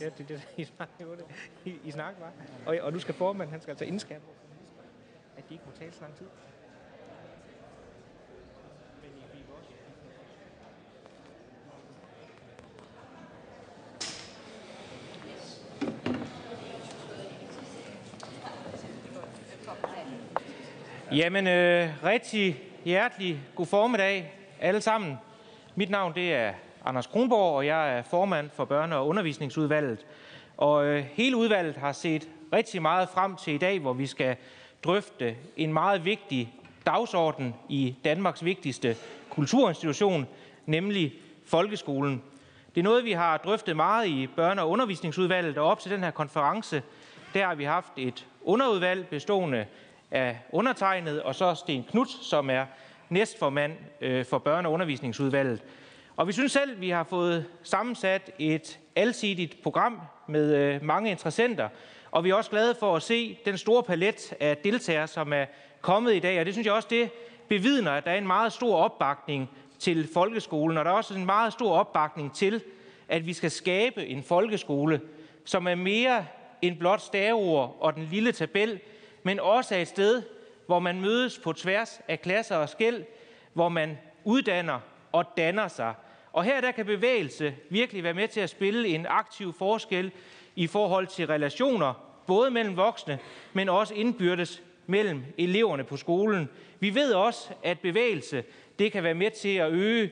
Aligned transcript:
Ja, 0.00 0.04
det 0.04 0.20
er 0.20 0.24
det, 0.24 0.48
I 0.56 0.64
snakker, 0.64 1.16
I, 1.64 1.74
I 1.84 1.90
snak 1.90 2.14
bare. 2.16 2.32
Og, 2.66 2.78
og 2.82 2.92
nu 2.92 2.98
skal 2.98 3.14
formanden, 3.14 3.52
han 3.52 3.60
skal 3.60 3.70
altså 3.70 3.84
indskabe, 3.84 4.24
at 5.36 5.48
de 5.48 5.54
ikke 5.54 5.64
må 5.66 5.72
tale 5.78 5.92
så 5.92 6.00
lang 6.00 6.14
tid. 6.16 6.26
Jamen, 21.12 21.46
øh, 21.46 22.04
rigtig 22.04 22.62
hjertelig 22.84 23.40
god 23.54 23.66
formiddag 23.66 24.34
alle 24.60 24.80
sammen. 24.80 25.16
Mit 25.74 25.90
navn 25.90 26.14
det 26.14 26.34
er 26.34 26.54
Anders 26.84 27.06
Kronborg, 27.06 27.56
og 27.56 27.66
jeg 27.66 27.98
er 27.98 28.02
formand 28.02 28.50
for 28.50 28.64
børne- 28.64 28.94
og 28.94 29.08
undervisningsudvalget. 29.08 30.06
Og 30.56 30.86
øh, 30.86 31.04
hele 31.12 31.36
udvalget 31.36 31.76
har 31.76 31.92
set 31.92 32.28
rigtig 32.52 32.82
meget 32.82 33.08
frem 33.08 33.36
til 33.36 33.54
i 33.54 33.58
dag, 33.58 33.78
hvor 33.78 33.92
vi 33.92 34.06
skal 34.06 34.36
drøfte 34.84 35.36
en 35.56 35.72
meget 35.72 36.04
vigtig 36.04 36.54
dagsorden 36.86 37.54
i 37.68 37.96
Danmarks 38.04 38.44
vigtigste 38.44 38.96
kulturinstitution, 39.30 40.26
nemlig 40.66 41.12
folkeskolen. 41.46 42.22
Det 42.74 42.80
er 42.80 42.84
noget, 42.84 43.04
vi 43.04 43.12
har 43.12 43.36
drøftet 43.36 43.76
meget 43.76 44.06
i 44.06 44.28
børne- 44.38 44.60
og 44.60 44.70
undervisningsudvalget, 44.70 45.58
og 45.58 45.66
op 45.66 45.80
til 45.80 45.90
den 45.90 46.04
her 46.04 46.10
konference, 46.10 46.82
der 47.34 47.46
har 47.46 47.54
vi 47.54 47.64
haft 47.64 47.92
et 47.96 48.26
underudvalg 48.42 49.06
bestående 49.06 49.66
af 50.10 50.38
undertegnet, 50.52 51.22
og 51.22 51.34
så 51.34 51.54
Sten 51.54 51.84
Knudt, 51.90 52.10
som 52.10 52.50
er 52.50 52.64
næstformand 53.08 53.72
øh, 54.00 54.24
for 54.24 54.38
børne- 54.38 54.66
og 54.66 54.72
undervisningsudvalget. 54.72 55.62
Og 56.20 56.26
vi 56.26 56.32
synes 56.32 56.52
selv, 56.52 56.80
vi 56.80 56.90
har 56.90 57.04
fået 57.04 57.46
sammensat 57.62 58.30
et 58.38 58.78
alsidigt 58.96 59.62
program 59.62 60.00
med 60.28 60.54
øh, 60.54 60.84
mange 60.84 61.10
interessenter, 61.10 61.68
og 62.10 62.24
vi 62.24 62.30
er 62.30 62.34
også 62.34 62.50
glade 62.50 62.74
for 62.80 62.96
at 62.96 63.02
se 63.02 63.38
den 63.44 63.58
store 63.58 63.82
palet 63.82 64.34
af 64.40 64.56
deltagere, 64.56 65.06
som 65.06 65.32
er 65.32 65.44
kommet 65.80 66.14
i 66.14 66.18
dag. 66.18 66.40
Og 66.40 66.46
det 66.46 66.54
synes 66.54 66.66
jeg 66.66 66.74
også, 66.74 66.88
det 66.90 67.10
bevidner, 67.48 67.92
at 67.92 68.04
der 68.04 68.10
er 68.10 68.18
en 68.18 68.26
meget 68.26 68.52
stor 68.52 68.76
opbakning 68.76 69.50
til 69.78 70.08
folkeskolen, 70.14 70.78
og 70.78 70.84
der 70.84 70.90
er 70.90 70.94
også 70.94 71.14
en 71.14 71.26
meget 71.26 71.52
stor 71.52 71.72
opbakning 71.72 72.34
til, 72.34 72.62
at 73.08 73.26
vi 73.26 73.32
skal 73.32 73.50
skabe 73.50 74.06
en 74.06 74.22
folkeskole, 74.22 75.00
som 75.44 75.66
er 75.66 75.74
mere 75.74 76.26
end 76.62 76.78
blot 76.78 77.00
staveord 77.00 77.76
og 77.80 77.94
den 77.94 78.04
lille 78.04 78.32
tabel, 78.32 78.80
men 79.22 79.40
også 79.40 79.74
er 79.74 79.78
et 79.78 79.88
sted, 79.88 80.22
hvor 80.66 80.78
man 80.78 81.00
mødes 81.00 81.38
på 81.38 81.52
tværs 81.52 82.00
af 82.08 82.20
klasser 82.20 82.56
og 82.56 82.68
skæld, 82.68 83.04
hvor 83.52 83.68
man 83.68 83.98
uddanner 84.24 84.80
og 85.12 85.24
danner 85.36 85.68
sig. 85.68 85.94
Og 86.32 86.44
her 86.44 86.60
der 86.60 86.70
kan 86.70 86.86
bevægelse 86.86 87.54
virkelig 87.68 88.04
være 88.04 88.14
med 88.14 88.28
til 88.28 88.40
at 88.40 88.50
spille 88.50 88.88
en 88.88 89.06
aktiv 89.08 89.52
forskel 89.52 90.12
i 90.56 90.66
forhold 90.66 91.06
til 91.06 91.26
relationer, 91.26 91.94
både 92.26 92.50
mellem 92.50 92.76
voksne, 92.76 93.18
men 93.52 93.68
også 93.68 93.94
indbyrdes 93.94 94.62
mellem 94.86 95.22
eleverne 95.38 95.84
på 95.84 95.96
skolen. 95.96 96.48
Vi 96.80 96.94
ved 96.94 97.12
også, 97.12 97.48
at 97.62 97.80
bevægelse 97.80 98.44
det 98.78 98.92
kan 98.92 99.02
være 99.02 99.14
med 99.14 99.30
til 99.30 99.56
at 99.56 99.72
øge 99.72 100.10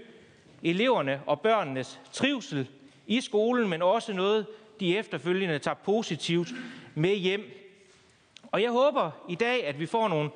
eleverne 0.62 1.22
og 1.26 1.40
børnenes 1.40 2.00
trivsel 2.12 2.68
i 3.06 3.20
skolen, 3.20 3.68
men 3.68 3.82
også 3.82 4.12
noget, 4.12 4.46
de 4.80 4.98
efterfølgende 4.98 5.58
tager 5.58 5.74
positivt 5.74 6.48
med 6.94 7.14
hjem. 7.14 7.50
Og 8.52 8.62
jeg 8.62 8.70
håber 8.70 9.10
i 9.28 9.34
dag, 9.34 9.66
at 9.66 9.80
vi 9.80 9.86
får 9.86 10.08
nogle 10.08 10.30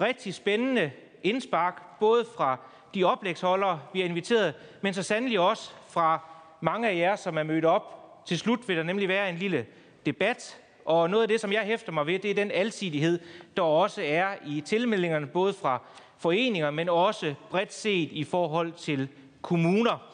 rigtig 0.00 0.34
spændende 0.34 0.90
indspark, 1.22 1.98
både 2.00 2.24
fra 2.36 2.58
de 2.96 3.04
oplægsholdere, 3.04 3.80
vi 3.92 4.00
har 4.00 4.08
inviteret, 4.08 4.54
men 4.80 4.94
så 4.94 5.02
sandelig 5.02 5.40
også 5.40 5.70
fra 5.88 6.20
mange 6.60 6.88
af 6.88 6.96
jer, 6.96 7.16
som 7.16 7.38
er 7.38 7.42
mødt 7.42 7.64
op. 7.64 7.92
Til 8.26 8.38
slut 8.38 8.68
vil 8.68 8.76
der 8.76 8.82
nemlig 8.82 9.08
være 9.08 9.30
en 9.30 9.36
lille 9.36 9.66
debat, 10.06 10.60
og 10.84 11.10
noget 11.10 11.22
af 11.22 11.28
det, 11.28 11.40
som 11.40 11.52
jeg 11.52 11.62
hæfter 11.62 11.92
mig 11.92 12.06
ved, 12.06 12.18
det 12.18 12.30
er 12.30 12.34
den 12.34 12.50
alsidighed, 12.50 13.18
der 13.56 13.62
også 13.62 14.02
er 14.04 14.34
i 14.46 14.60
tilmeldingerne, 14.60 15.26
både 15.26 15.52
fra 15.52 15.80
foreninger, 16.18 16.70
men 16.70 16.88
også 16.88 17.34
bredt 17.50 17.72
set 17.72 18.08
i 18.12 18.24
forhold 18.24 18.72
til 18.72 19.08
kommuner. 19.42 20.12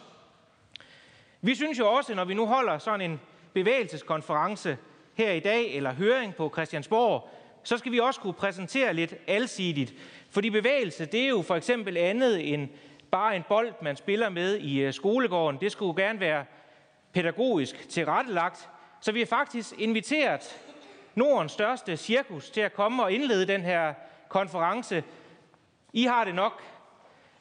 Vi 1.40 1.54
synes 1.54 1.78
jo 1.78 1.92
også, 1.92 2.14
når 2.14 2.24
vi 2.24 2.34
nu 2.34 2.46
holder 2.46 2.78
sådan 2.78 3.10
en 3.10 3.20
bevægelseskonference 3.52 4.76
her 5.14 5.32
i 5.32 5.40
dag, 5.40 5.74
eller 5.74 5.92
høring 5.92 6.34
på 6.34 6.50
Christiansborg, 6.54 7.28
så 7.62 7.78
skal 7.78 7.92
vi 7.92 7.98
også 7.98 8.20
kunne 8.20 8.32
præsentere 8.32 8.94
lidt 8.94 9.14
alsidigt. 9.26 9.94
Fordi 10.32 10.50
bevægelse, 10.50 11.06
det 11.06 11.20
er 11.24 11.28
jo 11.28 11.42
for 11.42 11.56
eksempel 11.56 11.96
andet 11.96 12.54
end 12.54 12.68
bare 13.10 13.36
en 13.36 13.44
bold, 13.48 13.72
man 13.82 13.96
spiller 13.96 14.28
med 14.28 14.56
i 14.56 14.80
øh, 14.80 14.92
skolegården. 14.92 15.60
Det 15.60 15.72
skulle 15.72 15.88
jo 15.88 16.06
gerne 16.06 16.20
være 16.20 16.44
pædagogisk 17.12 17.88
tilrettelagt. 17.88 18.68
Så 19.00 19.12
vi 19.12 19.18
har 19.18 19.26
faktisk 19.26 19.74
inviteret 19.78 20.60
Nordens 21.14 21.52
største 21.52 21.96
cirkus 21.96 22.50
til 22.50 22.60
at 22.60 22.74
komme 22.74 23.02
og 23.02 23.12
indlede 23.12 23.46
den 23.46 23.62
her 23.62 23.94
konference. 24.28 25.04
I 25.92 26.02
har 26.04 26.24
det 26.24 26.34
nok 26.34 26.62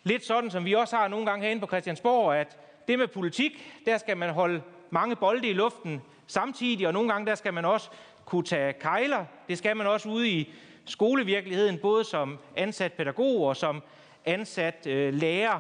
lidt 0.03 0.25
sådan, 0.25 0.51
som 0.51 0.65
vi 0.65 0.73
også 0.73 0.95
har 0.95 1.07
nogle 1.07 1.25
gange 1.25 1.43
herinde 1.43 1.59
på 1.59 1.67
Christiansborg, 1.67 2.35
at 2.35 2.57
det 2.87 2.99
med 2.99 3.07
politik, 3.07 3.81
der 3.85 3.97
skal 3.97 4.17
man 4.17 4.29
holde 4.29 4.61
mange 4.89 5.15
bolde 5.15 5.47
i 5.47 5.53
luften 5.53 6.01
samtidig, 6.27 6.87
og 6.87 6.93
nogle 6.93 7.09
gange 7.11 7.27
der 7.27 7.35
skal 7.35 7.53
man 7.53 7.65
også 7.65 7.89
kunne 8.25 8.43
tage 8.43 8.73
kejler. 8.73 9.25
Det 9.47 9.57
skal 9.57 9.77
man 9.77 9.87
også 9.87 10.09
ude 10.09 10.29
i 10.29 10.53
skolevirkeligheden, 10.85 11.77
både 11.77 12.03
som 12.03 12.39
ansat 12.55 12.93
pædagog 12.93 13.41
og 13.41 13.57
som 13.57 13.83
ansat 14.25 14.87
øh, 14.87 15.13
lærer. 15.13 15.59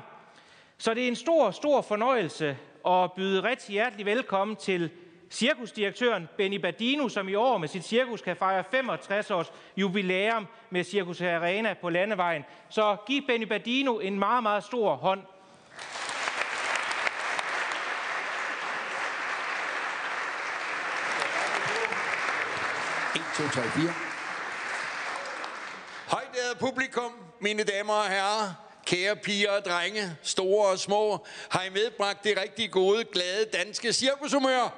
Så 0.77 0.93
det 0.93 1.03
er 1.03 1.07
en 1.07 1.15
stor, 1.15 1.51
stor 1.51 1.81
fornøjelse 1.81 2.57
at 2.87 3.11
byde 3.11 3.43
rigtig 3.43 3.73
hjertelig 3.73 4.05
velkommen 4.05 4.55
til 4.55 4.89
cirkusdirektøren 5.29 6.29
Benny 6.37 6.57
Badino, 6.57 7.09
som 7.09 7.29
i 7.29 7.35
år 7.35 7.57
med 7.57 7.67
sit 7.67 7.83
cirkus 7.83 8.21
kan 8.21 8.35
fejre 8.35 8.63
65 8.71 9.31
års 9.31 9.51
jubilæum 9.77 10.47
med 10.69 10.83
Cirkus 10.83 11.21
Arena 11.21 11.73
på 11.73 11.89
Landevejen. 11.89 12.43
Så 12.69 12.97
giv 13.07 13.21
Benny 13.27 13.47
Badino 13.47 13.99
en 13.99 14.19
meget, 14.19 14.43
meget 14.43 14.63
stor 14.63 14.95
hånd. 14.95 15.21
2, 23.37 23.47
3, 23.47 23.61
4. 23.61 24.10
Højt 26.11 26.57
publikum, 26.59 27.11
mine 27.39 27.63
damer 27.63 27.93
og 27.93 28.09
herrer, 28.09 28.53
kære 28.85 29.15
piger 29.15 29.51
og 29.51 29.65
drenge, 29.65 30.17
store 30.23 30.67
og 30.67 30.79
små, 30.79 31.25
har 31.49 31.63
I 31.63 31.69
medbragt 31.69 32.23
det 32.23 32.37
rigtig 32.41 32.71
gode, 32.71 33.03
glade 33.03 33.45
danske 33.53 33.93
cirkushumør? 33.93 34.59
Ja! 34.59 34.69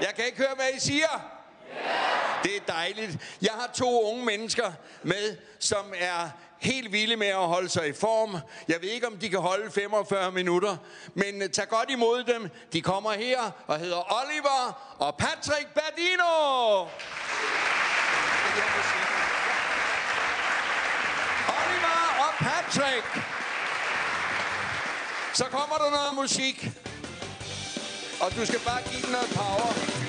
Jeg 0.00 0.14
kan 0.16 0.26
ikke 0.26 0.38
høre, 0.38 0.54
hvad 0.56 0.66
I 0.76 0.80
siger. 0.80 1.30
Det 2.42 2.56
er 2.56 2.60
dejligt. 2.68 3.10
Jeg 3.42 3.52
har 3.52 3.70
to 3.74 4.12
unge 4.12 4.24
mennesker 4.24 4.72
med, 5.02 5.36
som 5.58 5.94
er 5.98 6.30
helt 6.58 6.92
vilde 6.92 7.16
med 7.16 7.26
at 7.26 7.46
holde 7.46 7.68
sig 7.68 7.88
i 7.88 7.92
form. 7.92 8.36
Jeg 8.68 8.76
ved 8.82 8.88
ikke, 8.88 9.06
om 9.06 9.16
de 9.16 9.28
kan 9.28 9.40
holde 9.40 9.70
45 9.70 10.32
minutter, 10.32 10.76
men 11.14 11.42
øh, 11.42 11.50
tag 11.50 11.68
godt 11.68 11.90
imod 11.90 12.24
dem. 12.24 12.50
De 12.72 12.82
kommer 12.82 13.12
her 13.12 13.50
og 13.66 13.78
hedder 13.78 14.22
Oliver 14.22 14.94
og 14.98 15.16
Patrick 15.16 15.68
Badino. 15.74 16.80
Oliver 18.42 19.17
track. 22.70 23.04
Så 25.34 25.44
kommer 25.44 25.76
der 25.76 25.90
noget 25.90 26.14
musik. 26.14 26.70
Og 28.20 28.34
du 28.36 28.46
skal 28.46 28.60
bare 28.60 28.82
give 28.90 29.02
den 29.02 29.12
noget 29.12 29.30
power. 29.34 30.07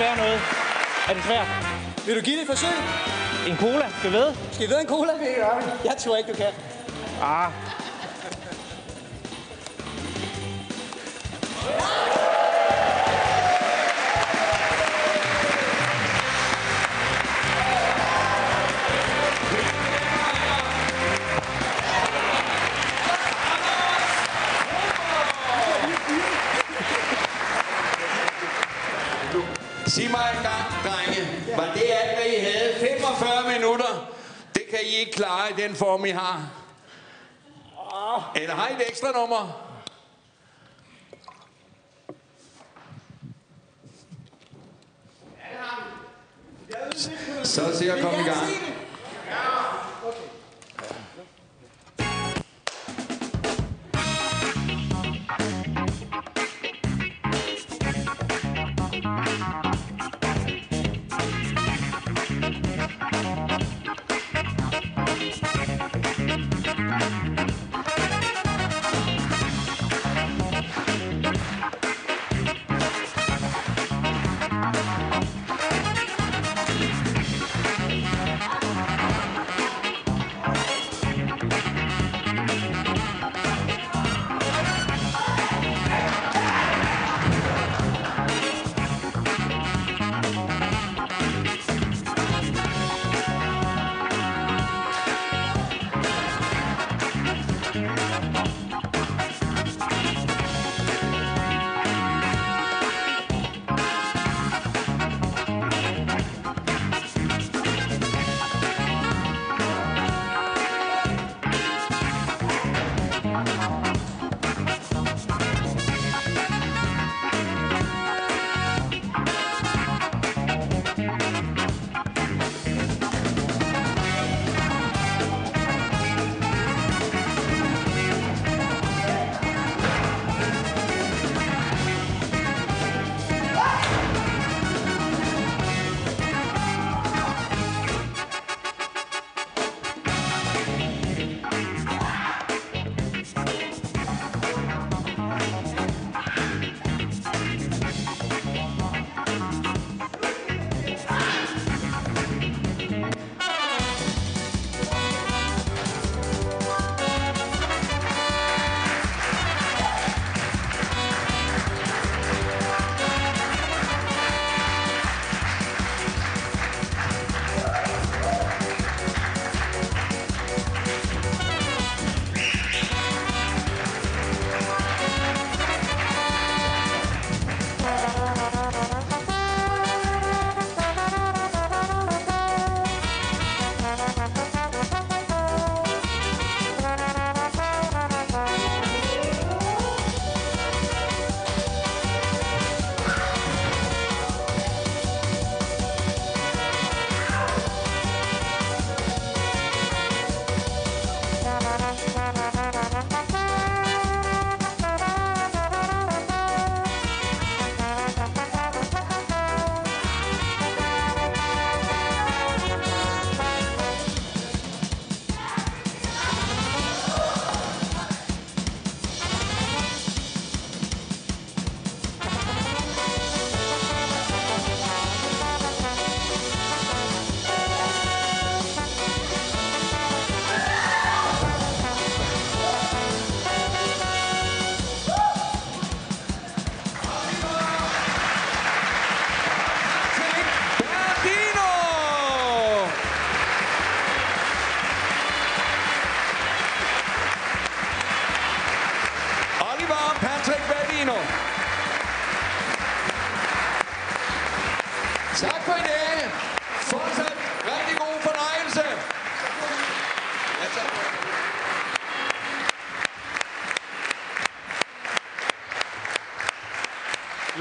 Være 0.00 0.16
noget? 0.16 0.40
Er 1.08 1.14
det 1.14 1.24
svært? 1.24 1.46
Vil 2.06 2.16
du 2.16 2.20
give 2.20 2.36
det 2.36 2.42
et 2.42 2.48
forsøg? 2.54 2.76
En 3.48 3.56
cola? 3.56 3.86
Skal 3.98 4.10
vi 4.12 4.16
ved? 4.16 4.30
Skal 4.52 4.66
vi 4.68 4.72
ved 4.72 4.80
en 4.80 4.86
cola? 4.86 5.12
Jeg 5.84 5.94
tror 5.98 6.16
ikke, 6.16 6.32
du 6.32 6.36
kan. 6.36 6.52
Ah, 7.22 7.50
I 39.22 39.69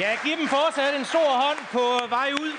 Ja, 0.09 0.17
giv 0.23 0.37
dem 0.37 0.47
fortsat 0.47 0.95
en 0.95 1.05
stor 1.05 1.31
hånd 1.43 1.57
på 1.71 2.07
vej 2.09 2.31
ud. 2.33 2.51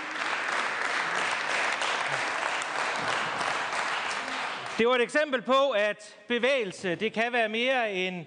Det 4.79 4.89
var 4.89 4.95
et 4.95 5.03
eksempel 5.03 5.43
på, 5.43 5.71
at 5.71 6.17
bevægelse 6.29 6.95
det 6.95 7.13
kan 7.13 7.33
være 7.33 7.49
mere 7.49 7.93
end 7.93 8.27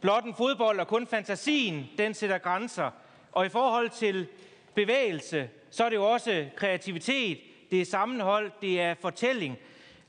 blot 0.00 0.24
en 0.24 0.34
fodbold, 0.34 0.80
og 0.80 0.88
kun 0.88 1.06
fantasien 1.06 1.90
den 1.98 2.14
sætter 2.14 2.38
grænser. 2.38 2.90
Og 3.32 3.46
i 3.46 3.48
forhold 3.48 3.90
til 3.90 4.26
bevægelse, 4.74 5.50
så 5.70 5.84
er 5.84 5.88
det 5.88 5.96
jo 5.96 6.04
også 6.04 6.46
kreativitet, 6.56 7.38
det 7.70 7.80
er 7.80 7.84
sammenhold, 7.84 8.50
det 8.60 8.80
er 8.80 8.94
fortælling. 9.00 9.58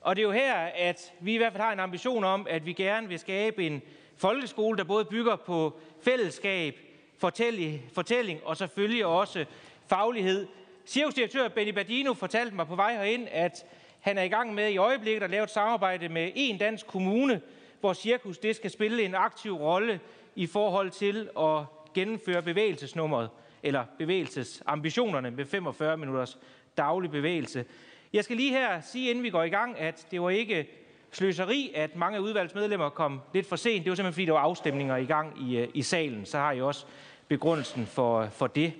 Og 0.01 0.15
det 0.15 0.21
er 0.21 0.25
jo 0.25 0.31
her, 0.31 0.55
at 0.75 1.13
vi 1.19 1.33
i 1.33 1.37
hvert 1.37 1.53
fald 1.53 1.63
har 1.63 1.73
en 1.73 1.79
ambition 1.79 2.23
om, 2.23 2.47
at 2.49 2.65
vi 2.65 2.73
gerne 2.73 3.07
vil 3.07 3.19
skabe 3.19 3.65
en 3.65 3.81
folkeskole, 4.17 4.77
der 4.77 4.83
både 4.83 5.05
bygger 5.05 5.35
på 5.35 5.79
fællesskab, 6.01 6.90
fortælling, 7.21 7.81
fortælling 7.93 8.39
og 8.45 8.57
selvfølgelig 8.57 9.05
også 9.05 9.45
faglighed. 9.87 10.47
Cirkusdirektør 10.85 11.47
Benny 11.47 11.71
Badino 11.71 12.13
fortalte 12.13 12.55
mig 12.55 12.67
på 12.67 12.75
vej 12.75 12.95
herind, 12.95 13.27
at 13.31 13.65
han 13.99 14.17
er 14.17 14.23
i 14.23 14.27
gang 14.27 14.53
med 14.53 14.69
i 14.69 14.77
øjeblikket 14.77 15.23
at 15.23 15.29
lave 15.29 15.43
et 15.43 15.49
samarbejde 15.49 16.09
med 16.09 16.31
en 16.35 16.57
dansk 16.57 16.87
kommune, 16.87 17.41
hvor 17.79 17.93
cirkus 17.93 18.37
det 18.37 18.55
skal 18.55 18.71
spille 18.71 19.03
en 19.03 19.15
aktiv 19.15 19.53
rolle 19.53 19.99
i 20.35 20.47
forhold 20.47 20.91
til 20.91 21.29
at 21.39 21.63
gennemføre 21.93 22.41
bevægelsesnummeret 22.41 23.29
eller 23.63 23.85
bevægelsesambitionerne 23.97 25.31
med 25.31 25.45
45 25.45 25.97
minutters 25.97 26.37
daglig 26.77 27.11
bevægelse. 27.11 27.65
Jeg 28.13 28.23
skal 28.23 28.37
lige 28.37 28.51
her 28.51 28.81
sige, 28.81 29.09
inden 29.09 29.23
vi 29.23 29.29
går 29.29 29.43
i 29.43 29.49
gang, 29.49 29.79
at 29.79 30.07
det 30.11 30.21
var 30.21 30.29
ikke 30.29 30.67
sløseri, 31.11 31.71
at 31.75 31.95
mange 31.95 32.17
af 32.17 32.21
udvalgsmedlemmer 32.21 32.89
kom 32.89 33.21
lidt 33.33 33.49
for 33.49 33.55
sent. 33.55 33.83
Det 33.83 33.89
var 33.89 33.95
simpelthen, 33.95 34.13
fordi 34.13 34.25
der 34.25 34.33
var 34.33 34.39
afstemninger 34.39 34.97
i 34.97 35.05
gang 35.05 35.49
i, 35.49 35.57
øh, 35.57 35.67
i 35.73 35.81
salen. 35.81 36.25
Så 36.25 36.37
har 36.37 36.51
I 36.51 36.61
også 36.61 36.85
begrundelsen 37.31 37.85
for, 37.85 38.27
for 38.31 38.47
det. 38.47 38.73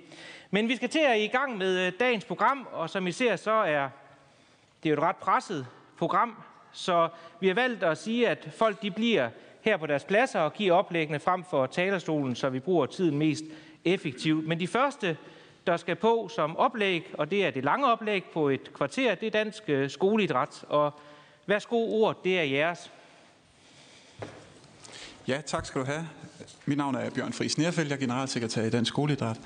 Men 0.50 0.68
vi 0.68 0.76
skal 0.76 0.88
til 0.88 0.98
at 0.98 1.20
i 1.20 1.26
gang 1.26 1.58
med 1.58 1.86
øh, 1.86 1.92
dagens 2.00 2.24
program, 2.24 2.68
og 2.72 2.90
som 2.90 3.06
I 3.06 3.12
ser, 3.12 3.36
så 3.36 3.50
er 3.50 3.88
det 4.82 4.90
jo 4.90 4.94
et 4.94 5.00
ret 5.00 5.16
presset 5.16 5.66
program. 5.98 6.42
Så 6.72 7.08
vi 7.40 7.46
har 7.46 7.54
valgt 7.54 7.82
at 7.82 7.98
sige, 7.98 8.28
at 8.28 8.48
folk 8.56 8.82
de 8.82 8.90
bliver 8.90 9.28
her 9.60 9.76
på 9.76 9.86
deres 9.86 10.04
pladser 10.04 10.40
og 10.40 10.52
giver 10.52 10.74
oplæggene 10.74 11.20
frem 11.20 11.44
for 11.44 11.66
talerstolen, 11.66 12.34
så 12.34 12.48
vi 12.48 12.60
bruger 12.60 12.86
tiden 12.86 13.18
mest 13.18 13.44
effektivt. 13.84 14.46
Men 14.46 14.60
de 14.60 14.68
første, 14.68 15.16
der 15.66 15.76
skal 15.76 15.96
på 15.96 16.30
som 16.34 16.56
oplæg, 16.56 17.14
og 17.18 17.30
det 17.30 17.46
er 17.46 17.50
det 17.50 17.64
lange 17.64 17.86
oplæg 17.86 18.24
på 18.24 18.48
et 18.48 18.72
kvarter, 18.74 19.14
det 19.14 19.26
er 19.26 19.30
dansk 19.30 19.62
øh, 19.68 19.90
skoleidræt. 19.90 20.64
Og 20.68 21.00
værsgo 21.46 22.02
ord, 22.02 22.24
det 22.24 22.38
er 22.38 22.42
jeres. 22.42 22.92
Ja, 25.28 25.40
tak 25.46 25.66
skal 25.66 25.80
du 25.80 25.86
have. 25.86 26.08
Mit 26.66 26.78
navn 26.78 26.94
er 26.94 27.10
Bjørn 27.10 27.32
Friis 27.32 27.58
Nerfeldt, 27.58 27.90
jeg 27.90 27.96
er 27.96 28.00
generalsekretær 28.00 28.62
i 28.62 28.70
Dansk 28.70 28.88
Skoleidræt. 28.88 29.36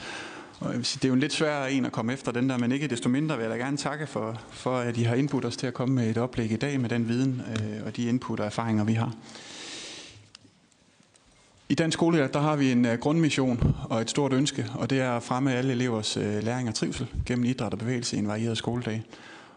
Og 0.61 0.69
jeg 0.69 0.77
vil 0.77 0.85
sige, 0.85 0.99
det 0.99 1.05
er 1.05 1.09
jo 1.09 1.15
en 1.15 1.21
lidt 1.21 1.33
svær 1.33 1.65
en 1.65 1.85
at 1.85 1.93
komme 1.93 2.13
efter 2.13 2.33
den 2.33 2.51
der, 2.51 2.59
men 2.59 2.73
ikke 2.73 2.89
desto 2.89 3.09
mindre 3.09 3.37
vil 3.37 3.43
jeg 3.43 3.51
da 3.51 3.57
gerne 3.57 3.77
takke 3.77 4.07
for, 4.07 4.41
for 4.51 4.79
at 4.79 4.97
I 4.97 5.03
har 5.03 5.15
indbudt 5.15 5.45
os 5.45 5.57
til 5.57 5.67
at 5.67 5.75
komme 5.75 5.95
med 5.95 6.11
et 6.11 6.19
oplæg 6.19 6.53
i 6.53 6.57
dag 6.57 6.81
med 6.81 6.89
den 6.89 7.09
viden 7.09 7.43
øh, 7.49 7.87
og 7.87 7.97
de 7.97 8.05
input 8.05 8.41
og 8.41 8.47
erfaringer, 8.47 8.85
vi 8.85 8.93
har. 8.93 9.15
I 11.69 11.75
Dansk 11.75 11.97
Skole 11.97 12.29
der 12.33 12.41
har 12.41 12.57
vi 12.57 12.73
en 12.73 12.85
øh, 12.85 12.99
grundmission 12.99 13.75
og 13.91 14.01
et 14.01 14.11
stort 14.11 14.33
ønske, 14.33 14.67
og 14.75 14.91
det 14.91 15.01
er 15.01 15.13
at 15.13 15.23
fremme 15.23 15.55
alle 15.55 15.73
elevers 15.73 16.17
øh, 16.17 16.43
læring 16.43 16.69
og 16.69 16.75
trivsel 16.75 17.07
gennem 17.27 17.45
idræt 17.45 17.73
og 17.73 17.79
bevægelse 17.79 18.17
i 18.17 18.19
en 18.19 18.29
varieret 18.29 18.59
skoledag. 18.59 19.03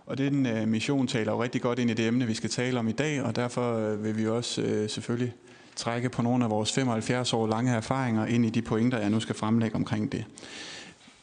Og 0.05 0.17
den 0.17 0.45
øh, 0.45 0.67
mission 0.67 1.07
taler 1.07 1.31
jo 1.31 1.43
rigtig 1.43 1.61
godt 1.61 1.79
ind 1.79 1.91
i 1.91 1.93
det 1.93 2.07
emne, 2.07 2.27
vi 2.27 2.33
skal 2.33 2.49
tale 2.49 2.79
om 2.79 2.87
i 2.87 2.91
dag, 2.91 3.23
og 3.23 3.35
derfor 3.35 3.95
vil 3.95 4.17
vi 4.17 4.27
også 4.27 4.85
selvfølgelig 4.87 5.33
trække 5.79 6.09
på 6.09 6.21
nogle 6.21 6.43
af 6.43 6.49
vores 6.49 6.71
75 6.71 7.33
år 7.33 7.47
lange 7.47 7.71
erfaringer 7.71 8.25
ind 8.25 8.45
i 8.45 8.49
de 8.49 8.61
pointer, 8.61 8.99
jeg 8.99 9.09
nu 9.09 9.19
skal 9.19 9.35
fremlægge 9.35 9.75
omkring 9.75 10.11
det. 10.11 10.25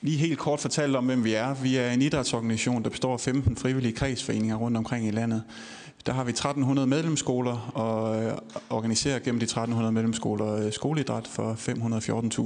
Lige 0.01 0.19
helt 0.19 0.39
kort 0.39 0.61
fortalt 0.61 0.97
om, 0.97 1.07
hvem 1.07 1.25
vi 1.25 1.35
er. 1.35 1.55
Vi 1.55 1.77
er 1.77 1.91
en 1.91 2.03
idrætsorganisation, 2.03 2.83
der 2.83 2.91
består 2.91 3.13
af 3.13 3.21
15 3.21 3.57
frivillige 3.57 3.93
kredsforeninger 3.93 4.57
rundt 4.57 4.77
omkring 4.77 5.07
i 5.07 5.11
landet. 5.11 5.43
Der 6.07 6.13
har 6.13 6.25
vi 6.25 6.31
1300 6.31 6.87
medlemsskoler 6.87 7.73
og 7.75 8.23
øh, 8.23 8.33
organiserer 8.71 9.19
gennem 9.19 9.39
de 9.39 9.45
1300 9.45 9.93
medlemsskoler 9.93 10.53
øh, 10.53 10.73
skoleidræt 10.73 11.27
for 11.27 11.53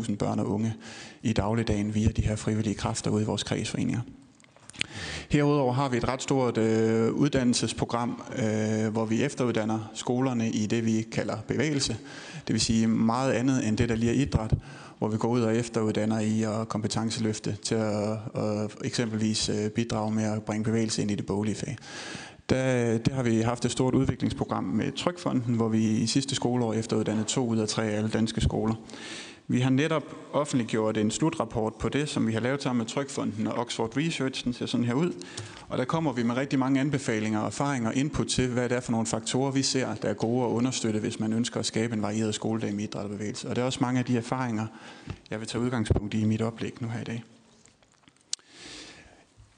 514.000 0.07 0.17
børn 0.17 0.39
og 0.39 0.51
unge 0.51 0.75
i 1.23 1.33
dagligdagen 1.33 1.95
via 1.95 2.09
de 2.09 2.23
her 2.23 2.37
frivillige 2.37 2.75
kræfter 2.75 3.11
ude 3.11 3.23
i 3.23 3.27
vores 3.27 3.43
kredsforeninger. 3.43 4.01
Herudover 5.29 5.73
har 5.73 5.89
vi 5.89 5.97
et 5.97 6.09
ret 6.09 6.23
stort 6.23 6.59
øh, 6.59 7.13
uddannelsesprogram, 7.13 8.23
øh, 8.39 8.93
hvor 8.93 9.05
vi 9.05 9.23
efteruddanner 9.23 9.91
skolerne 9.95 10.51
i 10.51 10.67
det, 10.67 10.87
vi 10.87 11.07
kalder 11.13 11.37
bevægelse. 11.49 11.97
Det 12.47 12.53
vil 12.53 12.61
sige 12.61 12.87
meget 12.87 13.33
andet 13.33 13.69
end 13.69 13.77
det, 13.77 13.89
der 13.89 13.95
lige 13.95 14.13
er 14.13 14.23
idræt, 14.23 14.55
hvor 14.99 15.09
vi 15.09 15.17
går 15.17 15.29
ud 15.29 15.41
og 15.41 15.57
efteruddanner 15.57 16.21
i 16.21 16.43
og 16.43 16.69
kompetenceløfte 16.69 17.57
til 17.63 17.75
at, 17.75 18.13
at 18.35 18.71
eksempelvis 18.85 19.49
øh, 19.49 19.71
bidrage 19.71 20.13
med 20.13 20.25
at 20.25 20.43
bringe 20.43 20.65
bevægelse 20.65 21.03
ind 21.03 21.11
i 21.11 21.15
det 21.15 21.27
boglige 21.27 21.55
fag. 21.55 21.77
Der, 22.51 22.99
det 22.99 23.15
har 23.15 23.23
vi 23.23 23.41
haft 23.41 23.65
et 23.65 23.71
stort 23.71 23.95
udviklingsprogram 23.95 24.65
med 24.65 24.93
Trykfonden, 24.93 25.55
hvor 25.55 25.69
vi 25.69 25.79
i 25.79 26.07
sidste 26.07 26.35
skoleår 26.35 26.75
efteruddannede 26.75 27.25
to 27.25 27.47
ud 27.47 27.59
af 27.59 27.69
tre 27.69 27.85
af 27.85 27.97
alle 27.97 28.09
danske 28.11 28.41
skoler. 28.41 28.75
Vi 29.51 29.61
har 29.61 29.71
netop 29.71 30.05
offentliggjort 30.33 30.97
en 30.97 31.11
slutrapport 31.11 31.75
på 31.75 31.89
det, 31.89 32.09
som 32.09 32.27
vi 32.27 32.33
har 32.33 32.41
lavet 32.41 32.63
sammen 32.63 32.79
med 32.79 32.87
Trykfonden 32.87 33.47
og 33.47 33.59
Oxford 33.59 33.97
Research. 33.97 34.45
Den 34.45 34.53
ser 34.53 34.67
sådan 34.67 34.87
her 34.87 34.95
ud. 34.95 35.13
Og 35.69 35.79
der 35.79 35.85
kommer 35.85 36.13
vi 36.13 36.23
med 36.23 36.37
rigtig 36.37 36.59
mange 36.59 36.81
anbefalinger, 36.81 37.47
erfaringer 37.47 37.89
og 37.89 37.97
input 37.97 38.27
til, 38.27 38.49
hvad 38.49 38.69
det 38.69 38.77
er 38.77 38.81
for 38.81 38.93
nogle 38.93 39.07
faktorer, 39.07 39.51
vi 39.51 39.63
ser, 39.63 39.95
der 39.95 40.09
er 40.09 40.15
gode 40.15 40.45
at 40.45 40.49
understøtte, 40.49 41.01
hvis 41.01 41.21
man 41.21 41.33
ønsker 41.33 41.61
at 41.61 41.67
skabe 41.67 41.95
en 41.95 42.03
varieret 42.03 42.35
skoledag 42.35 42.75
med 42.75 42.85
idræt 42.85 43.05
og 43.05 43.11
bevægelse. 43.11 43.49
Og 43.49 43.57
det 43.57 43.63
er 43.63 43.67
også 43.67 43.79
mange 43.83 43.99
af 43.99 44.05
de 44.05 44.17
erfaringer, 44.17 44.67
jeg 45.31 45.41
vil 45.41 45.49
tage 45.49 45.63
udgangspunkt 45.63 46.15
i 46.15 46.21
i 46.21 46.25
mit 46.25 46.43
oplæg 46.43 46.75
nu 46.81 46.89
her 46.89 47.01
i 47.01 47.05
dag. 47.05 47.25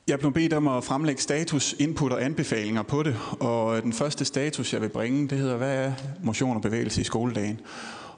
Jeg 0.09 0.19
blev 0.19 0.33
bedt 0.33 0.53
om 0.53 0.69
at 0.69 0.85
fremlægge 0.85 1.23
status, 1.23 1.75
input 1.79 2.13
og 2.13 2.25
anbefalinger 2.25 2.83
på 2.83 3.03
det, 3.03 3.17
og 3.41 3.83
den 3.83 3.93
første 3.93 4.25
status, 4.25 4.73
jeg 4.73 4.81
vil 4.81 4.89
bringe, 4.89 5.29
det 5.29 5.39
hedder, 5.39 5.57
hvad 5.57 5.87
er 5.87 5.93
motion 6.23 6.57
og 6.57 6.63
bevægelse 6.63 7.01
i 7.01 7.05
skoledagen? 7.05 7.61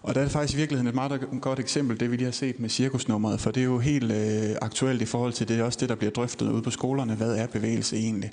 Og 0.04 0.14
der 0.14 0.20
er 0.20 0.24
det 0.24 0.32
faktisk 0.32 0.54
i 0.54 0.56
virkeligheden 0.56 0.88
et 0.88 0.94
meget 0.94 1.20
godt 1.40 1.58
eksempel, 1.58 2.00
det 2.00 2.10
vi 2.10 2.16
lige 2.16 2.24
har 2.24 2.32
set 2.32 2.60
med 2.60 2.68
cirkusnummeret, 2.68 3.40
for 3.40 3.50
det 3.50 3.60
er 3.60 3.64
jo 3.64 3.78
helt 3.78 4.12
øh, 4.12 4.56
aktuelt 4.62 5.02
i 5.02 5.04
forhold 5.04 5.32
til 5.32 5.48
det, 5.48 5.62
også 5.62 5.78
det, 5.80 5.88
der 5.88 5.94
bliver 5.94 6.10
drøftet 6.10 6.50
ude 6.50 6.62
på 6.62 6.70
skolerne. 6.70 7.14
Hvad 7.14 7.36
er 7.36 7.46
bevægelse 7.46 7.96
egentlig? 7.96 8.30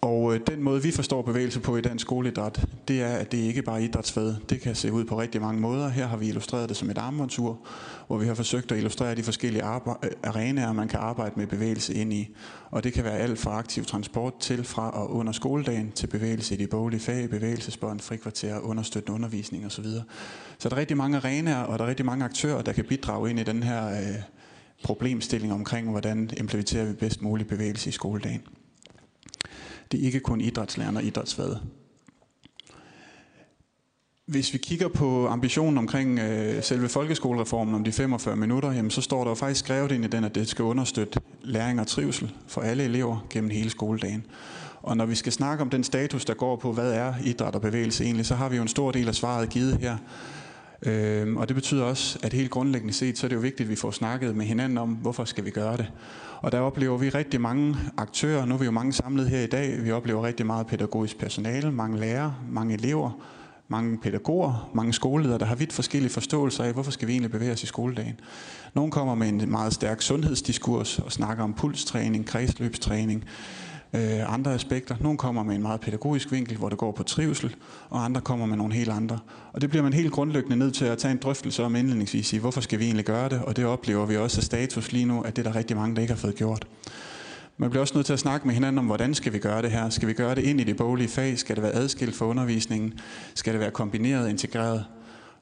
Og 0.00 0.34
øh, 0.34 0.40
den 0.46 0.62
måde, 0.62 0.82
vi 0.82 0.90
forstår 0.90 1.22
bevægelse 1.22 1.60
på 1.60 1.76
i 1.76 1.80
dansk 1.80 2.02
skoleidræt, 2.02 2.64
det 2.88 3.02
er, 3.02 3.14
at 3.16 3.32
det 3.32 3.38
ikke 3.38 3.62
bare 3.62 3.80
er 3.80 3.84
idrætsfaget. 3.84 4.40
Det 4.50 4.60
kan 4.60 4.74
se 4.74 4.92
ud 4.92 5.04
på 5.04 5.20
rigtig 5.20 5.40
mange 5.40 5.60
måder. 5.60 5.88
Her 5.88 6.06
har 6.06 6.16
vi 6.16 6.28
illustreret 6.28 6.68
det 6.68 6.76
som 6.76 6.90
et 6.90 6.98
armbåndsur, 6.98 7.58
hvor 8.06 8.16
vi 8.16 8.26
har 8.26 8.34
forsøgt 8.34 8.72
at 8.72 8.78
illustrere 8.78 9.14
de 9.14 9.22
forskellige 9.22 9.64
øh, 9.64 10.10
arenaer, 10.24 10.72
man 10.72 10.88
kan 10.88 11.00
arbejde 11.00 11.32
med 11.36 11.46
bevægelse 11.46 11.94
ind 11.94 12.12
i. 12.12 12.28
Og 12.70 12.84
det 12.84 12.92
kan 12.92 13.04
være 13.04 13.18
alt 13.18 13.38
fra 13.38 13.58
aktiv 13.58 13.84
transport 13.84 14.38
til, 14.40 14.64
fra 14.64 14.90
og 14.90 15.14
under 15.14 15.32
skoledagen, 15.32 15.92
til 15.92 16.06
bevægelse 16.06 16.54
i 16.54 16.58
de 16.58 16.66
boglige 16.66 17.00
fag, 17.00 17.30
bevægelsesbånd, 17.30 18.00
frikvarter, 18.00 18.58
understøttende 18.58 19.14
undervisning 19.14 19.66
osv. 19.66 19.86
Så 20.58 20.68
der 20.68 20.76
er 20.76 20.80
rigtig 20.80 20.96
mange 20.96 21.16
arenaer, 21.16 21.62
og 21.62 21.78
der 21.78 21.84
er 21.84 21.88
rigtig 21.88 22.06
mange 22.06 22.24
aktører, 22.24 22.62
der 22.62 22.72
kan 22.72 22.84
bidrage 22.84 23.30
ind 23.30 23.40
i 23.40 23.42
den 23.42 23.62
her 23.62 23.88
øh, 23.88 24.16
problemstilling 24.82 25.52
omkring, 25.52 25.90
hvordan 25.90 26.30
implementerer 26.36 26.84
vi 26.84 26.92
bedst 26.92 27.22
mulig 27.22 27.46
bevægelse 27.46 27.88
i 27.88 27.92
skoledagen. 27.92 28.42
Det 29.92 30.00
er 30.00 30.04
ikke 30.04 30.20
kun 30.20 30.40
idrætslærerne 30.40 30.98
og 30.98 31.04
idrætsfaget. 31.04 31.60
Hvis 34.26 34.52
vi 34.52 34.58
kigger 34.58 34.88
på 34.88 35.26
ambitionen 35.26 35.78
omkring 35.78 36.18
øh, 36.18 36.62
selve 36.62 36.88
folkeskolereformen 36.88 37.74
om 37.74 37.84
de 37.84 37.92
45 37.92 38.36
minutter, 38.36 38.72
jamen, 38.72 38.90
så 38.90 39.00
står 39.00 39.24
der 39.24 39.30
jo 39.30 39.34
faktisk 39.34 39.60
skrevet 39.60 39.92
ind 39.92 40.04
i 40.04 40.08
den, 40.08 40.24
at 40.24 40.34
det 40.34 40.48
skal 40.48 40.62
understøtte 40.62 41.20
læring 41.42 41.80
og 41.80 41.86
trivsel 41.86 42.32
for 42.46 42.60
alle 42.60 42.84
elever 42.84 43.26
gennem 43.30 43.50
hele 43.50 43.70
skoledagen. 43.70 44.26
Og 44.82 44.96
når 44.96 45.06
vi 45.06 45.14
skal 45.14 45.32
snakke 45.32 45.62
om 45.62 45.70
den 45.70 45.84
status, 45.84 46.24
der 46.24 46.34
går 46.34 46.56
på, 46.56 46.72
hvad 46.72 46.92
er 46.92 47.14
idræt 47.24 47.54
og 47.54 47.60
bevægelse 47.60 48.04
egentlig, 48.04 48.26
så 48.26 48.34
har 48.34 48.48
vi 48.48 48.56
jo 48.56 48.62
en 48.62 48.68
stor 48.68 48.90
del 48.90 49.08
af 49.08 49.14
svaret 49.14 49.48
givet 49.48 49.76
her. 49.76 49.96
Øhm, 50.82 51.36
og 51.36 51.48
det 51.48 51.54
betyder 51.54 51.84
også, 51.84 52.18
at 52.22 52.32
helt 52.32 52.50
grundlæggende 52.50 52.94
set, 52.94 53.18
så 53.18 53.26
er 53.26 53.28
det 53.28 53.36
jo 53.36 53.40
vigtigt, 53.40 53.66
at 53.66 53.70
vi 53.70 53.76
får 53.76 53.90
snakket 53.90 54.36
med 54.36 54.46
hinanden 54.46 54.78
om, 54.78 54.88
hvorfor 54.88 55.24
skal 55.24 55.44
vi 55.44 55.50
gøre 55.50 55.76
det. 55.76 55.92
Og 56.40 56.52
der 56.52 56.60
oplever 56.60 56.98
vi 56.98 57.08
rigtig 57.08 57.40
mange 57.40 57.76
aktører, 57.96 58.44
nu 58.44 58.54
er 58.54 58.58
vi 58.58 58.64
jo 58.64 58.70
mange 58.70 58.92
samlet 58.92 59.28
her 59.28 59.40
i 59.40 59.46
dag, 59.46 59.84
vi 59.84 59.90
oplever 59.90 60.26
rigtig 60.26 60.46
meget 60.46 60.66
pædagogisk 60.66 61.18
personale, 61.18 61.72
mange 61.72 62.00
lærere, 62.00 62.34
mange 62.50 62.74
elever, 62.74 63.10
mange 63.68 63.98
pædagoger, 63.98 64.70
mange 64.74 64.92
skoleledere, 64.92 65.38
der 65.38 65.44
har 65.44 65.54
vidt 65.54 65.72
forskellige 65.72 66.12
forståelser 66.12 66.64
af, 66.64 66.72
hvorfor 66.72 66.90
skal 66.90 67.08
vi 67.08 67.12
egentlig 67.12 67.30
bevæge 67.30 67.52
os 67.52 67.62
i 67.62 67.66
skoledagen. 67.66 68.20
Nogle 68.74 68.90
kommer 68.92 69.14
med 69.14 69.28
en 69.28 69.50
meget 69.50 69.72
stærk 69.74 70.02
sundhedsdiskurs 70.02 70.98
og 70.98 71.12
snakker 71.12 71.44
om 71.44 71.54
pulstræning, 71.54 72.26
kredsløbstræning, 72.26 73.24
øh, 73.96 74.34
andre 74.34 74.54
aspekter. 74.54 74.96
Nogle 75.00 75.18
kommer 75.18 75.42
med 75.42 75.54
en 75.54 75.62
meget 75.62 75.80
pædagogisk 75.80 76.32
vinkel, 76.32 76.56
hvor 76.56 76.68
det 76.68 76.78
går 76.78 76.92
på 76.92 77.02
trivsel, 77.02 77.54
og 77.90 78.04
andre 78.04 78.20
kommer 78.20 78.46
med 78.46 78.56
nogle 78.56 78.74
helt 78.74 78.90
andre. 78.90 79.18
Og 79.52 79.60
det 79.60 79.70
bliver 79.70 79.82
man 79.82 79.92
helt 79.92 80.12
grundlæggende 80.12 80.56
nødt 80.56 80.74
til 80.74 80.84
at 80.84 80.98
tage 80.98 81.12
en 81.12 81.18
drøftelse 81.18 81.64
om 81.64 81.76
indledningsvis 81.76 82.32
i, 82.32 82.36
hvorfor 82.36 82.60
skal 82.60 82.78
vi 82.78 82.84
egentlig 82.84 83.04
gøre 83.04 83.28
det, 83.28 83.42
og 83.42 83.56
det 83.56 83.64
oplever 83.64 84.06
vi 84.06 84.16
også 84.16 84.38
af 84.38 84.44
status 84.44 84.92
lige 84.92 85.04
nu, 85.04 85.20
at 85.20 85.36
det 85.36 85.46
er 85.46 85.50
der 85.52 85.58
rigtig 85.58 85.76
mange, 85.76 85.96
der 85.96 86.02
ikke 86.02 86.14
har 86.14 86.20
fået 86.20 86.34
gjort. 86.34 86.66
Man 87.58 87.70
bliver 87.70 87.80
også 87.80 87.94
nødt 87.94 88.06
til 88.06 88.12
at 88.12 88.18
snakke 88.18 88.46
med 88.46 88.54
hinanden 88.54 88.78
om, 88.78 88.86
hvordan 88.86 89.14
skal 89.14 89.32
vi 89.32 89.38
gøre 89.38 89.62
det 89.62 89.70
her? 89.70 89.88
Skal 89.88 90.08
vi 90.08 90.12
gøre 90.12 90.34
det 90.34 90.42
ind 90.42 90.60
i 90.60 90.64
det 90.64 90.76
boglige 90.76 91.08
fag? 91.08 91.38
Skal 91.38 91.56
det 91.56 91.62
være 91.62 91.74
adskilt 91.74 92.14
for 92.14 92.26
undervisningen? 92.26 92.94
Skal 93.34 93.52
det 93.52 93.60
være 93.60 93.70
kombineret, 93.70 94.30
integreret? 94.30 94.84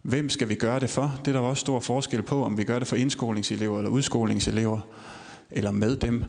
Hvem 0.02 0.28
skal 0.28 0.48
vi 0.48 0.54
gøre 0.54 0.80
det 0.80 0.90
for? 0.90 1.20
Det 1.24 1.28
er 1.36 1.40
der 1.40 1.48
også 1.48 1.60
stor 1.60 1.80
forskel 1.80 2.22
på, 2.22 2.44
om 2.44 2.58
vi 2.58 2.64
gør 2.64 2.78
det 2.78 2.88
for 2.88 2.96
indskolingselever 2.96 3.78
eller 3.78 3.90
udskolingselever, 3.90 4.80
eller 5.50 5.70
med 5.70 5.96
dem. 5.96 6.24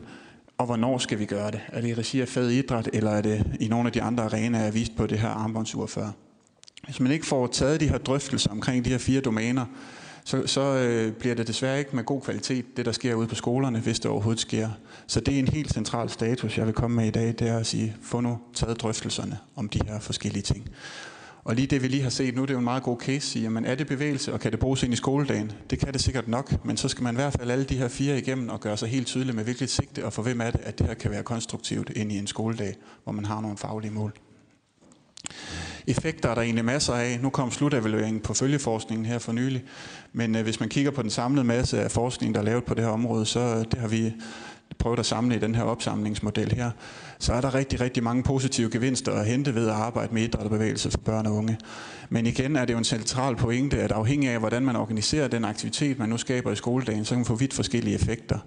Og 0.58 0.66
hvornår 0.66 0.98
skal 0.98 1.18
vi 1.18 1.24
gøre 1.24 1.50
det? 1.50 1.60
Er 1.68 1.80
det 1.80 1.88
i 1.88 1.94
regi 1.94 2.20
af 2.20 2.28
fed 2.28 2.50
idræt, 2.50 2.88
eller 2.92 3.10
er 3.10 3.20
det 3.20 3.56
i 3.60 3.68
nogle 3.68 3.86
af 3.86 3.92
de 3.92 4.02
andre 4.02 4.24
arenaer, 4.24 4.64
jeg 4.64 4.74
vist 4.74 4.96
på 4.96 5.06
det 5.06 5.18
her 5.18 5.28
armbåndsur 5.28 5.86
før? 5.86 6.08
Hvis 6.84 7.00
man 7.00 7.12
ikke 7.12 7.26
får 7.26 7.46
taget 7.46 7.80
de 7.80 7.88
her 7.88 7.98
drøftelser 7.98 8.50
omkring 8.50 8.84
de 8.84 8.90
her 8.90 8.98
fire 8.98 9.20
domæner, 9.20 9.66
så, 10.24 10.46
så 10.46 10.60
øh, 10.60 11.12
bliver 11.12 11.34
det 11.34 11.46
desværre 11.46 11.78
ikke 11.78 11.96
med 11.96 12.04
god 12.04 12.20
kvalitet, 12.20 12.76
det 12.76 12.86
der 12.86 12.92
sker 12.92 13.14
ude 13.14 13.26
på 13.28 13.34
skolerne, 13.34 13.80
hvis 13.80 14.00
det 14.00 14.10
overhovedet 14.10 14.40
sker. 14.40 14.68
Så 15.06 15.20
det 15.20 15.34
er 15.34 15.38
en 15.38 15.48
helt 15.48 15.72
central 15.72 16.10
status, 16.10 16.58
jeg 16.58 16.66
vil 16.66 16.74
komme 16.74 16.96
med 16.96 17.06
i 17.06 17.10
dag, 17.10 17.26
det 17.26 17.42
er 17.42 17.58
at 17.58 17.66
sige, 17.66 17.96
få 18.02 18.20
nu 18.20 18.38
taget 18.54 18.80
drøftelserne 18.80 19.38
om 19.56 19.68
de 19.68 19.80
her 19.86 20.00
forskellige 20.00 20.42
ting. 20.42 20.68
Og 21.46 21.54
lige 21.54 21.66
det, 21.66 21.82
vi 21.82 21.88
lige 21.88 22.02
har 22.02 22.10
set 22.10 22.34
nu, 22.34 22.42
det 22.42 22.50
er 22.50 22.54
jo 22.54 22.58
en 22.58 22.64
meget 22.64 22.82
god 22.82 23.00
case. 23.00 23.38
Jamen, 23.38 23.64
er 23.64 23.74
det 23.74 23.86
bevægelse, 23.86 24.32
og 24.32 24.40
kan 24.40 24.52
det 24.52 24.60
bruges 24.60 24.82
ind 24.82 24.92
i 24.92 24.96
skoledagen? 24.96 25.52
Det 25.70 25.78
kan 25.78 25.92
det 25.92 26.00
sikkert 26.00 26.28
nok, 26.28 26.64
men 26.64 26.76
så 26.76 26.88
skal 26.88 27.02
man 27.02 27.14
i 27.14 27.16
hvert 27.16 27.32
fald 27.32 27.50
alle 27.50 27.64
de 27.64 27.76
her 27.76 27.88
fire 27.88 28.18
igennem 28.18 28.48
og 28.48 28.60
gøre 28.60 28.76
sig 28.76 28.88
helt 28.88 29.06
tydelig 29.06 29.34
med 29.34 29.44
hvilket 29.44 29.70
sigte, 29.70 30.04
og 30.04 30.12
for 30.12 30.22
hvem 30.22 30.40
er 30.40 30.50
det, 30.50 30.60
at 30.62 30.78
det 30.78 30.86
her 30.86 30.94
kan 30.94 31.10
være 31.10 31.22
konstruktivt 31.22 31.90
ind 31.96 32.12
i 32.12 32.18
en 32.18 32.26
skoledag, 32.26 32.74
hvor 33.04 33.12
man 33.12 33.24
har 33.24 33.40
nogle 33.40 33.56
faglige 33.56 33.92
mål. 33.92 34.12
Effekter 35.86 36.28
er 36.28 36.34
der 36.34 36.42
egentlig 36.42 36.64
masser 36.64 36.92
af. 36.92 37.18
Nu 37.22 37.30
kom 37.30 37.50
slutevalueringen 37.50 38.20
på 38.20 38.34
følgeforskningen 38.34 39.06
her 39.06 39.18
for 39.18 39.32
nylig. 39.32 39.64
Men 40.12 40.36
øh, 40.36 40.42
hvis 40.42 40.60
man 40.60 40.68
kigger 40.68 40.90
på 40.90 41.02
den 41.02 41.10
samlede 41.10 41.44
masse 41.44 41.82
af 41.82 41.90
forskning, 41.90 42.34
der 42.34 42.40
er 42.40 42.44
lavet 42.44 42.64
på 42.64 42.74
det 42.74 42.84
her 42.84 42.90
område, 42.90 43.26
så 43.26 43.40
øh, 43.40 43.64
det 43.70 43.74
har 43.74 43.88
vi 43.88 44.12
prøvet 44.78 44.98
at 44.98 45.06
samle 45.06 45.36
i 45.36 45.38
den 45.38 45.54
her 45.54 45.62
opsamlingsmodel 45.62 46.52
her, 46.52 46.70
så 47.18 47.32
er 47.32 47.40
der 47.40 47.54
rigtig, 47.54 47.80
rigtig 47.80 48.02
mange 48.02 48.22
positive 48.22 48.70
gevinster 48.70 49.12
at 49.12 49.26
hente 49.26 49.54
ved 49.54 49.68
at 49.68 49.74
arbejde 49.74 50.14
med 50.14 50.22
idræt 50.22 50.44
og 50.44 50.50
bevægelse 50.50 50.90
for 50.90 50.98
børn 50.98 51.26
og 51.26 51.34
unge. 51.34 51.58
Men 52.08 52.26
igen 52.26 52.56
er 52.56 52.64
det 52.64 52.72
jo 52.72 52.78
en 52.78 52.84
central 52.84 53.36
pointe, 53.36 53.82
at 53.82 53.92
afhængig 53.92 54.30
af, 54.30 54.38
hvordan 54.38 54.62
man 54.62 54.76
organiserer 54.76 55.28
den 55.28 55.44
aktivitet, 55.44 55.98
man 55.98 56.08
nu 56.08 56.16
skaber 56.16 56.52
i 56.52 56.56
skoledagen, 56.56 57.04
så 57.04 57.10
kan 57.10 57.18
man 57.18 57.24
få 57.24 57.34
vidt 57.34 57.54
forskellige 57.54 57.94
effekter. 57.94 58.38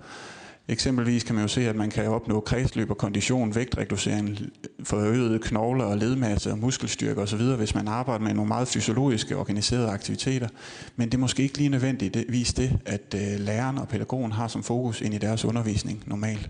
Eksempelvis 0.69 1.23
kan 1.23 1.35
man 1.35 1.43
jo 1.43 1.47
se, 1.47 1.69
at 1.69 1.75
man 1.75 1.89
kan 1.89 2.07
opnå 2.07 2.39
kredsløb 2.39 2.89
og 2.89 2.97
kondition, 2.97 3.55
vægtreducering, 3.55 4.39
forøgede 4.83 5.39
knogler 5.39 5.85
og 5.85 5.97
ledmasse 5.97 6.51
og 6.51 6.59
muskelstyrke 6.59 7.21
osv., 7.21 7.41
hvis 7.41 7.75
man 7.75 7.87
arbejder 7.87 8.25
med 8.25 8.33
nogle 8.33 8.47
meget 8.47 8.67
fysiologiske 8.67 9.37
organiserede 9.37 9.89
aktiviteter. 9.89 10.47
Men 10.95 11.09
det 11.09 11.13
er 11.13 11.19
måske 11.19 11.43
ikke 11.43 11.57
lige 11.57 11.69
nødvendigvis 11.69 12.53
det, 12.53 12.79
at 12.85 13.15
øh, 13.15 13.39
læreren 13.39 13.77
og 13.77 13.87
pædagogen 13.87 14.31
har 14.31 14.47
som 14.47 14.63
fokus 14.63 15.01
ind 15.01 15.13
i 15.13 15.17
deres 15.17 15.45
undervisning 15.45 16.03
normalt. 16.05 16.49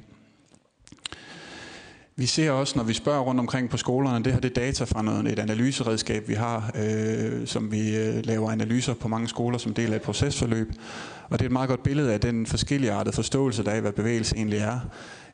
Vi 2.20 2.26
ser 2.26 2.52
også, 2.52 2.74
når 2.78 2.84
vi 2.84 2.94
spørger 2.94 3.20
rundt 3.20 3.40
omkring 3.40 3.70
på 3.70 3.78
skolerne, 3.78 4.24
det 4.26 4.34
her 4.34 4.40
det 4.40 4.50
er 4.58 4.62
data 4.62 4.84
fra 4.84 5.02
noget, 5.02 5.32
et 5.32 5.40
analyseredskab, 5.40 6.28
vi 6.28 6.34
har, 6.34 6.72
øh, 6.76 7.48
som 7.48 7.72
vi 7.72 7.96
øh, 7.98 8.26
laver 8.26 8.52
analyser 8.52 8.94
på 8.94 9.08
mange 9.08 9.28
skoler 9.28 9.58
som 9.58 9.74
del 9.74 9.92
af 9.92 9.96
et 9.96 10.02
procesforløb. 10.02 10.72
Og 11.30 11.40
det 11.40 11.42
er 11.42 11.46
et 11.46 11.52
meget 11.52 11.70
godt 11.70 11.84
billede 11.84 12.14
af 12.14 12.20
den 12.20 12.46
forskelligartede 12.46 13.16
forståelse, 13.16 13.64
der 13.64 13.72
er, 13.72 13.82
hvad 13.82 13.92
bevægelse 13.92 14.36
egentlig 14.36 14.60
er. 14.60 14.80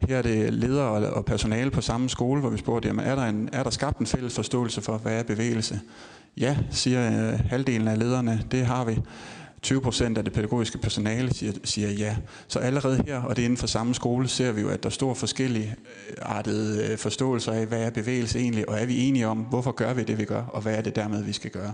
Her 0.09 0.17
er 0.17 0.21
det 0.21 0.53
ledere 0.53 0.89
og 1.13 1.25
personale 1.25 1.71
på 1.71 1.81
samme 1.81 2.09
skole, 2.09 2.41
hvor 2.41 2.49
vi 2.49 2.57
spurgte, 2.57 2.87
jamen, 2.87 3.05
er, 3.05 3.15
der 3.15 3.25
en, 3.25 3.49
er 3.53 3.63
der 3.63 3.69
skabt 3.69 3.99
en 3.99 4.05
fælles 4.05 4.35
forståelse 4.35 4.81
for, 4.81 4.97
hvad 4.97 5.19
er 5.19 5.23
bevægelse? 5.23 5.79
Ja, 6.37 6.57
siger 6.71 7.31
øh, 7.31 7.39
halvdelen 7.49 7.87
af 7.87 7.99
lederne, 7.99 8.43
det 8.51 8.65
har 8.65 8.85
vi. 8.85 8.97
20 9.65 9.81
procent 9.81 10.17
af 10.17 10.23
det 10.23 10.33
pædagogiske 10.33 10.77
personale 10.77 11.33
siger, 11.33 11.53
siger 11.63 11.89
ja. 11.89 12.15
Så 12.47 12.59
allerede 12.59 13.03
her, 13.07 13.21
og 13.21 13.35
det 13.35 13.41
er 13.41 13.45
inden 13.45 13.57
for 13.57 13.67
samme 13.67 13.95
skole, 13.95 14.27
ser 14.27 14.51
vi 14.51 14.61
jo, 14.61 14.69
at 14.69 14.83
der 14.83 14.89
er 14.89 14.91
stor 14.91 15.13
forskellige 15.13 15.75
øh, 16.09 16.15
artede 16.21 16.91
øh, 16.91 16.97
forståelser 16.97 17.51
af, 17.51 17.65
hvad 17.65 17.83
er 17.83 17.89
bevægelse 17.89 18.39
egentlig, 18.39 18.69
og 18.69 18.79
er 18.79 18.85
vi 18.85 18.99
enige 18.99 19.27
om, 19.27 19.37
hvorfor 19.37 19.71
gør 19.71 19.93
vi 19.93 20.03
det, 20.03 20.17
vi 20.17 20.25
gør, 20.25 20.41
og 20.41 20.61
hvad 20.61 20.75
er 20.75 20.81
det 20.81 20.95
dermed, 20.95 21.23
vi 21.23 21.31
skal 21.31 21.51
gøre. 21.51 21.73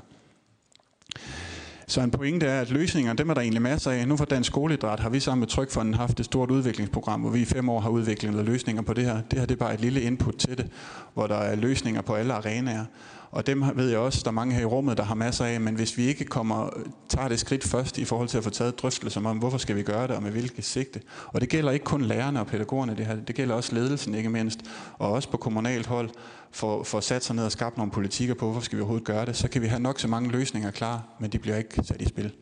Så 1.88 2.01
en 2.01 2.12
pointe 2.12 2.45
er, 2.45 2.62
at 2.62 2.69
løsninger, 2.69 3.13
dem 3.13 3.30
er 3.30 3.34
der 3.34 3.41
egentlig 3.41 3.62
masser 3.62 3.91
af. 3.91 4.08
Nu 4.08 4.17
for 4.17 4.25
Dansk 4.25 4.47
Skoleidræt 4.47 4.99
har 4.99 5.10
vi 5.10 5.19
sammen 5.19 5.39
med 5.39 5.47
Trykfonden 5.47 5.93
haft 5.93 6.19
et 6.19 6.25
stort 6.25 6.51
udviklingsprogram, 6.51 7.21
hvor 7.21 7.30
vi 7.30 7.41
i 7.41 7.45
fem 7.45 7.69
år 7.69 7.80
har 7.80 7.89
udviklet 7.89 8.45
løsninger 8.45 8.82
på 8.82 8.93
det 8.93 9.06
her. 9.06 9.21
Det 9.32 9.39
her 9.39 9.45
det 9.45 9.56
er 9.56 9.60
bare 9.60 9.73
et 9.73 9.82
lille 9.82 10.01
input 10.01 10.36
til 10.36 10.58
det, 10.58 10.67
hvor 11.13 11.27
der 11.27 11.36
er 11.36 11.56
løsninger 11.56 12.01
på 12.01 12.15
alle 12.15 12.34
arenaer. 12.34 12.86
Og 13.31 13.47
dem 13.47 13.63
ved 13.75 13.89
jeg 13.89 13.99
også, 13.99 14.21
der 14.23 14.27
er 14.27 14.31
mange 14.31 14.55
her 14.55 14.61
i 14.61 14.65
rummet, 14.65 14.97
der 14.97 15.03
har 15.03 15.15
masser 15.15 15.45
af, 15.45 15.61
men 15.61 15.75
hvis 15.75 15.97
vi 15.97 16.03
ikke 16.03 16.25
kommer, 16.25 16.69
tager 17.09 17.27
det 17.27 17.39
skridt 17.39 17.63
først 17.63 17.97
i 17.97 18.05
forhold 18.05 18.27
til 18.27 18.37
at 18.37 18.43
få 18.43 18.49
taget 18.49 18.79
drøftelser 18.79 19.25
om, 19.25 19.37
hvorfor 19.37 19.57
skal 19.57 19.75
vi 19.75 19.83
gøre 19.83 20.07
det, 20.07 20.15
og 20.15 20.23
med 20.23 20.31
hvilket 20.31 20.65
sigte. 20.65 21.01
Og 21.27 21.41
det 21.41 21.49
gælder 21.49 21.71
ikke 21.71 21.85
kun 21.85 22.01
lærerne 22.01 22.39
og 22.39 22.47
pædagogerne, 22.47 22.95
det, 22.95 23.05
her, 23.05 23.15
det 23.15 23.35
gælder 23.35 23.55
også 23.55 23.75
ledelsen 23.75 24.15
ikke 24.15 24.29
mindst, 24.29 24.59
og 24.93 25.11
også 25.11 25.29
på 25.29 25.37
kommunalt 25.37 25.85
hold, 25.85 26.09
for, 26.51 26.83
for 26.83 26.99
sat 26.99 27.23
sig 27.23 27.35
ned 27.35 27.45
og 27.45 27.51
skabe 27.51 27.77
nogle 27.77 27.91
politikker 27.91 28.35
på, 28.35 28.45
hvorfor 28.45 28.61
skal 28.61 28.77
vi 28.77 28.81
overhovedet 28.81 29.07
gøre 29.07 29.25
det, 29.25 29.35
så 29.35 29.47
kan 29.47 29.61
vi 29.61 29.67
have 29.67 29.81
nok 29.81 29.99
så 29.99 30.07
mange 30.07 30.31
løsninger 30.31 30.71
klar, 30.71 31.03
men 31.19 31.31
de 31.31 31.39
bliver 31.39 31.57
ikke 31.57 31.83
sat 31.83 32.01
i 32.01 32.05
spil. 32.05 32.33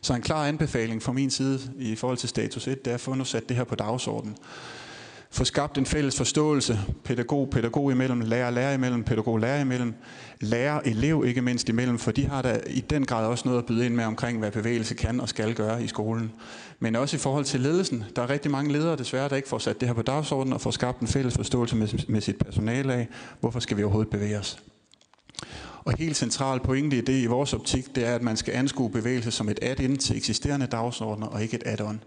Så 0.00 0.14
en 0.14 0.22
klar 0.22 0.46
anbefaling 0.46 1.02
fra 1.02 1.12
min 1.12 1.30
side 1.30 1.60
i 1.78 1.96
forhold 1.96 2.18
til 2.18 2.28
status 2.28 2.68
1, 2.68 2.84
det 2.84 2.90
er 2.90 2.94
at 2.94 3.00
få 3.00 3.14
nu 3.14 3.24
sat 3.24 3.48
det 3.48 3.56
her 3.56 3.64
på 3.64 3.74
dagsordenen 3.74 4.36
få 5.34 5.44
skabt 5.44 5.78
en 5.78 5.86
fælles 5.86 6.16
forståelse, 6.16 6.78
pædagog, 7.04 7.50
pædagog 7.50 7.92
imellem, 7.92 8.20
lærer, 8.20 8.50
lærer 8.50 8.74
imellem, 8.74 9.04
pædagog, 9.04 9.38
lærer 9.38 9.60
imellem, 9.60 9.94
lærer, 10.40 10.80
elev 10.84 11.24
ikke 11.26 11.42
mindst 11.42 11.68
imellem, 11.68 11.98
for 11.98 12.10
de 12.10 12.26
har 12.26 12.42
da 12.42 12.60
i 12.66 12.80
den 12.80 13.06
grad 13.06 13.26
også 13.26 13.48
noget 13.48 13.58
at 13.58 13.66
byde 13.66 13.86
ind 13.86 13.94
med 13.94 14.04
omkring, 14.04 14.38
hvad 14.38 14.50
bevægelse 14.50 14.94
kan 14.94 15.20
og 15.20 15.28
skal 15.28 15.54
gøre 15.54 15.84
i 15.84 15.86
skolen. 15.86 16.32
Men 16.80 16.96
også 16.96 17.16
i 17.16 17.18
forhold 17.18 17.44
til 17.44 17.60
ledelsen. 17.60 18.04
Der 18.16 18.22
er 18.22 18.30
rigtig 18.30 18.50
mange 18.50 18.72
ledere 18.72 18.96
desværre, 18.96 19.28
der 19.28 19.36
ikke 19.36 19.48
får 19.48 19.58
sat 19.58 19.80
det 19.80 19.88
her 19.88 19.94
på 19.94 20.02
dagsordenen 20.02 20.52
og 20.52 20.60
får 20.60 20.70
skabt 20.70 21.00
en 21.00 21.08
fælles 21.08 21.34
forståelse 21.34 21.76
med, 21.76 21.88
med 22.08 22.20
sit 22.20 22.38
personale 22.38 22.94
af, 22.94 23.08
hvorfor 23.40 23.60
skal 23.60 23.76
vi 23.76 23.82
overhovedet 23.82 24.10
bevæge 24.10 24.38
os. 24.38 24.58
Og 25.84 25.94
helt 25.98 26.16
central 26.16 26.60
pointe 26.60 26.98
i 26.98 27.00
det 27.00 27.22
i 27.22 27.26
vores 27.26 27.52
optik, 27.52 27.94
det 27.94 28.06
er, 28.06 28.14
at 28.14 28.22
man 28.22 28.36
skal 28.36 28.54
anskue 28.54 28.90
bevægelse 28.90 29.30
som 29.30 29.48
et 29.48 29.58
add-in 29.62 29.96
til 29.96 30.16
eksisterende 30.16 30.66
dagsordner 30.66 31.26
og 31.26 31.42
ikke 31.42 31.56
et 31.56 31.62
add-on. 31.66 32.00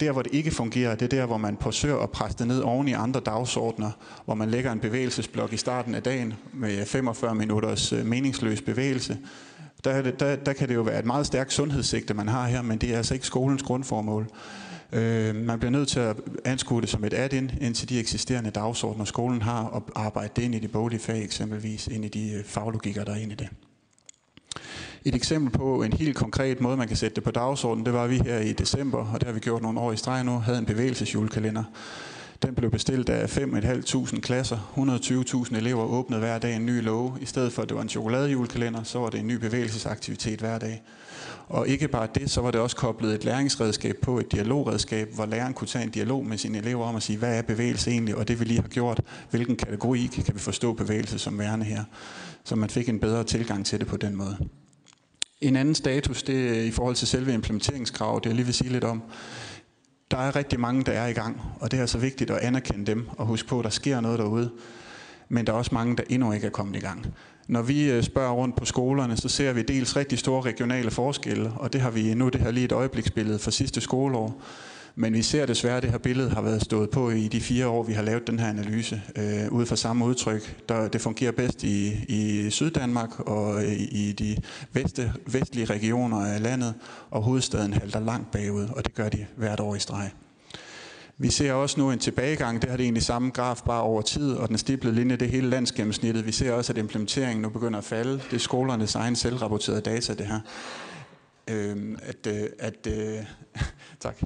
Der, 0.00 0.12
hvor 0.12 0.22
det 0.22 0.34
ikke 0.34 0.50
fungerer, 0.50 0.94
det 0.94 1.04
er 1.04 1.18
der, 1.18 1.26
hvor 1.26 1.36
man 1.36 1.56
forsøger 1.60 1.96
at 1.96 2.10
presse 2.10 2.38
det 2.38 2.46
ned 2.46 2.60
oven 2.60 2.88
i 2.88 2.92
andre 2.92 3.20
dagsordner, 3.20 3.90
hvor 4.24 4.34
man 4.34 4.50
lægger 4.50 4.72
en 4.72 4.80
bevægelsesblok 4.80 5.52
i 5.52 5.56
starten 5.56 5.94
af 5.94 6.02
dagen 6.02 6.34
med 6.52 6.86
45 6.86 7.34
minutters 7.34 7.92
øh, 7.92 8.06
meningsløs 8.06 8.62
bevægelse. 8.62 9.18
Der, 9.84 10.02
det, 10.02 10.20
der, 10.20 10.36
der 10.36 10.52
kan 10.52 10.68
det 10.68 10.74
jo 10.74 10.82
være 10.82 10.98
et 10.98 11.04
meget 11.04 11.26
stærkt 11.26 11.52
sundhedssigte, 11.52 12.14
man 12.14 12.28
har 12.28 12.46
her, 12.46 12.62
men 12.62 12.78
det 12.78 12.92
er 12.92 12.96
altså 12.96 13.14
ikke 13.14 13.26
skolens 13.26 13.62
grundformål. 13.62 14.28
Øh, 14.92 15.34
man 15.34 15.58
bliver 15.58 15.70
nødt 15.70 15.88
til 15.88 16.00
at 16.00 16.16
anskue 16.44 16.80
det 16.80 16.88
som 16.88 17.04
et 17.04 17.14
add-in 17.14 17.50
ind 17.60 17.74
til 17.74 17.88
de 17.88 18.00
eksisterende 18.00 18.50
dagsordner, 18.50 19.04
skolen 19.04 19.42
har, 19.42 19.64
og 19.64 19.82
arbejde 19.94 20.32
det 20.36 20.42
ind 20.42 20.54
i 20.54 20.58
de 20.58 20.68
boglige 20.68 21.00
fag 21.00 21.24
eksempelvis, 21.24 21.86
ind 21.86 22.04
i 22.04 22.08
de 22.08 22.32
øh, 22.32 22.44
faglogikker, 22.44 23.04
der 23.04 23.12
er 23.12 23.18
ind 23.18 23.32
i 23.32 23.34
det. 23.34 23.48
Et 25.08 25.14
eksempel 25.14 25.58
på 25.58 25.82
en 25.82 25.92
helt 25.92 26.16
konkret 26.16 26.60
måde, 26.60 26.76
man 26.76 26.88
kan 26.88 26.96
sætte 26.96 27.14
det 27.14 27.24
på 27.24 27.30
dagsordenen, 27.30 27.86
det 27.86 27.94
var 27.94 28.06
vi 28.06 28.18
her 28.18 28.38
i 28.38 28.52
december, 28.52 28.98
og 28.98 29.20
det 29.20 29.26
har 29.26 29.32
vi 29.32 29.40
gjort 29.40 29.62
nogle 29.62 29.80
år 29.80 29.92
i 29.92 29.96
streg 29.96 30.24
nu, 30.24 30.38
havde 30.38 30.58
en 30.58 30.64
bevægelsesjulekalender. 30.64 31.64
Den 32.42 32.54
blev 32.54 32.70
bestilt 32.70 33.08
af 33.08 33.38
5.500 33.38 34.20
klasser. 34.20 34.58
120.000 35.48 35.56
elever 35.56 35.84
åbnede 35.84 36.20
hver 36.20 36.38
dag 36.38 36.56
en 36.56 36.66
ny 36.66 36.82
lov. 36.82 37.18
I 37.20 37.24
stedet 37.24 37.52
for, 37.52 37.62
at 37.62 37.68
det 37.68 37.76
var 37.76 37.82
en 37.82 37.88
chokoladejulekalender, 37.88 38.82
så 38.82 38.98
var 38.98 39.10
det 39.10 39.20
en 39.20 39.26
ny 39.26 39.32
bevægelsesaktivitet 39.32 40.40
hver 40.40 40.58
dag. 40.58 40.82
Og 41.48 41.68
ikke 41.68 41.88
bare 41.88 42.08
det, 42.14 42.30
så 42.30 42.40
var 42.40 42.50
det 42.50 42.60
også 42.60 42.76
koblet 42.76 43.14
et 43.14 43.24
læringsredskab 43.24 43.96
på, 44.02 44.18
et 44.18 44.32
dialogredskab, 44.32 45.14
hvor 45.14 45.26
læreren 45.26 45.54
kunne 45.54 45.68
tage 45.68 45.84
en 45.84 45.90
dialog 45.90 46.26
med 46.26 46.38
sine 46.38 46.58
elever 46.58 46.86
om 46.86 46.96
at 46.96 47.02
sige, 47.02 47.18
hvad 47.18 47.38
er 47.38 47.42
bevægelse 47.42 47.90
egentlig, 47.90 48.16
og 48.16 48.28
det 48.28 48.40
vi 48.40 48.44
lige 48.44 48.60
har 48.60 48.68
gjort, 48.68 49.00
hvilken 49.30 49.56
kategori 49.56 50.10
kan 50.24 50.34
vi 50.34 50.40
forstå 50.40 50.72
bevægelse 50.72 51.18
som 51.18 51.38
værende 51.38 51.64
her. 51.64 51.84
Så 52.44 52.56
man 52.56 52.70
fik 52.70 52.88
en 52.88 52.98
bedre 52.98 53.24
tilgang 53.24 53.66
til 53.66 53.80
det 53.80 53.86
på 53.86 53.96
den 53.96 54.16
måde. 54.16 54.36
En 55.40 55.56
anden 55.56 55.74
status, 55.74 56.22
det 56.22 56.58
er 56.58 56.62
i 56.62 56.70
forhold 56.70 56.94
til 56.94 57.08
selve 57.08 57.34
implementeringskravet, 57.34 58.24
det 58.24 58.30
jeg 58.30 58.36
lige 58.36 58.46
vil 58.46 58.54
sige 58.54 58.72
lidt 58.72 58.84
om. 58.84 59.02
Der 60.10 60.18
er 60.18 60.36
rigtig 60.36 60.60
mange, 60.60 60.82
der 60.82 60.92
er 60.92 61.06
i 61.06 61.12
gang, 61.12 61.40
og 61.60 61.70
det 61.70 61.76
er 61.76 61.80
altså 61.80 61.98
vigtigt 61.98 62.30
at 62.30 62.38
anerkende 62.38 62.86
dem 62.86 63.08
og 63.18 63.26
huske 63.26 63.48
på, 63.48 63.58
at 63.58 63.64
der 63.64 63.70
sker 63.70 64.00
noget 64.00 64.18
derude. 64.18 64.50
Men 65.28 65.46
der 65.46 65.52
er 65.52 65.56
også 65.56 65.74
mange, 65.74 65.96
der 65.96 66.02
endnu 66.08 66.32
ikke 66.32 66.46
er 66.46 66.50
kommet 66.50 66.76
i 66.76 66.80
gang. 66.80 67.06
Når 67.48 67.62
vi 67.62 67.90
øh, 67.90 68.02
spørger 68.02 68.32
rundt 68.32 68.56
på 68.56 68.64
skolerne, 68.64 69.16
så 69.16 69.28
ser 69.28 69.52
vi 69.52 69.62
dels 69.62 69.96
rigtig 69.96 70.18
store 70.18 70.42
regionale 70.42 70.90
forskelle, 70.90 71.52
og 71.56 71.72
det 71.72 71.80
har 71.80 71.90
vi 71.90 72.14
nu 72.14 72.28
det 72.28 72.40
her 72.40 72.50
lige 72.50 72.64
et 72.64 72.72
øjebliksbillede 72.72 73.38
for 73.38 73.50
sidste 73.50 73.80
skoleår. 73.80 74.42
Men 75.00 75.12
vi 75.12 75.22
ser 75.22 75.46
desværre, 75.46 75.76
at 75.76 75.82
det 75.82 75.90
her 75.90 75.98
billede 75.98 76.30
har 76.30 76.42
været 76.42 76.62
stået 76.62 76.90
på 76.90 77.10
i 77.10 77.28
de 77.28 77.40
fire 77.40 77.66
år, 77.66 77.82
vi 77.82 77.92
har 77.92 78.02
lavet 78.02 78.26
den 78.26 78.38
her 78.38 78.48
analyse, 78.48 79.02
øh, 79.16 79.52
ud 79.52 79.66
fra 79.66 79.76
samme 79.76 80.04
udtryk. 80.04 80.56
Der, 80.68 80.88
det 80.88 81.00
fungerer 81.00 81.32
bedst 81.32 81.64
i, 81.64 82.04
i 82.08 82.50
Syddanmark 82.50 83.20
og 83.20 83.64
i, 83.64 84.08
i 84.08 84.12
de 84.12 84.36
veste, 84.72 85.12
vestlige 85.26 85.64
regioner 85.64 86.26
af 86.26 86.42
landet, 86.42 86.74
og 87.10 87.22
hovedstaden 87.22 87.72
halter 87.72 88.00
langt 88.00 88.30
bagud, 88.30 88.68
og 88.76 88.84
det 88.84 88.94
gør 88.94 89.08
de 89.08 89.26
hvert 89.36 89.60
år 89.60 89.74
i 89.74 89.78
streg. 89.78 90.10
Vi 91.18 91.30
ser 91.30 91.52
også 91.52 91.80
nu 91.80 91.90
en 91.90 91.98
tilbagegang, 91.98 92.62
det 92.62 92.70
har 92.70 92.76
det 92.76 92.84
egentlig 92.84 93.02
samme 93.02 93.30
graf 93.30 93.62
bare 93.66 93.82
over 93.82 94.02
tid, 94.02 94.32
og 94.32 94.48
den 94.48 94.58
stiplede 94.58 94.94
linje, 94.94 95.16
det 95.16 95.28
hele 95.28 95.50
landsgennemsnittet. 95.50 96.26
Vi 96.26 96.32
ser 96.32 96.52
også, 96.52 96.72
at 96.72 96.78
implementeringen 96.78 97.42
nu 97.42 97.48
begynder 97.48 97.78
at 97.78 97.84
falde. 97.84 98.12
Det 98.12 98.32
er 98.32 98.38
skolernes 98.38 98.94
egen 98.94 99.16
selvrapporterede 99.16 99.80
data, 99.80 100.14
det 100.14 100.26
her. 100.26 100.40
Øhm, 101.50 101.98
at, 102.02 102.26
øh, 102.26 102.48
at, 102.58 102.86
øh, 102.86 103.24
tak 104.00 104.16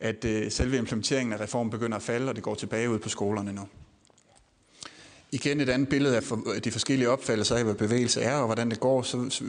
at 0.00 0.24
øh, 0.24 0.50
selve 0.50 0.76
implementeringen 0.76 1.32
af 1.32 1.40
reformen 1.40 1.70
begynder 1.70 1.96
at 1.96 2.02
falde, 2.02 2.28
og 2.28 2.36
det 2.36 2.42
går 2.42 2.54
tilbage 2.54 2.90
ud 2.90 2.98
på 2.98 3.08
skolerne 3.08 3.52
nu. 3.52 3.62
Igen 5.32 5.60
et 5.60 5.68
andet 5.68 5.88
billede 5.88 6.16
af 6.16 6.62
de 6.62 6.70
forskellige 6.70 7.10
opfattelser 7.10 7.56
af, 7.56 7.64
hvad 7.64 7.74
bevægelse 7.74 8.20
er, 8.20 8.36
og 8.36 8.46
hvordan 8.46 8.70
det 8.70 8.80
går, 8.80 9.02
så 9.02 9.40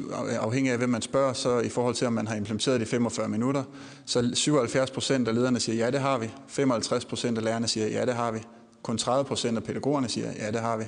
afhængig 0.41 0.71
af, 0.71 0.77
hvem 0.77 0.89
man 0.89 1.01
spørger, 1.01 1.33
så 1.33 1.59
i 1.59 1.69
forhold 1.69 1.95
til, 1.95 2.07
om 2.07 2.13
man 2.13 2.27
har 2.27 2.35
implementeret 2.35 2.79
det 2.79 2.87
i 2.87 2.89
45 2.89 3.29
minutter, 3.29 3.63
så 4.05 4.31
77 4.33 4.91
procent 4.91 5.27
af 5.27 5.35
lederne 5.35 5.59
siger, 5.59 5.75
ja, 5.75 5.91
det 5.91 5.99
har 5.99 6.17
vi. 6.17 6.29
55 6.47 7.05
procent 7.05 7.37
af 7.37 7.43
lærerne 7.43 7.67
siger, 7.67 7.87
ja, 7.87 8.05
det 8.05 8.13
har 8.13 8.31
vi. 8.31 8.39
Kun 8.83 8.97
30 8.97 9.25
procent 9.25 9.57
af 9.57 9.63
pædagogerne 9.63 10.09
siger, 10.09 10.31
ja, 10.39 10.51
det 10.51 10.59
har 10.59 10.77
vi. 10.77 10.83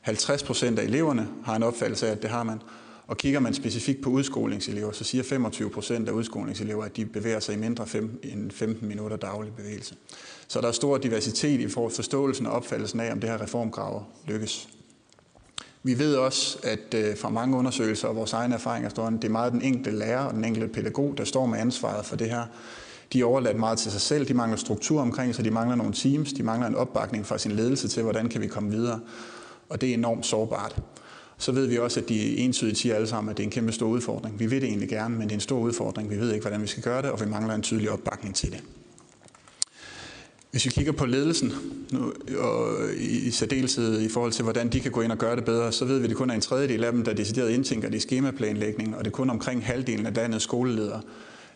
50 0.00 0.42
procent 0.42 0.78
af 0.78 0.84
eleverne 0.84 1.28
har 1.44 1.56
en 1.56 1.62
opfattelse 1.62 2.08
af, 2.08 2.12
at 2.12 2.22
det 2.22 2.30
har 2.30 2.42
man. 2.42 2.60
Og 3.08 3.16
kigger 3.16 3.40
man 3.40 3.54
specifikt 3.54 4.02
på 4.02 4.10
udskolingselever, 4.10 4.92
så 4.92 5.04
siger 5.04 5.24
25 5.24 5.70
procent 5.70 6.08
af 6.08 6.12
udskolingselever, 6.12 6.84
at 6.84 6.96
de 6.96 7.06
bevæger 7.06 7.40
sig 7.40 7.54
i 7.54 7.58
mindre 7.58 7.86
end 8.22 8.50
15 8.50 8.88
minutter 8.88 9.16
daglig 9.16 9.52
bevægelse. 9.52 9.94
Så 10.48 10.60
der 10.60 10.68
er 10.68 10.72
stor 10.72 10.98
diversitet 10.98 11.60
i 11.60 11.68
forhold 11.68 11.92
forståelsen 11.92 12.46
og 12.46 12.52
opfattelsen 12.52 13.00
af, 13.00 13.12
om 13.12 13.20
det 13.20 13.30
her 13.30 13.42
reformkrav 13.42 14.04
lykkes. 14.26 14.68
Vi 15.82 15.98
ved 15.98 16.16
også, 16.16 16.58
at 16.62 16.94
øh, 16.94 17.16
fra 17.16 17.28
mange 17.28 17.56
undersøgelser 17.56 18.08
og 18.08 18.16
vores 18.16 18.32
egne 18.32 18.54
erfaringer 18.54 18.88
står, 18.88 19.10
det 19.10 19.24
er 19.24 19.28
meget 19.28 19.52
den 19.52 19.62
enkelte 19.62 19.90
lærer 19.90 20.24
og 20.24 20.34
den 20.34 20.44
enkelte 20.44 20.68
pædagog, 20.68 21.14
der 21.18 21.24
står 21.24 21.46
med 21.46 21.58
ansvaret 21.58 22.06
for 22.06 22.16
det 22.16 22.30
her. 22.30 22.44
De 23.12 23.20
er 23.20 23.24
overladt 23.24 23.58
meget 23.58 23.78
til 23.78 23.92
sig 23.92 24.00
selv, 24.00 24.28
de 24.28 24.34
mangler 24.34 24.56
struktur 24.56 25.00
omkring 25.00 25.34
sig, 25.34 25.44
de 25.44 25.50
mangler 25.50 25.76
nogle 25.76 25.92
teams, 25.92 26.32
de 26.32 26.42
mangler 26.42 26.68
en 26.68 26.74
opbakning 26.74 27.26
fra 27.26 27.38
sin 27.38 27.52
ledelse 27.52 27.88
til, 27.88 28.02
hvordan 28.02 28.28
kan 28.28 28.40
vi 28.40 28.46
komme 28.46 28.70
videre. 28.70 29.00
Og 29.68 29.80
det 29.80 29.90
er 29.90 29.94
enormt 29.94 30.26
sårbart. 30.26 30.82
Så 31.38 31.52
ved 31.52 31.66
vi 31.66 31.78
også, 31.78 32.00
at 32.00 32.08
de 32.08 32.36
entydigt 32.38 32.78
siger 32.78 32.94
alle 32.94 33.06
sammen, 33.06 33.30
at 33.30 33.36
det 33.36 33.42
er 33.42 33.46
en 33.46 33.50
kæmpe 33.50 33.72
stor 33.72 33.86
udfordring. 33.86 34.40
Vi 34.40 34.46
vil 34.46 34.60
det 34.60 34.68
egentlig 34.68 34.88
gerne, 34.88 35.14
men 35.14 35.22
det 35.22 35.30
er 35.30 35.36
en 35.36 35.40
stor 35.40 35.58
udfordring. 35.58 36.10
Vi 36.10 36.20
ved 36.20 36.32
ikke, 36.32 36.42
hvordan 36.42 36.62
vi 36.62 36.66
skal 36.66 36.82
gøre 36.82 37.02
det, 37.02 37.10
og 37.10 37.20
vi 37.20 37.26
mangler 37.26 37.54
en 37.54 37.62
tydelig 37.62 37.90
opbakning 37.90 38.34
til 38.34 38.52
det. 38.52 38.62
Hvis 40.50 40.64
vi 40.64 40.70
kigger 40.70 40.92
på 40.92 41.06
ledelsen, 41.06 41.52
nu, 41.92 42.12
og 42.38 42.76
i, 42.98 43.30
særdeleshed 43.30 44.00
i 44.00 44.08
forhold 44.08 44.32
til, 44.32 44.42
hvordan 44.42 44.68
de 44.68 44.80
kan 44.80 44.92
gå 44.92 45.00
ind 45.00 45.12
og 45.12 45.18
gøre 45.18 45.36
det 45.36 45.44
bedre, 45.44 45.72
så 45.72 45.84
ved 45.84 45.98
vi, 45.98 46.04
at 46.04 46.10
det 46.10 46.16
kun 46.16 46.30
er 46.30 46.34
en 46.34 46.40
tredjedel 46.40 46.84
af 46.84 46.92
dem, 46.92 47.04
der 47.04 47.12
decideret 47.12 47.50
indtænker 47.50 47.88
det 47.88 47.96
i 47.96 48.00
skemaplanlægning, 48.00 48.96
og 48.96 49.04
det 49.04 49.10
er 49.10 49.14
kun 49.14 49.30
omkring 49.30 49.66
halvdelen 49.66 50.06
af 50.06 50.14
landets 50.14 50.44
skoleledere, 50.44 51.00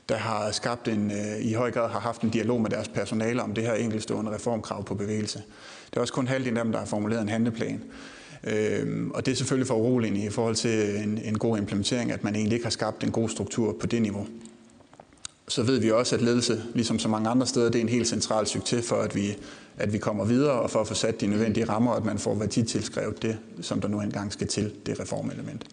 der 0.08 0.16
har 0.16 0.50
skabt 0.50 0.88
en, 0.88 1.10
øh, 1.10 1.40
i 1.40 1.52
høj 1.52 1.70
grad 1.70 1.90
har 1.90 2.00
haft 2.00 2.22
en 2.22 2.30
dialog 2.30 2.60
med 2.60 2.70
deres 2.70 2.88
personale 2.88 3.42
om 3.42 3.54
det 3.54 3.64
her 3.64 3.74
enkeltstående 3.74 4.34
reformkrav 4.34 4.84
på 4.84 4.94
bevægelse. 4.94 5.42
Det 5.90 5.96
er 5.96 6.00
også 6.00 6.12
kun 6.12 6.26
halvdelen 6.26 6.56
af 6.56 6.64
dem, 6.64 6.72
der 6.72 6.78
har 6.78 6.86
formuleret 6.86 7.22
en 7.22 7.28
handleplan. 7.28 7.82
Øhm, 8.44 9.10
og 9.10 9.26
det 9.26 9.32
er 9.32 9.36
selvfølgelig 9.36 9.66
for 9.66 9.74
uroligende 9.74 10.24
i 10.24 10.30
forhold 10.30 10.54
til 10.54 10.96
en, 11.02 11.18
en 11.24 11.38
god 11.38 11.58
implementering, 11.58 12.12
at 12.12 12.24
man 12.24 12.34
egentlig 12.34 12.54
ikke 12.56 12.66
har 12.66 12.70
skabt 12.70 13.04
en 13.04 13.10
god 13.10 13.28
struktur 13.28 13.76
på 13.80 13.86
det 13.86 14.02
niveau 14.02 14.26
så 15.52 15.62
ved 15.62 15.78
vi 15.78 15.90
også, 15.90 16.16
at 16.16 16.22
ledelse, 16.22 16.62
ligesom 16.74 16.98
så 16.98 17.08
mange 17.08 17.28
andre 17.28 17.46
steder, 17.46 17.70
det 17.70 17.78
er 17.78 17.82
en 17.82 17.88
helt 17.88 18.08
central 18.08 18.46
succes 18.46 18.88
for, 18.88 18.96
at 18.96 19.14
vi, 19.14 19.36
at 19.78 19.92
vi 19.92 19.98
kommer 19.98 20.24
videre 20.24 20.52
og 20.52 20.70
for 20.70 20.80
at 20.80 20.88
få 20.88 20.94
sat 20.94 21.20
de 21.20 21.26
nødvendige 21.26 21.68
rammer, 21.68 21.90
og 21.90 21.96
at 21.96 22.04
man 22.04 22.18
får 22.18 22.34
værditilskrevet 22.34 23.22
det, 23.22 23.38
som 23.60 23.80
der 23.80 23.88
nu 23.88 24.00
engang 24.00 24.32
skal 24.32 24.46
til, 24.46 24.72
det 24.86 25.00
reformelement. 25.00 25.66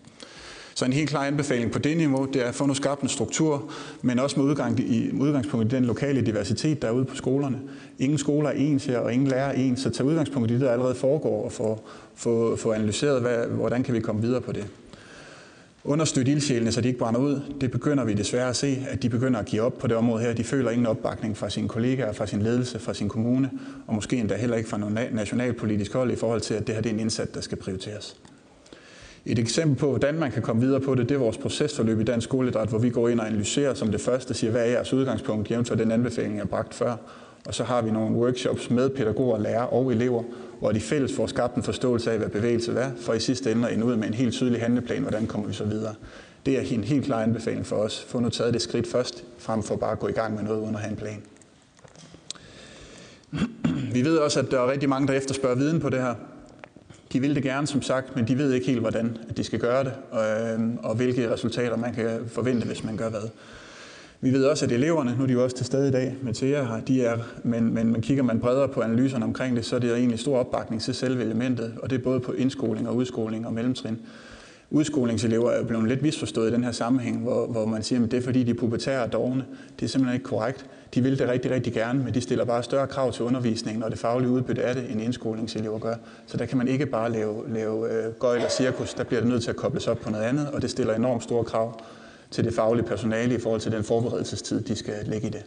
Så 0.73 0.85
en 0.85 0.93
helt 0.93 1.09
klar 1.09 1.25
anbefaling 1.25 1.71
på 1.71 1.79
det 1.79 1.97
niveau, 1.97 2.25
det 2.25 2.41
er 2.41 2.45
at 2.45 2.55
få 2.55 2.65
nu 2.65 2.73
skabt 2.73 3.01
en 3.01 3.09
struktur, 3.09 3.71
men 4.01 4.19
også 4.19 4.39
med, 4.39 4.49
udgang 4.49 4.79
i, 4.79 5.09
med 5.11 5.21
udgangspunkt 5.21 5.73
i 5.73 5.75
den 5.75 5.85
lokale 5.85 6.21
diversitet, 6.21 6.81
der 6.81 6.87
er 6.87 6.91
ude 6.91 7.05
på 7.05 7.15
skolerne. 7.15 7.59
Ingen 7.99 8.17
skoler 8.17 8.49
er 8.49 8.53
ens 8.53 8.85
her, 8.85 8.99
og 8.99 9.13
ingen 9.13 9.27
lærer 9.27 9.49
er 9.49 9.53
ens, 9.53 9.79
så 9.79 9.89
tag 9.89 10.05
udgangspunkt 10.05 10.51
i 10.51 10.53
det, 10.53 10.61
der 10.61 10.71
allerede 10.71 10.95
foregår, 10.95 11.45
og 11.45 11.51
få, 11.51 11.83
få, 12.19 12.55
få 12.55 12.71
analyseret, 12.71 13.21
hvad, 13.21 13.47
hvordan 13.47 13.83
kan 13.83 13.93
vi 13.93 13.99
komme 13.99 14.21
videre 14.21 14.41
på 14.41 14.51
det 14.51 14.65
understøtte 15.83 16.31
ildsjælene, 16.31 16.71
så 16.71 16.81
de 16.81 16.87
ikke 16.87 16.99
brænder 16.99 17.19
ud. 17.19 17.41
Det 17.61 17.71
begynder 17.71 18.03
vi 18.03 18.13
desværre 18.13 18.49
at 18.49 18.55
se, 18.55 18.85
at 18.89 19.03
de 19.03 19.09
begynder 19.09 19.39
at 19.39 19.45
give 19.45 19.61
op 19.61 19.77
på 19.77 19.87
det 19.87 19.97
område 19.97 20.23
her. 20.23 20.33
De 20.33 20.43
føler 20.43 20.71
ingen 20.71 20.87
opbakning 20.87 21.37
fra 21.37 21.49
sine 21.49 21.67
kollegaer, 21.67 22.13
fra 22.13 22.27
sin 22.27 22.41
ledelse, 22.41 22.79
fra 22.79 22.93
sin 22.93 23.09
kommune, 23.09 23.49
og 23.87 23.95
måske 23.95 24.17
endda 24.17 24.35
heller 24.35 24.57
ikke 24.57 24.69
fra 24.69 24.77
noget 24.77 25.09
nationalpolitisk 25.11 25.93
hold 25.93 26.11
i 26.11 26.15
forhold 26.15 26.41
til, 26.41 26.53
at 26.53 26.67
det 26.67 26.75
her 26.75 26.81
det 26.81 26.89
er 26.89 26.93
en 26.93 26.99
indsats, 26.99 27.31
der 27.31 27.41
skal 27.41 27.57
prioriteres. 27.57 28.15
Et 29.25 29.39
eksempel 29.39 29.77
på, 29.77 29.89
hvordan 29.89 30.15
man 30.15 30.31
kan 30.31 30.41
komme 30.41 30.61
videre 30.61 30.79
på 30.79 30.95
det, 30.95 31.09
det 31.09 31.15
er 31.15 31.19
vores 31.19 31.37
procesforløb 31.37 31.99
i 31.99 32.03
dansk 32.03 32.25
skoleidræt, 32.25 32.69
hvor 32.69 32.79
vi 32.79 32.89
går 32.89 33.09
ind 33.09 33.19
og 33.19 33.27
analyserer 33.27 33.73
som 33.73 33.91
det 33.91 34.01
første, 34.01 34.33
siger, 34.33 34.51
hvad 34.51 34.61
er 34.61 34.65
jeres 34.65 34.93
udgangspunkt, 34.93 35.51
jævnt 35.51 35.67
for 35.67 35.75
den 35.75 35.91
anbefaling, 35.91 36.35
jeg 36.35 36.41
har 36.41 36.47
bragt 36.47 36.73
før. 36.73 36.95
Og 37.49 37.55
så 37.55 37.63
har 37.63 37.81
vi 37.81 37.91
nogle 37.91 38.15
workshops 38.15 38.69
med 38.69 38.89
pædagoger, 38.89 39.37
lærere 39.37 39.67
og 39.67 39.91
elever, 39.91 40.23
hvor 40.59 40.71
de 40.71 40.79
fælles 40.79 41.15
får 41.15 41.27
skabt 41.27 41.55
en 41.55 41.63
forståelse 41.63 42.11
af, 42.11 42.17
hvad 42.17 42.29
bevægelse 42.29 42.73
er, 42.73 42.91
for 43.01 43.13
i 43.13 43.19
sidste 43.19 43.51
ende 43.51 43.67
at 43.67 43.73
ende 43.73 43.85
ud 43.85 43.95
med 43.95 44.07
en 44.07 44.13
helt 44.13 44.33
tydelig 44.33 44.61
handleplan, 44.61 45.01
hvordan 45.01 45.27
kommer 45.27 45.47
vi 45.47 45.53
så 45.53 45.63
videre. 45.63 45.95
Det 46.45 46.57
er 46.57 46.61
en 46.61 46.83
helt 46.83 47.05
klar 47.05 47.23
anbefaling 47.23 47.65
for 47.65 47.75
os. 47.75 48.05
Få 48.07 48.19
nu 48.19 48.29
taget 48.29 48.53
det 48.53 48.61
skridt 48.61 48.87
først, 48.87 49.23
frem 49.37 49.63
for 49.63 49.75
bare 49.75 49.91
at 49.91 49.99
gå 49.99 50.07
i 50.07 50.11
gang 50.11 50.35
med 50.35 50.43
noget 50.43 50.61
uden 50.61 50.75
at 50.75 50.81
have 50.81 50.91
en 50.91 50.97
plan. 50.97 51.21
Vi 53.93 54.05
ved 54.05 54.17
også, 54.17 54.39
at 54.39 54.51
der 54.51 54.59
er 54.59 54.71
rigtig 54.71 54.89
mange, 54.89 55.07
der 55.07 55.13
efterspørger 55.13 55.55
viden 55.55 55.79
på 55.79 55.89
det 55.89 56.01
her. 56.01 56.15
De 57.13 57.19
vil 57.19 57.35
det 57.35 57.43
gerne, 57.43 57.67
som 57.67 57.81
sagt, 57.81 58.15
men 58.15 58.27
de 58.27 58.37
ved 58.37 58.53
ikke 58.53 58.67
helt, 58.67 58.79
hvordan 58.79 59.17
de 59.37 59.43
skal 59.43 59.59
gøre 59.59 59.83
det, 59.83 59.93
og, 60.11 60.25
og 60.83 60.95
hvilke 60.95 61.33
resultater 61.33 61.77
man 61.77 61.93
kan 61.93 62.19
forvente, 62.27 62.67
hvis 62.67 62.83
man 62.83 62.97
gør 62.97 63.09
hvad. 63.09 63.29
Vi 64.21 64.33
ved 64.33 64.45
også, 64.45 64.65
at 64.65 64.71
eleverne, 64.71 65.15
nu 65.17 65.23
er 65.23 65.27
de 65.27 65.33
jo 65.33 65.43
også 65.43 65.55
til 65.55 65.65
stede 65.65 65.87
i 65.87 65.91
dag 65.91 66.15
Mathia 66.21 66.63
her, 66.63 66.81
de 66.81 67.03
er, 67.03 67.17
men, 67.43 67.73
men 67.73 67.91
man 67.91 68.01
kigger 68.01 68.23
man 68.23 68.39
bredere 68.39 68.67
på 68.67 68.81
analyserne 68.81 69.25
omkring 69.25 69.55
det, 69.55 69.65
så 69.65 69.75
er 69.75 69.79
det 69.79 69.91
egentlig 69.91 70.19
stor 70.19 70.37
opbakning 70.37 70.81
til 70.81 70.93
selve 70.93 71.23
elementet, 71.23 71.73
og 71.83 71.89
det 71.89 71.99
er 71.99 72.03
både 72.03 72.19
på 72.19 72.31
indskoling 72.31 72.89
og 72.89 72.95
udskoling 72.95 73.47
og 73.47 73.53
mellemtrin. 73.53 73.99
Udskolingselever 74.71 75.51
er 75.51 75.63
blevet 75.63 75.87
lidt 75.87 76.01
misforstået 76.01 76.49
i 76.49 76.53
den 76.53 76.63
her 76.63 76.71
sammenhæng, 76.71 77.21
hvor, 77.21 77.47
hvor 77.47 77.65
man 77.65 77.83
siger, 77.83 78.03
at 78.03 78.11
det 78.11 78.17
er 78.17 78.21
fordi, 78.21 78.43
de 78.43 78.51
er 78.51 78.55
pubertære 78.55 79.03
og 79.03 79.13
dogne. 79.13 79.45
Det 79.79 79.85
er 79.85 79.89
simpelthen 79.89 80.15
ikke 80.15 80.29
korrekt. 80.29 80.65
De 80.95 81.03
vil 81.03 81.19
det 81.19 81.29
rigtig, 81.29 81.51
rigtig 81.51 81.73
gerne, 81.73 82.03
men 82.03 82.13
de 82.13 82.21
stiller 82.21 82.45
bare 82.45 82.63
større 82.63 82.87
krav 82.87 83.11
til 83.11 83.25
undervisningen 83.25 83.83
og 83.83 83.91
det 83.91 83.99
faglige 83.99 84.29
udbytte 84.29 84.63
af 84.63 84.75
det, 84.75 84.91
end 84.91 85.01
indskolingselever 85.01 85.79
gør. 85.79 85.95
Så 86.25 86.37
der 86.37 86.45
kan 86.45 86.57
man 86.57 86.67
ikke 86.67 86.85
bare 86.85 87.11
lave, 87.11 87.53
lave 87.53 87.91
øh, 87.91 88.13
gøjl 88.19 88.41
og 88.45 88.51
cirkus. 88.51 88.93
Der 88.93 89.03
bliver 89.03 89.21
det 89.21 89.29
nødt 89.29 89.43
til 89.43 89.49
at 89.49 89.55
kobles 89.55 89.87
op 89.87 89.99
på 89.99 90.09
noget 90.09 90.23
andet, 90.23 90.47
og 90.47 90.61
det 90.61 90.69
stiller 90.69 90.93
enormt 90.93 91.23
store 91.23 91.43
krav 91.43 91.81
til 92.31 92.43
det 92.43 92.53
faglige 92.53 92.85
personale 92.85 93.35
i 93.35 93.39
forhold 93.39 93.61
til 93.61 93.71
den 93.71 93.83
forberedelsestid, 93.83 94.61
de 94.61 94.75
skal 94.75 94.95
lægge 95.05 95.27
i 95.27 95.29
det. 95.29 95.45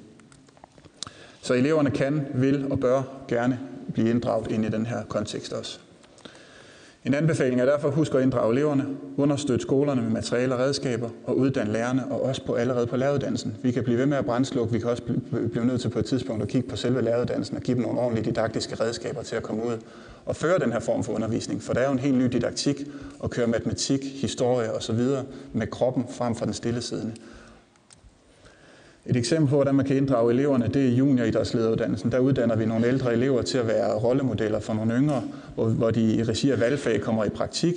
Så 1.42 1.54
eleverne 1.54 1.90
kan, 1.90 2.26
vil 2.34 2.72
og 2.72 2.80
bør 2.80 3.02
gerne 3.28 3.58
blive 3.92 4.10
inddraget 4.10 4.50
ind 4.50 4.64
i 4.64 4.68
den 4.68 4.86
her 4.86 5.04
kontekst 5.04 5.52
også. 5.52 5.78
En 7.04 7.14
anbefaling 7.14 7.60
er 7.60 7.64
derfor, 7.64 7.90
husk 7.90 8.14
at 8.14 8.22
inddrage 8.22 8.52
eleverne, 8.52 8.86
understøtte 9.16 9.62
skolerne 9.62 10.02
med 10.02 10.10
materialer 10.10 10.54
og 10.54 10.60
redskaber 10.60 11.10
og 11.24 11.38
uddanne 11.38 11.72
lærerne, 11.72 12.04
og 12.10 12.22
også 12.22 12.46
på, 12.46 12.54
allerede 12.54 12.86
på 12.86 12.96
læreruddannelsen. 12.96 13.56
Vi 13.62 13.70
kan 13.70 13.84
blive 13.84 13.98
ved 13.98 14.06
med 14.06 14.16
at 14.16 14.24
brændslukke, 14.24 14.72
vi 14.72 14.78
kan 14.78 14.90
også 14.90 15.02
blive 15.52 15.66
nødt 15.66 15.80
til 15.80 15.88
på 15.88 15.98
et 15.98 16.04
tidspunkt 16.04 16.42
at 16.42 16.48
kigge 16.48 16.68
på 16.68 16.76
selve 16.76 17.02
læreruddannelsen 17.02 17.56
og 17.56 17.62
give 17.62 17.74
dem 17.74 17.82
nogle 17.82 18.00
ordentlige 18.00 18.24
didaktiske 18.24 18.74
redskaber 18.74 19.22
til 19.22 19.36
at 19.36 19.42
komme 19.42 19.66
ud 19.66 19.78
og 20.24 20.36
føre 20.36 20.58
den 20.58 20.72
her 20.72 20.80
form 20.80 21.04
for 21.04 21.12
undervisning. 21.12 21.62
For 21.62 21.72
der 21.72 21.80
er 21.80 21.86
jo 21.86 21.92
en 21.92 21.98
helt 21.98 22.14
ny 22.14 22.24
didaktik 22.24 22.76
at 23.24 23.30
køre 23.30 23.46
matematik, 23.46 24.00
historie 24.20 24.72
osv. 24.72 25.00
med 25.52 25.66
kroppen 25.66 26.04
frem 26.10 26.34
for 26.34 26.44
den 26.44 26.54
stillesiddende. 26.54 27.14
Et 29.06 29.16
eksempel 29.16 29.48
på, 29.48 29.56
hvordan 29.56 29.74
man 29.74 29.86
kan 29.86 29.96
inddrage 29.96 30.32
eleverne, 30.32 30.68
det 30.74 30.86
er 30.86 30.90
junioridrætslederuddannelsen. 30.96 32.12
Der 32.12 32.18
uddanner 32.18 32.56
vi 32.56 32.64
nogle 32.64 32.86
ældre 32.86 33.12
elever 33.12 33.42
til 33.42 33.58
at 33.58 33.66
være 33.66 33.94
rollemodeller 33.94 34.60
for 34.60 34.74
nogle 34.74 34.94
yngre, 34.94 35.22
hvor 35.54 35.90
de 35.90 36.14
i 36.14 36.22
regi 36.22 36.50
af 36.50 36.60
valgfag 36.60 37.00
kommer 37.00 37.24
i 37.24 37.28
praktik 37.28 37.74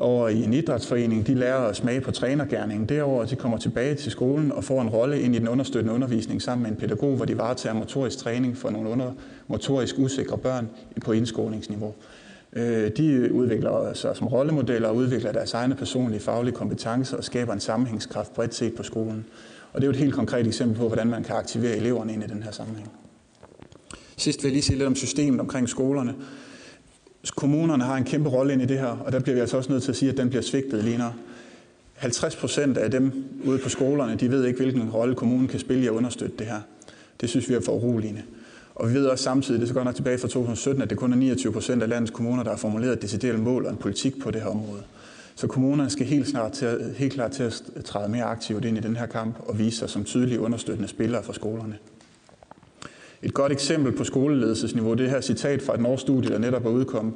over 0.00 0.28
i 0.28 0.44
en 0.44 0.52
idrætsforening. 0.52 1.26
De 1.26 1.34
lærer 1.34 1.58
at 1.58 1.76
smage 1.76 2.00
på 2.00 2.10
trænergærningen 2.10 2.88
derover, 2.88 3.24
de 3.24 3.36
kommer 3.36 3.58
tilbage 3.58 3.94
til 3.94 4.12
skolen 4.12 4.52
og 4.52 4.64
får 4.64 4.82
en 4.82 4.88
rolle 4.88 5.20
ind 5.20 5.34
i 5.34 5.38
den 5.38 5.48
understøttende 5.48 5.94
undervisning 5.94 6.42
sammen 6.42 6.62
med 6.62 6.70
en 6.70 6.76
pædagog, 6.76 7.16
hvor 7.16 7.24
de 7.24 7.38
varetager 7.38 7.74
motorisk 7.74 8.18
træning 8.18 8.56
for 8.56 8.70
nogle 8.70 8.88
under 8.88 9.12
motorisk 9.48 9.98
usikre 9.98 10.38
børn 10.38 10.68
på 11.04 11.12
indskolingsniveau. 11.12 11.94
Øh, 12.52 12.90
de 12.96 13.32
udvikler 13.32 13.94
sig 13.94 14.16
som 14.16 14.26
rollemodeller 14.26 14.88
og 14.88 14.96
udvikler 14.96 15.32
deres 15.32 15.54
egne 15.54 15.74
personlige 15.74 16.20
faglige 16.20 16.54
kompetencer 16.54 17.16
og 17.16 17.24
skaber 17.24 17.52
en 17.52 17.60
sammenhængskraft 17.60 18.34
bredt 18.34 18.54
set 18.54 18.74
på 18.74 18.82
skolen. 18.82 19.24
Og 19.72 19.80
det 19.80 19.86
er 19.86 19.86
jo 19.86 19.92
et 19.92 19.96
helt 19.96 20.14
konkret 20.14 20.46
eksempel 20.46 20.78
på, 20.78 20.86
hvordan 20.86 21.06
man 21.06 21.24
kan 21.24 21.36
aktivere 21.36 21.76
eleverne 21.76 22.12
ind 22.12 22.24
i 22.24 22.26
den 22.26 22.42
her 22.42 22.50
sammenhæng. 22.50 22.90
Sidst 24.16 24.42
vil 24.42 24.48
jeg 24.48 24.52
lige 24.52 24.62
sige 24.62 24.76
lidt 24.76 24.86
om 24.86 24.94
systemet 24.94 25.40
omkring 25.40 25.68
skolerne. 25.68 26.14
Kommunerne 27.36 27.84
har 27.84 27.96
en 27.96 28.04
kæmpe 28.04 28.30
rolle 28.30 28.52
ind 28.52 28.62
i 28.62 28.66
det 28.66 28.78
her, 28.78 28.86
og 28.86 29.12
der 29.12 29.20
bliver 29.20 29.34
vi 29.34 29.40
altså 29.40 29.56
også 29.56 29.72
nødt 29.72 29.82
til 29.82 29.90
at 29.90 29.96
sige, 29.96 30.10
at 30.10 30.16
den 30.16 30.28
bliver 30.28 30.42
svigtet 30.42 30.84
lige 30.84 31.04
50 31.94 32.36
procent 32.36 32.78
af 32.78 32.90
dem 32.90 33.24
ude 33.44 33.58
på 33.58 33.68
skolerne, 33.68 34.16
de 34.16 34.30
ved 34.30 34.44
ikke, 34.44 34.60
hvilken 34.60 34.90
rolle 34.90 35.14
kommunen 35.14 35.48
kan 35.48 35.60
spille 35.60 35.82
i 35.82 35.86
at 35.86 35.92
understøtte 35.92 36.36
det 36.38 36.46
her. 36.46 36.60
Det 37.20 37.28
synes 37.28 37.48
vi 37.48 37.54
er 37.54 37.60
for 37.60 37.72
uroligende. 37.72 38.22
Og 38.74 38.88
vi 38.88 38.94
ved 38.94 39.06
også 39.06 39.24
samtidig, 39.24 39.60
det 39.60 39.64
er 39.64 39.68
så 39.68 39.74
godt 39.74 39.84
nok 39.84 39.94
tilbage 39.94 40.18
fra 40.18 40.28
2017, 40.28 40.82
at 40.82 40.90
det 40.90 40.98
kun 40.98 41.12
er 41.12 41.16
29 41.16 41.52
procent 41.52 41.82
af 41.82 41.88
landets 41.88 42.10
kommuner, 42.10 42.42
der 42.42 42.50
har 42.50 42.56
formuleret 42.56 42.92
et 42.92 43.02
decideret 43.02 43.40
mål 43.40 43.66
og 43.66 43.72
en 43.72 43.76
politik 43.76 44.20
på 44.22 44.30
det 44.30 44.40
her 44.42 44.48
område. 44.48 44.82
Så 45.34 45.46
kommunerne 45.46 45.90
skal 45.90 46.06
helt, 46.06 46.28
snart 46.28 46.52
til 46.52 46.66
at, 46.66 46.94
helt 46.96 47.12
klart 47.12 47.30
til 47.30 47.42
at 47.42 47.84
træde 47.84 48.08
mere 48.08 48.24
aktivt 48.24 48.64
ind 48.64 48.78
i 48.78 48.80
den 48.80 48.96
her 48.96 49.06
kamp 49.06 49.36
og 49.38 49.58
vise 49.58 49.78
sig 49.78 49.90
som 49.90 50.04
tydelige 50.04 50.40
understøttende 50.40 50.88
spillere 50.88 51.22
for 51.22 51.32
skolerne. 51.32 51.78
Et 53.22 53.34
godt 53.34 53.52
eksempel 53.52 53.92
på 53.92 54.04
skoleledelsesniveau, 54.04 54.94
det 54.94 55.10
her 55.10 55.20
citat 55.20 55.62
fra 55.62 55.74
et 55.74 55.80
norsk 55.80 56.00
studie, 56.00 56.30
der 56.30 56.38
netop 56.38 56.66
er 56.66 56.70
udkommet. 56.70 57.14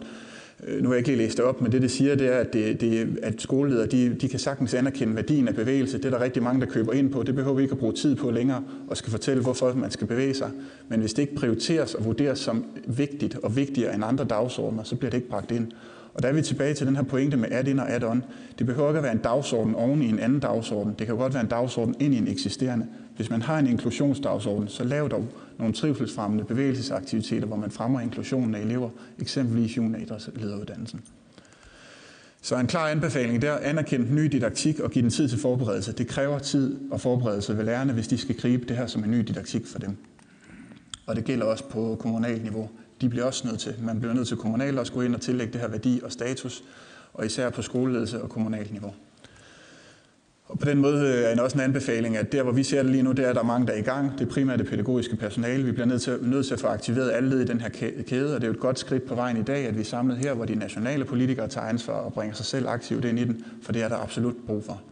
Øh, 0.66 0.82
nu 0.82 0.88
har 0.88 0.94
jeg 0.94 0.98
ikke 0.98 1.10
lige 1.10 1.18
læst 1.18 1.36
det 1.36 1.44
op, 1.44 1.60
men 1.60 1.72
det, 1.72 1.82
det 1.82 1.90
siger, 1.90 2.14
det 2.14 2.32
er, 2.32 2.38
at, 2.38 2.52
det, 2.52 2.80
det, 2.80 3.18
at 3.22 3.42
skoleledere 3.42 3.86
de, 3.86 4.14
de 4.14 4.28
kan 4.28 4.38
sagtens 4.38 4.74
anerkende 4.74 5.16
værdien 5.16 5.48
af 5.48 5.54
bevægelse. 5.54 5.98
Det 5.98 6.04
er 6.04 6.10
der 6.10 6.20
rigtig 6.20 6.42
mange, 6.42 6.60
der 6.60 6.66
køber 6.66 6.92
ind 6.92 7.12
på. 7.12 7.22
Det 7.22 7.34
behøver 7.34 7.56
vi 7.56 7.62
ikke 7.62 7.72
at 7.72 7.78
bruge 7.78 7.92
tid 7.92 8.16
på 8.16 8.30
længere 8.30 8.62
og 8.88 8.96
skal 8.96 9.10
fortælle, 9.10 9.42
hvorfor 9.42 9.72
man 9.72 9.90
skal 9.90 10.06
bevæge 10.06 10.34
sig. 10.34 10.50
Men 10.88 11.00
hvis 11.00 11.14
det 11.14 11.22
ikke 11.22 11.34
prioriteres 11.34 11.94
og 11.94 12.04
vurderes 12.04 12.38
som 12.38 12.64
vigtigt 12.86 13.38
og 13.42 13.56
vigtigere 13.56 13.94
end 13.94 14.04
andre 14.04 14.24
dagsordner, 14.24 14.82
så 14.82 14.96
bliver 14.96 15.10
det 15.10 15.18
ikke 15.18 15.28
bragt 15.28 15.50
ind. 15.50 15.66
Og 16.14 16.22
der 16.22 16.28
er 16.28 16.32
vi 16.32 16.42
tilbage 16.42 16.74
til 16.74 16.86
den 16.86 16.96
her 16.96 17.02
pointe 17.02 17.36
med 17.36 17.48
add-in 17.50 17.78
og 17.78 17.90
add-on. 17.90 18.22
Det 18.58 18.66
behøver 18.66 18.88
ikke 18.88 18.98
at 18.98 19.04
være 19.04 19.12
en 19.12 19.18
dagsorden 19.18 19.74
oven 19.74 20.02
i 20.02 20.08
en 20.08 20.18
anden 20.18 20.40
dagsorden. 20.40 20.94
Det 20.98 21.06
kan 21.06 21.16
godt 21.16 21.34
være 21.34 21.42
en 21.42 21.48
dagsorden 21.48 21.94
ind 22.00 22.14
i 22.14 22.18
en 22.18 22.28
eksisterende. 22.28 22.86
Hvis 23.16 23.30
man 23.30 23.42
har 23.42 23.58
en 23.58 23.66
inklusionsdagsorden, 23.66 24.68
så 24.68 24.84
lav 24.84 25.08
dog 25.08 25.26
nogle 25.58 25.74
trivselsfremmende 25.74 26.44
bevægelsesaktiviteter, 26.44 27.46
hvor 27.46 27.56
man 27.56 27.70
fremmer 27.70 28.00
inklusionen 28.00 28.54
af 28.54 28.60
elever, 28.60 28.90
eksempelvis 29.18 29.76
juniorlederuddannelsen. 29.76 31.00
Så 32.42 32.56
en 32.56 32.66
klar 32.66 32.88
anbefaling 32.88 33.42
der, 33.42 33.58
anerkend 33.58 34.10
ny 34.10 34.24
didaktik 34.24 34.80
og 34.80 34.90
give 34.90 35.02
den 35.02 35.10
tid 35.10 35.28
til 35.28 35.38
forberedelse. 35.38 35.92
Det 35.92 36.08
kræver 36.08 36.38
tid 36.38 36.80
og 36.90 37.00
forberedelse 37.00 37.56
ved 37.56 37.64
lærerne, 37.64 37.92
hvis 37.92 38.08
de 38.08 38.18
skal 38.18 38.36
gribe 38.36 38.64
det 38.68 38.76
her 38.76 38.86
som 38.86 39.04
en 39.04 39.10
ny 39.10 39.18
didaktik 39.18 39.66
for 39.66 39.78
dem. 39.78 39.96
Og 41.06 41.16
det 41.16 41.24
gælder 41.24 41.46
også 41.46 41.64
på 41.64 41.96
kommunalt 42.00 42.42
niveau 42.42 42.70
de 43.00 43.08
bliver 43.08 43.24
også 43.24 43.46
nødt 43.46 43.60
til, 43.60 43.74
man 43.82 44.00
bliver 44.00 44.14
nødt 44.14 44.28
til 44.28 44.36
kommunalt 44.36 44.78
at 44.78 44.90
gå 44.92 45.02
ind 45.02 45.14
og 45.14 45.20
tillægge 45.20 45.52
det 45.52 45.60
her 45.60 45.68
værdi 45.68 46.00
og 46.04 46.12
status, 46.12 46.64
og 47.12 47.26
især 47.26 47.50
på 47.50 47.62
skoleledelse 47.62 48.22
og 48.22 48.30
kommunalt 48.30 48.72
niveau. 48.72 48.94
Og 50.54 50.60
på 50.60 50.66
den 50.66 50.78
måde 50.78 51.08
øh, 51.08 51.24
er 51.24 51.32
en 51.32 51.40
også 51.40 51.58
en 51.58 51.64
anbefaling, 51.64 52.16
at 52.16 52.32
der, 52.32 52.42
hvor 52.42 52.52
vi 52.52 52.62
ser 52.62 52.82
det 52.82 52.92
lige 52.92 53.02
nu, 53.02 53.12
det 53.12 53.24
er, 53.24 53.28
at 53.28 53.34
der 53.34 53.40
er 53.40 53.46
mange, 53.46 53.66
der 53.66 53.72
er 53.72 53.76
i 53.76 53.82
gang. 53.82 54.18
Det 54.18 54.26
er 54.26 54.30
primært 54.30 54.58
det 54.58 54.66
pædagogiske 54.66 55.16
personale. 55.16 55.64
Vi 55.64 55.72
bliver 55.72 55.86
nødt 55.86 56.02
til, 56.02 56.18
nødt 56.22 56.46
til 56.46 56.54
at 56.54 56.60
få 56.60 56.66
aktiveret 56.66 57.12
alle 57.12 57.30
led 57.30 57.40
i 57.40 57.44
den 57.44 57.60
her 57.60 57.68
kæde, 58.06 58.34
og 58.34 58.40
det 58.40 58.46
er 58.46 58.48
jo 58.48 58.54
et 58.54 58.60
godt 58.60 58.78
skridt 58.78 59.06
på 59.06 59.14
vejen 59.14 59.36
i 59.36 59.42
dag, 59.42 59.66
at 59.66 59.74
vi 59.74 59.80
er 59.80 59.84
samlet 59.84 60.16
her, 60.16 60.34
hvor 60.34 60.44
de 60.44 60.54
nationale 60.54 61.04
politikere 61.04 61.48
tager 61.48 61.66
ansvar 61.66 61.94
og 61.94 62.12
bringer 62.12 62.34
sig 62.34 62.46
selv 62.46 62.68
aktivt 62.68 63.04
ind 63.04 63.18
i 63.18 63.24
den, 63.24 63.44
for 63.62 63.72
det 63.72 63.82
er 63.82 63.88
der 63.88 63.96
absolut 63.96 64.34
brug 64.46 64.64
for. 64.64 64.82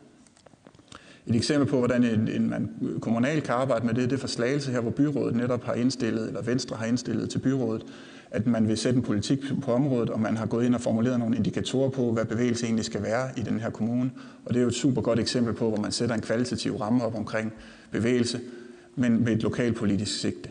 Et 1.27 1.37
eksempel 1.37 1.68
på, 1.68 1.79
hvordan 1.79 2.05
en, 2.05 2.29
en, 2.29 2.51
man 2.51 2.70
kommunal 3.01 3.40
kan 3.40 3.55
arbejde 3.55 3.87
med 3.87 3.94
det, 3.94 4.11
det 4.11 4.16
er 4.16 4.20
forslagelse 4.20 4.72
her, 4.72 4.81
hvor 4.81 4.90
byrådet 4.90 5.37
netop 5.37 5.64
har 5.64 5.75
indstillet, 5.75 6.27
eller 6.27 6.42
Venstre 6.42 6.77
har 6.77 6.87
indstillet 6.87 7.31
til 7.31 7.38
byrådet, 7.38 7.85
at 8.33 8.47
man 8.47 8.68
vil 8.68 8.77
sætte 8.77 8.97
en 8.97 9.03
politik 9.03 9.38
på 9.62 9.73
området, 9.73 10.11
og 10.11 10.21
man 10.21 10.37
har 10.37 10.47
gået 10.47 10.64
ind 10.66 10.75
og 10.75 10.81
formuleret 10.81 11.18
nogle 11.18 11.37
indikatorer 11.37 11.90
på, 11.90 12.12
hvad 12.12 12.25
bevægelse 12.25 12.66
egentlig 12.66 12.85
skal 12.85 13.03
være 13.03 13.29
i 13.37 13.40
den 13.40 13.61
her 13.61 13.71
kommune. 13.71 14.11
Og 14.45 14.55
det 14.55 14.61
er 14.61 14.62
jo 14.62 14.68
et 14.68 14.75
super 14.75 15.03
godt 15.03 15.18
eksempel 15.18 15.55
på, 15.55 15.68
hvor 15.68 15.79
man 15.79 15.92
sætter 15.92 16.14
en 16.14 16.21
kvalitativ 16.21 16.77
ramme 16.77 17.05
op 17.05 17.14
omkring 17.14 17.53
bevægelse, 17.90 18.40
men 18.97 19.25
med 19.25 19.33
et 19.33 19.42
lokalpolitisk 19.42 20.21
sigte. 20.21 20.51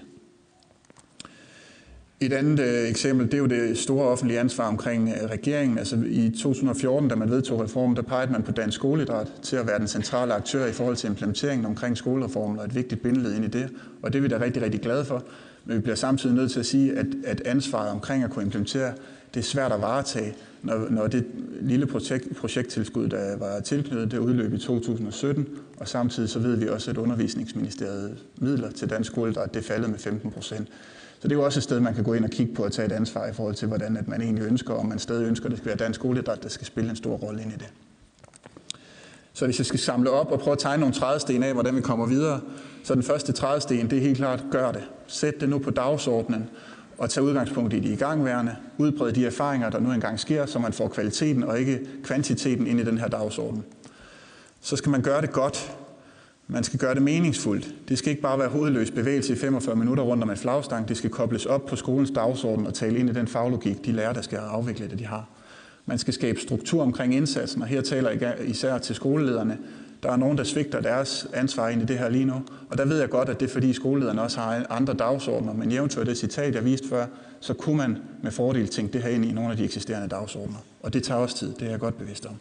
Et 2.19 2.33
andet 2.33 2.59
øh, 2.59 2.89
eksempel, 2.89 3.25
det 3.25 3.33
er 3.33 3.37
jo 3.37 3.45
det 3.45 3.77
store 3.77 4.07
offentlige 4.07 4.39
ansvar 4.39 4.67
omkring 4.67 5.09
øh, 5.09 5.29
regeringen. 5.29 5.77
Altså 5.77 5.97
i 6.05 6.29
2014, 6.29 7.09
da 7.09 7.15
man 7.15 7.29
vedtog 7.29 7.61
reformen, 7.61 7.95
der 7.95 8.01
pegede 8.01 8.31
man 8.31 8.43
på 8.43 8.51
dansk 8.51 8.75
skoleidræt 8.75 9.27
til 9.41 9.55
at 9.55 9.67
være 9.67 9.79
den 9.79 9.87
centrale 9.87 10.33
aktør 10.33 10.65
i 10.65 10.71
forhold 10.71 10.95
til 10.95 11.09
implementeringen 11.09 11.65
omkring 11.65 11.97
skolereformen 11.97 12.59
og 12.59 12.65
et 12.65 12.75
vigtigt 12.75 13.01
bindeled 13.01 13.35
ind 13.35 13.45
i 13.45 13.47
det. 13.47 13.69
Og 14.01 14.13
det 14.13 14.19
er 14.19 14.23
vi 14.23 14.27
da 14.27 14.39
rigtig, 14.39 14.61
rigtig 14.61 14.81
glade 14.81 15.05
for. 15.05 15.23
Men 15.65 15.75
vi 15.75 15.81
bliver 15.81 15.95
samtidig 15.95 16.35
nødt 16.35 16.51
til 16.51 16.59
at 16.59 16.65
sige, 16.65 16.97
at, 16.97 17.05
at 17.25 17.41
ansvaret 17.45 17.89
omkring 17.89 18.23
at 18.23 18.29
kunne 18.29 18.45
implementere, 18.45 18.93
det 19.33 19.39
er 19.39 19.43
svært 19.43 19.71
at 19.71 19.81
varetage, 19.81 20.35
når, 20.63 20.87
når 20.89 21.07
det 21.07 21.25
lille 21.61 21.85
projekt, 21.85 22.35
projekttilskud, 22.35 23.07
der 23.07 23.37
var 23.37 23.59
tilknyttet, 23.59 24.11
det 24.11 24.17
udløb 24.17 24.53
i 24.53 24.57
2017, 24.57 25.47
og 25.77 25.87
samtidig 25.87 26.29
så 26.29 26.39
ved 26.39 26.55
vi 26.55 26.67
også, 26.67 26.91
at 26.91 26.97
undervisningsministeriet 26.97 28.17
midler 28.37 28.71
til 28.71 28.89
dansk 28.89 29.11
skoleidræt, 29.11 29.53
det 29.53 29.63
faldet 29.63 29.89
med 29.89 29.99
15 29.99 30.31
procent. 30.31 30.67
Så 31.19 31.27
det 31.27 31.31
er 31.31 31.39
jo 31.39 31.45
også 31.45 31.59
et 31.59 31.63
sted, 31.63 31.79
man 31.79 31.93
kan 31.93 32.03
gå 32.03 32.13
ind 32.13 32.23
og 32.23 32.29
kigge 32.29 32.53
på 32.53 32.63
og 32.63 32.71
tage 32.71 32.85
et 32.85 32.91
ansvar 32.91 33.27
i 33.27 33.33
forhold 33.33 33.55
til, 33.55 33.67
hvordan 33.67 33.97
at 33.97 34.07
man 34.07 34.21
egentlig 34.21 34.45
ønsker, 34.45 34.73
om 34.73 34.85
man 34.85 34.99
stadig 34.99 35.27
ønsker, 35.27 35.45
at 35.45 35.51
det 35.51 35.57
skal 35.57 35.67
være 35.67 35.77
dansk 35.77 35.99
skoleidræt, 35.99 36.43
der 36.43 36.49
skal 36.49 36.67
spille 36.67 36.89
en 36.89 36.95
stor 36.95 37.15
rolle 37.17 37.41
ind 37.41 37.51
i 37.51 37.55
det. 37.55 37.69
Så 39.41 39.45
hvis 39.45 39.59
jeg 39.59 39.65
skal 39.65 39.79
samle 39.79 40.09
op 40.09 40.31
og 40.31 40.39
prøve 40.39 40.51
at 40.51 40.59
tegne 40.59 40.79
nogle 40.79 40.95
trædesten 40.95 41.43
af, 41.43 41.53
hvordan 41.53 41.75
vi 41.75 41.81
kommer 41.81 42.05
videre, 42.05 42.41
så 42.83 42.95
den 42.95 43.03
første 43.03 43.31
trædesten, 43.31 43.89
det 43.89 43.97
er 43.97 44.01
helt 44.01 44.17
klart, 44.17 44.43
gør 44.51 44.71
det. 44.71 44.83
Sæt 45.07 45.41
det 45.41 45.49
nu 45.49 45.59
på 45.59 45.69
dagsordenen 45.69 46.49
og 46.97 47.09
tag 47.09 47.23
udgangspunkt 47.23 47.73
i 47.73 47.79
de 47.79 47.93
igangværende. 47.93 48.55
Udbred 48.77 49.11
de 49.11 49.25
erfaringer, 49.25 49.69
der 49.69 49.79
nu 49.79 49.91
engang 49.91 50.19
sker, 50.19 50.45
så 50.45 50.59
man 50.59 50.73
får 50.73 50.87
kvaliteten 50.87 51.43
og 51.43 51.59
ikke 51.59 51.79
kvantiteten 52.03 52.67
ind 52.67 52.79
i 52.79 52.83
den 52.83 52.97
her 52.97 53.07
dagsorden. 53.07 53.63
Så 54.61 54.75
skal 54.75 54.89
man 54.89 55.01
gøre 55.01 55.21
det 55.21 55.31
godt. 55.31 55.77
Man 56.47 56.63
skal 56.63 56.79
gøre 56.79 56.93
det 56.93 57.01
meningsfuldt. 57.01 57.75
Det 57.89 57.97
skal 57.97 58.09
ikke 58.09 58.21
bare 58.21 58.39
være 58.39 58.49
hovedløs 58.49 58.91
bevægelse 58.91 59.33
i 59.33 59.35
45 59.35 59.75
minutter 59.75 60.03
rundt 60.03 60.23
om 60.23 60.29
en 60.29 60.37
flagstang. 60.37 60.87
Det 60.89 60.97
skal 60.97 61.09
kobles 61.09 61.45
op 61.45 61.65
på 61.65 61.75
skolens 61.75 62.11
dagsorden 62.11 62.67
og 62.67 62.73
tale 62.73 62.99
ind 62.99 63.09
i 63.09 63.13
den 63.13 63.27
faglogik, 63.27 63.85
de 63.85 63.91
lærer, 63.91 64.13
der 64.13 64.21
skal 64.21 64.37
afvikle 64.37 64.87
det, 64.87 64.99
de 64.99 65.05
har. 65.05 65.40
Man 65.91 65.97
skal 65.97 66.13
skabe 66.13 66.39
struktur 66.39 66.81
omkring 66.81 67.15
indsatsen, 67.15 67.61
og 67.61 67.67
her 67.67 67.81
taler 67.81 68.09
jeg 68.09 68.35
især 68.45 68.77
til 68.77 68.95
skolelederne. 68.95 69.57
Der 70.03 70.11
er 70.11 70.15
nogen, 70.15 70.37
der 70.37 70.43
svigter 70.43 70.81
deres 70.81 71.27
ansvar 71.33 71.69
ind 71.69 71.81
i 71.81 71.85
det 71.85 71.97
her 71.97 72.09
lige 72.09 72.25
nu, 72.25 72.41
og 72.69 72.77
der 72.77 72.85
ved 72.85 72.99
jeg 72.99 73.09
godt, 73.09 73.29
at 73.29 73.39
det 73.39 73.49
er 73.49 73.53
fordi 73.53 73.73
skolelederne 73.73 74.21
også 74.21 74.39
har 74.39 74.65
andre 74.69 74.93
dagsordner, 74.93 75.53
men 75.53 75.71
jævnført 75.71 76.07
det 76.07 76.17
citat, 76.17 76.55
jeg 76.55 76.65
viste 76.65 76.87
før, 76.87 77.05
så 77.39 77.53
kunne 77.53 77.77
man 77.77 77.97
med 78.23 78.31
fordel 78.31 78.67
tænke 78.67 78.93
det 78.93 79.03
her 79.03 79.09
ind 79.09 79.25
i 79.25 79.31
nogle 79.31 79.51
af 79.51 79.57
de 79.57 79.63
eksisterende 79.63 80.07
dagsordner. 80.07 80.57
Og 80.81 80.93
det 80.93 81.03
tager 81.03 81.19
også 81.19 81.37
tid, 81.37 81.53
det 81.59 81.67
er 81.67 81.71
jeg 81.71 81.79
godt 81.79 81.97
bevidst 81.97 82.25
om. 82.25 82.35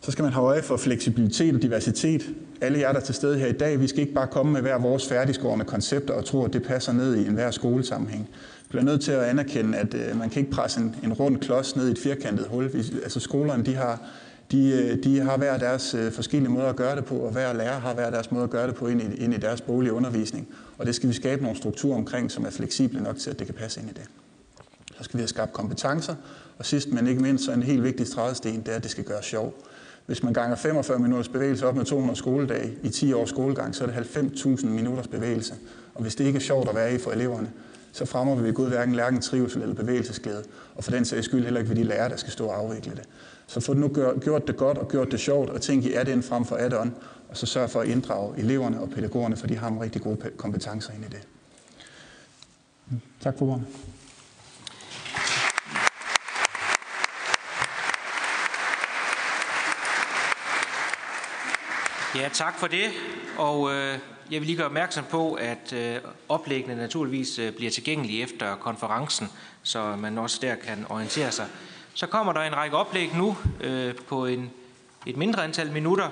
Så 0.00 0.10
skal 0.10 0.22
man 0.22 0.32
have 0.32 0.46
øje 0.46 0.62
for 0.62 0.76
fleksibilitet 0.76 1.54
og 1.54 1.62
diversitet. 1.62 2.22
Alle 2.60 2.78
jer, 2.78 2.92
der 2.92 3.00
er 3.00 3.04
til 3.04 3.14
stede 3.14 3.38
her 3.38 3.46
i 3.46 3.52
dag, 3.52 3.80
vi 3.80 3.86
skal 3.86 4.00
ikke 4.00 4.14
bare 4.14 4.26
komme 4.26 4.52
med 4.52 4.60
hver 4.60 4.78
vores 4.78 5.08
færdigskårende 5.08 5.64
koncepter 5.64 6.14
og 6.14 6.24
tro, 6.24 6.44
at 6.44 6.52
det 6.52 6.62
passer 6.62 6.92
ned 6.92 7.16
i 7.16 7.26
enhver 7.26 7.50
skolesammenhæng 7.50 8.28
bliver 8.68 8.84
nødt 8.84 9.00
til 9.00 9.12
at 9.12 9.22
anerkende, 9.22 9.78
at 9.78 9.94
øh, 9.94 10.18
man 10.18 10.30
kan 10.30 10.40
ikke 10.40 10.52
presse 10.52 10.80
en, 10.80 10.96
en 11.04 11.12
rund 11.12 11.38
klods 11.38 11.76
ned 11.76 11.88
i 11.88 11.90
et 11.90 11.98
firkantet 11.98 12.46
hul. 12.46 12.64
Altså 13.02 13.20
skolerne, 13.20 13.64
de 13.64 13.74
har, 13.74 14.02
de, 14.52 14.70
øh, 14.70 15.04
de 15.04 15.20
har 15.20 15.36
hver 15.36 15.58
deres 15.58 15.94
øh, 15.94 16.12
forskellige 16.12 16.50
måder 16.50 16.68
at 16.68 16.76
gøre 16.76 16.96
det 16.96 17.04
på, 17.04 17.14
og 17.14 17.32
hver 17.32 17.52
lærer 17.52 17.80
har 17.80 17.94
hver 17.94 18.10
deres 18.10 18.30
måde 18.30 18.44
at 18.44 18.50
gøre 18.50 18.66
det 18.66 18.74
på 18.74 18.86
ind 18.86 19.02
i, 19.02 19.24
ind 19.24 19.34
i 19.34 19.36
deres 19.36 19.60
bolige 19.60 19.92
undervisning. 19.92 20.48
Og 20.78 20.86
det 20.86 20.94
skal 20.94 21.08
vi 21.08 21.14
skabe 21.14 21.42
nogle 21.42 21.56
strukturer 21.56 21.96
omkring, 21.96 22.30
som 22.30 22.44
er 22.44 22.50
fleksible 22.50 23.02
nok 23.02 23.16
til, 23.16 23.30
at 23.30 23.38
det 23.38 23.46
kan 23.46 23.54
passe 23.54 23.80
ind 23.80 23.90
i 23.90 23.92
det. 23.92 24.04
Så 24.98 25.04
skal 25.04 25.18
vi 25.18 25.20
have 25.20 25.28
skabt 25.28 25.52
kompetencer, 25.52 26.14
og 26.58 26.66
sidst 26.66 26.92
men 26.92 27.06
ikke 27.06 27.22
mindst, 27.22 27.44
så 27.44 27.52
en 27.52 27.62
helt 27.62 27.82
vigtig 27.82 28.06
strædesten, 28.06 28.60
det 28.60 28.68
er, 28.68 28.76
at 28.76 28.82
det 28.82 28.90
skal 28.90 29.04
gøre 29.04 29.22
sjov. 29.22 29.54
Hvis 30.06 30.22
man 30.22 30.32
ganger 30.32 30.56
45 30.56 30.98
minutters 30.98 31.28
bevægelse 31.28 31.66
op 31.66 31.76
med 31.76 31.84
200 31.84 32.18
skoledage 32.18 32.72
i 32.82 32.88
10 32.88 33.12
års 33.12 33.28
skolegang, 33.28 33.74
så 33.74 33.84
er 33.84 33.88
det 33.88 34.06
90.000 34.16 34.66
minutters 34.66 35.08
bevægelse. 35.08 35.54
Og 35.94 36.02
hvis 36.02 36.14
det 36.14 36.24
ikke 36.24 36.36
er 36.36 36.40
sjovt 36.40 36.68
at 36.68 36.74
være 36.74 36.94
i 36.94 36.98
for 36.98 37.10
eleverne, 37.10 37.50
så 37.92 38.04
fremmer 38.04 38.34
vi 38.34 38.52
Gud 38.52 38.68
hverken 38.68 38.94
lærken 38.94 39.20
trivsel 39.20 39.62
eller 39.62 39.74
bevægelsesglæde, 39.74 40.44
og 40.74 40.84
for 40.84 40.90
den 40.90 41.04
sags 41.04 41.24
skyld 41.24 41.44
heller 41.44 41.60
ikke 41.60 41.68
ved 41.68 41.76
de 41.76 41.84
lærere, 41.84 42.08
der 42.08 42.16
skal 42.16 42.32
stå 42.32 42.46
og 42.46 42.58
afvikle 42.58 42.92
det. 42.92 43.04
Så 43.46 43.60
få 43.60 43.74
nu 43.74 43.88
gjort 44.20 44.46
det 44.46 44.56
godt 44.56 44.78
og 44.78 44.88
gjort 44.88 45.12
det 45.12 45.20
sjovt, 45.20 45.50
og 45.50 45.60
tænk 45.60 45.84
i 45.84 45.92
er 45.92 46.04
det 46.04 46.24
frem 46.24 46.44
for 46.44 46.56
add-on, 46.56 46.90
og 47.28 47.36
så 47.36 47.46
sørg 47.46 47.70
for 47.70 47.80
at 47.80 47.88
inddrage 47.88 48.38
eleverne 48.38 48.80
og 48.80 48.90
pædagogerne, 48.90 49.36
for 49.36 49.46
de 49.46 49.56
har 49.56 49.68
nogle 49.68 49.84
rigtig 49.84 50.02
gode 50.02 50.30
kompetencer 50.36 50.92
ind 50.92 51.04
i 51.04 51.08
det. 51.08 51.28
Tak 53.20 53.38
for 53.38 53.46
ordet. 53.46 53.64
Ja, 62.18 62.28
tak 62.32 62.58
for 62.58 62.66
det. 62.66 62.84
Og 63.36 63.74
øh, 63.74 63.98
jeg 64.30 64.40
vil 64.40 64.46
lige 64.46 64.56
gøre 64.56 64.66
opmærksom 64.66 65.04
på, 65.10 65.34
at 65.34 65.72
øh, 65.72 65.96
oplæggene 66.28 66.76
naturligvis 66.76 67.38
øh, 67.38 67.52
bliver 67.52 67.70
tilgængelige 67.70 68.22
efter 68.22 68.56
konferencen, 68.56 69.28
så 69.62 69.96
man 69.96 70.18
også 70.18 70.38
der 70.42 70.54
kan 70.54 70.86
orientere 70.88 71.32
sig. 71.32 71.46
Så 71.94 72.06
kommer 72.06 72.32
der 72.32 72.40
en 72.40 72.56
række 72.56 72.76
oplæg 72.76 73.16
nu 73.16 73.36
øh, 73.60 73.94
på 73.94 74.26
en, 74.26 74.50
et 75.06 75.16
mindre 75.16 75.44
antal 75.44 75.72
minutter, 75.72 76.08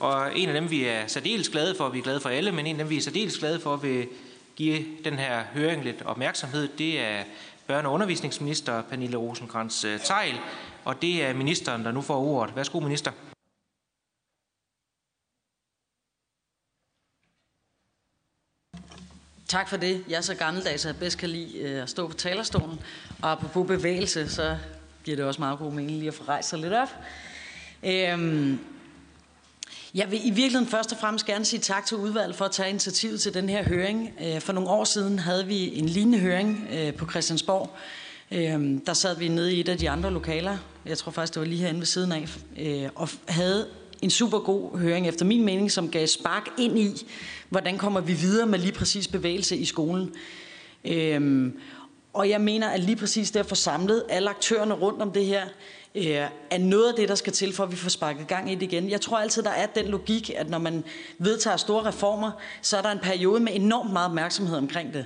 og 0.00 0.38
en 0.38 0.48
af 0.48 0.54
dem, 0.54 0.70
vi 0.70 0.84
er 0.84 1.06
særdeles 1.06 1.48
glade 1.48 1.74
for, 1.78 1.88
vi 1.88 1.98
er 1.98 2.02
glade 2.02 2.20
for 2.20 2.28
alle, 2.28 2.52
men 2.52 2.66
en 2.66 2.76
af 2.76 2.84
dem, 2.84 2.90
vi 2.90 2.96
er 2.96 3.00
særdeles 3.00 3.38
glade 3.38 3.60
for, 3.60 3.76
vil 3.76 4.08
give 4.56 4.84
den 5.04 5.14
her 5.14 5.42
høring 5.54 5.84
lidt 5.84 6.02
opmærksomhed, 6.04 6.68
det 6.78 7.00
er 7.00 7.22
børne- 7.70 7.86
og 7.86 7.92
undervisningsminister 7.92 8.82
Pernille 8.82 9.16
rosenkrantz 9.16 9.80
teil 10.04 10.40
og 10.84 11.02
det 11.02 11.24
er 11.24 11.34
ministeren, 11.34 11.84
der 11.84 11.92
nu 11.92 12.00
får 12.00 12.18
ordet. 12.20 12.56
Værsgo, 12.56 12.80
minister. 12.80 13.12
Tak 19.48 19.68
for 19.68 19.76
det. 19.76 20.04
Jeg 20.08 20.16
er 20.16 20.20
så 20.20 20.34
gammeldags, 20.34 20.84
at 20.84 20.88
jeg 20.88 20.96
bedst 20.96 21.18
kan 21.18 21.28
lide 21.28 21.58
øh, 21.58 21.82
at 21.82 21.90
stå 21.90 22.08
på 22.08 22.14
talerstolen. 22.14 22.80
Og 23.22 23.32
apropos 23.32 23.66
bevægelse, 23.66 24.28
så 24.28 24.56
giver 25.04 25.16
det 25.16 25.26
også 25.26 25.40
meget 25.40 25.58
god 25.58 25.72
mening 25.72 25.98
lige 25.98 26.08
at 26.08 26.14
få 26.14 26.24
rejst 26.28 26.48
sig 26.48 26.58
lidt 26.58 26.72
op. 26.72 26.88
Øhm, 27.82 28.58
jeg 29.94 30.10
vil 30.10 30.20
i 30.26 30.30
virkeligheden 30.30 30.66
først 30.66 30.92
og 30.92 30.98
fremmest 30.98 31.26
gerne 31.26 31.44
sige 31.44 31.60
tak 31.60 31.86
til 31.86 31.96
udvalget 31.96 32.36
for 32.36 32.44
at 32.44 32.50
tage 32.50 32.68
initiativet 32.68 33.20
til 33.20 33.34
den 33.34 33.48
her 33.48 33.62
høring. 33.62 34.12
Øh, 34.22 34.40
for 34.40 34.52
nogle 34.52 34.70
år 34.70 34.84
siden 34.84 35.18
havde 35.18 35.46
vi 35.46 35.78
en 35.78 35.88
lignende 35.88 36.18
høring 36.18 36.68
øh, 36.72 36.94
på 36.94 37.10
Christiansborg. 37.10 37.76
Øhm, 38.30 38.80
der 38.80 38.92
sad 38.92 39.16
vi 39.16 39.28
nede 39.28 39.54
i 39.54 39.60
et 39.60 39.68
af 39.68 39.78
de 39.78 39.90
andre 39.90 40.10
lokaler, 40.10 40.58
jeg 40.86 40.98
tror 40.98 41.12
faktisk 41.12 41.34
det 41.34 41.40
var 41.40 41.46
lige 41.46 41.60
herinde 41.60 41.80
ved 41.80 41.86
siden 41.86 42.12
af, 42.12 42.28
øh, 42.58 42.90
og 42.94 43.08
havde 43.28 43.66
en 44.02 44.10
super 44.10 44.38
god 44.38 44.78
høring, 44.78 45.08
efter 45.08 45.24
min 45.24 45.44
mening, 45.44 45.72
som 45.72 45.90
gav 45.90 46.06
spark 46.06 46.48
ind 46.58 46.78
i, 46.78 47.06
hvordan 47.48 47.78
kommer 47.78 48.00
vi 48.00 48.12
videre 48.12 48.46
med 48.46 48.58
lige 48.58 48.72
præcis 48.72 49.08
bevægelse 49.08 49.56
i 49.56 49.64
skolen. 49.64 50.10
Øhm, 50.84 51.52
og 52.12 52.28
jeg 52.28 52.40
mener, 52.40 52.68
at 52.68 52.80
lige 52.80 52.96
præcis 52.96 53.30
det 53.30 53.40
at 53.40 53.46
få 53.46 53.54
samlet 53.54 54.04
alle 54.08 54.30
aktørerne 54.30 54.74
rundt 54.74 55.02
om 55.02 55.12
det 55.12 55.24
her, 55.24 55.42
øh, 55.94 56.04
er 56.50 56.58
noget 56.58 56.88
af 56.88 56.94
det, 56.94 57.08
der 57.08 57.14
skal 57.14 57.32
til, 57.32 57.52
for 57.52 57.64
at 57.64 57.70
vi 57.70 57.76
får 57.76 57.88
sparket 57.88 58.26
gang 58.26 58.52
i 58.52 58.54
det 58.54 58.62
igen. 58.62 58.90
Jeg 58.90 59.00
tror 59.00 59.18
altid, 59.18 59.42
der 59.42 59.50
er 59.50 59.66
den 59.66 59.86
logik, 59.86 60.30
at 60.36 60.50
når 60.50 60.58
man 60.58 60.84
vedtager 61.18 61.56
store 61.56 61.88
reformer, 61.88 62.30
så 62.62 62.76
er 62.76 62.82
der 62.82 62.90
en 62.90 62.98
periode 62.98 63.40
med 63.40 63.52
enormt 63.54 63.92
meget 63.92 64.08
opmærksomhed 64.08 64.56
omkring 64.56 64.94
det. 64.94 65.04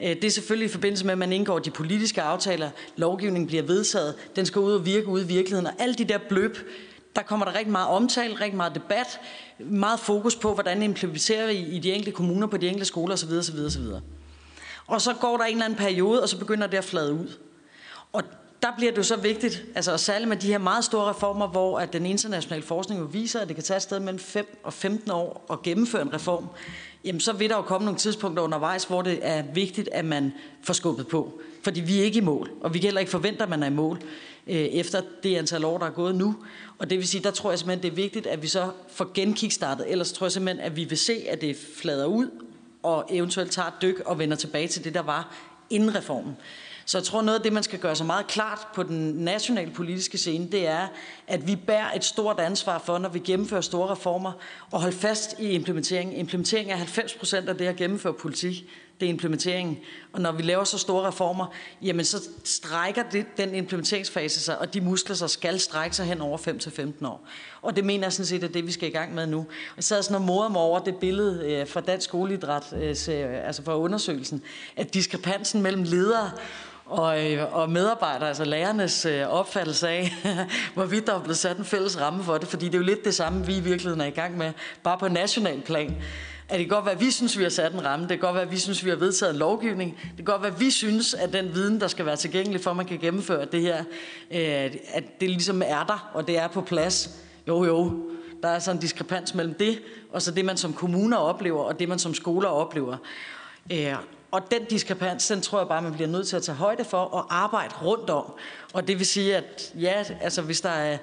Øh, 0.00 0.08
det 0.08 0.24
er 0.24 0.30
selvfølgelig 0.30 0.66
i 0.66 0.72
forbindelse 0.72 1.04
med, 1.04 1.12
at 1.12 1.18
man 1.18 1.32
indgår 1.32 1.58
de 1.58 1.70
politiske 1.70 2.22
aftaler, 2.22 2.70
lovgivningen 2.96 3.46
bliver 3.46 3.62
vedtaget, 3.62 4.14
den 4.36 4.46
skal 4.46 4.60
ud 4.60 4.72
og 4.72 4.86
virke 4.86 5.06
ude 5.06 5.24
i 5.24 5.26
virkeligheden, 5.26 5.66
og 5.66 5.72
alle 5.78 5.94
de 5.94 6.04
der 6.04 6.18
bløb, 6.18 6.58
der 7.16 7.22
kommer 7.22 7.46
der 7.46 7.54
rigtig 7.54 7.72
meget 7.72 7.88
omtale, 7.88 8.34
rigtig 8.34 8.56
meget 8.56 8.74
debat, 8.74 9.20
meget 9.58 10.00
fokus 10.00 10.36
på, 10.36 10.54
hvordan 10.54 10.82
implementerer 10.82 11.46
vi 11.46 11.52
i 11.52 11.78
de 11.78 11.92
enkelte 11.92 12.12
kommuner, 12.12 12.46
på 12.46 12.56
de 12.56 12.66
enkelte 12.66 12.86
skoler 12.86 13.14
osv. 13.14 13.30
osv., 13.38 13.58
osv. 13.66 13.82
Og 14.86 15.00
så 15.00 15.14
går 15.14 15.36
der 15.36 15.44
en 15.44 15.52
eller 15.52 15.64
anden 15.64 15.78
periode, 15.78 16.22
og 16.22 16.28
så 16.28 16.38
begynder 16.38 16.66
det 16.66 16.78
at 16.78 16.84
flade 16.84 17.12
ud. 17.12 17.38
Og 18.12 18.22
der 18.62 18.68
bliver 18.76 18.92
det 18.92 18.98
jo 18.98 19.02
så 19.02 19.16
vigtigt, 19.16 19.64
altså 19.74 19.92
og 19.92 20.00
særligt 20.00 20.28
med 20.28 20.36
de 20.36 20.46
her 20.46 20.58
meget 20.58 20.84
store 20.84 21.10
reformer, 21.10 21.46
hvor 21.46 21.78
at 21.78 21.92
den 21.92 22.06
internationale 22.06 22.62
forskning 22.62 23.00
jo 23.00 23.06
viser, 23.06 23.40
at 23.40 23.48
det 23.48 23.56
kan 23.56 23.64
tage 23.64 23.80
sted 23.80 24.00
mellem 24.00 24.18
5 24.18 24.60
og 24.62 24.72
15 24.72 25.10
år 25.10 25.46
at 25.52 25.62
gennemføre 25.62 26.02
en 26.02 26.14
reform, 26.14 26.46
jamen 27.04 27.20
så 27.20 27.32
vil 27.32 27.50
der 27.50 27.56
jo 27.56 27.62
komme 27.62 27.84
nogle 27.84 27.98
tidspunkter 27.98 28.42
undervejs, 28.42 28.84
hvor 28.84 29.02
det 29.02 29.18
er 29.22 29.42
vigtigt, 29.54 29.88
at 29.92 30.04
man 30.04 30.32
får 30.62 30.74
skubbet 30.74 31.08
på. 31.08 31.40
Fordi 31.62 31.80
vi 31.80 32.00
er 32.00 32.04
ikke 32.04 32.18
i 32.18 32.22
mål, 32.22 32.50
og 32.60 32.74
vi 32.74 32.78
kan 32.78 32.86
heller 32.86 33.00
ikke 33.00 33.10
forvente, 33.10 33.42
at 33.42 33.48
man 33.48 33.62
er 33.62 33.66
i 33.66 33.70
mål 33.70 34.02
Øh, 34.50 34.56
efter 34.56 35.02
det 35.22 35.36
antal 35.36 35.64
år, 35.64 35.78
der 35.78 35.86
er 35.86 35.90
gået 35.90 36.14
nu. 36.14 36.36
Og 36.78 36.90
det 36.90 36.98
vil 36.98 37.08
sige, 37.08 37.22
der 37.22 37.30
tror 37.30 37.50
jeg 37.50 37.58
simpelthen, 37.58 37.82
det 37.82 37.90
er 37.90 38.02
vigtigt, 38.02 38.26
at 38.26 38.42
vi 38.42 38.46
så 38.46 38.70
får 38.88 39.10
genkickstartet. 39.14 39.90
Ellers 39.90 40.12
tror 40.12 40.26
jeg 40.26 40.32
simpelthen, 40.32 40.64
at 40.64 40.76
vi 40.76 40.84
vil 40.84 40.98
se, 40.98 41.24
at 41.28 41.40
det 41.40 41.56
flader 41.76 42.06
ud, 42.06 42.30
og 42.82 43.06
eventuelt 43.10 43.52
tager 43.52 43.68
et 43.68 43.74
dyk 43.82 44.00
og 44.06 44.18
vender 44.18 44.36
tilbage 44.36 44.68
til 44.68 44.84
det, 44.84 44.94
der 44.94 45.02
var 45.02 45.34
inden 45.70 45.94
reformen. 45.94 46.36
Så 46.84 46.98
jeg 46.98 47.04
tror, 47.04 47.22
noget 47.22 47.38
af 47.38 47.42
det, 47.42 47.52
man 47.52 47.62
skal 47.62 47.78
gøre 47.78 47.96
sig 47.96 48.06
meget 48.06 48.26
klart 48.26 48.66
på 48.74 48.82
den 48.82 49.12
nationale 49.12 49.70
politiske 49.70 50.18
scene, 50.18 50.48
det 50.52 50.66
er, 50.66 50.88
at 51.26 51.46
vi 51.46 51.56
bærer 51.56 51.92
et 51.92 52.04
stort 52.04 52.40
ansvar 52.40 52.78
for, 52.78 52.98
når 52.98 53.08
vi 53.08 53.18
gennemfører 53.18 53.60
store 53.60 53.92
reformer, 53.92 54.32
og 54.70 54.80
holde 54.80 54.96
fast 54.96 55.38
i 55.38 55.50
implementeringen. 55.50 56.16
Implementering 56.16 56.70
er 56.70 56.76
90 56.76 57.14
procent 57.14 57.48
af 57.48 57.56
det 57.56 57.66
at 57.66 57.76
gennemføre 57.76 58.14
politik. 58.14 58.64
Det 59.00 59.06
er 59.06 59.10
implementeringen. 59.10 59.78
Og 60.12 60.20
når 60.20 60.32
vi 60.32 60.42
laver 60.42 60.64
så 60.64 60.78
store 60.78 61.08
reformer, 61.08 61.46
jamen 61.82 62.04
så 62.04 62.28
strækker 62.44 63.02
det, 63.12 63.26
den 63.36 63.54
implementeringsfase 63.54 64.40
sig, 64.40 64.58
og 64.58 64.74
de 64.74 64.80
muskler 64.80 65.16
sig 65.16 65.30
skal 65.30 65.60
strække 65.60 65.96
sig 65.96 66.06
hen 66.06 66.20
over 66.20 66.38
5-15 66.38 67.06
år. 67.06 67.26
Og 67.62 67.76
det 67.76 67.84
mener 67.84 68.04
jeg 68.04 68.12
sådan 68.12 68.26
set 68.26 68.44
at 68.44 68.54
det, 68.54 68.66
vi 68.66 68.72
skal 68.72 68.88
i 68.88 68.92
gang 68.92 69.14
med 69.14 69.26
nu. 69.26 69.46
Jeg 69.76 69.84
sad 69.84 70.02
sådan 70.02 70.16
og 70.16 70.22
morede 70.22 70.50
mig 70.50 70.60
over 70.60 70.78
det 70.78 70.96
billede 70.96 71.52
øh, 71.52 71.68
fra 71.68 71.80
Dansk 71.80 72.04
Skoleidræt, 72.04 72.72
øh, 72.72 73.46
altså 73.46 73.62
fra 73.64 73.78
undersøgelsen, 73.78 74.42
at 74.76 74.94
diskrepansen 74.94 75.62
mellem 75.62 75.82
ledere 75.82 76.30
og, 76.90 77.32
øh, 77.32 77.54
og 77.54 77.70
medarbejdere, 77.70 78.28
altså 78.28 78.44
lærernes 78.44 79.06
øh, 79.06 79.28
opfattelse 79.28 79.88
af, 79.88 80.12
hvorvidt 80.74 81.06
der 81.06 81.14
er 81.14 81.20
blevet 81.20 81.38
sat 81.38 81.56
en 81.56 81.64
fælles 81.64 82.00
ramme 82.00 82.24
for 82.24 82.38
det, 82.38 82.48
fordi 82.48 82.66
det 82.66 82.74
er 82.74 82.78
jo 82.78 82.84
lidt 82.84 83.04
det 83.04 83.14
samme, 83.14 83.46
vi 83.46 83.56
i 83.56 83.60
virkeligheden 83.60 84.00
er 84.00 84.04
i 84.04 84.10
gang 84.10 84.38
med, 84.38 84.52
bare 84.82 84.98
på 84.98 85.08
national 85.08 85.60
plan. 85.60 85.96
At 86.50 86.58
det 86.58 86.68
kan 86.68 86.76
godt 86.76 86.84
være, 86.84 86.94
at 86.94 87.00
vi 87.00 87.10
synes, 87.10 87.38
vi 87.38 87.42
har 87.42 87.50
sat 87.50 87.72
en 87.72 87.84
ramme. 87.84 88.02
Det 88.02 88.08
kan 88.08 88.18
godt 88.18 88.34
være, 88.34 88.44
at 88.44 88.50
vi 88.50 88.58
synes, 88.58 88.84
vi 88.84 88.90
har 88.90 88.96
vedtaget 88.96 89.32
en 89.32 89.38
lovgivning. 89.38 89.98
Det 90.02 90.16
kan 90.16 90.24
godt 90.24 90.42
være, 90.42 90.52
at 90.52 90.60
vi 90.60 90.70
synes, 90.70 91.14
at 91.14 91.32
den 91.32 91.54
viden, 91.54 91.80
der 91.80 91.88
skal 91.88 92.06
være 92.06 92.16
tilgængelig 92.16 92.60
for, 92.60 92.70
at 92.70 92.76
man 92.76 92.86
kan 92.86 92.98
gennemføre 92.98 93.44
det 93.44 93.60
her, 93.60 93.78
øh, 94.30 94.74
at 94.92 95.20
det 95.20 95.30
ligesom 95.30 95.62
er 95.66 95.84
der, 95.84 96.10
og 96.14 96.26
det 96.26 96.38
er 96.38 96.48
på 96.48 96.60
plads. 96.60 97.10
Jo, 97.48 97.64
jo, 97.64 98.10
der 98.42 98.48
er 98.48 98.58
sådan 98.58 98.76
en 98.76 98.80
diskrepans 98.80 99.34
mellem 99.34 99.54
det, 99.54 99.82
og 100.12 100.22
så 100.22 100.30
det, 100.30 100.44
man 100.44 100.56
som 100.56 100.72
kommuner 100.72 101.16
oplever, 101.16 101.62
og 101.62 101.78
det, 101.78 101.88
man 101.88 101.98
som 101.98 102.14
skoler 102.14 102.48
oplever. 102.48 102.96
Øh, 103.72 103.94
og 104.30 104.50
den 104.50 104.64
diskrepans, 104.64 105.26
den 105.26 105.40
tror 105.40 105.58
jeg 105.58 105.68
bare, 105.68 105.82
man 105.82 105.92
bliver 105.92 106.08
nødt 106.08 106.28
til 106.28 106.36
at 106.36 106.42
tage 106.42 106.56
højde 106.56 106.84
for 106.84 106.98
og 106.98 107.42
arbejde 107.42 107.74
rundt 107.82 108.10
om. 108.10 108.32
Og 108.72 108.88
det 108.88 108.98
vil 108.98 109.06
sige, 109.06 109.36
at 109.36 109.72
ja, 109.80 110.04
altså 110.20 110.42
hvis 110.42 110.60
der 110.60 110.70
er, 110.70 110.98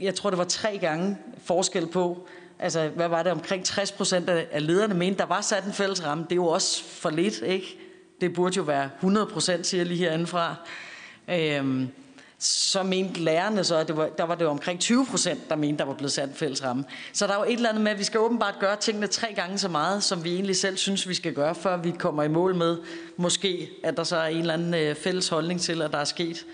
jeg 0.00 0.14
tror 0.14 0.30
det 0.30 0.38
var 0.38 0.44
tre 0.44 0.78
gange 0.78 1.18
forskel 1.44 1.86
på, 1.86 2.28
altså 2.58 2.88
hvad 2.88 3.08
var 3.08 3.22
det, 3.22 3.32
omkring 3.32 3.64
60 3.64 3.92
procent 3.92 4.28
af 4.28 4.66
lederne 4.66 4.94
mente, 4.94 5.18
der 5.18 5.26
var 5.26 5.40
sat 5.40 5.64
en 5.64 5.72
fælles 5.72 6.04
ramme. 6.04 6.24
Det 6.24 6.32
er 6.32 6.36
jo 6.36 6.46
også 6.46 6.84
for 6.84 7.10
lidt, 7.10 7.42
ikke? 7.42 7.78
Det 8.20 8.34
burde 8.34 8.56
jo 8.56 8.62
være 8.62 8.90
100 8.96 9.26
procent, 9.26 9.66
siger 9.66 9.80
jeg 9.80 9.86
lige 9.86 9.98
herindefra. 9.98 10.54
Øhm, 11.28 11.88
så 12.38 12.82
mente 12.82 13.20
lærerne 13.20 13.64
så, 13.64 13.76
at 13.76 13.88
det 13.88 13.96
var, 13.96 14.08
der 14.08 14.24
var 14.24 14.34
det 14.34 14.46
omkring 14.46 14.80
20 14.80 15.06
procent, 15.06 15.48
der 15.48 15.56
mente, 15.56 15.78
der 15.78 15.84
var 15.84 15.94
blevet 15.94 16.12
sat 16.12 16.28
en 16.28 16.34
fælles 16.34 16.64
ramme. 16.64 16.84
Så 17.12 17.26
der 17.26 17.32
er 17.32 17.38
jo 17.38 17.44
et 17.44 17.52
eller 17.52 17.68
andet 17.68 17.82
med, 17.82 17.92
at 17.92 17.98
vi 17.98 18.04
skal 18.04 18.20
åbenbart 18.20 18.54
gøre 18.60 18.76
tingene 18.76 19.06
tre 19.06 19.34
gange 19.34 19.58
så 19.58 19.68
meget, 19.68 20.02
som 20.02 20.24
vi 20.24 20.34
egentlig 20.34 20.56
selv 20.56 20.76
synes, 20.76 21.08
vi 21.08 21.14
skal 21.14 21.34
gøre, 21.34 21.54
før 21.54 21.76
vi 21.76 21.90
kommer 21.90 22.22
i 22.22 22.28
mål 22.28 22.54
med, 22.54 22.78
måske, 23.16 23.70
at 23.84 23.96
der 23.96 24.04
så 24.04 24.16
er 24.16 24.26
en 24.26 24.36
eller 24.36 24.54
anden 24.54 24.74
øh, 24.74 24.94
fælles 24.96 25.28
holdning 25.28 25.60
til, 25.60 25.82
at 25.82 25.92
der 25.92 25.98
er 25.98 26.04
sket 26.04 26.46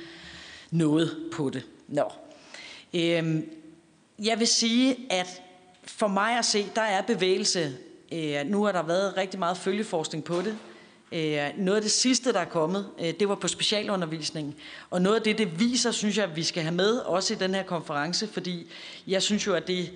noget 0.70 1.16
på 1.32 1.50
det. 1.50 1.62
Nå. 1.88 2.12
Øhm, 2.94 3.50
jeg 4.18 4.38
vil 4.38 4.46
sige, 4.46 4.96
at 5.10 5.42
for 5.96 6.08
mig 6.08 6.38
at 6.38 6.44
se, 6.44 6.66
der 6.74 6.82
er 6.82 7.02
bevægelse. 7.02 7.76
Øh, 8.12 8.46
nu 8.46 8.64
har 8.64 8.72
der 8.72 8.82
været 8.82 9.16
rigtig 9.16 9.38
meget 9.38 9.56
følgeforskning 9.56 10.24
på 10.24 10.42
det. 10.42 10.58
Øh, 11.12 11.48
noget 11.56 11.76
af 11.76 11.82
det 11.82 11.90
sidste, 11.90 12.32
der 12.32 12.40
er 12.40 12.44
kommet, 12.44 12.88
øh, 13.00 13.14
det 13.20 13.28
var 13.28 13.34
på 13.34 13.48
specialundervisning. 13.48 14.56
Og 14.90 15.02
noget 15.02 15.16
af 15.16 15.22
det, 15.22 15.38
det 15.38 15.60
viser, 15.60 15.90
synes 15.90 16.16
jeg, 16.16 16.24
at 16.24 16.36
vi 16.36 16.42
skal 16.42 16.62
have 16.62 16.74
med, 16.74 16.96
også 16.98 17.34
i 17.34 17.36
den 17.36 17.54
her 17.54 17.62
konference, 17.62 18.28
fordi 18.28 18.70
jeg 19.06 19.22
synes 19.22 19.46
jo, 19.46 19.54
at 19.54 19.66
det 19.66 19.92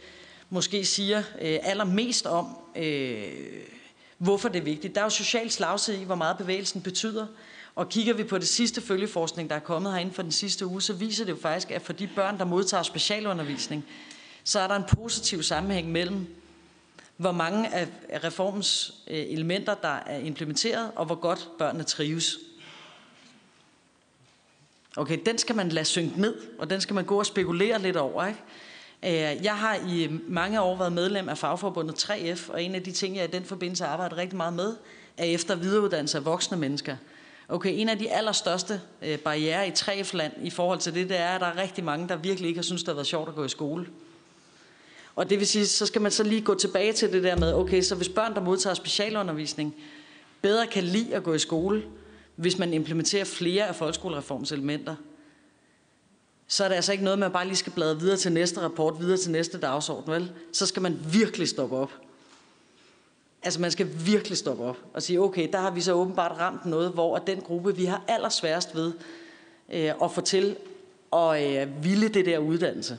måske 0.50 0.84
siger 0.84 1.22
allermest 1.40 2.26
om, 2.26 2.46
hvorfor 4.18 4.48
det 4.48 4.58
er 4.58 4.64
vigtigt. 4.64 4.94
Der 4.94 5.00
er 5.00 5.04
jo 5.04 5.10
social 5.10 5.50
slagside 5.50 6.00
i, 6.02 6.04
hvor 6.04 6.14
meget 6.14 6.38
bevægelsen 6.38 6.82
betyder. 6.82 7.26
Og 7.74 7.88
kigger 7.88 8.14
vi 8.14 8.24
på 8.24 8.38
det 8.38 8.48
sidste 8.48 8.80
følgeforskning, 8.80 9.50
der 9.50 9.56
er 9.56 9.60
kommet 9.60 9.92
herinde 9.92 10.12
for 10.12 10.22
den 10.22 10.32
sidste 10.32 10.66
uge, 10.66 10.82
så 10.82 10.92
viser 10.92 11.24
det 11.24 11.32
jo 11.32 11.36
faktisk, 11.36 11.70
at 11.70 11.82
for 11.82 11.92
de 11.92 12.08
børn, 12.14 12.38
der 12.38 12.44
modtager 12.44 12.82
specialundervisning, 12.82 13.84
så 14.44 14.60
er 14.60 14.68
der 14.68 14.76
en 14.76 14.84
positiv 14.84 15.42
sammenhæng 15.42 15.92
mellem 15.92 16.26
hvor 17.16 17.32
mange 17.32 17.74
af 17.74 17.88
reformens 18.24 18.94
øh, 19.06 19.18
elementer, 19.18 19.74
der 19.74 19.88
er 19.88 20.18
implementeret, 20.18 20.90
og 20.96 21.06
hvor 21.06 21.14
godt 21.14 21.48
børnene 21.58 21.84
trives. 21.84 22.38
Okay, 24.96 25.18
den 25.26 25.38
skal 25.38 25.56
man 25.56 25.68
lade 25.68 25.84
synke 25.84 26.20
ned, 26.20 26.34
og 26.58 26.70
den 26.70 26.80
skal 26.80 26.94
man 26.94 27.04
gå 27.04 27.18
og 27.18 27.26
spekulere 27.26 27.82
lidt 27.82 27.96
over. 27.96 28.26
Ikke? 28.26 28.40
Øh, 29.36 29.44
jeg 29.44 29.56
har 29.56 29.74
i 29.74 30.08
mange 30.28 30.60
år 30.60 30.76
været 30.76 30.92
medlem 30.92 31.28
af 31.28 31.38
fagforbundet 31.38 32.04
3F, 32.04 32.52
og 32.52 32.62
en 32.62 32.74
af 32.74 32.82
de 32.82 32.92
ting, 32.92 33.16
jeg 33.16 33.24
i 33.24 33.32
den 33.32 33.44
forbindelse 33.44 33.84
arbejder 33.84 34.16
rigtig 34.16 34.36
meget 34.36 34.52
med, 34.52 34.76
er 35.16 35.24
efter 35.24 35.54
videreuddannelse 35.54 36.18
af 36.18 36.24
voksne 36.24 36.56
mennesker. 36.56 36.96
Okay, 37.48 37.70
en 37.72 37.88
af 37.88 37.98
de 37.98 38.12
allerstørste 38.12 38.80
øh, 39.02 39.18
barriere 39.18 39.68
i 39.68 39.70
3F-land 39.70 40.32
i 40.42 40.50
forhold 40.50 40.78
til 40.78 40.94
det, 40.94 41.08
det 41.08 41.18
er, 41.18 41.28
at 41.28 41.40
der 41.40 41.46
er 41.46 41.56
rigtig 41.56 41.84
mange, 41.84 42.08
der 42.08 42.16
virkelig 42.16 42.48
ikke 42.48 42.58
har 42.58 42.62
synes, 42.62 42.82
det 42.82 42.88
har 42.88 42.94
været 42.94 43.06
sjovt 43.06 43.28
at 43.28 43.34
gå 43.34 43.44
i 43.44 43.48
skole. 43.48 43.86
Og 45.16 45.30
det 45.30 45.38
vil 45.38 45.46
sige, 45.46 45.66
så 45.66 45.86
skal 45.86 46.02
man 46.02 46.12
så 46.12 46.22
lige 46.22 46.40
gå 46.40 46.54
tilbage 46.54 46.92
til 46.92 47.12
det 47.12 47.22
der 47.22 47.36
med, 47.36 47.54
okay, 47.54 47.82
så 47.82 47.94
hvis 47.94 48.08
børn, 48.08 48.34
der 48.34 48.40
modtager 48.40 48.74
specialundervisning, 48.74 49.74
bedre 50.42 50.66
kan 50.66 50.84
lide 50.84 51.14
at 51.14 51.22
gå 51.22 51.34
i 51.34 51.38
skole, 51.38 51.82
hvis 52.36 52.58
man 52.58 52.74
implementerer 52.74 53.24
flere 53.24 53.66
af 53.66 53.74
folkeskolereformens 53.74 54.52
elementer, 54.52 54.96
så 56.48 56.64
er 56.64 56.68
det 56.68 56.74
altså 56.74 56.92
ikke 56.92 57.04
noget 57.04 57.18
man 57.18 57.32
bare 57.32 57.46
lige 57.46 57.56
skal 57.56 57.72
bladre 57.72 58.00
videre 58.00 58.16
til 58.16 58.32
næste 58.32 58.60
rapport, 58.60 59.00
videre 59.00 59.16
til 59.16 59.30
næste 59.30 59.58
dagsorden, 59.58 60.12
vel? 60.12 60.32
Så 60.52 60.66
skal 60.66 60.82
man 60.82 60.98
virkelig 61.12 61.48
stoppe 61.48 61.76
op. 61.76 61.92
Altså 63.42 63.60
man 63.60 63.70
skal 63.70 63.88
virkelig 64.06 64.38
stoppe 64.38 64.64
op 64.64 64.76
og 64.94 65.02
sige, 65.02 65.20
okay, 65.20 65.48
der 65.52 65.58
har 65.58 65.70
vi 65.70 65.80
så 65.80 65.92
åbenbart 65.92 66.38
ramt 66.38 66.66
noget, 66.66 66.90
hvor 66.92 67.18
den 67.18 67.40
gruppe, 67.40 67.76
vi 67.76 67.84
har 67.84 68.04
allersværest 68.08 68.74
ved 68.74 68.92
øh, 69.72 69.92
at 70.02 70.12
få 70.12 70.20
til 70.20 70.56
at 71.12 71.62
øh, 71.62 71.84
ville 71.84 72.08
det 72.08 72.26
der 72.26 72.38
uddannelse, 72.38 72.98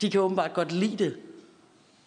de 0.00 0.10
kan 0.10 0.20
åbenbart 0.20 0.54
godt 0.54 0.72
lide 0.72 1.04
det, 1.04 1.16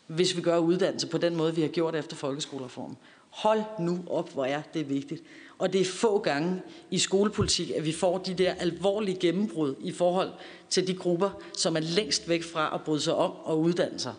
hvis 0.08 0.36
vi 0.36 0.42
gør 0.42 0.58
uddannelse 0.58 1.08
på 1.08 1.18
den 1.18 1.36
måde, 1.36 1.56
vi 1.56 1.62
har 1.62 1.68
gjort 1.68 1.96
efter 1.96 2.16
folkeskolereformen. 2.16 2.98
Hold 3.30 3.62
nu 3.80 4.00
op, 4.08 4.34
hvor 4.34 4.46
er 4.46 4.62
det 4.74 4.90
vigtigt. 4.90 5.24
Og 5.58 5.74
det 5.74 5.82
er 5.82 5.86
få 5.86 6.20
gange 6.20 6.62
i 6.92 6.98
skolepolitik, 6.98 7.72
at 7.72 7.86
vi 7.86 7.92
får 7.92 8.18
de 8.18 8.34
der 8.34 8.54
alvorlige 8.54 9.18
gennembrud 9.20 9.76
i 9.80 9.92
forhold 9.92 10.30
til 10.70 10.88
de 10.88 10.96
grupper, 10.96 11.30
som 11.58 11.76
er 11.76 11.80
længst 11.80 12.30
væk 12.30 12.44
fra 12.44 12.72
at 12.76 12.82
bryde 12.82 13.02
sig 13.02 13.16
om 13.16 13.32
og 13.32 13.60
uddanne 13.60 14.00
sig. 14.00 14.14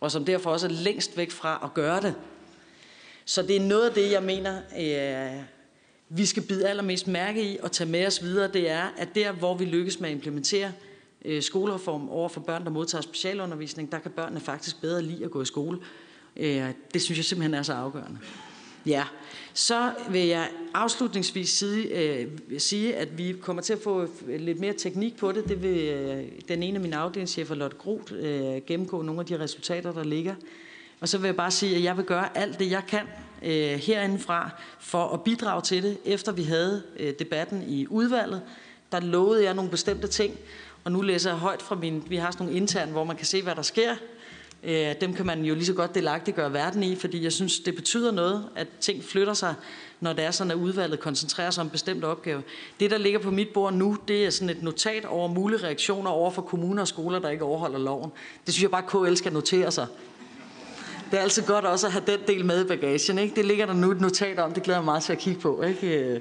Og 0.00 0.10
som 0.10 0.24
derfor 0.24 0.50
også 0.50 0.66
er 0.66 0.70
længst 0.70 1.16
væk 1.16 1.30
fra 1.30 1.60
at 1.64 1.74
gøre 1.74 2.00
det. 2.00 2.14
Så 3.24 3.42
det 3.42 3.56
er 3.56 3.60
noget 3.60 3.88
af 3.88 3.94
det, 3.94 4.12
jeg 4.12 4.22
mener, 4.22 4.60
øh, 4.78 5.42
vi 6.08 6.26
skal 6.26 6.42
bide 6.42 6.68
allermest 6.68 7.06
mærke 7.06 7.52
i 7.52 7.58
og 7.62 7.72
tage 7.72 7.90
med 7.90 8.06
os 8.06 8.22
videre. 8.22 8.52
Det 8.52 8.70
er, 8.70 8.94
at 8.98 9.08
der, 9.14 9.32
hvor 9.32 9.54
vi 9.54 9.64
lykkes 9.64 10.00
med 10.00 10.08
at 10.08 10.14
implementere 10.14 10.72
øh, 11.24 11.42
skolereform 11.42 12.08
over 12.08 12.28
for 12.28 12.40
børn, 12.40 12.64
der 12.64 12.70
modtager 12.70 13.02
specialundervisning, 13.02 13.92
der 13.92 13.98
kan 13.98 14.10
børnene 14.10 14.40
faktisk 14.40 14.80
bedre 14.80 15.02
lide 15.02 15.24
at 15.24 15.30
gå 15.30 15.42
i 15.42 15.44
skole. 15.44 15.78
Øh, 16.36 16.68
det 16.94 17.02
synes 17.02 17.18
jeg 17.18 17.24
simpelthen 17.24 17.54
er 17.54 17.62
så 17.62 17.72
afgørende. 17.72 18.18
Ja, 18.86 19.04
så 19.54 19.92
vil 20.10 20.26
jeg 20.26 20.48
afslutningsvis 20.74 21.50
sige, 21.50 21.84
øh, 21.84 22.28
sige, 22.58 22.96
at 22.96 23.18
vi 23.18 23.36
kommer 23.40 23.62
til 23.62 23.72
at 23.72 23.78
få 23.78 24.06
lidt 24.28 24.60
mere 24.60 24.72
teknik 24.72 25.16
på 25.16 25.32
det. 25.32 25.48
Det 25.48 25.62
vil 25.62 25.78
øh, 25.78 26.24
den 26.48 26.62
ene 26.62 26.74
af 26.74 26.80
mine 26.80 26.96
afdelingschefer, 26.96 27.54
Lotte 27.54 27.76
Groth, 27.76 28.12
øh, 28.16 28.62
gennemgå 28.66 29.02
nogle 29.02 29.20
af 29.20 29.26
de 29.26 29.38
resultater, 29.38 29.92
der 29.92 30.04
ligger. 30.04 30.34
Og 31.00 31.08
så 31.08 31.18
vil 31.18 31.28
jeg 31.28 31.36
bare 31.36 31.50
sige, 31.50 31.76
at 31.76 31.82
jeg 31.82 31.96
vil 31.96 32.04
gøre 32.04 32.38
alt 32.38 32.58
det, 32.58 32.70
jeg 32.70 32.82
kan 32.88 33.06
øh, 33.42 33.78
herindefra 33.78 34.50
for 34.80 35.08
at 35.08 35.24
bidrage 35.24 35.62
til 35.62 35.82
det. 35.82 35.98
Efter 36.04 36.32
vi 36.32 36.42
havde 36.42 36.82
øh, 36.98 37.12
debatten 37.18 37.62
i 37.68 37.86
udvalget, 37.86 38.42
der 38.92 39.00
lovede 39.00 39.44
jeg 39.44 39.54
nogle 39.54 39.70
bestemte 39.70 40.06
ting, 40.06 40.38
og 40.84 40.92
nu 40.92 41.00
læser 41.00 41.30
jeg 41.30 41.38
højt 41.38 41.62
fra 41.62 41.74
min, 41.74 42.04
vi 42.08 42.16
har 42.16 42.30
sådan 42.30 42.46
nogle 42.46 42.60
interne, 42.60 42.92
hvor 42.92 43.04
man 43.04 43.16
kan 43.16 43.26
se, 43.26 43.42
hvad 43.42 43.54
der 43.54 43.62
sker. 43.62 43.94
Øh, 44.64 44.94
dem 45.00 45.14
kan 45.14 45.26
man 45.26 45.44
jo 45.44 45.54
lige 45.54 45.66
så 45.66 45.72
godt 45.72 45.94
delagtigt 45.94 46.36
gøre 46.36 46.52
verden 46.52 46.82
i, 46.82 46.96
fordi 46.96 47.24
jeg 47.24 47.32
synes, 47.32 47.60
det 47.60 47.74
betyder 47.74 48.12
noget, 48.12 48.44
at 48.56 48.66
ting 48.80 49.04
flytter 49.04 49.34
sig, 49.34 49.54
når 50.00 50.12
det 50.12 50.24
er 50.24 50.30
sådan, 50.30 50.50
at 50.50 50.56
udvalget 50.56 51.00
koncentrerer 51.00 51.50
sig 51.50 51.60
om 51.60 51.66
en 51.66 51.70
bestemt 51.70 52.04
opgave. 52.04 52.42
Det, 52.80 52.90
der 52.90 52.98
ligger 52.98 53.18
på 53.18 53.30
mit 53.30 53.48
bord 53.48 53.72
nu, 53.72 53.96
det 54.08 54.26
er 54.26 54.30
sådan 54.30 54.50
et 54.50 54.62
notat 54.62 55.04
over 55.04 55.28
mulige 55.28 55.62
reaktioner 55.62 56.10
over 56.10 56.30
for 56.30 56.42
kommuner 56.42 56.82
og 56.82 56.88
skoler, 56.88 57.18
der 57.18 57.28
ikke 57.28 57.44
overholder 57.44 57.78
loven. 57.78 58.10
Det 58.46 58.54
synes 58.54 58.62
jeg 58.62 58.70
bare, 58.70 59.08
KL 59.08 59.14
skal 59.14 59.32
notere 59.32 59.72
sig. 59.72 59.86
Det 61.10 61.18
er 61.18 61.22
altid 61.22 61.42
godt 61.46 61.64
også 61.64 61.86
at 61.86 61.92
have 61.92 62.04
den 62.06 62.20
del 62.26 62.44
med 62.44 62.64
i 62.64 62.68
bagagen. 62.68 63.18
Ikke? 63.18 63.34
Det 63.34 63.44
ligger 63.44 63.66
der 63.66 63.72
nu 63.74 63.90
et 63.90 64.00
notat 64.00 64.38
om, 64.38 64.52
det 64.52 64.62
glæder 64.62 64.78
jeg 64.78 64.84
mig 64.84 64.92
meget 64.92 65.02
til 65.02 65.12
at 65.12 65.18
kigge 65.18 65.40
på. 65.40 65.62
Ikke? 65.62 65.98
Øh, 65.98 66.20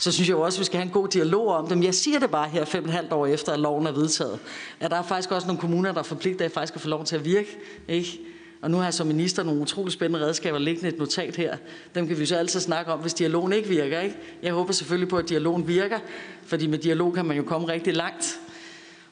så 0.00 0.12
synes 0.12 0.28
jeg 0.28 0.34
jo 0.34 0.40
også, 0.40 0.56
at 0.56 0.60
vi 0.60 0.64
skal 0.64 0.78
have 0.78 0.86
en 0.86 0.92
god 0.92 1.08
dialog 1.08 1.48
om 1.48 1.68
dem. 1.68 1.82
Jeg 1.82 1.94
siger 1.94 2.18
det 2.18 2.30
bare 2.30 2.48
her 2.48 2.64
fem 2.64 2.84
og 2.84 2.88
et 2.88 2.94
halvt 2.94 3.12
år 3.12 3.26
efter, 3.26 3.52
at 3.52 3.60
loven 3.60 3.86
er 3.86 3.92
vedtaget. 3.92 4.38
At 4.80 4.90
der 4.90 4.96
er 4.96 5.02
faktisk 5.02 5.30
også 5.30 5.46
nogle 5.46 5.60
kommuner, 5.60 5.92
der 5.92 5.98
er 5.98 6.02
forpligtet 6.02 6.44
af 6.44 6.50
faktisk 6.50 6.74
at 6.74 6.80
få 6.80 6.88
lov 6.88 7.04
til 7.04 7.16
at 7.16 7.24
virke. 7.24 7.58
Ikke? 7.88 8.20
Og 8.62 8.70
nu 8.70 8.76
har 8.76 8.84
jeg 8.84 8.94
som 8.94 9.06
minister 9.06 9.42
nogle 9.42 9.60
utrolig 9.60 9.92
spændende 9.92 10.26
redskaber 10.26 10.58
liggende 10.58 10.88
et 10.88 10.98
notat 10.98 11.36
her. 11.36 11.56
Dem 11.94 12.06
kan 12.06 12.18
vi 12.18 12.26
så 12.26 12.36
altid 12.36 12.60
snakke 12.60 12.92
om, 12.92 12.98
hvis 12.98 13.14
dialogen 13.14 13.52
ikke 13.52 13.68
virker. 13.68 14.00
Ikke? 14.00 14.16
Jeg 14.42 14.52
håber 14.52 14.72
selvfølgelig 14.72 15.08
på, 15.08 15.16
at 15.16 15.28
dialogen 15.28 15.68
virker, 15.68 15.98
fordi 16.44 16.66
med 16.66 16.78
dialog 16.78 17.14
kan 17.14 17.24
man 17.24 17.36
jo 17.36 17.42
komme 17.42 17.68
rigtig 17.68 17.96
langt. 17.96 18.40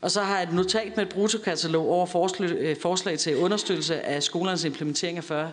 Og 0.01 0.11
så 0.11 0.21
har 0.21 0.35
jeg 0.39 0.49
et 0.49 0.53
notat 0.55 0.97
med 0.97 1.07
et 1.07 1.13
brutokatalog 1.13 1.89
over 1.89 2.07
forslag, 2.07 2.51
øh, 2.51 2.77
forslag 2.83 3.19
til 3.19 3.37
understøttelse 3.37 4.01
af 4.01 4.23
skolernes 4.23 4.65
implementering 4.65 5.19
af 5.19 5.25
40, 5.25 5.51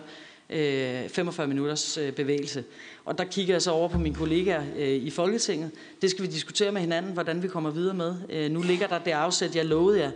Øh, 0.50 1.08
45 1.08 1.46
minutters 1.46 1.98
øh, 1.98 2.12
bevægelse. 2.12 2.64
Og 3.04 3.18
der 3.18 3.24
kigger 3.24 3.54
jeg 3.54 3.62
så 3.62 3.70
over 3.70 3.88
på 3.88 3.98
mine 3.98 4.14
kollegaer 4.14 4.62
øh, 4.76 4.88
i 4.88 5.10
Folketinget. 5.10 5.70
Det 6.02 6.10
skal 6.10 6.24
vi 6.24 6.30
diskutere 6.30 6.72
med 6.72 6.80
hinanden, 6.80 7.12
hvordan 7.12 7.42
vi 7.42 7.48
kommer 7.48 7.70
videre 7.70 7.94
med. 7.94 8.48
Nu 8.48 8.62
ligger 8.62 8.86
der 8.86 8.98
det 8.98 9.10
afsæt, 9.10 9.56
jeg 9.56 9.64
lovede 9.64 10.00
jer, 10.00 10.10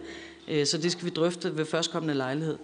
så 0.65 0.79
det 0.79 0.93
skal 0.93 1.05
vi 1.05 1.11
drøfte 1.11 1.57
ved 1.57 1.67
førstkommende 1.67 2.15
lejlighed. 2.15 2.59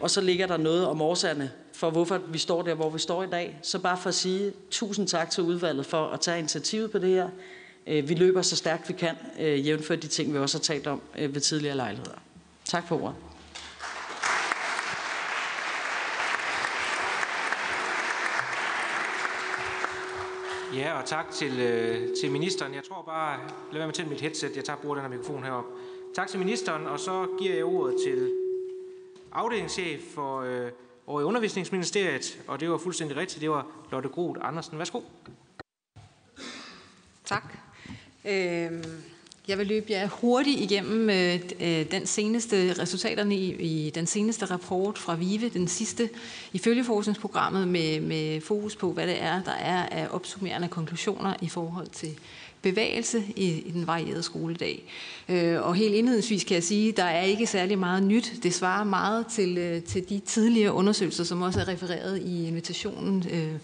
Og 0.00 0.10
så 0.10 0.20
ligger 0.20 0.46
der 0.46 0.56
noget 0.56 0.86
om 0.86 1.00
årsagerne 1.00 1.50
for, 1.72 1.90
hvorfor 1.90 2.20
vi 2.28 2.38
står 2.38 2.62
der, 2.62 2.74
hvor 2.74 2.90
vi 2.90 2.98
står 2.98 3.22
i 3.22 3.26
dag. 3.26 3.58
Så 3.62 3.78
bare 3.78 3.96
for 3.96 4.08
at 4.08 4.14
sige 4.14 4.52
tusind 4.70 5.08
tak 5.08 5.30
til 5.30 5.42
udvalget 5.42 5.86
for 5.86 6.06
at 6.06 6.20
tage 6.20 6.38
initiativet 6.38 6.90
på 6.90 6.98
det 6.98 7.08
her. 7.08 7.28
Vi 8.02 8.14
løber 8.14 8.42
så 8.42 8.56
stærkt 8.56 8.88
vi 8.88 8.94
kan, 8.94 9.14
jævnført 9.38 9.64
jævnfør 9.64 9.96
de 9.96 10.06
ting, 10.06 10.32
vi 10.32 10.38
også 10.38 10.58
har 10.58 10.62
talt 10.62 10.86
om 10.86 11.02
ved 11.16 11.40
tidligere 11.40 11.76
lejligheder. 11.76 12.18
Tak 12.64 12.88
for 12.88 13.02
ordet. 13.02 13.31
Ja, 20.74 20.98
og 20.98 21.04
tak 21.04 21.30
til, 21.30 21.60
øh, 21.60 22.16
til 22.20 22.30
ministeren. 22.30 22.74
Jeg 22.74 22.84
tror 22.84 23.02
bare, 23.02 23.38
lad 23.72 23.78
være 23.78 23.86
med 23.86 23.94
til 23.94 24.08
mit 24.08 24.20
headset, 24.20 24.56
jeg 24.56 24.64
tager 24.64 24.76
bruger 24.76 24.94
den 24.94 25.02
her 25.02 25.10
mikrofon 25.10 25.44
herop. 25.44 25.64
Tak 26.14 26.28
til 26.28 26.38
ministeren, 26.38 26.86
og 26.86 27.00
så 27.00 27.28
giver 27.38 27.54
jeg 27.54 27.64
ordet 27.64 27.96
til 28.06 28.32
afdelingschef 29.32 30.02
for 30.14 30.40
øh, 30.40 30.70
over 31.06 31.20
i 31.20 31.24
undervisningsministeriet, 31.24 32.42
og 32.48 32.60
det 32.60 32.70
var 32.70 32.78
fuldstændig 32.78 33.16
rigtigt, 33.16 33.40
det 33.40 33.50
var 33.50 33.66
Lotte 33.90 34.08
Groth 34.08 34.40
Andersen. 34.42 34.78
Værsgo. 34.78 35.00
Tak. 37.24 37.56
Øhm, 38.24 39.02
jeg 39.48 39.58
vil 39.58 39.66
løbe 39.66 39.86
jer 39.90 40.08
hurtigt 40.08 40.60
igennem 40.60 41.10
øh, 41.10 41.40
øh, 41.60 41.90
den 41.90 42.06
seneste 42.06 42.74
resultaterne 42.78 43.36
i, 43.36 43.86
i 43.86 43.90
den 43.90 44.06
seneste 44.06 44.44
rapport 44.44 44.98
fra 44.98 45.14
VIVE, 45.14 45.48
den 45.48 45.68
sidste 45.68 46.08
i 46.52 46.58
følgeforskningsprogrammet 46.58 47.68
med, 47.68 48.00
med 48.00 48.40
fokus 48.40 48.76
på, 48.76 48.92
hvad 48.92 49.06
det 49.06 49.22
er, 49.22 49.42
der 49.42 49.52
er 49.52 49.86
af 49.86 50.08
opsummerende 50.10 50.68
konklusioner 50.68 51.34
i 51.40 51.48
forhold 51.48 51.86
til 51.86 52.18
bevægelse 52.62 53.24
i, 53.36 53.48
i 53.48 53.70
den 53.70 53.86
varierede 53.86 54.22
skoledag. 54.22 54.84
Øh, 55.28 55.62
og 55.62 55.74
helt 55.74 55.94
indledningsvis 55.94 56.44
kan 56.44 56.54
jeg 56.54 56.62
sige, 56.62 56.88
at 56.88 56.96
der 56.96 57.04
er 57.04 57.22
ikke 57.22 57.46
særlig 57.46 57.78
meget 57.78 58.02
nyt. 58.02 58.32
Det 58.42 58.54
svarer 58.54 58.84
meget 58.84 59.26
til, 59.26 59.58
øh, 59.58 59.82
til 59.82 60.08
de 60.08 60.18
tidligere 60.18 60.72
undersøgelser, 60.72 61.24
som 61.24 61.42
også 61.42 61.60
er 61.60 61.68
refereret 61.68 62.22
i 62.22 62.46
invitationen 62.46 63.24
øh, 63.32 63.54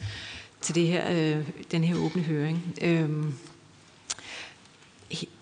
til 0.60 0.74
det 0.74 0.86
her, 0.86 1.36
øh, 1.36 1.44
den 1.70 1.84
her 1.84 1.96
åbne 1.96 2.22
høring. 2.22 2.74
Øh, 2.82 3.10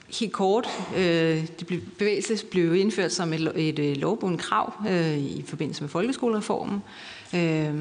Helt 0.08 0.32
kort, 0.32 0.68
øh, 0.96 1.46
det 1.58 1.66
blev, 1.66 1.80
bevægelse 1.98 2.46
blev 2.46 2.74
indført 2.74 3.12
som 3.12 3.32
et, 3.32 3.40
et, 3.40 3.78
øh, 3.78 3.84
et 3.84 3.96
lovbundet 3.96 4.40
krav 4.40 4.72
øh, 4.88 5.18
i 5.18 5.44
forbindelse 5.46 5.82
med 5.82 5.88
folkeskolereformen. 5.88 6.82
Øh, 7.34 7.74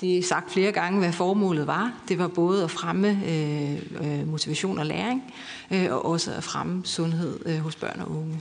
det 0.00 0.18
er 0.18 0.22
sagt 0.22 0.52
flere 0.52 0.72
gange, 0.72 0.98
hvad 0.98 1.12
formålet 1.12 1.66
var. 1.66 1.92
Det 2.08 2.18
var 2.18 2.28
både 2.28 2.64
at 2.64 2.70
fremme 2.70 3.20
øh, 3.28 3.72
øh 4.00 4.28
motivation 4.28 4.78
og 4.78 4.86
læring, 4.86 5.34
øh, 5.70 5.92
og 5.92 6.04
også 6.04 6.32
at 6.32 6.44
fremme 6.44 6.82
sundhed 6.84 7.40
øh, 7.46 7.58
hos 7.58 7.76
børn 7.76 8.00
og 8.00 8.10
unge. 8.10 8.40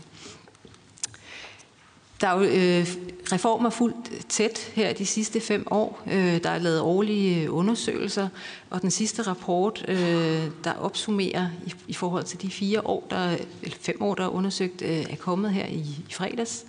Der 2.25 2.31
er 2.31 2.39
jo 2.39 2.43
øh, 2.43 2.87
reformer 3.31 3.69
fuldt 3.69 4.29
tæt 4.29 4.71
her 4.73 4.93
de 4.93 5.05
sidste 5.05 5.39
fem 5.39 5.67
år. 5.71 6.03
Øh, 6.11 6.43
der 6.43 6.49
er 6.49 6.59
lavet 6.59 6.79
årlige 6.79 7.43
øh, 7.43 7.55
undersøgelser, 7.55 8.27
og 8.69 8.81
den 8.81 8.91
sidste 8.91 9.21
rapport, 9.21 9.85
øh, 9.87 10.43
der 10.63 10.73
opsummerer 10.79 11.47
i, 11.65 11.73
i 11.87 11.93
forhold 11.93 12.23
til 12.23 12.41
de 12.41 12.49
fire 12.49 12.87
år, 12.87 13.07
der, 13.09 13.37
eller 13.61 13.77
fem 13.81 14.01
år, 14.01 14.15
der 14.15 14.23
er 14.23 14.29
undersøgt, 14.29 14.81
øh, 14.81 15.05
er 15.09 15.15
kommet 15.15 15.53
her 15.53 15.65
i, 15.65 15.79
i 15.79 16.05
fredags. 16.09 16.65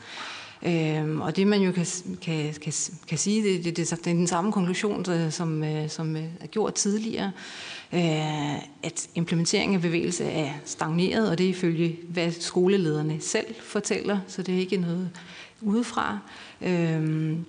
Øhm, 0.63 1.21
og 1.21 1.37
det 1.37 1.47
man 1.47 1.63
jo 1.63 1.73
kan, 1.73 1.87
kan, 2.23 2.55
kan, 2.63 2.73
kan 3.09 3.19
sige, 3.19 3.43
det, 3.43 3.65
det, 3.65 3.77
det, 3.77 3.91
det 3.91 3.93
er 3.93 3.97
den 4.03 4.27
samme 4.27 4.53
konklusion, 4.53 5.05
som, 5.31 5.65
øh, 5.65 5.91
som 5.91 6.17
øh, 6.17 6.25
er 6.41 6.47
gjort 6.47 6.75
tidligere, 6.75 7.33
øh, 7.93 8.55
at 8.83 9.09
implementeringen 9.15 9.75
af 9.75 9.83
bevægelse 9.83 10.25
er 10.25 10.53
stagneret, 10.65 11.31
og 11.31 11.39
det 11.39 11.47
er 11.47 11.51
ifølge, 11.51 11.99
hvad 12.09 12.33
skolelederne 12.33 13.21
selv 13.21 13.55
fortæller, 13.61 14.19
så 14.27 14.43
det 14.43 14.55
er 14.55 14.59
ikke 14.59 14.77
noget 14.77 15.11
udefra. 15.61 16.19
Øhm, 16.61 17.45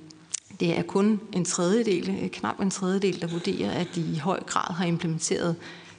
det 0.60 0.78
er 0.78 0.82
kun 0.82 1.20
en 1.34 1.46
tredjedel, 1.46 2.10
øh, 2.24 2.30
knap 2.30 2.60
en 2.60 2.70
tredjedel, 2.70 3.22
der 3.22 3.28
vurderer, 3.28 3.72
at 3.72 3.88
de 3.96 4.02
i 4.02 4.18
høj 4.18 4.44
grad 4.44 4.74
har 4.74 4.86
implementeret 4.86 5.56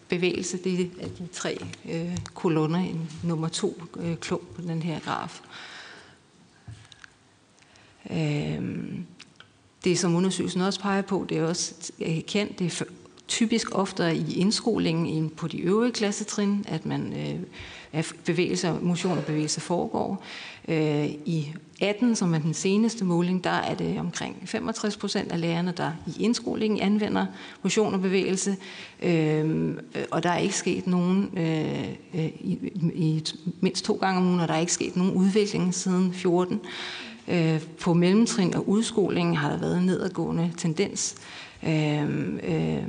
bevægelse. 0.09 0.59
Det 0.65 0.91
er 1.01 1.09
de 1.09 1.27
tre 1.33 1.59
øh, 1.91 2.19
kolonner, 2.35 2.85
i 2.85 2.97
nummer 3.23 3.49
to 3.49 3.83
øh, 3.97 4.17
klump 4.17 4.55
på 4.55 4.63
den 4.63 4.83
her 4.83 5.01
graf. 5.01 5.41
Øhm, 8.11 9.07
det, 9.85 9.99
som 9.99 10.15
undersøgelsen 10.15 10.61
også 10.61 10.81
peger 10.81 11.03
på, 11.03 11.27
det 11.29 11.39
er 11.39 11.45
også 11.45 11.93
øh, 12.01 12.21
kendt, 12.27 12.59
det 12.59 12.81
er 12.81 12.85
typisk 13.29 13.69
oftere 13.73 14.17
i 14.17 14.35
indskolingen 14.35 15.07
end 15.07 15.31
på 15.31 15.49
de 15.49 15.59
øvrige 15.59 15.93
klassetrin, 15.93 16.65
at 16.69 16.87
man 16.87 17.13
øh, 17.13 17.41
at 17.93 18.13
bevægelse, 18.25 18.73
motion 18.83 19.19
og 19.19 19.25
bevægelse 19.25 19.61
foregår. 19.61 20.23
Øh, 20.69 21.07
I 21.07 21.55
18, 21.81 22.17
som 22.17 22.35
er 22.35 22.39
den 22.39 22.55
seneste 22.55 23.05
måling, 23.05 23.45
der 23.45 23.51
er 23.51 23.75
det 23.75 23.99
omkring 23.99 24.43
65 24.45 24.97
procent 24.97 25.33
af 25.33 25.41
lærerne, 25.41 25.73
der 25.77 25.93
i 26.07 26.23
indskolingen 26.23 26.81
anvender 26.81 27.27
motion 27.63 27.95
og 27.95 28.01
bevægelse, 28.01 28.57
øhm, 29.03 29.71
øh, 29.71 30.05
og 30.11 30.23
der 30.23 30.31
er 30.31 30.39
ikke 30.39 30.57
sket 30.57 30.87
nogen, 30.87 31.31
øh, 31.37 31.89
øh 32.15 32.25
i, 32.25 32.59
i 32.95 33.25
mindst 33.61 33.85
to 33.85 33.95
gange 33.95 34.21
om 34.21 34.27
ugen, 34.27 34.41
og 34.41 34.49
der 34.49 34.55
er 34.55 34.59
ikke 34.59 34.73
sket 34.73 34.97
nogen 34.97 35.13
udvikling 35.13 35.75
siden 35.75 36.13
14. 36.13 36.61
Øh, 37.29 37.63
på 37.81 37.95
mellemtrin 37.95 38.55
og 38.55 38.69
udskolingen 38.69 39.37
har 39.37 39.51
der 39.51 39.59
været 39.59 39.79
en 39.79 39.87
nedadgående 39.87 40.53
tendens. 40.57 41.15
Øh, 41.63 42.03
øh, 42.43 42.83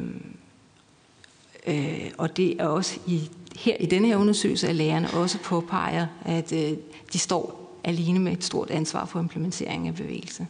øh, 1.68 2.12
og 2.18 2.38
det 2.38 2.62
er 2.62 2.66
også 2.66 3.00
i, 3.08 3.30
her 3.60 3.76
i 3.80 3.86
denne 3.86 4.08
her 4.08 4.18
undersøgelse, 4.18 4.68
at 4.68 4.76
lærerne 4.76 5.10
også 5.14 5.38
påpeger, 5.40 6.08
at 6.26 6.54
øh, 6.54 6.78
de 7.14 7.20
står 7.20 7.59
alene 7.90 8.20
med 8.20 8.32
et 8.32 8.44
stort 8.44 8.70
ansvar 8.70 9.06
for 9.06 9.20
implementering 9.20 9.88
af 9.88 9.96
bevægelse. 9.96 10.48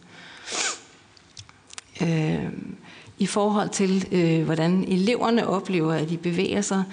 Øh, 2.02 2.52
I 3.18 3.26
forhold 3.26 3.68
til, 3.68 4.08
øh, 4.12 4.44
hvordan 4.44 4.84
eleverne 4.88 5.46
oplever, 5.46 5.92
at 5.92 6.08
de 6.08 6.16
bevæger 6.16 6.60
sig, 6.60 6.84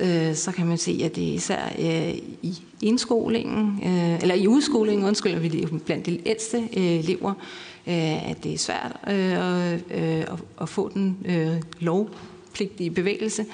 øh, 0.00 0.34
så 0.34 0.52
kan 0.52 0.66
man 0.66 0.78
se, 0.78 1.00
at 1.04 1.16
det 1.16 1.30
er 1.30 1.34
især 1.34 1.66
øh, 1.78 2.14
i 2.42 2.62
indskolingen, 2.82 3.80
øh, 3.84 4.22
eller 4.22 4.34
i 4.34 4.46
udskolingen, 4.46 5.06
undskyld, 5.06 5.38
vi 5.38 5.48
det 5.48 5.82
blandt 5.82 6.06
de 6.06 6.28
ældste 6.28 6.68
øh, 6.76 6.98
elever, 6.98 7.34
øh, 7.86 8.30
at 8.30 8.44
det 8.44 8.54
er 8.54 8.58
svært 8.58 8.96
øh, 9.08 9.72
øh, 9.72 10.20
at, 10.20 10.38
at 10.60 10.68
få 10.68 10.90
den 10.94 11.16
øh, 11.24 11.62
lovpligtige 11.80 12.90
bevægelse. 12.90 13.46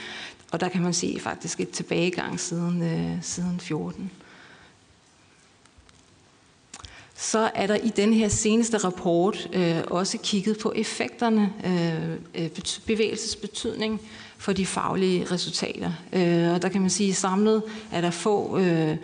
Og 0.53 0.61
der 0.61 0.69
kan 0.69 0.83
man 0.83 0.93
se 0.93 1.17
faktisk 1.21 1.61
et 1.61 1.71
tilbagegang 1.71 2.41
siden, 2.41 2.83
øh, 2.83 3.23
siden 3.23 3.61
14 3.61 4.11
så 7.21 7.51
er 7.55 7.67
der 7.67 7.75
i 7.75 7.89
den 7.89 8.13
her 8.13 8.29
seneste 8.29 8.77
rapport 8.79 9.49
øh, 9.53 9.81
også 9.87 10.19
kigget 10.23 10.59
på 10.59 10.73
effekterne, 10.77 11.53
øh, 11.65 12.45
øh 12.45 12.51
bevægelsesbetydning 12.87 14.01
for 14.39 14.53
de 14.53 14.67
faglige 14.67 15.25
resultater. 15.25 15.93
Øh, 16.13 16.55
og 16.55 16.63
der 16.63 16.69
kan 16.69 16.81
man 16.81 16.91
sige, 16.91 17.11
at 17.11 17.17
samlet 17.17 17.63
er 17.93 18.01
der 18.01 18.11
få 18.11 18.59
øh, 18.59 18.97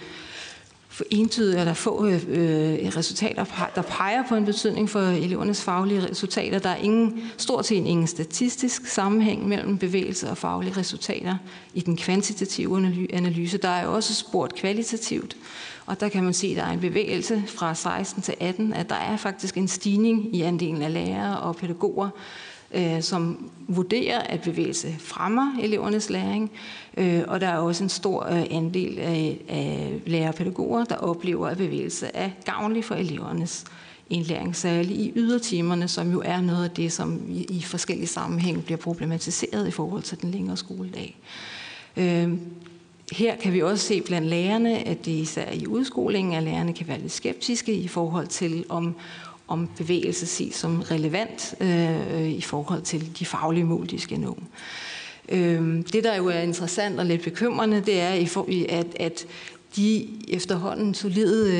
for 0.88 1.04
entydigt 1.10 1.58
er 1.58 1.64
der 1.64 1.74
få 1.74 2.06
øh, 2.06 2.22
øh 2.28 2.96
resultater, 2.96 3.44
der 3.74 3.82
peger 3.82 4.22
på 4.28 4.34
en 4.34 4.44
betydning 4.44 4.90
for 4.90 5.00
elevernes 5.00 5.62
faglige 5.62 6.08
resultater. 6.10 6.58
Der 6.58 6.70
er 6.70 6.76
ingen, 6.76 7.30
stort 7.36 7.66
set 7.66 7.74
ingen 7.74 8.06
statistisk 8.06 8.86
sammenhæng 8.86 9.48
mellem 9.48 9.78
bevægelse 9.78 10.30
og 10.30 10.38
faglige 10.38 10.76
resultater 10.76 11.36
i 11.74 11.80
den 11.80 11.96
kvantitative 11.96 12.76
analyse. 13.12 13.58
Der 13.58 13.68
er 13.68 13.86
også 13.86 14.14
spurgt 14.14 14.54
kvalitativt, 14.54 15.36
og 15.86 16.00
der 16.00 16.08
kan 16.08 16.24
man 16.24 16.32
se, 16.34 16.46
at 16.46 16.56
der 16.56 16.62
er 16.62 16.72
en 16.72 16.80
bevægelse 16.80 17.42
fra 17.46 17.74
16 17.74 18.22
til 18.22 18.34
18, 18.40 18.72
at 18.72 18.88
der 18.88 18.94
er 18.94 19.16
faktisk 19.16 19.56
en 19.56 19.68
stigning 19.68 20.36
i 20.36 20.42
andelen 20.42 20.82
af 20.82 20.92
lærere 20.92 21.40
og 21.40 21.56
pædagoger, 21.56 22.08
øh, 22.74 23.02
som 23.02 23.50
vurderer, 23.68 24.18
at 24.18 24.40
bevægelse 24.40 24.94
fremmer 24.98 25.56
elevernes 25.62 26.10
læring. 26.10 26.50
Øh, 26.96 27.22
og 27.28 27.40
der 27.40 27.48
er 27.48 27.58
også 27.58 27.82
en 27.82 27.88
stor 27.88 28.26
øh, 28.26 28.44
andel 28.50 28.98
af, 28.98 29.38
af 29.48 30.00
lærere 30.06 30.28
og 30.28 30.34
pædagoger, 30.34 30.84
der 30.84 30.96
oplever, 30.96 31.48
at 31.48 31.56
bevægelse 31.56 32.10
er 32.14 32.30
gavnlig 32.44 32.84
for 32.84 32.94
elevernes 32.94 33.64
indlæring, 34.10 34.56
særligt 34.56 35.00
i 35.00 35.12
ydertimerne, 35.16 35.88
som 35.88 36.12
jo 36.12 36.22
er 36.24 36.40
noget 36.40 36.64
af 36.64 36.70
det, 36.70 36.92
som 36.92 37.20
i, 37.28 37.44
i 37.44 37.62
forskellige 37.62 38.06
sammenhæng 38.06 38.64
bliver 38.64 38.78
problematiseret 38.78 39.68
i 39.68 39.70
forhold 39.70 40.02
til 40.02 40.22
den 40.22 40.30
længere 40.30 40.56
skoledag. 40.56 41.16
Øh, 41.96 42.32
her 43.12 43.36
kan 43.36 43.52
vi 43.52 43.62
også 43.62 43.86
se 43.86 44.00
blandt 44.00 44.28
lærerne, 44.28 44.88
at 44.88 45.04
det 45.04 45.12
især 45.12 45.52
i 45.52 45.66
udskolingen, 45.66 46.34
at 46.34 46.42
lærerne 46.42 46.72
kan 46.72 46.88
være 46.88 47.00
lidt 47.00 47.12
skeptiske 47.12 47.74
i 47.74 47.88
forhold 47.88 48.26
til, 48.26 48.64
om, 48.68 48.94
om 49.48 49.68
bevægelse 49.76 50.26
ses 50.26 50.54
som 50.54 50.80
relevant 50.80 51.54
øh, 51.60 52.28
i 52.28 52.40
forhold 52.40 52.82
til 52.82 53.18
de 53.18 53.24
faglige 53.24 53.64
mål, 53.64 53.90
de 53.90 53.98
skal 53.98 54.20
nå. 54.20 54.38
Øh, 55.28 55.84
det, 55.92 56.04
der 56.04 56.16
jo 56.16 56.26
er 56.26 56.38
interessant 56.38 57.00
og 57.00 57.06
lidt 57.06 57.22
bekymrende, 57.22 57.80
det 57.80 58.00
er, 58.00 58.28
at, 58.68 58.86
at 59.00 59.26
de 59.76 60.08
efterhånden 60.28 60.94
solide 60.94 61.52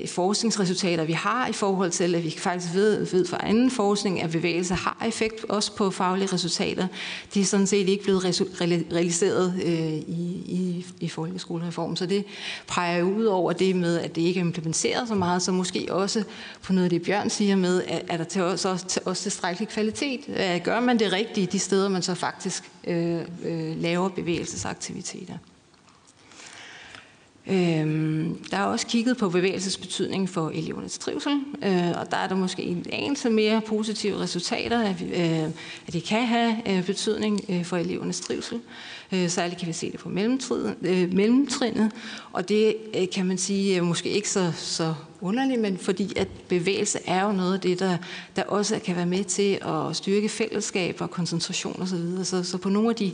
øh, 0.00 0.08
forskningsresultater, 0.08 1.04
vi 1.04 1.12
har 1.12 1.46
i 1.46 1.52
forhold 1.52 1.90
til, 1.90 2.14
at 2.14 2.24
vi 2.24 2.34
faktisk 2.38 2.74
ved, 2.74 3.06
ved 3.06 3.26
fra 3.26 3.38
anden 3.42 3.70
forskning, 3.70 4.22
at 4.22 4.30
bevægelse 4.30 4.74
har 4.74 5.04
effekt 5.06 5.44
også 5.48 5.76
på 5.76 5.90
faglige 5.90 6.32
resultater, 6.32 6.86
de 7.34 7.40
er 7.40 7.44
sådan 7.44 7.66
set 7.66 7.88
ikke 7.88 8.04
blevet 8.04 8.24
realiseret 8.92 9.54
øh, 9.64 9.94
i, 9.94 10.42
i, 10.46 10.86
i 11.00 11.08
folkeskolereformen. 11.08 11.96
Så 11.96 12.06
det 12.06 12.24
peger 12.68 12.98
jo 12.98 13.04
ud 13.04 13.24
over 13.24 13.52
det 13.52 13.76
med, 13.76 13.98
at 13.98 14.16
det 14.16 14.22
ikke 14.22 14.40
er 14.40 14.44
implementeret 14.44 15.08
så 15.08 15.14
meget, 15.14 15.42
så 15.42 15.52
måske 15.52 15.86
også 15.90 16.24
på 16.62 16.72
noget 16.72 16.84
af 16.84 16.90
det, 16.90 17.02
Bjørn 17.02 17.30
siger 17.30 17.56
med, 17.56 17.82
at 17.88 18.04
at 18.08 18.18
der 18.18 18.24
til 18.24 18.42
også, 18.42 18.68
også, 18.68 19.00
også 19.04 19.22
tilstrækkelig 19.22 19.68
kvalitet? 19.68 20.20
Gør 20.64 20.80
man 20.80 20.98
det 20.98 21.12
rigtigt 21.12 21.52
de 21.52 21.58
steder, 21.58 21.88
man 21.88 22.02
så 22.02 22.14
faktisk 22.14 22.70
øh, 22.86 23.20
øh, 23.44 23.82
laver 23.82 24.08
bevægelsesaktiviteter? 24.08 25.34
Øhm, 27.50 28.38
der 28.50 28.56
er 28.56 28.64
også 28.64 28.86
kigget 28.86 29.16
på 29.16 29.28
bevægelsesbetydning 29.28 30.28
for 30.28 30.50
elevernes 30.54 30.98
trivsel, 30.98 31.32
øh, 31.62 31.88
og 32.00 32.10
der 32.10 32.16
er 32.16 32.28
der 32.28 32.34
måske 32.34 32.62
en 32.62 32.86
anelse 32.92 33.30
mere 33.30 33.60
positive 33.60 34.20
resultater, 34.20 34.82
at, 34.82 35.00
vi, 35.00 35.04
øh, 35.04 35.44
at 35.86 35.92
det 35.92 36.04
kan 36.04 36.26
have 36.26 36.56
øh, 36.66 36.86
betydning 36.86 37.44
øh, 37.48 37.64
for 37.64 37.76
elevernes 37.76 38.20
trivsel. 38.20 38.60
Øh, 39.12 39.28
særligt 39.28 39.58
kan 39.58 39.68
vi 39.68 39.72
se 39.72 39.92
det 39.92 40.00
på 40.00 40.08
øh, 40.08 41.12
mellemtrinnet, 41.14 41.92
og 42.32 42.48
det 42.48 42.76
øh, 42.94 43.06
kan 43.14 43.26
man 43.26 43.38
sige 43.38 43.76
øh, 43.76 43.84
måske 43.84 44.08
ikke 44.08 44.30
så, 44.30 44.52
så 44.56 44.94
underligt, 45.20 45.60
men 45.60 45.78
fordi 45.78 46.12
at 46.16 46.28
bevægelse 46.48 46.98
er 47.06 47.24
jo 47.24 47.32
noget 47.32 47.54
af 47.54 47.60
det, 47.60 47.78
der, 47.78 47.96
der 48.36 48.42
også 48.42 48.78
kan 48.84 48.96
være 48.96 49.06
med 49.06 49.24
til 49.24 49.58
at 49.62 49.96
styrke 49.96 50.28
fællesskab 50.28 50.96
og 51.00 51.10
koncentration 51.10 51.82
osv. 51.82 51.88
Så, 51.88 51.96
videre. 51.96 52.24
så, 52.24 52.42
så 52.42 52.58
på 52.58 52.68
nogle 52.68 52.90
af 52.90 52.96
de 52.96 53.12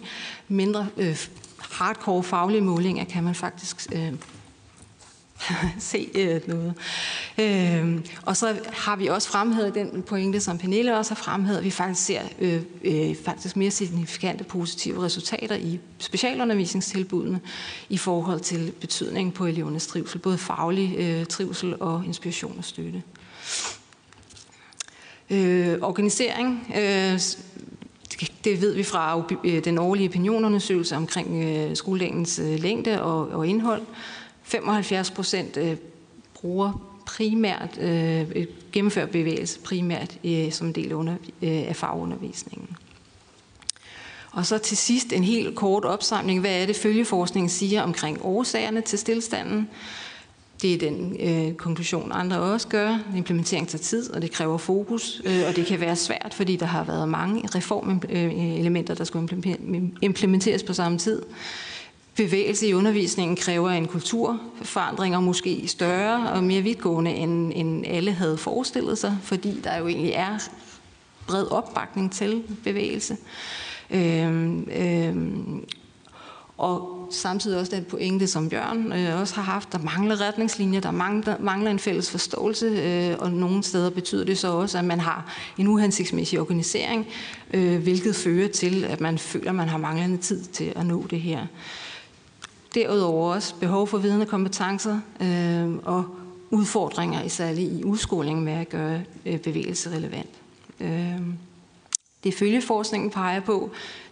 mindre 0.48 0.86
øh, 0.96 1.26
hardcore 1.70 2.22
faglige 2.22 2.60
målinger 2.60 3.04
kan 3.04 3.24
man 3.24 3.34
faktisk 3.34 3.86
øh, 3.92 4.12
se 5.78 6.08
øh, 6.14 6.40
noget. 6.48 6.74
Øh, 7.38 8.00
og 8.22 8.36
så 8.36 8.56
har 8.72 8.96
vi 8.96 9.06
også 9.06 9.28
fremhævet 9.28 9.74
den 9.74 10.02
pointe, 10.02 10.40
som 10.40 10.58
Pernille 10.58 10.96
også 10.98 11.14
har 11.14 11.22
fremhævet, 11.22 11.58
at 11.58 11.64
vi 11.64 11.70
faktisk 11.70 12.06
ser 12.06 12.22
øh, 12.38 12.62
øh, 12.84 13.16
faktisk 13.24 13.56
mere 13.56 13.70
signifikante 13.70 14.44
positive 14.44 15.04
resultater 15.04 15.56
i 15.56 15.80
specialundervisningstilbudene 15.98 17.40
i 17.88 17.98
forhold 17.98 18.40
til 18.40 18.72
betydningen 18.80 19.32
på 19.32 19.46
elevernes 19.46 19.86
trivsel, 19.86 20.18
både 20.18 20.38
faglig 20.38 20.94
øh, 20.98 21.26
trivsel 21.26 21.76
og 21.80 22.02
inspiration 22.06 22.58
og 22.58 22.64
støtte. 22.64 23.02
Øh, 25.30 25.78
organisering. 25.82 26.74
Øh, 26.76 27.20
det 28.44 28.60
ved 28.60 28.74
vi 28.74 28.82
fra 28.82 29.22
øh, 29.44 29.64
den 29.64 29.78
årlige 29.78 30.08
opinionundersøgelse 30.08 30.96
omkring 30.96 31.44
øh, 31.44 31.76
skoledagens 31.76 32.38
øh, 32.38 32.58
længde 32.58 33.02
og, 33.02 33.28
og 33.28 33.46
indhold. 33.46 33.82
75 34.42 35.10
procent 35.10 35.58
bruger 36.34 36.90
primært, 37.06 37.78
øh, 37.80 38.46
gennemfører 38.72 39.06
bevægelse 39.06 39.60
primært 39.60 40.18
øh, 40.24 40.52
som 40.52 40.66
en 40.66 40.72
del 40.72 40.92
under, 40.92 41.14
øh, 41.42 41.68
af 41.68 41.76
fagundervisningen. 41.76 42.76
Og 44.32 44.46
så 44.46 44.58
til 44.58 44.76
sidst 44.76 45.12
en 45.12 45.24
helt 45.24 45.56
kort 45.56 45.84
opsamling. 45.84 46.40
Hvad 46.40 46.62
er 46.62 46.66
det, 46.66 46.76
følgeforskningen 46.76 47.48
siger 47.48 47.82
omkring 47.82 48.18
årsagerne 48.22 48.80
til 48.80 48.98
stillstanden? 48.98 49.68
Det 50.62 50.74
er 50.74 50.78
den 50.78 51.16
øh, 51.20 51.54
konklusion, 51.54 52.12
andre 52.14 52.38
også 52.38 52.68
gør. 52.68 52.98
Implementering 53.16 53.68
tager 53.68 53.82
tid, 53.82 54.10
og 54.10 54.22
det 54.22 54.30
kræver 54.32 54.58
fokus, 54.58 55.22
øh, 55.24 55.42
og 55.48 55.56
det 55.56 55.66
kan 55.66 55.80
være 55.80 55.96
svært, 55.96 56.34
fordi 56.34 56.56
der 56.56 56.66
har 56.66 56.84
været 56.84 57.08
mange 57.08 57.48
reformelementer, 57.54 58.94
der 58.94 59.04
skulle 59.04 59.28
implementeres 60.02 60.62
på 60.62 60.72
samme 60.72 60.98
tid. 60.98 61.22
Bevægelse 62.16 62.66
i 62.66 62.74
undervisningen 62.74 63.36
kræver 63.36 63.70
en 63.70 63.86
kulturforandring, 63.86 65.16
og 65.16 65.22
måske 65.22 65.68
større 65.68 66.30
og 66.30 66.44
mere 66.44 66.62
vidtgående, 66.62 67.10
end, 67.10 67.52
end 67.54 67.86
alle 67.86 68.12
havde 68.12 68.36
forestillet 68.36 68.98
sig, 68.98 69.18
fordi 69.22 69.60
der 69.64 69.78
jo 69.78 69.88
egentlig 69.88 70.12
er 70.12 70.38
bred 71.26 71.46
opbakning 71.50 72.12
til 72.12 72.42
bevægelse. 72.64 73.16
Øh, 73.90 74.58
øh, 74.76 75.16
og 76.56 76.99
samtidig 77.10 77.58
også 77.58 77.76
den 77.76 77.84
pointe, 77.84 78.26
som 78.26 78.48
Bjørn 78.48 78.92
øh, 78.92 79.20
også 79.20 79.34
har 79.34 79.42
haft, 79.42 79.72
der 79.72 79.78
mangler 79.78 80.20
retningslinjer, 80.20 80.80
der 80.80 80.90
mangler, 80.90 81.36
mangler 81.40 81.70
en 81.70 81.78
fælles 81.78 82.10
forståelse, 82.10 82.66
øh, 82.66 83.16
og 83.18 83.32
nogle 83.32 83.62
steder 83.62 83.90
betyder 83.90 84.24
det 84.24 84.38
så 84.38 84.48
også, 84.52 84.78
at 84.78 84.84
man 84.84 85.00
har 85.00 85.34
en 85.58 85.66
uhensigtsmæssig 85.66 86.40
organisering, 86.40 87.06
øh, 87.54 87.82
hvilket 87.82 88.16
fører 88.16 88.48
til, 88.48 88.84
at 88.84 89.00
man 89.00 89.18
føler, 89.18 89.50
at 89.50 89.54
man 89.54 89.68
har 89.68 89.78
manglende 89.78 90.16
tid 90.16 90.44
til 90.44 90.72
at 90.76 90.86
nå 90.86 91.06
det 91.10 91.20
her. 91.20 91.46
Derudover 92.74 93.34
også 93.34 93.54
behov 93.60 93.86
for 93.86 93.98
vidende 93.98 94.26
kompetencer 94.26 95.00
øh, 95.20 95.70
og 95.84 96.04
udfordringer, 96.50 97.22
især 97.22 97.48
i 97.48 97.84
udskolingen 97.84 98.44
med 98.44 98.52
at 98.52 98.68
gøre 98.68 99.00
øh, 99.26 99.38
bevægelse 99.38 99.90
relevant. 99.90 100.30
Øh, 100.80 101.20
det 102.24 102.34
følgeforskningen 102.34 103.10
peger 103.10 103.40
på, 103.40 103.70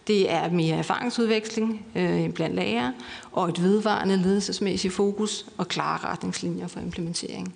det 0.09 0.31
er 0.31 0.49
mere 0.49 0.77
erfaringsudveksling 0.77 1.85
øh, 1.95 2.33
blandt 2.33 2.55
lærere 2.55 2.93
og 3.31 3.49
et 3.49 3.63
vedvarende 3.63 4.17
ledelsesmæssigt 4.17 4.93
fokus 4.93 5.45
og 5.57 5.67
klare 5.67 5.97
retningslinjer 5.97 6.67
for 6.67 6.79
implementering. 6.79 7.55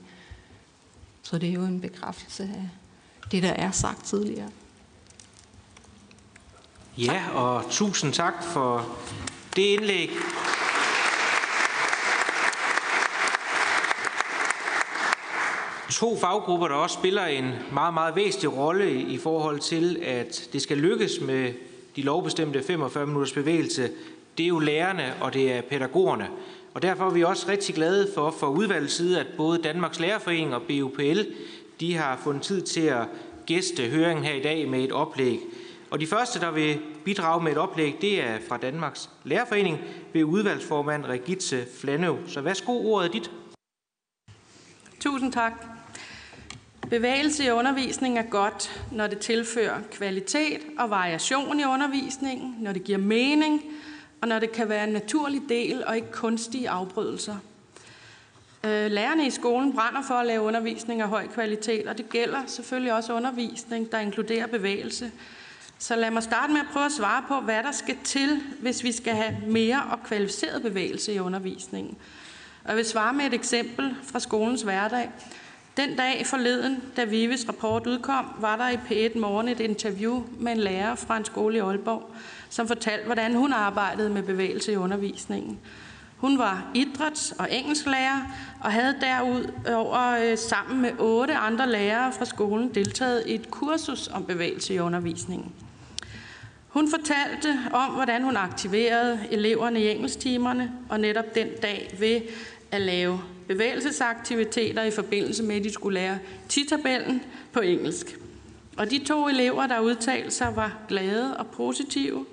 Så 1.23 1.37
det 1.37 1.49
er 1.49 1.53
jo 1.53 1.61
en 1.61 1.81
bekræftelse 1.81 2.43
af 2.43 2.69
det, 3.31 3.43
der 3.43 3.53
er 3.53 3.71
sagt 3.71 4.05
tidligere. 4.05 4.49
Ja, 6.97 7.23
og 7.33 7.63
tusind 7.69 8.13
tak 8.13 8.43
for 8.43 8.87
det 9.55 9.61
indlæg. 9.61 10.09
to 15.91 16.17
faggrupper, 16.17 16.67
der 16.67 16.75
også 16.75 16.93
spiller 16.93 17.25
en 17.25 17.51
meget, 17.71 17.93
meget 17.93 18.15
væsentlig 18.15 18.57
rolle 18.57 19.01
i 19.01 19.17
forhold 19.17 19.59
til, 19.59 19.99
at 20.03 20.49
det 20.53 20.61
skal 20.61 20.77
lykkes 20.77 21.11
med 21.21 21.53
de 21.95 22.01
lovbestemte 22.01 22.63
45 22.63 23.05
minutters 23.05 23.33
bevægelse, 23.33 23.89
det 24.37 24.43
er 24.43 24.47
jo 24.47 24.59
lærerne 24.59 25.13
og 25.21 25.33
det 25.33 25.51
er 25.51 25.61
pædagogerne. 25.61 26.27
Og 26.73 26.81
derfor 26.81 27.05
er 27.05 27.09
vi 27.09 27.23
også 27.23 27.47
rigtig 27.47 27.75
glade 27.75 28.07
for 28.15 28.31
for 28.31 28.47
udvalgets 28.47 28.93
side, 28.93 29.19
at 29.19 29.27
både 29.37 29.61
Danmarks 29.61 29.99
Lærerforening 29.99 30.55
og 30.55 30.61
BUPL 30.61 31.19
de 31.79 31.95
har 31.95 32.17
fundet 32.23 32.43
tid 32.43 32.61
til 32.61 32.81
at 32.81 33.07
gæste 33.45 33.89
høringen 33.89 34.25
her 34.25 34.33
i 34.33 34.41
dag 34.41 34.69
med 34.69 34.83
et 34.83 34.91
oplæg. 34.91 35.39
Og 35.91 35.99
de 35.99 36.07
første, 36.07 36.39
der 36.39 36.51
vil 36.51 36.79
bidrage 37.05 37.43
med 37.43 37.51
et 37.51 37.57
oplæg, 37.57 37.95
det 38.01 38.23
er 38.23 38.37
fra 38.47 38.57
Danmarks 38.57 39.09
Lærerforening 39.23 39.79
ved 40.13 40.23
udvalgsformand 40.23 41.05
Regitze 41.05 41.65
Flanøv. 41.79 42.17
Så 42.27 42.41
værsgo, 42.41 42.93
ordet 42.93 43.13
dit. 43.13 43.31
Tusind 44.99 45.33
tak. 45.33 45.72
Bevægelse 46.89 47.45
i 47.45 47.49
undervisningen 47.49 48.17
er 48.25 48.29
godt, 48.29 48.83
når 48.91 49.07
det 49.07 49.19
tilfører 49.19 49.81
kvalitet 49.91 50.61
og 50.79 50.89
variation 50.89 51.59
i 51.59 51.65
undervisningen, 51.65 52.55
når 52.59 52.71
det 52.71 52.83
giver 52.83 52.97
mening, 52.97 53.61
og 54.21 54.27
når 54.27 54.39
det 54.39 54.51
kan 54.51 54.69
være 54.69 54.83
en 54.83 54.93
naturlig 54.93 55.41
del 55.49 55.85
og 55.85 55.95
ikke 55.95 56.11
kunstige 56.11 56.69
afbrydelser. 56.69 57.35
Øh, 58.63 58.91
lærerne 58.91 59.27
i 59.27 59.29
skolen 59.29 59.73
brænder 59.73 60.01
for 60.07 60.13
at 60.13 60.25
lave 60.25 60.41
undervisning 60.41 61.01
af 61.01 61.07
høj 61.07 61.27
kvalitet, 61.27 61.87
og 61.87 61.97
det 61.97 62.09
gælder 62.09 62.39
selvfølgelig 62.47 62.93
også 62.93 63.13
undervisning, 63.13 63.91
der 63.91 63.99
inkluderer 63.99 64.47
bevægelse. 64.47 65.11
Så 65.79 65.95
lad 65.95 66.11
mig 66.11 66.23
starte 66.23 66.53
med 66.53 66.61
at 66.61 66.67
prøve 66.73 66.85
at 66.85 66.91
svare 66.91 67.23
på, 67.27 67.39
hvad 67.39 67.63
der 67.63 67.71
skal 67.71 67.97
til, 68.03 68.41
hvis 68.59 68.83
vi 68.83 68.91
skal 68.91 69.13
have 69.13 69.37
mere 69.47 69.83
og 69.91 70.03
kvalificeret 70.03 70.61
bevægelse 70.61 71.13
i 71.13 71.19
undervisningen. 71.19 71.97
Og 72.63 72.69
jeg 72.69 72.77
vil 72.77 72.85
svare 72.85 73.13
med 73.13 73.25
et 73.25 73.33
eksempel 73.33 73.95
fra 74.03 74.19
skolens 74.19 74.61
hverdag. 74.61 75.09
Den 75.77 75.95
dag 75.95 76.25
forleden, 76.25 76.83
da 76.97 77.03
Vives 77.03 77.47
rapport 77.47 77.87
udkom, 77.87 78.25
var 78.39 78.57
der 78.57 78.69
i 78.69 78.75
P1 78.75 79.19
Morgen 79.19 79.47
et 79.47 79.59
interview 79.59 80.23
med 80.39 80.51
en 80.51 80.57
lærer 80.57 80.95
fra 80.95 81.17
en 81.17 81.25
skole 81.25 81.55
i 81.57 81.59
Aalborg, 81.59 82.11
som 82.49 82.67
fortalte, 82.67 83.05
hvordan 83.05 83.35
hun 83.35 83.53
arbejdede 83.53 84.09
med 84.09 84.23
bevægelse 84.23 84.71
i 84.71 84.75
undervisningen. 84.75 85.59
Hun 86.17 86.37
var 86.37 86.65
idræts- 86.75 87.35
og 87.39 87.47
engelsklærer 87.51 88.21
og 88.61 88.71
havde 88.71 88.95
derudover 89.01 90.31
øh, 90.31 90.37
sammen 90.37 90.81
med 90.81 90.91
otte 90.99 91.35
andre 91.35 91.69
lærere 91.69 92.11
fra 92.11 92.25
skolen 92.25 92.75
deltaget 92.75 93.23
i 93.27 93.35
et 93.35 93.51
kursus 93.51 94.07
om 94.07 94.25
bevægelse 94.25 94.73
i 94.73 94.79
undervisningen. 94.79 95.51
Hun 96.67 96.89
fortalte 96.89 97.59
om, 97.71 97.91
hvordan 97.91 98.23
hun 98.23 98.37
aktiverede 98.37 99.19
eleverne 99.31 99.81
i 99.81 99.89
engelsktimerne, 99.89 100.71
og 100.89 100.99
netop 100.99 101.35
den 101.35 101.47
dag 101.61 101.95
ved 101.99 102.21
at 102.71 102.81
lave 102.81 103.19
bevægelsesaktiviteter 103.47 104.83
i 104.83 104.91
forbindelse 104.91 105.43
med, 105.43 105.55
at 105.55 105.63
de 105.63 105.73
skulle 105.73 105.99
lære 105.99 106.19
titabellen 106.49 107.21
på 107.51 107.59
engelsk. 107.59 108.17
Og 108.77 108.91
de 108.91 109.03
to 109.05 109.27
elever, 109.27 109.67
der 109.67 109.79
udtalte 109.79 110.31
sig, 110.31 110.55
var 110.55 110.77
glade 110.87 111.37
og 111.37 111.47
positive. 111.47 112.25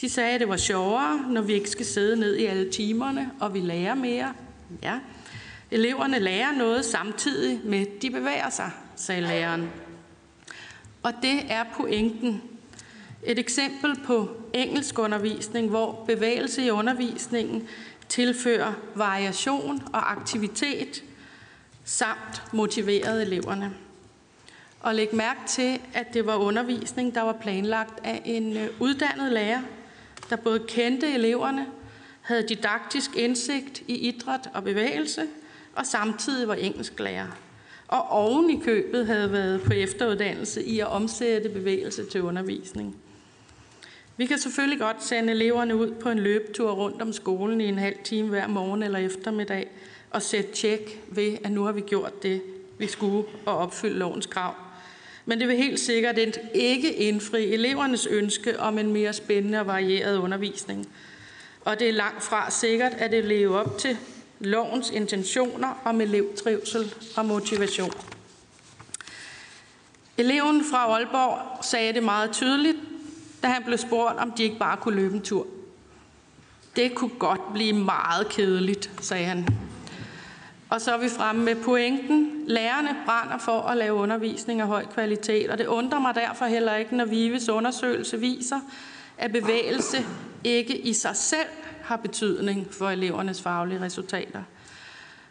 De 0.00 0.08
sagde, 0.08 0.34
at 0.34 0.40
det 0.40 0.48
var 0.48 0.56
sjovere, 0.56 1.24
når 1.30 1.42
vi 1.42 1.52
ikke 1.52 1.70
skal 1.70 1.86
sidde 1.86 2.16
ned 2.16 2.36
i 2.36 2.44
alle 2.44 2.70
timerne, 2.70 3.30
og 3.40 3.54
vi 3.54 3.60
lærer 3.60 3.94
mere. 3.94 4.34
Ja, 4.82 4.98
eleverne 5.70 6.18
lærer 6.18 6.52
noget 6.52 6.84
samtidig 6.84 7.60
med, 7.64 7.80
at 7.80 8.02
de 8.02 8.10
bevæger 8.10 8.50
sig, 8.50 8.70
sagde 8.96 9.20
læreren. 9.20 9.70
Og 11.02 11.12
det 11.22 11.40
er 11.48 11.64
pointen. 11.76 12.42
Et 13.22 13.38
eksempel 13.38 14.00
på 14.04 14.28
engelsk 14.52 14.98
undervisning, 14.98 15.68
hvor 15.68 16.04
bevægelse 16.06 16.66
i 16.66 16.70
undervisningen 16.70 17.68
tilfører 18.10 18.72
variation 18.94 19.82
og 19.92 20.12
aktivitet 20.12 21.04
samt 21.84 22.42
motiverede 22.52 23.22
eleverne. 23.22 23.74
Og 24.80 24.94
læg 24.94 25.14
mærke 25.14 25.40
til, 25.48 25.80
at 25.94 26.14
det 26.14 26.26
var 26.26 26.36
undervisning, 26.36 27.14
der 27.14 27.22
var 27.22 27.32
planlagt 27.32 28.00
af 28.04 28.22
en 28.24 28.56
øh, 28.56 28.68
uddannet 28.80 29.32
lærer, 29.32 29.60
der 30.30 30.36
både 30.36 30.64
kendte 30.68 31.14
eleverne, 31.14 31.66
havde 32.20 32.48
didaktisk 32.48 33.16
indsigt 33.16 33.82
i 33.88 33.94
idræt 33.94 34.50
og 34.54 34.64
bevægelse, 34.64 35.26
og 35.76 35.86
samtidig 35.86 36.48
var 36.48 36.54
engelsklærer. 36.54 37.26
Og 37.88 38.08
oven 38.10 38.50
i 38.50 38.60
købet 38.64 39.06
havde 39.06 39.32
været 39.32 39.62
på 39.62 39.72
efteruddannelse 39.72 40.64
i 40.64 40.80
at 40.80 40.86
omsætte 40.86 41.48
bevægelse 41.48 42.04
til 42.04 42.22
undervisning. 42.22 42.96
Vi 44.20 44.26
kan 44.26 44.38
selvfølgelig 44.38 44.78
godt 44.78 45.04
sende 45.04 45.32
eleverne 45.32 45.76
ud 45.76 45.90
på 45.90 46.10
en 46.10 46.18
løbetur 46.18 46.70
rundt 46.70 47.02
om 47.02 47.12
skolen 47.12 47.60
i 47.60 47.64
en 47.64 47.78
halv 47.78 47.96
time 48.04 48.28
hver 48.28 48.46
morgen 48.46 48.82
eller 48.82 48.98
eftermiddag 48.98 49.68
og 50.10 50.22
sætte 50.22 50.52
tjek 50.52 51.00
ved, 51.08 51.36
at 51.44 51.52
nu 51.52 51.64
har 51.64 51.72
vi 51.72 51.80
gjort 51.80 52.22
det, 52.22 52.42
vi 52.78 52.86
skulle, 52.86 53.28
og 53.46 53.58
opfylde 53.58 53.98
lovens 53.98 54.26
krav. 54.26 54.54
Men 55.24 55.40
det 55.40 55.48
vil 55.48 55.56
helt 55.56 55.80
sikkert 55.80 56.18
ikke 56.54 56.94
indfri 56.94 57.52
elevernes 57.52 58.06
ønske 58.06 58.60
om 58.60 58.78
en 58.78 58.92
mere 58.92 59.12
spændende 59.12 59.60
og 59.60 59.66
varieret 59.66 60.16
undervisning. 60.16 60.88
Og 61.64 61.80
det 61.80 61.88
er 61.88 61.92
langt 61.92 62.22
fra 62.22 62.50
sikkert, 62.50 62.92
at 62.92 63.10
det 63.10 63.24
lever 63.24 63.58
op 63.58 63.78
til 63.78 63.96
lovens 64.40 64.90
intentioner 64.90 65.82
om 65.84 66.00
elevtrivsel 66.00 66.94
og 67.16 67.26
motivation. 67.26 67.92
Eleven 70.18 70.64
fra 70.70 70.78
Aalborg 70.78 71.64
sagde 71.64 71.92
det 71.92 72.02
meget 72.02 72.30
tydeligt, 72.32 72.76
da 73.42 73.48
han 73.48 73.62
blev 73.64 73.78
spurgt, 73.78 74.18
om 74.18 74.30
de 74.30 74.42
ikke 74.42 74.58
bare 74.58 74.76
kunne 74.76 74.96
løbe 74.96 75.14
en 75.14 75.22
tur. 75.22 75.46
Det 76.76 76.94
kunne 76.94 77.18
godt 77.18 77.52
blive 77.52 77.72
meget 77.72 78.28
kedeligt, 78.28 78.90
sagde 79.00 79.24
han. 79.24 79.48
Og 80.70 80.80
så 80.80 80.94
er 80.94 80.98
vi 80.98 81.08
fremme 81.08 81.44
med 81.44 81.54
pointen. 81.54 82.44
Lærerne 82.46 82.96
brænder 83.06 83.38
for 83.38 83.60
at 83.60 83.76
lave 83.76 83.94
undervisning 83.94 84.60
af 84.60 84.66
høj 84.66 84.86
kvalitet, 84.86 85.50
og 85.50 85.58
det 85.58 85.66
undrer 85.66 86.00
mig 86.00 86.14
derfor 86.14 86.44
heller 86.44 86.74
ikke, 86.74 86.96
når 86.96 87.04
Vives 87.04 87.48
undersøgelse 87.48 88.20
viser, 88.20 88.60
at 89.18 89.32
bevægelse 89.32 90.06
ikke 90.44 90.78
i 90.78 90.92
sig 90.92 91.16
selv 91.16 91.48
har 91.82 91.96
betydning 91.96 92.66
for 92.70 92.88
elevernes 92.90 93.42
faglige 93.42 93.80
resultater. 93.80 94.42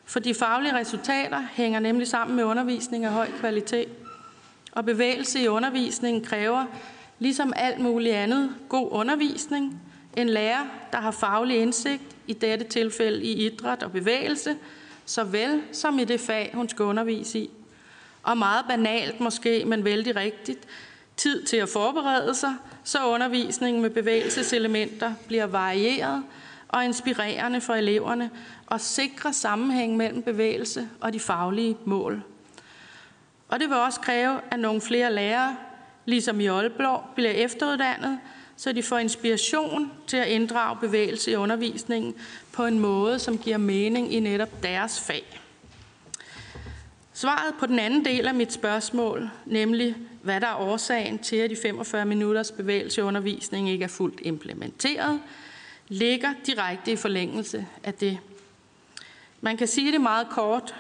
For 0.05 0.20
de 0.20 0.34
faglige 0.34 0.76
resultater 0.76 1.43
hænger 1.51 1.80
nemlig 1.80 2.07
sammen 2.07 2.36
med 2.36 2.43
undervisning 2.43 3.05
af 3.05 3.12
høj 3.12 3.28
kvalitet. 3.39 3.89
Og 4.72 4.86
bevægelse 4.86 5.39
i 5.43 5.47
undervisningen 5.47 6.24
kræver, 6.24 6.66
ligesom 7.20 7.53
alt 7.55 7.80
muligt 7.80 8.15
andet, 8.15 8.55
god 8.70 8.88
undervisning, 8.91 9.82
en 10.17 10.30
lærer, 10.30 10.65
der 10.91 10.97
har 10.97 11.11
faglig 11.11 11.57
indsigt, 11.57 12.03
i 12.28 12.34
dette 12.34 12.65
tilfælde 12.65 13.24
i 13.24 13.45
idræt 13.45 13.84
og 13.84 13.91
bevægelse, 13.91 14.55
såvel 15.05 15.61
som 15.72 15.99
i 15.99 16.03
det 16.03 16.20
fag, 16.20 16.51
hun 16.53 16.70
skal 16.70 16.86
undervise 16.86 17.39
i. 17.39 17.49
Og 18.24 18.38
meget 18.38 18.65
banalt 18.67 19.20
måske, 19.20 19.63
men 19.65 19.86
vældig 19.86 20.15
rigtigt, 20.15 20.59
tid 21.17 21.43
til 21.43 21.57
at 21.57 21.70
forberede 21.70 22.36
sig, 22.36 22.55
så 22.84 23.05
undervisningen 23.05 23.82
med 23.82 23.89
bevægelseselementer 23.89 25.13
bliver 25.28 25.45
varieret 25.45 26.24
og 26.67 26.86
inspirerende 26.86 27.61
for 27.61 27.74
eleverne 27.74 28.30
og 28.67 28.82
sikrer 28.82 29.32
sammenhæng 29.32 29.97
mellem 29.97 30.24
bevægelse 30.24 30.89
og 31.01 31.13
de 31.13 31.20
faglige 31.20 31.78
mål. 31.86 32.24
Og 33.49 33.59
det 33.59 33.70
vil 33.70 33.78
også 33.78 33.99
kræve, 33.99 34.39
at 34.51 34.59
nogle 34.59 34.82
flere 34.82 35.13
lærere, 35.13 35.57
ligesom 36.06 36.39
i 36.39 36.47
Aalborg, 36.47 37.04
bliver 37.16 37.32
efteruddannet, 37.32 38.20
så 38.58 38.74
de 38.74 38.84
får 38.84 38.97
inspiration 38.97 39.91
til 40.08 40.18
at 40.18 40.28
inddrage 40.28 40.78
bevægelse 40.82 41.32
i 41.32 41.36
undervisningen 41.36 42.16
på 42.52 42.66
en 42.66 42.80
måde, 42.80 43.20
som 43.20 43.38
giver 43.38 43.58
mening 43.58 44.14
i 44.14 44.20
netop 44.20 44.64
deres 44.64 45.00
fag. 45.00 45.39
Svaret 47.14 47.54
på 47.60 47.66
den 47.66 47.80
anden 47.80 48.06
del 48.06 48.28
af 48.28 48.34
mit 48.34 48.54
spørgsmål, 48.54 49.30
nemlig 49.45 49.95
hvad 50.22 50.41
der 50.41 50.47
er 50.47 50.56
årsagen 50.56 51.20
til, 51.20 51.36
at 51.36 51.50
de 51.50 51.56
45 51.62 52.06
minutters 52.06 52.52
bevægelse 52.52 53.02
i 53.02 53.04
undervisningen 53.04 53.74
ikke 53.74 53.84
er 53.84 53.88
fuldt 53.88 54.20
implementeret, 54.24 55.22
ligger 55.88 56.34
direkte 56.45 56.91
i 56.91 56.95
forlængelse 56.95 57.68
af 57.84 57.93
det. 57.93 58.20
Man 59.41 59.58
kan 59.58 59.68
sige 59.68 59.91
det 59.91 60.02
meget 60.02 60.28
kort. 60.30 60.76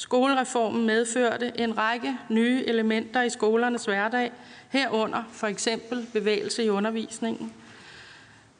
Skolereformen 0.00 0.86
medførte 0.86 1.52
en 1.54 1.78
række 1.78 2.16
nye 2.28 2.64
elementer 2.66 3.22
i 3.22 3.30
skolernes 3.30 3.84
hverdag, 3.84 4.32
herunder 4.68 5.22
for 5.32 5.46
eksempel 5.46 6.06
bevægelse 6.12 6.64
i 6.64 6.68
undervisningen. 6.68 7.52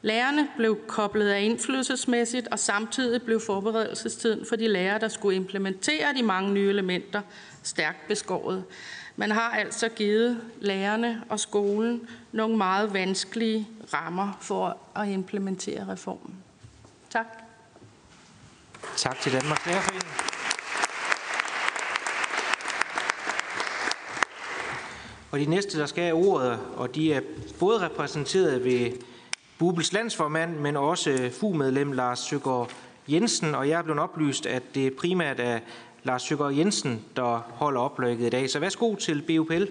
Lærerne 0.02 0.48
blev 0.56 0.78
koblet 0.86 1.28
af 1.28 1.40
indflydelsesmæssigt, 1.42 2.48
og 2.48 2.58
samtidig 2.58 3.22
blev 3.22 3.40
forberedelsestiden 3.40 4.46
for 4.48 4.56
de 4.56 4.68
lærere, 4.68 4.98
der 4.98 5.08
skulle 5.08 5.36
implementere 5.36 6.14
de 6.16 6.22
mange 6.22 6.52
nye 6.52 6.68
elementer, 6.68 7.22
stærkt 7.62 8.08
beskåret. 8.08 8.64
Man 9.16 9.30
har 9.30 9.50
altså 9.50 9.88
givet 9.88 10.40
lærerne 10.60 11.22
og 11.28 11.40
skolen 11.40 12.08
nogle 12.32 12.56
meget 12.56 12.92
vanskelige 12.92 13.68
rammer 13.94 14.38
for 14.40 14.76
at 14.96 15.08
implementere 15.08 15.86
reformen. 15.88 16.34
Tak. 17.10 17.26
Tak 18.96 19.20
til 19.20 19.32
Danmarks 19.32 19.66
Lærerforening. 19.66 20.29
Og 25.30 25.38
de 25.38 25.46
næste, 25.46 25.78
der 25.78 25.86
skal 25.86 26.04
have 26.04 26.16
ordet, 26.16 26.58
og 26.76 26.94
de 26.94 27.12
er 27.12 27.20
både 27.58 27.80
repræsenteret 27.80 28.64
ved 28.64 28.92
Bubels 29.58 29.92
landsformand, 29.92 30.56
men 30.56 30.76
også 30.76 31.10
øh, 31.10 31.30
FU-medlem 31.30 31.92
Lars 31.92 32.18
Søgaard 32.18 32.70
Jensen, 33.08 33.54
og 33.54 33.68
jeg 33.68 33.78
er 33.78 33.82
blevet 33.82 34.00
oplyst, 34.00 34.46
at 34.46 34.62
det 34.74 34.96
primært 34.96 35.40
er 35.40 35.60
Lars 36.02 36.22
Søgaard 36.22 36.54
Jensen, 36.54 37.04
der 37.16 37.38
holder 37.38 37.80
oplægget 37.80 38.26
i 38.26 38.30
dag. 38.30 38.50
Så 38.50 38.58
værsgo 38.58 38.94
til 38.94 39.22
BUPL. 39.22 39.64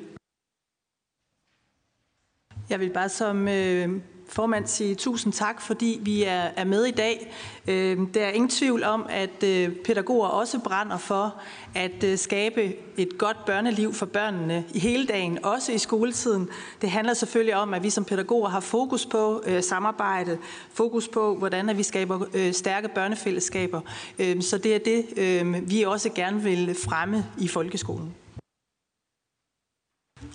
Jeg 2.70 2.80
vil 2.80 2.90
bare 2.90 3.10
som 3.10 3.48
øh, 3.48 3.90
formand 4.30 4.68
sige 4.68 4.96
tusind 4.96 5.34
tak, 5.34 5.62
fordi 5.62 6.00
vi 6.02 6.24
er, 6.24 6.50
er 6.56 6.64
med 6.64 6.86
i 6.86 6.92
dag. 6.92 7.34
Øh, 7.68 7.98
der 8.14 8.26
er 8.26 8.30
ingen 8.30 8.50
tvivl 8.50 8.84
om, 8.84 9.06
at 9.10 9.44
øh, 9.44 9.76
pædagoger 9.76 10.28
også 10.28 10.60
brænder 10.60 10.98
for 10.98 11.42
at 11.76 12.04
øh, 12.04 12.18
skabe 12.18 12.74
et 12.98 13.18
godt 13.18 13.46
børneliv 13.46 13.94
for 13.94 14.06
børnene 14.06 14.64
i 14.74 14.80
hele 14.80 15.06
dagen, 15.08 15.46
også 15.46 15.72
i 15.72 15.78
skoletiden. 15.78 16.50
Det 16.82 16.92
handler 16.92 17.14
selvfølgelig 17.14 17.56
om, 17.56 17.74
at 17.74 17.84
vi 17.84 17.90
som 17.90 18.06
pædagoger 18.06 18.50
har 18.50 18.60
fokus 18.60 19.06
på 19.06 19.44
øh, 19.46 19.64
samarbejde, 19.64 20.38
fokus 20.74 21.08
på, 21.08 21.36
hvordan 21.36 21.70
at 21.70 21.78
vi 21.78 21.84
skaber 21.84 22.26
øh, 22.34 22.54
stærke 22.54 22.88
børnefællesskaber. 22.88 23.82
Øh, 24.20 24.42
så 24.42 24.58
det 24.58 24.76
er 24.76 24.80
det, 24.80 25.06
øh, 25.18 25.70
vi 25.70 25.84
også 25.84 26.10
gerne 26.10 26.44
vil 26.44 26.76
fremme 26.86 27.26
i 27.38 27.48
folkeskolen. 27.48 28.16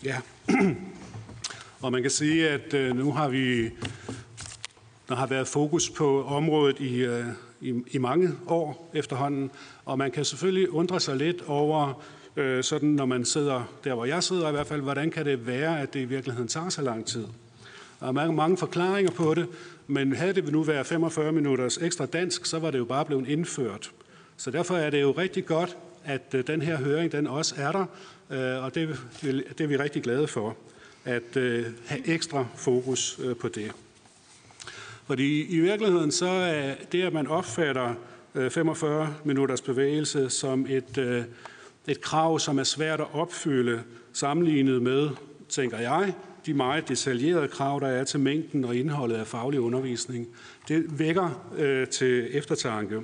Ja, 0.05 0.17
og 1.85 1.93
man 1.93 2.03
kan 2.03 2.11
sige, 2.11 2.49
at 2.49 2.74
øh, 2.74 2.97
nu 2.97 3.12
har 3.12 3.28
vi 3.28 3.70
der 5.09 5.14
har 5.14 5.26
været 5.26 5.49
fokus 5.49 5.91
på 5.91 6.24
området 6.24 6.80
i, 6.80 7.05
øh, 7.05 7.26
i, 7.61 7.82
i 7.91 7.99
mange 7.99 8.30
år 8.47 8.91
efterhånden, 8.95 9.51
og 9.85 9.99
man 9.99 10.11
kan 10.11 10.24
selvfølgelig 10.24 10.70
undre 10.70 11.01
sig 11.01 11.16
lidt 11.16 11.43
over, 11.47 12.03
øh, 12.37 12.64
sådan 12.64 12.89
når 12.89 13.07
man 13.07 13.24
sidder 13.24 13.62
der, 13.85 13.95
hvor 13.95 14.05
jeg 14.05 14.22
sidder 14.22 14.49
i 14.49 14.53
hvert 14.53 14.66
fald, 14.66 14.80
hvordan 14.80 15.11
kan 15.11 15.24
det 15.26 15.47
være, 15.47 15.80
at 15.80 15.95
det 15.95 16.01
i 16.01 16.05
virkeligheden 16.05 16.49
tager 16.49 16.68
så 16.68 16.82
lang 16.82 17.07
tid? 17.07 17.26
Der 18.01 18.07
er 18.07 18.12
mange, 18.12 18.37
mange 18.37 18.57
forklaringer 18.57 19.12
på 19.12 19.35
det, 19.35 19.47
men 19.87 20.12
havde 20.12 20.32
det 20.32 20.53
nu 20.53 20.62
været 20.62 20.87
45 20.87 21.32
minutters 21.32 21.78
ekstra 21.78 22.07
dansk, 22.07 22.47
så 22.47 22.59
var 22.59 22.70
det 22.70 22.78
jo 22.78 22.85
bare 22.85 23.05
blevet 23.05 23.28
indført. 23.28 23.91
Så 24.37 24.51
derfor 24.51 24.76
er 24.76 24.91
det 24.91 25.01
jo 25.01 25.11
rigtig 25.11 25.47
godt, 25.47 25.76
at 26.05 26.35
øh, 26.35 26.47
den 26.47 26.62
her 26.62 26.76
høring 26.76 27.12
den 27.12 27.26
også 27.26 27.55
er 27.59 27.72
der, 27.72 27.87
øh, 28.30 28.64
og 28.64 28.74
det, 28.74 29.01
det 29.59 29.61
er 29.61 29.66
vi 29.66 29.76
rigtig 29.76 30.03
glade 30.03 30.26
for 30.26 30.57
at 31.05 31.37
øh, 31.37 31.67
have 31.87 32.09
ekstra 32.09 32.47
fokus 32.57 33.21
øh, 33.25 33.37
på 33.37 33.49
det. 33.49 33.73
Fordi 35.07 35.47
i 35.47 35.61
virkeligheden 35.61 36.13
så 36.13 36.29
er 36.29 36.75
det, 36.93 37.03
at 37.03 37.13
man 37.13 37.27
opfatter 37.27 37.95
øh, 38.35 38.51
45 38.51 39.15
minutters 39.25 39.61
bevægelse 39.61 40.31
som 40.31 40.67
et, 40.69 40.99
øh, 40.99 41.25
et 41.89 42.01
krav, 42.01 42.39
som 42.39 42.59
er 42.59 42.65
svært 42.65 43.01
at 43.01 43.07
opfylde, 43.13 43.83
sammenlignet 44.13 44.83
med, 44.83 45.11
tænker 45.49 45.79
jeg, 45.79 46.15
de 46.47 46.55
meget 46.55 46.89
detaljerede 46.89 47.49
krav, 47.49 47.81
der 47.81 47.87
er 47.87 48.05
til 48.05 48.21
mængden 48.21 48.65
og 48.65 48.77
indholdet 48.77 49.17
af 49.17 49.27
faglig 49.27 49.61
undervisning. 49.61 50.29
Det 50.69 50.99
vækker 50.99 51.51
øh, 51.57 51.89
til 51.89 52.37
eftertanke. 52.37 53.01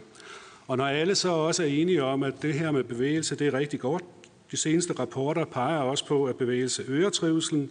Og 0.66 0.76
når 0.76 0.86
alle 0.86 1.14
så 1.14 1.28
også 1.28 1.62
er 1.62 1.66
enige 1.66 2.03
om, 2.03 2.22
at 2.22 2.34
det 2.42 2.55
her 2.55 2.70
med 2.70 2.84
bevægelse, 2.84 3.36
det 3.36 3.46
er 3.46 3.55
rigtig 3.55 3.80
godt, 3.80 4.05
de 4.51 4.57
seneste 4.57 4.92
rapporter 4.98 5.44
peger 5.44 5.78
også 5.78 6.07
på, 6.07 6.24
at 6.24 6.36
bevægelse 6.36 6.84
øger 6.88 7.11
trivselen. 7.11 7.70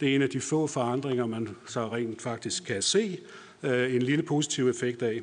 Det 0.00 0.10
er 0.10 0.14
en 0.14 0.22
af 0.22 0.30
de 0.30 0.40
få 0.40 0.66
forandringer, 0.66 1.26
man 1.26 1.48
så 1.66 1.88
rent 1.88 2.22
faktisk 2.22 2.64
kan 2.64 2.82
se 2.82 3.18
øh, 3.62 3.94
en 3.94 4.02
lille 4.02 4.22
positiv 4.22 4.68
effekt 4.68 5.02
af. 5.02 5.20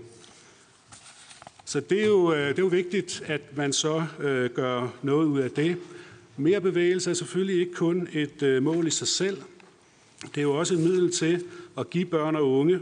Så 1.66 1.80
det 1.80 2.02
er, 2.02 2.06
jo, 2.06 2.34
øh, 2.34 2.50
det 2.50 2.60
er 2.60 2.64
jo 2.64 2.68
vigtigt, 2.68 3.24
at 3.26 3.42
man 3.58 3.74
så 3.74 4.06
øh, 4.20 4.50
gør 4.50 4.94
noget 5.02 5.26
ud 5.26 5.40
af 5.40 5.52
det. 5.52 5.78
Mere 6.38 6.62
bevægelse 6.62 7.10
er 7.10 7.14
selvfølgelig 7.14 7.60
ikke 7.60 7.74
kun 7.74 8.08
et 8.14 8.44
øh, 8.44 8.64
mål 8.64 8.88
i 8.88 8.92
sig 8.92 9.08
selv. 9.08 9.38
Det 10.22 10.38
er 10.38 10.42
jo 10.42 10.52
også 10.52 10.74
et 10.74 10.80
middel 10.80 11.12
til 11.12 11.44
at 11.78 11.90
give 11.90 12.06
børn 12.06 12.36
og 12.36 12.52
unge 12.52 12.80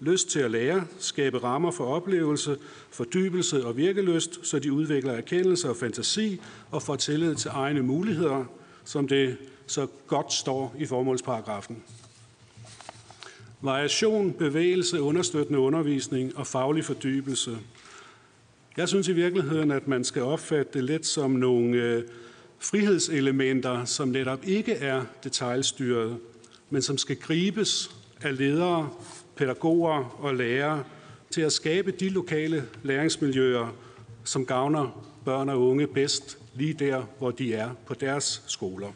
lyst 0.00 0.30
til 0.30 0.40
at 0.40 0.50
lære, 0.50 0.84
skabe 0.98 1.38
rammer 1.38 1.70
for 1.70 1.84
oplevelse, 1.84 2.56
fordybelse 2.90 3.66
og 3.66 3.76
virkelyst, 3.76 4.46
så 4.46 4.58
de 4.58 4.72
udvikler 4.72 5.12
erkendelse 5.12 5.68
og 5.68 5.76
fantasi 5.76 6.40
og 6.70 6.82
får 6.82 6.96
tillid 6.96 7.34
til 7.34 7.50
egne 7.54 7.82
muligheder, 7.82 8.44
som 8.84 9.08
det 9.08 9.36
så 9.70 9.86
godt 10.06 10.32
står 10.32 10.74
i 10.78 10.86
formålsparagrafen. 10.86 11.82
Variation, 13.60 14.32
bevægelse, 14.32 15.00
understøttende 15.00 15.58
undervisning 15.58 16.36
og 16.36 16.46
faglig 16.46 16.84
fordybelse. 16.84 17.58
Jeg 18.76 18.88
synes 18.88 19.08
i 19.08 19.12
virkeligheden, 19.12 19.70
at 19.70 19.88
man 19.88 20.04
skal 20.04 20.22
opfatte 20.22 20.72
det 20.72 20.84
lidt 20.84 21.06
som 21.06 21.30
nogle 21.30 21.76
øh, 21.76 22.04
frihedselementer, 22.58 23.84
som 23.84 24.08
netop 24.08 24.38
ikke 24.44 24.72
er 24.72 25.02
detaljstyret, 25.24 26.18
men 26.70 26.82
som 26.82 26.98
skal 26.98 27.16
gribes 27.16 27.90
af 28.20 28.38
ledere, 28.38 28.90
pædagoger 29.36 30.16
og 30.20 30.34
lærere 30.34 30.84
til 31.30 31.40
at 31.40 31.52
skabe 31.52 31.90
de 31.90 32.08
lokale 32.08 32.64
læringsmiljøer, 32.82 33.74
som 34.24 34.46
gavner 34.46 35.06
børn 35.24 35.48
og 35.48 35.60
unge 35.60 35.86
bedst 35.86 36.38
lige 36.54 36.74
der, 36.74 37.02
hvor 37.18 37.30
de 37.30 37.54
er 37.54 37.70
på 37.86 37.94
deres 37.94 38.42
skoler. 38.46 38.92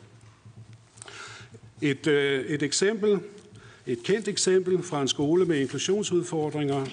Et, 1.85 2.07
øh, 2.07 2.45
et 2.45 2.63
eksempel, 2.63 3.19
et 3.87 4.03
kendt 4.03 4.29
eksempel 4.29 4.83
fra 4.83 5.03
en 5.03 5.09
skole 5.09 5.45
med 5.45 5.61
inklusionsudfordringer, 5.61 6.87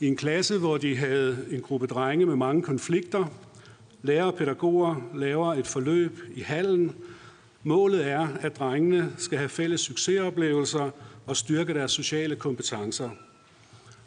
i 0.00 0.06
en 0.06 0.16
klasse, 0.16 0.58
hvor 0.58 0.78
de 0.78 0.96
havde 0.96 1.38
en 1.50 1.60
gruppe 1.60 1.86
drenge 1.86 2.26
med 2.26 2.36
mange 2.36 2.62
konflikter. 2.62 3.24
Lærere 4.02 4.26
og 4.26 4.34
pædagoger 4.34 5.10
laver 5.14 5.54
et 5.54 5.66
forløb 5.66 6.18
i 6.34 6.40
hallen. 6.40 6.94
Målet 7.62 8.06
er, 8.06 8.28
at 8.40 8.58
drengene 8.58 9.12
skal 9.16 9.38
have 9.38 9.48
fælles 9.48 9.80
succesoplevelser 9.80 10.90
og 11.26 11.36
styrke 11.36 11.74
deres 11.74 11.92
sociale 11.92 12.36
kompetencer. 12.36 13.10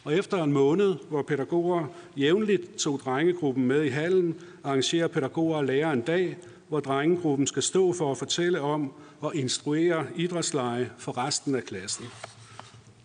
Og 0.04 0.16
efter 0.16 0.44
en 0.44 0.52
måned, 0.52 0.96
hvor 1.10 1.22
pædagoger 1.22 1.86
jævnligt 2.18 2.76
tog 2.78 3.02
drengegruppen 3.06 3.68
med 3.68 3.84
i 3.84 3.90
hallen, 3.90 4.36
arrangerer 4.64 5.08
pædagoger 5.08 5.58
og 5.58 5.66
lærer 5.66 5.92
en 5.92 6.02
dag, 6.02 6.38
hvor 6.70 6.80
drengegruppen 6.80 7.48
skal 7.48 7.64
stå 7.64 7.94
for 7.94 8.12
at 8.12 8.18
fortælle 8.18 8.62
om 8.62 8.94
og 9.20 9.36
instruere 9.36 10.06
idrætsleje 10.16 10.92
for 10.98 11.18
resten 11.18 11.56
af 11.56 11.64
klassen. 11.64 12.06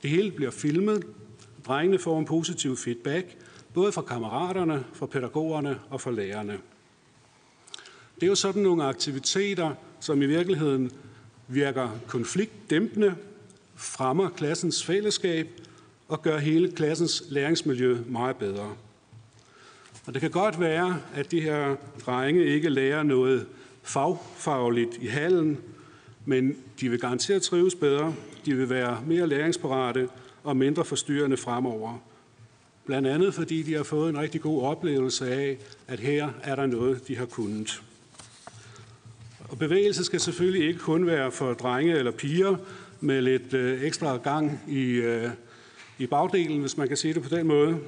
Det 0.03 0.11
hele 0.11 0.31
bliver 0.31 0.51
filmet. 0.51 1.07
Drengene 1.67 1.99
får 1.99 2.19
en 2.19 2.25
positiv 2.25 2.77
feedback, 2.77 3.37
både 3.75 3.93
fra 3.93 4.03
kammeraterne, 4.03 4.85
fra 4.93 5.07
pædagogerne 5.07 5.79
og 5.91 6.01
fra 6.01 6.11
lærerne. 6.11 6.59
Det 8.15 8.23
er 8.23 8.27
jo 8.27 8.35
sådan 8.35 8.63
nogle 8.63 8.85
aktiviteter, 8.85 9.75
som 10.01 10.23
i 10.23 10.27
virkeligheden 10.27 10.91
virker 11.49 11.89
konfliktdæmpende, 12.09 13.15
fremmer 13.75 14.29
klassens 14.29 14.85
fællesskab 14.85 15.49
og 16.09 16.23
gør 16.23 16.39
hele 16.39 16.73
klassens 16.73 17.23
læringsmiljø 17.29 17.99
meget 18.07 18.37
bedre. 18.37 18.77
Og 20.07 20.15
det 20.15 20.21
kan 20.21 20.31
godt 20.31 20.61
være, 20.61 21.01
at 21.15 21.31
de 21.31 21.41
her 21.41 21.77
drenge 22.07 22.45
ikke 22.45 22.69
lærer 22.69 23.03
noget 23.03 23.47
fagfagligt 23.83 24.97
i 25.01 25.07
hallen, 25.07 25.59
men 26.25 26.57
de 26.81 26.89
vil 26.89 27.01
garanteret 27.01 27.43
trives 27.43 27.75
bedre, 27.75 28.15
de 28.45 28.55
vil 28.55 28.71
være 28.71 29.03
mere 29.07 29.27
læringsparate 29.27 30.09
og 30.45 30.57
mindre 30.57 30.85
forstyrrende 30.85 31.37
fremover. 31.37 32.03
Blandt 32.87 33.09
andet 33.09 33.35
fordi 33.35 33.63
de 33.63 33.75
har 33.75 33.83
fået 33.83 34.11
en 34.11 34.19
rigtig 34.19 34.41
god 34.41 34.63
oplevelse 34.63 35.35
af, 35.35 35.59
at 35.89 36.01
her 36.01 36.31
er 36.43 36.57
der 36.57 36.67
noget, 36.67 37.09
de 37.09 37.17
har 37.17 37.27
kunnet. 37.27 37.83
Og 39.49 39.59
bevægelse 39.59 40.05
skal 40.05 40.21
selvfølgelig 40.21 40.69
ikke 40.69 40.81
kun 40.81 41.07
være 41.07 41.33
for 41.33 41.55
drenge 41.55 41.99
eller 41.99 42.13
piger 42.13 42.57
med 43.01 43.23
lidt 43.23 43.55
øh, 43.55 43.83
ekstra 43.83 44.17
gang 44.17 44.61
i, 44.69 44.85
øh, 44.91 45.31
i 45.99 46.07
bagdelen, 46.07 46.61
hvis 46.61 46.77
man 46.77 46.89
kan 46.89 46.97
sige 46.97 47.15
det 47.15 47.23
på 47.23 47.29
den 47.29 47.47
måde. 47.47 47.79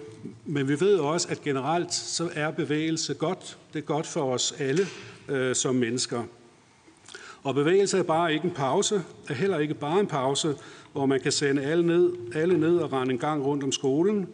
Men 0.44 0.68
vi 0.68 0.80
ved 0.80 0.98
også, 0.98 1.28
at 1.30 1.42
generelt 1.42 1.94
så 1.94 2.30
er 2.34 2.50
bevægelse 2.50 3.14
godt. 3.14 3.58
Det 3.72 3.78
er 3.78 3.84
godt 3.84 4.06
for 4.06 4.32
os 4.32 4.54
alle 4.58 4.86
øh, 5.28 5.54
som 5.54 5.74
mennesker. 5.74 6.22
Og 7.42 7.54
bevægelse 7.54 7.98
er 7.98 8.02
bare 8.02 8.34
ikke 8.34 8.44
en 8.44 8.54
pause, 8.54 9.02
er 9.28 9.34
heller 9.34 9.58
ikke 9.58 9.74
bare 9.74 10.00
en 10.00 10.06
pause, 10.06 10.54
hvor 10.92 11.06
man 11.06 11.20
kan 11.20 11.32
sende 11.32 11.62
alle 11.62 11.86
ned, 11.86 12.12
alle 12.34 12.58
ned 12.58 12.78
og 12.78 12.92
rende 12.92 13.12
en 13.12 13.18
gang 13.18 13.44
rundt 13.44 13.64
om 13.64 13.72
skolen, 13.72 14.28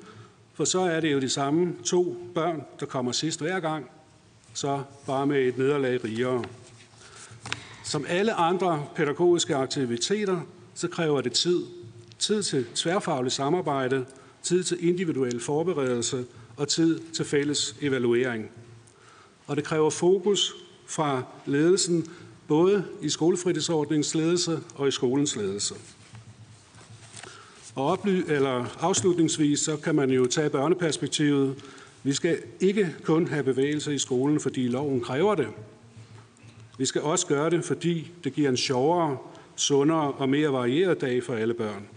for 0.54 0.64
så 0.64 0.80
er 0.80 1.00
det 1.00 1.12
jo 1.12 1.20
de 1.20 1.28
samme 1.28 1.74
to 1.84 2.16
børn, 2.34 2.62
der 2.80 2.86
kommer 2.86 3.12
sidst 3.12 3.40
hver 3.40 3.60
gang, 3.60 3.90
så 4.54 4.82
bare 5.06 5.26
med 5.26 5.40
et 5.40 5.58
nederlag 5.58 6.04
rigere. 6.04 6.44
Som 7.84 8.04
alle 8.08 8.34
andre 8.34 8.86
pædagogiske 8.94 9.56
aktiviteter, 9.56 10.40
så 10.74 10.88
kræver 10.88 11.20
det 11.20 11.32
tid. 11.32 11.62
Tid 12.20 12.42
til 12.42 12.66
tværfagligt 12.74 13.34
samarbejde, 13.34 14.06
tid 14.42 14.64
til 14.64 14.88
individuel 14.88 15.40
forberedelse 15.40 16.24
og 16.56 16.68
tid 16.68 17.00
til 17.12 17.24
fælles 17.24 17.76
evaluering. 17.80 18.50
Og 19.46 19.56
det 19.56 19.64
kræver 19.64 19.90
fokus 19.90 20.54
fra 20.86 21.22
ledelsen, 21.46 22.06
både 22.48 22.84
i 23.02 23.08
skolefritidsordningens 23.08 24.14
ledelse 24.14 24.60
og 24.74 24.88
i 24.88 24.90
skolens 24.90 25.36
ledelse. 25.36 25.74
Og 27.74 27.92
oply- 27.92 28.32
eller 28.32 28.76
afslutningsvis, 28.80 29.60
så 29.60 29.76
kan 29.76 29.94
man 29.94 30.10
jo 30.10 30.26
tage 30.26 30.50
børneperspektivet. 30.50 31.54
Vi 32.02 32.12
skal 32.12 32.38
ikke 32.60 32.96
kun 33.04 33.26
have 33.26 33.42
bevægelse 33.42 33.94
i 33.94 33.98
skolen, 33.98 34.40
fordi 34.40 34.68
loven 34.68 35.00
kræver 35.00 35.34
det. 35.34 35.48
Vi 36.78 36.84
skal 36.84 37.02
også 37.02 37.26
gøre 37.26 37.50
det, 37.50 37.64
fordi 37.64 38.10
det 38.24 38.32
giver 38.32 38.48
en 38.48 38.56
sjovere, 38.56 39.16
sundere 39.56 40.12
og 40.12 40.28
mere 40.28 40.52
varieret 40.52 41.00
dag 41.00 41.22
for 41.24 41.34
alle 41.34 41.54
børn. 41.54 41.88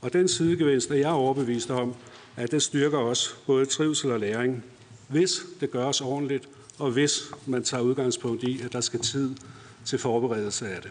Og 0.00 0.12
den 0.12 0.28
sidegevinst 0.28 0.90
er 0.90 0.94
jeg 0.94 1.10
overbevist 1.10 1.70
om, 1.70 1.94
at 2.36 2.50
det 2.50 2.62
styrker 2.62 2.98
også 2.98 3.30
både 3.46 3.66
trivsel 3.66 4.10
og 4.10 4.20
læring, 4.20 4.64
hvis 5.08 5.40
det 5.60 5.70
gøres 5.70 6.00
ordentligt, 6.00 6.48
og 6.78 6.90
hvis 6.90 7.22
man 7.46 7.64
tager 7.64 7.82
udgangspunkt 7.82 8.42
i, 8.42 8.60
at 8.62 8.72
der 8.72 8.80
skal 8.80 9.00
tid 9.00 9.36
til 9.84 9.98
forberedelse 9.98 10.68
af 10.68 10.82
det. 10.82 10.90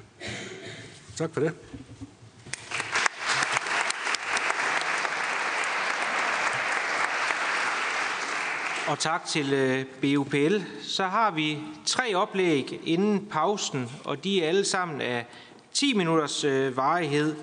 Tak 1.15 1.33
for 1.33 1.41
det. 1.41 1.53
Og 8.87 8.99
tak 8.99 9.25
til 9.25 9.53
øh, 9.53 9.85
BUPL. 10.01 10.61
Så 10.81 11.03
har 11.03 11.31
vi 11.31 11.57
tre 11.85 12.15
oplæg 12.15 12.79
inden 12.83 13.25
pausen, 13.25 13.89
og 14.03 14.23
de 14.23 14.43
er 14.43 14.47
alle 14.47 14.65
sammen 14.65 15.01
af 15.01 15.25
10 15.73 15.93
minutters 15.93 16.43
øh, 16.43 16.77
varighed. 16.77 17.35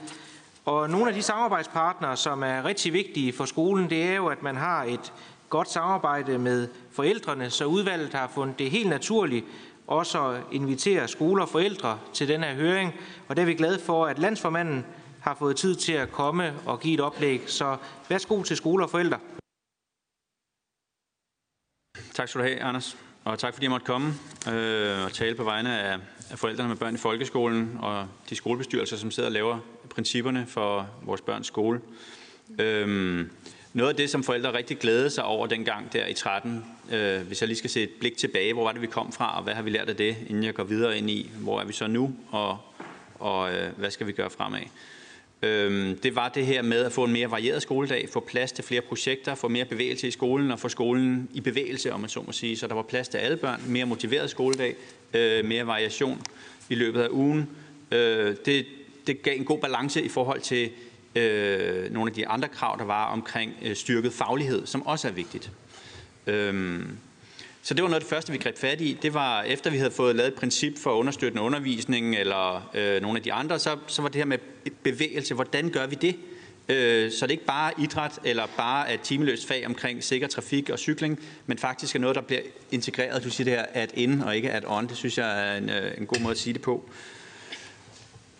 Og 0.65 0.91
nogle 0.91 1.09
af 1.09 1.15
de 1.15 1.23
samarbejdspartnere, 1.23 2.17
som 2.17 2.43
er 2.43 2.65
rigtig 2.65 2.93
vigtige 2.93 3.33
for 3.33 3.45
skolen, 3.45 3.91
det 3.91 4.03
er 4.03 4.15
jo, 4.15 4.27
at 4.27 4.43
man 4.43 4.57
har 4.57 4.85
et 4.85 5.12
godt 5.49 5.71
samarbejde 5.71 6.39
med 6.39 6.69
forældrene, 6.93 7.51
så 7.51 7.65
udvalget 7.65 8.15
har 8.15 8.29
fundet 8.29 8.59
det 8.59 8.71
helt 8.71 8.89
naturligt 8.89 9.45
også 9.87 10.29
at 10.29 10.43
invitere 10.53 11.09
skoler 11.09 11.43
og 11.43 11.49
forældre 11.49 12.01
til 12.12 12.29
den 12.29 12.43
her 12.43 12.55
høring. 12.55 12.93
Og 13.29 13.37
der 13.37 13.43
er 13.43 13.47
vi 13.47 13.55
glade 13.55 13.79
for, 13.79 14.07
at 14.07 14.19
landsformanden 14.19 14.87
har 15.21 15.35
fået 15.35 15.57
tid 15.57 15.75
til 15.75 15.93
at 15.93 16.12
komme 16.12 16.55
og 16.67 16.81
give 16.81 16.95
et 16.95 17.01
oplæg. 17.01 17.43
Så 17.47 17.77
værsgo 18.09 18.43
til 18.43 18.57
skoler 18.57 18.85
og 18.85 18.91
forældre. 18.91 19.19
Tak 22.15 22.29
skal 22.29 22.41
du 22.41 22.47
have, 22.47 22.61
Anders. 22.61 22.97
Og 23.25 23.39
tak 23.39 23.55
fordi 23.55 23.65
jeg 23.65 23.71
måtte 23.71 23.87
komme 23.87 24.15
øh, 24.49 25.05
og 25.05 25.12
tale 25.12 25.35
på 25.35 25.45
vegne 25.45 25.81
af, 25.81 25.99
af 26.31 26.39
forældrene 26.39 26.69
med 26.69 26.77
børn 26.77 26.95
i 26.95 26.99
folkeskolen 26.99 27.79
og 27.81 28.09
de 28.31 28.37
skolebestyrelser, 28.37 28.97
som 28.97 29.11
sidder 29.11 29.29
og 29.29 29.33
laver 29.33 29.59
principperne 29.91 30.47
for 30.49 30.89
vores 31.03 31.20
børns 31.20 31.47
skole. 31.47 31.80
Øhm, 32.59 33.30
noget 33.72 33.91
af 33.91 33.97
det, 33.97 34.11
som 34.11 34.22
forældre 34.22 34.53
rigtig 34.53 34.78
glædede 34.78 35.11
sig 35.11 35.24
over 35.24 35.47
dengang 35.47 35.93
der 35.93 36.07
i 36.07 36.14
13, 36.14 36.64
øh, 36.93 37.20
hvis 37.20 37.41
jeg 37.41 37.49
lige 37.49 37.59
skal 37.59 37.70
se 37.70 37.82
et 37.82 37.91
blik 38.01 38.16
tilbage, 38.16 38.53
hvor 38.53 38.64
var 38.64 38.72
det, 38.72 38.82
vi 38.82 38.87
kom 38.87 39.12
fra, 39.12 39.37
og 39.37 39.43
hvad 39.43 39.55
har 39.55 39.62
vi 39.62 39.70
lært 39.70 39.89
af 39.89 39.97
det, 39.97 40.16
inden 40.26 40.45
jeg 40.45 40.55
går 40.55 40.64
videre 40.64 40.99
ind 40.99 41.11
i, 41.11 41.30
hvor 41.41 41.61
er 41.61 41.64
vi 41.64 41.72
så 41.72 41.87
nu, 41.87 42.14
og, 42.30 42.59
og 43.18 43.55
øh, 43.55 43.78
hvad 43.78 43.91
skal 43.91 44.07
vi 44.07 44.12
gøre 44.12 44.30
fremad. 44.30 44.61
Øhm, 45.43 45.99
det 45.99 46.16
var 46.16 46.28
det 46.28 46.47
her 46.47 46.62
med 46.62 46.85
at 46.85 46.93
få 46.93 47.05
en 47.05 47.12
mere 47.12 47.30
varieret 47.30 47.62
skoledag, 47.62 48.09
få 48.12 48.20
plads 48.20 48.53
til 48.53 48.64
flere 48.64 48.80
projekter, 48.80 49.35
få 49.35 49.49
mere 49.49 49.64
bevægelse 49.64 50.09
i 50.09 50.11
skolen 50.11 50.51
og 50.51 50.59
få 50.59 50.68
skolen 50.68 51.28
i 51.35 51.41
bevægelse, 51.41 51.93
om 51.93 52.01
man 52.01 52.11
så 52.11 52.22
må 52.22 52.32
sige. 52.32 52.57
Så 52.57 52.66
der 52.66 52.74
var 52.74 52.82
plads 52.82 53.09
til 53.09 53.18
alle 53.18 53.37
børn, 53.37 53.62
mere 53.66 53.85
motiveret 53.85 54.30
skoledag, 54.30 54.74
øh, 55.14 55.45
mere 55.45 55.66
variation 55.66 56.22
i 56.68 56.74
løbet 56.74 57.01
af 57.01 57.09
ugen. 57.11 57.49
Øh, 57.93 58.37
det, 58.45 58.66
det 59.07 59.23
gav 59.23 59.37
en 59.37 59.45
god 59.45 59.59
balance 59.59 60.03
i 60.03 60.09
forhold 60.09 60.41
til 60.41 60.71
øh, 61.15 61.93
nogle 61.93 62.11
af 62.11 62.15
de 62.15 62.29
andre 62.29 62.49
krav, 62.49 62.77
der 62.79 62.85
var 62.85 63.05
omkring 63.05 63.53
øh, 63.63 63.77
styrket 63.77 64.13
faglighed, 64.13 64.67
som 64.67 64.87
også 64.87 65.09
er 65.09 65.13
vigtigt. 65.13 65.51
Øhm, 66.27 66.99
så 67.63 67.75
det 67.75 67.83
var 67.83 67.89
noget 67.89 68.01
af 68.01 68.01
det 68.01 68.11
første, 68.11 68.33
vi 68.33 68.39
greb 68.39 68.59
fat 68.59 68.81
i. 68.81 68.99
Det 69.03 69.15
var, 69.15 69.43
efter 69.43 69.71
vi 69.71 69.77
havde 69.77 69.91
fået 69.91 70.17
lavet 70.17 70.29
et 70.29 70.35
princip 70.35 70.79
for 70.79 70.91
understøttende 70.91 71.43
undervisning, 71.43 72.17
eller 72.17 72.71
øh, 72.75 73.03
nogle 73.03 73.19
af 73.19 73.23
de 73.23 73.33
andre, 73.33 73.59
så, 73.59 73.77
så 73.87 74.03
var 74.03 74.09
det 74.09 74.17
her 74.19 74.25
med 74.25 74.39
bevægelse. 74.83 75.35
Hvordan 75.35 75.71
gør 75.71 75.87
vi 75.87 75.95
det? 75.95 76.17
Øh, 76.69 77.13
så 77.13 77.27
det 77.27 77.31
er 77.31 77.35
ikke 77.35 77.45
bare 77.45 77.73
idræt, 77.79 78.19
eller 78.25 78.47
bare 78.57 78.95
et 78.95 79.01
timeløst 79.01 79.49
fag 79.49 79.67
omkring 79.67 80.05
sikker 80.05 80.29
trafik 80.29 80.71
og 80.71 80.79
cykling, 80.79 81.21
men 81.47 81.59
faktisk 81.59 81.97
er 81.97 82.01
noget, 82.01 82.17
der 82.17 82.23
bliver 82.23 82.41
integreret. 82.71 83.25
Du 83.25 83.31
siger 83.31 83.45
det 83.45 83.53
her 83.53 83.67
at 83.73 83.91
in 83.95 84.21
og 84.21 84.37
ikke 84.37 84.51
at 84.51 84.65
on. 84.67 84.89
Det 84.89 84.97
synes 84.97 85.19
jeg 85.19 85.49
er 85.49 85.57
en, 85.57 85.71
øh, 85.71 85.99
en 85.99 86.07
god 86.07 86.21
måde 86.21 86.31
at 86.31 86.39
sige 86.39 86.53
det 86.53 86.63
på 86.63 86.91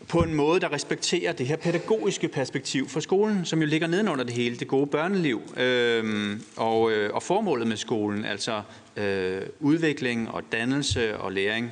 på 0.09 0.21
en 0.21 0.35
måde, 0.35 0.61
der 0.61 0.73
respekterer 0.73 1.33
det 1.33 1.47
her 1.47 1.57
pædagogiske 1.57 2.29
perspektiv 2.29 2.89
for 2.89 3.01
skolen, 3.01 3.45
som 3.45 3.61
jo 3.61 3.67
ligger 3.67 3.87
nedenunder 3.87 4.25
det 4.25 4.35
hele, 4.35 4.57
det 4.57 4.69
gode 4.69 4.87
børneliv 4.87 5.43
øh, 5.57 6.37
og, 6.57 6.93
øh, 6.93 7.15
og 7.15 7.23
formålet 7.23 7.67
med 7.67 7.77
skolen, 7.77 8.25
altså 8.25 8.63
øh, 8.97 9.43
udvikling 9.61 10.31
og 10.31 10.43
dannelse 10.53 11.19
og 11.19 11.33
læring. 11.33 11.71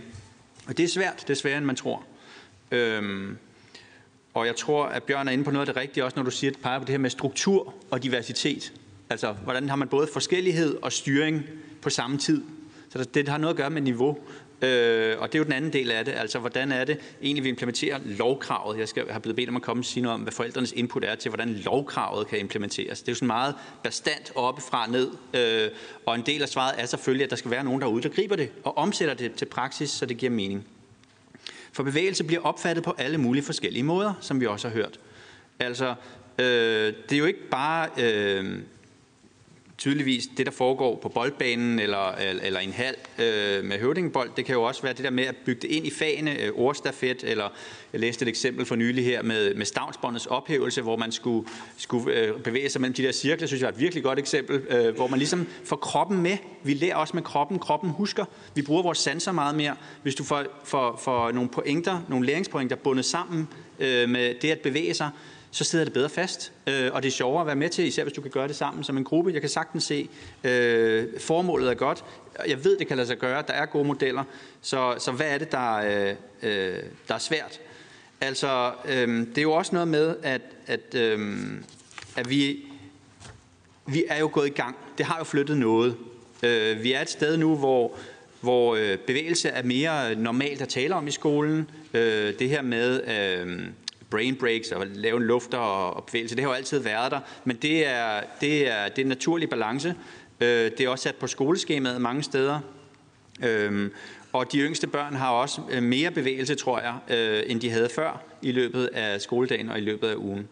Og 0.66 0.76
det 0.76 0.84
er 0.84 0.88
svært, 0.88 1.20
det 1.20 1.30
er 1.30 1.34
sværere, 1.34 1.58
end 1.58 1.66
man 1.66 1.76
tror. 1.76 2.02
Øh, 2.70 3.28
og 4.34 4.46
jeg 4.46 4.56
tror, 4.56 4.84
at 4.84 5.02
Bjørn 5.02 5.28
er 5.28 5.32
inde 5.32 5.44
på 5.44 5.50
noget 5.50 5.68
af 5.68 5.74
det 5.74 5.82
rigtige, 5.82 6.04
også 6.04 6.16
når 6.16 6.24
du 6.24 6.30
siger, 6.30 6.50
at 6.50 6.58
peger 6.62 6.78
på 6.78 6.84
det 6.84 6.92
her 6.92 6.98
med 6.98 7.10
struktur 7.10 7.74
og 7.90 8.02
diversitet. 8.02 8.72
Altså, 9.10 9.32
hvordan 9.32 9.68
har 9.68 9.76
man 9.76 9.88
både 9.88 10.08
forskellighed 10.12 10.78
og 10.82 10.92
styring 10.92 11.42
på 11.82 11.90
samme 11.90 12.18
tid? 12.18 12.44
Så 12.88 13.04
det 13.04 13.28
har 13.28 13.38
noget 13.38 13.54
at 13.54 13.56
gøre 13.56 13.70
med 13.70 13.82
niveau. 13.82 14.18
Øh, 14.62 15.16
og 15.18 15.32
det 15.32 15.34
er 15.34 15.38
jo 15.38 15.44
den 15.44 15.52
anden 15.52 15.72
del 15.72 15.90
af 15.90 16.04
det, 16.04 16.12
altså 16.12 16.38
hvordan 16.38 16.72
er 16.72 16.84
det 16.84 16.98
egentlig, 17.22 17.44
vi 17.44 17.48
implementerer 17.48 17.98
lovkravet. 18.04 18.78
Jeg 18.78 18.88
skal 18.88 19.08
have 19.08 19.20
blevet 19.20 19.36
bedt 19.36 19.48
om 19.48 19.56
at 19.56 19.62
komme 19.62 19.80
og 19.80 19.84
sige 19.84 20.02
noget 20.02 20.14
om, 20.14 20.20
hvad 20.20 20.32
forældrenes 20.32 20.72
input 20.72 21.04
er 21.04 21.14
til, 21.14 21.28
hvordan 21.28 21.48
lovkravet 21.48 22.26
kan 22.26 22.38
implementeres. 22.38 23.00
Det 23.00 23.08
er 23.08 23.12
jo 23.12 23.16
sådan 23.16 23.26
meget 23.26 23.54
bestandt 23.82 24.32
oppefra 24.34 24.86
ned, 24.86 25.10
øh, 25.34 25.70
og 26.06 26.14
en 26.14 26.22
del 26.26 26.42
af 26.42 26.48
svaret 26.48 26.74
er 26.78 26.86
selvfølgelig, 26.86 27.24
at 27.24 27.30
der 27.30 27.36
skal 27.36 27.50
være 27.50 27.64
nogen 27.64 27.80
derude, 27.80 28.02
der 28.02 28.08
griber 28.08 28.36
det 28.36 28.50
og 28.64 28.78
omsætter 28.78 29.14
det 29.14 29.34
til 29.34 29.44
praksis, 29.46 29.90
så 29.90 30.06
det 30.06 30.16
giver 30.16 30.32
mening. 30.32 30.66
For 31.72 31.82
bevægelse 31.82 32.24
bliver 32.24 32.42
opfattet 32.42 32.84
på 32.84 32.94
alle 32.98 33.18
mulige 33.18 33.42
forskellige 33.42 33.82
måder, 33.82 34.14
som 34.20 34.40
vi 34.40 34.46
også 34.46 34.68
har 34.68 34.74
hørt. 34.74 35.00
Altså, 35.58 35.94
øh, 36.38 36.92
det 37.08 37.12
er 37.12 37.18
jo 37.18 37.24
ikke 37.24 37.48
bare 37.50 37.88
øh, 37.98 38.58
tydeligvis 39.82 40.24
det, 40.36 40.46
der 40.46 40.52
foregår 40.52 40.98
på 41.02 41.08
boldbanen 41.08 41.78
eller, 41.78 42.12
eller 42.42 42.60
en 42.60 42.72
halv 42.72 42.96
øh, 43.18 43.64
med 43.64 43.78
høvdingbold. 43.78 44.30
Det 44.36 44.44
kan 44.44 44.54
jo 44.54 44.62
også 44.62 44.82
være 44.82 44.92
det 44.92 45.04
der 45.04 45.10
med 45.10 45.24
at 45.24 45.36
bygge 45.44 45.60
det 45.62 45.70
ind 45.70 45.86
i 45.86 45.90
fagene, 45.90 46.40
øh, 46.40 46.52
ordstafet, 46.54 47.24
eller 47.24 47.48
jeg 47.92 48.00
læste 48.00 48.22
et 48.22 48.28
eksempel 48.28 48.66
for 48.66 48.76
nylig 48.76 49.04
her 49.04 49.22
med, 49.22 49.54
med 49.54 49.66
stavnsbåndets 49.66 50.26
ophævelse, 50.26 50.82
hvor 50.82 50.96
man 50.96 51.12
skulle, 51.12 51.48
skulle 51.76 52.14
øh, 52.14 52.40
bevæge 52.40 52.68
sig 52.68 52.80
mellem 52.80 52.94
de 52.94 53.02
der 53.02 53.12
cirkler, 53.12 53.46
synes 53.46 53.62
jeg 53.62 53.68
er 53.68 53.72
et 53.72 53.80
virkelig 53.80 54.04
godt 54.04 54.18
eksempel, 54.18 54.56
øh, 54.56 54.94
hvor 54.94 55.06
man 55.06 55.18
ligesom 55.18 55.46
får 55.64 55.76
kroppen 55.76 56.22
med. 56.22 56.36
Vi 56.62 56.74
lærer 56.74 56.96
også 56.96 57.16
med 57.16 57.22
kroppen, 57.22 57.58
kroppen 57.58 57.90
husker. 57.90 58.24
Vi 58.54 58.62
bruger 58.62 58.82
vores 58.82 58.98
sanser 58.98 59.32
meget 59.32 59.54
mere. 59.54 59.76
Hvis 60.02 60.14
du 60.14 60.24
får, 60.24 60.44
får, 60.64 61.00
får 61.02 61.32
nogle 61.32 61.50
pointer, 61.50 62.00
nogle 62.08 62.26
læringspointer 62.26 62.76
bundet 62.76 63.04
sammen 63.04 63.48
øh, 63.78 64.08
med 64.08 64.34
det 64.42 64.50
at 64.50 64.60
bevæge 64.60 64.94
sig, 64.94 65.10
så 65.54 65.64
sidder 65.64 65.84
det 65.84 65.94
bedre 65.94 66.08
fast. 66.08 66.52
Øh, 66.66 66.90
og 66.92 67.02
det 67.02 67.08
er 67.08 67.12
sjovere 67.12 67.40
at 67.40 67.46
være 67.46 67.56
med 67.56 67.68
til, 67.68 67.86
især 67.86 68.02
hvis 68.02 68.12
du 68.12 68.20
kan 68.20 68.30
gøre 68.30 68.48
det 68.48 68.56
sammen 68.56 68.84
som 68.84 68.96
en 68.96 69.04
gruppe. 69.04 69.32
Jeg 69.32 69.40
kan 69.40 69.50
sagtens 69.50 69.84
se, 69.84 70.08
øh, 70.44 71.20
formålet 71.20 71.70
er 71.70 71.74
godt. 71.74 72.04
Jeg 72.48 72.64
ved, 72.64 72.78
det 72.78 72.86
kan 72.86 72.96
lade 72.96 73.06
sig 73.06 73.18
gøre. 73.18 73.44
Der 73.46 73.52
er 73.52 73.66
gode 73.66 73.84
modeller. 73.84 74.24
Så, 74.62 74.94
så 74.98 75.12
hvad 75.12 75.26
er 75.26 75.38
det, 75.38 75.52
der, 75.52 75.74
øh, 75.76 76.14
øh, 76.42 76.78
der 77.08 77.14
er 77.14 77.18
svært? 77.18 77.60
Altså, 78.20 78.72
øh, 78.88 79.26
det 79.26 79.38
er 79.38 79.42
jo 79.42 79.52
også 79.52 79.72
noget 79.72 79.88
med, 79.88 80.16
at, 80.22 80.42
at, 80.66 80.94
øh, 80.94 81.20
at 82.16 82.30
vi, 82.30 82.64
vi 83.86 84.04
er 84.08 84.18
jo 84.18 84.30
gået 84.32 84.46
i 84.46 84.50
gang. 84.50 84.76
Det 84.98 85.06
har 85.06 85.18
jo 85.18 85.24
flyttet 85.24 85.58
noget. 85.58 85.96
Øh, 86.42 86.82
vi 86.82 86.92
er 86.92 87.00
et 87.00 87.10
sted 87.10 87.36
nu, 87.36 87.56
hvor, 87.56 87.92
hvor 88.40 88.74
øh, 88.74 88.98
bevægelse 88.98 89.48
er 89.48 89.62
mere 89.62 90.14
normalt 90.14 90.62
at 90.62 90.68
tale 90.68 90.94
om 90.94 91.06
i 91.06 91.10
skolen. 91.10 91.70
Øh, 91.94 92.38
det 92.38 92.48
her 92.48 92.62
med... 92.62 93.00
Øh, 93.08 93.66
brain 94.12 94.36
breaks 94.36 94.72
og 94.72 94.86
lave 94.86 95.16
en 95.16 95.22
lufter 95.22 95.58
og, 95.58 96.04
bevægelse. 96.04 96.36
Det 96.36 96.44
har 96.44 96.50
jo 96.50 96.54
altid 96.54 96.78
været 96.78 97.12
der, 97.12 97.20
men 97.44 97.56
det 97.56 97.86
er, 97.86 98.20
det 98.40 98.70
er, 98.70 98.88
det 98.88 98.98
er 98.98 99.02
en 99.02 99.08
naturlig 99.08 99.50
balance. 99.50 99.94
Øh, 100.40 100.48
det 100.48 100.80
er 100.80 100.88
også 100.88 101.02
sat 101.02 101.14
på 101.14 101.26
skoleskemaet 101.26 102.00
mange 102.00 102.22
steder. 102.22 102.60
Øh, 103.44 103.90
og 104.32 104.52
de 104.52 104.58
yngste 104.58 104.86
børn 104.86 105.14
har 105.14 105.30
også 105.30 105.60
øh, 105.70 105.82
mere 105.82 106.10
bevægelse, 106.10 106.54
tror 106.54 106.80
jeg, 106.80 107.16
øh, 107.16 107.42
end 107.46 107.60
de 107.60 107.70
havde 107.70 107.88
før 107.94 108.22
i 108.42 108.52
løbet 108.52 108.86
af 108.92 109.20
skoledagen 109.20 109.68
og 109.68 109.78
i 109.78 109.80
løbet 109.80 110.08
af 110.08 110.14
ugen. 110.16 110.48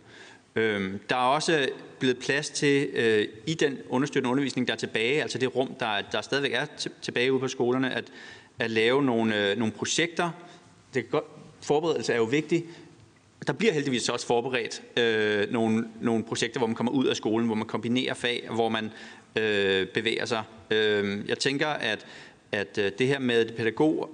Øhm, 0.56 1.00
der 1.08 1.16
er 1.16 1.28
også 1.28 1.68
blevet 1.98 2.18
plads 2.18 2.50
til 2.50 2.88
øh, 2.92 3.28
i 3.46 3.54
den 3.54 3.78
understøttende 3.88 4.30
undervisning, 4.30 4.68
der 4.68 4.74
er 4.74 4.78
tilbage, 4.78 5.22
altså 5.22 5.38
det 5.38 5.56
rum, 5.56 5.74
der, 5.80 6.00
der 6.12 6.20
stadigvæk 6.20 6.52
er 6.54 6.66
tilbage 7.02 7.32
ude 7.32 7.40
på 7.40 7.48
skolerne, 7.48 7.94
at, 7.94 8.04
at 8.58 8.70
lave 8.70 9.02
nogle, 9.02 9.54
nogle 9.54 9.72
projekter. 9.72 10.30
Det 10.94 11.02
kan 11.02 11.11
godt, 11.11 11.24
forberedelse 11.62 12.12
er 12.12 12.16
jo 12.16 12.24
vigtigt, 12.24 12.66
der 13.47 13.53
bliver 13.53 13.72
heldigvis 13.72 14.09
også 14.09 14.26
forberedt 14.26 14.82
øh, 14.99 15.53
nogle, 15.53 15.84
nogle 16.01 16.24
projekter, 16.24 16.61
hvor 16.61 16.66
man 16.66 16.76
kommer 16.76 16.93
ud 16.93 17.07
af 17.07 17.16
skolen, 17.16 17.47
hvor 17.47 17.55
man 17.55 17.66
kombinerer 17.66 18.14
fag, 18.14 18.49
hvor 18.55 18.68
man 18.68 18.91
øh, 19.36 19.86
bevæger 19.86 20.26
sig. 20.26 20.43
Øh, 20.70 21.28
jeg 21.28 21.38
tænker, 21.38 21.66
at, 21.66 22.07
at 22.53 22.78
øh, 22.78 22.93
det 22.99 23.07
her 23.07 23.18
med 23.18 23.45
det 23.45 23.55
pædagog, 23.55 24.11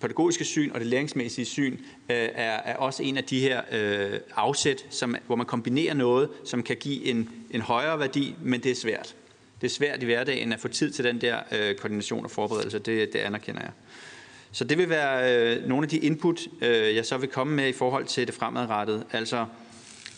pædagogiske 0.00 0.44
syn 0.44 0.70
og 0.70 0.80
det 0.80 0.86
læringsmæssige 0.86 1.44
syn 1.44 1.72
øh, 2.10 2.16
er, 2.34 2.56
er 2.64 2.76
også 2.76 3.02
en 3.02 3.16
af 3.16 3.24
de 3.24 3.40
her 3.40 3.62
øh, 3.72 4.20
afsæt, 4.36 4.86
som, 4.90 5.16
hvor 5.26 5.36
man 5.36 5.46
kombinerer 5.46 5.94
noget, 5.94 6.28
som 6.44 6.62
kan 6.62 6.76
give 6.76 7.04
en, 7.04 7.30
en 7.50 7.60
højere 7.60 7.98
værdi, 7.98 8.34
men 8.42 8.62
det 8.62 8.70
er 8.70 8.74
svært. 8.74 9.14
Det 9.60 9.66
er 9.66 9.70
svært 9.70 10.02
i 10.02 10.04
hverdagen 10.04 10.52
at 10.52 10.60
få 10.60 10.68
tid 10.68 10.90
til 10.90 11.04
den 11.04 11.20
der 11.20 11.38
øh, 11.52 11.74
koordination 11.74 12.24
og 12.24 12.30
forberedelse, 12.30 12.78
det, 12.78 13.12
det 13.12 13.18
anerkender 13.18 13.60
jeg. 13.60 13.70
Så 14.52 14.64
det 14.64 14.78
vil 14.78 14.88
være 14.88 15.56
øh, 15.56 15.68
nogle 15.68 15.84
af 15.84 15.88
de 15.88 15.98
input, 15.98 16.40
øh, 16.62 16.94
jeg 16.94 17.06
så 17.06 17.16
vil 17.16 17.28
komme 17.28 17.54
med 17.54 17.68
i 17.68 17.72
forhold 17.72 18.04
til 18.04 18.26
det 18.26 18.34
fremadrettede. 18.34 19.04
Altså, 19.12 19.46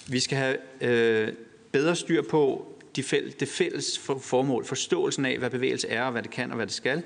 vi 0.08 0.20
skal 0.20 0.38
have 0.38 0.56
øh, 0.80 1.32
bedre 1.72 1.96
styr 1.96 2.22
på 2.22 2.74
de 2.96 3.02
fælles, 3.02 3.34
det 3.34 3.48
fælles 3.48 3.98
formål, 4.20 4.64
forståelsen 4.64 5.24
af, 5.24 5.38
hvad 5.38 5.50
bevægelse 5.50 5.88
er, 5.88 6.02
og 6.02 6.12
hvad 6.12 6.22
det 6.22 6.30
kan, 6.30 6.50
og 6.50 6.56
hvad 6.56 6.66
det 6.66 6.74
skal, 6.74 7.02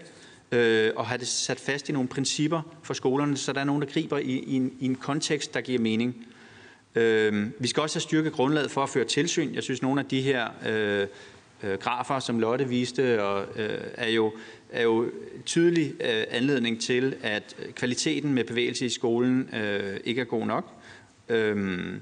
øh, 0.52 0.90
og 0.96 1.06
have 1.06 1.18
det 1.18 1.28
sat 1.28 1.60
fast 1.60 1.88
i 1.88 1.92
nogle 1.92 2.08
principper 2.08 2.62
for 2.82 2.94
skolerne, 2.94 3.36
så 3.36 3.52
der 3.52 3.60
er 3.60 3.64
nogen, 3.64 3.82
der 3.82 3.88
griber 3.88 4.18
i, 4.18 4.38
i, 4.46 4.54
en, 4.56 4.76
i 4.80 4.84
en 4.86 4.94
kontekst, 4.94 5.54
der 5.54 5.60
giver 5.60 5.78
mening. 5.80 6.26
Øh, 6.94 7.50
vi 7.58 7.68
skal 7.68 7.82
også 7.82 7.96
have 7.96 8.02
styrket 8.02 8.32
grundlaget 8.32 8.70
for 8.70 8.82
at 8.82 8.88
føre 8.88 9.04
tilsyn. 9.04 9.54
Jeg 9.54 9.62
synes, 9.62 9.82
nogle 9.82 10.00
af 10.00 10.06
de 10.06 10.20
her 10.20 10.48
øh, 10.68 11.06
øh, 11.62 11.78
grafer, 11.78 12.18
som 12.18 12.38
Lotte 12.38 12.68
viste, 12.68 13.22
og, 13.22 13.46
øh, 13.56 13.78
er 13.94 14.08
jo 14.08 14.32
er 14.72 14.82
jo 14.82 15.10
tydelig 15.46 15.94
øh, 16.00 16.24
anledning 16.30 16.80
til, 16.80 17.14
at 17.22 17.56
kvaliteten 17.74 18.34
med 18.34 18.44
bevægelse 18.44 18.86
i 18.86 18.88
skolen 18.88 19.54
øh, 19.54 20.00
ikke 20.04 20.20
er 20.20 20.24
god 20.24 20.46
nok. 20.46 20.72
Øhm, 21.28 22.00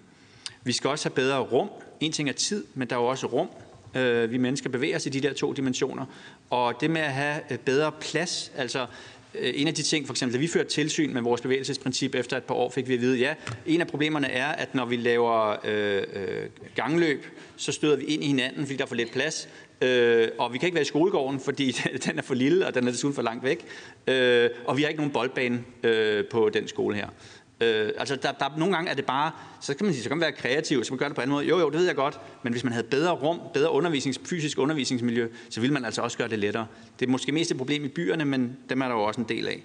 vi 0.64 0.72
skal 0.72 0.90
også 0.90 1.08
have 1.08 1.14
bedre 1.14 1.38
rum. 1.38 1.68
En 2.00 2.12
ting 2.12 2.28
er 2.28 2.32
tid, 2.32 2.64
men 2.74 2.90
der 2.90 2.96
er 2.96 3.00
jo 3.00 3.06
også 3.06 3.26
rum. 3.26 3.48
Øh, 3.96 4.30
vi 4.30 4.38
mennesker 4.38 4.70
bevæger 4.70 4.96
os 4.96 5.06
i 5.06 5.08
de 5.08 5.20
der 5.20 5.32
to 5.32 5.52
dimensioner. 5.52 6.06
Og 6.50 6.74
det 6.80 6.90
med 6.90 7.00
at 7.00 7.12
have 7.12 7.40
øh, 7.50 7.58
bedre 7.58 7.92
plads, 8.00 8.52
altså 8.56 8.86
øh, 9.34 9.52
en 9.54 9.68
af 9.68 9.74
de 9.74 9.82
ting, 9.82 10.06
for 10.06 10.12
eksempel, 10.14 10.34
da 10.34 10.40
vi 10.40 10.46
førte 10.46 10.68
tilsyn 10.68 11.14
med 11.14 11.22
vores 11.22 11.40
bevægelsesprincip 11.40 12.14
efter 12.14 12.36
et 12.36 12.44
par 12.44 12.54
år, 12.54 12.70
fik 12.70 12.88
vi 12.88 12.94
at 12.94 13.00
vide, 13.00 13.18
ja, 13.18 13.34
en 13.66 13.80
af 13.80 13.86
problemerne 13.86 14.30
er, 14.30 14.46
at 14.46 14.74
når 14.74 14.84
vi 14.84 14.96
laver 14.96 15.56
øh, 15.64 16.02
øh, 16.12 16.46
gangløb, 16.74 17.26
så 17.56 17.72
støder 17.72 17.96
vi 17.96 18.04
ind 18.04 18.24
i 18.24 18.26
hinanden, 18.26 18.66
fordi 18.66 18.76
der 18.76 18.84
er 18.84 18.88
for 18.88 18.94
lidt 18.94 19.12
plads. 19.12 19.48
Øh, 19.82 20.28
og 20.38 20.52
vi 20.52 20.58
kan 20.58 20.66
ikke 20.66 20.74
være 20.74 20.82
i 20.82 20.86
skolegården, 20.86 21.40
fordi 21.40 21.70
den 22.06 22.18
er 22.18 22.22
for 22.22 22.34
lille, 22.34 22.66
og 22.66 22.74
den 22.74 22.86
er 22.86 22.90
desuden 22.90 23.14
for 23.14 23.22
langt 23.22 23.44
væk. 23.44 23.66
Øh, 24.06 24.50
og 24.64 24.76
vi 24.76 24.82
har 24.82 24.88
ikke 24.88 25.00
nogen 25.00 25.12
boldbane 25.12 25.64
øh, 25.82 26.24
på 26.24 26.48
den 26.48 26.68
skole 26.68 26.96
her. 26.96 27.08
Øh, 27.60 27.90
altså, 27.98 28.16
der, 28.16 28.32
der, 28.32 28.58
nogle 28.58 28.74
gange 28.74 28.90
er 28.90 28.94
det 28.94 29.04
bare, 29.04 29.32
så 29.60 29.74
kan 29.74 29.86
man 29.86 29.94
sige, 29.94 30.02
så 30.02 30.08
kan 30.08 30.18
man 30.18 30.22
være 30.22 30.32
kreativ, 30.32 30.84
så 30.84 30.92
man 30.92 30.98
gør 30.98 31.06
det 31.06 31.14
på 31.14 31.20
en 31.20 31.22
anden 31.22 31.34
måde. 31.34 31.46
Jo, 31.46 31.58
jo, 31.58 31.70
det 31.70 31.78
ved 31.78 31.86
jeg 31.86 31.96
godt, 31.96 32.20
men 32.42 32.52
hvis 32.52 32.64
man 32.64 32.72
havde 32.72 32.86
bedre 32.86 33.12
rum, 33.12 33.40
bedre 33.54 33.70
undervisnings, 33.70 34.20
fysisk 34.24 34.58
undervisningsmiljø, 34.58 35.28
så 35.50 35.60
ville 35.60 35.74
man 35.74 35.84
altså 35.84 36.02
også 36.02 36.18
gøre 36.18 36.28
det 36.28 36.38
lettere. 36.38 36.66
Det 37.00 37.06
er 37.06 37.10
måske 37.10 37.32
mest 37.32 37.50
et 37.50 37.56
problem 37.56 37.84
i 37.84 37.88
byerne, 37.88 38.24
men 38.24 38.56
dem 38.68 38.80
er 38.80 38.88
der 38.88 38.94
jo 38.94 39.02
også 39.02 39.20
en 39.20 39.26
del 39.28 39.48
af. 39.48 39.62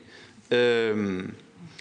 Øh, 0.52 1.24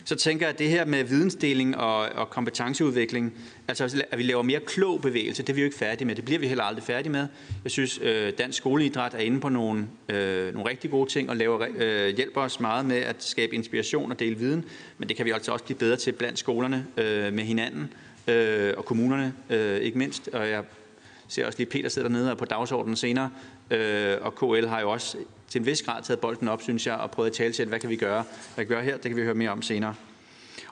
så 0.04 0.16
tænker 0.16 0.46
jeg, 0.46 0.52
at 0.52 0.58
det 0.58 0.68
her 0.68 0.84
med 0.84 1.04
vidensdeling 1.04 1.76
og, 1.76 1.98
og 1.98 2.30
kompetenceudvikling, 2.30 3.34
altså 3.68 4.04
at 4.10 4.18
vi 4.18 4.22
laver 4.22 4.42
mere 4.42 4.60
klog 4.60 5.00
bevægelse, 5.00 5.42
det 5.42 5.48
er 5.48 5.54
vi 5.54 5.60
jo 5.60 5.64
ikke 5.64 5.76
færdige 5.76 6.06
med. 6.06 6.14
Det 6.14 6.24
bliver 6.24 6.38
vi 6.38 6.48
heller 6.48 6.64
aldrig 6.64 6.84
færdige 6.84 7.12
med. 7.12 7.26
Jeg 7.64 7.70
synes, 7.70 8.00
øh, 8.02 8.32
dansk 8.38 8.58
skoleidræt 8.58 9.14
er 9.14 9.18
inde 9.18 9.40
på 9.40 9.48
nogle, 9.48 9.86
øh, 10.08 10.54
nogle 10.54 10.70
rigtig 10.70 10.90
gode 10.90 11.10
ting 11.10 11.30
og 11.30 11.36
laver, 11.36 11.66
øh, 11.76 12.16
hjælper 12.16 12.40
os 12.40 12.60
meget 12.60 12.86
med 12.86 12.96
at 12.96 13.16
skabe 13.18 13.54
inspiration 13.54 14.12
og 14.12 14.18
dele 14.18 14.36
viden, 14.36 14.64
men 14.98 15.08
det 15.08 15.16
kan 15.16 15.26
vi 15.26 15.30
altså 15.30 15.52
også 15.52 15.64
blive 15.64 15.78
bedre 15.78 15.96
til 15.96 16.12
blandt 16.12 16.38
skolerne 16.38 16.86
øh, 16.96 17.32
med 17.32 17.44
hinanden 17.44 17.92
øh, 18.28 18.74
og 18.76 18.84
kommunerne 18.84 19.32
øh, 19.50 19.76
ikke 19.76 19.98
mindst. 19.98 20.28
Og 20.32 20.48
jeg 20.48 20.64
ser 21.34 21.46
også 21.46 21.58
lige 21.58 21.70
Peter 21.70 21.88
sidder 21.88 22.08
dernede 22.08 22.30
og 22.30 22.38
på 22.38 22.44
dagsordenen 22.44 22.96
senere, 22.96 23.30
øh, 23.70 24.16
og 24.20 24.34
KL 24.34 24.66
har 24.66 24.80
jo 24.80 24.90
også 24.90 25.16
til 25.48 25.58
en 25.58 25.66
vis 25.66 25.82
grad 25.82 26.02
taget 26.02 26.20
bolden 26.20 26.48
op, 26.48 26.62
synes 26.62 26.86
jeg, 26.86 26.94
og 26.94 27.10
prøvet 27.10 27.30
at 27.30 27.36
tale 27.36 27.52
til, 27.52 27.68
hvad 27.68 27.80
kan 27.80 27.90
vi 27.90 27.96
gøre? 27.96 28.24
Hvad 28.54 28.64
kan 28.64 28.68
vi 28.68 28.74
gøre 28.74 28.84
her? 28.84 28.92
Det 28.92 29.02
kan 29.02 29.16
vi 29.16 29.22
høre 29.22 29.34
mere 29.34 29.50
om 29.50 29.62
senere. 29.62 29.94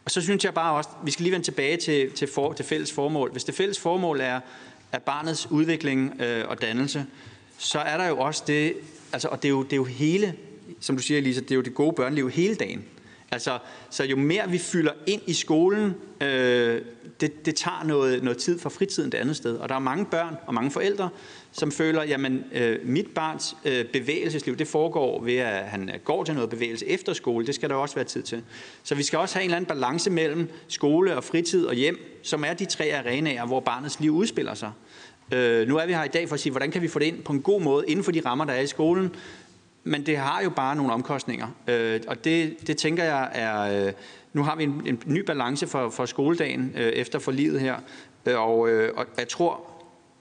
Og 0.05 0.11
så 0.11 0.21
synes 0.21 0.45
jeg 0.45 0.55
bare 0.55 0.77
også, 0.77 0.91
vi 1.05 1.11
skal 1.11 1.23
lige 1.23 1.33
vende 1.33 1.47
tilbage 1.47 1.77
til, 1.77 2.11
til, 2.11 2.29
for, 2.29 2.53
til 2.53 2.65
fælles 2.65 2.93
formål. 2.93 3.33
Hvis 3.33 3.45
det 3.45 3.55
fælles 3.55 3.81
formål 3.81 4.21
er, 4.21 4.41
er 4.93 4.99
barnets 4.99 5.51
udvikling 5.51 6.21
øh, 6.21 6.49
og 6.49 6.63
dannelse, 6.63 7.07
så 7.59 7.79
er 7.79 7.97
der 7.97 8.09
jo 8.09 8.19
også 8.19 8.45
det, 8.47 8.75
altså, 9.13 9.29
og 9.29 9.43
det 9.43 9.49
er 9.49 9.51
jo, 9.51 9.63
det 9.63 9.73
er 9.73 9.77
jo 9.77 9.85
hele, 9.85 10.35
som 10.81 10.97
du 10.97 11.03
siger, 11.03 11.19
Elisa, 11.19 11.41
det 11.41 11.51
er 11.51 11.55
jo 11.55 11.63
det 11.63 11.75
gode 11.75 11.93
børneliv 11.93 12.31
hele 12.31 12.55
dagen. 12.55 12.85
Altså, 13.33 13.59
så 13.91 14.05
jo 14.05 14.17
mere 14.17 14.51
vi 14.51 14.59
fylder 14.59 14.93
ind 15.07 15.23
i 15.27 15.33
skolen, 15.33 15.95
øh, 16.21 16.83
det, 17.21 17.47
det 17.47 17.55
tager 17.55 17.85
noget, 17.85 18.23
noget 18.23 18.39
tid 18.39 18.59
fra 18.59 18.71
fritiden 18.71 19.13
det 19.13 19.19
andet 19.19 19.37
sted. 19.37 19.57
Og 19.57 19.69
der 19.69 19.75
er 19.75 19.79
mange 19.79 20.07
børn 20.07 20.37
og 20.47 20.55
mange 20.55 20.71
forældre, 20.71 21.09
som 21.53 21.73
føler, 21.73 22.03
jamen 22.03 22.45
øh, 22.53 22.79
mit 22.85 23.07
barns 23.15 23.57
øh, 23.65 23.85
bevægelsesliv, 23.85 24.57
det 24.57 24.69
foregår 24.69 25.23
ved, 25.23 25.37
at 25.37 25.65
han 25.65 25.89
øh, 25.89 25.95
går 26.05 26.25
til 26.25 26.35
noget 26.35 26.51
bevægelse 26.51 26.89
efter 26.89 27.13
skole. 27.13 27.47
Det 27.47 27.55
skal 27.55 27.69
der 27.69 27.75
også 27.75 27.95
være 27.95 28.05
tid 28.05 28.23
til. 28.23 28.43
Så 28.83 28.95
vi 28.95 29.03
skal 29.03 29.19
også 29.19 29.35
have 29.35 29.45
en 29.45 29.51
eller 29.51 29.57
anden 29.57 29.69
balance 29.69 30.11
mellem 30.11 30.49
skole 30.69 31.17
og 31.17 31.25
fritid 31.25 31.67
og 31.67 31.75
hjem, 31.75 32.21
som 32.23 32.45
er 32.45 32.55
de 32.55 32.65
tre 32.65 32.85
arenaer, 32.95 33.47
hvor 33.47 33.61
barnets 33.61 34.01
liv 34.01 34.13
udspiller 34.13 34.55
sig. 34.55 34.73
Øh, 35.33 35.69
nu 35.69 35.77
er 35.77 35.87
vi 35.87 35.93
her 35.93 36.05
i 36.05 36.09
dag 36.09 36.29
for 36.29 36.35
at 36.35 36.41
sige, 36.41 36.51
hvordan 36.51 36.71
kan 36.71 36.83
vi 36.83 36.89
få 36.89 36.99
det 36.99 37.07
ind 37.07 37.23
på 37.23 37.33
en 37.33 37.43
god 37.43 37.61
måde 37.61 37.85
inden 37.89 38.05
for 38.05 38.13
de 38.13 38.21
rammer, 38.27 38.45
der 38.45 38.53
er 38.53 38.61
i 38.61 38.67
skolen, 38.67 39.15
men 39.85 40.07
det 40.07 40.17
har 40.17 40.43
jo 40.43 40.51
bare 40.51 40.77
nogle 40.77 40.93
omkostninger. 40.93 41.47
Øh, 41.69 42.01
og 42.09 42.25
det, 42.25 42.67
det 42.67 42.77
tænker 42.77 43.05
jeg 43.05 43.31
er... 43.33 43.87
Øh, 43.87 43.93
nu 44.33 44.43
har 44.43 44.57
vi 44.57 44.63
en, 44.63 44.83
en 44.87 45.03
ny 45.07 45.19
balance 45.19 45.67
for, 45.67 45.91
for 45.91 46.07
skoledagen 46.07 46.73
øh, 46.77 46.87
efter 46.87 47.19
forliget 47.19 47.61
her, 47.61 47.77
øh, 48.27 48.41
og, 48.41 48.71
øh, 48.71 48.93
og 48.97 49.07
jeg 49.19 49.29
tror, 49.29 49.61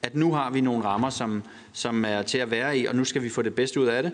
at 0.04 0.16
nu 0.16 0.34
har 0.34 0.52
vi 0.52 0.62
nogle 0.62 0.84
rammer, 0.84 1.10
som, 1.10 1.44
som 1.74 2.06
er 2.06 2.22
til 2.22 2.38
at 2.38 2.52
være 2.52 2.78
i, 2.78 2.86
og 2.86 2.96
nu 2.96 3.04
skal 3.04 3.24
vi 3.24 3.30
få 3.30 3.42
det 3.42 3.56
bedste 3.56 3.80
ud 3.80 3.86
af 3.86 4.04
det. 4.04 4.12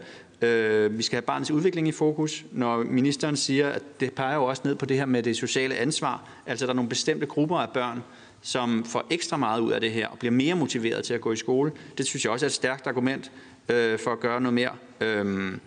Øh, 0.48 0.98
vi 0.98 1.04
skal 1.04 1.16
have 1.16 1.22
barnets 1.22 1.52
udvikling 1.52 1.88
i 1.88 1.92
fokus. 1.92 2.46
Når 2.52 2.84
ministeren 2.84 3.36
siger, 3.36 3.70
at 3.70 4.00
det 4.00 4.14
peger 4.14 4.36
jo 4.36 4.44
også 4.44 4.62
ned 4.66 4.76
på 4.76 4.86
det 4.86 4.98
her 4.98 5.06
med 5.06 5.24
det 5.24 5.38
sociale 5.38 5.76
ansvar, 5.76 6.30
altså 6.46 6.66
der 6.66 6.72
er 6.72 6.76
nogle 6.76 6.90
bestemte 6.90 7.26
grupper 7.26 7.58
af 7.58 7.70
børn, 7.70 8.04
som 8.42 8.84
får 8.86 9.06
ekstra 9.10 9.38
meget 9.38 9.62
ud 9.62 9.72
af 9.72 9.82
det 9.82 9.92
her 9.92 10.08
og 10.08 10.20
bliver 10.20 10.32
mere 10.32 10.56
motiveret 10.56 11.04
til 11.04 11.14
at 11.14 11.22
gå 11.22 11.32
i 11.32 11.36
skole. 11.36 11.72
Det 11.98 12.06
synes 12.06 12.26
jeg 12.26 12.32
også 12.32 12.46
er 12.46 12.48
et 12.48 12.54
stærkt 12.54 12.88
argument 12.88 13.32
øh, 13.70 14.00
for 14.00 14.12
at 14.12 14.20
gøre 14.20 14.42
noget 14.42 14.54
mere. 14.54 14.72
Øhm, 15.02 15.60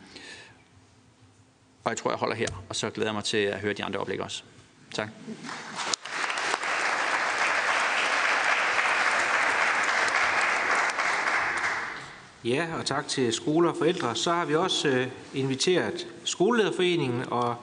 og 1.84 1.90
jeg 1.90 1.96
tror, 1.96 2.10
jeg 2.10 2.18
holder 2.18 2.36
her, 2.36 2.48
og 2.68 2.76
så 2.76 2.90
glæder 2.90 3.08
jeg 3.08 3.14
mig 3.14 3.24
til 3.24 3.36
at 3.36 3.60
høre 3.60 3.72
de 3.72 3.84
andre 3.84 4.00
oplæg 4.00 4.20
også. 4.20 4.42
Tak. 4.94 5.08
Ja, 12.44 12.66
og 12.78 12.86
tak 12.86 13.08
til 13.08 13.32
skoler 13.32 13.70
og 13.70 13.76
forældre. 13.76 14.14
Så 14.14 14.32
har 14.32 14.44
vi 14.44 14.54
også 14.54 14.88
øh, 14.88 15.06
inviteret 15.34 16.06
Skolelederforeningen, 16.24 17.22
og 17.30 17.56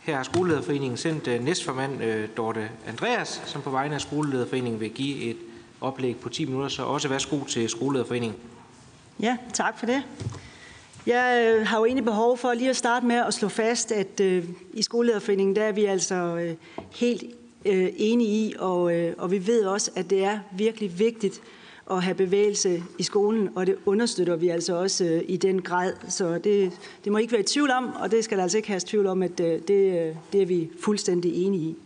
her 0.00 0.16
har 0.16 0.22
Skolelederforeningen 0.22 0.96
sendt 0.96 1.28
øh, 1.28 1.44
næstformand 1.44 2.02
øh, 2.02 2.28
Dorte 2.36 2.70
Andreas, 2.86 3.42
som 3.46 3.62
på 3.62 3.70
vegne 3.70 3.94
af 3.94 4.00
Skolelederforeningen 4.00 4.80
vil 4.80 4.90
give 4.90 5.22
et 5.22 5.36
oplæg 5.80 6.16
på 6.16 6.28
10 6.28 6.44
minutter. 6.44 6.68
Så 6.68 6.82
også 6.82 7.08
værsgo 7.08 7.44
til 7.44 7.68
Skolelederforeningen. 7.68 8.38
Ja, 9.22 9.36
tak 9.52 9.78
for 9.78 9.86
det. 9.86 10.02
Jeg 11.06 11.54
øh, 11.58 11.66
har 11.66 11.78
jo 11.78 11.84
egentlig 11.84 12.04
behov 12.04 12.38
for 12.38 12.54
lige 12.54 12.70
at 12.70 12.76
starte 12.76 13.06
med 13.06 13.16
at 13.16 13.34
slå 13.34 13.48
fast, 13.48 13.92
at 13.92 14.20
øh, 14.20 14.44
i 14.72 14.82
Skolelederforeningen 14.82 15.56
der 15.56 15.62
er 15.62 15.72
vi 15.72 15.84
altså 15.84 16.14
øh, 16.14 16.54
helt 16.96 17.24
øh, 17.64 17.88
enige 17.96 18.30
i, 18.30 18.54
og, 18.58 18.94
øh, 18.94 19.14
og 19.18 19.30
vi 19.30 19.46
ved 19.46 19.64
også, 19.64 19.90
at 19.96 20.10
det 20.10 20.24
er 20.24 20.38
virkelig 20.52 20.98
vigtigt 20.98 21.40
at 21.90 22.02
have 22.02 22.14
bevægelse 22.14 22.82
i 22.98 23.02
skolen, 23.02 23.48
og 23.54 23.66
det 23.66 23.76
understøtter 23.86 24.36
vi 24.36 24.48
altså 24.48 24.76
også 24.76 25.04
øh, 25.04 25.22
i 25.28 25.36
den 25.36 25.62
grad. 25.62 25.92
Så 26.08 26.38
det, 26.38 26.72
det 27.04 27.12
må 27.12 27.18
ikke 27.18 27.32
være 27.32 27.40
i 27.40 27.44
tvivl 27.44 27.70
om, 27.70 27.90
og 28.00 28.10
det 28.10 28.24
skal 28.24 28.36
der 28.36 28.42
altså 28.42 28.58
ikke 28.58 28.68
have 28.68 28.80
tvivl 28.86 29.06
om, 29.06 29.22
at 29.22 29.40
øh, 29.40 29.60
det, 29.68 30.08
øh, 30.08 30.16
det 30.32 30.42
er 30.42 30.46
vi 30.46 30.70
fuldstændig 30.80 31.34
enige 31.34 31.62
i. 31.62 31.76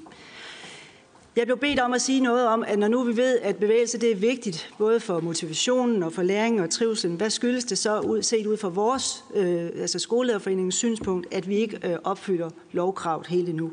Jeg 1.37 1.47
blev 1.47 1.59
bedt 1.59 1.81
om 1.81 1.93
at 1.93 2.03
sige 2.03 2.21
noget 2.21 2.47
om, 2.47 2.65
at 2.67 2.79
når 2.79 2.89
nu 2.89 3.03
vi 3.03 3.17
ved, 3.17 3.39
at 3.39 3.57
bevægelse 3.57 3.99
det 3.99 4.11
er 4.11 4.17
vigtigt, 4.17 4.71
både 4.79 5.01
for 5.01 5.21
motivationen 5.21 6.03
og 6.03 6.13
for 6.13 6.23
læring 6.23 6.61
og 6.61 6.71
trivselen, 6.71 7.17
hvad 7.17 7.31
skyldes 7.31 7.65
det 7.65 7.79
så 7.79 8.01
ud, 8.01 8.23
set 8.23 8.47
ud 8.47 8.57
fra 8.57 8.69
vores, 8.69 9.25
øh, 9.35 9.71
altså 9.77 9.99
skolelederforeningens 9.99 10.75
synspunkt, 10.75 11.35
at 11.35 11.49
vi 11.49 11.57
ikke 11.57 11.79
øh, 11.85 11.97
opfylder 12.05 12.51
lovkravet 12.73 13.27
helt 13.27 13.49
endnu? 13.49 13.73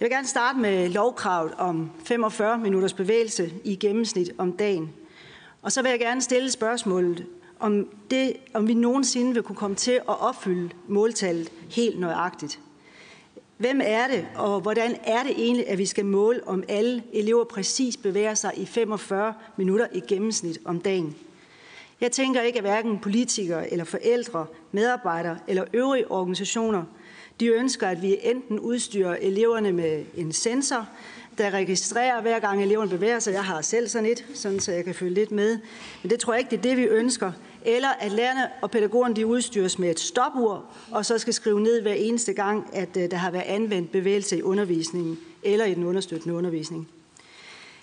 Jeg 0.00 0.06
vil 0.06 0.10
gerne 0.10 0.26
starte 0.26 0.58
med 0.58 0.88
lovkravet 0.88 1.52
om 1.58 1.90
45 2.04 2.58
minutters 2.58 2.92
bevægelse 2.92 3.52
i 3.64 3.76
gennemsnit 3.76 4.32
om 4.38 4.52
dagen. 4.52 4.92
Og 5.62 5.72
så 5.72 5.82
vil 5.82 5.90
jeg 5.90 5.98
gerne 5.98 6.22
stille 6.22 6.50
spørgsmålet, 6.50 7.26
om, 7.60 7.88
det, 8.10 8.36
om 8.54 8.68
vi 8.68 8.74
nogensinde 8.74 9.34
vil 9.34 9.42
kunne 9.42 9.56
komme 9.56 9.76
til 9.76 9.92
at 9.92 10.20
opfylde 10.20 10.70
måltallet 10.88 11.52
helt 11.70 12.00
nøjagtigt. 12.00 12.60
Hvem 13.60 13.80
er 13.84 14.06
det, 14.06 14.26
og 14.34 14.60
hvordan 14.60 14.96
er 15.04 15.22
det 15.22 15.32
egentlig, 15.32 15.68
at 15.68 15.78
vi 15.78 15.86
skal 15.86 16.04
måle, 16.04 16.40
om 16.46 16.64
alle 16.68 17.02
elever 17.12 17.44
præcis 17.44 17.96
bevæger 17.96 18.34
sig 18.34 18.52
i 18.56 18.66
45 18.66 19.34
minutter 19.56 19.86
i 19.92 20.00
gennemsnit 20.08 20.58
om 20.64 20.80
dagen? 20.80 21.16
Jeg 22.00 22.12
tænker 22.12 22.40
ikke, 22.40 22.58
at 22.58 22.64
hverken 22.64 22.98
politikere 22.98 23.72
eller 23.72 23.84
forældre, 23.84 24.46
medarbejdere 24.72 25.38
eller 25.48 25.64
øvrige 25.72 26.10
organisationer, 26.10 26.84
de 27.40 27.46
ønsker, 27.46 27.88
at 27.88 28.02
vi 28.02 28.16
enten 28.22 28.60
udstyrer 28.60 29.16
eleverne 29.20 29.72
med 29.72 30.04
en 30.16 30.32
sensor, 30.32 30.88
der 31.38 31.50
registrerer 31.50 32.22
hver 32.22 32.38
gang 32.38 32.62
eleverne 32.62 32.90
bevæger 32.90 33.18
sig. 33.18 33.32
Jeg 33.32 33.44
har 33.44 33.60
selv 33.60 33.88
sådan 33.88 34.10
et, 34.10 34.26
sådan 34.34 34.60
så 34.60 34.72
jeg 34.72 34.84
kan 34.84 34.94
følge 34.94 35.14
lidt 35.14 35.30
med. 35.30 35.58
Men 36.02 36.10
det 36.10 36.20
tror 36.20 36.32
jeg 36.32 36.40
ikke, 36.40 36.50
det 36.50 36.58
er 36.58 36.62
det, 36.62 36.76
vi 36.76 36.84
ønsker 36.84 37.32
eller 37.64 37.88
at 37.88 38.12
lærerne 38.12 38.48
og 38.62 38.70
pædagogerne 38.70 39.16
de 39.16 39.26
udstyres 39.26 39.78
med 39.78 39.90
et 39.90 40.00
stopur, 40.00 40.64
og 40.90 41.06
så 41.06 41.18
skal 41.18 41.34
skrive 41.34 41.60
ned 41.60 41.82
hver 41.82 41.92
eneste 41.92 42.32
gang, 42.32 42.70
at 42.72 42.96
øh, 42.96 43.10
der 43.10 43.16
har 43.16 43.30
været 43.30 43.44
anvendt 43.46 43.92
bevægelse 43.92 44.38
i 44.38 44.42
undervisningen 44.42 45.18
eller 45.42 45.64
i 45.64 45.74
den 45.74 45.84
understøttende 45.84 46.34
undervisning. 46.34 46.88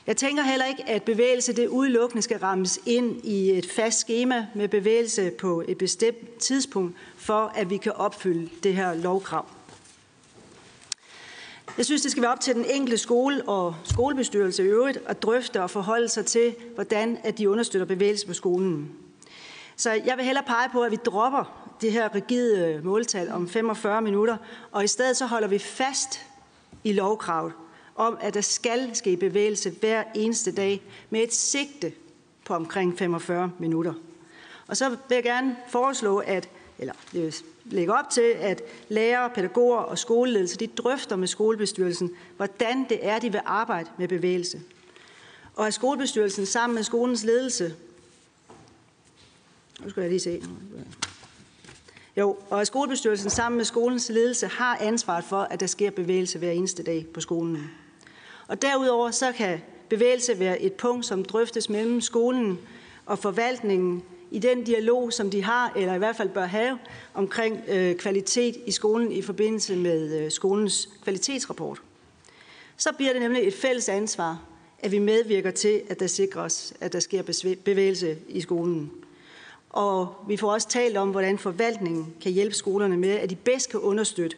Jeg 0.07 0.17
tænker 0.17 0.43
heller 0.43 0.65
ikke, 0.65 0.89
at 0.89 1.03
bevægelse 1.03 1.53
det 1.53 1.67
udelukkende 1.67 2.21
skal 2.21 2.39
rammes 2.39 2.79
ind 2.85 3.25
i 3.25 3.51
et 3.51 3.71
fast 3.71 3.99
schema 3.99 4.47
med 4.55 4.67
bevægelse 4.67 5.31
på 5.31 5.63
et 5.67 5.77
bestemt 5.77 6.37
tidspunkt, 6.37 6.95
for 7.17 7.53
at 7.55 7.69
vi 7.69 7.77
kan 7.77 7.91
opfylde 7.91 8.49
det 8.63 8.75
her 8.75 8.93
lovkrav. 8.93 9.45
Jeg 11.77 11.85
synes, 11.85 12.01
det 12.01 12.11
skal 12.11 12.23
være 12.23 12.31
op 12.31 12.39
til 12.39 12.55
den 12.55 12.65
enkelte 12.65 12.97
skole 12.97 13.49
og 13.49 13.75
skolebestyrelse 13.83 14.63
i 14.63 14.65
øvrigt 14.65 14.99
at 15.05 15.23
drøfte 15.23 15.61
og 15.61 15.69
forholde 15.69 16.09
sig 16.09 16.25
til, 16.25 16.55
hvordan 16.75 17.17
at 17.23 17.37
de 17.37 17.49
understøtter 17.49 17.85
bevægelse 17.85 18.27
på 18.27 18.33
skolen. 18.33 18.91
Så 19.77 19.91
jeg 19.91 20.17
vil 20.17 20.25
hellere 20.25 20.43
pege 20.43 20.69
på, 20.69 20.83
at 20.83 20.91
vi 20.91 20.95
dropper 20.95 21.71
det 21.81 21.91
her 21.91 22.15
rigide 22.15 22.67
øh, 22.67 22.85
måltal 22.85 23.31
om 23.31 23.49
45 23.49 24.01
minutter, 24.01 24.37
og 24.71 24.83
i 24.83 24.87
stedet 24.87 25.17
så 25.17 25.25
holder 25.25 25.47
vi 25.47 25.59
fast 25.59 26.25
i 26.83 26.93
lovkravet 26.93 27.53
om, 27.95 28.17
at 28.21 28.33
der 28.33 28.41
skal 28.41 28.95
ske 28.95 29.17
bevægelse 29.17 29.69
hver 29.69 30.03
eneste 30.15 30.51
dag 30.51 30.81
med 31.09 31.23
et 31.23 31.33
sigte 31.33 31.91
på 32.45 32.53
omkring 32.53 32.97
45 32.97 33.51
minutter. 33.59 33.93
Og 34.67 34.77
så 34.77 34.89
vil 34.89 34.97
jeg 35.09 35.23
gerne 35.23 35.55
foreslå, 35.67 36.17
at, 36.17 36.49
eller 36.79 36.93
øh, 37.15 37.33
lægge 37.65 37.93
op 37.93 38.09
til, 38.09 38.35
at 38.39 38.61
lærere, 38.89 39.29
pædagoger 39.29 39.77
og 39.77 39.97
skoleledelse 39.97 40.57
de 40.57 40.67
drøfter 40.67 41.15
med 41.15 41.27
skolebestyrelsen, 41.27 42.11
hvordan 42.37 42.85
det 42.89 42.99
er, 43.01 43.19
de 43.19 43.31
vil 43.31 43.41
arbejde 43.45 43.89
med 43.97 44.07
bevægelse. 44.07 44.61
Og 45.55 45.67
at 45.67 45.73
skolebestyrelsen 45.73 46.45
sammen 46.45 46.75
med 46.75 46.83
skolens 46.83 47.23
ledelse 47.23 47.75
nu 49.87 49.91
skal 49.91 50.01
jeg 50.01 50.09
lige 50.09 50.19
se. 50.19 50.41
Jo, 52.17 52.37
og 52.49 52.67
skolebestyrelsen 52.67 53.29
sammen 53.29 53.57
med 53.57 53.65
skolens 53.65 54.09
ledelse 54.09 54.47
har 54.47 54.77
ansvaret 54.81 55.23
for, 55.23 55.37
at 55.37 55.59
der 55.59 55.67
sker 55.67 55.91
bevægelse 55.91 56.39
hver 56.39 56.51
eneste 56.51 56.83
dag 56.83 57.05
på 57.13 57.21
skolen. 57.21 57.69
Og 58.47 58.61
derudover 58.61 59.11
så 59.11 59.31
kan 59.31 59.61
bevægelse 59.89 60.39
være 60.39 60.61
et 60.61 60.73
punkt, 60.73 61.05
som 61.05 61.25
drøftes 61.25 61.69
mellem 61.69 62.01
skolen 62.01 62.59
og 63.05 63.19
forvaltningen 63.19 64.03
i 64.31 64.39
den 64.39 64.63
dialog, 64.63 65.13
som 65.13 65.29
de 65.29 65.43
har, 65.43 65.73
eller 65.75 65.93
i 65.93 65.97
hvert 65.97 66.15
fald 66.15 66.29
bør 66.29 66.45
have, 66.45 66.79
omkring 67.13 67.61
øh, 67.67 67.95
kvalitet 67.95 68.55
i 68.65 68.71
skolen 68.71 69.11
i 69.11 69.21
forbindelse 69.21 69.75
med 69.75 70.21
øh, 70.21 70.31
skolens 70.31 70.89
kvalitetsrapport. 71.03 71.81
Så 72.77 72.89
bliver 72.97 73.13
det 73.13 73.21
nemlig 73.21 73.47
et 73.47 73.53
fælles 73.53 73.89
ansvar, 73.89 74.41
at 74.79 74.91
vi 74.91 74.99
medvirker 74.99 75.51
til, 75.51 75.81
at 75.89 75.99
der 75.99 76.07
sikres, 76.07 76.73
at 76.79 76.93
der 76.93 76.99
sker 76.99 77.55
bevægelse 77.65 78.17
i 78.29 78.41
skolen. 78.41 78.91
Og 79.69 80.15
vi 80.27 80.37
får 80.37 80.51
også 80.53 80.67
talt 80.67 80.97
om, 80.97 81.11
hvordan 81.11 81.37
forvaltningen 81.37 82.13
kan 82.21 82.31
hjælpe 82.31 82.55
skolerne 82.55 82.97
med, 82.97 83.09
at 83.09 83.29
de 83.29 83.35
bedst 83.35 83.69
kan 83.69 83.79
understøtte 83.79 84.37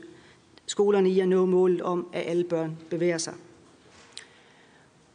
skolerne 0.66 1.10
i 1.10 1.20
at 1.20 1.28
nå 1.28 1.46
målet 1.46 1.82
om, 1.82 2.08
at 2.14 2.24
alle 2.28 2.44
børn 2.44 2.78
bevæger 2.90 3.18
sig. 3.18 3.34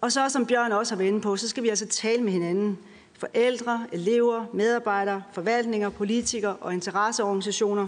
Og 0.01 0.13
så 0.13 0.29
som 0.29 0.47
Bjørn 0.47 0.73
også 0.73 0.95
har 0.95 0.99
været 0.99 1.09
inde 1.09 1.21
på, 1.21 1.37
så 1.37 1.49
skal 1.49 1.63
vi 1.63 1.69
altså 1.69 1.87
tale 1.87 2.23
med 2.23 2.33
hinanden. 2.33 2.79
Forældre, 3.13 3.87
elever, 3.93 4.45
medarbejdere, 4.53 5.23
forvaltninger, 5.33 5.89
politikere 5.89 6.57
og 6.57 6.75
interesseorganisationer 6.75 7.87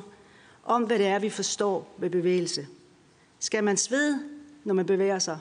om, 0.64 0.82
hvad 0.82 0.98
det 0.98 1.06
er, 1.06 1.18
vi 1.18 1.30
forstår 1.30 1.94
ved 1.98 2.10
bevægelse. 2.10 2.66
Skal 3.38 3.64
man 3.64 3.76
svede, 3.76 4.20
når 4.64 4.74
man 4.74 4.86
bevæger 4.86 5.18
sig? 5.18 5.38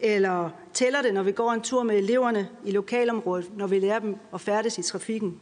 Eller 0.00 0.50
tæller 0.72 1.02
det, 1.02 1.14
når 1.14 1.22
vi 1.22 1.32
går 1.32 1.52
en 1.52 1.60
tur 1.60 1.82
med 1.82 1.96
eleverne 1.96 2.48
i 2.64 2.70
lokalområdet, 2.70 3.56
når 3.56 3.66
vi 3.66 3.78
lærer 3.78 3.98
dem 3.98 4.16
at 4.34 4.40
færdes 4.40 4.78
i 4.78 4.82
trafikken? 4.82 5.40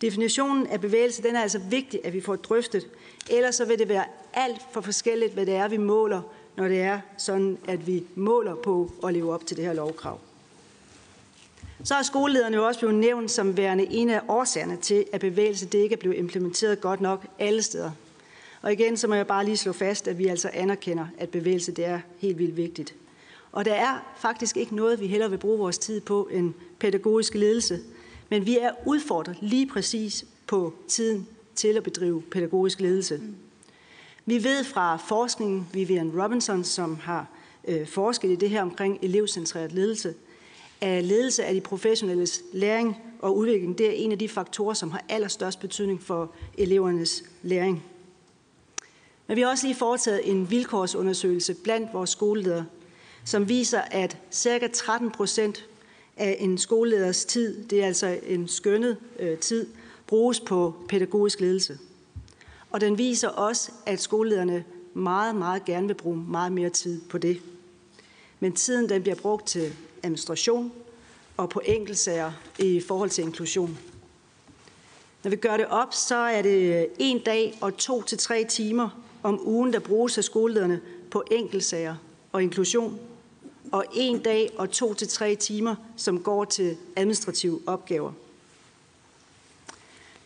Definitionen 0.00 0.66
af 0.66 0.80
bevægelse 0.80 1.22
den 1.22 1.36
er 1.36 1.40
altså 1.40 1.58
vigtig, 1.58 2.00
at 2.04 2.12
vi 2.12 2.20
får 2.20 2.36
drøftet. 2.36 2.86
Ellers 3.30 3.54
så 3.54 3.64
vil 3.64 3.78
det 3.78 3.88
være 3.88 4.04
alt 4.32 4.60
for 4.72 4.80
forskelligt, 4.80 5.32
hvad 5.34 5.46
det 5.46 5.54
er, 5.54 5.68
vi 5.68 5.76
måler, 5.76 6.22
når 6.56 6.68
det 6.68 6.80
er 6.80 7.00
sådan, 7.18 7.58
at 7.68 7.86
vi 7.86 8.04
måler 8.14 8.54
på 8.54 8.92
at 9.06 9.12
leve 9.12 9.32
op 9.34 9.46
til 9.46 9.56
det 9.56 9.64
her 9.64 9.72
lovkrav. 9.72 10.18
Så 11.84 11.94
er 11.94 12.02
skolelederne 12.02 12.56
jo 12.56 12.66
også 12.66 12.80
blevet 12.80 12.94
nævnt 12.94 13.30
som 13.30 13.56
værende 13.56 13.86
en 13.90 14.10
af 14.10 14.20
årsagerne 14.28 14.76
til, 14.76 15.04
at 15.12 15.20
bevægelse 15.20 15.66
det 15.66 15.78
ikke 15.78 15.92
er 15.92 15.96
blevet 15.96 16.16
implementeret 16.16 16.80
godt 16.80 17.00
nok 17.00 17.26
alle 17.38 17.62
steder. 17.62 17.90
Og 18.62 18.72
igen, 18.72 18.96
så 18.96 19.08
må 19.08 19.14
jeg 19.14 19.26
bare 19.26 19.44
lige 19.44 19.56
slå 19.56 19.72
fast, 19.72 20.08
at 20.08 20.18
vi 20.18 20.26
altså 20.26 20.50
anerkender, 20.52 21.06
at 21.18 21.28
bevægelse 21.28 21.72
det 21.72 21.84
er 21.84 22.00
helt 22.18 22.38
vildt 22.38 22.56
vigtigt. 22.56 22.94
Og 23.52 23.64
der 23.64 23.74
er 23.74 24.14
faktisk 24.16 24.56
ikke 24.56 24.76
noget, 24.76 25.00
vi 25.00 25.06
heller 25.06 25.28
vil 25.28 25.38
bruge 25.38 25.58
vores 25.58 25.78
tid 25.78 26.00
på 26.00 26.28
end 26.32 26.54
pædagogisk 26.78 27.34
ledelse. 27.34 27.78
Men 28.30 28.46
vi 28.46 28.58
er 28.58 28.70
udfordret 28.86 29.36
lige 29.40 29.66
præcis 29.66 30.24
på 30.46 30.74
tiden 30.88 31.28
til 31.54 31.76
at 31.76 31.82
bedrive 31.82 32.22
pædagogisk 32.22 32.80
ledelse. 32.80 33.16
Mm. 33.16 33.34
Vi 34.26 34.44
ved 34.44 34.64
fra 34.64 34.96
forskningen, 34.96 35.68
Vivian 35.72 36.22
Robinson, 36.22 36.64
som 36.64 36.96
har 36.96 37.26
øh, 37.68 37.86
forsket 37.86 38.30
i 38.30 38.36
det 38.36 38.50
her 38.50 38.62
omkring 38.62 38.98
elevcentreret 39.02 39.72
ledelse, 39.72 40.14
at 40.80 41.04
ledelse 41.04 41.44
af 41.44 41.54
de 41.54 41.60
professionelles 41.60 42.42
læring 42.52 42.96
og 43.20 43.36
udvikling, 43.36 43.78
det 43.78 43.86
er 43.86 43.92
en 43.92 44.12
af 44.12 44.18
de 44.18 44.28
faktorer, 44.28 44.74
som 44.74 44.90
har 44.90 45.04
allerstørst 45.08 45.60
betydning 45.60 46.02
for 46.02 46.32
elevernes 46.58 47.24
læring. 47.42 47.84
Men 49.26 49.36
vi 49.36 49.42
har 49.42 49.48
også 49.48 49.66
lige 49.66 49.76
foretaget 49.76 50.30
en 50.30 50.50
vilkårsundersøgelse 50.50 51.54
blandt 51.54 51.94
vores 51.94 52.10
skoleledere, 52.10 52.66
som 53.24 53.48
viser, 53.48 53.80
at 53.80 54.16
ca. 54.34 54.68
13 54.72 55.10
procent 55.10 55.66
af 56.20 56.36
en 56.40 56.58
skoleleders 56.58 57.24
tid, 57.24 57.64
det 57.64 57.82
er 57.82 57.86
altså 57.86 58.18
en 58.26 58.48
skønnet 58.48 58.96
øh, 59.18 59.38
tid, 59.38 59.66
bruges 60.06 60.40
på 60.40 60.74
pædagogisk 60.88 61.40
ledelse. 61.40 61.78
Og 62.70 62.80
den 62.80 62.98
viser 62.98 63.28
også, 63.28 63.72
at 63.86 64.00
skolelederne 64.00 64.64
meget, 64.94 65.34
meget 65.34 65.64
gerne 65.64 65.86
vil 65.86 65.94
bruge 65.94 66.16
meget 66.16 66.52
mere 66.52 66.70
tid 66.70 67.00
på 67.00 67.18
det. 67.18 67.40
Men 68.40 68.52
tiden 68.52 68.88
den 68.88 69.02
bliver 69.02 69.14
brugt 69.14 69.46
til 69.46 69.72
administration 70.02 70.72
og 71.36 71.48
på 71.48 71.60
enkeltsager 71.64 72.32
i 72.58 72.80
forhold 72.80 73.10
til 73.10 73.24
inklusion. 73.24 73.78
Når 75.24 75.30
vi 75.30 75.36
gør 75.36 75.56
det 75.56 75.66
op, 75.66 75.94
så 75.94 76.16
er 76.16 76.42
det 76.42 76.82
øh, 76.82 76.84
en 76.98 77.18
dag 77.18 77.58
og 77.60 77.76
to 77.76 78.02
til 78.02 78.18
tre 78.18 78.44
timer 78.44 79.02
om 79.22 79.48
ugen, 79.48 79.72
der 79.72 79.78
bruges 79.78 80.18
af 80.18 80.24
skolelederne 80.24 80.80
på 81.10 81.24
enkeltsager 81.30 81.94
og 82.32 82.42
inklusion, 82.42 82.98
og 83.72 83.84
en 83.92 84.18
dag 84.18 84.50
og 84.58 84.70
to 84.70 84.94
til 84.94 85.08
tre 85.08 85.34
timer, 85.34 85.74
som 85.96 86.22
går 86.22 86.44
til 86.44 86.76
administrative 86.96 87.60
opgaver. 87.66 88.12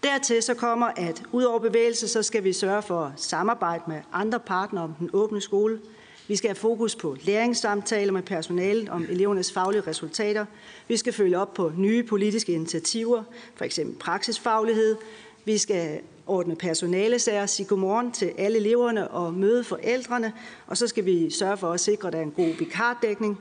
Dertil 0.03 0.43
så 0.43 0.55
kommer, 0.55 0.87
at 0.87 1.23
udover 1.33 1.59
bevægelse, 1.59 2.09
så 2.09 2.23
skal 2.23 2.45
vi 2.45 2.53
sørge 2.53 2.83
for 2.83 3.13
samarbejde 3.17 3.83
med 3.89 4.01
andre 4.13 4.41
partnere 4.41 4.85
om 4.85 4.95
den 4.99 5.11
åbne 5.13 5.41
skole. 5.41 5.81
Vi 6.29 6.37
skal 6.37 6.49
have 6.49 6.57
fokus 6.57 6.97
på 6.97 7.17
læringssamtaler 7.23 8.13
med 8.13 8.23
personalet 8.23 8.89
om 8.89 9.07
elevernes 9.09 9.53
faglige 9.53 9.83
resultater. 9.87 10.47
Vi 10.89 10.97
skal 10.97 11.13
følge 11.13 11.39
op 11.39 11.55
på 11.55 11.73
nye 11.77 12.03
politiske 12.03 12.53
initiativer, 12.53 13.23
f.eks. 13.57 13.81
praksisfaglighed. 14.01 14.97
Vi 15.45 15.59
skal 15.59 16.01
ordne 16.27 16.57
personalesager, 16.57 17.47
sige 17.47 17.67
godmorgen 17.67 18.13
til 18.13 18.33
alle 18.39 18.59
eleverne 18.59 19.09
og 19.09 19.35
møde 19.35 19.65
forældrene, 19.65 20.33
og 20.67 20.77
så 20.77 20.87
skal 20.87 21.05
vi 21.05 21.31
sørge 21.31 21.57
for 21.57 21.73
at 21.73 21.81
sikre, 21.81 22.09
at 22.09 22.13
der 22.13 22.19
er 22.19 22.23
en 22.23 22.31
god 22.31 22.59
vikardækning. 22.59 23.39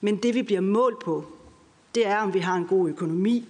Men 0.00 0.16
det 0.16 0.34
vi 0.34 0.42
bliver 0.42 0.60
målt 0.60 0.98
på, 0.98 1.24
det 1.94 2.06
er, 2.06 2.18
om 2.18 2.34
vi 2.34 2.38
har 2.38 2.54
en 2.54 2.66
god 2.66 2.88
økonomi, 2.88 3.48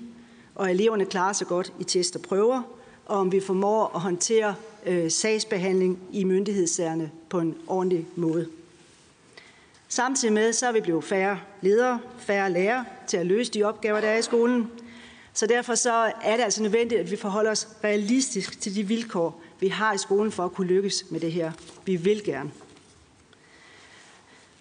og 0.55 0.71
eleverne 0.71 1.05
klarer 1.05 1.33
sig 1.33 1.47
godt 1.47 1.73
i 1.81 1.85
test 1.85 2.17
og 2.17 2.23
prøver, 2.23 2.63
og 3.07 3.19
om 3.19 3.33
vi 3.33 3.41
formår 3.41 3.93
at 3.95 4.01
håndtere 4.01 4.55
øh, 4.87 5.11
sagsbehandling 5.11 5.99
i 6.13 6.25
myndighedssagerne 6.25 7.11
på 7.29 7.39
en 7.39 7.57
ordentlig 7.67 8.07
måde. 8.17 8.49
Samtidig 9.89 10.35
med, 10.35 10.53
så 10.53 10.67
er 10.67 10.73
vi 10.73 10.81
blevet 10.81 11.05
færre 11.05 11.39
ledere, 11.61 12.01
færre 12.19 12.51
lærere 12.51 12.85
til 13.07 13.17
at 13.17 13.27
løse 13.27 13.53
de 13.53 13.63
opgaver, 13.63 14.01
der 14.01 14.09
er 14.09 14.19
i 14.19 14.23
skolen. 14.23 14.71
Så 15.33 15.47
derfor 15.47 15.75
så 15.75 16.13
er 16.23 16.37
det 16.37 16.45
altså 16.45 16.63
nødvendigt, 16.63 17.01
at 17.01 17.11
vi 17.11 17.17
forholder 17.17 17.51
os 17.51 17.69
realistisk 17.85 18.61
til 18.61 18.75
de 18.75 18.83
vilkår, 18.83 19.43
vi 19.61 19.69
har 19.69 19.93
i 19.93 19.99
skolen 19.99 20.33
for 20.33 20.45
at 20.45 20.53
kunne 20.53 20.67
lykkes 20.67 21.05
med 21.11 21.21
det 21.21 21.33
her. 21.33 21.53
Vi 21.85 21.97
vil 21.97 22.25
gerne. 22.25 22.51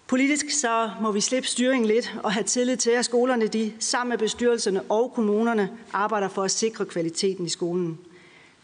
Politisk 0.06 0.60
så 0.60 0.90
må 1.00 1.12
vi 1.12 1.20
slippe 1.20 1.48
styringen 1.48 1.88
lidt 1.88 2.14
og 2.22 2.32
have 2.32 2.44
tillid 2.44 2.76
til, 2.76 2.90
at 2.90 3.04
skolerne 3.04 3.46
de, 3.46 3.72
sammen 3.78 4.10
med 4.10 4.18
bestyrelserne 4.18 4.82
og 4.82 5.12
kommunerne 5.14 5.78
arbejder 5.92 6.28
for 6.28 6.42
at 6.42 6.50
sikre 6.50 6.86
kvaliteten 6.86 7.46
i 7.46 7.48
skolen. 7.48 7.98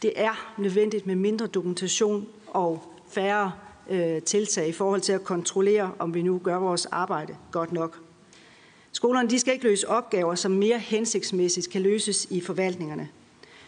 Det 0.03 0.13
er 0.17 0.55
nødvendigt 0.59 1.07
med 1.07 1.15
mindre 1.15 1.47
dokumentation 1.47 2.27
og 2.47 2.97
færre 3.11 3.53
øh, 3.91 4.23
tiltag 4.23 4.69
i 4.69 4.73
forhold 4.73 5.01
til 5.01 5.13
at 5.13 5.25
kontrollere, 5.25 5.91
om 5.99 6.15
vi 6.15 6.23
nu 6.23 6.41
gør 6.45 6.57
vores 6.57 6.87
arbejde 6.87 7.37
godt 7.53 7.73
nok. 7.73 8.06
Skolerne 8.97 9.31
de 9.31 9.39
skal 9.39 9.53
ikke 9.53 9.65
løse 9.65 9.89
opgaver, 9.89 10.35
som 10.35 10.53
mere 10.53 10.79
hensigtsmæssigt 10.79 11.71
kan 11.71 11.83
løses 11.83 12.27
i 12.31 12.41
forvaltningerne. 12.41 13.09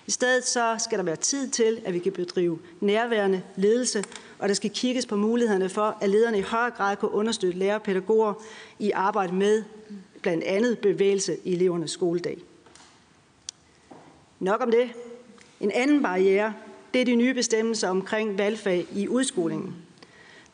I 0.06 0.10
stedet 0.10 0.46
så 0.46 0.76
skal 0.78 0.98
der 0.98 1.04
være 1.04 1.16
tid 1.16 1.50
til, 1.50 1.80
at 1.84 1.94
vi 1.94 1.98
kan 1.98 2.12
bedrive 2.12 2.58
nærværende 2.80 3.42
ledelse, 3.56 4.04
og 4.38 4.48
der 4.48 4.54
skal 4.54 4.70
kigges 4.70 5.06
på 5.06 5.16
mulighederne 5.16 5.68
for, 5.68 5.96
at 6.00 6.10
lederne 6.10 6.38
i 6.38 6.42
højere 6.42 6.70
grad 6.70 6.96
kan 6.96 7.08
understøtte 7.08 7.58
lærere 7.58 7.74
og 7.74 7.82
pædagoger 7.82 8.34
i 8.78 8.90
arbejde 8.90 9.34
med 9.34 9.64
blandt 10.22 10.44
andet 10.44 10.78
bevægelse 10.78 11.36
i 11.44 11.52
elevernes 11.52 11.90
skoledag. 11.90 12.38
Nok 14.40 14.62
om 14.62 14.70
det. 14.70 14.90
En 15.60 15.70
anden 15.70 16.02
barriere, 16.02 16.54
det 16.94 17.00
er 17.00 17.04
de 17.04 17.16
nye 17.16 17.34
bestemmelser 17.34 17.88
omkring 17.88 18.38
valgfag 18.38 18.86
i 18.94 19.08
udskolingen. 19.08 19.87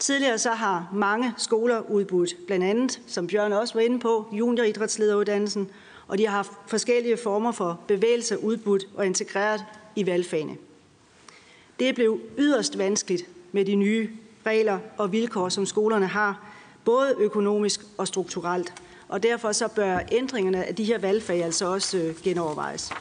Tidligere 0.04 0.38
så 0.38 0.50
har 0.50 0.88
mange 0.92 1.34
skoler 1.36 1.90
udbudt, 1.90 2.34
blandt 2.46 2.64
andet, 2.64 3.00
som 3.06 3.26
Bjørn 3.26 3.52
også 3.52 3.74
var 3.74 3.80
inde 3.80 3.98
på, 4.00 4.26
junioridrætslederuddannelsen, 4.32 5.70
og 6.08 6.18
de 6.18 6.26
har 6.26 6.36
haft 6.36 6.52
forskellige 6.66 7.16
former 7.16 7.52
for 7.52 7.80
bevægelser 7.86 8.36
udbudt 8.36 8.84
og 8.94 9.06
integreret 9.06 9.64
i 9.96 10.06
valgfagene. 10.06 10.56
Det 11.78 11.94
blev 11.94 12.20
yderst 12.38 12.78
vanskeligt 12.78 13.28
med 13.52 13.64
de 13.64 13.74
nye 13.74 14.10
regler 14.46 14.78
og 14.98 15.12
vilkår, 15.12 15.48
som 15.48 15.66
skolerne 15.66 16.06
har, 16.06 16.52
både 16.84 17.14
økonomisk 17.18 17.80
og 17.98 18.08
strukturelt. 18.08 18.74
Og 19.08 19.22
derfor 19.22 19.52
så 19.52 19.68
bør 19.68 19.98
ændringerne 20.12 20.64
af 20.64 20.74
de 20.74 20.84
her 20.84 20.98
valgfag 20.98 21.44
altså 21.44 21.66
også 21.66 21.98
øh, 21.98 22.14
genovervejes. 22.22 22.92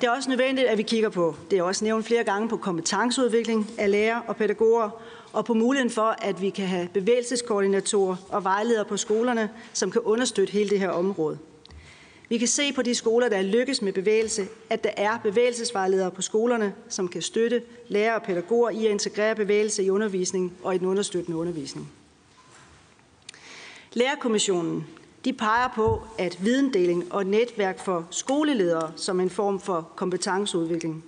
Det 0.00 0.06
er 0.06 0.10
også 0.10 0.28
nødvendigt, 0.30 0.68
at 0.68 0.78
vi 0.78 0.82
kigger 0.82 1.08
på, 1.08 1.36
det 1.50 1.58
er 1.58 1.62
også 1.62 1.84
nævnt 1.84 2.06
flere 2.06 2.24
gange, 2.24 2.48
på 2.48 2.56
kompetenceudvikling 2.56 3.70
af 3.78 3.90
lærere 3.90 4.22
og 4.26 4.36
pædagoger, 4.36 4.90
og 5.32 5.44
på 5.44 5.54
muligheden 5.54 5.90
for, 5.90 6.16
at 6.22 6.42
vi 6.42 6.50
kan 6.50 6.66
have 6.66 6.88
bevægelseskoordinatorer 6.94 8.16
og 8.28 8.44
vejledere 8.44 8.84
på 8.84 8.96
skolerne, 8.96 9.50
som 9.72 9.90
kan 9.90 10.00
understøtte 10.00 10.52
hele 10.52 10.70
det 10.70 10.78
her 10.80 10.88
område. 10.88 11.38
Vi 12.28 12.38
kan 12.38 12.48
se 12.48 12.72
på 12.72 12.82
de 12.82 12.94
skoler, 12.94 13.28
der 13.28 13.36
er 13.36 13.42
lykkes 13.42 13.82
med 13.82 13.92
bevægelse, 13.92 14.46
at 14.70 14.84
der 14.84 14.90
er 14.96 15.18
bevægelsesvejledere 15.18 16.10
på 16.10 16.22
skolerne, 16.22 16.74
som 16.88 17.08
kan 17.08 17.22
støtte 17.22 17.62
lærere 17.88 18.14
og 18.14 18.22
pædagoger 18.22 18.70
i 18.70 18.86
at 18.86 18.92
integrere 18.92 19.34
bevægelse 19.34 19.82
i 19.84 19.90
undervisningen 19.90 20.52
og 20.62 20.74
i 20.74 20.78
den 20.78 20.86
understøttende 20.86 21.38
undervisning. 21.38 21.92
Lærerkommissionen 23.92 24.86
de 25.26 25.32
peger 25.32 25.68
på, 25.74 26.02
at 26.18 26.44
videndeling 26.44 27.12
og 27.12 27.26
netværk 27.26 27.84
for 27.84 28.06
skoleledere 28.10 28.92
som 28.96 29.20
en 29.20 29.30
form 29.30 29.60
for 29.60 29.88
kompetenceudvikling. 29.96 31.04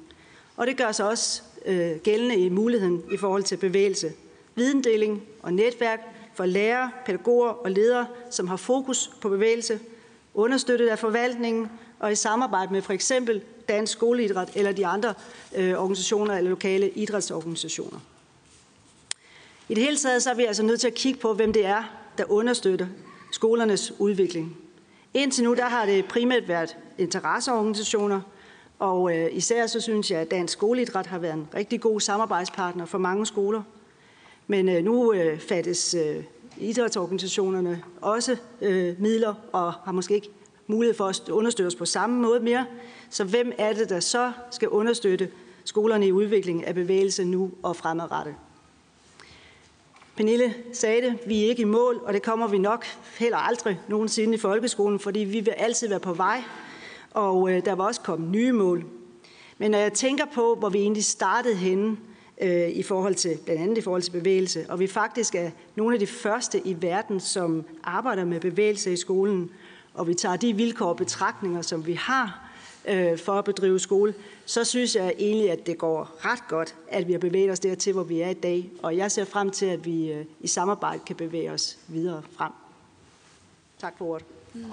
Og 0.56 0.66
det 0.66 0.76
gør 0.76 0.92
sig 0.92 1.08
også 1.08 1.42
øh, 1.66 1.96
gældende 1.96 2.36
i 2.36 2.48
muligheden 2.48 3.02
i 3.12 3.16
forhold 3.16 3.42
til 3.42 3.56
bevægelse. 3.56 4.12
Videndeling 4.54 5.22
og 5.42 5.52
netværk 5.52 6.00
for 6.34 6.46
lærere, 6.46 6.90
pædagoger 7.06 7.48
og 7.48 7.70
ledere, 7.70 8.06
som 8.30 8.48
har 8.48 8.56
fokus 8.56 9.10
på 9.20 9.28
bevægelse, 9.28 9.80
understøttet 10.34 10.88
af 10.88 10.98
forvaltningen 10.98 11.70
og 11.98 12.12
i 12.12 12.14
samarbejde 12.14 12.72
med 12.72 12.82
for 12.82 12.92
eksempel 12.92 13.42
Dansk 13.68 13.92
Skoleidræt 13.92 14.50
eller 14.54 14.72
de 14.72 14.86
andre 14.86 15.14
øh, 15.56 15.74
organisationer 15.74 16.36
eller 16.36 16.50
lokale 16.50 16.90
idrætsorganisationer. 16.90 17.98
I 19.68 19.74
det 19.74 19.82
hele 19.82 19.96
taget 19.96 20.22
så 20.22 20.30
er 20.30 20.34
vi 20.34 20.44
altså 20.44 20.62
nødt 20.62 20.80
til 20.80 20.86
at 20.86 20.94
kigge 20.94 21.20
på, 21.20 21.34
hvem 21.34 21.52
det 21.52 21.66
er, 21.66 21.84
der 22.18 22.24
understøtter 22.30 22.86
skolernes 23.30 23.92
udvikling. 23.98 24.56
Indtil 25.14 25.44
nu 25.44 25.54
der 25.54 25.64
har 25.64 25.86
det 25.86 26.04
primært 26.04 26.48
været 26.48 26.76
interesseorganisationer, 26.98 28.20
og 28.78 29.16
øh, 29.16 29.28
især 29.32 29.66
så 29.66 29.80
synes 29.80 30.10
jeg, 30.10 30.20
at 30.20 30.30
Dansk 30.30 30.52
Skoleidræt 30.52 31.06
har 31.06 31.18
været 31.18 31.34
en 31.34 31.48
rigtig 31.54 31.80
god 31.80 32.00
samarbejdspartner 32.00 32.84
for 32.84 32.98
mange 32.98 33.26
skoler. 33.26 33.62
Men 34.46 34.68
øh, 34.68 34.84
nu 34.84 35.12
øh, 35.12 35.40
fattes 35.40 35.94
øh, 35.94 36.24
idrætsorganisationerne 36.58 37.82
også 38.00 38.36
øh, 38.60 39.00
midler 39.00 39.34
og 39.52 39.72
har 39.72 39.92
måske 39.92 40.14
ikke 40.14 40.30
mulighed 40.66 40.96
for 40.96 41.04
at 41.04 41.28
understøtte 41.28 41.66
os 41.66 41.74
på 41.74 41.84
samme 41.84 42.22
måde 42.22 42.40
mere. 42.40 42.66
Så 43.10 43.24
hvem 43.24 43.52
er 43.58 43.72
det, 43.72 43.88
der 43.88 44.00
så 44.00 44.32
skal 44.50 44.68
understøtte 44.68 45.30
skolerne 45.64 46.06
i 46.06 46.12
udviklingen 46.12 46.64
af 46.64 46.74
bevægelse 46.74 47.24
nu 47.24 47.50
og 47.62 47.76
fremadrettet? 47.76 48.34
Pernille 50.18 50.54
sagde 50.72 51.02
det, 51.02 51.18
vi 51.26 51.44
er 51.44 51.48
ikke 51.48 51.62
i 51.62 51.64
mål, 51.64 52.00
og 52.04 52.12
det 52.12 52.22
kommer 52.22 52.48
vi 52.48 52.58
nok 52.58 52.84
heller 53.18 53.36
aldrig 53.36 53.80
nogensinde 53.88 54.34
i 54.34 54.38
folkeskolen, 54.38 55.00
fordi 55.00 55.20
vi 55.20 55.40
vil 55.40 55.50
altid 55.50 55.88
være 55.88 56.00
på 56.00 56.12
vej, 56.12 56.42
og 57.10 57.50
øh, 57.50 57.64
der 57.64 57.72
var 57.72 57.84
også 57.84 58.00
komme 58.00 58.30
nye 58.30 58.52
mål. 58.52 58.84
Men 59.58 59.70
når 59.70 59.78
jeg 59.78 59.92
tænker 59.92 60.24
på, 60.34 60.54
hvor 60.58 60.68
vi 60.68 60.78
egentlig 60.78 61.04
startede 61.04 61.54
henne, 61.54 61.96
øh, 62.40 62.68
i 62.68 62.82
forhold 62.82 63.14
til, 63.14 63.38
blandt 63.44 63.62
andet 63.62 63.78
i 63.78 63.80
forhold 63.80 64.02
til 64.02 64.10
bevægelse, 64.10 64.66
og 64.68 64.80
vi 64.80 64.86
faktisk 64.86 65.34
er 65.34 65.50
nogle 65.76 65.94
af 65.94 66.00
de 66.00 66.06
første 66.06 66.60
i 66.66 66.76
verden, 66.82 67.20
som 67.20 67.64
arbejder 67.84 68.24
med 68.24 68.40
bevægelse 68.40 68.92
i 68.92 68.96
skolen, 68.96 69.50
og 69.94 70.08
vi 70.08 70.14
tager 70.14 70.36
de 70.36 70.52
vilkår 70.52 70.86
og 70.86 70.96
betragtninger, 70.96 71.62
som 71.62 71.86
vi 71.86 71.92
har 71.92 72.47
øh, 72.88 73.18
for 73.18 73.32
at 73.32 73.44
bedrive 73.44 73.78
skole, 73.78 74.14
så 74.46 74.64
synes 74.64 74.94
jeg 74.94 75.14
egentlig, 75.18 75.50
at 75.50 75.66
det 75.66 75.78
går 75.78 76.16
ret 76.24 76.48
godt, 76.48 76.74
at 76.88 77.06
vi 77.06 77.12
har 77.12 77.18
bevæget 77.18 77.50
os 77.50 77.60
dertil, 77.60 77.92
hvor 77.92 78.02
vi 78.02 78.20
er 78.20 78.28
i 78.28 78.34
dag. 78.34 78.70
Og 78.82 78.96
jeg 78.96 79.12
ser 79.12 79.24
frem 79.24 79.50
til, 79.50 79.66
at 79.66 79.84
vi 79.84 80.12
øh, 80.12 80.24
i 80.40 80.46
samarbejde 80.46 81.00
kan 81.06 81.16
bevæge 81.16 81.52
os 81.52 81.78
videre 81.88 82.22
frem. 82.36 82.52
Tak 83.78 83.98
for 83.98 84.04
ordet. 84.04 84.26
Mm. 84.54 84.64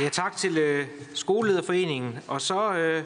Ja, 0.00 0.08
tak 0.08 0.36
til 0.36 0.58
øh, 0.58 0.86
Skolelederforeningen. 1.14 2.18
Og 2.28 2.40
så 2.40 2.74
øh, 2.74 3.04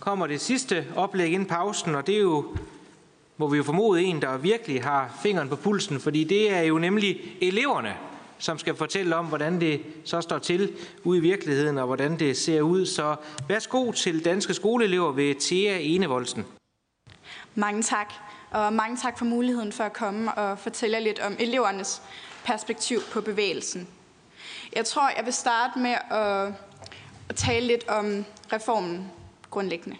kommer 0.00 0.26
det 0.26 0.40
sidste 0.40 0.86
oplæg 0.96 1.32
inden 1.32 1.48
pausen, 1.48 1.94
og 1.94 2.06
det 2.06 2.14
er 2.14 2.20
jo, 2.20 2.56
må 3.42 3.48
vi 3.48 3.56
jo 3.56 3.62
formode, 3.62 4.02
en, 4.02 4.22
der 4.22 4.36
virkelig 4.36 4.82
har 4.82 5.18
fingeren 5.22 5.48
på 5.48 5.56
pulsen, 5.56 6.00
fordi 6.00 6.24
det 6.24 6.52
er 6.52 6.60
jo 6.60 6.78
nemlig 6.78 7.36
eleverne, 7.40 7.94
som 8.38 8.58
skal 8.58 8.76
fortælle 8.76 9.16
om, 9.16 9.26
hvordan 9.26 9.60
det 9.60 9.80
så 10.04 10.20
står 10.20 10.38
til 10.38 10.72
ude 11.04 11.18
i 11.18 11.20
virkeligheden, 11.20 11.78
og 11.78 11.86
hvordan 11.86 12.18
det 12.18 12.36
ser 12.36 12.60
ud. 12.60 12.86
Så 12.86 13.16
værsgo 13.48 13.92
til 13.92 14.24
danske 14.24 14.54
skoleelever 14.54 15.12
ved 15.12 15.34
Thea 15.40 15.78
Enevoldsen. 15.78 16.44
Mange 17.54 17.82
tak, 17.82 18.12
og 18.50 18.72
mange 18.72 18.96
tak 18.96 19.18
for 19.18 19.24
muligheden 19.24 19.72
for 19.72 19.84
at 19.84 19.92
komme 19.92 20.34
og 20.34 20.58
fortælle 20.58 21.00
lidt 21.00 21.20
om 21.20 21.36
elevernes 21.38 22.02
perspektiv 22.44 23.00
på 23.12 23.20
bevægelsen. 23.20 23.88
Jeg 24.76 24.84
tror, 24.84 25.10
jeg 25.16 25.24
vil 25.24 25.32
starte 25.32 25.78
med 25.78 25.94
at, 26.10 26.52
at 27.28 27.36
tale 27.36 27.66
lidt 27.66 27.88
om 27.88 28.24
reformen 28.52 29.10
grundlæggende. 29.50 29.96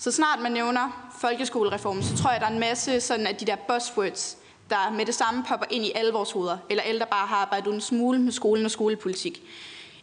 Så 0.00 0.10
snart 0.10 0.40
man 0.42 0.52
nævner 0.52 1.10
folkeskolereformen, 1.20 2.02
så 2.02 2.16
tror 2.16 2.30
jeg, 2.30 2.40
der 2.40 2.46
er 2.46 2.50
en 2.50 2.58
masse 2.58 3.00
sådan 3.00 3.26
af 3.26 3.36
de 3.36 3.46
der 3.46 3.56
buzzwords, 3.56 4.38
der 4.70 4.90
med 4.90 5.06
det 5.06 5.14
samme 5.14 5.44
popper 5.48 5.66
ind 5.70 5.84
i 5.84 5.92
alle 5.94 6.12
vores 6.12 6.32
hoveder, 6.32 6.58
eller 6.70 6.82
alle, 6.82 7.00
der 7.00 7.06
bare 7.06 7.26
har 7.26 7.36
arbejdet 7.36 7.74
en 7.74 7.80
smule 7.80 8.18
med 8.18 8.32
skolen 8.32 8.64
og 8.64 8.70
skolepolitik. 8.70 9.42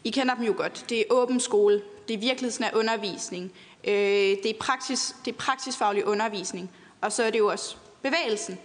I 0.03 0.09
kender 0.09 0.35
dem 0.35 0.43
jo 0.43 0.53
godt. 0.57 0.85
Det 0.89 0.99
er 0.99 1.03
åben 1.09 1.39
skole, 1.39 1.81
det 2.07 2.13
er 2.13 2.17
virkelighedsnær 2.17 2.69
undervisning, 2.73 3.51
øh, 3.83 3.93
det, 3.93 4.45
er 4.45 4.53
praksis, 4.59 5.15
det 5.25 5.31
er 5.31 5.37
praksisfaglig 5.37 6.05
undervisning, 6.05 6.71
og 7.01 7.11
så 7.11 7.23
er 7.23 7.29
det 7.29 7.39
jo 7.39 7.47
også 7.47 7.75
bevægelsen. 8.01 8.57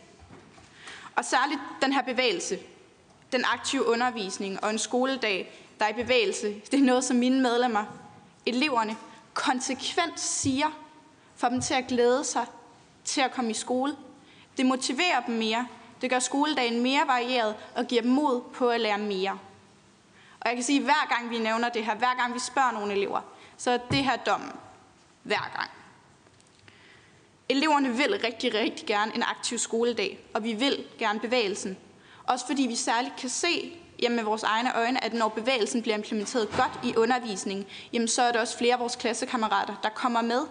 Og 1.17 1.25
særligt 1.25 1.61
den 1.83 1.93
her 1.93 2.03
bevægelse, 2.03 2.59
den 3.33 3.45
aktive 3.45 3.87
undervisning 3.87 4.65
og 4.65 4.71
en 4.71 4.79
skoledag, 4.79 5.53
der 5.79 5.85
er 5.85 5.91
i 5.91 6.03
bevægelse, 6.03 6.55
det 6.71 6.81
er 6.81 6.85
noget, 6.85 7.05
som 7.05 7.17
mine 7.17 7.41
medlemmer, 7.41 7.85
eleverne, 8.47 8.97
konsekvent 9.35 10.21
siger, 10.21 10.67
får 11.41 11.49
dem 11.49 11.61
til 11.61 11.75
at 11.75 11.87
glæde 11.87 12.25
sig 12.25 12.47
til 13.05 13.21
at 13.21 13.33
komme 13.33 13.51
i 13.51 13.55
skole. 13.55 13.97
Det 14.57 14.67
motiverer 14.67 15.21
dem 15.27 15.35
mere. 15.35 15.67
Det 16.01 16.11
gør 16.11 16.19
skoledagen 16.19 16.83
mere 16.83 17.03
varieret 17.07 17.55
og 17.77 17.87
giver 17.87 18.03
dem 18.03 18.11
mod 18.11 18.41
på 18.55 18.69
at 18.69 18.81
lære 18.81 18.99
mere. 18.99 19.39
Og 20.41 20.49
jeg 20.49 20.55
kan 20.55 20.65
sige, 20.65 20.79
at 20.79 20.85
hver 20.85 21.17
gang 21.17 21.31
vi 21.31 21.39
nævner 21.39 21.69
det 21.69 21.85
her, 21.85 21.95
hver 21.95 22.15
gang 22.15 22.35
vi 22.35 22.39
spørger 22.39 22.73
nogle 22.73 22.93
elever, 22.93 23.21
så 23.57 23.71
er 23.71 23.77
det 23.77 24.05
her 24.05 24.17
dommen. 24.17 24.53
Hver 25.23 25.51
gang. 25.57 25.71
Eleverne 27.49 27.97
vil 27.97 28.21
rigtig, 28.25 28.55
rigtig 28.55 28.87
gerne 28.87 29.15
en 29.15 29.23
aktiv 29.23 29.59
skoledag, 29.59 30.19
og 30.35 30.45
vi 30.45 30.53
vil 30.53 30.85
gerne 30.99 31.21
bevægelsen. 31.21 31.77
Også 32.25 32.47
fordi 32.47 32.63
vi 32.63 32.75
særligt 32.75 33.17
kan 33.17 33.29
se 33.29 33.79
jamen 34.03 34.17
med 34.17 34.25
vores 34.25 34.43
egne 34.43 34.77
øjne, 34.77 35.05
at 35.05 35.13
når 35.13 35.29
bevægelsen 35.29 35.83
bliver 35.83 35.97
implementeret 35.97 36.49
godt 36.51 36.81
i 36.85 36.97
undervisningen, 36.97 37.67
jamen 37.93 38.09
så 38.09 38.23
er 38.23 38.33
der 38.33 38.41
også 38.41 38.59
flere 38.59 38.75
af 38.75 38.81
vores 38.81 38.97
klassekammerater, 38.97 39.75
der 39.83 39.89
kommer 39.89 40.23
med. 40.23 40.47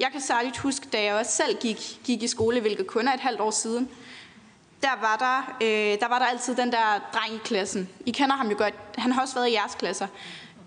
Jeg 0.00 0.08
kan 0.12 0.20
særligt 0.20 0.58
huske, 0.58 0.86
da 0.92 1.02
jeg 1.02 1.14
også 1.14 1.32
selv 1.32 1.56
gik, 1.60 2.00
gik 2.04 2.22
i 2.22 2.26
skole, 2.26 2.60
hvilket 2.60 2.86
kun 2.86 3.08
er 3.08 3.14
et 3.14 3.20
halvt 3.20 3.40
år 3.40 3.50
siden, 3.50 3.88
der 4.82 5.00
var 5.00 5.16
der, 5.16 5.56
øh, 5.66 6.00
der 6.00 6.08
var 6.08 6.18
der 6.18 6.26
altid 6.26 6.56
den 6.56 6.72
der 6.72 7.10
dreng 7.12 7.34
i 7.34 7.38
klassen. 7.44 7.88
I 8.06 8.10
kender 8.10 8.36
ham 8.36 8.48
jo 8.48 8.56
godt. 8.58 8.74
Han 8.98 9.12
har 9.12 9.22
også 9.22 9.34
været 9.34 9.48
i 9.48 9.52
jeres 9.52 9.74
klasser. 9.74 10.06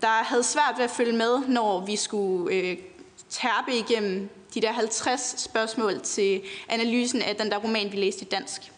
Der 0.00 0.06
havde 0.06 0.42
svært 0.42 0.74
ved 0.76 0.84
at 0.84 0.90
følge 0.90 1.12
med, 1.12 1.48
når 1.48 1.86
vi 1.86 1.96
skulle 1.96 2.54
øh, 2.54 2.78
tærpe 3.30 3.76
igennem 3.78 4.28
de 4.54 4.60
der 4.60 4.72
50 4.72 5.34
spørgsmål 5.38 6.00
til 6.00 6.42
analysen 6.68 7.22
af 7.22 7.36
den 7.36 7.50
der 7.50 7.56
roman, 7.56 7.92
vi 7.92 7.96
læste 7.96 8.24
i 8.24 8.28
dansk. 8.28 8.72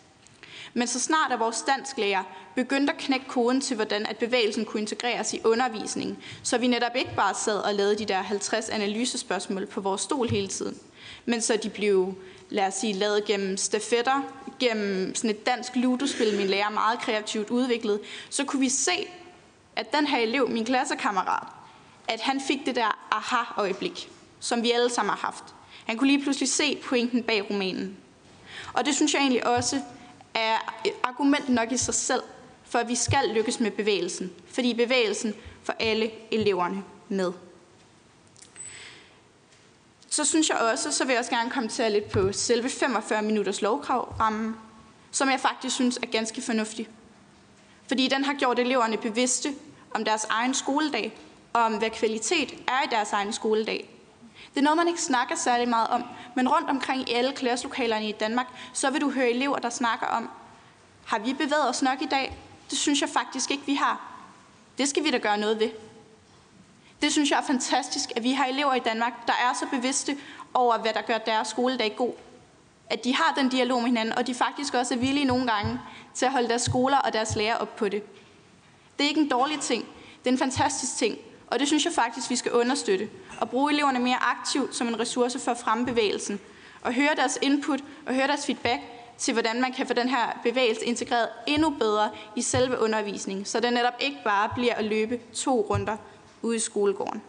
Men 0.76 0.86
så 0.86 1.00
snart 1.00 1.32
er 1.32 1.36
vores 1.36 1.62
dansklærer 1.62 2.22
begyndte 2.54 2.92
at 2.92 2.98
knække 2.98 3.26
koden 3.28 3.60
til, 3.60 3.76
hvordan 3.76 4.06
at 4.06 4.16
bevægelsen 4.16 4.64
kunne 4.64 4.80
integreres 4.80 5.34
i 5.34 5.40
undervisningen, 5.44 6.18
så 6.42 6.58
vi 6.58 6.66
netop 6.66 6.96
ikke 6.96 7.14
bare 7.16 7.34
sad 7.34 7.58
og 7.58 7.74
lavede 7.74 7.98
de 7.98 8.04
der 8.04 8.22
50 8.22 8.68
analysespørgsmål 8.68 9.66
på 9.66 9.80
vores 9.80 10.00
stol 10.00 10.28
hele 10.28 10.48
tiden, 10.48 10.78
men 11.24 11.40
så 11.40 11.58
de 11.62 11.68
blev, 11.68 12.14
lad 12.50 12.66
os 12.66 12.74
sige, 12.74 12.92
lavet 12.92 13.24
gennem 13.24 13.56
stafetter, 13.56 14.22
gennem 14.58 15.14
sådan 15.14 15.30
et 15.30 15.46
dansk 15.46 15.76
ludospil, 15.76 16.36
min 16.36 16.46
lærer 16.46 16.70
meget 16.70 16.98
kreativt 17.00 17.50
udviklet, 17.50 18.00
så 18.30 18.44
kunne 18.44 18.60
vi 18.60 18.68
se, 18.68 19.06
at 19.76 19.92
den 19.92 20.06
her 20.06 20.18
elev, 20.18 20.50
min 20.50 20.64
klassekammerat, 20.64 21.48
at 22.08 22.20
han 22.20 22.40
fik 22.40 22.66
det 22.66 22.76
der 22.76 22.98
aha-øjeblik, 23.10 24.10
som 24.40 24.62
vi 24.62 24.70
alle 24.70 24.90
sammen 24.90 25.10
har 25.10 25.26
haft. 25.26 25.44
Han 25.86 25.96
kunne 25.96 26.08
lige 26.08 26.22
pludselig 26.22 26.48
se 26.48 26.78
pointen 26.84 27.22
bag 27.22 27.50
romanen. 27.50 27.96
Og 28.72 28.86
det 28.86 28.94
synes 28.94 29.14
jeg 29.14 29.20
egentlig 29.20 29.46
også 29.46 29.80
er 30.36 30.80
et 30.84 30.92
argument 31.02 31.48
nok 31.48 31.72
i 31.72 31.76
sig 31.76 31.94
selv, 31.94 32.22
for 32.64 32.78
at 32.78 32.88
vi 32.88 32.94
skal 32.94 33.28
lykkes 33.28 33.60
med 33.60 33.70
bevægelsen. 33.70 34.32
Fordi 34.46 34.74
bevægelsen 34.74 35.34
får 35.62 35.74
alle 35.78 36.10
eleverne 36.30 36.84
med. 37.08 37.32
Så 40.10 40.24
synes 40.24 40.48
jeg 40.48 40.58
også, 40.58 40.92
så 40.92 41.04
vil 41.04 41.12
jeg 41.12 41.18
også 41.18 41.30
gerne 41.30 41.50
komme 41.50 41.68
til 41.68 41.92
lidt 41.92 42.10
på 42.10 42.32
selve 42.32 42.68
45 42.68 43.22
minutters 43.22 43.62
lovkravrammen, 43.62 44.56
som 45.10 45.30
jeg 45.30 45.40
faktisk 45.40 45.74
synes 45.74 45.98
er 46.02 46.06
ganske 46.06 46.42
fornuftig. 46.42 46.88
Fordi 47.88 48.08
den 48.08 48.24
har 48.24 48.34
gjort 48.34 48.58
eleverne 48.58 48.96
bevidste 48.96 49.54
om 49.94 50.04
deres 50.04 50.24
egen 50.24 50.54
skoledag, 50.54 51.18
og 51.52 51.62
om 51.62 51.78
hvad 51.78 51.90
kvalitet 51.90 52.54
er 52.68 52.86
i 52.86 52.88
deres 52.90 53.12
egen 53.12 53.32
skoledag. 53.32 53.95
Det 54.56 54.60
er 54.60 54.64
noget, 54.64 54.76
man 54.76 54.88
ikke 54.88 55.02
snakker 55.02 55.34
særlig 55.34 55.68
meget 55.68 55.88
om, 55.88 56.04
men 56.34 56.48
rundt 56.48 56.70
omkring 56.70 57.08
i 57.08 57.12
alle 57.12 57.32
klasselokalerne 57.32 58.08
i 58.08 58.12
Danmark, 58.12 58.46
så 58.72 58.90
vil 58.90 59.00
du 59.00 59.10
høre 59.10 59.30
elever, 59.30 59.58
der 59.58 59.70
snakker 59.70 60.06
om, 60.06 60.30
har 61.06 61.18
vi 61.18 61.32
bevæget 61.32 61.68
os 61.68 61.82
nok 61.82 62.02
i 62.02 62.06
dag? 62.06 62.38
Det 62.70 62.78
synes 62.78 63.00
jeg 63.00 63.08
faktisk 63.08 63.50
ikke, 63.50 63.66
vi 63.66 63.74
har. 63.74 64.00
Det 64.78 64.88
skal 64.88 65.04
vi 65.04 65.10
da 65.10 65.18
gøre 65.18 65.38
noget 65.38 65.60
ved. 65.60 65.70
Det 67.02 67.12
synes 67.12 67.30
jeg 67.30 67.38
er 67.38 67.42
fantastisk, 67.42 68.12
at 68.16 68.22
vi 68.22 68.32
har 68.32 68.46
elever 68.46 68.74
i 68.74 68.78
Danmark, 68.78 69.26
der 69.26 69.32
er 69.32 69.52
så 69.54 69.66
bevidste 69.70 70.16
over, 70.54 70.78
hvad 70.78 70.92
der 70.94 71.02
gør 71.02 71.18
deres 71.18 71.48
skoledag 71.48 71.96
god. 71.96 72.12
At 72.90 73.04
de 73.04 73.14
har 73.14 73.34
den 73.36 73.48
dialog 73.48 73.80
med 73.80 73.88
hinanden, 73.88 74.18
og 74.18 74.26
de 74.26 74.34
faktisk 74.34 74.74
også 74.74 74.94
er 74.94 74.98
villige 74.98 75.24
nogle 75.24 75.46
gange 75.46 75.80
til 76.14 76.26
at 76.26 76.32
holde 76.32 76.48
deres 76.48 76.62
skoler 76.62 76.98
og 76.98 77.12
deres 77.12 77.36
lærer 77.36 77.56
op 77.56 77.76
på 77.76 77.88
det. 77.88 78.02
Det 78.98 79.04
er 79.04 79.08
ikke 79.08 79.20
en 79.20 79.28
dårlig 79.28 79.60
ting. 79.60 79.84
Det 80.24 80.30
er 80.30 80.32
en 80.32 80.38
fantastisk 80.38 80.96
ting. 80.96 81.18
Og 81.46 81.58
det 81.58 81.66
synes 81.66 81.84
jeg 81.84 81.92
faktisk, 81.92 82.30
vi 82.30 82.36
skal 82.36 82.52
understøtte. 82.52 83.08
Og 83.40 83.50
bruge 83.50 83.72
eleverne 83.72 83.98
mere 83.98 84.18
aktivt 84.22 84.76
som 84.76 84.88
en 84.88 85.00
ressource 85.00 85.38
for 85.38 85.50
at 85.50 85.58
fremme 85.58 85.86
bevægelsen. 85.86 86.40
Og 86.82 86.94
høre 86.94 87.14
deres 87.16 87.38
input 87.42 87.80
og 88.06 88.14
høre 88.14 88.26
deres 88.26 88.46
feedback 88.46 88.80
til, 89.18 89.32
hvordan 89.32 89.60
man 89.60 89.72
kan 89.72 89.86
få 89.86 89.92
den 89.92 90.08
her 90.08 90.40
bevægelse 90.42 90.84
integreret 90.84 91.28
endnu 91.46 91.70
bedre 91.70 92.10
i 92.36 92.42
selve 92.42 92.80
undervisningen, 92.80 93.44
så 93.44 93.60
det 93.60 93.72
netop 93.72 93.94
ikke 94.00 94.18
bare 94.24 94.50
bliver 94.54 94.74
at 94.74 94.84
løbe 94.84 95.20
to 95.34 95.66
runder 95.70 95.96
ude 96.42 96.56
i 96.56 96.58
skolegården. 96.58 97.22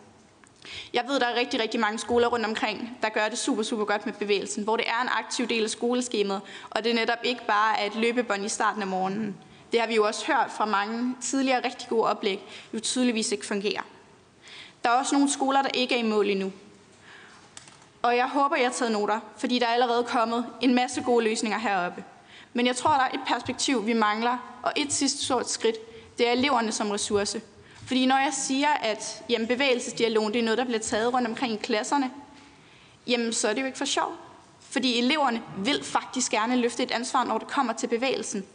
Jeg 0.94 1.04
ved, 1.08 1.20
der 1.20 1.26
er 1.26 1.36
rigtig, 1.36 1.60
rigtig 1.60 1.80
mange 1.80 2.00
skoler 2.00 2.28
rundt 2.28 2.46
omkring, 2.46 2.98
der 3.02 3.10
gør 3.10 3.28
det 3.30 3.38
super, 3.38 3.64
super 3.64 3.86
godt 3.86 4.06
med 4.06 4.14
bevægelsen, 4.14 4.64
hvor 4.64 4.78
det 4.78 4.88
er 4.88 5.02
en 5.02 5.10
aktiv 5.12 5.48
del 5.48 5.64
af 5.64 5.70
skoleskemaet, 5.70 6.42
og 6.70 6.84
det 6.84 6.90
er 6.90 6.96
netop 6.96 7.18
ikke 7.24 7.42
bare 7.48 7.80
at 7.80 7.96
et 7.96 8.02
løbebånd 8.02 8.46
i 8.46 8.50
starten 8.50 8.82
af 8.82 8.88
morgenen. 8.88 9.38
Det 9.72 9.80
har 9.80 9.88
vi 9.88 9.96
jo 9.96 10.06
også 10.06 10.26
hørt 10.26 10.52
fra 10.58 10.66
mange 10.66 11.16
tidligere 11.22 11.66
rigtig 11.66 11.90
gode 11.90 12.04
oplæg, 12.04 12.40
jo 12.74 12.80
tydeligvis 12.80 13.32
ikke 13.32 13.46
fungerer. 13.46 13.82
Der 14.88 14.94
er 14.94 14.98
også 14.98 15.16
nogle 15.16 15.32
skoler, 15.32 15.62
der 15.62 15.70
ikke 15.74 15.96
er 15.96 16.00
i 16.00 16.04
mål 16.04 16.30
endnu. 16.30 16.52
Og 18.02 18.16
jeg 18.18 18.28
håber, 18.28 18.56
jeg 18.56 18.66
har 18.66 18.74
taget 18.74 18.92
noter, 18.92 19.20
fordi 19.38 19.60
der 19.60 19.66
er 19.66 19.74
allerede 19.74 20.04
kommet 20.04 20.46
en 20.62 20.76
masse 20.76 21.02
gode 21.02 21.24
løsninger 21.24 21.60
heroppe. 21.60 22.04
Men 22.54 22.68
jeg 22.68 22.76
tror, 22.76 22.90
der 22.90 23.00
er 23.00 23.10
et 23.10 23.20
perspektiv, 23.28 23.86
vi 23.86 23.94
mangler, 23.94 24.60
og 24.64 24.72
et 24.76 24.94
sidste 24.94 25.26
stort 25.26 25.50
skridt, 25.50 25.76
det 26.18 26.28
er 26.28 26.32
eleverne 26.32 26.72
som 26.72 26.92
ressource. 26.92 27.42
Fordi 27.88 28.06
når 28.06 28.18
jeg 28.18 28.34
siger, 28.34 28.68
at 28.70 29.24
jamen, 29.30 29.48
bevægelsesdialogen 29.48 30.34
det 30.34 30.40
er 30.40 30.44
noget, 30.44 30.58
der 30.58 30.66
bliver 30.66 30.80
taget 30.80 31.14
rundt 31.14 31.28
omkring 31.28 31.54
i 31.54 31.58
klasserne, 31.58 32.12
jamen 33.08 33.34
så 33.34 33.48
er 33.48 33.54
det 33.54 33.62
jo 33.62 33.66
ikke 33.66 33.78
for 33.78 33.86
sjov. 33.86 34.12
Fordi 34.60 35.00
eleverne 35.00 35.42
vil 35.58 35.84
faktisk 35.84 36.32
gerne 36.32 36.56
løfte 36.56 36.84
et 36.84 36.92
ansvar, 36.92 37.24
når 37.24 37.38
det 37.38 37.48
kommer 37.48 37.74
til 37.74 37.88
bevægelsen. 37.88 38.46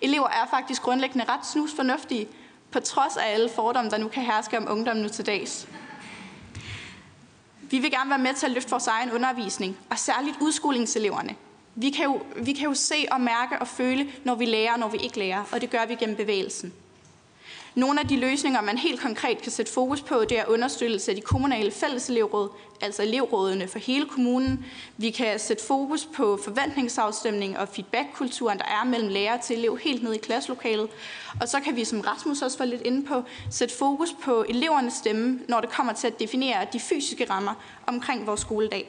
Elever 0.00 0.28
er 0.28 0.46
faktisk 0.50 0.82
grundlæggende 0.82 1.24
ret 1.28 1.46
snusfornuftige, 1.46 2.28
på 2.74 2.80
trods 2.80 3.16
af 3.16 3.32
alle 3.32 3.48
fordomme, 3.48 3.90
der 3.90 3.98
nu 3.98 4.08
kan 4.08 4.22
herske 4.22 4.58
om 4.58 4.66
ungdommen 4.70 5.02
nu 5.02 5.08
til 5.08 5.26
dags. 5.26 5.68
Vi 7.60 7.78
vil 7.78 7.90
gerne 7.90 8.10
være 8.10 8.18
med 8.18 8.34
til 8.34 8.46
at 8.46 8.52
løfte 8.52 8.70
vores 8.70 8.86
egen 8.86 9.12
undervisning, 9.12 9.76
og 9.90 9.98
særligt 9.98 10.36
udskolingseleverne. 10.40 11.36
Vi 11.74 11.90
kan, 11.90 12.04
jo, 12.04 12.20
vi 12.36 12.52
kan 12.52 12.64
jo 12.64 12.74
se 12.74 13.06
og 13.10 13.20
mærke 13.20 13.58
og 13.60 13.68
føle, 13.68 14.06
når 14.24 14.34
vi 14.34 14.44
lærer 14.44 14.72
og 14.72 14.78
når 14.78 14.88
vi 14.88 14.98
ikke 14.98 15.18
lærer, 15.18 15.44
og 15.52 15.60
det 15.60 15.70
gør 15.70 15.86
vi 15.86 15.94
gennem 15.94 16.16
bevægelsen. 16.16 16.72
Nogle 17.74 18.00
af 18.00 18.08
de 18.08 18.16
løsninger, 18.16 18.60
man 18.60 18.78
helt 18.78 19.00
konkret 19.00 19.42
kan 19.42 19.52
sætte 19.52 19.72
fokus 19.72 20.02
på, 20.02 20.24
det 20.28 20.38
er 20.38 20.44
understøttelse 20.46 21.10
af 21.10 21.16
de 21.16 21.22
kommunale 21.22 21.70
fælleselevråd, 21.70 22.48
altså 22.80 23.02
elevrådene 23.02 23.68
for 23.68 23.78
hele 23.78 24.06
kommunen. 24.06 24.64
Vi 24.96 25.10
kan 25.10 25.38
sætte 25.38 25.64
fokus 25.64 26.08
på 26.16 26.38
forventningsafstemning 26.44 27.58
og 27.58 27.68
feedbackkulturen, 27.68 28.58
der 28.58 28.64
er 28.64 28.84
mellem 28.84 29.08
lærer 29.08 29.40
til 29.40 29.58
elev 29.58 29.78
helt 29.78 30.02
ned 30.02 30.12
i 30.12 30.18
klasselokalet. 30.18 30.88
Og 31.40 31.48
så 31.48 31.60
kan 31.60 31.76
vi, 31.76 31.84
som 31.84 32.00
Rasmus 32.00 32.42
også 32.42 32.58
var 32.58 32.64
lidt 32.64 32.82
inde 32.82 33.06
på, 33.06 33.22
sætte 33.50 33.74
fokus 33.76 34.14
på 34.22 34.44
elevernes 34.48 34.94
stemme, 34.94 35.40
når 35.48 35.60
det 35.60 35.70
kommer 35.70 35.92
til 35.92 36.06
at 36.06 36.20
definere 36.20 36.66
de 36.72 36.80
fysiske 36.80 37.30
rammer 37.30 37.54
omkring 37.86 38.26
vores 38.26 38.40
skoledag. 38.40 38.88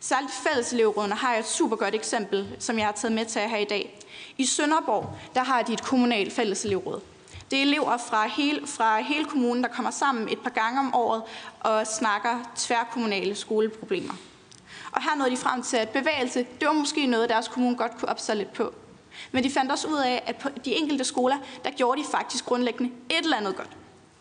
Særligt 0.00 0.32
fælleselevrådene 0.32 1.14
har 1.14 1.30
jeg 1.30 1.40
et 1.40 1.46
super 1.46 1.76
godt 1.76 1.94
eksempel, 1.94 2.48
som 2.58 2.78
jeg 2.78 2.86
har 2.86 2.92
taget 2.92 3.14
med 3.14 3.24
til 3.24 3.40
her 3.40 3.58
i 3.58 3.64
dag. 3.64 4.00
I 4.38 4.46
Sønderborg, 4.46 5.16
der 5.34 5.42
har 5.42 5.62
de 5.62 5.72
et 5.72 5.82
kommunalt 5.82 6.32
fælleselevråd. 6.32 7.00
Det 7.50 7.58
er 7.58 7.62
elever 7.62 7.96
fra 7.96 8.26
hele, 8.26 8.66
fra 8.66 9.00
hele 9.00 9.24
kommunen, 9.24 9.62
der 9.62 9.68
kommer 9.68 9.90
sammen 9.90 10.28
et 10.28 10.40
par 10.40 10.50
gange 10.50 10.80
om 10.80 10.94
året 10.94 11.22
og 11.60 11.86
snakker 11.86 12.50
tværkommunale 12.56 13.34
skoleproblemer. 13.34 14.14
Og 14.92 15.02
her 15.02 15.16
nåede 15.16 15.30
de 15.30 15.36
frem 15.36 15.62
til, 15.62 15.76
at 15.76 15.88
bevægelse, 15.88 16.46
det 16.60 16.68
var 16.68 16.72
måske 16.72 17.06
noget, 17.06 17.28
deres 17.28 17.48
kommune 17.48 17.76
godt 17.76 17.98
kunne 17.98 18.08
opsætte 18.08 18.42
lidt 18.42 18.52
på. 18.52 18.74
Men 19.32 19.44
de 19.44 19.50
fandt 19.50 19.72
også 19.72 19.88
ud 19.88 19.98
af, 19.98 20.22
at 20.26 20.36
på 20.36 20.48
de 20.64 20.74
enkelte 20.74 21.04
skoler, 21.04 21.36
der 21.64 21.70
gjorde 21.70 22.00
de 22.00 22.06
faktisk 22.10 22.44
grundlæggende 22.44 22.92
et 23.10 23.18
eller 23.24 23.36
andet 23.36 23.56
godt. 23.56 23.70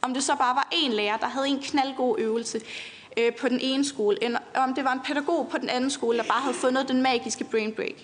Om 0.01 0.13
det 0.13 0.23
så 0.23 0.35
bare 0.35 0.55
var 0.55 0.67
en 0.71 0.91
lærer, 0.91 1.17
der 1.17 1.27
havde 1.27 1.47
en 1.47 1.59
knaldgod 1.59 2.19
øvelse, 2.19 2.61
øh, 3.17 3.35
på 3.35 3.49
den 3.49 3.59
ene 3.61 3.85
skole, 3.85 4.23
end 4.23 4.35
om 4.55 4.73
det 4.73 4.83
var 4.83 4.93
en 4.93 4.99
pædagog 4.99 5.47
på 5.51 5.57
den 5.57 5.69
anden 5.69 5.89
skole, 5.89 6.17
der 6.17 6.23
bare 6.23 6.41
havde 6.41 6.55
fundet 6.55 6.87
den 6.87 7.01
magiske 7.01 7.43
brain 7.43 7.73
break. 7.73 7.95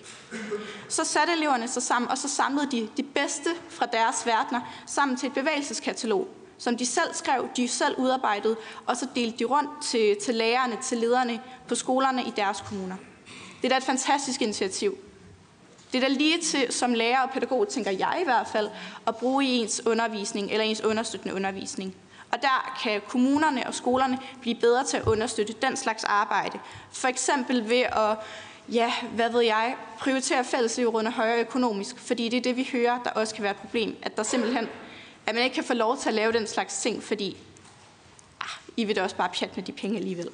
Så 0.88 1.04
satte 1.04 1.32
eleverne 1.32 1.68
sig 1.68 1.82
sammen, 1.82 2.10
og 2.10 2.18
så 2.18 2.28
samlede 2.28 2.70
de 2.70 2.88
de 2.96 3.02
bedste 3.02 3.50
fra 3.68 3.86
deres 3.86 4.26
verdener 4.26 4.60
sammen 4.86 5.16
til 5.16 5.26
et 5.26 5.34
bevægelseskatalog, 5.34 6.28
som 6.58 6.76
de 6.76 6.86
selv 6.86 7.14
skrev, 7.14 7.48
de 7.56 7.68
selv 7.68 7.98
udarbejdede, 7.98 8.56
og 8.86 8.96
så 8.96 9.06
delte 9.14 9.38
de 9.38 9.44
rundt 9.44 9.70
til, 9.82 10.16
til 10.24 10.34
lærerne, 10.34 10.76
til 10.82 10.98
lederne 10.98 11.40
på 11.68 11.74
skolerne 11.74 12.22
i 12.22 12.32
deres 12.36 12.60
kommuner. 12.60 12.96
Det 13.62 13.64
er 13.64 13.68
da 13.68 13.76
et 13.76 13.84
fantastisk 13.84 14.42
initiativ. 14.42 14.98
Det 15.92 16.02
er 16.04 16.08
da 16.08 16.14
lige 16.14 16.38
til, 16.40 16.72
som 16.72 16.94
lærer 16.94 17.20
og 17.20 17.30
pædagog, 17.30 17.68
tænker 17.68 17.90
jeg 17.90 18.18
i 18.20 18.24
hvert 18.24 18.46
fald, 18.46 18.68
at 19.06 19.16
bruge 19.16 19.44
i 19.44 19.48
ens 19.48 19.86
undervisning 19.86 20.50
eller 20.50 20.64
ens 20.64 20.80
understøttende 20.80 21.34
undervisning. 21.34 21.94
Og 22.34 22.42
der 22.42 22.74
kan 22.82 23.02
kommunerne 23.08 23.66
og 23.66 23.74
skolerne 23.74 24.18
blive 24.40 24.54
bedre 24.60 24.84
til 24.84 24.96
at 24.96 25.02
understøtte 25.02 25.54
den 25.62 25.76
slags 25.76 26.04
arbejde. 26.04 26.58
For 26.92 27.08
eksempel 27.08 27.68
ved 27.68 27.82
at 27.82 28.16
ja, 28.68 28.92
hvad 29.14 29.30
ved 29.30 29.40
jeg, 29.40 29.76
prioritere 29.98 30.44
fælleslivrundene 30.44 31.14
højere 31.14 31.40
økonomisk, 31.40 31.98
fordi 31.98 32.28
det 32.28 32.36
er 32.36 32.40
det, 32.40 32.56
vi 32.56 32.68
hører, 32.72 33.02
der 33.02 33.10
også 33.10 33.34
kan 33.34 33.42
være 33.42 33.50
et 33.50 33.58
problem, 33.58 33.96
at 34.02 34.16
der 34.16 34.22
simpelthen, 34.22 34.68
at 35.26 35.34
man 35.34 35.44
ikke 35.44 35.54
kan 35.54 35.64
få 35.64 35.74
lov 35.74 35.98
til 35.98 36.08
at 36.08 36.14
lave 36.14 36.32
den 36.32 36.46
slags 36.46 36.82
ting, 36.82 37.02
fordi 37.02 37.36
ah, 38.40 38.48
I 38.76 38.84
vil 38.84 38.96
da 38.96 39.02
også 39.02 39.16
bare 39.16 39.30
pjat 39.38 39.56
med 39.56 39.64
de 39.64 39.72
penge 39.72 39.96
alligevel. 39.96 40.28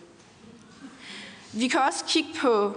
Vi 1.52 1.68
kan 1.68 1.81
også 1.81 2.05
kigge 2.09 2.31
på 2.40 2.77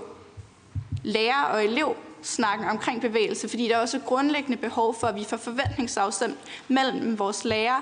lærer 1.03 1.43
og 1.43 1.65
elev 1.65 1.95
snakken 2.21 2.67
omkring 2.67 3.01
bevægelse, 3.01 3.49
fordi 3.49 3.67
der 3.67 3.75
er 3.75 3.81
også 3.81 3.97
et 3.97 4.05
grundlæggende 4.05 4.57
behov 4.57 4.95
for, 4.99 5.07
at 5.07 5.15
vi 5.15 5.23
får 5.23 5.37
forventningsafstemt 5.37 6.37
mellem 6.67 7.19
vores 7.19 7.45
lærer 7.45 7.81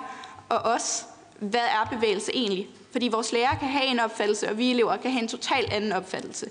og 0.50 0.58
os, 0.58 1.06
hvad 1.42 1.60
er 1.60 1.96
bevægelse 1.96 2.32
egentlig? 2.34 2.68
Fordi 2.92 3.08
vores 3.08 3.32
lærere 3.32 3.56
kan 3.60 3.68
have 3.68 3.86
en 3.86 4.00
opfattelse, 4.00 4.50
og 4.50 4.58
vi 4.58 4.72
elever 4.72 4.98
kan 4.98 5.12
have 5.12 5.22
en 5.22 5.28
total 5.28 5.66
anden 5.72 5.92
opfattelse. 5.92 6.50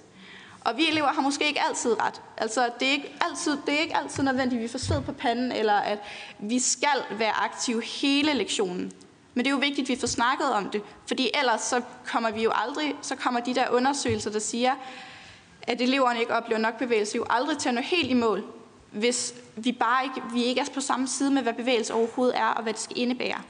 Og 0.61 0.77
vi 0.77 0.89
elever 0.89 1.09
har 1.09 1.23
måske 1.23 1.47
ikke 1.47 1.61
altid 1.69 2.01
ret. 2.01 2.23
Altså, 2.37 2.71
det 2.81 2.89
er 2.89 2.93
ikke 2.93 3.15
altid, 3.21 3.57
det 3.67 3.75
er 3.75 3.79
ikke 3.79 3.97
altid 3.97 4.23
nødvendigt, 4.23 4.59
at 4.59 4.63
vi 4.63 4.69
får 4.69 4.79
sved 4.79 5.01
på 5.03 5.13
panden, 5.13 5.53
eller 5.53 5.73
at 5.73 5.99
vi 6.39 6.59
skal 6.59 7.05
være 7.11 7.33
aktive 7.33 7.83
hele 7.83 8.35
lektionen. 8.35 8.93
Men 9.35 9.45
det 9.45 9.51
er 9.51 9.55
jo 9.55 9.61
vigtigt, 9.61 9.85
at 9.85 9.89
vi 9.89 10.01
får 10.01 10.07
snakket 10.07 10.53
om 10.53 10.71
det, 10.71 10.83
fordi 11.07 11.31
ellers 11.39 11.61
så 11.61 11.83
kommer 12.07 12.31
vi 12.31 12.43
jo 12.43 12.53
aldrig, 12.55 12.95
så 13.03 13.17
kommer 13.17 13.41
de 13.41 13.55
der 13.55 13.71
undersøgelser, 13.71 14.31
der 14.31 14.39
siger, 14.39 14.75
at 15.63 15.81
eleverne 15.81 16.21
ikke 16.21 16.35
oplever 16.35 16.61
nok 16.61 16.79
bevægelse, 16.79 17.17
jo 17.17 17.27
aldrig 17.31 17.59
til 17.59 17.69
at 17.69 17.75
nå 17.75 17.81
helt 17.81 18.11
i 18.11 18.15
mål, 18.15 18.45
hvis 18.91 19.35
vi 19.57 19.73
bare 19.73 20.05
ikke, 20.05 20.23
vi 20.33 20.45
ikke 20.45 20.61
er 20.61 20.65
på 20.75 20.81
samme 20.81 21.09
side 21.09 21.31
med, 21.31 21.43
hvad 21.43 21.53
bevægelse 21.53 21.95
overhovedet 21.95 22.39
er, 22.39 22.47
og 22.47 22.63
hvad 22.63 22.73
det 22.73 22.83
skal 22.83 22.99
indebære. 22.99 23.43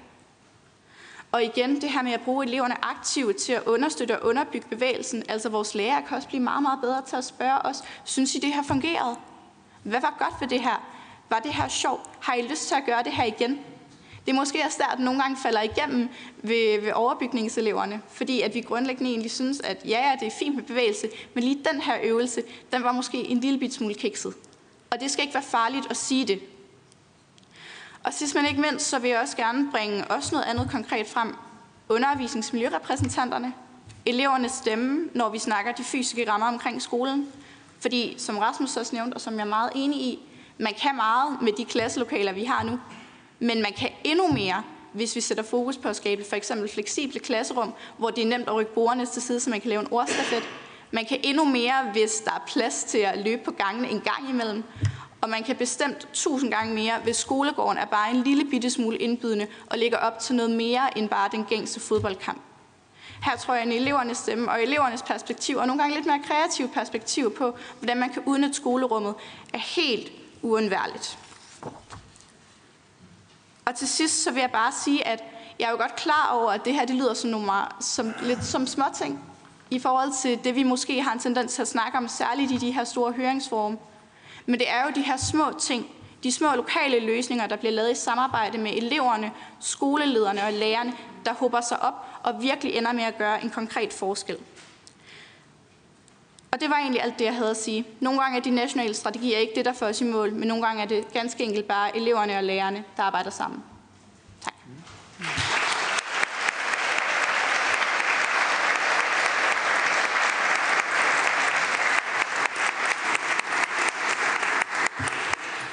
Og 1.32 1.44
igen, 1.44 1.80
det 1.80 1.90
her 1.90 2.02
med 2.02 2.12
at 2.12 2.20
bruge 2.20 2.46
eleverne 2.46 2.84
aktivt 2.84 3.36
til 3.36 3.52
at 3.52 3.62
understøtte 3.62 4.20
og 4.20 4.28
underbygge 4.28 4.68
bevægelsen. 4.68 5.22
Altså 5.28 5.48
vores 5.48 5.74
lærere 5.74 6.02
kan 6.08 6.16
også 6.16 6.28
blive 6.28 6.42
meget, 6.42 6.62
meget 6.62 6.78
bedre 6.80 7.02
til 7.06 7.16
at 7.16 7.24
spørge 7.24 7.58
os, 7.58 7.76
synes 8.04 8.34
I 8.34 8.38
det 8.38 8.54
her 8.54 8.62
fungerede? 8.62 9.16
Hvad 9.82 10.00
var 10.00 10.16
godt 10.18 10.40
ved 10.40 10.48
det 10.48 10.60
her? 10.60 10.82
Var 11.28 11.38
det 11.38 11.54
her 11.54 11.68
sjovt? 11.68 12.10
Har 12.20 12.34
I 12.34 12.42
lyst 12.42 12.68
til 12.68 12.74
at 12.74 12.82
gøre 12.86 13.02
det 13.02 13.12
her 13.12 13.24
igen? 13.24 13.58
Det 14.26 14.32
er 14.32 14.36
måske 14.36 14.62
også 14.64 14.78
der, 14.80 14.86
at 14.86 14.98
nogle 14.98 15.20
gange 15.20 15.36
falder 15.42 15.62
igennem 15.62 16.08
ved, 16.42 16.80
ved 16.80 16.92
overbygningseleverne, 16.92 18.02
fordi 18.08 18.40
at 18.40 18.54
vi 18.54 18.60
grundlæggende 18.60 19.10
egentlig 19.10 19.30
synes, 19.30 19.60
at 19.60 19.82
ja, 19.84 20.08
ja, 20.08 20.16
det 20.20 20.26
er 20.26 20.36
fint 20.38 20.56
med 20.56 20.64
bevægelse, 20.64 21.08
men 21.34 21.44
lige 21.44 21.64
den 21.72 21.80
her 21.80 21.98
øvelse, 22.02 22.42
den 22.72 22.82
var 22.82 22.92
måske 22.92 23.18
en 23.18 23.40
lille 23.40 23.58
bit 23.58 23.74
smule 23.74 23.94
kikset. 23.94 24.34
Og 24.90 25.00
det 25.00 25.10
skal 25.10 25.24
ikke 25.24 25.34
være 25.34 25.42
farligt 25.42 25.86
at 25.90 25.96
sige 25.96 26.26
det, 26.26 26.40
og 28.04 28.12
sidst 28.12 28.34
men 28.34 28.46
ikke 28.46 28.60
mindst, 28.60 28.86
så 28.86 28.98
vil 28.98 29.10
jeg 29.10 29.20
også 29.20 29.36
gerne 29.36 29.70
bringe 29.70 30.04
også 30.04 30.34
noget 30.34 30.44
andet 30.44 30.70
konkret 30.70 31.06
frem. 31.06 31.34
Undervisningsmiljørepræsentanterne, 31.88 33.52
elevernes 34.06 34.52
stemme, 34.52 35.08
når 35.14 35.28
vi 35.28 35.38
snakker 35.38 35.72
de 35.72 35.84
fysiske 35.84 36.30
rammer 36.30 36.46
omkring 36.46 36.82
skolen. 36.82 37.26
Fordi, 37.80 38.14
som 38.18 38.38
Rasmus 38.38 38.76
også 38.76 38.94
nævnte, 38.96 39.14
og 39.14 39.20
som 39.20 39.34
jeg 39.34 39.40
er 39.40 39.44
meget 39.44 39.70
enig 39.74 40.00
i, 40.00 40.18
man 40.58 40.74
kan 40.82 40.96
meget 40.96 41.42
med 41.42 41.52
de 41.52 41.64
klasselokaler, 41.64 42.32
vi 42.32 42.44
har 42.44 42.62
nu. 42.62 42.80
Men 43.38 43.62
man 43.62 43.72
kan 43.72 43.90
endnu 44.04 44.32
mere, 44.32 44.62
hvis 44.92 45.16
vi 45.16 45.20
sætter 45.20 45.44
fokus 45.44 45.76
på 45.76 45.88
at 45.88 45.96
skabe 45.96 46.24
for 46.28 46.36
eksempel 46.36 46.68
fleksible 46.68 47.20
klasserum, 47.20 47.72
hvor 47.98 48.10
det 48.10 48.24
er 48.24 48.28
nemt 48.28 48.48
at 48.48 48.54
rykke 48.54 48.74
bordene 48.74 49.06
til 49.06 49.22
side, 49.22 49.40
så 49.40 49.50
man 49.50 49.60
kan 49.60 49.68
lave 49.68 49.80
en 49.80 49.88
ordstafet. 49.90 50.42
Man 50.90 51.04
kan 51.04 51.20
endnu 51.22 51.44
mere, 51.44 51.90
hvis 51.92 52.20
der 52.24 52.30
er 52.30 52.44
plads 52.46 52.84
til 52.84 52.98
at 52.98 53.18
løbe 53.18 53.42
på 53.44 53.50
gangene 53.50 53.90
en 53.90 54.00
gang 54.00 54.30
imellem 54.30 54.64
og 55.20 55.28
man 55.30 55.42
kan 55.42 55.56
bestemt 55.56 56.08
tusind 56.12 56.50
gange 56.50 56.74
mere, 56.74 56.98
hvis 57.02 57.16
skolegården 57.16 57.78
er 57.78 57.84
bare 57.84 58.10
en 58.10 58.22
lille 58.22 58.44
bitte 58.44 58.70
smule 58.70 58.96
indbydende 58.96 59.46
og 59.66 59.78
ligger 59.78 59.98
op 59.98 60.18
til 60.18 60.34
noget 60.34 60.50
mere 60.50 60.98
end 60.98 61.08
bare 61.08 61.28
den 61.32 61.44
gængse 61.44 61.80
fodboldkamp. 61.80 62.40
Her 63.22 63.36
tror 63.36 63.54
jeg, 63.54 63.62
at 63.62 63.72
elevernes 63.72 64.18
stemme 64.18 64.50
og 64.50 64.62
elevernes 64.62 65.02
perspektiv, 65.02 65.56
og 65.56 65.66
nogle 65.66 65.82
gange 65.82 65.96
lidt 65.96 66.06
mere 66.06 66.20
kreative 66.24 66.68
perspektiv 66.68 67.34
på, 67.34 67.56
hvordan 67.78 67.96
man 67.96 68.10
kan 68.10 68.22
udnytte 68.26 68.54
skolerummet, 68.54 69.14
er 69.54 69.58
helt 69.58 70.12
uundværligt. 70.42 71.18
Og 73.64 73.74
til 73.74 73.88
sidst 73.88 74.22
så 74.22 74.30
vil 74.30 74.40
jeg 74.40 74.50
bare 74.50 74.72
sige, 74.84 75.06
at 75.06 75.24
jeg 75.58 75.66
er 75.66 75.70
jo 75.70 75.76
godt 75.76 75.96
klar 75.96 76.30
over, 76.32 76.50
at 76.50 76.64
det 76.64 76.74
her 76.74 76.84
det 76.84 76.96
lyder 76.96 77.14
som, 77.14 77.30
nogle, 77.30 77.52
som 77.80 78.12
lidt 78.22 78.44
som 78.44 78.66
småting 78.66 79.24
i 79.70 79.78
forhold 79.78 80.12
til 80.22 80.44
det, 80.44 80.54
vi 80.54 80.62
måske 80.62 81.02
har 81.02 81.12
en 81.12 81.18
tendens 81.18 81.54
til 81.54 81.62
at 81.62 81.68
snakke 81.68 81.98
om, 81.98 82.08
særligt 82.08 82.52
i 82.52 82.56
de 82.56 82.70
her 82.70 82.84
store 82.84 83.12
høringsformer. 83.12 83.76
Men 84.46 84.60
det 84.60 84.70
er 84.70 84.84
jo 84.84 84.90
de 84.94 85.02
her 85.02 85.16
små 85.16 85.44
ting, 85.60 85.86
de 86.22 86.32
små 86.32 86.54
lokale 86.54 87.00
løsninger, 87.00 87.46
der 87.46 87.56
bliver 87.56 87.72
lavet 87.72 87.90
i 87.90 87.94
samarbejde 87.94 88.58
med 88.58 88.72
eleverne, 88.76 89.32
skolelederne 89.60 90.44
og 90.44 90.52
lærerne, 90.52 90.92
der 91.24 91.34
håber 91.34 91.60
sig 91.60 91.82
op 91.82 91.94
og 92.22 92.42
virkelig 92.42 92.74
ender 92.74 92.92
med 92.92 93.04
at 93.04 93.18
gøre 93.18 93.44
en 93.44 93.50
konkret 93.50 93.92
forskel. 93.92 94.36
Og 96.50 96.60
det 96.60 96.70
var 96.70 96.76
egentlig 96.76 97.02
alt 97.02 97.18
det, 97.18 97.24
jeg 97.24 97.34
havde 97.34 97.50
at 97.50 97.56
sige. 97.56 97.86
Nogle 98.00 98.20
gange 98.20 98.38
er 98.38 98.42
de 98.42 98.50
nationale 98.50 98.94
strategier 98.94 99.38
ikke 99.38 99.52
det, 99.56 99.64
der 99.64 99.72
får 99.72 99.86
os 99.86 100.00
i 100.00 100.04
mål, 100.04 100.32
men 100.32 100.48
nogle 100.48 100.66
gange 100.66 100.82
er 100.82 100.86
det 100.86 101.12
ganske 101.12 101.44
enkelt 101.44 101.68
bare 101.68 101.96
eleverne 101.96 102.36
og 102.36 102.44
lærerne, 102.44 102.84
der 102.96 103.02
arbejder 103.02 103.30
sammen. 103.30 103.62
Tak. 104.40 104.54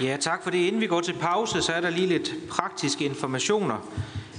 Ja, 0.02 0.18
tak 0.20 0.44
for 0.44 0.50
det. 0.52 0.58
Inden 0.58 0.82
vi 0.82 0.88
går 0.88 1.02
til 1.02 1.14
pause, 1.14 1.62
så 1.62 1.72
er 1.74 1.82
der 1.82 1.90
lige 1.90 2.08
lidt 2.08 2.36
praktiske 2.50 3.06
informationer. 3.06 3.78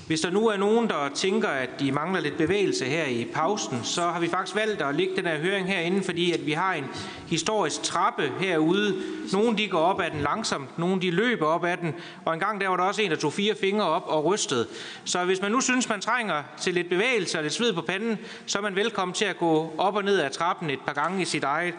Hvis 0.06 0.20
der 0.20 0.30
nu 0.30 0.48
er 0.48 0.56
nogen, 0.56 0.88
der 0.88 1.08
tænker, 1.14 1.48
at 1.48 1.70
de 1.80 1.92
mangler 1.92 2.20
lidt 2.20 2.36
bevægelse 2.36 2.84
her 2.84 3.04
i 3.04 3.26
pausen, 3.34 3.84
så 3.84 4.02
har 4.02 4.20
vi 4.20 4.28
faktisk 4.28 4.56
valgt 4.56 4.82
at 4.82 4.94
lægge 4.94 5.16
den 5.16 5.26
her 5.26 5.38
høring 5.38 5.66
herinde, 5.66 6.02
fordi 6.02 6.32
at 6.32 6.46
vi 6.46 6.52
har 6.52 6.74
en 6.74 6.84
historisk 7.26 7.82
trappe 7.82 8.32
herude. 8.40 9.02
Nogle 9.32 9.58
de 9.58 9.68
går 9.68 9.78
op 9.78 10.00
ad 10.00 10.10
den 10.10 10.20
langsomt, 10.20 10.78
nogle 10.78 11.00
de 11.02 11.10
løber 11.10 11.46
op 11.46 11.64
ad 11.64 11.76
den, 11.76 11.94
og 12.24 12.34
en 12.34 12.40
gang 12.40 12.60
der 12.60 12.68
var 12.68 12.76
der 12.76 12.84
også 12.84 13.02
en, 13.02 13.10
der 13.10 13.16
tog 13.16 13.32
fire 13.32 13.54
fingre 13.60 13.86
op 13.86 14.04
og 14.06 14.24
rystede. 14.24 14.66
Så 15.04 15.24
hvis 15.24 15.42
man 15.42 15.50
nu 15.50 15.60
synes, 15.60 15.88
man 15.88 16.00
trænger 16.00 16.42
til 16.60 16.74
lidt 16.74 16.88
bevægelse 16.88 17.38
og 17.38 17.42
lidt 17.42 17.54
sved 17.54 17.72
på 17.72 17.82
panden, 17.82 18.18
så 18.46 18.58
er 18.58 18.62
man 18.62 18.76
velkommen 18.76 19.14
til 19.14 19.24
at 19.24 19.38
gå 19.38 19.74
op 19.78 19.96
og 19.96 20.04
ned 20.04 20.20
ad 20.20 20.30
trappen 20.30 20.70
et 20.70 20.80
par 20.86 20.92
gange 20.92 21.22
i 21.22 21.24
sit 21.24 21.44
eget 21.44 21.74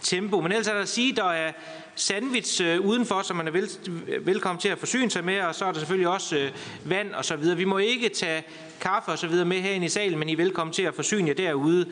tempo. 0.00 0.40
Men 0.40 0.52
ellers 0.52 0.68
er 0.68 0.74
der 0.74 0.80
at 0.80 0.88
sige, 0.88 1.16
der 1.16 1.30
er 1.30 1.52
sandwich 1.96 2.62
øh, 2.62 2.80
udenfor, 2.80 3.22
som 3.22 3.36
man 3.36 3.48
er 3.48 3.52
vel, 3.52 3.68
velkommen 4.20 4.60
til 4.60 4.68
at 4.68 4.78
forsyne 4.78 5.10
sig 5.10 5.24
med, 5.24 5.40
og 5.40 5.54
så 5.54 5.64
er 5.64 5.72
der 5.72 5.78
selvfølgelig 5.78 6.08
også 6.08 6.36
øh, 6.36 6.50
vand 6.84 7.12
og 7.12 7.24
så 7.24 7.36
videre. 7.36 7.56
Vi 7.56 7.64
må 7.64 7.78
ikke 7.78 8.08
tage 8.08 8.42
kaffe 8.80 9.10
og 9.10 9.18
så 9.18 9.26
videre 9.26 9.44
med 9.44 9.60
herinde 9.60 9.86
i 9.86 9.88
salen, 9.88 10.18
men 10.18 10.28
I 10.28 10.32
er 10.32 10.36
velkommen 10.36 10.72
til 10.72 10.82
at 10.82 10.94
forsyne 10.94 11.28
jer 11.28 11.34
derude. 11.34 11.86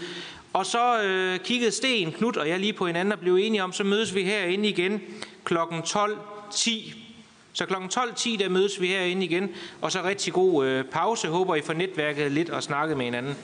Og 0.53 0.67
så 0.67 1.03
øh, 1.03 1.39
kiggede 1.39 1.71
Sten, 1.71 2.13
Knut 2.13 2.37
og 2.37 2.49
jeg 2.49 2.61
lige 2.61 2.73
på 2.73 2.87
hinanden 2.87 3.13
og 3.13 3.19
blev 3.19 3.37
enige 3.37 3.63
om, 3.63 3.73
så 3.73 3.85
mødes 3.85 4.15
vi 4.15 4.23
herinde 4.23 4.69
igen 4.69 5.01
kl. 5.45 5.55
12.10. 5.55 6.95
Så 7.53 7.67
kl. 7.67 7.75
12.10 7.75 8.39
der 8.39 8.49
mødes 8.49 8.81
vi 8.81 8.87
herinde 8.87 9.25
igen, 9.25 9.51
og 9.81 9.93
så 9.93 10.03
rigtig 10.03 10.33
god 10.33 10.67
øh, 10.67 10.85
pause. 10.85 11.29
Håber, 11.29 11.55
I 11.55 11.61
får 11.61 11.73
netværket 11.73 12.33
lidt 12.33 12.51
og 12.51 12.63
snakket 12.63 12.97
med 12.97 13.05
hinanden. 13.05 13.37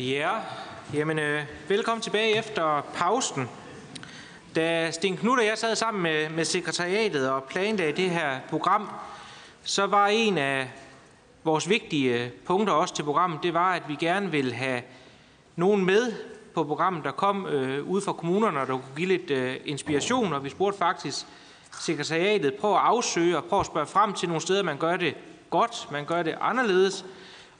Ja, 0.00 0.30
jamen 0.94 1.18
øh, 1.18 1.42
velkommen 1.68 2.02
tilbage 2.02 2.36
efter 2.36 2.80
pausen. 2.94 3.48
Da 4.54 4.90
Sten 4.90 5.16
Knud 5.16 5.38
og 5.38 5.46
jeg 5.46 5.58
sad 5.58 5.76
sammen 5.76 6.02
med, 6.02 6.28
med 6.28 6.44
sekretariatet 6.44 7.30
og 7.30 7.44
planlagde 7.44 8.02
det 8.02 8.10
her 8.10 8.40
program, 8.48 8.90
så 9.62 9.86
var 9.86 10.06
en 10.06 10.38
af 10.38 10.70
vores 11.44 11.68
vigtige 11.68 12.32
punkter 12.46 12.74
også 12.74 12.94
til 12.94 13.02
programmet, 13.02 13.42
det 13.42 13.54
var, 13.54 13.72
at 13.74 13.82
vi 13.88 13.94
gerne 13.94 14.30
ville 14.30 14.54
have 14.54 14.82
nogen 15.56 15.84
med 15.84 16.12
på 16.54 16.64
programmet, 16.64 17.04
der 17.04 17.10
kom 17.10 17.46
øh, 17.46 17.88
ud 17.88 18.00
fra 18.00 18.12
kommunerne, 18.12 18.58
der 18.58 18.66
kunne 18.66 18.82
give 18.96 19.08
lidt 19.08 19.30
øh, 19.30 19.56
inspiration, 19.64 20.32
og 20.32 20.44
vi 20.44 20.50
spurgte 20.50 20.78
faktisk 20.78 21.26
sekretariatet, 21.80 22.54
prøv 22.54 22.72
at 22.72 22.80
afsøge 22.80 23.36
og 23.36 23.44
prøv 23.44 23.60
at 23.60 23.66
spørge 23.66 23.86
frem 23.86 24.12
til 24.12 24.28
nogle 24.28 24.42
steder, 24.42 24.62
man 24.62 24.78
gør 24.78 24.96
det 24.96 25.14
godt, 25.50 25.88
man 25.90 26.04
gør 26.04 26.22
det 26.22 26.34
anderledes. 26.40 27.04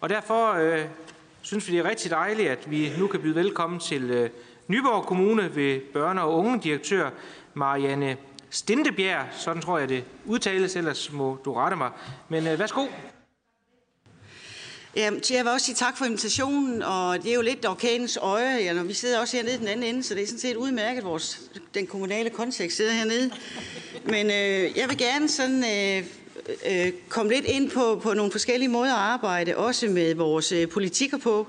Og 0.01 0.09
derfor 0.09 0.53
øh, 0.53 0.85
synes 1.43 1.69
vi, 1.69 1.73
det 1.73 1.85
er 1.85 1.91
rigtig 1.91 2.11
dejligt, 2.11 2.49
at 2.49 2.71
vi 2.71 2.93
nu 2.99 3.07
kan 3.07 3.21
byde 3.21 3.35
velkommen 3.35 3.81
til 3.81 4.11
øh, 4.11 4.31
Nyborg 4.69 5.07
Kommune 5.07 5.57
ved 5.57 5.81
børne- 5.97 6.21
og 6.21 6.37
ungedirektør 6.37 7.11
Marianne 7.55 8.17
Stintebjerg. 8.51 9.27
Sådan 9.33 9.62
tror 9.62 9.79
jeg, 9.79 9.89
det 9.89 10.05
udtales, 10.25 10.77
ellers 10.77 11.12
må 11.12 11.39
du 11.45 11.55
rette 11.55 11.77
mig. 11.77 11.91
Men 12.29 12.47
øh, 12.47 12.59
værsgo. 12.59 12.87
Ja, 14.97 15.11
jeg 15.31 15.45
vil 15.45 15.53
også 15.53 15.67
sige 15.67 15.75
tak 15.75 15.99
for 15.99 16.05
invitationen, 16.05 16.83
og 16.83 17.23
det 17.23 17.31
er 17.31 17.35
jo 17.35 17.43
lidt 17.43 17.67
orkanens 17.67 18.19
øje, 18.23 18.57
ja, 18.57 18.73
når 18.73 18.83
vi 18.83 18.93
sidder 18.93 19.21
også 19.21 19.37
hernede 19.37 19.55
i 19.55 19.59
den 19.59 19.69
anden 19.69 19.87
ende, 19.87 20.03
så 20.03 20.15
det 20.15 20.23
er 20.23 20.27
sådan 20.27 20.41
set 20.41 20.57
udmærket, 20.57 21.05
vores, 21.05 21.41
den 21.75 21.87
kommunale 21.87 22.31
kontekst 22.31 22.77
sidder 22.77 22.93
hernede. 22.93 23.31
Men 24.05 24.27
øh, 24.27 24.79
jeg 24.79 24.89
vil 24.89 24.99
gerne 24.99 25.29
sådan, 25.29 25.65
øh, 25.65 26.05
øh, 26.71 26.93
komme 27.09 27.33
lidt 27.33 27.45
ind 27.45 27.71
på, 27.71 28.01
på 28.03 28.15
nogle 28.15 28.33
forskellige 28.33 28.69
måder 28.69 28.95
at 28.95 29.01
arbejde, 29.01 29.57
også 29.57 29.89
med 29.89 30.15
vores 30.15 30.53
øh, 30.53 30.69
politikker 30.69 31.19
på, 31.19 31.47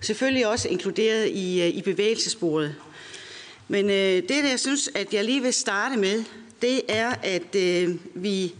selvfølgelig 0.00 0.46
også 0.46 0.68
inkluderet 0.68 1.28
i, 1.28 1.62
øh, 1.62 1.68
i 1.68 1.82
bevægelsessporet. 1.82 2.74
Men 3.68 3.90
øh, 3.90 4.22
det, 4.28 4.50
jeg 4.50 4.60
synes, 4.60 4.90
at 4.94 5.14
jeg 5.14 5.24
lige 5.24 5.42
vil 5.42 5.52
starte 5.52 5.96
med, 5.96 6.24
det 6.62 6.80
er, 6.88 7.14
at 7.22 7.54
øh, 7.56 7.94
vi, 8.14 8.54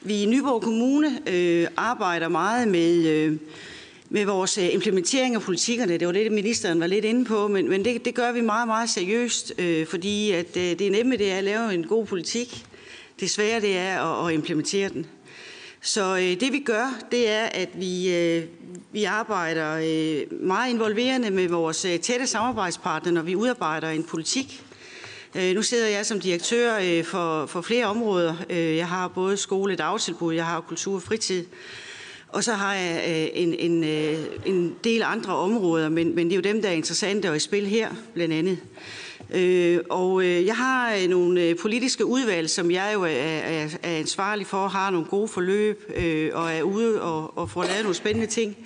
vi 0.00 0.22
i 0.22 0.26
Nyborg 0.26 0.62
Kommune 0.62 1.20
øh, 1.26 1.66
arbejder 1.76 2.28
meget 2.28 2.68
med, 2.68 3.06
øh, 3.06 3.36
med 4.10 4.24
vores 4.24 4.58
øh, 4.58 4.74
implementering 4.74 5.34
af 5.34 5.42
politikkerne. 5.42 5.98
Det 5.98 6.06
var 6.06 6.12
det, 6.12 6.32
ministeren 6.32 6.80
var 6.80 6.86
lidt 6.86 7.04
inde 7.04 7.24
på, 7.24 7.48
men, 7.48 7.68
men 7.68 7.84
det, 7.84 8.04
det 8.04 8.14
gør 8.14 8.32
vi 8.32 8.40
meget, 8.40 8.68
meget 8.68 8.90
seriøst, 8.90 9.52
øh, 9.58 9.86
fordi 9.86 10.30
at, 10.30 10.56
øh, 10.56 10.62
det 10.62 10.80
er 10.80 10.90
nemme 10.90 11.16
det 11.16 11.32
er 11.32 11.38
at 11.38 11.44
lave 11.44 11.74
en 11.74 11.86
god 11.86 12.06
politik. 12.06 12.66
Det 13.20 13.30
svære 13.30 13.60
det 13.60 13.76
er 13.76 14.00
at, 14.00 14.28
at 14.28 14.34
implementere 14.34 14.88
den. 14.88 15.06
Så 15.86 16.16
øh, 16.16 16.40
det 16.40 16.52
vi 16.52 16.58
gør, 16.58 16.98
det 17.10 17.28
er, 17.30 17.44
at 17.44 17.68
vi, 17.74 18.14
øh, 18.16 18.44
vi 18.92 19.04
arbejder 19.04 19.74
øh, 19.74 20.42
meget 20.42 20.70
involverende 20.70 21.30
med 21.30 21.48
vores 21.48 21.84
øh, 21.84 21.98
tætte 21.98 22.26
samarbejdspartnere, 22.26 23.14
når 23.14 23.22
vi 23.22 23.36
udarbejder 23.36 23.88
en 23.88 24.04
politik. 24.04 24.62
Øh, 25.34 25.54
nu 25.54 25.62
sidder 25.62 25.88
jeg 25.88 26.06
som 26.06 26.20
direktør 26.20 26.78
øh, 26.82 27.04
for, 27.04 27.46
for 27.46 27.60
flere 27.60 27.86
områder. 27.86 28.36
Øh, 28.50 28.76
jeg 28.76 28.88
har 28.88 29.08
både 29.08 29.36
skole, 29.36 29.76
dagtilbud, 29.76 30.34
jeg 30.34 30.46
har 30.46 30.60
kultur 30.60 30.94
og 30.94 31.02
fritid. 31.02 31.46
Og 32.28 32.44
så 32.44 32.52
har 32.52 32.74
jeg 32.74 33.04
øh, 33.08 33.42
en, 33.42 33.54
en, 33.54 33.84
øh, 33.84 34.18
en 34.46 34.74
del 34.84 35.02
andre 35.02 35.36
områder, 35.36 35.88
men, 35.88 36.14
men 36.14 36.26
det 36.26 36.32
er 36.32 36.36
jo 36.36 36.52
dem, 36.52 36.62
der 36.62 36.68
er 36.68 36.72
interessante 36.72 37.30
og 37.30 37.36
i 37.36 37.40
spil 37.40 37.66
her, 37.66 37.90
blandt 38.14 38.34
andet. 38.34 38.58
Øh, 39.34 39.80
og 39.90 40.24
øh, 40.24 40.46
jeg 40.46 40.56
har 40.56 40.94
øh, 40.94 41.08
nogle 41.08 41.42
øh, 41.42 41.56
politiske 41.56 42.06
udvalg, 42.06 42.50
som 42.50 42.70
jeg 42.70 42.90
jo 42.94 43.04
er, 43.10 43.68
ansvarlig 43.82 44.46
for, 44.46 44.68
har 44.68 44.90
nogle 44.90 45.06
gode 45.06 45.28
forløb 45.28 45.92
og 46.34 46.52
er 46.52 46.62
ude 46.62 47.02
og, 47.02 47.38
og 47.38 47.50
får 47.50 47.62
lavet 47.62 47.82
nogle 47.82 47.94
spændende 47.94 48.26
ting. 48.26 48.56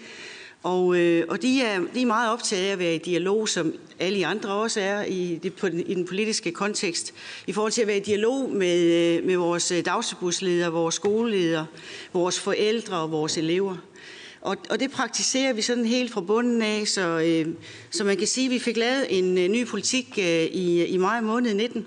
Og, 0.63 0.97
øh, 0.97 1.25
og 1.29 1.43
de, 1.43 1.63
er, 1.63 1.81
de 1.95 2.03
er 2.03 2.07
meget 2.07 2.33
optaget 2.33 2.69
af 2.69 2.73
at 2.73 2.79
være 2.79 2.95
i 2.95 2.99
dialog, 2.99 3.49
som 3.49 3.75
alle 3.99 4.27
andre 4.27 4.53
også 4.53 4.81
er 4.81 5.05
i, 5.05 5.39
det, 5.43 5.55
på 5.55 5.69
den, 5.69 5.81
i 5.81 5.95
den 5.95 6.07
politiske 6.07 6.53
kontekst, 6.53 7.15
i 7.47 7.53
forhold 7.53 7.73
til 7.73 7.81
at 7.83 7.87
være 7.87 7.97
i 7.97 8.01
dialog 8.01 8.51
med, 8.51 9.23
med 9.23 9.37
vores 9.37 9.73
dagtilbudsledere, 9.85 10.73
vores 10.73 10.95
skoleledere, 10.95 11.67
vores 12.13 12.41
forældre 12.41 12.97
og 12.97 13.11
vores 13.11 13.39
elever. 13.39 13.77
Og, 14.49 14.57
og 14.71 14.81
det 14.81 14.91
praktiserer 14.91 15.53
vi 15.53 15.63
sådan 15.63 15.85
helt 15.85 16.13
fra 16.13 16.21
bunden 16.21 16.63
af, 16.63 16.89
så, 16.89 17.19
øh, 17.19 17.55
så 17.91 18.05
man 18.05 18.17
kan 18.17 18.27
sige, 18.27 18.45
at 18.45 18.51
vi 18.51 18.59
fik 18.59 18.77
lavet 18.77 19.19
en 19.19 19.39
øh, 19.39 19.49
ny 19.49 19.67
politik 19.67 20.19
øh, 20.19 20.45
i, 20.45 20.85
i 20.85 20.97
maj 20.97 21.21
måned 21.21 21.55
19, 21.55 21.87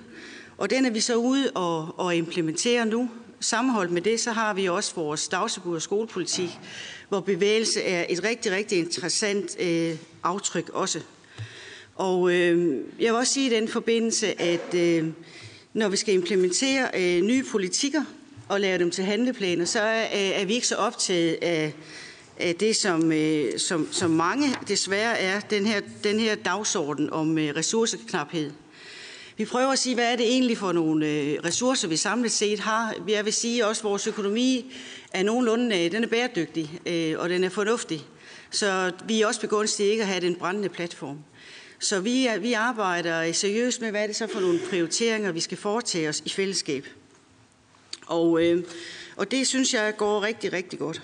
og 0.58 0.70
den 0.70 0.86
er 0.86 0.90
vi 0.90 1.00
så 1.00 1.16
ude 1.16 1.52
og, 1.52 2.00
og 2.00 2.16
implementere 2.16 2.86
nu. 2.86 3.10
Sammenholdt 3.40 3.92
med 3.92 4.02
det, 4.02 4.20
så 4.20 4.32
har 4.32 4.54
vi 4.54 4.66
også 4.66 4.96
vores 4.96 5.28
dagtilbud 5.28 5.76
og 5.76 5.82
skolepolitik, 5.82 6.50
hvor 7.10 7.20
bevægelse 7.20 7.82
er 7.82 8.06
et 8.10 8.24
rigtig, 8.24 8.52
rigtig 8.52 8.78
interessant 8.78 9.60
øh, 9.60 9.96
aftryk 10.24 10.70
også. 10.70 11.00
Og 11.96 12.34
øh, 12.34 12.78
jeg 13.00 13.14
vil 13.14 13.20
også 13.20 13.34
sige 13.34 13.52
i 13.52 13.56
den 13.56 13.68
forbindelse, 13.68 14.42
at 14.42 14.74
øh, 14.76 15.08
når 15.74 15.90
vi 15.90 15.98
skal 15.98 16.14
implementere 16.14 16.90
øh, 16.98 17.22
nye 17.22 17.44
politikker 17.52 18.04
og 18.50 18.62
lave 18.62 18.78
dem 18.78 18.92
til 18.92 19.04
handleplaner, 19.04 19.66
så 19.66 19.80
er, 19.80 20.06
er 20.12 20.46
vi 20.46 20.54
ikke 20.54 20.68
så 20.68 20.76
optaget 20.76 21.38
af 21.42 21.74
det, 22.60 22.76
som, 22.76 23.12
øh, 23.12 23.60
som, 23.60 23.88
som 23.92 24.12
mange 24.12 24.56
desværre 24.68 25.20
er, 25.20 25.40
den 25.40 25.66
her, 25.66 25.82
den 26.04 26.20
her 26.20 26.36
dagsorden 26.36 27.10
om 27.10 27.38
øh, 27.38 27.56
ressourceknaphed. 27.56 28.52
Vi 29.38 29.46
prøver 29.46 29.68
at 29.72 29.80
sige, 29.80 29.96
hvad 29.96 30.12
er 30.12 30.16
det 30.16 30.26
egentlig 30.26 30.58
for 30.58 30.72
nogle 30.72 31.08
øh, 31.08 31.40
ressourcer, 31.46 31.88
vi 31.88 31.98
samlet 31.98 32.32
set 32.32 32.60
har. 32.60 32.96
Jeg 33.08 33.26
vil 33.26 33.34
sige, 33.34 33.64
at 33.64 33.70
også 33.70 33.84
vores 33.84 34.08
økonomi 34.08 34.74
er 35.14 35.24
nogenlunde 35.24 35.90
den 35.90 36.04
er 36.04 36.08
bæredygtig, 36.08 36.80
og 37.18 37.30
den 37.30 37.44
er 37.44 37.50
fornuftig. 37.50 38.02
Så 38.52 38.92
vi 39.08 39.22
er 39.22 39.28
også 39.28 39.42
begunstiget 39.42 39.92
ikke 39.92 40.04
at 40.04 40.08
have 40.08 40.22
den 40.22 40.36
brændende 40.36 40.70
platform. 40.70 41.18
Så 41.80 42.00
vi, 42.00 42.28
vi 42.40 42.54
arbejder 42.54 43.32
seriøst 43.32 43.82
med, 43.82 43.92
hvad 43.92 44.04
er 44.04 44.08
det 44.08 44.16
så 44.16 44.28
for 44.28 44.40
nogle 44.40 44.60
prioriteringer, 44.70 45.32
vi 45.32 45.40
skal 45.40 45.58
foretage 45.58 46.10
os 46.10 46.22
i 46.26 46.30
fællesskab. 46.30 46.86
Og, 48.06 48.42
og 49.16 49.32
det 49.32 49.48
synes 49.48 49.74
jeg 49.74 49.98
går 49.98 50.24
rigtig, 50.24 50.54
rigtig 50.54 50.80
godt. 50.80 51.02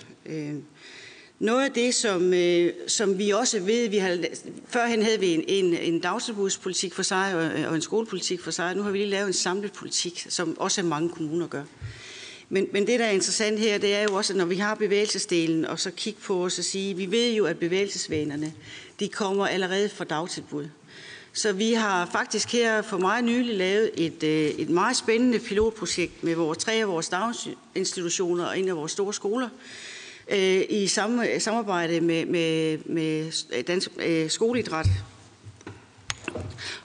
Noget 1.38 1.64
af 1.64 1.72
det, 1.72 1.94
som, 1.94 2.34
øh, 2.34 2.72
som 2.86 3.18
vi 3.18 3.30
også 3.30 3.60
ved, 3.60 3.88
vi 3.88 3.96
har, 3.96 4.18
førhen 4.68 5.02
havde 5.02 5.20
vi 5.20 5.34
en, 5.34 5.44
en, 5.48 5.74
en 5.74 6.00
dagtilbudspolitik 6.00 6.94
for 6.94 7.02
sig 7.02 7.34
og, 7.34 7.44
øh, 7.44 7.68
og 7.68 7.74
en 7.74 7.82
skolepolitik 7.82 8.40
for 8.40 8.50
sig. 8.50 8.74
Nu 8.76 8.82
har 8.82 8.90
vi 8.90 8.98
lige 8.98 9.10
lavet 9.10 9.26
en 9.26 9.32
samlet 9.32 9.72
politik, 9.72 10.26
som 10.28 10.58
også 10.58 10.82
mange 10.82 11.08
kommuner 11.08 11.46
gør. 11.46 11.62
Men, 12.48 12.66
men 12.72 12.86
det, 12.86 12.98
der 12.98 13.04
er 13.04 13.10
interessant 13.10 13.58
her, 13.58 13.78
det 13.78 13.94
er 13.94 14.02
jo 14.02 14.14
også, 14.14 14.32
at 14.32 14.36
når 14.36 14.44
vi 14.44 14.56
har 14.56 14.74
bevægelsesdelen, 14.74 15.64
og 15.64 15.80
så 15.80 15.90
kigge 15.90 16.20
på 16.20 16.44
os 16.44 16.58
og 16.58 16.64
sige, 16.64 16.96
vi 16.96 17.10
ved 17.10 17.32
jo, 17.32 17.44
at 17.44 17.58
bevægelsesvanerne, 17.58 18.52
de 19.00 19.08
kommer 19.08 19.46
allerede 19.46 19.88
fra 19.88 20.04
dagtilbud. 20.04 20.68
Så 21.32 21.52
vi 21.52 21.72
har 21.72 22.08
faktisk 22.12 22.52
her 22.52 22.82
for 22.82 22.98
meget 22.98 23.24
nylig 23.24 23.56
lavet 23.56 23.90
et, 23.94 24.22
øh, 24.22 24.50
et 24.50 24.68
meget 24.68 24.96
spændende 24.96 25.38
pilotprojekt 25.38 26.24
med 26.24 26.34
vores, 26.34 26.58
tre 26.58 26.72
af 26.72 26.88
vores 26.88 27.08
daginstitutioner 27.08 28.44
og 28.44 28.58
en 28.58 28.68
af 28.68 28.76
vores 28.76 28.92
store 28.92 29.14
skoler, 29.14 29.48
øh, 30.30 30.62
i 30.68 30.86
samme, 30.86 31.26
samarbejde 31.38 32.00
med, 32.00 32.26
med, 32.26 32.78
med 32.84 33.32
Dansk 33.62 33.90
øh, 34.06 34.30
Skoleidræt. 34.30 34.86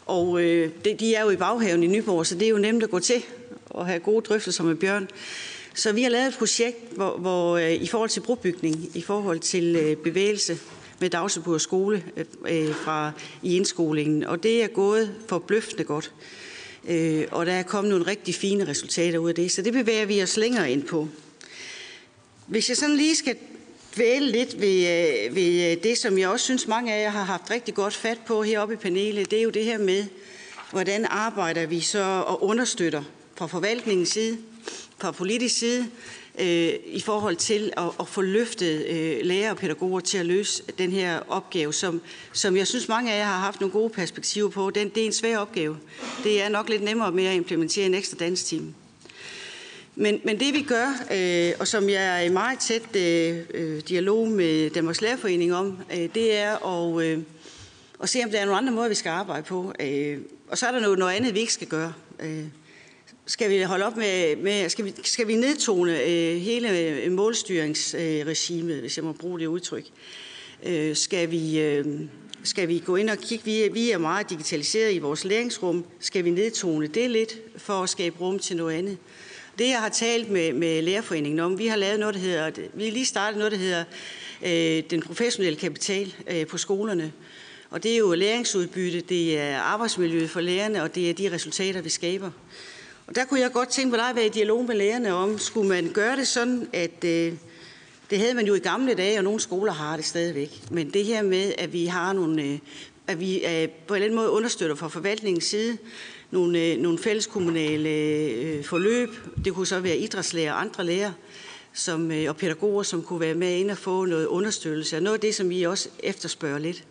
Og 0.05 0.41
øh, 0.41 0.69
det, 0.85 0.99
de 0.99 1.15
er 1.15 1.23
jo 1.23 1.29
i 1.29 1.35
baghaven 1.35 1.83
i 1.83 1.87
Nyborg, 1.87 2.25
så 2.25 2.35
det 2.35 2.45
er 2.45 2.49
jo 2.49 2.57
nemt 2.57 2.83
at 2.83 2.89
gå 2.89 2.99
til 2.99 3.23
og 3.65 3.85
have 3.85 3.99
gode 3.99 4.21
drøftelser 4.21 4.63
med 4.63 4.75
Bjørn. 4.75 5.07
Så 5.73 5.91
vi 5.91 6.03
har 6.03 6.09
lavet 6.09 6.27
et 6.27 6.37
projekt, 6.37 6.77
hvor, 6.95 7.17
hvor 7.17 7.57
øh, 7.57 7.73
i 7.73 7.87
forhold 7.87 8.09
til 8.09 8.19
brobygning, 8.19 8.89
i 8.93 9.01
forhold 9.01 9.39
til 9.39 9.75
øh, 9.75 9.97
bevægelse 9.97 10.57
med 10.99 11.09
dagtilbud 11.09 11.53
og 11.53 11.61
skole 11.61 12.03
øh, 12.17 12.25
øh, 12.67 12.75
fra 12.75 13.11
i 13.41 13.55
indskolingen, 13.55 14.23
og 14.23 14.43
det 14.43 14.63
er 14.63 14.67
gået 14.67 15.15
forbløffende 15.27 15.83
godt. 15.83 16.11
Øh, 16.89 17.25
og 17.31 17.45
der 17.45 17.51
er 17.51 17.63
kommet 17.63 17.89
nogle 17.89 18.07
rigtig 18.07 18.35
fine 18.35 18.67
resultater 18.67 19.19
ud 19.19 19.29
af 19.29 19.35
det, 19.35 19.51
så 19.51 19.61
det 19.61 19.73
bevæger 19.73 20.05
vi 20.05 20.23
os 20.23 20.37
længere 20.37 20.71
ind 20.71 20.83
på. 20.83 21.07
Hvis 22.47 22.69
jeg 22.69 22.77
sådan 22.77 22.95
lige 22.95 23.15
skal 23.15 23.35
dvæle 23.95 24.31
lidt 24.31 24.61
ved, 24.61 24.77
øh, 24.77 25.35
ved 25.35 25.71
øh, 25.71 25.83
det, 25.83 25.97
som 25.97 26.17
jeg 26.17 26.29
også 26.29 26.43
synes, 26.43 26.67
mange 26.67 26.93
af 26.93 27.03
jer 27.03 27.09
har 27.09 27.23
haft 27.23 27.51
rigtig 27.51 27.73
godt 27.73 27.93
fat 27.93 28.19
på 28.25 28.43
heroppe 28.43 28.73
i 28.73 28.77
panelet, 28.77 29.31
det 29.31 29.39
er 29.39 29.43
jo 29.43 29.49
det 29.49 29.65
her 29.65 29.77
med, 29.77 30.05
hvordan 30.71 31.05
arbejder 31.05 31.65
vi 31.65 31.79
så 31.79 32.03
og 32.27 32.43
understøtter 32.43 33.03
fra 33.35 33.47
forvaltningens 33.47 34.09
side, 34.09 34.37
fra 34.97 35.11
politisk 35.11 35.57
side, 35.57 35.87
øh, 36.39 36.73
i 36.85 37.01
forhold 37.01 37.35
til 37.35 37.73
at, 37.77 37.89
at 37.99 38.07
få 38.07 38.21
løftet 38.21 38.85
øh, 38.85 39.25
lærer 39.25 39.51
og 39.51 39.57
pædagoger 39.57 39.99
til 39.99 40.17
at 40.17 40.25
løse 40.25 40.63
den 40.77 40.91
her 40.91 41.19
opgave, 41.27 41.73
som, 41.73 42.01
som 42.33 42.57
jeg 42.57 42.67
synes, 42.67 42.87
mange 42.87 43.13
af 43.13 43.19
jer 43.19 43.25
har 43.25 43.39
haft 43.39 43.61
nogle 43.61 43.71
gode 43.71 43.89
perspektiver 43.89 44.49
på. 44.49 44.69
Den, 44.69 44.89
det 44.89 45.01
er 45.01 45.05
en 45.05 45.13
svær 45.13 45.37
opgave. 45.37 45.77
Det 46.23 46.41
er 46.41 46.49
nok 46.49 46.69
lidt 46.69 46.83
nemmere 46.83 47.11
med 47.11 47.25
at 47.25 47.35
implementere 47.35 47.85
en 47.85 47.93
ekstra 47.93 48.17
danstime. 48.17 48.73
Men, 49.95 50.21
men 50.23 50.39
det 50.39 50.53
vi 50.53 50.61
gør, 50.61 50.87
øh, 51.11 51.53
og 51.59 51.67
som 51.67 51.89
jeg 51.89 52.19
er 52.19 52.25
i 52.25 52.29
meget 52.29 52.59
tæt 52.59 52.95
øh, 52.95 53.37
øh, 53.53 53.81
dialog 53.89 54.27
med 54.27 54.69
Danmarks 54.69 55.01
Lærerforening 55.01 55.53
om, 55.53 55.77
øh, 55.91 56.09
det 56.15 56.37
er 56.37 56.65
at, 56.67 57.05
øh, 57.05 57.19
at 58.03 58.09
se, 58.09 58.21
om 58.23 58.31
der 58.31 58.39
er 58.39 58.45
nogle 58.45 58.57
andre 58.57 58.73
måder, 58.73 58.89
vi 58.89 58.95
skal 58.95 59.09
arbejde 59.09 59.43
på. 59.43 59.73
Øh, 59.79 60.17
og 60.47 60.57
så 60.57 60.67
er 60.67 60.71
der 60.71 60.79
noget, 60.79 60.99
noget 60.99 61.13
andet, 61.13 61.33
vi 61.33 61.39
ikke 61.39 61.53
skal 61.53 61.67
gøre. 61.67 61.93
Øh, 62.19 62.43
skal 63.25 63.49
vi 63.49 63.61
holde 63.61 63.85
op 63.85 63.97
med, 63.97 64.35
med 64.35 64.69
skal, 64.69 64.85
vi, 64.85 64.93
skal 65.03 65.27
vi 65.27 65.35
nedtone 65.35 66.01
øh, 66.01 66.35
hele 66.35 66.79
øh, 66.79 67.11
målstyringsregimet, 67.11 68.73
øh, 68.73 68.79
hvis 68.79 68.97
jeg 68.97 69.05
må 69.05 69.11
bruge 69.11 69.39
det 69.39 69.45
udtryk? 69.45 69.85
Øh, 70.63 70.95
skal 70.95 71.31
vi... 71.31 71.59
Øh, 71.59 71.85
skal 72.45 72.67
vi 72.67 72.79
gå 72.85 72.95
ind 72.95 73.09
og 73.09 73.17
kigge, 73.17 73.45
vi 73.45 73.61
er, 73.61 73.71
vi 73.71 73.91
er 73.91 73.97
meget 73.97 74.29
digitaliseret 74.29 74.93
i 74.93 74.97
vores 74.97 75.23
læringsrum, 75.23 75.85
skal 75.99 76.25
vi 76.25 76.29
nedtone 76.29 76.87
det 76.87 77.11
lidt 77.11 77.37
for 77.57 77.73
at 77.73 77.89
skabe 77.89 78.15
rum 78.21 78.39
til 78.39 78.57
noget 78.57 78.75
andet? 78.75 78.97
Det, 79.57 79.69
jeg 79.69 79.79
har 79.79 79.89
talt 79.89 80.29
med, 80.29 80.53
med 80.53 80.81
Lærerforeningen 80.81 81.39
om, 81.39 81.57
vi 81.57 81.67
har 81.67 81.75
lavet 81.75 81.99
noget, 81.99 82.15
der 82.15 82.21
hedder, 82.21 82.51
vi 82.73 82.83
har 82.83 82.91
lige 82.91 83.05
startet 83.05 83.37
noget, 83.37 83.51
der 83.51 83.57
hedder 83.57 83.83
øh, 84.45 84.83
den 84.89 85.01
professionelle 85.01 85.59
kapital 85.59 86.15
øh, 86.27 86.47
på 86.47 86.57
skolerne. 86.57 87.11
Og 87.69 87.83
det 87.83 87.93
er 87.93 87.97
jo 87.97 88.13
læringsudbytte, 88.13 89.01
det 89.01 89.39
er 89.39 89.57
arbejdsmiljøet 89.57 90.29
for 90.29 90.41
lærerne, 90.41 90.83
og 90.83 90.95
det 90.95 91.09
er 91.09 91.13
de 91.13 91.31
resultater, 91.31 91.81
vi 91.81 91.89
skaber. 91.89 92.31
Og 93.07 93.15
der 93.15 93.25
kunne 93.25 93.39
jeg 93.39 93.51
godt 93.51 93.69
tænke 93.69 93.97
mig 93.97 94.09
at 94.09 94.15
være 94.15 94.25
i 94.25 94.29
dialog 94.29 94.65
med 94.65 94.75
lærerne 94.75 95.13
om, 95.13 95.39
skulle 95.39 95.69
man 95.69 95.91
gøre 95.93 96.15
det 96.15 96.27
sådan, 96.27 96.69
at 96.73 97.03
øh, 97.03 97.33
det 98.09 98.19
havde 98.19 98.33
man 98.33 98.47
jo 98.47 98.53
i 98.53 98.59
gamle 98.59 98.93
dage, 98.93 99.17
og 99.17 99.23
nogle 99.23 99.39
skoler 99.39 99.73
har 99.73 99.95
det 99.95 100.05
stadigvæk. 100.05 100.61
Men 100.71 100.89
det 100.89 101.05
her 101.05 101.21
med, 101.21 101.53
at 101.57 101.73
vi 101.73 101.85
har 101.85 102.13
nogle, 102.13 102.43
øh, 102.43 102.59
at 103.07 103.19
vi 103.19 103.45
øh, 103.45 103.69
på 103.87 103.93
en 103.93 103.95
eller 103.95 104.05
anden 104.05 104.15
måde 104.15 104.29
understøtter 104.29 104.75
fra 104.75 104.87
forvaltningens 104.87 105.45
side 105.45 105.77
nogle, 106.33 106.59
øh, 106.59 106.77
nogle 106.77 106.97
fælleskommunale 106.97 107.89
øh, 107.89 108.63
forløb. 108.63 109.09
Det 109.45 109.53
kunne 109.53 109.67
så 109.67 109.79
være 109.79 109.97
idrætslærer 109.97 110.53
og 110.53 110.61
andre 110.61 110.85
lærer 110.85 111.11
som, 111.73 112.11
øh, 112.11 112.29
og 112.29 112.37
pædagoger, 112.37 112.83
som 112.83 113.03
kunne 113.03 113.19
være 113.19 113.33
med 113.33 113.55
ind 113.57 113.71
og 113.71 113.77
få 113.77 114.05
noget 114.05 114.25
understøttelse. 114.25 114.97
Og 114.97 115.03
noget 115.03 115.13
af 115.13 115.21
det, 115.21 115.35
som 115.35 115.49
vi 115.49 115.63
også 115.63 115.89
efterspørger 115.99 116.59
lidt. 116.59 116.83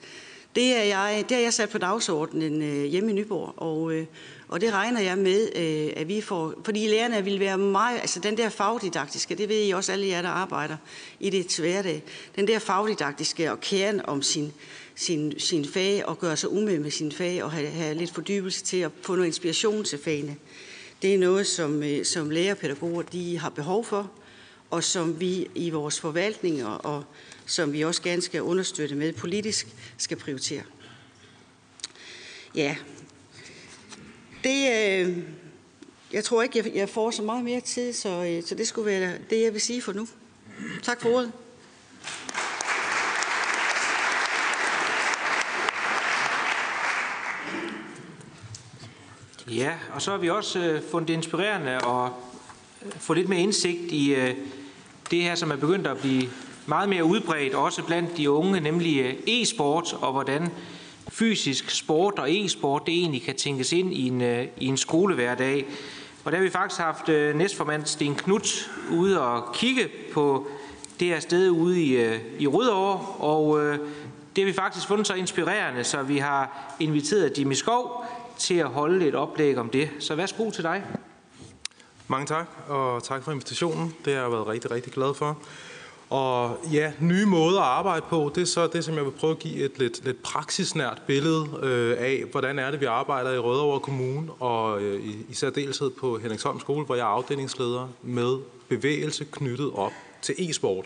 Det 0.55 0.77
er 0.77 0.83
jeg, 0.83 1.25
det 1.29 1.37
er 1.37 1.41
jeg 1.41 1.53
sat 1.53 1.69
på 1.69 1.79
dagsordenen 1.79 2.89
hjemme 2.89 3.11
i 3.11 3.15
Nyborg, 3.15 3.55
og, 3.57 3.93
og 4.49 4.61
det 4.61 4.73
regner 4.73 5.01
jeg 5.01 5.19
med, 5.19 5.49
at 5.97 6.09
vi 6.09 6.21
får, 6.21 6.55
fordi 6.65 6.87
lærerne 6.87 7.25
vil 7.25 7.41
være 7.41 7.59
meget, 7.59 8.01
altså 8.01 8.21
den 8.21 8.37
der 8.37 8.49
fagdidaktiske, 8.49 9.35
det 9.35 9.49
ved 9.49 9.67
I 9.67 9.71
også 9.71 9.93
alle 9.93 10.07
jer, 10.07 10.23
der 10.23 10.29
arbejder 10.29 10.77
i 11.21 11.31
det 11.31 11.47
til 11.47 11.63
hverdag, 11.63 12.03
den 12.37 12.49
der 12.49 12.59
fagdidaktiske 12.59 13.53
og 13.53 13.61
kæren 13.61 14.01
om 14.07 14.23
sin, 14.23 14.53
sin, 14.95 15.41
sin 15.41 15.65
fag 15.65 16.07
og 16.07 16.19
gøre 16.19 16.37
sig 16.37 16.51
umiddel 16.51 16.81
med 16.81 16.91
sin 16.91 17.13
fag 17.13 17.45
og 17.45 17.53
have, 17.53 17.71
have 17.71 17.95
lidt 17.95 18.15
fordybelse 18.15 18.65
til 18.65 18.77
at 18.77 18.91
få 19.03 19.15
noget 19.15 19.27
inspiration 19.27 19.85
til 19.85 19.99
fagene. 19.99 20.37
Det 21.03 21.15
er 21.15 21.19
noget, 21.19 21.47
som, 21.47 21.83
øh, 21.83 22.05
som 22.05 22.31
lærerpædagoger 22.31 23.03
de 23.03 23.39
har 23.39 23.49
behov 23.49 23.85
for, 23.85 24.11
og 24.71 24.85
som 24.85 25.21
vi 25.21 25.49
i 25.55 25.71
vores 25.71 26.01
forvaltninger 26.01 26.67
og 26.67 27.05
som 27.47 27.73
vi 27.73 27.83
også 27.85 28.03
gerne 28.03 28.23
skal 28.23 28.43
understøtte 28.43 28.95
med 28.95 29.13
politisk, 29.13 29.69
skal 29.97 30.17
prioritere. 30.17 30.63
Ja, 32.55 32.77
det, 34.45 34.71
øh, 34.73 35.19
jeg 36.13 36.25
tror 36.25 36.43
ikke, 36.43 36.59
jeg, 36.59 36.75
jeg 36.75 36.89
får 36.89 37.11
så 37.11 37.23
meget 37.23 37.45
mere 37.45 37.61
tid, 37.61 37.93
så, 37.93 38.09
øh, 38.09 38.43
så 38.43 38.55
det 38.55 38.69
skulle 38.69 38.87
være 38.87 39.19
det, 39.31 39.43
jeg 39.43 39.53
vil 39.53 39.61
sige 39.61 39.83
for 39.83 39.93
nu. 39.93 40.09
Tak 40.83 41.01
for 41.01 41.09
ordet. 41.09 41.33
Ja, 49.57 49.73
og 49.95 50.03
så 50.03 50.11
har 50.11 50.19
vi 50.19 50.31
også 50.31 50.59
øh, 50.59 50.83
fundet 50.91 51.09
det 51.09 51.15
inspirerende 51.15 51.71
at 51.71 52.11
øh, 52.87 52.93
få 52.99 53.15
lidt 53.15 53.29
mere 53.29 53.41
indsigt 53.41 53.93
i 53.93 54.15
øh, 54.15 54.35
det 55.11 55.23
her, 55.23 55.35
som 55.35 55.51
er 55.51 55.57
begyndt 55.57 55.87
at 55.87 55.99
blive 55.99 56.29
meget 56.67 56.89
mere 56.89 57.05
udbredt, 57.05 57.55
også 57.55 57.83
blandt 57.83 58.17
de 58.17 58.31
unge, 58.31 58.61
nemlig 58.61 59.01
øh, 59.01 59.15
e-sport, 59.27 59.93
og 60.01 60.13
hvordan 60.13 60.49
fysisk 61.09 61.71
sport 61.71 62.19
og 62.19 62.33
e-sport 62.33 62.87
det 62.87 62.95
egentlig 62.95 63.23
kan 63.23 63.37
tænkes 63.37 63.73
ind 63.73 63.95
i 63.95 64.09
en, 64.09 64.21
øh, 64.21 64.47
i 64.57 64.67
en 64.67 64.77
skolehverdag. 64.77 65.67
Og 66.25 66.33
der 66.33 66.39
har 66.39 66.45
vi 66.45 66.51
faktisk 66.51 66.81
haft 66.81 67.09
øh, 67.09 67.37
næstformand 67.37 67.87
Sten 67.87 68.15
Knut 68.15 68.71
ude 68.91 69.21
og 69.21 69.55
kigge 69.55 69.89
på 70.13 70.47
det 71.01 71.09
her 71.09 71.21
sted 71.21 71.51
ude 71.51 71.83
i, 71.83 71.97
øh, 71.97 72.19
i 72.39 72.47
Rødovre, 72.47 73.07
og 73.19 73.65
øh, 73.65 73.79
det 74.37 74.45
har 74.45 74.47
vi 74.47 74.53
faktisk 74.53 74.87
fundet 74.87 75.07
så 75.07 75.15
inspirerende, 75.15 75.85
så 75.85 76.03
vi 76.03 76.19
har 76.19 76.75
inviteret 76.81 77.39
Jimmy 77.39 77.55
Skov 77.55 78.05
til 78.39 78.55
at 78.55 78.69
holde 78.69 79.07
et 79.07 79.15
oplæg 79.15 79.59
om 79.59 79.69
det. 79.71 79.91
Så 79.99 80.15
værsgo 80.15 80.51
til 80.51 80.65
dig. 80.65 80.85
Mange 82.09 82.27
tak, 82.27 82.47
og 82.69 83.03
tak 83.03 83.23
for 83.23 83.33
invitationen. 83.33 83.95
Det 84.05 84.15
har 84.15 84.21
jeg 84.23 84.33
været 84.33 84.47
rigtig, 84.47 84.71
rigtig 84.71 84.93
glad 84.93 85.15
for. 85.15 85.39
Og 86.11 86.59
ja, 86.73 86.93
nye 87.01 87.27
måder 87.27 87.61
at 87.61 87.67
arbejde 87.67 88.05
på, 88.09 88.33
det 88.35 88.41
er 88.41 88.47
så 88.47 88.67
det, 88.67 88.85
som 88.85 88.95
jeg 88.95 89.05
vil 89.05 89.11
prøve 89.11 89.31
at 89.31 89.39
give 89.39 89.65
et 89.65 89.79
lidt, 89.79 90.05
lidt 90.05 90.23
praksisnært 90.23 91.03
billede 91.07 91.47
øh, 91.63 91.97
af, 91.99 92.25
hvordan 92.31 92.59
er 92.59 92.71
det, 92.71 92.81
vi 92.81 92.85
arbejder 92.85 93.33
i 93.33 93.39
Rødovre 93.39 93.81
Kommune, 93.81 94.33
og 94.33 94.83
øh, 94.83 95.05
i, 95.05 95.27
i 95.29 95.35
særdeleshed 95.35 95.91
på 95.91 96.19
Henningsholm 96.19 96.61
Skole, 96.61 96.85
hvor 96.85 96.95
jeg 96.95 97.03
er 97.03 97.07
afdelingsleder 97.07 97.89
med 98.03 98.39
bevægelse 98.69 99.25
knyttet 99.25 99.71
op 99.75 99.93
til 100.23 100.35
e-sport. 100.39 100.85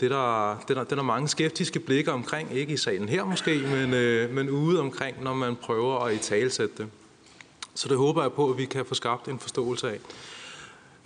Det 0.00 0.12
er 0.12 0.16
der, 0.16 0.64
det, 0.68 0.76
der, 0.76 0.84
det 0.84 0.92
er 0.92 0.96
der 0.96 1.02
mange 1.02 1.28
skeptiske 1.28 1.80
blikke 1.80 2.12
omkring, 2.12 2.52
ikke 2.52 2.72
i 2.72 2.76
salen 2.76 3.08
her 3.08 3.24
måske, 3.24 3.58
men, 3.58 3.94
øh, 3.94 4.30
men 4.34 4.50
ude 4.50 4.80
omkring, 4.80 5.22
når 5.22 5.34
man 5.34 5.56
prøver 5.56 5.98
at 5.98 6.14
i 6.14 6.18
talsætte 6.18 6.74
det. 6.78 6.90
Så 7.74 7.88
det 7.88 7.96
håber 7.96 8.22
jeg 8.22 8.32
på, 8.32 8.50
at 8.50 8.58
vi 8.58 8.64
kan 8.64 8.86
få 8.86 8.94
skabt 8.94 9.28
en 9.28 9.38
forståelse 9.38 9.90
af. 9.90 9.98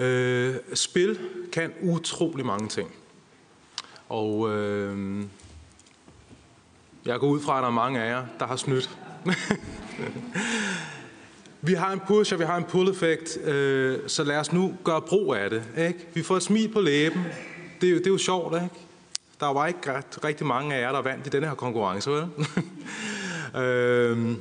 Øh, 0.05 0.55
spil 0.75 1.19
kan 1.53 1.73
utrolig 1.83 2.47
mange 2.47 2.69
ting. 2.69 2.91
Og 4.09 4.51
øh, 4.51 5.25
jeg 7.05 7.21
går 7.21 7.29
ud 7.29 7.41
fra, 7.41 7.59
at 7.59 7.63
der 7.63 7.69
er 7.69 7.73
mange 7.73 8.03
af 8.03 8.11
jer, 8.11 8.27
der 8.39 8.47
har 8.47 8.57
snydt. 8.57 8.91
vi 11.69 11.73
har 11.73 11.93
en 11.93 12.01
push, 12.07 12.33
og 12.33 12.41
vi 12.41 12.45
har 12.45 12.57
en 12.57 12.65
pull-effekt, 12.65 13.39
øh, 13.45 13.99
så 14.07 14.25
lad 14.25 14.37
os 14.37 14.53
nu 14.53 14.75
gøre 14.85 15.03
brug 15.03 15.35
af 15.35 15.51
det. 15.51 15.63
Ikke? 15.79 16.07
Vi 16.15 16.23
får 16.23 16.37
et 16.37 16.43
smil 16.43 16.73
på 16.73 16.81
læben. 16.81 17.25
Det, 17.81 17.99
det 17.99 18.07
er 18.07 18.11
jo 18.11 18.19
sjovt, 18.19 18.55
ikke? 18.55 18.75
Der 19.41 19.47
var 19.47 19.67
ikke 19.67 19.93
ret, 19.93 20.25
rigtig 20.25 20.47
mange 20.47 20.75
af 20.75 20.81
jer, 20.81 20.93
der 20.93 21.03
vandt 21.03 21.27
i 21.27 21.31
denne 21.31 21.47
her 21.47 21.55
konkurrence, 21.55 22.11
vel? 22.11 22.27
øhm, 23.63 24.39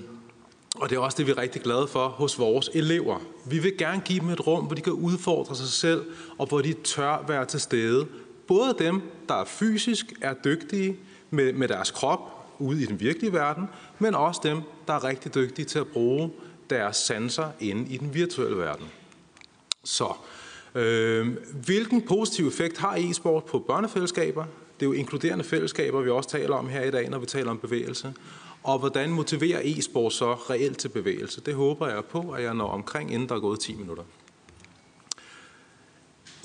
og 0.76 0.90
det 0.90 0.96
er 0.96 1.00
også 1.00 1.18
det, 1.18 1.26
vi 1.26 1.32
er 1.32 1.38
rigtig 1.38 1.62
glade 1.62 1.88
for 1.88 2.08
hos 2.08 2.40
vores 2.40 2.70
elever. 2.74 3.20
Vi 3.46 3.60
vil 3.60 3.78
gerne 3.78 4.02
give 4.06 4.20
dem 4.20 4.30
et 4.30 4.48
rum, 4.48 4.66
hvor 4.66 4.76
de 4.76 4.82
kan 4.82 4.94
udfordre 4.94 5.56
sig 5.56 5.68
selv, 5.68 6.06
og 6.38 6.48
hvor 6.48 6.62
de 6.62 6.74
tør 6.74 7.26
være 7.28 7.46
til 7.46 7.60
stede 7.60 8.08
Både 8.48 8.76
dem, 8.80 9.02
der 9.30 9.44
fysisk 9.46 10.14
er 10.22 10.34
dygtige 10.34 10.98
med, 11.30 11.54
med 11.54 11.68
deres 11.68 11.92
krop 11.92 12.20
ude 12.60 12.84
i 12.84 12.86
den 12.86 13.00
virkelige 13.00 13.34
verden, 13.34 13.70
men 14.00 14.16
også 14.16 14.42
dem, 14.44 14.62
der 14.88 14.94
er 14.94 15.04
rigtig 15.04 15.36
dygtige 15.36 15.66
til 15.66 15.80
at 15.80 15.88
bruge 15.88 16.32
deres 16.70 16.98
sanser 16.98 17.50
inde 17.60 17.94
i 17.94 17.98
den 17.98 18.14
virtuelle 18.14 18.58
verden. 18.58 18.88
Så, 19.84 20.14
Øhm, 20.78 21.38
hvilken 21.66 22.02
positiv 22.02 22.48
effekt 22.48 22.78
har 22.78 22.96
e-sport 22.96 23.46
på 23.46 23.60
børnefællesskaber? 23.60 24.46
Det 24.80 24.86
er 24.86 24.90
jo 24.90 24.94
inkluderende 24.94 25.44
fællesskaber, 25.44 26.02
vi 26.02 26.10
også 26.10 26.30
taler 26.30 26.56
om 26.56 26.68
her 26.68 26.84
i 26.84 26.92
dag, 26.92 27.10
når 27.10 27.20
vi 27.20 27.26
taler 27.26 27.52
om 27.52 27.58
bevægelse. 27.58 28.14
Og 28.64 28.80
hvordan 28.80 29.10
motiverer 29.10 29.62
e-sport 29.64 30.14
så 30.14 30.34
reelt 30.34 30.78
til 30.78 30.90
bevægelse? 30.90 31.42
Det 31.42 31.54
håber 31.54 31.88
jeg 31.88 32.06
på, 32.06 32.32
at 32.32 32.44
jeg 32.44 32.54
når 32.54 32.68
omkring, 32.68 33.14
inden 33.14 33.30
der 33.30 33.36
er 33.36 33.40
gået 33.40 33.60
10 33.60 33.76
minutter. 33.76 34.04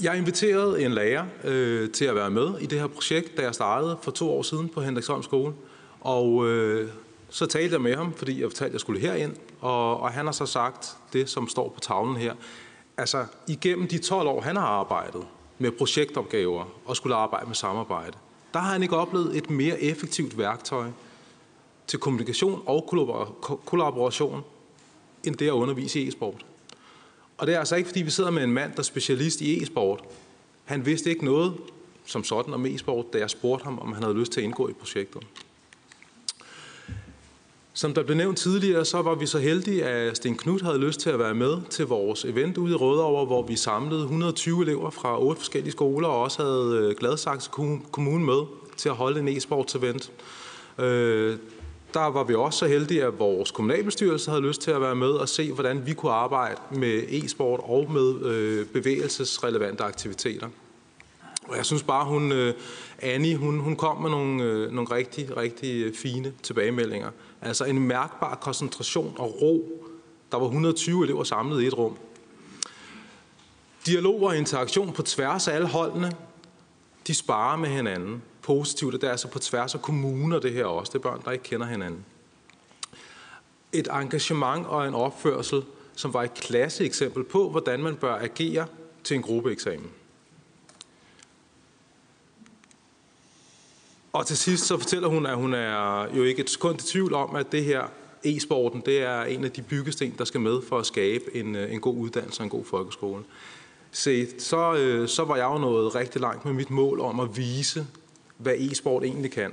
Jeg 0.03 0.19
inviterede 0.19 0.85
en 0.85 0.93
lærer 0.93 1.25
øh, 1.45 1.91
til 1.91 2.05
at 2.05 2.15
være 2.15 2.31
med 2.31 2.59
i 2.61 2.67
det 2.67 2.81
her 2.81 2.87
projekt, 2.87 3.37
da 3.37 3.43
jeg 3.43 3.55
startede 3.55 3.99
for 4.03 4.11
to 4.11 4.31
år 4.31 4.43
siden 4.43 4.69
på 4.69 4.81
Hendriksholm 4.81 5.23
Skole. 5.23 5.55
Og 6.01 6.49
øh, 6.49 6.89
så 7.29 7.47
talte 7.47 7.73
jeg 7.73 7.81
med 7.81 7.97
ham, 7.97 8.15
fordi 8.15 8.41
jeg 8.41 8.51
fortalte, 8.51 8.71
at 8.71 8.73
jeg 8.73 8.81
skulle 8.81 9.01
herind. 9.01 9.37
Og, 9.61 10.01
og 10.01 10.11
han 10.11 10.25
har 10.25 10.33
så 10.33 10.47
sagt 10.47 10.97
det, 11.13 11.29
som 11.29 11.49
står 11.49 11.69
på 11.69 11.81
tavlen 11.81 12.17
her. 12.17 12.35
Altså, 12.97 13.27
igennem 13.49 13.89
de 13.89 13.99
12 13.99 14.29
år, 14.29 14.41
han 14.41 14.57
har 14.57 14.67
arbejdet 14.67 15.27
med 15.59 15.71
projektopgaver 15.71 16.65
og 16.85 16.97
skulle 16.97 17.17
arbejde 17.17 17.47
med 17.47 17.55
samarbejde, 17.55 18.19
der 18.55 18.61
har 18.61 18.73
han 18.73 18.83
ikke 18.83 18.97
oplevet 18.97 19.37
et 19.37 19.51
mere 19.51 19.81
effektivt 19.81 20.39
værktøj 20.39 20.87
til 21.87 21.99
kommunikation 21.99 22.63
og 22.67 22.89
kollaboration, 23.65 24.45
end 25.25 25.37
det 25.37 25.47
at 25.47 25.53
undervise 25.53 26.01
i 26.01 26.09
e-sport. 26.09 26.47
Og 27.39 27.47
det 27.47 27.55
er 27.55 27.59
altså 27.59 27.77
ikke, 27.77 27.89
fordi 27.89 28.03
vi 28.03 28.11
sidder 28.11 28.31
med 28.31 28.45
en 28.45 28.53
mand, 28.53 28.73
der 28.73 28.79
er 28.79 28.83
specialist 28.83 29.41
i 29.41 29.63
e-sport. 29.63 30.05
Han 30.65 30.87
vidste 30.87 31.11
ikke 31.11 31.25
noget 31.25 31.55
som 32.05 32.25
sådan 32.25 32.55
om 32.55 32.67
e-sport, 32.67 33.13
da 33.13 33.19
jeg 33.19 33.31
spurgte 33.31 33.65
ham, 33.65 33.79
om 33.79 33.93
han 33.93 34.03
havde 34.03 34.19
lyst 34.19 34.33
til 34.33 34.41
at 34.41 34.45
indgå 34.45 34.69
i 34.69 34.73
projektet. 34.73 35.23
Som 37.75 37.95
der 37.95 38.03
blev 38.03 38.17
nævnt 38.17 38.39
tidligere, 38.39 38.85
så 38.85 39.03
var 39.03 39.15
vi 39.15 39.27
så 39.27 39.39
heldige, 39.39 39.85
at 39.85 40.17
Sten 40.17 40.37
Knud 40.37 40.61
havde 40.61 40.79
lyst 40.79 41.01
til 41.01 41.11
at 41.11 41.19
være 41.19 41.35
med 41.35 41.57
til 41.71 41.87
vores 41.87 42.25
event 42.25 42.59
ude 42.59 42.73
i 42.73 42.77
Rødovre, 42.77 43.25
hvor 43.25 43.43
vi 43.43 43.57
samlede 43.57 44.03
120 44.03 44.63
elever 44.63 44.91
fra 44.91 45.23
otte 45.23 45.41
forskellige 45.41 45.73
skoler, 45.73 46.09
og 46.09 46.23
også 46.23 46.43
havde 46.43 46.89
øh, 46.89 46.97
Gladsaxe 46.97 47.51
Kommune 47.93 48.25
med 48.25 48.43
til 48.77 48.89
at 48.89 48.95
holde 48.95 49.21
en 49.21 49.29
e-sports 49.29 49.79
event. 49.79 50.13
Øh, 50.79 51.37
der 51.95 52.07
var 52.07 52.25
vi 52.25 52.35
også 52.35 52.59
så 52.59 52.67
heldige, 52.67 53.05
at 53.05 53.19
vores 53.19 53.51
kommunalbestyrelse 53.51 54.31
havde 54.31 54.43
lyst 54.43 54.63
til 54.63 54.71
at 54.71 54.81
være 54.81 54.97
med 54.97 55.11
og 55.11 55.29
se, 55.29 55.53
hvordan 55.53 55.87
vi 55.87 55.93
kunne 55.93 56.13
arbejde 56.13 56.61
med 56.71 57.03
e-sport 57.09 57.61
og 57.63 57.93
med 57.93 58.25
øh, 58.25 58.67
bevægelsesrelevante 58.67 59.85
aktiviteter. 59.85 60.49
Og 61.49 61.57
jeg 61.57 61.67
synes 61.67 61.83
bare, 61.83 62.05
hun, 62.05 62.53
Annie, 62.99 63.37
hun, 63.37 63.59
hun 63.59 63.77
kom 63.77 64.03
med 64.03 64.11
nogle, 64.11 64.37
nogle 64.75 64.95
rigtig, 64.95 65.37
rigtig 65.37 65.97
fine 65.97 66.33
tilbagemeldinger. 66.43 67.11
Altså 67.43 67.65
en 67.65 67.79
mærkbar 67.79 68.35
koncentration 68.35 69.15
og 69.19 69.43
ro. 69.43 69.85
Der 70.33 70.39
var 70.39 70.45
120 70.45 71.05
elever 71.05 71.25
samlet 71.25 71.63
i 71.63 71.67
et 71.67 71.79
rum. 71.79 71.97
Dialog 73.87 74.23
og 74.23 74.37
interaktion 74.37 74.93
på 74.93 75.03
tværs 75.03 75.49
af 75.49 75.55
alle 75.55 75.69
holdene. 75.69 76.17
De 77.07 77.15
sparer 77.15 77.57
med 77.57 77.69
hinanden 77.69 78.23
positivt, 78.43 78.95
og 78.95 79.01
det 79.01 79.07
er 79.07 79.11
altså 79.11 79.29
på 79.29 79.39
tværs 79.39 79.75
af 79.75 79.83
kommuner 79.83 80.39
det 80.39 80.53
her 80.53 80.65
også. 80.65 80.91
Det 80.93 80.99
er 80.99 81.03
børn, 81.11 81.23
der 81.25 81.31
ikke 81.31 81.45
kender 81.45 81.67
hinanden. 81.67 82.05
Et 83.73 83.89
engagement 83.93 84.67
og 84.67 84.89
en 84.89 84.95
opførsel, 84.95 85.63
som 85.97 86.15
var 86.15 86.23
et 86.23 86.35
klasseeksempel 86.35 87.25
på, 87.25 87.51
hvordan 87.51 87.81
man 87.81 87.97
bør 87.97 88.15
agere 88.15 88.67
til 89.05 89.15
en 89.15 89.23
gruppeeksamen. 89.23 89.91
Og 94.13 94.27
til 94.27 94.37
sidst 94.37 94.67
så 94.67 94.79
fortæller 94.79 95.09
hun, 95.09 95.27
at 95.27 95.37
hun 95.37 95.55
er 95.55 96.07
jo 96.17 96.25
ikke 96.25 96.43
et 96.43 96.51
sekund 96.51 96.81
i 96.81 96.87
tvivl 96.87 97.15
om, 97.15 97.37
at 97.37 97.53
det 97.53 97.65
her 97.65 97.83
e-sporten, 98.25 98.83
det 98.87 99.03
er 99.03 99.23
en 99.23 99.45
af 99.45 99.51
de 99.51 99.63
byggesten, 99.63 100.15
der 100.19 100.25
skal 100.25 100.41
med 100.41 100.63
for 100.69 100.79
at 100.79 100.87
skabe 100.87 101.25
en, 101.35 101.57
øh, 101.57 101.73
en 101.73 101.81
god 101.81 101.97
uddannelse 101.97 102.41
og 102.41 102.45
en 102.45 102.51
god 102.51 102.65
folkeskole. 102.65 103.23
Se, 103.93 104.41
så, 104.41 104.75
øh, 104.75 105.09
så 105.09 105.25
var 105.25 105.37
jeg 105.37 105.45
jo 105.45 105.59
nået 105.59 105.95
rigtig 105.95 106.21
langt 106.21 106.45
med 106.45 106.53
mit 106.53 106.71
mål 106.71 107.01
om 107.01 107.21
at 107.21 107.37
vise, 107.37 107.87
hvad 108.37 108.55
e-sport 108.59 109.05
egentlig 109.05 109.31
kan. 109.31 109.53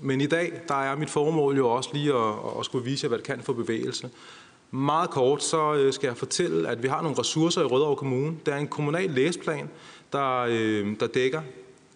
Men 0.00 0.20
i 0.20 0.26
dag, 0.26 0.52
der 0.68 0.74
er 0.74 0.96
mit 0.96 1.10
formål 1.10 1.56
jo 1.56 1.70
også 1.70 1.90
lige 1.92 2.14
at, 2.14 2.34
at 2.58 2.64
skulle 2.64 2.84
vise 2.84 3.04
jer, 3.04 3.08
hvad 3.08 3.18
det 3.18 3.26
kan 3.26 3.42
for 3.42 3.52
bevægelse. 3.52 4.10
Meget 4.70 5.10
kort, 5.10 5.42
så 5.42 5.74
øh, 5.74 5.92
skal 5.92 6.06
jeg 6.06 6.16
fortælle, 6.16 6.68
at 6.68 6.82
vi 6.82 6.88
har 6.88 7.02
nogle 7.02 7.18
ressourcer 7.18 7.60
i 7.60 7.64
Rødovre 7.64 7.96
Kommune. 7.96 8.36
Der 8.46 8.54
er 8.54 8.58
en 8.58 8.68
kommunal 8.68 9.10
læseplan, 9.10 9.70
der, 10.12 10.38
øh, 10.48 11.00
der 11.00 11.06
dækker 11.06 11.42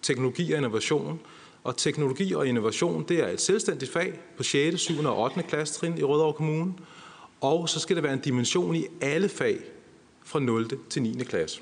teknologi 0.02 0.52
og 0.52 0.56
innovation. 0.56 1.20
Og 1.68 1.76
teknologi 1.76 2.34
og 2.34 2.46
innovation, 2.46 3.04
det 3.08 3.20
er 3.20 3.28
et 3.28 3.40
selvstændigt 3.40 3.92
fag 3.92 4.20
på 4.36 4.42
6., 4.42 4.80
7. 4.80 5.04
og 5.04 5.18
8. 5.18 5.42
klassetrin 5.42 5.98
i 5.98 6.02
Rødovre 6.02 6.32
Kommune. 6.32 6.72
Og 7.40 7.68
så 7.68 7.80
skal 7.80 7.96
der 7.96 8.02
være 8.02 8.12
en 8.12 8.18
dimension 8.18 8.74
i 8.74 8.86
alle 9.00 9.28
fag 9.28 9.58
fra 10.24 10.40
0. 10.40 10.68
til 10.90 11.02
9. 11.02 11.24
klasse. 11.24 11.60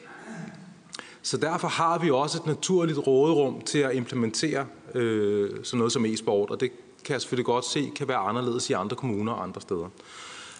Så 1.22 1.36
derfor 1.36 1.68
har 1.68 1.98
vi 1.98 2.10
også 2.10 2.38
et 2.38 2.46
naturligt 2.46 2.98
råderum 2.98 3.60
til 3.60 3.78
at 3.78 3.94
implementere 3.94 4.66
øh, 4.94 5.50
sådan 5.62 5.78
noget 5.78 5.92
som 5.92 6.04
e-sport, 6.04 6.50
og 6.50 6.60
det 6.60 6.70
kan 7.04 7.12
jeg 7.12 7.20
selvfølgelig 7.20 7.46
godt 7.46 7.64
se 7.64 7.92
kan 7.96 8.08
være 8.08 8.18
anderledes 8.18 8.70
i 8.70 8.72
andre 8.72 8.96
kommuner 8.96 9.32
og 9.32 9.42
andre 9.42 9.60
steder. 9.60 9.88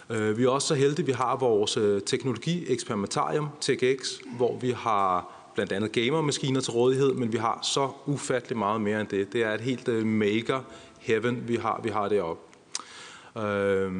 Øh, 0.09 0.37
vi 0.37 0.43
er 0.43 0.49
også 0.49 0.67
så 0.67 0.75
heldige, 0.75 1.03
at 1.03 1.07
vi 1.07 1.11
har 1.11 1.37
vores 1.37 1.77
øh, 1.77 2.01
teknologi-eksperimentarium, 2.01 3.49
TGX, 3.61 4.19
hvor 4.37 4.57
vi 4.59 4.71
har 4.71 5.36
blandt 5.57 5.71
andet 5.71 5.91
gamermaskiner 5.91 6.61
til 6.61 6.71
rådighed, 6.71 7.13
men 7.13 7.33
vi 7.33 7.37
har 7.37 7.59
så 7.63 7.89
ufattelig 8.05 8.57
meget 8.57 8.81
mere 8.81 9.01
end 9.01 9.07
det. 9.07 9.33
Det 9.33 9.43
er 9.43 9.53
et 9.53 9.61
helt 9.61 9.87
øh, 9.87 10.05
maker 10.05 10.61
heaven, 10.99 11.43
vi 11.47 11.55
har, 11.55 11.81
vi 11.83 11.89
har 11.89 12.09
deroppe. 12.09 12.41
Øh, 13.37 13.91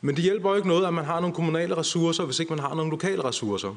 men 0.00 0.16
det 0.16 0.24
hjælper 0.24 0.50
jo 0.50 0.56
ikke 0.56 0.68
noget, 0.68 0.86
at 0.86 0.94
man 0.94 1.04
har 1.04 1.20
nogle 1.20 1.34
kommunale 1.34 1.76
ressourcer, 1.76 2.24
hvis 2.24 2.40
ikke 2.40 2.52
man 2.52 2.58
har 2.58 2.74
nogle 2.74 2.90
lokale 2.90 3.24
ressourcer. 3.24 3.74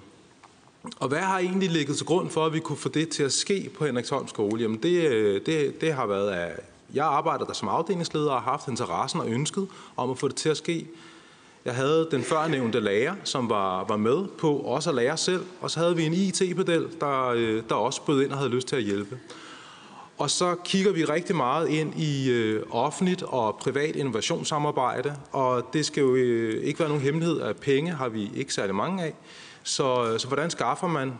Og 0.99 1.07
hvad 1.07 1.19
har 1.19 1.39
egentlig 1.39 1.69
ligget 1.69 1.97
til 1.97 2.05
grund 2.05 2.29
for, 2.29 2.45
at 2.45 2.53
vi 2.53 2.59
kunne 2.59 2.77
få 2.77 2.89
det 2.89 3.09
til 3.09 3.23
at 3.23 3.31
ske 3.31 3.69
på 3.77 3.85
Henriksholm 3.85 4.27
skole? 4.27 4.61
Jamen 4.61 4.83
det, 4.83 5.07
øh, 5.09 5.41
det, 5.45 5.81
det 5.81 5.93
har 5.93 6.05
været, 6.05 6.31
at 6.31 6.59
jeg 6.93 7.05
arbejder 7.05 7.45
der 7.45 7.53
som 7.53 7.67
afdelingsleder 7.67 8.31
og 8.31 8.41
har 8.41 8.51
haft 8.51 8.67
interessen 8.67 9.19
og 9.19 9.29
ønsket 9.29 9.67
om 9.95 10.11
at 10.11 10.17
få 10.17 10.27
det 10.27 10.35
til 10.35 10.49
at 10.49 10.57
ske. 10.57 10.87
Jeg 11.67 11.75
havde 11.75 12.07
den 12.11 12.23
førnævnte 12.23 12.79
lærer, 12.79 13.15
som 13.23 13.49
var, 13.49 13.83
var 13.83 13.97
med 13.97 14.27
på 14.37 14.57
også 14.57 14.89
at 14.89 14.95
lære 14.95 15.17
selv, 15.17 15.45
og 15.61 15.71
så 15.71 15.79
havde 15.79 15.95
vi 15.95 16.05
en 16.05 16.13
IT-pedel, 16.13 16.87
der, 16.99 17.27
øh, 17.27 17.63
der 17.69 17.75
også 17.75 18.01
bød 18.01 18.23
ind 18.23 18.31
og 18.31 18.37
havde 18.37 18.49
lyst 18.49 18.67
til 18.67 18.75
at 18.75 18.83
hjælpe. 18.83 19.19
Og 20.17 20.29
så 20.29 20.55
kigger 20.65 20.91
vi 20.91 21.05
rigtig 21.05 21.35
meget 21.35 21.69
ind 21.69 21.99
i 21.99 22.31
øh, 22.31 22.63
offentligt 22.69 23.23
og 23.23 23.57
privat 23.61 23.95
innovationssamarbejde, 23.95 25.15
og 25.31 25.69
det 25.73 25.85
skal 25.85 26.01
jo 26.01 26.15
øh, 26.15 26.63
ikke 26.63 26.79
være 26.79 26.89
nogen 26.89 27.03
hemmelighed, 27.03 27.41
at 27.41 27.57
penge 27.57 27.91
har 27.91 28.09
vi 28.09 28.31
ikke 28.35 28.53
særlig 28.53 28.75
mange 28.75 29.03
af. 29.03 29.13
Så, 29.63 30.11
øh, 30.13 30.19
så 30.19 30.27
hvordan 30.27 30.49
skaffer 30.49 30.87
man 30.87 31.13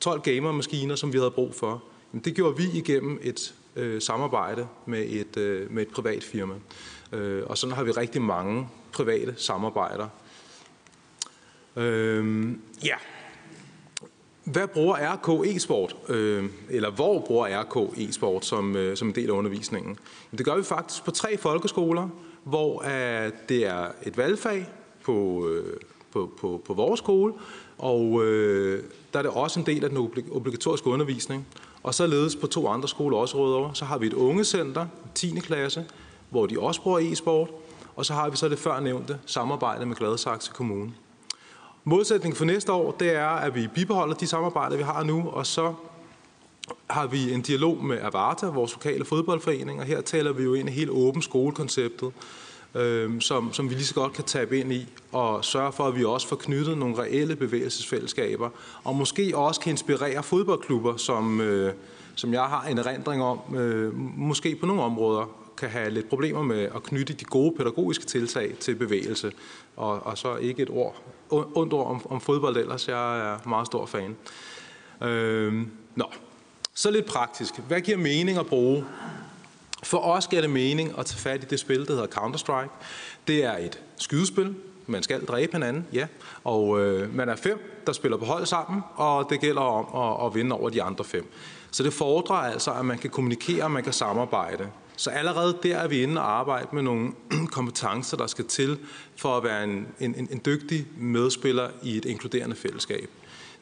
12 0.00 0.20
gamermaskiner, 0.20 0.94
som 0.94 1.12
vi 1.12 1.18
havde 1.18 1.30
brug 1.30 1.54
for? 1.54 1.82
Jamen, 2.12 2.24
det 2.24 2.34
gjorde 2.34 2.56
vi 2.56 2.64
igennem 2.74 3.18
et 3.22 3.54
øh, 3.76 4.02
samarbejde 4.02 4.66
med 4.86 5.06
et, 5.08 5.36
øh, 5.36 5.72
med 5.72 5.82
et 5.82 5.88
privat 5.88 6.24
firma. 6.24 6.54
Øh, 7.12 7.42
og 7.46 7.58
sådan 7.58 7.76
har 7.76 7.82
vi 7.82 7.90
rigtig 7.90 8.22
mange 8.22 8.68
private 8.92 9.34
samarbejder. 9.36 10.08
Øh, 11.76 12.48
ja. 12.84 12.96
Hvad 14.44 14.68
bruger 14.68 14.96
RK 15.14 15.46
e-sport? 15.46 15.96
Øh, 16.08 16.44
eller 16.70 16.90
hvor 16.90 17.20
bruger 17.20 17.62
RK 17.62 17.98
e-sport 17.98 18.46
som, 18.46 18.76
øh, 18.76 18.96
som 18.96 19.08
en 19.08 19.14
del 19.14 19.28
af 19.28 19.32
undervisningen? 19.32 19.98
Det 20.38 20.44
gør 20.44 20.56
vi 20.56 20.62
faktisk 20.62 21.04
på 21.04 21.10
tre 21.10 21.36
folkeskoler, 21.36 22.08
hvor 22.44 22.82
øh, 22.82 23.32
det 23.48 23.66
er 23.66 23.88
et 24.02 24.16
valgfag 24.16 24.66
på 25.04 25.48
øh, 25.48 25.76
på, 26.12 26.30
på, 26.40 26.62
på 26.64 26.74
vores 26.74 26.98
skole, 26.98 27.32
og 27.78 28.24
øh, 28.24 28.82
der 29.12 29.18
er 29.18 29.22
det 29.22 29.32
også 29.32 29.60
en 29.60 29.66
del 29.66 29.84
af 29.84 29.90
den 29.90 29.98
obligatoriske 30.30 30.86
undervisning. 30.86 31.46
Og 31.82 31.94
så 31.94 32.06
ledes 32.06 32.36
på 32.36 32.46
to 32.46 32.68
andre 32.68 32.88
skoler 32.88 33.16
også 33.16 33.38
Rødovre. 33.38 33.74
Så 33.74 33.84
har 33.84 33.98
vi 33.98 34.06
et 34.06 34.12
ungecenter, 34.12 34.86
10. 35.14 35.30
klasse, 35.40 35.84
hvor 36.30 36.46
de 36.46 36.60
også 36.60 36.82
bruger 36.82 36.98
e-sport, 36.98 37.50
og 37.96 38.06
så 38.06 38.12
har 38.14 38.28
vi 38.28 38.36
så 38.36 38.48
det 38.48 38.58
før 38.58 38.80
nævnte 38.80 39.18
samarbejde 39.26 39.86
med 39.86 39.96
Gladsaxe 39.96 40.52
Kommune. 40.52 40.92
Modsætningen 41.84 42.36
for 42.36 42.44
næste 42.44 42.72
år, 42.72 42.96
det 43.00 43.10
er, 43.10 43.28
at 43.28 43.54
vi 43.54 43.68
bibeholder 43.74 44.14
de 44.14 44.26
samarbejder, 44.26 44.76
vi 44.76 44.82
har 44.82 45.02
nu, 45.02 45.28
og 45.28 45.46
så 45.46 45.74
har 46.90 47.06
vi 47.06 47.32
en 47.32 47.42
dialog 47.42 47.84
med 47.84 47.98
Avarta, 48.02 48.46
vores 48.46 48.74
lokale 48.74 49.04
fodboldforening, 49.04 49.80
og 49.80 49.86
her 49.86 50.00
taler 50.00 50.32
vi 50.32 50.42
jo 50.42 50.54
ind 50.54 50.68
i 50.68 50.72
helt 50.72 50.90
åben 50.90 51.22
skolekonceptet, 51.22 52.12
øh, 52.74 53.20
som, 53.20 53.52
som 53.52 53.70
vi 53.70 53.74
lige 53.74 53.86
så 53.86 53.94
godt 53.94 54.12
kan 54.12 54.24
tabe 54.24 54.58
ind 54.58 54.72
i 54.72 54.86
og 55.12 55.44
sørge 55.44 55.72
for, 55.72 55.84
at 55.84 55.96
vi 55.96 56.04
også 56.04 56.28
får 56.28 56.36
knyttet 56.36 56.78
nogle 56.78 56.98
reelle 56.98 57.36
bevægelsesfællesskaber, 57.36 58.50
og 58.84 58.96
måske 58.96 59.32
også 59.36 59.60
kan 59.60 59.70
inspirere 59.70 60.22
fodboldklubber, 60.22 60.96
som, 60.96 61.40
øh, 61.40 61.72
som 62.14 62.32
jeg 62.32 62.42
har 62.42 62.64
en 62.64 62.78
erindring 62.78 63.22
om, 63.22 63.56
øh, 63.56 63.94
måske 64.18 64.56
på 64.56 64.66
nogle 64.66 64.82
områder 64.82 65.37
kan 65.58 65.68
have 65.68 65.90
lidt 65.90 66.08
problemer 66.08 66.42
med 66.42 66.62
at 66.62 66.82
knytte 66.82 67.12
de 67.12 67.24
gode 67.24 67.54
pædagogiske 67.56 68.04
tiltag 68.04 68.54
til 68.60 68.74
bevægelse. 68.74 69.32
Og, 69.76 70.06
og 70.06 70.18
så 70.18 70.36
ikke 70.36 70.62
et 70.62 70.70
ord, 70.70 71.02
ondt 71.30 71.72
ord 71.72 71.86
om, 71.86 72.06
om 72.10 72.20
fodbold 72.20 72.56
ellers. 72.56 72.88
Jeg 72.88 73.32
er 73.32 73.48
meget 73.48 73.66
stor 73.66 73.86
fan. 73.86 74.16
Øhm, 75.02 75.70
nå, 75.94 76.04
så 76.74 76.90
lidt 76.90 77.06
praktisk. 77.06 77.58
Hvad 77.58 77.80
giver 77.80 77.98
mening 77.98 78.38
at 78.38 78.46
bruge 78.46 78.84
for 79.82 79.98
os 79.98 80.26
giver 80.26 80.42
det 80.42 80.50
mening 80.50 80.98
at 80.98 81.06
tage 81.06 81.18
fat 81.18 81.42
i 81.42 81.46
det 81.46 81.60
spil, 81.60 81.86
der 81.86 81.92
hedder 81.92 82.06
Counter-Strike. 82.06 82.70
Det 83.28 83.44
er 83.44 83.56
et 83.56 83.80
skydespil. 83.96 84.54
Man 84.86 85.02
skal 85.02 85.24
dræbe 85.24 85.52
hinanden, 85.52 85.86
ja. 85.92 86.06
Og 86.44 86.80
øh, 86.80 87.14
man 87.14 87.28
er 87.28 87.36
fem, 87.36 87.82
der 87.86 87.92
spiller 87.92 88.16
på 88.16 88.24
hold 88.24 88.46
sammen, 88.46 88.82
og 88.94 89.26
det 89.30 89.40
gælder 89.40 89.60
om 89.60 90.18
at, 90.20 90.26
at 90.26 90.34
vinde 90.34 90.56
over 90.56 90.70
de 90.70 90.82
andre 90.82 91.04
fem. 91.04 91.32
Så 91.70 91.82
det 91.82 91.92
fordrer 91.92 92.36
altså, 92.36 92.72
at 92.72 92.84
man 92.84 92.98
kan 92.98 93.10
kommunikere, 93.10 93.64
og 93.64 93.70
man 93.70 93.84
kan 93.84 93.92
samarbejde. 93.92 94.68
Så 94.98 95.10
allerede 95.10 95.58
der 95.62 95.76
er 95.76 95.88
vi 95.88 96.02
inde 96.02 96.20
og 96.20 96.38
arbejde 96.38 96.68
med 96.72 96.82
nogle 96.82 97.12
kompetencer, 97.56 98.16
der 98.16 98.26
skal 98.26 98.44
til 98.44 98.78
for 99.16 99.36
at 99.36 99.44
være 99.44 99.64
en, 99.64 99.86
en, 100.00 100.28
en 100.30 100.40
dygtig 100.46 100.86
medspiller 100.96 101.70
i 101.82 101.96
et 101.96 102.04
inkluderende 102.04 102.56
fællesskab. 102.56 103.10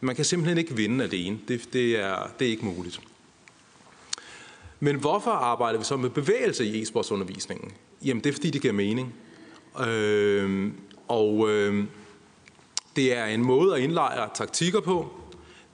Man 0.01 0.17
kan 0.17 0.25
simpelthen 0.25 0.59
ikke 0.59 0.77
vinde 0.77 1.05
alene. 1.05 1.39
Det, 1.49 1.73
det, 1.73 2.01
er, 2.01 2.31
det 2.39 2.47
er 2.47 2.51
ikke 2.51 2.65
muligt. 2.65 3.01
Men 4.81 4.97
hvorfor 4.97 5.31
arbejder 5.31 5.79
vi 5.79 5.85
så 5.85 5.97
med 5.97 6.11
bevægelse 6.11 6.65
i 6.65 6.83
e-sportsundervisningen? 6.83 7.73
Jamen 8.05 8.25
det 8.25 8.31
er 8.31 8.35
fordi, 8.35 8.51
det 8.51 8.63
giver 8.63 8.75
mening. 8.75 9.15
Øh, 9.87 10.73
og 11.09 11.51
øh, 11.51 11.85
det 12.97 13.17
er 13.17 13.25
en 13.25 13.45
måde 13.45 13.75
at 13.77 13.81
indlejre 13.83 14.29
taktikker 14.35 14.81
på. 14.81 15.11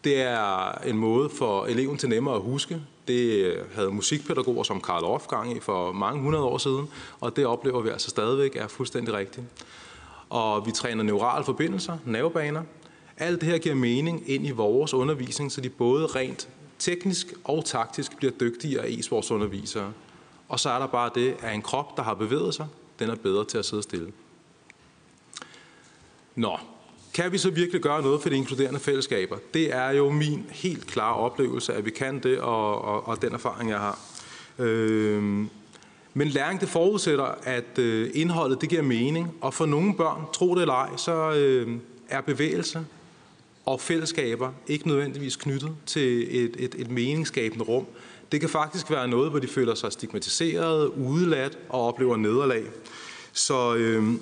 Det 0.04 0.20
er 0.20 0.72
en 0.72 0.96
måde 0.96 1.30
for 1.30 1.66
eleven 1.66 1.98
til 1.98 2.08
nemmere 2.08 2.34
at 2.34 2.42
huske. 2.42 2.80
Det 3.08 3.44
øh, 3.44 3.74
havde 3.74 3.90
musikpædagoger 3.90 4.62
som 4.62 4.80
Karl 4.80 5.04
Orff 5.04 5.26
gang 5.26 5.56
i 5.56 5.60
for 5.60 5.92
mange 5.92 6.22
hundrede 6.22 6.44
år 6.44 6.58
siden, 6.58 6.88
og 7.20 7.36
det 7.36 7.46
oplever 7.46 7.80
vi 7.80 7.88
altså 7.88 8.10
stadigvæk 8.10 8.56
er 8.56 8.68
fuldstændig 8.68 9.14
rigtigt. 9.14 9.46
Og 10.30 10.66
vi 10.66 10.72
træner 10.72 11.02
neurale 11.02 11.44
forbindelser, 11.44 11.98
nervebaner. 12.06 12.62
Alt 13.16 13.40
det 13.40 13.48
her 13.48 13.58
giver 13.58 13.74
mening 13.74 14.30
ind 14.30 14.46
i 14.46 14.50
vores 14.50 14.94
undervisning, 14.94 15.52
så 15.52 15.60
de 15.60 15.68
både 15.68 16.06
rent 16.06 16.48
teknisk 16.78 17.34
og 17.44 17.64
taktisk 17.64 18.16
bliver 18.16 18.32
dygtigere 18.40 18.90
e-sportsundervisere. 18.90 19.92
Og 20.48 20.60
så 20.60 20.70
er 20.70 20.78
der 20.78 20.86
bare 20.86 21.10
det, 21.14 21.36
at 21.40 21.54
en 21.54 21.62
krop, 21.62 21.96
der 21.96 22.02
har 22.02 22.14
bevæget 22.14 22.54
sig, 22.54 22.66
den 22.98 23.10
er 23.10 23.14
bedre 23.14 23.44
til 23.44 23.58
at 23.58 23.64
sidde 23.64 23.82
stille. 23.82 24.12
Nå, 26.34 26.58
kan 27.14 27.32
vi 27.32 27.38
så 27.38 27.50
virkelig 27.50 27.80
gøre 27.80 28.02
noget 28.02 28.22
for 28.22 28.28
de 28.28 28.36
inkluderende 28.36 28.80
fællesskaber? 28.80 29.36
Det 29.54 29.74
er 29.74 29.90
jo 29.90 30.10
min 30.10 30.46
helt 30.50 30.86
klare 30.86 31.14
oplevelse, 31.16 31.74
at 31.74 31.84
vi 31.84 31.90
kan 31.90 32.18
det, 32.22 32.38
og, 32.38 32.82
og, 32.82 33.08
og 33.08 33.22
den 33.22 33.32
erfaring, 33.32 33.70
jeg 33.70 33.78
har. 33.78 33.98
Øh, 34.58 35.22
Men 36.14 36.28
læring 36.28 36.60
det 36.60 36.68
forudsætter, 36.68 37.34
at 37.42 37.78
øh, 37.78 38.10
indholdet 38.14 38.60
det 38.60 38.68
giver 38.68 38.82
mening, 38.82 39.34
og 39.40 39.54
for 39.54 39.66
nogle 39.66 39.94
børn, 39.96 40.22
tro 40.32 40.54
det 40.54 40.60
eller 40.60 40.74
ej, 40.74 40.96
så 40.96 41.32
øh, 41.32 41.68
er 42.08 42.20
bevægelse 42.20 42.84
og 43.66 43.80
fællesskaber 43.80 44.52
ikke 44.66 44.88
nødvendigvis 44.88 45.36
knyttet 45.36 45.70
til 45.86 46.44
et, 46.44 46.56
et, 46.58 46.74
et 46.78 46.90
meningsskabende 46.90 47.64
rum. 47.64 47.86
Det 48.32 48.40
kan 48.40 48.48
faktisk 48.48 48.90
være 48.90 49.08
noget, 49.08 49.30
hvor 49.30 49.38
de 49.38 49.46
føler 49.48 49.74
sig 49.74 49.92
stigmatiseret, 49.92 50.86
udeladt 50.86 51.58
og 51.68 51.86
oplever 51.86 52.16
nederlag. 52.16 52.64
Så 53.32 53.74
øh, 53.74 54.14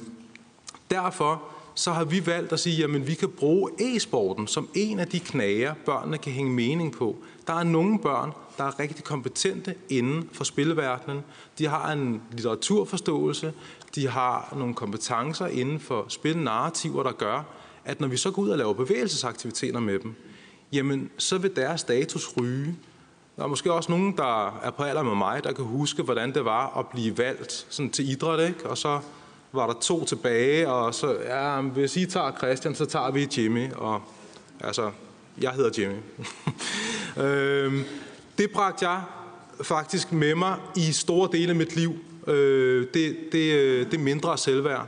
derfor 0.91 1.43
så 1.81 1.93
har 1.93 2.05
vi 2.05 2.27
valgt 2.27 2.53
at 2.53 2.61
sige, 2.61 2.85
at 2.85 3.07
vi 3.07 3.15
kan 3.15 3.29
bruge 3.29 3.71
e-sporten 3.81 4.47
som 4.47 4.69
en 4.75 5.01
af 5.01 5.09
de 5.09 5.21
knager, 5.21 5.75
børnene 5.87 6.19
kan 6.19 6.33
hænge 6.33 6.53
mening 6.53 6.93
på. 6.93 7.17
Der 7.47 7.53
er 7.53 7.63
nogle 7.63 7.99
børn, 7.99 8.33
der 8.59 8.65
er 8.65 8.81
rigtig 8.81 9.05
kompetente 9.05 9.75
inden 9.89 10.29
for 10.33 10.45
spilverdenen. 10.45 11.21
De 11.59 11.67
har 11.67 11.93
en 11.93 12.23
litteraturforståelse, 12.33 13.53
de 13.95 14.09
har 14.09 14.55
nogle 14.59 14.75
kompetencer 14.75 15.47
inden 15.47 15.81
for 15.81 16.05
spilnarrativer, 16.09 17.03
der 17.03 17.13
gør, 17.13 17.43
at 17.85 18.01
når 18.01 18.09
vi 18.09 18.17
så 18.17 18.31
går 18.31 18.43
ud 18.43 18.51
og 18.51 18.59
laver 18.59 18.73
bevægelsesaktiviteter 18.73 19.81
med 19.81 19.99
dem, 19.99 20.15
jamen 20.73 21.11
så 21.19 21.39
vil 21.39 21.57
deres 21.57 21.81
status 21.81 22.37
ryge. 22.41 22.77
Der 23.37 23.43
er 23.43 23.49
måske 23.49 23.73
også 23.73 23.93
nogen, 23.93 24.17
der 24.17 24.61
er 24.63 24.71
på 24.71 24.83
alder 24.83 25.03
med 25.03 25.15
mig, 25.15 25.45
der 25.45 25.53
kan 25.53 25.65
huske, 25.65 26.03
hvordan 26.03 26.35
det 26.35 26.45
var 26.45 26.79
at 26.79 26.87
blive 26.87 27.19
valgt 27.19 27.67
sådan 27.69 27.91
til 27.91 28.11
idræt, 28.11 28.49
ikke? 28.49 28.71
og 28.71 28.79
så 28.79 29.01
var 29.53 29.67
der 29.67 29.81
to 29.81 30.05
tilbage, 30.05 30.69
og 30.69 30.95
så, 30.95 31.17
ja, 31.21 31.61
hvis 31.61 31.97
I 31.97 32.07
tager 32.07 32.33
Christian, 32.39 32.75
så 32.75 32.87
tager 32.87 33.11
vi 33.11 33.29
Jimmy, 33.37 33.73
og 33.73 34.03
altså, 34.61 34.91
jeg 35.41 35.51
hedder 35.51 35.83
Jimmy. 35.83 35.99
øhm, 37.25 37.85
det 38.39 38.51
bragte 38.51 38.89
jeg 38.89 39.03
faktisk 39.63 40.13
med 40.13 40.35
mig 40.35 40.57
i 40.77 40.93
store 40.93 41.29
dele 41.33 41.51
af 41.51 41.57
mit 41.57 41.77
liv, 41.77 41.95
øh, 42.27 42.87
det, 42.95 43.17
det, 43.33 43.55
øh, 43.55 43.91
det 43.91 44.01
mindre 44.01 44.39
selvværd. 44.39 44.87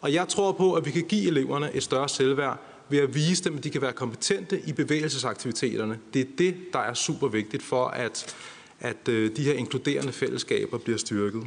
Og 0.00 0.12
jeg 0.12 0.28
tror 0.28 0.52
på, 0.52 0.74
at 0.74 0.86
vi 0.86 0.90
kan 0.90 1.04
give 1.04 1.28
eleverne 1.28 1.74
et 1.74 1.82
større 1.82 2.08
selvværd 2.08 2.58
ved 2.88 2.98
at 2.98 3.14
vise 3.14 3.44
dem, 3.44 3.56
at 3.56 3.64
de 3.64 3.70
kan 3.70 3.82
være 3.82 3.92
kompetente 3.92 4.60
i 4.66 4.72
bevægelsesaktiviteterne. 4.72 5.98
Det 6.14 6.20
er 6.20 6.26
det, 6.38 6.56
der 6.72 6.78
er 6.78 6.94
super 6.94 7.28
vigtigt 7.28 7.62
for, 7.62 7.86
at, 7.86 8.36
at 8.80 9.08
øh, 9.08 9.36
de 9.36 9.42
her 9.42 9.52
inkluderende 9.52 10.12
fællesskaber 10.12 10.78
bliver 10.78 10.98
styrket. 10.98 11.42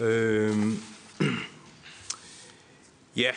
Øh, 0.00 0.56
ja. 3.16 3.30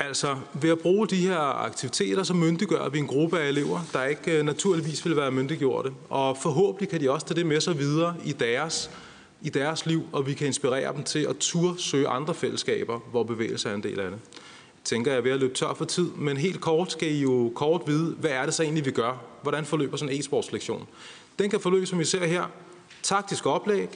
Altså, 0.00 0.36
ved 0.54 0.70
at 0.70 0.78
bruge 0.78 1.06
de 1.06 1.16
her 1.16 1.38
aktiviteter, 1.64 2.22
så 2.22 2.34
myndiggør 2.34 2.88
vi 2.88 2.98
en 2.98 3.06
gruppe 3.06 3.40
af 3.40 3.48
elever, 3.48 3.80
der 3.92 4.04
ikke 4.04 4.38
øh, 4.38 4.44
naturligvis 4.44 5.04
vil 5.04 5.16
være 5.16 5.30
myndiggjorte. 5.30 5.92
Og 6.08 6.36
forhåbentlig 6.36 6.88
kan 6.88 7.00
de 7.00 7.10
også 7.10 7.26
tage 7.26 7.36
det 7.36 7.46
med 7.46 7.60
sig 7.60 7.78
videre 7.78 8.14
i 8.24 8.32
deres, 8.32 8.90
i 9.42 9.48
deres 9.48 9.86
liv, 9.86 10.02
og 10.12 10.26
vi 10.26 10.34
kan 10.34 10.46
inspirere 10.46 10.92
dem 10.92 11.02
til 11.02 11.18
at 11.18 11.36
turde 11.36 11.82
søge 11.82 12.08
andre 12.08 12.34
fællesskaber, 12.34 12.98
hvor 13.10 13.22
bevægelse 13.22 13.68
er 13.68 13.74
en 13.74 13.82
del 13.82 14.00
af 14.00 14.10
det. 14.10 14.18
Jeg 14.32 14.84
tænker, 14.84 15.10
jeg 15.10 15.18
er 15.18 15.22
ved 15.22 15.30
at 15.30 15.40
løbe 15.40 15.54
tør 15.54 15.74
for 15.74 15.84
tid, 15.84 16.10
men 16.10 16.36
helt 16.36 16.60
kort 16.60 16.92
skal 16.92 17.12
I 17.12 17.20
jo 17.20 17.52
kort 17.54 17.82
vide, 17.86 18.14
hvad 18.20 18.30
er 18.30 18.44
det 18.44 18.54
så 18.54 18.62
egentlig, 18.62 18.84
vi 18.84 18.90
gør? 18.90 19.22
Hvordan 19.42 19.64
forløber 19.64 19.96
sådan 19.96 20.14
en 20.14 20.20
e-sportslektion? 20.20 20.86
Den 21.38 21.50
kan 21.50 21.60
forløbe, 21.60 21.86
som 21.86 21.98
vi 21.98 22.04
ser 22.04 22.26
her, 22.26 22.44
taktisk 23.02 23.46
oplæg, 23.46 23.88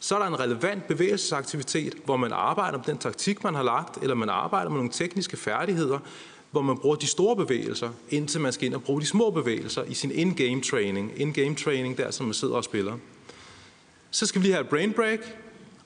så 0.00 0.14
er 0.14 0.18
der 0.18 0.26
en 0.26 0.40
relevant 0.40 0.88
bevægelsesaktivitet, 0.88 1.94
hvor 2.04 2.16
man 2.16 2.32
arbejder 2.32 2.78
med 2.78 2.86
den 2.86 2.98
taktik, 2.98 3.44
man 3.44 3.54
har 3.54 3.62
lagt, 3.62 4.02
eller 4.02 4.14
man 4.14 4.28
arbejder 4.28 4.70
med 4.70 4.76
nogle 4.76 4.90
tekniske 4.92 5.36
færdigheder, 5.36 5.98
hvor 6.50 6.62
man 6.62 6.78
bruger 6.78 6.96
de 6.96 7.06
store 7.06 7.36
bevægelser, 7.36 7.90
indtil 8.10 8.40
man 8.40 8.52
skal 8.52 8.66
ind 8.66 8.74
og 8.74 8.82
bruge 8.82 9.00
de 9.00 9.06
små 9.06 9.30
bevægelser 9.30 9.84
i 9.84 9.94
sin 9.94 10.10
in-game 10.10 10.62
training. 10.62 11.12
In-game 11.16 11.54
training, 11.54 11.98
der 11.98 12.10
som 12.10 12.26
man 12.26 12.34
sidder 12.34 12.54
og 12.54 12.64
spiller. 12.64 12.96
Så 14.10 14.26
skal 14.26 14.40
vi 14.40 14.46
lige 14.46 14.52
have 14.52 14.64
et 14.64 14.68
brain 14.68 14.92
break, 14.92 15.20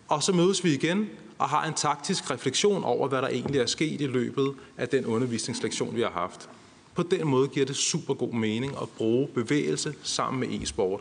og 0.08 0.22
så 0.22 0.32
mødes 0.32 0.64
vi 0.64 0.74
igen 0.74 1.08
og 1.38 1.48
har 1.48 1.66
en 1.66 1.74
taktisk 1.74 2.30
refleksion 2.30 2.84
over, 2.84 3.08
hvad 3.08 3.22
der 3.22 3.28
egentlig 3.28 3.60
er 3.60 3.66
sket 3.66 4.00
i 4.00 4.06
løbet 4.06 4.54
af 4.76 4.88
den 4.88 5.06
undervisningslektion, 5.06 5.96
vi 5.96 6.00
har 6.00 6.10
haft. 6.10 6.48
På 6.94 7.02
den 7.02 7.26
måde 7.26 7.48
giver 7.48 7.66
det 7.66 7.76
super 7.76 8.14
god 8.14 8.32
mening 8.32 8.72
at 8.82 8.88
bruge 8.88 9.28
bevægelse 9.28 9.94
sammen 10.02 10.40
med 10.40 10.60
e-sport. 10.60 11.00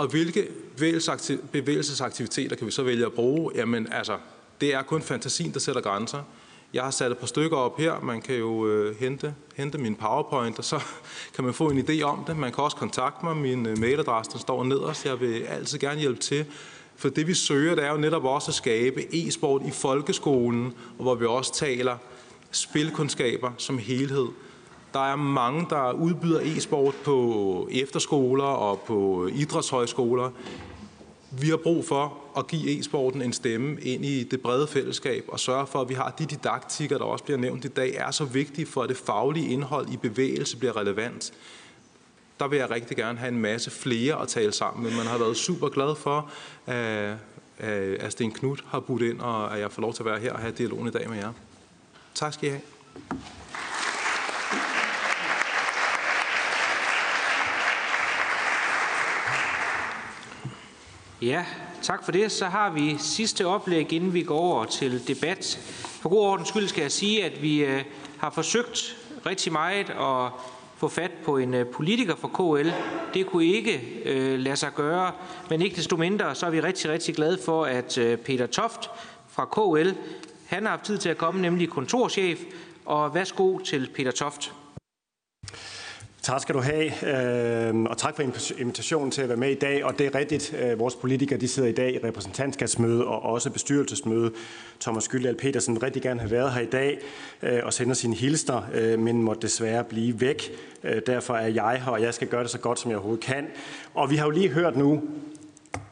Og 0.00 0.06
hvilke 0.06 0.48
bevægelsesaktiviteter 1.52 2.56
kan 2.56 2.66
vi 2.66 2.72
så 2.72 2.82
vælge 2.82 3.06
at 3.06 3.12
bruge? 3.12 3.52
Jamen 3.54 3.92
altså, 3.92 4.18
det 4.60 4.74
er 4.74 4.82
kun 4.82 5.02
fantasien, 5.02 5.52
der 5.52 5.60
sætter 5.60 5.80
grænser. 5.80 6.22
Jeg 6.74 6.82
har 6.82 6.90
sat 6.90 7.10
et 7.10 7.18
par 7.18 7.26
stykker 7.26 7.56
op 7.56 7.78
her. 7.78 8.00
Man 8.00 8.22
kan 8.22 8.36
jo 8.36 8.66
øh, 8.66 8.96
hente, 8.96 9.34
hente 9.54 9.78
min 9.78 9.94
PowerPoint, 9.94 10.58
og 10.58 10.64
så 10.64 10.80
kan 11.34 11.44
man 11.44 11.54
få 11.54 11.70
en 11.70 11.78
idé 11.78 12.02
om 12.02 12.24
det. 12.26 12.36
Man 12.36 12.52
kan 12.52 12.64
også 12.64 12.76
kontakte 12.76 13.24
mig. 13.24 13.36
Min 13.36 13.66
øh, 13.66 13.78
mailadresse 13.78 14.32
den 14.32 14.40
står 14.40 14.64
nederst. 14.64 15.06
Jeg 15.06 15.20
vil 15.20 15.42
altid 15.42 15.78
gerne 15.78 16.00
hjælpe 16.00 16.20
til. 16.20 16.44
For 16.96 17.08
det 17.08 17.26
vi 17.26 17.34
søger, 17.34 17.74
det 17.74 17.84
er 17.84 17.90
jo 17.90 17.98
netop 17.98 18.24
også 18.24 18.50
at 18.50 18.54
skabe 18.54 19.14
e-sport 19.14 19.62
i 19.66 19.70
folkeskolen, 19.70 20.74
og 20.98 21.02
hvor 21.02 21.14
vi 21.14 21.26
også 21.26 21.54
taler 21.54 21.96
spilkundskaber 22.50 23.52
som 23.58 23.78
helhed. 23.78 24.26
Der 24.92 25.12
er 25.12 25.16
mange, 25.16 25.66
der 25.70 25.92
udbyder 25.92 26.40
e-sport 26.40 26.94
på 27.04 27.68
efterskoler 27.72 28.44
og 28.44 28.80
på 28.80 29.28
idrætshøjskoler. 29.32 30.30
Vi 31.30 31.48
har 31.48 31.56
brug 31.56 31.84
for 31.84 32.18
at 32.36 32.46
give 32.46 32.78
e-sporten 32.78 33.22
en 33.22 33.32
stemme 33.32 33.80
ind 33.80 34.04
i 34.04 34.24
det 34.24 34.40
brede 34.40 34.66
fællesskab 34.66 35.24
og 35.28 35.40
sørge 35.40 35.66
for, 35.66 35.80
at 35.80 35.88
vi 35.88 35.94
har 35.94 36.10
de 36.18 36.26
didaktikker, 36.26 36.98
der 36.98 37.04
også 37.04 37.24
bliver 37.24 37.38
nævnt 37.38 37.64
i 37.64 37.68
dag, 37.68 37.94
er 37.94 38.10
så 38.10 38.24
vigtige 38.24 38.66
for, 38.66 38.82
at 38.82 38.88
det 38.88 38.96
faglige 38.96 39.48
indhold 39.48 39.88
i 39.88 39.96
bevægelse 39.96 40.56
bliver 40.56 40.76
relevant. 40.76 41.32
Der 42.40 42.48
vil 42.48 42.58
jeg 42.58 42.70
rigtig 42.70 42.96
gerne 42.96 43.18
have 43.18 43.32
en 43.32 43.38
masse 43.38 43.70
flere 43.70 44.22
at 44.22 44.28
tale 44.28 44.52
sammen 44.52 44.84
med. 44.84 44.96
Man 44.96 45.06
har 45.06 45.18
været 45.18 45.36
super 45.36 45.68
glad 45.68 45.94
for, 45.94 46.30
øh, 46.68 47.10
øh, 47.60 47.96
at 48.00 48.12
Sten 48.12 48.32
Knud 48.32 48.56
har 48.66 48.80
budt 48.80 49.02
ind, 49.02 49.20
og 49.20 49.54
at 49.54 49.60
jeg 49.60 49.72
får 49.72 49.82
lov 49.82 49.94
til 49.94 50.02
at 50.02 50.06
være 50.06 50.18
her 50.18 50.32
og 50.32 50.38
have 50.38 50.52
dialogen 50.52 50.88
i 50.88 50.90
dag 50.90 51.08
med 51.08 51.18
jer. 51.18 51.32
Tak 52.14 52.32
skal 52.32 52.48
I 52.48 52.50
have. 52.50 52.62
Ja, 61.22 61.44
tak 61.82 62.04
for 62.04 62.12
det. 62.12 62.32
Så 62.32 62.46
har 62.46 62.70
vi 62.70 62.96
sidste 62.98 63.46
oplæg, 63.46 63.92
inden 63.92 64.14
vi 64.14 64.22
går 64.22 64.38
over 64.38 64.64
til 64.64 65.08
debat. 65.08 65.58
For 66.02 66.08
god 66.08 66.20
ordens 66.20 66.48
skyld 66.48 66.68
skal 66.68 66.82
jeg 66.82 66.92
sige, 66.92 67.24
at 67.24 67.42
vi 67.42 67.64
øh, 67.64 67.84
har 68.18 68.30
forsøgt 68.30 68.96
rigtig 69.26 69.52
meget 69.52 69.90
at 69.90 70.32
få 70.76 70.88
fat 70.88 71.10
på 71.24 71.36
en 71.36 71.54
øh, 71.54 71.66
politiker 71.66 72.14
fra 72.16 72.28
KL. 72.28 72.70
Det 73.14 73.26
kunne 73.26 73.44
ikke 73.44 74.02
øh, 74.04 74.38
lade 74.38 74.56
sig 74.56 74.74
gøre, 74.74 75.12
men 75.50 75.62
ikke 75.62 75.76
desto 75.76 75.96
mindre, 75.96 76.34
så 76.34 76.46
er 76.46 76.50
vi 76.50 76.60
rigtig, 76.60 76.90
rigtig 76.90 77.14
glade 77.14 77.38
for, 77.44 77.64
at 77.64 77.98
øh, 77.98 78.18
Peter 78.18 78.46
Toft 78.46 78.90
fra 79.28 79.44
KL, 79.44 79.90
han 80.46 80.62
har 80.62 80.70
haft 80.70 80.84
tid 80.84 80.98
til 80.98 81.08
at 81.08 81.18
komme, 81.18 81.42
nemlig 81.42 81.70
kontorchef. 81.70 82.38
Og 82.84 83.14
værsgo 83.14 83.58
til 83.58 83.90
Peter 83.94 84.10
Toft. 84.10 84.52
Tak 86.22 86.42
skal 86.42 86.54
du 86.54 86.60
have, 86.60 87.68
øhm, 87.68 87.86
og 87.86 87.98
tak 87.98 88.16
for 88.16 88.22
invitationen 88.58 89.10
til 89.10 89.22
at 89.22 89.28
være 89.28 89.36
med 89.38 89.50
i 89.50 89.54
dag. 89.54 89.84
Og 89.84 89.98
det 89.98 90.06
er 90.06 90.14
rigtigt, 90.14 90.54
øh, 90.62 90.78
vores 90.78 90.94
politikere 90.94 91.38
de 91.38 91.48
sidder 91.48 91.68
i 91.68 91.72
dag 91.72 91.94
i 91.94 91.98
repræsentantskabsmøde 92.06 93.06
og 93.06 93.22
også 93.22 93.50
bestyrelsesmøde. 93.50 94.32
Thomas 94.80 95.08
Gyldal 95.08 95.36
Petersen 95.36 95.74
vil 95.74 95.80
rigtig 95.80 96.02
gerne 96.02 96.20
have 96.20 96.30
været 96.30 96.52
her 96.52 96.60
i 96.60 96.66
dag 96.66 96.98
øh, 97.42 97.60
og 97.62 97.72
sender 97.72 97.94
sine 97.94 98.14
hilsner, 98.14 98.62
øh, 98.74 98.98
men 98.98 99.22
må 99.22 99.34
desværre 99.34 99.84
blive 99.84 100.20
væk. 100.20 100.50
Derfor 101.06 101.34
er 101.34 101.46
jeg 101.46 101.82
her, 101.84 101.92
og 101.92 102.02
jeg 102.02 102.14
skal 102.14 102.28
gøre 102.28 102.42
det 102.42 102.50
så 102.50 102.58
godt, 102.58 102.78
som 102.78 102.90
jeg 102.90 102.98
overhovedet 102.98 103.24
kan. 103.24 103.46
Og 103.94 104.10
vi 104.10 104.16
har 104.16 104.24
jo 104.24 104.30
lige 104.30 104.48
hørt 104.48 104.76
nu 104.76 105.02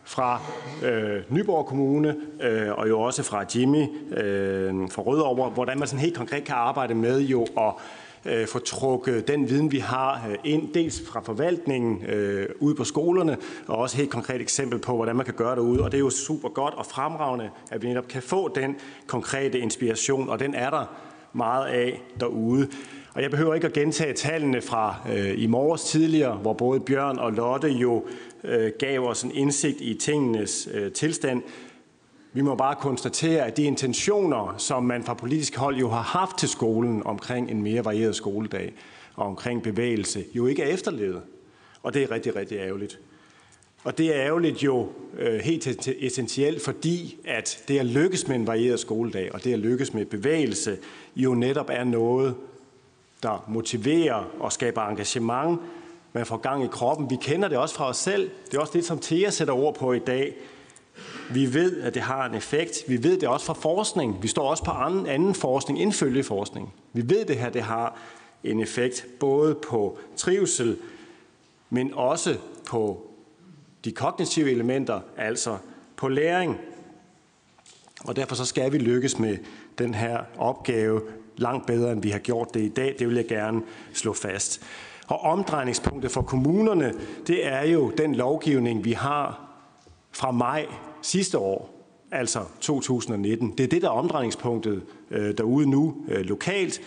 fra 0.04 0.40
øh, 0.84 1.22
Nyborg 1.28 1.66
Kommune 1.66 2.16
øh, 2.42 2.72
og 2.72 2.88
jo 2.88 3.00
også 3.00 3.22
fra 3.22 3.44
Jimmy 3.54 3.86
øh, 4.16 4.90
fra 4.90 5.02
Rødovre, 5.02 5.50
hvordan 5.50 5.78
man 5.78 5.88
sådan 5.88 6.04
helt 6.04 6.16
konkret 6.16 6.44
kan 6.44 6.54
arbejde 6.54 6.94
med 6.94 7.20
jo 7.20 7.42
at 7.42 7.72
øh, 8.24 8.46
få 8.46 8.58
trukket 8.58 9.28
den 9.28 9.48
viden, 9.48 9.72
vi 9.72 9.78
har 9.78 10.28
øh, 10.30 10.36
ind, 10.44 10.72
dels 10.74 11.02
fra 11.06 11.20
forvaltningen 11.20 12.04
øh, 12.04 12.48
ude 12.60 12.74
på 12.74 12.84
skolerne, 12.84 13.36
og 13.66 13.76
også 13.76 13.96
helt 13.96 14.10
konkret 14.10 14.40
eksempel 14.40 14.78
på, 14.78 14.96
hvordan 14.96 15.16
man 15.16 15.24
kan 15.24 15.34
gøre 15.34 15.54
det 15.54 15.60
ude. 15.60 15.82
Og 15.84 15.92
det 15.92 15.98
er 15.98 16.02
jo 16.02 16.10
super 16.10 16.48
godt 16.48 16.74
og 16.74 16.86
fremragende, 16.86 17.50
at 17.70 17.82
vi 17.82 17.88
netop 17.88 18.08
kan 18.08 18.22
få 18.22 18.48
den 18.54 18.76
konkrete 19.06 19.58
inspiration, 19.58 20.28
og 20.28 20.40
den 20.40 20.54
er 20.54 20.70
der 20.70 20.84
meget 21.32 21.66
af 21.66 22.02
derude. 22.20 22.68
Og 23.14 23.22
jeg 23.22 23.30
behøver 23.30 23.54
ikke 23.54 23.66
at 23.66 23.72
gentage 23.72 24.12
tallene 24.12 24.60
fra 24.60 24.96
øh, 25.12 25.42
i 25.42 25.46
morges 25.46 25.84
tidligere, 25.84 26.34
hvor 26.36 26.52
både 26.52 26.80
Bjørn 26.80 27.18
og 27.18 27.32
Lotte 27.32 27.68
jo 27.68 28.04
øh, 28.44 28.72
gav 28.78 29.00
os 29.00 29.22
en 29.22 29.32
indsigt 29.34 29.80
i 29.80 29.94
tingenes 29.94 30.68
øh, 30.74 30.92
tilstand. 30.92 31.42
Vi 32.32 32.40
må 32.40 32.54
bare 32.54 32.74
konstatere, 32.74 33.46
at 33.46 33.56
de 33.56 33.62
intentioner, 33.62 34.54
som 34.58 34.84
man 34.84 35.04
fra 35.04 35.14
politisk 35.14 35.56
hold 35.56 35.76
jo 35.76 35.88
har 35.88 36.02
haft 36.02 36.38
til 36.38 36.48
skolen 36.48 37.02
omkring 37.06 37.50
en 37.50 37.62
mere 37.62 37.84
varieret 37.84 38.16
skoledag 38.16 38.72
og 39.14 39.26
omkring 39.26 39.62
bevægelse, 39.62 40.24
jo 40.34 40.46
ikke 40.46 40.62
er 40.62 40.66
efterlevet. 40.66 41.22
Og 41.82 41.94
det 41.94 42.02
er 42.02 42.10
rigtig, 42.10 42.36
rigtig 42.36 42.58
ærgerligt. 42.58 42.98
Og 43.84 43.98
det 43.98 44.16
er 44.16 44.22
ærgerligt 44.22 44.62
jo 44.62 44.88
øh, 45.18 45.40
helt 45.40 45.88
essentielt, 46.00 46.64
fordi 46.64 47.16
at 47.24 47.64
det 47.68 47.78
at 47.78 47.86
lykkes 47.86 48.28
med 48.28 48.36
en 48.36 48.46
varieret 48.46 48.80
skoledag 48.80 49.34
og 49.34 49.44
det 49.44 49.52
at 49.52 49.58
lykkes 49.58 49.94
med 49.94 50.04
bevægelse 50.04 50.78
jo 51.16 51.34
netop 51.34 51.70
er 51.72 51.84
noget, 51.84 52.34
der 53.22 53.44
motiverer 53.48 54.30
og 54.40 54.52
skaber 54.52 54.82
engagement 54.82 55.60
man 56.12 56.26
får 56.26 56.36
gang 56.36 56.64
i 56.64 56.66
kroppen. 56.66 57.10
Vi 57.10 57.16
kender 57.20 57.48
det 57.48 57.58
også 57.58 57.74
fra 57.74 57.88
os 57.88 57.96
selv. 57.96 58.30
Det 58.50 58.56
er 58.56 58.60
også 58.60 58.72
det, 58.72 58.84
som 58.84 58.98
Thea 58.98 59.30
sætter 59.30 59.54
ord 59.54 59.74
på 59.74 59.92
i 59.92 59.98
dag. 59.98 60.34
Vi 61.30 61.54
ved, 61.54 61.82
at 61.82 61.94
det 61.94 62.02
har 62.02 62.26
en 62.26 62.34
effekt. 62.34 62.84
Vi 62.88 63.02
ved 63.02 63.20
det 63.20 63.28
også 63.28 63.46
fra 63.46 63.54
forskning. 63.54 64.22
Vi 64.22 64.28
står 64.28 64.50
også 64.50 64.64
på 64.64 64.70
anden, 64.70 65.06
anden 65.06 65.34
forskning 65.34 65.78
end 65.78 65.92
følgeforskning. 65.92 66.74
Vi 66.92 67.02
ved 67.08 67.24
det 67.24 67.36
her, 67.36 67.50
det 67.50 67.62
har 67.62 67.96
en 68.44 68.60
effekt 68.60 69.06
både 69.20 69.54
på 69.54 69.98
trivsel, 70.16 70.76
men 71.70 71.94
også 71.94 72.36
på 72.66 73.06
de 73.84 73.92
kognitive 73.92 74.50
elementer, 74.50 75.00
altså 75.16 75.56
på 75.96 76.08
læring. 76.08 76.56
Og 78.04 78.16
derfor 78.16 78.34
så 78.34 78.44
skal 78.44 78.72
vi 78.72 78.78
lykkes 78.78 79.18
med 79.18 79.38
den 79.78 79.94
her 79.94 80.20
opgave 80.38 81.02
langt 81.36 81.66
bedre, 81.66 81.92
end 81.92 82.02
vi 82.02 82.10
har 82.10 82.18
gjort 82.18 82.54
det 82.54 82.60
i 82.60 82.68
dag. 82.68 82.96
Det 82.98 83.06
vil 83.06 83.16
jeg 83.16 83.26
gerne 83.26 83.62
slå 83.92 84.12
fast. 84.12 84.62
Og 85.06 85.20
omdrejningspunktet 85.20 86.10
for 86.10 86.22
kommunerne, 86.22 86.94
det 87.26 87.46
er 87.46 87.62
jo 87.62 87.90
den 87.90 88.14
lovgivning, 88.14 88.84
vi 88.84 88.92
har 88.92 89.48
fra 90.12 90.30
maj 90.30 90.66
sidste 91.02 91.38
år, 91.38 91.78
altså 92.10 92.40
2019. 92.60 93.54
Det 93.58 93.64
er 93.64 93.68
det, 93.68 93.82
der 93.82 93.88
er 93.88 93.92
omdrejningspunktet 93.92 94.82
øh, 95.10 95.36
derude 95.38 95.70
nu 95.70 95.96
øh, 96.08 96.20
lokalt. 96.20 96.80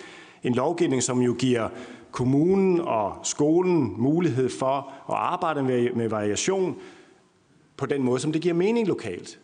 En 0.44 0.54
lovgivning, 0.54 1.04
som 1.04 1.22
jo 1.22 1.36
giver 1.40 1.70
kommunen 2.12 2.80
og 2.80 3.14
skolen 3.24 3.94
mulighed 3.98 4.50
for 4.50 4.94
at 5.10 5.16
arbejde 5.16 5.64
med, 5.64 5.90
med 5.96 6.10
variation 6.10 6.76
på 7.78 7.86
den 7.86 8.04
måde, 8.04 8.20
som 8.20 8.32
det 8.32 8.42
giver 8.42 8.54
mening 8.54 8.88
lokalt. 8.88 9.40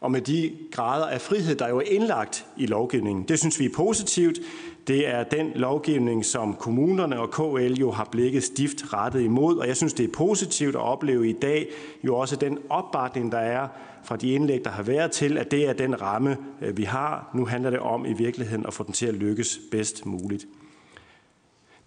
Og 0.00 0.10
med 0.10 0.20
de 0.20 0.52
grader 0.70 1.06
af 1.06 1.20
frihed, 1.20 1.54
der 1.54 1.68
jo 1.68 1.78
er 1.78 1.84
indlagt 1.86 2.46
i 2.56 2.66
lovgivningen. 2.66 3.24
Det 3.28 3.38
synes 3.38 3.60
vi 3.60 3.64
er 3.64 3.74
positivt. 3.74 4.38
Det 4.86 5.08
er 5.08 5.24
den 5.24 5.52
lovgivning, 5.54 6.24
som 6.24 6.54
kommunerne 6.54 7.20
og 7.20 7.30
KL 7.30 7.72
jo 7.72 7.90
har 7.90 8.08
blikket 8.12 8.44
stift 8.44 8.92
rettet 8.92 9.20
imod, 9.20 9.56
og 9.56 9.68
jeg 9.68 9.76
synes, 9.76 9.92
det 9.92 10.04
er 10.04 10.12
positivt 10.12 10.74
at 10.74 10.80
opleve 10.80 11.28
i 11.28 11.32
dag 11.32 11.68
jo 12.04 12.16
også 12.16 12.36
den 12.36 12.58
opbakning, 12.68 13.32
der 13.32 13.38
er 13.38 13.68
fra 14.04 14.16
de 14.16 14.30
indlæg, 14.32 14.64
der 14.64 14.70
har 14.70 14.82
været 14.82 15.10
til, 15.10 15.38
at 15.38 15.50
det 15.50 15.68
er 15.68 15.72
den 15.72 16.02
ramme, 16.02 16.36
øh, 16.60 16.76
vi 16.76 16.82
har. 16.82 17.30
Nu 17.34 17.46
handler 17.46 17.70
det 17.70 17.78
om 17.78 18.06
i 18.06 18.12
virkeligheden 18.12 18.66
at 18.66 18.74
få 18.74 18.84
den 18.84 18.92
til 18.92 19.06
at 19.06 19.14
lykkes 19.14 19.60
bedst 19.70 20.06
muligt. 20.06 20.46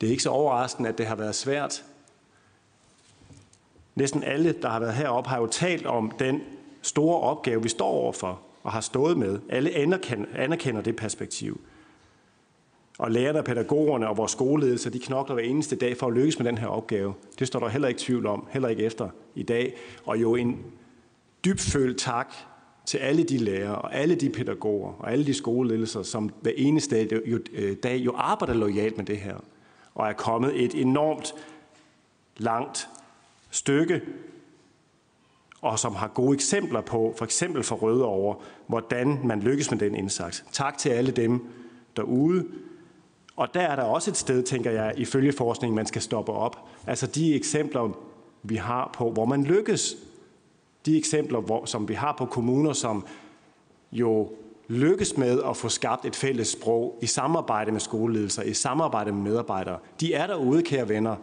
Det 0.01 0.07
er 0.07 0.11
ikke 0.11 0.23
så 0.23 0.29
overraskende, 0.29 0.89
at 0.89 0.97
det 0.97 1.05
har 1.05 1.15
været 1.15 1.35
svært. 1.35 1.83
Næsten 3.95 4.23
alle, 4.23 4.55
der 4.61 4.69
har 4.69 4.79
været 4.79 4.93
heroppe, 4.93 5.29
har 5.29 5.39
jo 5.39 5.47
talt 5.47 5.85
om 5.85 6.11
den 6.19 6.41
store 6.81 7.19
opgave, 7.19 7.63
vi 7.63 7.69
står 7.69 7.87
overfor 7.87 8.41
og 8.63 8.71
har 8.71 8.81
stået 8.81 9.17
med. 9.17 9.39
Alle 9.49 9.71
anerkender 10.35 10.81
det 10.81 10.95
perspektiv. 10.95 11.61
Og 12.97 13.11
lærerne, 13.11 13.43
pædagogerne 13.43 14.09
og 14.09 14.17
vores 14.17 14.31
skoleledelse, 14.31 14.89
de 14.89 14.99
knokler 14.99 15.33
hver 15.33 15.43
eneste 15.43 15.75
dag 15.75 15.97
for 15.97 16.07
at 16.07 16.13
lykkes 16.13 16.39
med 16.39 16.47
den 16.47 16.57
her 16.57 16.67
opgave. 16.67 17.13
Det 17.39 17.47
står 17.47 17.59
der 17.59 17.67
heller 17.67 17.87
ikke 17.87 17.99
tvivl 17.99 18.25
om, 18.25 18.47
heller 18.51 18.69
ikke 18.69 18.83
efter 18.83 19.09
i 19.35 19.43
dag. 19.43 19.75
Og 20.05 20.21
jo 20.21 20.35
en 20.35 20.57
dybfølt 21.45 21.97
tak 21.97 22.33
til 22.85 22.97
alle 22.97 23.23
de 23.23 23.37
lærere 23.37 23.75
og 23.75 23.95
alle 23.95 24.15
de 24.15 24.29
pædagoger 24.29 24.93
og 24.99 25.11
alle 25.11 25.25
de 25.25 25.33
skoleledelser, 25.33 26.03
som 26.03 26.29
hver 26.41 26.51
eneste 26.55 27.07
dag 27.07 27.21
jo, 27.25 27.39
øh, 27.53 27.75
dag 27.83 27.97
jo 27.97 28.13
arbejder 28.15 28.53
lojalt 28.53 28.97
med 28.97 29.05
det 29.05 29.17
her 29.17 29.35
og 29.95 30.07
er 30.07 30.13
kommet 30.13 30.63
et 30.63 30.81
enormt 30.81 31.33
langt 32.37 32.87
stykke, 33.51 34.01
og 35.61 35.79
som 35.79 35.95
har 35.95 36.07
gode 36.07 36.33
eksempler 36.33 36.81
på, 36.81 37.13
for 37.17 37.25
eksempel 37.25 37.63
for 37.63 37.75
Rødovre, 37.75 38.35
hvordan 38.67 39.19
man 39.23 39.39
lykkes 39.39 39.71
med 39.71 39.79
den 39.79 39.95
indsats. 39.95 40.45
Tak 40.51 40.77
til 40.77 40.89
alle 40.89 41.11
dem 41.11 41.47
derude. 41.95 42.45
Og 43.35 43.53
der 43.53 43.61
er 43.61 43.75
der 43.75 43.83
også 43.83 44.11
et 44.11 44.17
sted, 44.17 44.43
tænker 44.43 44.71
jeg, 44.71 44.93
ifølge 44.97 45.31
forskningen, 45.31 45.75
man 45.75 45.85
skal 45.85 46.01
stoppe 46.01 46.31
op. 46.31 46.67
Altså 46.87 47.07
de 47.07 47.35
eksempler, 47.35 47.97
vi 48.43 48.55
har 48.55 48.91
på, 48.93 49.11
hvor 49.11 49.25
man 49.25 49.43
lykkes. 49.43 49.95
De 50.85 50.97
eksempler, 50.97 51.39
hvor, 51.39 51.65
som 51.65 51.87
vi 51.87 51.93
har 51.93 52.15
på 52.17 52.25
kommuner, 52.25 52.73
som 52.73 53.05
jo 53.91 54.29
lykkes 54.67 55.17
med 55.17 55.41
at 55.49 55.57
få 55.57 55.69
skabt 55.69 56.05
et 56.05 56.15
fælles 56.15 56.47
sprog 56.47 56.99
i 57.01 57.05
samarbejde 57.05 57.71
med 57.71 57.79
skoleledelser, 57.79 58.43
i 58.43 58.53
samarbejde 58.53 59.11
med 59.11 59.21
medarbejdere. 59.21 59.77
De 59.99 60.13
er 60.13 60.27
derude, 60.27 60.63
kære 60.63 60.89
venner, 60.89 61.15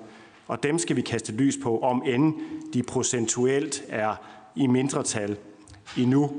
og 0.49 0.63
dem 0.63 0.79
skal 0.79 0.97
vi 0.97 1.01
kaste 1.01 1.33
lys 1.33 1.59
på, 1.63 1.79
om 1.79 2.03
end 2.07 2.35
de 2.73 2.83
procentuelt 2.83 3.85
er 3.89 4.15
i 4.57 4.67
mindretal 4.67 5.37
endnu. 5.99 6.31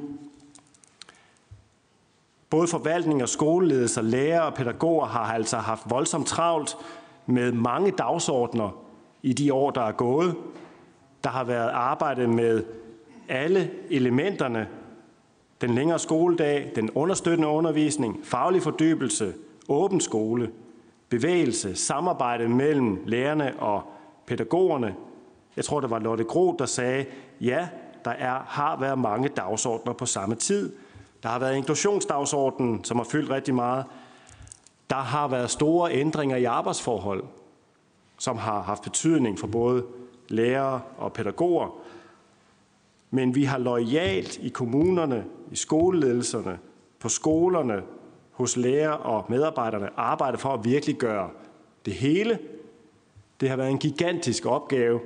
Både 2.54 2.68
forvaltning 2.68 3.22
og 3.22 3.30
skoleledelser, 3.30 4.02
lærere 4.02 4.46
og 4.46 4.54
pædagoger 4.54 5.06
har 5.06 5.34
altså 5.34 5.58
haft 5.58 5.84
voldsomt 5.90 6.28
travlt 6.28 6.78
med 7.26 7.52
mange 7.52 7.92
dagsordner 7.92 8.84
i 9.24 9.34
de 9.34 9.54
år, 9.54 9.72
der 9.72 9.82
er 9.82 9.92
gået. 9.92 10.36
Der 11.24 11.30
har 11.30 11.44
været 11.44 11.70
arbejdet 11.70 12.30
med 12.30 12.64
alle 13.30 13.72
elementerne 13.90 14.68
den 15.62 15.76
længere 15.76 16.00
skoledag, 16.00 16.72
den 16.76 16.90
understøttende 16.92 17.48
undervisning, 17.48 18.20
faglig 18.24 18.62
fordybelse, 18.62 19.34
åben 19.70 20.02
skole, 20.02 20.52
bevægelse, 21.10 21.76
samarbejde 21.76 22.48
mellem 22.48 23.00
lærerne 23.06 23.54
og 23.60 23.82
pædagogerne. 24.26 24.96
Jeg 25.56 25.66
tror, 25.66 25.80
det 25.80 25.90
var 25.90 26.00
Lotte 26.00 26.24
Gro, 26.24 26.56
der 26.60 26.66
sagde, 26.66 27.06
ja, 27.42 27.68
der 28.06 28.12
er, 28.12 28.40
har 28.48 28.80
været 28.80 29.00
mange 29.00 29.28
dagsordner 29.30 29.94
på 29.94 30.06
samme 30.06 30.36
tid. 30.36 30.74
Der 31.24 31.30
har 31.30 31.40
været 31.40 31.56
inklusionsdagsordenen, 31.56 32.84
som 32.84 32.98
har 32.98 33.04
fyldt 33.04 33.30
rigtig 33.30 33.56
meget. 33.56 33.86
Der 34.90 34.96
har 34.96 35.28
været 35.28 35.50
store 35.50 35.94
ændringer 35.94 36.38
i 36.38 36.44
arbejdsforhold, 36.44 37.24
som 38.18 38.38
har 38.38 38.62
haft 38.62 38.84
betydning 38.84 39.40
for 39.40 39.48
både 39.48 39.86
lærere 40.30 40.82
og 40.98 41.14
pædagoger. 41.14 41.76
Men 43.12 43.36
vi 43.36 43.44
har 43.44 43.58
lojalt 43.58 44.38
i 44.38 44.50
kommunerne, 44.50 45.26
i 45.52 45.56
skoleledelserne, 45.56 46.60
på 47.00 47.10
skolerne, 47.10 47.82
hos 48.32 48.58
lærere 48.58 48.98
og 48.98 49.26
medarbejderne 49.30 49.90
arbejdet 49.98 50.40
for 50.40 50.50
at 50.50 50.66
virkelig 50.66 50.96
gøre 50.96 51.30
det 51.86 51.94
hele. 51.94 52.40
Det 53.40 53.50
har 53.50 53.56
været 53.56 53.72
en 53.72 53.78
gigantisk 53.78 54.46
opgave, 54.46 55.00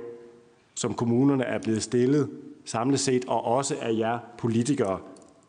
som 0.74 0.94
kommunerne 0.94 1.44
er 1.44 1.58
blevet 1.58 1.82
stillet 1.82 2.30
samlet 2.64 3.00
set, 3.00 3.24
og 3.24 3.44
også 3.44 3.76
af 3.80 3.92
jer 3.98 4.18
politikere 4.38 4.98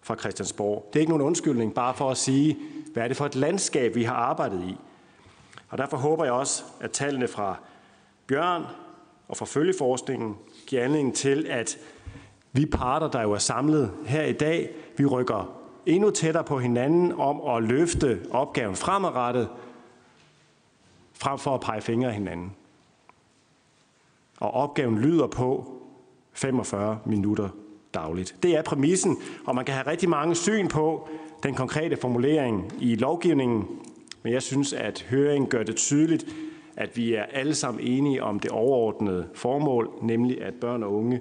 fra 0.09 0.15
Christiansborg. 0.15 0.89
Det 0.93 0.99
er 0.99 1.01
ikke 1.01 1.11
nogen 1.11 1.25
undskyldning, 1.25 1.73
bare 1.73 1.93
for 1.93 2.11
at 2.11 2.17
sige, 2.17 2.57
hvad 2.93 3.03
er 3.03 3.07
det 3.07 3.17
for 3.17 3.25
et 3.25 3.35
landskab, 3.35 3.95
vi 3.95 4.03
har 4.03 4.13
arbejdet 4.13 4.63
i. 4.63 4.77
Og 5.69 5.77
derfor 5.77 5.97
håber 5.97 6.23
jeg 6.23 6.33
også, 6.33 6.63
at 6.79 6.91
tallene 6.91 7.27
fra 7.27 7.55
Bjørn 8.27 8.65
og 9.27 9.37
fra 9.37 9.45
følgeforskningen 9.45 10.37
giver 10.67 10.83
anledning 10.83 11.15
til, 11.15 11.47
at 11.49 11.77
vi 12.51 12.65
parter, 12.65 13.07
der 13.07 13.21
jo 13.21 13.31
er 13.31 13.37
samlet 13.37 13.91
her 14.05 14.23
i 14.23 14.33
dag, 14.33 14.69
vi 14.97 15.05
rykker 15.05 15.55
endnu 15.85 16.09
tættere 16.09 16.43
på 16.43 16.59
hinanden 16.59 17.11
om 17.11 17.41
at 17.41 17.63
løfte 17.63 18.25
opgaven 18.31 18.75
fremadrettet, 18.75 19.49
frem 21.13 21.39
for 21.39 21.55
at 21.55 21.61
pege 21.61 21.81
fingre 21.81 22.07
af 22.07 22.13
hinanden. 22.13 22.55
Og 24.39 24.51
opgaven 24.51 24.99
lyder 24.99 25.27
på 25.27 25.73
45 26.33 26.99
minutter 27.05 27.49
dagligt. 27.93 28.35
Det 28.43 28.57
er 28.57 28.61
præmissen, 28.61 29.17
og 29.45 29.55
man 29.55 29.65
kan 29.65 29.73
have 29.73 29.87
rigtig 29.87 30.09
mange 30.09 30.35
syn 30.35 30.67
på 30.67 31.09
den 31.43 31.55
konkrete 31.55 31.97
formulering 31.97 32.73
i 32.79 32.95
lovgivningen, 32.95 33.67
men 34.23 34.33
jeg 34.33 34.41
synes, 34.41 34.73
at 34.73 35.05
høringen 35.09 35.49
gør 35.49 35.63
det 35.63 35.75
tydeligt, 35.75 36.25
at 36.75 36.97
vi 36.97 37.13
er 37.13 37.23
alle 37.23 37.55
sammen 37.55 37.83
enige 37.83 38.23
om 38.23 38.39
det 38.39 38.51
overordnede 38.51 39.27
formål, 39.33 39.89
nemlig 40.01 40.41
at 40.41 40.53
børn 40.53 40.83
og 40.83 40.93
unge 40.93 41.19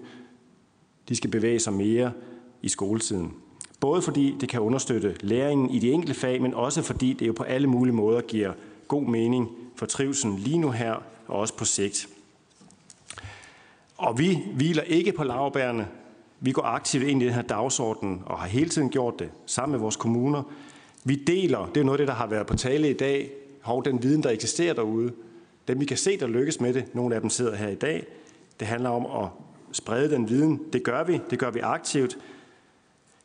de 1.09 1.17
skal 1.17 1.31
bevæge 1.31 1.59
sig 1.59 1.73
mere 1.73 2.13
i 2.63 2.69
skoletiden. 2.69 3.35
Både 3.81 4.03
fordi 4.03 4.37
det 4.41 4.49
kan 4.49 4.61
understøtte 4.61 5.17
læringen 5.21 5.71
i 5.71 5.79
de 5.79 5.91
enkelte 5.91 6.21
fag, 6.21 6.43
men 6.43 6.55
også 6.55 6.83
fordi 6.83 7.13
det 7.13 7.27
jo 7.27 7.33
på 7.33 7.43
alle 7.43 7.67
mulige 7.67 7.95
måder 7.95 8.21
giver 8.21 8.53
god 8.89 9.03
mening 9.03 9.51
for 9.77 9.87
trivselen 9.87 10.39
lige 10.39 10.59
nu 10.59 10.71
her 10.71 10.93
og 11.27 11.39
også 11.41 11.57
på 11.57 11.65
sigt. 11.65 12.09
Og 13.97 14.19
vi 14.19 14.39
hviler 14.55 14.83
ikke 14.83 15.13
på 15.13 15.25
lavbærene. 15.25 15.89
Vi 16.41 16.53
går 16.53 16.63
aktivt 16.63 17.05
ind 17.05 17.23
i 17.23 17.25
den 17.25 17.35
her 17.35 17.43
dagsorden 17.43 18.23
og 18.27 18.39
har 18.39 18.47
hele 18.49 18.71
tiden 18.71 18.91
gjort 18.91 19.19
det 19.19 19.31
sammen 19.47 19.73
med 19.73 19.81
vores 19.81 19.97
kommuner. 19.97 20.43
Vi 21.05 21.15
deler, 21.15 21.71
det 21.75 21.81
er 21.81 21.85
noget 21.85 22.01
af 22.01 22.07
det, 22.07 22.09
der 22.09 22.15
har 22.15 22.27
været 22.27 22.47
på 22.47 22.57
tale 22.57 22.91
i 22.91 22.93
dag, 22.93 23.31
hov, 23.63 23.85
den 23.85 24.03
viden, 24.03 24.23
der 24.23 24.31
eksisterer 24.31 24.75
derude. 24.75 25.13
Dem 25.69 25.81
vi 25.81 25.85
kan 25.85 25.97
se, 25.97 26.19
der 26.19 26.27
lykkes 26.27 26.61
med 26.61 26.75
det, 26.75 26.95
nogle 26.95 27.15
af 27.15 27.21
dem 27.21 27.31
sidder 27.31 27.55
her 27.55 27.69
i 27.69 27.75
dag. 27.75 28.07
Det 28.61 28.69
handler 28.69 28.91
om 28.91 29.25
at 29.25 29.29
sprede 29.73 30.11
den 30.11 30.29
viden. 30.29 30.61
Det 30.73 30.83
gør 30.83 31.05
vi. 31.05 31.21
Det 31.31 31.39
gør 31.39 31.51
vi 31.51 31.61
aktivt. 31.61 32.19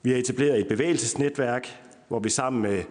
Vi 0.01 0.11
har 0.11 0.17
etableret 0.17 0.59
et 0.59 0.67
bevægelsesnetværk, 0.67 1.79
hvor 2.07 2.19
vi 2.19 2.29
sammen 2.29 2.61
med 2.61 2.83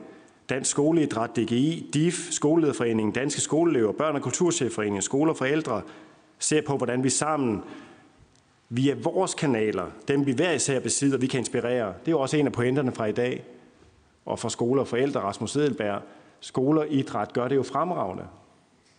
Dansk 0.49 0.71
Skoleidræt, 0.71 1.31
DGI, 1.37 1.91
DIF, 1.95 2.31
Skolelederforeningen, 2.31 3.13
Danske 3.13 3.41
Skoleelever, 3.41 3.93
Børn- 3.93 4.15
og 4.17 4.23
Kulturchefforeningen, 4.23 5.03
Skoler 5.03 5.35
for 5.35 5.45
Ældre, 5.45 5.83
ser 6.39 6.63
på, 6.67 6.77
hvordan 6.77 7.05
vi 7.05 7.11
sammen 7.11 7.63
via 8.75 8.95
vores 9.03 9.35
kanaler, 9.35 9.87
dem 10.09 10.27
vi 10.27 10.33
hver 10.33 10.53
især 10.53 10.81
besidder, 10.81 11.19
vi 11.19 11.27
kan 11.27 11.39
inspirere. 11.39 11.87
Det 11.87 12.09
er 12.09 12.13
jo 12.13 12.21
også 12.21 12.37
en 12.37 12.47
af 12.47 12.53
pointerne 12.53 12.93
fra 12.93 13.07
i 13.07 13.13
dag, 13.13 13.45
og 14.27 14.39
fra 14.39 14.51
skoler 14.51 14.83
og 14.83 14.89
forældre, 14.89 15.21
Rasmus 15.21 15.57
Edelberg. 15.57 16.03
Skoler 16.41 16.81
og 16.81 16.91
idræt 16.91 17.33
gør 17.33 17.49
det 17.49 17.57
jo 17.57 17.63
fremragende. 17.63 18.25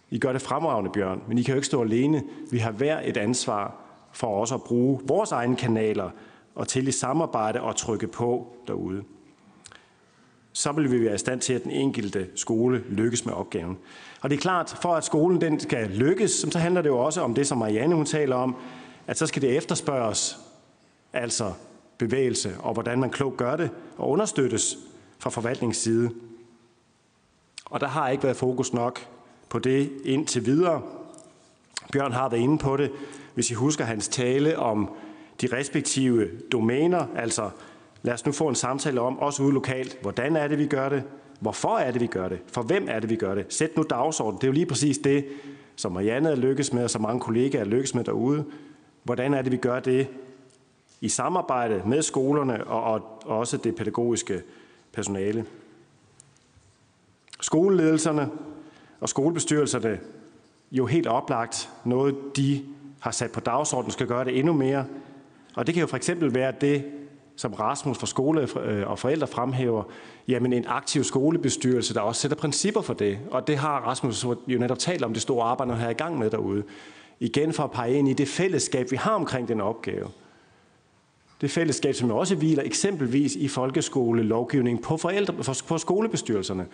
I 0.10 0.20
gør 0.20 0.32
det 0.32 0.42
fremragende, 0.42 0.92
Bjørn, 0.94 1.22
men 1.28 1.38
I 1.38 1.42
kan 1.42 1.54
jo 1.54 1.58
ikke 1.58 1.68
stå 1.68 1.82
alene. 1.82 2.24
Vi 2.52 2.58
har 2.58 2.72
hver 2.72 3.00
et 3.04 3.18
ansvar 3.18 3.76
for 4.12 4.28
også 4.28 4.56
at 4.56 4.64
bruge 4.64 5.00
vores 5.08 5.32
egne 5.32 5.56
kanaler 5.56 6.10
og 6.56 6.68
til 6.68 6.88
i 6.88 6.92
samarbejde 6.92 7.62
og 7.62 7.76
trykke 7.76 8.08
på 8.08 8.48
derude. 8.68 9.04
Så 10.52 10.72
vil 10.72 10.92
vi 10.92 11.06
være 11.06 11.16
i 11.16 11.18
stand 11.18 11.42
til, 11.42 11.54
at 11.54 11.64
den 11.64 11.72
enkelte 11.72 12.28
skole 12.36 12.84
lykkes 12.90 13.26
med 13.26 13.34
opgaven. 13.34 13.78
Og 14.22 14.30
det 14.30 14.36
er 14.36 14.42
klart, 14.42 14.78
for 14.82 14.96
at 14.96 15.04
skolen 15.04 15.42
den 15.42 15.60
skal 15.60 15.90
lykkes, 15.90 16.32
så 16.32 16.60
handler 16.60 16.82
det 16.82 16.90
jo 16.90 16.98
også 16.98 17.22
om 17.22 17.34
det, 17.34 17.48
som 17.48 17.58
Marianne 17.58 17.96
hun 17.96 18.06
taler 18.06 18.36
om, 18.36 18.56
at 19.08 19.18
så 19.18 19.28
skal 19.28 19.42
det 19.42 19.58
efterspørges, 19.58 20.38
altså 21.14 21.54
bevægelse, 21.98 22.56
og 22.60 22.74
hvordan 22.74 23.00
man 23.00 23.10
klogt 23.10 23.38
gør 23.38 23.56
det, 23.56 23.70
og 23.98 24.10
understøttes 24.10 24.78
fra 25.20 25.30
forvaltningsside. 25.30 26.12
Og 27.66 27.80
der 27.80 27.88
har 27.88 28.10
ikke 28.10 28.24
været 28.24 28.38
fokus 28.38 28.74
nok 28.74 29.08
på 29.50 29.60
det 29.60 29.92
indtil 30.06 30.46
videre. 30.46 30.82
Bjørn 31.92 32.12
har 32.12 32.30
været 32.30 32.42
inde 32.42 32.58
på 32.58 32.78
det, 32.78 32.92
hvis 33.34 33.52
I 33.52 33.54
husker 33.54 33.86
hans 33.86 34.08
tale 34.08 34.60
om 34.60 34.90
de 35.42 35.48
respektive 35.58 36.30
domæner, 36.52 37.06
altså 37.16 37.50
lad 38.02 38.14
os 38.14 38.26
nu 38.26 38.32
få 38.32 38.48
en 38.48 38.56
samtale 38.56 39.02
om, 39.02 39.20
også 39.20 39.44
ude 39.44 39.54
lokalt, 39.54 39.98
hvordan 40.02 40.36
er 40.36 40.48
det, 40.48 40.58
vi 40.58 40.68
gør 40.68 40.90
det, 40.90 41.04
hvorfor 41.40 41.78
er 41.78 41.92
det, 41.92 42.02
vi 42.02 42.08
gør 42.08 42.30
det, 42.30 42.40
for 42.48 42.62
hvem 42.62 42.86
er 42.90 43.00
det, 43.00 43.10
vi 43.10 43.16
gør 43.16 43.36
det. 43.36 43.46
Sæt 43.54 43.78
nu 43.78 43.86
dagsordenen. 43.90 44.42
Det 44.42 44.44
er 44.44 44.48
jo 44.48 44.54
lige 44.54 44.66
præcis 44.66 44.98
det, 44.98 45.26
som 45.76 45.92
Marianne 45.92 46.30
er 46.30 46.36
lykkes 46.36 46.74
med, 46.74 46.84
og 46.84 46.90
så 46.90 47.00
mange 47.00 47.20
kollegaer 47.20 47.62
er 47.62 47.66
lykkes 47.66 47.96
med 47.96 48.04
derude. 48.04 48.46
Hvordan 49.04 49.34
er 49.34 49.42
det, 49.42 49.52
vi 49.52 49.58
gør 49.58 49.80
det 49.80 50.08
i 51.02 51.10
samarbejde 51.10 51.82
med 51.86 52.02
skolerne 52.02 52.64
og, 52.68 52.84
og, 52.84 53.22
også 53.26 53.58
det 53.58 53.76
pædagogiske 53.76 54.42
personale. 54.94 55.46
Skoleledelserne 57.42 58.30
og 59.00 59.10
skolebestyrelserne 59.10 60.00
jo 60.72 60.86
helt 60.86 61.08
oplagt 61.08 61.70
noget, 61.86 62.16
de 62.36 62.66
har 63.00 63.12
sat 63.12 63.32
på 63.32 63.40
dagsordenen, 63.40 63.92
skal 63.92 64.08
gøre 64.08 64.26
det 64.26 64.40
endnu 64.40 64.54
mere. 64.54 64.86
Og 65.56 65.68
det 65.68 65.76
kan 65.76 65.82
jo 65.82 65.88
for 65.88 65.98
eksempel 65.98 66.34
være 66.34 66.54
det, 66.62 66.92
som 67.36 67.54
Rasmus 67.54 67.98
fra 67.98 68.06
skole 68.06 68.48
øh, 68.60 68.90
og 68.90 69.00
forældre 69.00 69.28
fremhæver, 69.28 69.84
jamen 70.28 70.54
en 70.54 70.66
aktiv 70.68 71.04
skolebestyrelse, 71.04 71.94
der 71.94 72.02
også 72.02 72.22
sætter 72.22 72.38
principper 72.38 72.82
for 72.82 72.94
det. 72.94 73.20
Og 73.32 73.48
det 73.48 73.58
har 73.58 73.80
Rasmus 73.80 74.26
jo 74.26 74.60
netop 74.60 74.80
talt 74.80 75.04
om 75.04 75.14
det 75.14 75.22
store 75.22 75.46
arbejde, 75.46 75.74
han 75.74 75.86
er 75.86 75.90
i 75.90 75.94
gang 75.94 76.20
med 76.20 76.30
derude. 76.30 76.64
Igen 77.24 77.54
for 77.54 77.64
at 77.64 77.72
pege 77.72 77.98
ind 77.98 78.10
i 78.10 78.14
det 78.14 78.28
fællesskab, 78.28 78.92
vi 78.92 78.96
har 78.96 79.12
omkring 79.12 79.48
den 79.48 79.62
opgave. 79.62 80.08
Det 81.42 81.52
fællesskab, 81.52 81.94
som 81.94 82.10
jo 82.10 82.18
også 82.18 82.36
hviler 82.36 82.64
eksempelvis 82.64 83.36
i 83.36 83.48
folkeskolelovgivningen 83.48 84.84
på, 84.84 84.98
forældre, 84.98 85.34
på 85.68 85.78
skolebestyrelserne, 85.78 86.68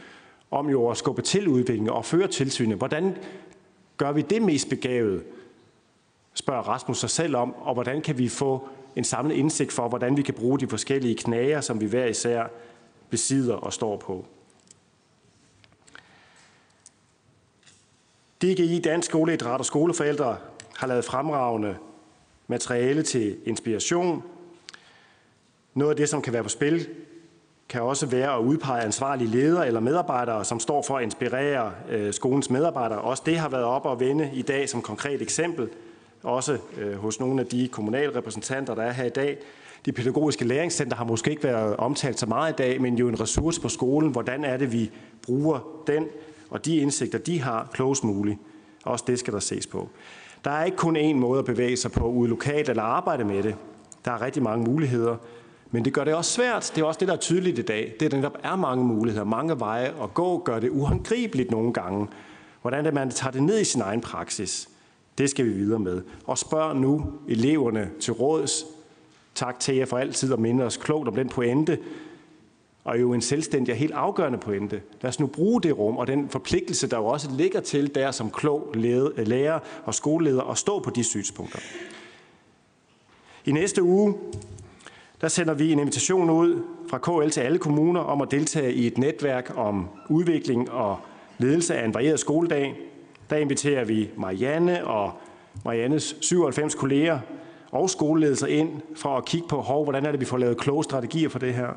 om 0.52 0.70
jo 0.70 0.90
at 0.90 0.98
skubbe 0.98 1.22
til 1.22 1.48
udviklingen 1.48 1.90
og 1.90 2.06
føre 2.06 2.28
tilsynet. 2.28 2.78
Hvordan 2.78 3.18
gør 3.98 4.12
vi 4.12 4.22
det 4.22 4.42
mest 4.42 4.70
begavet, 4.70 5.24
spørger 6.34 6.62
Rasmus 6.62 7.00
sig 7.00 7.10
selv 7.10 7.36
om, 7.36 7.56
og 7.56 7.74
hvordan 7.74 8.02
kan 8.02 8.18
vi 8.18 8.28
få 8.28 8.68
en 8.96 9.04
samlet 9.04 9.36
indsigt 9.36 9.72
for, 9.72 9.88
hvordan 9.88 10.18
vi 10.18 10.22
kan 10.22 10.34
bruge 10.34 10.60
de 10.60 10.68
forskellige 10.68 11.16
knager, 11.16 11.62
som 11.62 11.82
vi 11.82 11.86
hver 11.86 12.06
især 12.06 12.44
besidder 13.10 13.56
og 13.56 13.74
står 13.74 13.98
på. 13.98 14.26
DGI, 18.42 18.80
Dansk 18.80 19.10
Skoleidræt 19.10 19.60
og 19.60 19.66
Skoleforældre 19.66 20.38
har 20.78 20.88
lavet 20.88 21.06
fremragende 21.06 21.76
materiale 22.48 23.04
til 23.04 23.38
inspiration. 23.46 24.24
Noget 25.74 25.92
af 25.92 25.98
det, 25.98 26.10
som 26.10 26.22
kan 26.22 26.34
være 26.34 26.44
på 26.44 26.50
spil, 26.50 26.88
kan 27.70 27.82
også 27.82 28.06
være 28.06 28.36
at 28.36 28.40
udpege 28.40 28.82
ansvarlige 28.82 29.30
ledere 29.30 29.68
eller 29.68 29.80
medarbejdere, 29.80 30.46
som 30.46 30.60
står 30.60 30.82
for 30.82 30.98
at 30.98 31.04
inspirere 31.04 31.74
øh, 31.90 32.14
skolens 32.14 32.50
medarbejdere. 32.50 33.02
Også 33.02 33.24
det 33.26 33.38
har 33.38 33.50
været 33.50 33.64
op 33.64 33.86
og 33.86 34.00
vende 34.00 34.30
i 34.34 34.42
dag 34.42 34.70
som 34.70 34.82
konkret 34.82 35.22
eksempel, 35.22 35.70
også 36.24 36.58
øh, 36.78 36.96
hos 36.96 37.20
nogle 37.20 37.42
af 37.42 37.48
de 37.48 37.68
kommunale 37.68 38.16
repræsentanter, 38.16 38.76
der 38.76 38.84
er 38.84 38.92
her 38.92 39.06
i 39.06 39.10
dag. 39.10 39.38
De 39.86 39.92
pædagogiske 39.92 40.46
læringscenter 40.46 40.98
har 40.98 41.06
måske 41.06 41.32
ikke 41.32 41.44
været 41.44 41.76
omtalt 41.78 42.20
så 42.20 42.26
meget 42.26 42.54
i 42.54 42.56
dag, 42.56 42.82
men 42.82 42.98
jo 42.98 43.08
en 43.08 43.20
ressource 43.20 43.62
på 43.62 43.70
skolen. 43.70 44.12
Hvordan 44.12 44.46
er 44.46 44.58
det, 44.58 44.74
vi 44.74 44.92
bruger 45.22 45.60
den 45.88 46.08
og 46.50 46.66
de 46.66 46.78
indsigter, 46.78 47.18
de 47.18 47.42
har, 47.42 47.70
klogest 47.74 48.04
muligt. 48.04 48.40
Også 48.84 49.06
det 49.08 49.20
skal 49.20 49.34
der 49.34 49.40
ses 49.40 49.68
på. 49.68 49.90
Der 50.44 50.52
er 50.52 50.64
ikke 50.64 50.78
kun 50.78 50.98
én 50.98 51.14
måde 51.14 51.40
at 51.40 51.46
bevæge 51.46 51.78
sig 51.78 51.92
på 51.92 52.08
ude 52.08 52.30
lokalt 52.30 52.70
eller 52.70 52.84
arbejde 52.84 53.24
med 53.24 53.44
det. 53.44 53.56
Der 54.06 54.12
er 54.12 54.22
rigtig 54.22 54.44
mange 54.44 54.66
muligheder, 54.66 55.18
men 55.72 55.86
det 55.86 55.94
gør 55.94 56.04
det 56.04 56.14
også 56.14 56.32
svært. 56.32 56.72
Det 56.76 56.82
er 56.82 56.86
også 56.86 57.00
det, 57.00 57.08
der 57.08 57.14
er 57.14 57.18
tydeligt 57.18 57.60
i 57.60 57.62
dag. 57.62 57.96
Det 58.00 58.14
er, 58.14 58.18
at 58.18 58.24
der 58.24 58.50
er 58.50 58.56
mange 58.56 58.86
muligheder, 58.86 59.26
mange 59.26 59.60
veje 59.60 59.94
at 60.04 60.14
gå, 60.14 60.38
gør 60.38 60.60
det 60.60 60.70
uhåndgribeligt 60.70 61.52
nogle 61.52 61.74
gange. 61.74 62.08
Hvordan 62.62 62.86
det, 62.86 62.94
man 62.94 63.10
tager 63.10 63.32
det 63.32 63.44
ned 63.44 63.60
i 63.60 63.64
sin 63.64 63.82
egen 63.82 64.02
praksis, 64.02 64.70
det 65.18 65.30
skal 65.30 65.46
vi 65.46 65.52
videre 65.52 65.80
med. 65.80 66.02
Og 66.26 66.38
spørg 66.38 66.76
nu 66.76 67.14
eleverne 67.28 67.90
til 68.00 68.14
råds. 68.14 68.66
Tak 69.36 69.60
til 69.60 69.76
jer 69.76 69.86
for 69.86 69.98
altid 69.98 70.34
at 70.34 70.40
minde 70.40 70.64
os 70.64 70.78
klogt 70.78 71.08
om 71.08 71.16
den 71.16 71.30
pointe, 71.30 71.78
og 72.90 73.02
jo 73.02 73.14
en 73.14 73.22
selvstændig 73.22 73.72
og 73.72 73.78
helt 73.78 73.94
afgørende 73.94 74.38
pointe. 74.38 74.82
Lad 75.02 75.10
os 75.10 75.20
nu 75.20 75.28
bruge 75.28 75.62
det 75.62 75.78
rum 75.78 75.98
og 75.98 76.08
den 76.08 76.30
forpligtelse, 76.30 76.90
der 76.90 76.98
jo 76.98 77.06
også 77.06 77.30
ligger 77.38 77.60
til 77.60 77.96
der 77.96 78.12
som 78.12 78.32
klog 78.32 78.72
lærer 79.18 79.60
og 79.86 79.96
skoleleder 79.96 80.52
at 80.52 80.58
stå 80.58 80.80
på 80.80 80.90
de 80.90 81.04
synspunkter. 81.04 81.60
I 83.46 83.52
næste 83.52 83.84
uge, 83.84 84.16
der 85.22 85.28
sender 85.28 85.54
vi 85.54 85.72
en 85.72 85.80
invitation 85.80 86.30
ud 86.30 86.62
fra 86.90 86.98
KL 86.98 87.30
til 87.30 87.42
alle 87.42 87.58
kommuner 87.58 88.02
om 88.02 88.22
at 88.22 88.32
deltage 88.32 88.74
i 88.74 88.88
et 88.88 88.98
netværk 88.98 89.54
om 89.56 89.88
udvikling 90.10 90.72
og 90.72 90.98
ledelse 91.38 91.76
af 91.76 91.86
en 91.86 91.94
varieret 91.94 92.20
skoledag. 92.20 92.76
Der 93.30 93.36
inviterer 93.36 93.86
vi 93.86 94.10
Marianne 94.18 94.88
og 94.88 95.12
Mariannes 95.66 96.16
97 96.22 96.76
kolleger 96.76 97.20
og 97.72 97.90
skoleledelser 97.90 98.48
ind 98.48 98.82
for 98.96 99.18
at 99.18 99.26
kigge 99.26 99.48
på, 99.48 99.62
hov, 99.62 99.84
hvordan 99.84 100.06
er 100.06 100.12
det, 100.12 100.20
vi 100.20 100.26
får 100.26 100.38
lavet 100.38 100.58
kloge 100.58 100.84
strategier 100.84 101.30
for 101.30 101.40
det 101.40 101.54
her. 101.54 101.70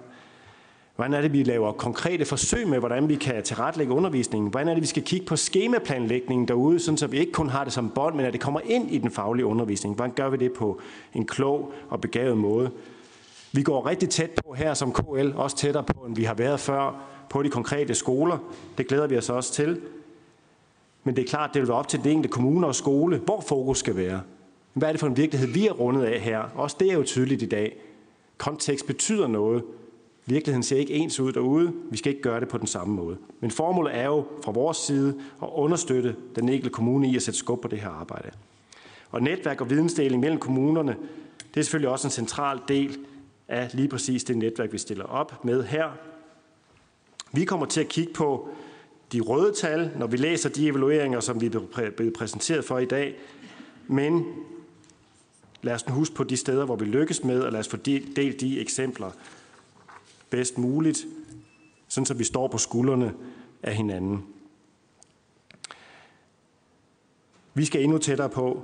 Hvordan 0.96 1.14
er 1.14 1.20
det, 1.20 1.32
vi 1.32 1.42
laver 1.42 1.72
konkrete 1.72 2.24
forsøg 2.24 2.68
med, 2.68 2.78
hvordan 2.78 3.08
vi 3.08 3.14
kan 3.14 3.42
tilrettelægge 3.42 3.94
undervisningen? 3.94 4.50
Hvordan 4.50 4.68
er 4.68 4.74
det, 4.74 4.82
vi 4.82 4.86
skal 4.86 5.02
kigge 5.02 5.26
på 5.26 5.36
skemaplanlægningen 5.36 6.48
derude, 6.48 6.80
sådan 6.80 6.98
så 6.98 7.06
vi 7.06 7.18
ikke 7.18 7.32
kun 7.32 7.48
har 7.48 7.64
det 7.64 7.72
som 7.72 7.90
bånd, 7.90 8.14
men 8.14 8.26
at 8.26 8.32
det 8.32 8.40
kommer 8.40 8.60
ind 8.64 8.90
i 8.90 8.98
den 8.98 9.10
faglige 9.10 9.46
undervisning? 9.46 9.94
Hvordan 9.94 10.14
gør 10.14 10.28
vi 10.28 10.36
det 10.36 10.52
på 10.52 10.80
en 11.14 11.26
klog 11.26 11.72
og 11.90 12.00
begavet 12.00 12.38
måde? 12.38 12.70
Vi 13.52 13.62
går 13.62 13.86
rigtig 13.86 14.08
tæt 14.10 14.30
på 14.30 14.54
her 14.54 14.74
som 14.74 14.92
KL, 14.92 15.32
også 15.34 15.56
tættere 15.56 15.84
på, 15.84 16.04
end 16.06 16.16
vi 16.16 16.24
har 16.24 16.34
været 16.34 16.60
før 16.60 17.00
på 17.30 17.42
de 17.42 17.48
konkrete 17.48 17.94
skoler. 17.94 18.38
Det 18.78 18.88
glæder 18.88 19.06
vi 19.06 19.18
os 19.18 19.30
også 19.30 19.52
til. 19.52 19.80
Men 21.04 21.16
det 21.16 21.24
er 21.24 21.28
klart, 21.28 21.50
det 21.54 21.60
vil 21.60 21.68
være 21.68 21.78
op 21.78 21.88
til 21.88 22.00
den 22.02 22.10
enkelte 22.10 22.32
kommune 22.32 22.66
og 22.66 22.74
skole, 22.74 23.18
hvor 23.18 23.40
fokus 23.40 23.78
skal 23.78 23.96
være. 23.96 24.20
Hvad 24.72 24.88
er 24.88 24.92
det 24.92 25.00
for 25.00 25.06
en 25.06 25.16
virkelighed, 25.16 25.48
vi 25.48 25.66
er 25.66 25.72
rundet 25.72 26.04
af 26.04 26.20
her? 26.20 26.38
Også 26.54 26.76
det 26.80 26.88
er 26.88 26.94
jo 26.94 27.02
tydeligt 27.02 27.42
i 27.42 27.46
dag. 27.46 27.76
Kontekst 28.38 28.86
betyder 28.86 29.26
noget. 29.26 29.62
Virkeligheden 30.26 30.62
ser 30.62 30.76
ikke 30.76 30.94
ens 30.94 31.20
ud 31.20 31.32
derude. 31.32 31.72
Vi 31.90 31.96
skal 31.96 32.10
ikke 32.10 32.22
gøre 32.22 32.40
det 32.40 32.48
på 32.48 32.58
den 32.58 32.66
samme 32.66 32.94
måde. 32.94 33.16
Men 33.40 33.50
formålet 33.50 33.96
er 33.96 34.04
jo 34.04 34.24
fra 34.44 34.52
vores 34.52 34.76
side 34.76 35.20
at 35.42 35.48
understøtte 35.52 36.16
den 36.36 36.48
enkelte 36.48 36.70
kommune 36.70 37.08
i 37.08 37.16
at 37.16 37.22
sætte 37.22 37.38
skub 37.38 37.62
på 37.62 37.68
det 37.68 37.80
her 37.80 37.88
arbejde. 37.88 38.30
Og 39.10 39.22
netværk 39.22 39.60
og 39.60 39.70
vidensdeling 39.70 40.20
mellem 40.20 40.38
kommunerne, 40.38 40.96
det 41.54 41.60
er 41.60 41.64
selvfølgelig 41.64 41.90
også 41.90 42.06
en 42.06 42.12
central 42.12 42.60
del 42.68 42.98
af 43.48 43.70
lige 43.74 43.88
præcis 43.88 44.24
det 44.24 44.36
netværk, 44.36 44.72
vi 44.72 44.78
stiller 44.78 45.04
op 45.04 45.44
med 45.44 45.64
her. 45.64 45.90
Vi 47.32 47.44
kommer 47.44 47.66
til 47.66 47.80
at 47.80 47.88
kigge 47.88 48.12
på 48.12 48.48
de 49.12 49.20
røde 49.20 49.52
tal, 49.52 49.90
når 49.98 50.06
vi 50.06 50.16
læser 50.16 50.48
de 50.48 50.68
evalueringer, 50.68 51.20
som 51.20 51.40
vi 51.40 51.46
er 51.46 51.90
blevet 51.96 52.12
præsenteret 52.12 52.64
for 52.64 52.78
i 52.78 52.84
dag. 52.84 53.14
Men 53.86 54.24
lad 55.62 55.74
os 55.74 55.88
nu 55.88 55.94
huske 55.94 56.14
på 56.14 56.24
de 56.24 56.36
steder, 56.36 56.64
hvor 56.64 56.76
vi 56.76 56.84
lykkes 56.84 57.24
med, 57.24 57.40
og 57.40 57.52
lad 57.52 57.60
os 57.60 57.68
få 57.68 57.76
delt 57.76 58.40
de 58.40 58.60
eksempler, 58.60 59.10
bedst 60.32 60.58
muligt, 60.58 61.06
sådan 61.88 62.06
så 62.06 62.14
vi 62.14 62.24
står 62.24 62.48
på 62.48 62.58
skuldrene 62.58 63.14
af 63.62 63.74
hinanden. 63.74 64.24
Vi 67.54 67.64
skal 67.64 67.82
endnu 67.82 67.98
tættere 67.98 68.28
på, 68.28 68.62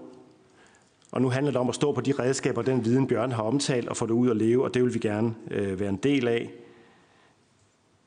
og 1.13 1.23
nu 1.23 1.29
handler 1.29 1.53
det 1.53 1.61
om 1.61 1.69
at 1.69 1.75
stå 1.75 1.93
på 1.93 2.01
de 2.01 2.13
redskaber, 2.13 2.63
den 2.63 2.85
viden 2.85 3.07
Bjørn 3.07 3.33
har 3.33 3.43
omtalt, 3.43 3.89
og 3.89 3.97
få 3.97 4.07
det 4.07 4.13
ud 4.13 4.31
at 4.31 4.37
leve, 4.37 4.65
og 4.65 4.75
det 4.75 4.83
vil 4.83 4.95
vi 4.95 4.99
gerne 4.99 5.35
øh, 5.51 5.81
være 5.81 5.89
en 5.89 5.97
del 5.97 6.29
af. 6.29 6.51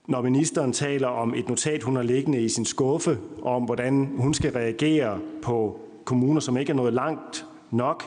Når 0.08 0.22
ministeren 0.22 0.74
taler 0.74 1.08
om 1.08 1.34
et 1.34 1.50
notat, 1.50 1.84
hun 1.84 1.96
har 1.96 2.04
liggende 2.04 2.42
i 2.42 2.50
sin 2.50 2.66
skuffe, 2.66 3.20
om 3.42 3.64
hvordan 3.64 4.06
hun 4.18 4.34
skal 4.34 4.52
reagere 4.52 5.20
på 5.42 5.80
kommuner, 6.06 6.40
som 6.40 6.58
ikke 6.58 6.72
er 6.72 6.76
nået 6.76 6.94
langt 6.94 7.46
nok, 7.72 8.04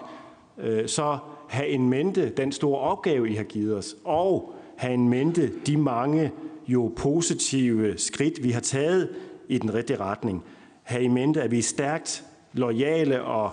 øh, 0.59 0.89
så 0.89 1.19
have 1.49 1.69
en 1.69 1.89
mente 1.89 2.31
den 2.31 2.53
store 2.53 2.81
opgave, 2.81 3.31
I 3.31 3.35
har 3.35 3.45
givet 3.45 3.77
os, 3.77 3.97
og 4.05 4.55
have 4.85 4.95
en 4.95 5.09
mente 5.09 5.53
de 5.67 5.77
mange 5.77 6.33
jo 6.67 6.93
positive 6.97 7.99
skridt, 7.99 8.43
vi 8.43 8.51
har 8.51 8.61
taget 8.61 9.11
i 9.49 9.59
den 9.59 9.75
rigtige 9.75 10.01
retning. 10.01 10.45
Have 10.83 11.03
i 11.03 11.09
mente, 11.09 11.43
at 11.43 11.51
vi 11.51 11.59
er 11.59 11.63
stærkt 11.63 12.25
lojale 12.53 13.23
og 13.23 13.51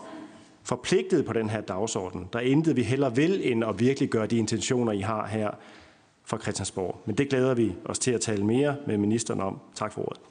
forpligtet 0.64 1.26
på 1.26 1.34
den 1.34 1.50
her 1.50 1.62
dagsorden. 1.62 2.28
Der 2.34 2.40
er 2.40 2.44
intet, 2.44 2.76
vi 2.76 2.84
heller 2.84 3.10
vil, 3.10 3.52
end 3.52 3.64
at 3.64 3.80
virkelig 3.80 4.10
gøre 4.10 4.28
de 4.28 4.38
intentioner, 4.38 4.92
I 4.92 5.00
har 5.00 5.28
her 5.28 5.52
fra 6.26 6.38
Christiansborg. 6.38 7.02
Men 7.06 7.16
det 7.16 7.30
glæder 7.30 7.54
vi 7.54 7.76
os 7.86 8.00
til 8.00 8.12
at 8.12 8.22
tale 8.22 8.46
mere 8.46 8.76
med 8.88 8.98
ministeren 8.98 9.42
om. 9.42 9.60
Tak 9.76 9.94
for 9.94 10.02
ordet. 10.02 10.22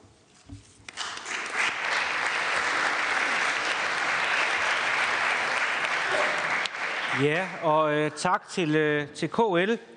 Ja, 7.23 7.47
og 7.63 7.93
øh, 7.93 8.11
tak 8.15 8.49
til, 8.49 8.75
øh, 8.75 9.07
til 9.07 9.29
KL. 9.29 9.90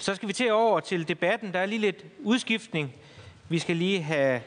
Så 0.00 0.14
skal 0.14 0.28
vi 0.28 0.32
til 0.32 0.52
over 0.52 0.80
til 0.80 1.08
debatten. 1.08 1.52
Der 1.52 1.58
er 1.58 1.66
lige 1.66 1.78
lidt 1.78 2.04
udskiftning. 2.18 2.92
Vi 3.48 3.58
skal 3.58 3.76
lige 3.76 4.02
have 4.02 4.40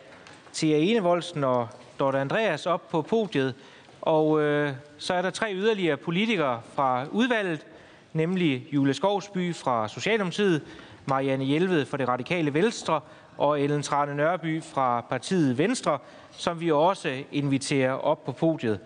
Thea 0.54 0.78
Enevoldsen 0.78 1.44
og 1.44 1.68
Dorte 2.00 2.20
Andreas 2.20 2.66
op 2.66 2.90
på 2.90 3.02
podiet. 3.02 3.56
Og 4.02 4.42
øh, 4.42 4.74
så 4.98 5.14
er 5.14 5.22
der 5.22 5.30
tre 5.30 5.54
yderligere 5.54 5.98
politikere 5.98 6.62
fra 6.74 7.06
udvalget, 7.12 7.66
nemlig 8.14 8.68
Jule 8.74 8.94
Skovsby 8.94 9.56
fra 9.56 9.88
Socialdemokratiet, 9.88 10.62
Marianne 11.06 11.44
Hjelved 11.44 11.86
fra 11.86 11.98
det 11.98 12.08
radikale 12.08 12.54
Venstre 12.54 13.02
og 13.38 13.62
Ellen 13.62 13.84
Trane 13.84 14.16
Nørby 14.16 14.64
fra 14.64 15.02
partiet 15.02 15.58
Venstre, 15.58 16.00
som 16.32 16.60
vi 16.60 16.72
også 16.72 17.24
inviterer 17.32 17.94
op 17.94 18.26
på 18.26 18.32
podiet. 18.32 18.80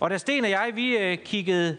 Og 0.00 0.10
da 0.10 0.18
Sten 0.18 0.44
og 0.44 0.50
jeg 0.50 0.70
vi 0.74 0.96
øh, 0.96 1.18
kiggede 1.18 1.76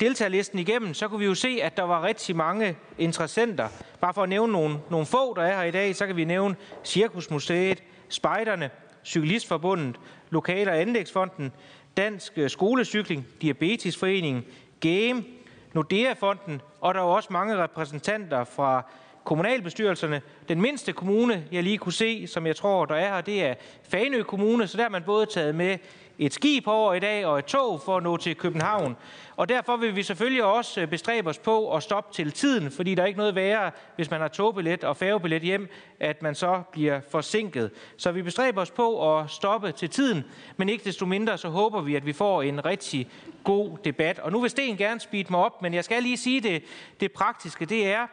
deltagerlisten 0.00 0.58
igennem, 0.58 0.94
så 0.94 1.08
kunne 1.08 1.18
vi 1.18 1.24
jo 1.24 1.34
se, 1.34 1.58
at 1.62 1.76
der 1.76 1.82
var 1.82 2.02
rigtig 2.02 2.36
mange 2.36 2.76
interessenter. 2.98 3.68
Bare 4.00 4.14
for 4.14 4.22
at 4.22 4.28
nævne 4.28 4.52
nogle, 4.52 4.78
nogle 4.90 5.06
få, 5.06 5.34
der 5.34 5.42
er 5.42 5.56
her 5.56 5.64
i 5.64 5.70
dag, 5.70 5.96
så 5.96 6.06
kan 6.06 6.16
vi 6.16 6.24
nævne 6.24 6.56
Cirkusmuseet, 6.84 7.82
Spejderne, 8.08 8.70
Cyklistforbundet, 9.04 9.96
Lokale- 10.30 10.70
og 10.70 10.80
Anlægsfonden, 10.80 11.52
Dansk 11.96 12.32
øh, 12.36 12.50
Skolecykling, 12.50 13.26
Diabetesforeningen, 13.42 14.44
Game, 14.80 15.24
Nordea-fonden, 15.72 16.60
og 16.80 16.94
der 16.94 17.00
er 17.00 17.04
også 17.04 17.28
mange 17.32 17.56
repræsentanter 17.56 18.44
fra 18.44 18.82
kommunalbestyrelserne. 19.24 20.22
Den 20.48 20.60
mindste 20.60 20.92
kommune, 20.92 21.44
jeg 21.52 21.62
lige 21.62 21.78
kunne 21.78 21.92
se, 21.92 22.26
som 22.26 22.46
jeg 22.46 22.56
tror, 22.56 22.84
der 22.84 22.94
er 22.94 23.14
her, 23.14 23.20
det 23.20 23.44
er 23.44 23.54
Fanø 23.82 24.22
Kommune, 24.22 24.66
så 24.66 24.76
der 24.76 24.82
har 24.82 24.90
man 24.90 25.02
både 25.02 25.26
taget 25.26 25.54
med 25.54 25.78
et 26.18 26.32
skib 26.32 26.66
over 26.66 26.94
i 26.94 26.98
dag 26.98 27.26
og 27.26 27.38
et 27.38 27.44
tog 27.44 27.80
for 27.80 27.96
at 27.96 28.02
nå 28.02 28.16
til 28.16 28.36
København. 28.36 28.96
Og 29.36 29.48
derfor 29.48 29.76
vil 29.76 29.96
vi 29.96 30.02
selvfølgelig 30.02 30.44
også 30.44 30.80
øh, 30.80 30.88
bestræbe 30.88 31.30
os 31.30 31.38
på 31.38 31.74
at 31.74 31.82
stoppe 31.82 32.14
til 32.14 32.32
tiden, 32.32 32.70
fordi 32.70 32.94
der 32.94 33.02
er 33.02 33.06
ikke 33.06 33.18
noget 33.18 33.34
værre, 33.34 33.70
hvis 33.96 34.10
man 34.10 34.20
har 34.20 34.28
togbillet 34.28 34.84
og 34.84 34.96
færgebillet 34.96 35.42
hjem, 35.42 35.68
at 36.00 36.22
man 36.22 36.34
så 36.34 36.62
bliver 36.72 37.00
forsinket. 37.10 37.70
Så 37.96 38.12
vi 38.12 38.22
bestræber 38.22 38.60
os 38.60 38.70
på 38.70 39.18
at 39.18 39.30
stoppe 39.30 39.72
til 39.72 39.90
tiden, 39.90 40.24
men 40.56 40.68
ikke 40.68 40.84
desto 40.84 41.06
mindre 41.06 41.38
så 41.38 41.48
håber 41.48 41.80
vi, 41.80 41.96
at 41.96 42.06
vi 42.06 42.12
får 42.12 42.42
en 42.42 42.64
rigtig 42.64 43.10
god 43.44 43.78
debat. 43.84 44.18
Og 44.18 44.32
nu 44.32 44.40
vil 44.40 44.50
Sten 44.50 44.76
gerne 44.76 45.00
speede 45.00 45.26
mig 45.30 45.40
op, 45.40 45.62
men 45.62 45.74
jeg 45.74 45.84
skal 45.84 46.02
lige 46.02 46.16
sige 46.16 46.40
det, 46.40 46.62
det 47.00 47.12
praktiske, 47.12 47.64
det 47.64 47.86
er, 47.86 48.06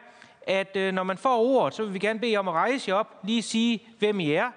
at 0.46 0.76
øh, 0.76 0.94
når 0.94 1.02
man 1.02 1.18
får 1.18 1.38
ordet, 1.38 1.74
så 1.74 1.84
vil 1.84 1.94
vi 1.94 1.98
gerne 1.98 2.18
bede 2.18 2.36
om 2.36 2.48
at 2.48 2.54
rejse 2.54 2.90
jer 2.90 2.94
op, 2.94 3.18
lige 3.24 3.42
sige, 3.42 3.82
hvem 3.98 4.20
I 4.20 4.32
er, 4.32 4.50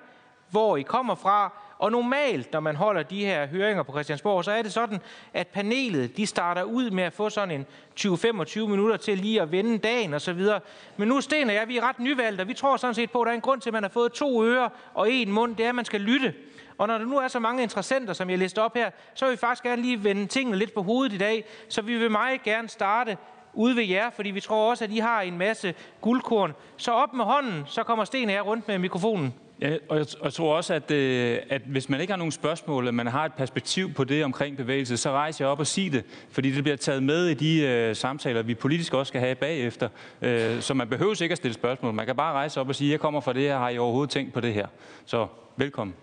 hvor 0.49 0.77
I 0.77 0.81
kommer 0.81 1.15
fra, 1.15 1.53
og 1.79 1.91
normalt, 1.91 2.53
når 2.53 2.59
man 2.59 2.75
holder 2.75 3.03
de 3.03 3.25
her 3.25 3.47
høringer 3.47 3.83
på 3.83 3.91
Christiansborg, 3.91 4.45
så 4.45 4.51
er 4.51 4.61
det 4.61 4.73
sådan, 4.73 4.99
at 5.33 5.47
panelet 5.47 6.17
de 6.17 6.25
starter 6.25 6.63
ud 6.63 6.91
med 6.91 7.03
at 7.03 7.13
få 7.13 7.29
sådan 7.29 7.51
en 7.51 7.65
20-25 7.99 8.59
minutter 8.59 8.97
til 8.97 9.17
lige 9.17 9.41
at 9.41 9.51
vende 9.51 9.77
dagen 9.77 10.13
og 10.13 10.21
så 10.21 10.33
videre. 10.33 10.59
Men 10.97 11.07
nu 11.07 11.21
Sten 11.21 11.49
og 11.49 11.55
jeg, 11.55 11.67
vi 11.67 11.77
er 11.77 11.89
ret 11.89 11.99
nyvalgte, 11.99 12.41
og 12.41 12.47
vi 12.47 12.53
tror 12.53 12.77
sådan 12.77 12.93
set 12.93 13.11
på, 13.11 13.21
at 13.21 13.25
der 13.25 13.31
er 13.31 13.35
en 13.35 13.41
grund 13.41 13.61
til, 13.61 13.69
at 13.69 13.73
man 13.73 13.83
har 13.83 13.89
fået 13.89 14.11
to 14.13 14.43
ører 14.43 14.69
og 14.93 15.11
en 15.11 15.31
mund. 15.31 15.55
Det 15.55 15.65
er, 15.65 15.69
at 15.69 15.75
man 15.75 15.85
skal 15.85 16.01
lytte. 16.01 16.33
Og 16.77 16.87
når 16.87 16.97
der 16.97 17.05
nu 17.05 17.17
er 17.17 17.27
så 17.27 17.39
mange 17.39 17.63
interessenter, 17.63 18.13
som 18.13 18.29
jeg 18.29 18.37
læste 18.37 18.61
op 18.61 18.75
her, 18.75 18.89
så 19.13 19.25
vil 19.25 19.31
vi 19.31 19.37
faktisk 19.37 19.63
gerne 19.63 19.81
lige 19.81 20.03
vende 20.03 20.25
tingene 20.25 20.57
lidt 20.57 20.73
på 20.73 20.81
hovedet 20.81 21.13
i 21.13 21.17
dag. 21.17 21.45
Så 21.69 21.81
vi 21.81 21.97
vil 21.97 22.11
meget 22.11 22.43
gerne 22.43 22.69
starte 22.69 23.17
ude 23.53 23.75
ved 23.75 23.83
jer, 23.83 24.09
fordi 24.09 24.29
vi 24.29 24.39
tror 24.39 24.69
også, 24.69 24.83
at 24.83 24.91
I 24.91 24.97
har 24.97 25.21
en 25.21 25.37
masse 25.37 25.73
guldkorn. 26.01 26.53
Så 26.77 26.91
op 26.91 27.13
med 27.13 27.25
hånden, 27.25 27.63
så 27.65 27.83
kommer 27.83 28.05
Sten 28.05 28.29
og 28.29 28.35
jeg 28.35 28.45
rundt 28.45 28.67
med 28.67 28.79
mikrofonen. 28.79 29.33
Ja, 29.61 29.77
og 29.89 29.97
jeg, 29.97 30.05
og 30.19 30.25
jeg 30.25 30.33
tror 30.33 30.55
også, 30.55 30.73
at, 30.73 30.91
øh, 30.91 31.39
at 31.49 31.61
hvis 31.61 31.89
man 31.89 32.01
ikke 32.01 32.11
har 32.13 32.17
nogen 32.17 32.31
spørgsmål, 32.31 32.87
at 32.87 32.93
man 32.93 33.07
har 33.07 33.25
et 33.25 33.33
perspektiv 33.33 33.93
på 33.93 34.03
det 34.03 34.25
omkring 34.25 34.57
bevægelse, 34.57 34.97
så 34.97 35.11
rejser 35.11 35.45
jeg 35.45 35.51
op 35.51 35.59
og 35.59 35.67
sig 35.67 35.91
det, 35.91 36.03
fordi 36.31 36.51
det 36.51 36.63
bliver 36.63 36.77
taget 36.77 37.03
med 37.03 37.27
i 37.27 37.33
de 37.33 37.61
øh, 37.61 37.95
samtaler, 37.95 38.41
vi 38.41 38.55
politisk 38.55 38.93
også 38.93 39.09
skal 39.09 39.21
have 39.21 39.35
bagefter. 39.35 39.89
Øh, 40.21 40.61
så 40.61 40.73
man 40.73 40.89
behøver 40.89 41.21
ikke 41.21 41.33
at 41.33 41.37
stille 41.37 41.53
spørgsmål. 41.53 41.93
Man 41.93 42.05
kan 42.05 42.15
bare 42.15 42.33
rejse 42.33 42.59
op 42.59 42.69
og 42.69 42.75
sige, 42.75 42.91
jeg 42.91 42.99
kommer 42.99 43.19
fra 43.19 43.33
det 43.33 43.41
her, 43.41 43.57
har 43.57 43.69
I 43.69 43.77
overhovedet 43.77 44.09
tænkt 44.09 44.33
på 44.33 44.39
det 44.39 44.53
her? 44.53 44.67
Så 45.05 45.27
velkommen. 45.55 45.95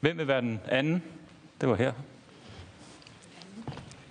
Hvem 0.00 0.18
vil 0.18 0.28
være 0.28 0.40
den 0.40 0.60
anden? 0.68 1.02
Det 1.60 1.68
var 1.68 1.74
her. 1.74 1.92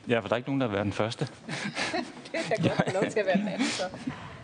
Ja, 0.08 0.20
for 0.20 0.28
der 0.28 0.34
er 0.34 0.38
ikke 0.38 0.50
nogen, 0.50 0.62
der 0.62 0.68
vil 0.68 0.76
være 0.76 0.84
den 0.84 0.94
første. 0.94 1.28
det 2.32 2.40
er 2.52 2.68
godt 2.68 2.90
få 2.90 3.02
lov 3.02 3.12
til 3.12 3.20
at 3.20 3.26
være 3.26 3.38
den 3.38 3.48
anden, 3.48 3.68
så. 3.68 3.84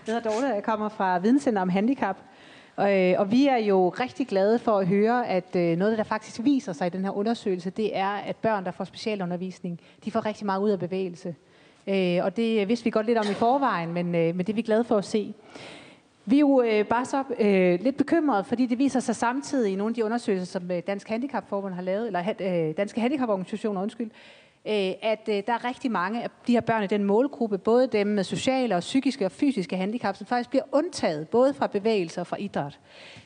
Jeg 0.07 0.15
hedder 0.15 0.29
Dorte, 0.29 0.47
jeg 0.47 0.63
kommer 0.63 0.89
fra 0.89 1.19
Videnscenter 1.19 1.61
om 1.61 1.69
Handicap. 1.69 2.17
Og, 2.75 2.99
øh, 2.99 3.19
og 3.19 3.31
vi 3.31 3.47
er 3.47 3.57
jo 3.57 3.89
rigtig 3.89 4.27
glade 4.27 4.59
for 4.59 4.71
at 4.77 4.87
høre, 4.87 5.27
at 5.27 5.55
øh, 5.55 5.77
noget, 5.77 5.97
der 5.97 6.03
faktisk 6.03 6.43
viser 6.43 6.73
sig 6.73 6.87
i 6.87 6.89
den 6.89 7.03
her 7.03 7.11
undersøgelse, 7.11 7.69
det 7.69 7.97
er, 7.97 8.07
at 8.07 8.35
børn, 8.35 8.65
der 8.65 8.71
får 8.71 8.83
specialundervisning, 8.83 9.79
de 10.05 10.11
får 10.11 10.25
rigtig 10.25 10.45
meget 10.45 10.61
ud 10.61 10.69
af 10.69 10.79
bevægelse. 10.79 11.35
Øh, 11.87 12.19
og 12.23 12.37
det 12.37 12.67
vidste 12.67 12.83
vi 12.83 12.89
godt 12.89 13.05
lidt 13.05 13.17
om 13.17 13.25
i 13.31 13.33
forvejen, 13.33 13.93
men, 13.93 14.15
øh, 14.15 14.35
men 14.35 14.37
det 14.37 14.49
er 14.49 14.55
vi 14.55 14.61
glade 14.61 14.83
for 14.83 14.97
at 14.97 15.05
se. 15.05 15.33
Vi 16.25 16.35
er 16.35 16.39
jo 16.39 16.61
øh, 16.61 16.85
bare 16.85 17.05
så 17.05 17.23
øh, 17.39 17.83
lidt 17.83 17.97
bekymrede, 17.97 18.43
fordi 18.43 18.65
det 18.65 18.79
viser 18.79 18.99
sig 18.99 19.15
samtidig 19.15 19.73
i 19.73 19.75
nogle 19.75 19.91
af 19.91 19.95
de 19.95 20.05
undersøgelser, 20.05 20.45
som 20.45 20.71
øh, 20.71 20.81
Dansk 20.87 21.09
Handicapforbund 21.09 21.73
har 21.73 21.81
lavet, 21.81 22.07
eller 22.07 22.23
øh, 22.41 22.77
Danske 22.77 23.01
Handicaporganisationer, 23.01 23.81
undskyld, 23.81 24.11
Øh, 24.67 24.93
at 25.01 25.29
øh, 25.29 25.43
der 25.47 25.53
er 25.53 25.65
rigtig 25.65 25.91
mange 25.91 26.23
af 26.23 26.29
de 26.47 26.51
her 26.51 26.61
børn 26.61 26.83
i 26.83 26.87
den 26.87 27.03
målgruppe, 27.03 27.57
både 27.57 27.87
dem 27.87 28.07
med 28.07 28.23
sociale 28.23 28.75
og 28.75 28.79
psykiske 28.79 29.25
og 29.25 29.31
fysiske 29.31 29.77
handicap, 29.77 30.15
som 30.15 30.27
faktisk 30.27 30.49
bliver 30.49 30.63
undtaget, 30.71 31.27
både 31.27 31.53
fra 31.53 31.67
bevægelse 31.67 32.21
og 32.21 32.27
fra 32.27 32.37
idræt. 32.39 32.79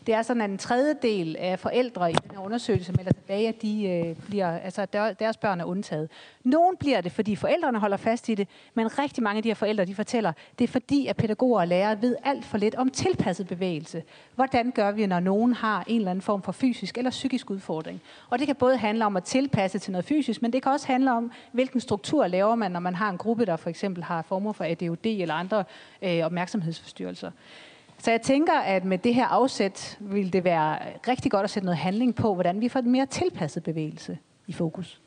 Det 0.07 0.15
er 0.15 0.21
sådan, 0.21 0.41
at 0.41 0.49
en 0.49 0.57
tredjedel 0.57 1.35
af 1.39 1.59
forældre 1.59 2.11
i 2.11 2.13
den 2.13 2.31
her 2.31 2.45
undersøgelse 2.45 2.91
melder 2.91 3.11
tilbage, 3.11 3.47
at 3.47 3.61
de 3.61 3.83
øh, 3.83 4.15
bliver, 4.27 4.57
altså 4.57 4.85
deres 5.19 5.37
børn 5.37 5.59
er 5.59 5.65
undtaget. 5.65 6.09
Nogen 6.43 6.77
bliver 6.77 7.01
det, 7.01 7.11
fordi 7.11 7.35
forældrene 7.35 7.79
holder 7.79 7.97
fast 7.97 8.29
i 8.29 8.35
det, 8.35 8.47
men 8.73 8.99
rigtig 8.99 9.23
mange 9.23 9.37
af 9.37 9.43
de 9.43 9.49
her 9.49 9.55
forældre, 9.55 9.85
de 9.85 9.95
fortæller, 9.95 10.31
det 10.59 10.63
er 10.63 10.67
fordi, 10.67 11.07
at 11.07 11.17
pædagoger 11.17 11.59
og 11.59 11.67
lærere 11.67 12.01
ved 12.01 12.15
alt 12.23 12.45
for 12.45 12.57
lidt 12.57 12.75
om 12.75 12.89
tilpasset 12.89 13.47
bevægelse. 13.47 14.03
Hvordan 14.35 14.71
gør 14.71 14.91
vi, 14.91 15.05
når 15.05 15.19
nogen 15.19 15.53
har 15.53 15.83
en 15.87 15.97
eller 15.97 16.11
anden 16.11 16.21
form 16.21 16.41
for 16.41 16.51
fysisk 16.51 16.97
eller 16.97 17.11
psykisk 17.11 17.49
udfordring? 17.49 18.01
Og 18.29 18.39
det 18.39 18.47
kan 18.47 18.55
både 18.55 18.77
handle 18.77 19.05
om 19.05 19.17
at 19.17 19.23
tilpasse 19.23 19.79
til 19.79 19.91
noget 19.91 20.05
fysisk, 20.05 20.41
men 20.41 20.53
det 20.53 20.63
kan 20.63 20.71
også 20.71 20.87
handle 20.87 21.11
om, 21.11 21.28
hvilken 21.51 21.79
struktur 21.79 22.27
laver 22.27 22.55
man, 22.55 22.71
når 22.71 22.79
man 22.79 22.95
har 22.95 23.09
en 23.09 23.17
gruppe, 23.17 23.45
der 23.45 23.55
for 23.55 23.69
eksempel 23.69 24.03
har 24.03 24.21
former 24.21 24.53
for 24.53 24.63
ADHD 24.63 25.05
eller 25.05 25.33
andre 25.33 25.63
øh, 26.01 26.19
opmærksomhedsforstyrrelser. 26.19 27.31
Så 27.97 28.11
jeg 28.11 28.21
tænker, 28.21 28.59
at 28.59 28.85
med 28.85 28.97
det 28.97 29.15
her 29.15 29.25
afsæt 29.25 29.97
vil 29.99 30.33
det 30.33 30.43
være 30.43 30.77
rigtig 31.07 31.31
godt 31.31 31.43
at 31.43 31.49
sætte 31.49 31.65
noget 31.65 31.77
handling 31.77 32.15
på, 32.15 32.33
hvordan 32.33 32.61
vi 32.61 32.69
får 32.69 32.79
en 32.79 32.91
mere 32.91 33.05
tilpasset 33.05 33.63
bevægelse 33.63 34.17
i 34.47 34.53
fokus. 34.53 34.99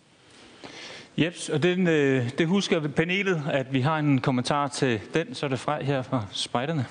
Jeps, 1.16 1.48
og 1.48 1.62
den, 1.62 1.86
øh, 1.86 2.30
det 2.38 2.46
husker 2.46 2.88
panelet, 2.88 3.42
at 3.52 3.72
vi 3.72 3.80
har 3.80 3.98
en 3.98 4.20
kommentar 4.20 4.68
til 4.68 5.00
den, 5.14 5.34
så 5.34 5.46
er 5.46 5.50
det 5.50 5.58
fra 5.58 5.82
her 5.82 6.02
fra 6.02 6.26
spejderne. 6.30 6.86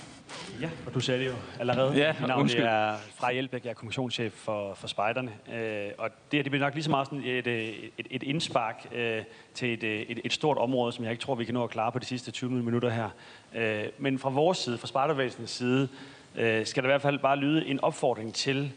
Ja, 0.62 0.70
og 0.86 0.94
du 0.94 1.00
sagde 1.00 1.20
det 1.20 1.28
jo 1.28 1.36
allerede. 1.60 1.94
Ja, 1.94 2.14
Mit 2.20 2.28
navn 2.28 2.42
undskyld. 2.42 2.64
er 2.64 2.96
Frej 3.16 3.34
Hjelbæk, 3.34 3.64
jeg 3.64 3.70
er 3.70 3.74
kommissionschef 3.74 4.34
for, 4.34 4.74
for 4.74 4.88
spejderne. 4.88 5.32
Øh, 5.54 5.92
og 5.98 6.10
det 6.32 6.38
her 6.38 6.44
det 6.44 6.52
bliver 6.52 6.66
nok 6.66 6.74
lige 6.74 6.84
så 6.84 6.90
meget 6.90 7.08
sådan 7.08 7.24
et, 7.24 7.48
et, 7.48 8.08
et 8.10 8.24
indspark 8.24 8.88
øh, 8.96 9.24
til 9.54 9.74
et, 9.74 10.12
et, 10.12 10.20
et 10.26 10.34
stort 10.34 10.58
område, 10.58 10.92
som 10.92 11.04
jeg 11.04 11.12
ikke 11.12 11.22
tror, 11.22 11.36
vi 11.36 11.46
kan 11.46 11.54
nå 11.54 11.64
at 11.64 11.70
klare 11.70 11.92
på 11.92 12.00
de 12.00 12.06
sidste 12.06 12.32
20 12.32 12.52
minutter 12.52 12.90
her. 12.90 13.10
Øh, 13.56 13.84
men 13.98 14.20
fra 14.20 14.30
vores 14.30 14.58
side, 14.58 14.78
fra 14.78 14.88
spejdervæsenets 14.88 15.54
side, 15.54 15.88
øh, 16.36 16.66
skal 16.66 16.84
der 16.84 16.90
i 16.90 16.92
hvert 16.92 17.02
fald 17.02 17.20
bare 17.20 17.38
lyde 17.38 17.66
en 17.66 17.80
opfordring 17.80 18.34
til, 18.34 18.72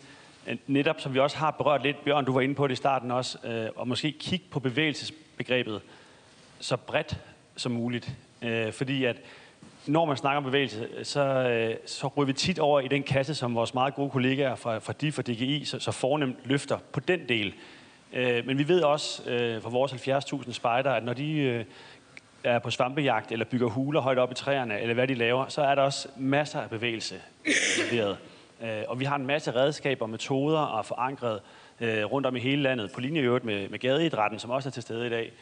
øh, 0.47 0.57
netop 0.67 1.01
som 1.01 1.15
vi 1.15 1.19
også 1.19 1.37
har 1.37 1.51
berørt 1.51 1.83
lidt, 1.83 2.05
Bjørn, 2.05 2.25
du 2.25 2.33
var 2.33 2.41
inde 2.41 2.55
på 2.55 2.67
det 2.67 2.73
i 2.73 2.77
starten 2.77 3.11
også, 3.11 3.39
øh, 3.45 3.69
og 3.77 3.89
måske 3.89 4.13
kigge 4.13 4.45
på 4.51 4.61
bevægelsesbegrebet 4.61 5.81
så 6.61 6.77
bredt 6.77 7.19
som 7.57 7.73
muligt. 7.73 8.13
Øh, 8.43 8.73
fordi 8.73 9.05
at 9.05 9.17
når 9.87 10.05
man 10.05 10.17
snakker 10.17 10.37
om 10.37 10.45
bevægelse, 10.45 10.89
så, 11.03 11.21
øh, 11.21 11.77
så 11.87 12.07
ryger 12.07 12.27
vi 12.27 12.33
tit 12.33 12.59
over 12.59 12.81
i 12.81 12.89
den 12.89 13.03
kasse, 13.03 13.35
som 13.35 13.55
vores 13.55 13.75
meget 13.75 13.95
gode 13.95 14.11
kollegaer 14.11 14.55
fra, 14.55 14.79
fra 14.79 14.93
DIF 14.93 15.19
og 15.19 15.27
DGI 15.27 15.65
så, 15.65 15.79
så 15.79 15.93
fornemt 15.93 16.37
løfter 16.45 16.79
på 16.93 17.01
den 17.01 17.29
del. 17.29 17.55
Øh, 18.13 18.47
men 18.47 18.59
vi 18.59 18.69
ved 18.69 18.83
også 18.83 19.31
øh, 19.31 19.63
fra 19.63 19.71
vores 19.71 19.93
70.000 19.93 20.53
spejder, 20.53 20.91
at 20.91 21.05
når 21.05 21.13
de 21.13 21.65
er 22.45 22.59
på 22.59 22.71
svampejagt 22.71 23.33
eller 23.33 23.45
bygger 23.45 23.69
huler 23.69 24.01
højt 24.01 24.19
op 24.19 24.31
i 24.31 24.35
træerne, 24.35 24.81
eller 24.81 24.95
hvad 24.95 25.09
de 25.09 25.15
laver, 25.15 25.49
så 25.49 25.63
er 25.63 25.75
der 25.75 25.83
også 25.83 26.09
masser 26.17 26.61
af 26.61 26.71
bevægelse 26.71 27.15
involveret. 27.45 28.17
Og 28.89 29.01
vi 29.01 29.05
har 29.05 29.17
en 29.17 29.27
masse 29.27 29.55
redskaber, 29.55 30.07
metoder 30.07 30.59
og 30.59 30.87
forankret 30.87 31.41
rundt 31.83 32.27
om 32.27 32.37
i 32.37 32.41
hele 32.41 32.63
landet, 32.63 32.93
på 32.93 33.01
linje 33.01 33.21
øvrigt 33.21 33.45
med, 33.45 33.69
med 33.69 33.79
gadeidrætten, 33.79 34.39
som 34.39 34.51
også 34.51 34.69
er 34.69 34.71
til 34.71 34.83
stede 34.83 35.07
i 35.07 35.11
dag, 35.11 35.33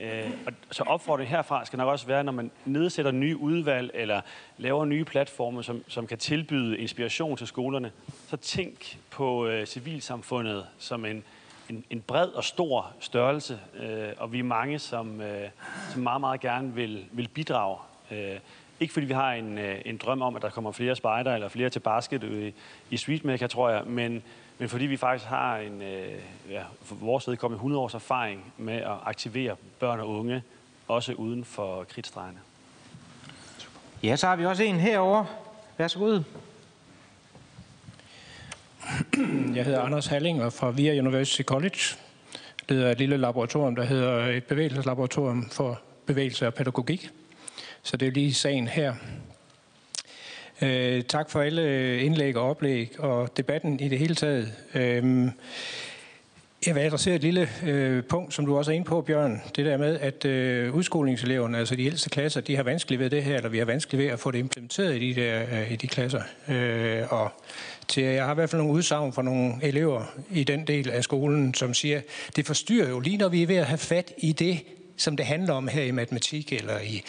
Øh, 0.00 0.30
og 0.46 0.52
så 0.70 0.82
opfordringen 0.82 1.36
herfra 1.36 1.64
skal 1.64 1.76
nok 1.76 1.88
også 1.88 2.06
være, 2.06 2.24
når 2.24 2.32
man 2.32 2.50
nedsætter 2.64 3.10
nye 3.10 3.36
udvalg 3.36 3.90
eller 3.94 4.20
laver 4.58 4.84
nye 4.84 5.04
platforme, 5.04 5.64
som, 5.64 5.84
som 5.88 6.06
kan 6.06 6.18
tilbyde 6.18 6.78
inspiration 6.78 7.36
til 7.36 7.46
skolerne, 7.46 7.92
så 8.28 8.36
tænk 8.36 8.98
på 9.10 9.46
øh, 9.46 9.66
civilsamfundet 9.66 10.66
som 10.78 11.04
en, 11.04 11.24
en, 11.70 11.84
en 11.90 12.00
bred 12.00 12.28
og 12.28 12.44
stor 12.44 12.92
størrelse, 13.00 13.58
øh, 13.80 14.08
og 14.18 14.32
vi 14.32 14.38
er 14.38 14.44
mange, 14.44 14.78
som, 14.78 15.20
øh, 15.20 15.48
som 15.92 16.02
meget, 16.02 16.20
meget 16.20 16.40
gerne 16.40 16.74
vil, 16.74 17.04
vil 17.12 17.28
bidrage. 17.28 17.78
Øh, 18.10 18.38
ikke 18.80 18.92
fordi 18.92 19.06
vi 19.06 19.12
har 19.12 19.32
en, 19.32 19.58
øh, 19.58 19.80
en 19.84 19.96
drøm 19.96 20.22
om, 20.22 20.36
at 20.36 20.42
der 20.42 20.50
kommer 20.50 20.72
flere 20.72 20.96
spejder 20.96 21.34
eller 21.34 21.48
flere 21.48 21.70
til 21.70 21.80
basket 21.80 22.24
i, 22.24 22.54
i 22.90 22.96
Streetmaker, 22.96 23.46
tror 23.46 23.70
jeg, 23.70 23.82
men 23.86 24.22
men 24.60 24.68
fordi 24.68 24.86
vi 24.86 24.96
faktisk 24.96 25.28
har 25.28 25.56
en, 25.56 25.82
øh, 25.82 26.12
ja, 26.50 26.62
for 26.82 26.94
vores 26.94 27.28
vedkommende 27.28 27.56
100 27.56 27.80
års 27.80 27.94
erfaring 27.94 28.52
med 28.58 28.74
at 28.74 28.96
aktivere 29.04 29.56
børn 29.78 30.00
og 30.00 30.08
unge 30.08 30.42
også 30.88 31.12
uden 31.12 31.44
for 31.44 31.84
kridtstregerne. 31.84 32.38
Ja, 34.02 34.16
så 34.16 34.26
har 34.26 34.36
vi 34.36 34.46
også 34.46 34.62
en 34.62 34.76
herover. 34.80 35.24
Værsgo. 35.78 36.20
Jeg 39.54 39.64
hedder 39.64 39.82
Anders 39.82 40.06
Hallinger 40.06 40.50
fra 40.50 40.70
VIA 40.70 40.98
University 40.98 41.42
College. 41.42 41.80
Leder 42.68 42.90
et 42.90 42.98
lille 42.98 43.16
laboratorium, 43.16 43.76
der 43.76 43.84
hedder 43.84 44.26
et 44.26 44.44
bevægelseslaboratorium 44.44 45.50
for 45.50 45.80
bevægelse 46.06 46.46
og 46.46 46.54
pædagogik. 46.54 47.10
Så 47.82 47.96
det 47.96 48.08
er 48.08 48.12
lige 48.12 48.34
sagen 48.34 48.68
her. 48.68 48.94
Øh, 50.62 51.02
tak 51.02 51.30
for 51.30 51.40
alle 51.40 51.62
øh, 51.62 52.04
indlæg 52.04 52.36
og 52.36 52.50
oplæg 52.50 52.94
og 52.98 53.36
debatten 53.36 53.80
i 53.80 53.88
det 53.88 53.98
hele 53.98 54.14
taget. 54.14 54.52
Øh, 54.74 55.28
jeg 56.66 56.74
vil 56.74 56.80
adressere 56.80 57.14
et 57.14 57.20
lille 57.20 57.48
øh, 57.66 58.04
punkt, 58.04 58.34
som 58.34 58.46
du 58.46 58.56
også 58.56 58.70
er 58.70 58.74
inde 58.74 58.86
på, 58.86 59.00
Bjørn. 59.00 59.42
Det 59.56 59.66
der 59.66 59.76
med, 59.76 59.98
at 60.00 60.24
øh, 60.24 60.74
udskolingseleverne, 60.74 61.58
altså 61.58 61.76
de 61.76 61.84
ældste 61.84 62.10
klasser, 62.10 62.40
de 62.40 62.56
har 62.56 62.62
vanskeligt 62.62 63.00
ved 63.00 63.10
det 63.10 63.22
her, 63.22 63.36
eller 63.36 63.48
vi 63.48 63.58
har 63.58 63.64
vanskeligt 63.64 64.02
ved 64.02 64.10
at 64.10 64.18
få 64.18 64.30
det 64.30 64.38
implementeret 64.38 65.02
i 65.02 65.12
de, 65.12 65.20
der, 65.20 65.42
øh, 65.52 65.72
i 65.72 65.76
de 65.76 65.86
klasser. 65.86 66.22
Øh, 66.48 67.12
og 67.12 67.30
til, 67.88 68.02
jeg 68.02 68.24
har 68.24 68.32
i 68.32 68.34
hvert 68.34 68.50
fald 68.50 68.62
nogle 68.62 68.74
udsagn 68.74 69.12
fra 69.12 69.22
nogle 69.22 69.54
elever 69.62 70.14
i 70.30 70.44
den 70.44 70.66
del 70.66 70.90
af 70.90 71.04
skolen, 71.04 71.54
som 71.54 71.74
siger, 71.74 72.00
det 72.36 72.46
forstyrrer 72.46 72.88
jo 72.88 73.00
lige 73.00 73.16
når 73.16 73.28
vi 73.28 73.42
er 73.42 73.46
ved 73.46 73.56
at 73.56 73.66
have 73.66 73.78
fat 73.78 74.12
i 74.18 74.32
det, 74.32 74.60
som 75.00 75.16
det 75.16 75.26
handler 75.26 75.54
om 75.54 75.68
her 75.68 75.82
i 75.82 75.90
matematik 75.90 76.52
eller 76.52 76.80
i 76.80 77.02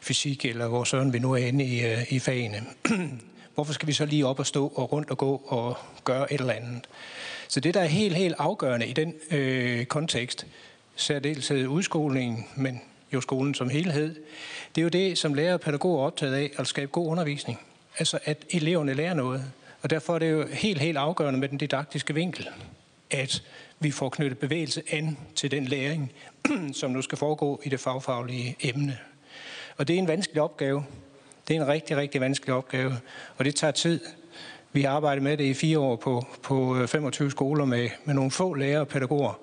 fysik, 0.00 0.44
eller 0.44 0.68
hvor 0.68 0.84
sådan 0.84 1.12
vi 1.12 1.18
nu 1.18 1.32
er 1.32 1.36
inde 1.36 1.64
i, 1.64 1.84
øh, 1.84 2.12
i 2.12 2.18
fagene. 2.18 2.62
Hvorfor 3.54 3.72
skal 3.72 3.88
vi 3.88 3.92
så 3.92 4.06
lige 4.06 4.26
op 4.26 4.38
og 4.38 4.46
stå 4.46 4.72
og 4.76 4.92
rundt 4.92 5.10
og 5.10 5.18
gå 5.18 5.42
og 5.46 5.76
gøre 6.04 6.32
et 6.32 6.40
eller 6.40 6.52
andet? 6.52 6.86
Så 7.48 7.60
det, 7.60 7.74
der 7.74 7.80
er 7.80 7.86
helt, 7.86 8.16
helt 8.16 8.34
afgørende 8.38 8.86
i 8.86 8.92
den 8.92 9.14
øh, 9.30 9.84
kontekst, 9.84 10.46
særdeleshed 10.96 11.66
udskolingen, 11.66 12.46
men 12.56 12.80
jo 13.12 13.20
skolen 13.20 13.54
som 13.54 13.68
helhed, 13.68 14.14
det 14.74 14.80
er 14.80 14.82
jo 14.82 14.88
det, 14.88 15.18
som 15.18 15.34
lærer 15.34 15.54
og 15.54 15.60
pædagoger 15.60 16.02
er 16.02 16.06
optaget 16.06 16.34
af, 16.34 16.50
at 16.58 16.66
skabe 16.66 16.90
god 16.90 17.08
undervisning. 17.08 17.60
Altså, 17.98 18.18
at 18.24 18.44
eleverne 18.50 18.94
lærer 18.94 19.14
noget. 19.14 19.44
Og 19.82 19.90
derfor 19.90 20.14
er 20.14 20.18
det 20.18 20.30
jo 20.30 20.46
helt, 20.46 20.80
helt 20.80 20.98
afgørende 20.98 21.40
med 21.40 21.48
den 21.48 21.58
didaktiske 21.58 22.14
vinkel, 22.14 22.48
at 23.10 23.42
vi 23.80 23.90
får 23.90 24.08
knyttet 24.08 24.38
bevægelse 24.38 24.82
an 24.90 25.18
til 25.34 25.50
den 25.50 25.64
læring, 25.64 26.12
som 26.72 26.90
nu 26.90 27.02
skal 27.02 27.18
foregå 27.18 27.60
i 27.64 27.68
det 27.68 27.80
fagfaglige 27.80 28.56
emne. 28.60 28.98
Og 29.76 29.88
det 29.88 29.94
er 29.94 29.98
en 29.98 30.08
vanskelig 30.08 30.42
opgave. 30.42 30.84
Det 31.48 31.56
er 31.56 31.60
en 31.60 31.68
rigtig, 31.68 31.96
rigtig 31.96 32.20
vanskelig 32.20 32.54
opgave, 32.54 32.92
og 33.36 33.44
det 33.44 33.54
tager 33.54 33.70
tid. 33.70 34.00
Vi 34.72 34.82
har 34.82 34.90
arbejdet 34.90 35.22
med 35.22 35.36
det 35.36 35.44
i 35.44 35.54
fire 35.54 35.78
år 35.78 35.96
på, 35.96 36.26
på 36.42 36.76
øh, 36.76 36.88
25 36.88 37.30
skoler 37.30 37.64
med, 37.64 37.88
med 38.04 38.14
nogle 38.14 38.30
få 38.30 38.54
lærere 38.54 38.80
og 38.80 38.88
pædagoger. 38.88 39.40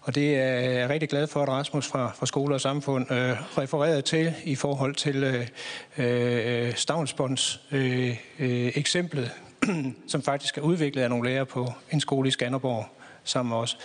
Og 0.00 0.14
det 0.14 0.36
er 0.36 0.70
jeg 0.70 0.88
rigtig 0.88 1.08
glad 1.08 1.26
for, 1.26 1.42
at 1.42 1.48
Rasmus 1.48 1.86
fra, 1.86 2.12
fra 2.16 2.26
Skole 2.26 2.54
og 2.54 2.60
Samfund 2.60 3.12
øh, 3.12 3.58
refererede 3.58 4.02
til 4.02 4.34
i 4.44 4.54
forhold 4.54 4.94
til 4.94 5.24
øh, 5.24 5.46
øh, 5.98 6.74
Stavnsbånds 6.74 7.60
øh, 7.72 8.16
øh, 8.38 8.72
eksemplet, 8.74 9.30
som 10.08 10.22
faktisk 10.22 10.58
er 10.58 10.62
udviklet 10.62 11.02
af 11.02 11.10
nogle 11.10 11.30
lærere 11.30 11.46
på 11.46 11.72
en 11.92 12.00
skole 12.00 12.28
i 12.28 12.30
Skanderborg 12.30 12.86
sammen 13.26 13.50
med 13.50 13.56
os. 13.56 13.78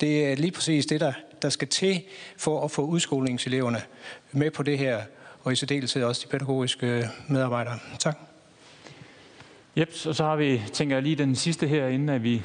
Det 0.00 0.26
er 0.32 0.36
lige 0.36 0.50
præcis 0.50 0.86
det, 0.86 1.00
der, 1.00 1.12
der 1.42 1.48
skal 1.48 1.68
til 1.68 2.02
for 2.36 2.64
at 2.64 2.70
få 2.70 2.82
udskolingseleverne 2.82 3.82
med 4.32 4.50
på 4.50 4.62
det 4.62 4.78
her, 4.78 5.02
og 5.44 5.52
i 5.52 5.56
særdeleshed 5.56 6.04
også 6.04 6.22
de 6.24 6.30
pædagogiske 6.30 7.08
medarbejdere. 7.28 7.78
Tak. 7.98 8.18
Yep, 9.78 9.92
og 10.06 10.14
så 10.14 10.24
har 10.24 10.36
vi, 10.36 10.62
tænker 10.72 10.96
jeg 10.96 11.02
lige 11.02 11.16
den 11.16 11.36
sidste 11.36 11.68
her, 11.68 11.86
inden 11.86 12.08
at 12.08 12.22
vi 12.22 12.42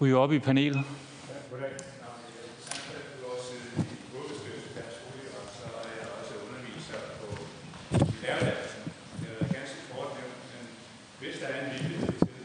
ryger 0.00 0.16
op 0.16 0.32
i 0.32 0.38
panelet. 0.38 0.84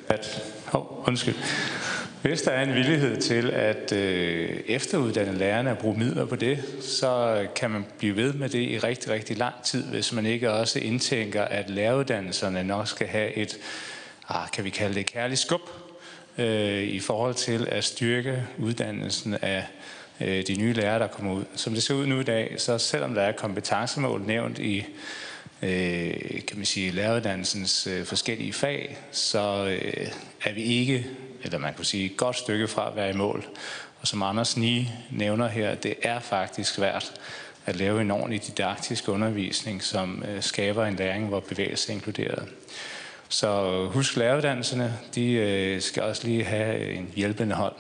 at, 0.10 0.42
oh, 0.74 1.08
undskyld. 1.08 1.36
Hvis 2.22 2.42
der 2.42 2.52
er 2.52 2.64
en 2.64 2.74
villighed 2.74 3.22
til 3.22 3.50
at 3.50 3.92
øh, 3.92 4.60
efteruddanne 4.68 5.38
lærerne 5.38 5.72
og 5.72 5.78
bruge 5.78 6.00
midler 6.00 6.26
på 6.26 6.36
det, 6.36 6.64
så 6.82 7.46
kan 7.56 7.72
man 7.72 7.86
blive 7.98 8.16
ved 8.16 8.34
med 8.34 8.50
det 8.50 8.60
i 8.60 8.80
rigtig, 8.80 9.12
rigtig 9.12 9.38
lang 9.38 9.54
tid, 9.64 9.84
hvis 9.84 10.14
man 10.14 10.26
ikke 10.26 10.52
også 10.52 10.80
indtænker, 10.80 11.44
at 11.44 11.70
læreruddannelserne 11.70 12.64
nok 12.64 12.88
skal 12.88 13.08
have 13.08 13.34
et, 13.34 13.58
ah, 14.30 14.50
kan 14.54 14.64
vi 14.64 14.70
kalde 14.70 14.96
det 14.96 15.06
kærligt 15.06 15.40
skub, 15.40 15.62
øh, 16.38 16.84
i 16.84 17.00
forhold 17.00 17.36
til 17.36 17.68
at 17.72 17.84
styrke 17.84 18.44
uddannelsen 18.58 19.34
af 19.42 19.66
øh, 20.22 20.48
de 20.48 20.56
nye 20.60 20.74
lærere, 20.74 21.00
der 21.00 21.08
kommer 21.08 21.34
ud. 21.34 21.44
Som 21.56 21.74
det 21.74 21.84
ser 21.84 21.94
ud 21.94 22.06
nu 22.06 22.20
i 22.20 22.24
dag, 22.24 22.56
så 22.58 22.78
selvom 22.78 23.14
der 23.14 23.22
er 23.22 23.32
kompetencemål 23.32 24.22
nævnt 24.22 24.60
i 24.60 24.86
øh, 25.62 26.12
kan 26.48 26.58
man 26.58 26.66
sige, 26.66 26.92
læreruddannelsens 26.92 27.88
øh, 27.88 28.06
forskellige 28.06 28.54
fag, 28.54 28.98
så 29.12 29.66
øh, 29.82 30.08
er 30.44 30.54
vi 30.54 30.64
ikke, 30.64 31.06
eller 31.44 31.58
man 31.58 31.74
kunne 31.74 31.86
sige, 31.86 32.06
et 32.06 32.18
godt 32.18 32.36
stykke 32.36 32.68
fra 32.68 32.90
at 32.90 32.96
være 32.96 33.10
i 33.10 33.14
mål. 33.14 33.46
Og 34.02 34.08
som 34.08 34.24
Anders 34.24 34.58
Ni 34.58 34.90
nævner 35.12 35.48
her, 35.48 35.76
det 35.76 35.96
er 36.04 36.20
faktisk 36.20 36.74
svært 36.74 37.12
at 37.66 37.76
lave 37.76 38.02
en 38.02 38.12
ordentlig 38.12 38.48
didaktisk 38.48 39.10
undervisning, 39.10 39.84
som 39.84 40.24
øh, 40.28 40.42
skaber 40.42 40.86
en 40.86 40.96
læring, 40.96 41.28
hvor 41.28 41.40
bevægelse 41.40 41.92
er 41.92 41.96
inkluderet. 41.96 42.48
Så 43.30 43.86
husk 43.94 44.16
læreruddannelserne, 44.16 44.98
de 45.16 45.32
øh, 45.32 45.82
skal 45.82 46.04
også 46.04 46.28
lige 46.28 46.44
have 46.44 46.94
en 46.94 47.12
hjælpende 47.16 47.56
hånd. 47.56 47.76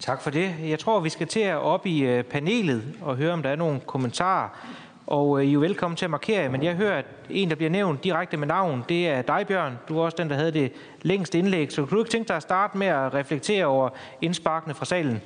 Tak 0.00 0.22
for 0.22 0.30
det. 0.30 0.54
Jeg 0.64 0.78
tror, 0.78 1.00
vi 1.00 1.08
skal 1.08 1.26
til 1.26 1.40
at 1.40 1.56
op 1.56 1.86
i 1.86 2.00
øh, 2.00 2.24
panelet 2.24 2.82
og 3.00 3.16
høre, 3.16 3.32
om 3.32 3.42
der 3.42 3.50
er 3.50 3.56
nogle 3.56 3.80
kommentarer. 3.80 4.48
Og 5.08 5.40
øh, 5.40 5.44
I 5.44 5.48
er 5.48 5.52
jo 5.52 5.60
velkommen 5.60 5.96
til 5.96 6.04
at 6.04 6.10
markere 6.10 6.48
men 6.48 6.62
jeg 6.62 6.74
hører, 6.74 6.98
at 6.98 7.04
en, 7.30 7.50
der 7.50 7.56
bliver 7.56 7.70
nævnt 7.70 8.04
direkte 8.04 8.36
med 8.36 8.46
navn, 8.46 8.84
det 8.88 9.08
er 9.08 9.22
dig, 9.22 9.46
Bjørn. 9.48 9.78
Du 9.88 9.98
er 9.98 10.04
også 10.04 10.16
den, 10.18 10.30
der 10.30 10.36
havde 10.36 10.52
det 10.52 10.72
længste 11.02 11.38
indlæg. 11.38 11.72
Så 11.72 11.82
kunne 11.84 11.96
du 11.96 12.02
ikke 12.02 12.10
tænke 12.10 12.28
dig 12.28 12.36
at 12.36 12.42
starte 12.42 12.78
med 12.78 12.86
at 12.86 13.14
reflektere 13.14 13.66
over 13.66 13.88
indsparkene 14.22 14.74
fra 14.74 14.84
salen? 14.84 15.20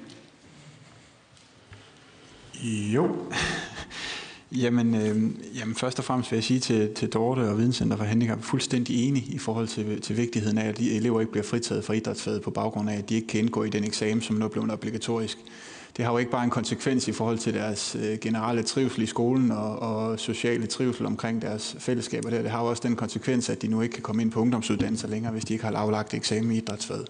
Jo. 2.64 3.16
Jamen, 4.62 4.94
øh, 4.94 5.56
jamen, 5.58 5.74
først 5.74 5.98
og 5.98 6.04
fremmest 6.04 6.30
vil 6.30 6.36
jeg 6.36 6.44
sige 6.44 6.60
til, 6.60 6.94
til 6.94 7.08
Dorte 7.08 7.40
og 7.40 7.58
Videnscenter 7.58 7.96
for 7.96 8.04
Handicap, 8.04 8.42
fuldstændig 8.42 9.08
enig 9.08 9.34
i 9.34 9.38
forhold 9.38 9.68
til, 9.68 10.00
til 10.00 10.16
vigtigheden 10.16 10.58
af, 10.58 10.68
at 10.68 10.78
de 10.78 10.96
elever 10.96 11.20
ikke 11.20 11.32
bliver 11.32 11.44
fritaget 11.44 11.84
fra 11.84 11.94
idrætsfaget 11.94 12.42
på 12.42 12.50
baggrund 12.50 12.90
af, 12.90 12.96
at 12.96 13.08
de 13.08 13.14
ikke 13.14 13.26
kan 13.26 13.40
indgå 13.40 13.64
i 13.64 13.68
den 13.68 13.84
eksamen, 13.84 14.22
som 14.22 14.36
nu 14.36 14.44
er 14.44 14.48
blevet 14.48 14.72
obligatorisk. 14.72 15.38
Det 15.96 16.04
har 16.04 16.12
jo 16.12 16.18
ikke 16.18 16.30
bare 16.30 16.44
en 16.44 16.50
konsekvens 16.50 17.08
i 17.08 17.12
forhold 17.12 17.38
til 17.38 17.54
deres 17.54 17.96
øh, 18.00 18.18
generelle 18.18 18.62
trivsel 18.62 19.02
i 19.02 19.06
skolen 19.06 19.50
og, 19.50 19.78
og 19.78 20.18
sociale 20.18 20.66
trivsel 20.66 21.06
omkring 21.06 21.42
deres 21.42 21.76
fællesskaber 21.78 22.30
der. 22.30 22.42
Det 22.42 22.50
har 22.50 22.62
jo 22.62 22.66
også 22.66 22.82
den 22.86 22.96
konsekvens, 22.96 23.50
at 23.50 23.62
de 23.62 23.68
nu 23.68 23.80
ikke 23.80 23.92
kan 23.92 24.02
komme 24.02 24.22
ind 24.22 24.30
på 24.30 24.40
ungdomsuddannelser 24.40 25.08
længere, 25.08 25.32
hvis 25.32 25.44
de 25.44 25.52
ikke 25.52 25.64
har 25.64 25.72
aflagt 25.72 26.14
eksamen 26.14 26.52
i 26.52 26.56
idrætsfaget. 26.56 27.08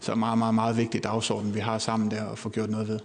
Så 0.00 0.14
meget, 0.14 0.38
meget, 0.38 0.54
meget 0.54 0.76
vigtig 0.76 1.04
dagsorden, 1.04 1.54
vi 1.54 1.60
har 1.60 1.78
sammen 1.78 2.10
der 2.10 2.22
og 2.22 2.38
få 2.38 2.48
gjort 2.48 2.70
noget 2.70 2.88
ved. 2.88 2.98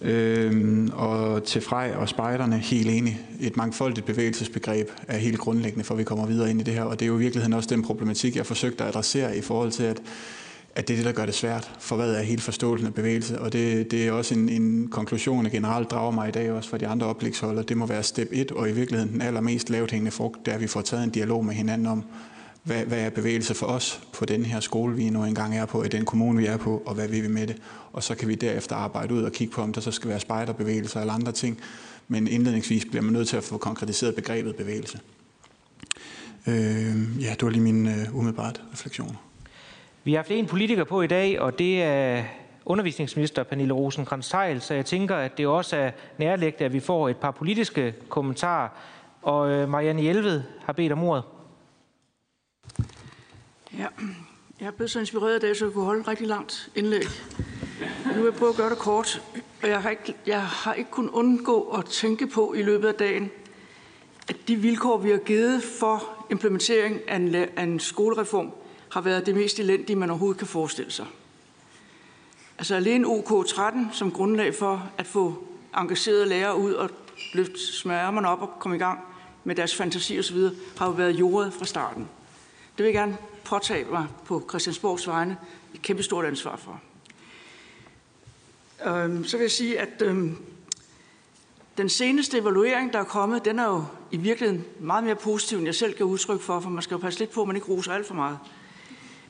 Øhm, 0.00 0.90
og 0.94 1.44
til 1.44 1.60
Frej 1.60 1.94
og 1.96 2.08
spejderne, 2.08 2.58
helt 2.58 2.90
enig. 2.90 3.20
Et 3.40 3.56
mangfoldigt 3.56 4.06
bevægelsesbegreb 4.06 4.88
er 5.08 5.16
helt 5.16 5.38
grundlæggende, 5.38 5.84
for 5.84 5.94
at 5.94 5.98
vi 5.98 6.04
kommer 6.04 6.26
videre 6.26 6.50
ind 6.50 6.60
i 6.60 6.64
det 6.64 6.74
her. 6.74 6.82
Og 6.82 7.00
det 7.00 7.04
er 7.04 7.08
jo 7.08 7.16
i 7.16 7.18
virkeligheden 7.18 7.52
også 7.52 7.68
den 7.68 7.82
problematik, 7.82 8.36
jeg 8.36 8.46
forsøgte 8.46 8.84
at 8.84 8.88
adressere 8.88 9.36
i 9.36 9.40
forhold 9.40 9.72
til, 9.72 9.82
at, 9.82 10.02
at 10.74 10.88
det 10.88 10.94
er 10.94 10.98
det, 10.98 11.06
der 11.06 11.12
gør 11.12 11.26
det 11.26 11.34
svært. 11.34 11.70
For 11.78 11.96
hvad 11.96 12.14
er 12.14 12.22
hele 12.22 12.42
forståelsen 12.42 12.86
af 12.86 12.94
bevægelse? 12.94 13.40
Og 13.40 13.52
det, 13.52 13.90
det 13.90 14.06
er 14.06 14.12
også 14.12 14.34
en, 14.34 14.48
en 14.48 14.88
konklusion, 14.88 15.44
jeg 15.44 15.52
generelt 15.52 15.90
drager 15.90 16.10
mig 16.10 16.28
i 16.28 16.32
dag, 16.32 16.52
også 16.52 16.70
for 16.70 16.76
de 16.76 16.86
andre 16.86 17.06
oplægsholder. 17.06 17.62
Det 17.62 17.76
må 17.76 17.86
være 17.86 18.02
step 18.02 18.28
1, 18.32 18.52
og 18.52 18.68
i 18.68 18.72
virkeligheden 18.72 19.12
den 19.12 19.22
allermest 19.22 19.70
lavt 19.70 19.90
hængende 19.90 20.10
frugt, 20.10 20.38
det 20.46 20.50
er, 20.50 20.54
at 20.54 20.60
vi 20.60 20.66
får 20.66 20.80
taget 20.80 21.04
en 21.04 21.10
dialog 21.10 21.44
med 21.44 21.54
hinanden 21.54 21.86
om, 21.86 22.04
hvad, 22.62 22.84
hvad 22.84 22.98
er 22.98 23.10
bevægelse 23.10 23.54
for 23.54 23.66
os 23.66 24.00
på 24.12 24.24
den 24.24 24.44
her 24.44 24.60
skole, 24.60 24.96
vi 24.96 25.10
nu 25.10 25.24
engang 25.24 25.56
er 25.56 25.66
på, 25.66 25.82
i 25.82 25.88
den 25.88 26.04
kommune, 26.04 26.38
vi 26.38 26.46
er 26.46 26.56
på, 26.56 26.82
og 26.86 26.94
hvad 26.94 27.08
vil 27.08 27.22
vi 27.22 27.28
med 27.28 27.46
det? 27.46 27.56
Og 27.92 28.02
så 28.02 28.14
kan 28.14 28.28
vi 28.28 28.34
derefter 28.34 28.76
arbejde 28.76 29.14
ud 29.14 29.22
og 29.22 29.32
kigge 29.32 29.54
på, 29.54 29.62
om 29.62 29.72
der 29.72 29.80
så 29.80 29.90
skal 29.90 30.10
være 30.10 30.20
spejderbevægelser 30.20 31.00
eller 31.00 31.14
andre 31.14 31.32
ting. 31.32 31.58
Men 32.08 32.28
indledningsvis 32.28 32.84
bliver 32.84 33.02
man 33.02 33.12
nødt 33.12 33.28
til 33.28 33.36
at 33.36 33.44
få 33.44 33.56
konkretiseret 33.56 34.14
begrebet 34.14 34.56
bevægelse. 34.56 35.00
Øh, 36.46 37.22
ja, 37.22 37.30
det 37.30 37.42
var 37.42 37.50
lige 37.50 37.62
min 37.62 37.86
øh, 37.86 38.16
umiddelbart 38.16 38.62
refleksioner. 38.72 39.31
Vi 40.04 40.12
har 40.12 40.18
haft 40.18 40.30
en 40.30 40.46
politiker 40.46 40.84
på 40.84 41.02
i 41.02 41.06
dag, 41.06 41.40
og 41.40 41.58
det 41.58 41.82
er 41.82 42.24
undervisningsminister 42.64 43.42
Pernille 43.42 43.74
rosenkrantz 43.74 44.28
teil 44.28 44.60
så 44.60 44.74
jeg 44.74 44.86
tænker, 44.86 45.16
at 45.16 45.38
det 45.38 45.46
også 45.46 45.76
er 45.76 45.90
nærlæggende, 46.18 46.64
at 46.64 46.72
vi 46.72 46.80
får 46.80 47.08
et 47.08 47.16
par 47.16 47.30
politiske 47.30 47.94
kommentarer. 48.08 48.68
Og 49.22 49.50
øh, 49.50 49.68
Marianne 49.68 50.02
Hjelved 50.02 50.42
har 50.64 50.72
bedt 50.72 50.92
om 50.92 51.02
ordet. 51.02 51.24
Ja, 53.78 53.86
jeg 54.60 54.66
er 54.66 54.70
blevet 54.70 54.90
så 54.90 55.00
inspireret 55.00 55.36
i 55.36 55.46
dag, 55.46 55.56
så 55.56 55.64
jeg 55.64 55.72
kunne 55.72 55.84
holde 55.84 56.00
et 56.00 56.08
rigtig 56.08 56.26
langt 56.26 56.70
indlæg. 56.74 57.04
Nu 58.06 58.12
vil 58.12 58.24
jeg 58.24 58.34
prøve 58.34 58.48
at 58.48 58.56
gøre 58.56 58.70
det 58.70 58.78
kort, 58.78 59.22
og 59.62 59.68
jeg 59.68 59.82
har 59.82 59.90
ikke, 59.90 60.14
jeg 60.26 60.42
har 60.42 60.74
ikke 60.74 60.90
kunnet 60.90 61.10
undgå 61.10 61.62
at 61.62 61.84
tænke 61.84 62.26
på 62.26 62.54
i 62.56 62.62
løbet 62.62 62.88
af 62.88 62.94
dagen, 62.94 63.30
at 64.28 64.36
de 64.48 64.56
vilkår, 64.56 64.98
vi 64.98 65.10
har 65.10 65.18
givet 65.18 65.62
for 65.80 66.26
implementering 66.30 67.00
af 67.08 67.16
en, 67.16 67.34
af 67.34 67.62
en 67.62 67.80
skolereform, 67.80 68.52
har 68.92 69.00
været 69.00 69.26
det 69.26 69.34
mest 69.34 69.58
elendige, 69.58 69.96
man 69.96 70.10
overhovedet 70.10 70.38
kan 70.38 70.46
forestille 70.46 70.90
sig. 70.90 71.06
Altså 72.58 72.74
alene 72.74 73.06
OK13 73.06 73.92
som 73.92 74.12
grundlag 74.12 74.54
for 74.54 74.90
at 74.98 75.06
få 75.06 75.44
engagerede 75.76 76.26
lærere 76.26 76.56
ud 76.56 76.72
og 76.72 76.90
løfte 77.34 77.58
smørmerne 77.58 78.28
op 78.28 78.42
og 78.42 78.50
komme 78.58 78.76
i 78.76 78.78
gang 78.78 79.00
med 79.44 79.54
deres 79.54 79.74
fantasi 79.74 80.18
osv., 80.18 80.38
har 80.78 80.86
jo 80.86 80.92
været 80.92 81.12
jordet 81.12 81.52
fra 81.52 81.64
starten. 81.64 82.08
Det 82.78 82.84
vil 82.84 82.84
jeg 82.84 82.94
gerne 82.94 83.16
påtage 83.44 83.84
mig 83.90 84.06
på 84.24 84.46
Christiansborgs 84.48 85.08
vegne 85.08 85.36
et 85.74 85.82
kæmpe 85.82 86.02
stort 86.02 86.24
ansvar 86.24 86.56
for. 86.56 86.80
Øhm, 88.86 89.24
så 89.24 89.36
vil 89.36 89.44
jeg 89.44 89.50
sige, 89.50 89.80
at 89.80 90.02
øhm, 90.02 90.36
den 91.76 91.88
seneste 91.88 92.38
evaluering, 92.38 92.92
der 92.92 92.98
er 92.98 93.04
kommet, 93.04 93.44
den 93.44 93.58
er 93.58 93.66
jo 93.66 93.84
i 94.10 94.16
virkeligheden 94.16 94.64
meget 94.80 95.04
mere 95.04 95.16
positiv, 95.16 95.58
end 95.58 95.66
jeg 95.66 95.74
selv 95.74 95.94
kan 95.94 96.06
udtryk 96.06 96.40
for, 96.40 96.60
for 96.60 96.70
man 96.70 96.82
skal 96.82 96.94
jo 96.94 96.98
passe 96.98 97.20
lidt 97.20 97.30
på, 97.30 97.40
at 97.40 97.46
man 97.46 97.56
ikke 97.56 97.68
roser 97.68 97.92
alt 97.92 98.06
for 98.06 98.14
meget. 98.14 98.38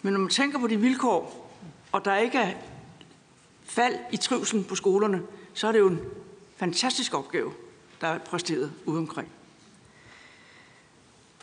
Men 0.02 0.12
når 0.12 0.20
man 0.20 0.28
tænker 0.28 0.58
på 0.58 0.66
de 0.66 0.76
vilkår, 0.76 1.52
og 1.92 2.04
der 2.04 2.16
ikke 2.16 2.38
er 2.38 2.54
fald 3.62 3.94
i 4.12 4.16
trivselen 4.16 4.64
på 4.64 4.74
skolerne, 4.74 5.22
så 5.54 5.68
er 5.68 5.72
det 5.72 5.78
jo 5.78 5.88
en 5.88 6.00
fantastisk 6.56 7.14
opgave, 7.14 7.52
der 8.00 8.06
er 8.06 8.18
præsteret 8.18 8.72
ude 8.86 8.98
omkring. 8.98 9.28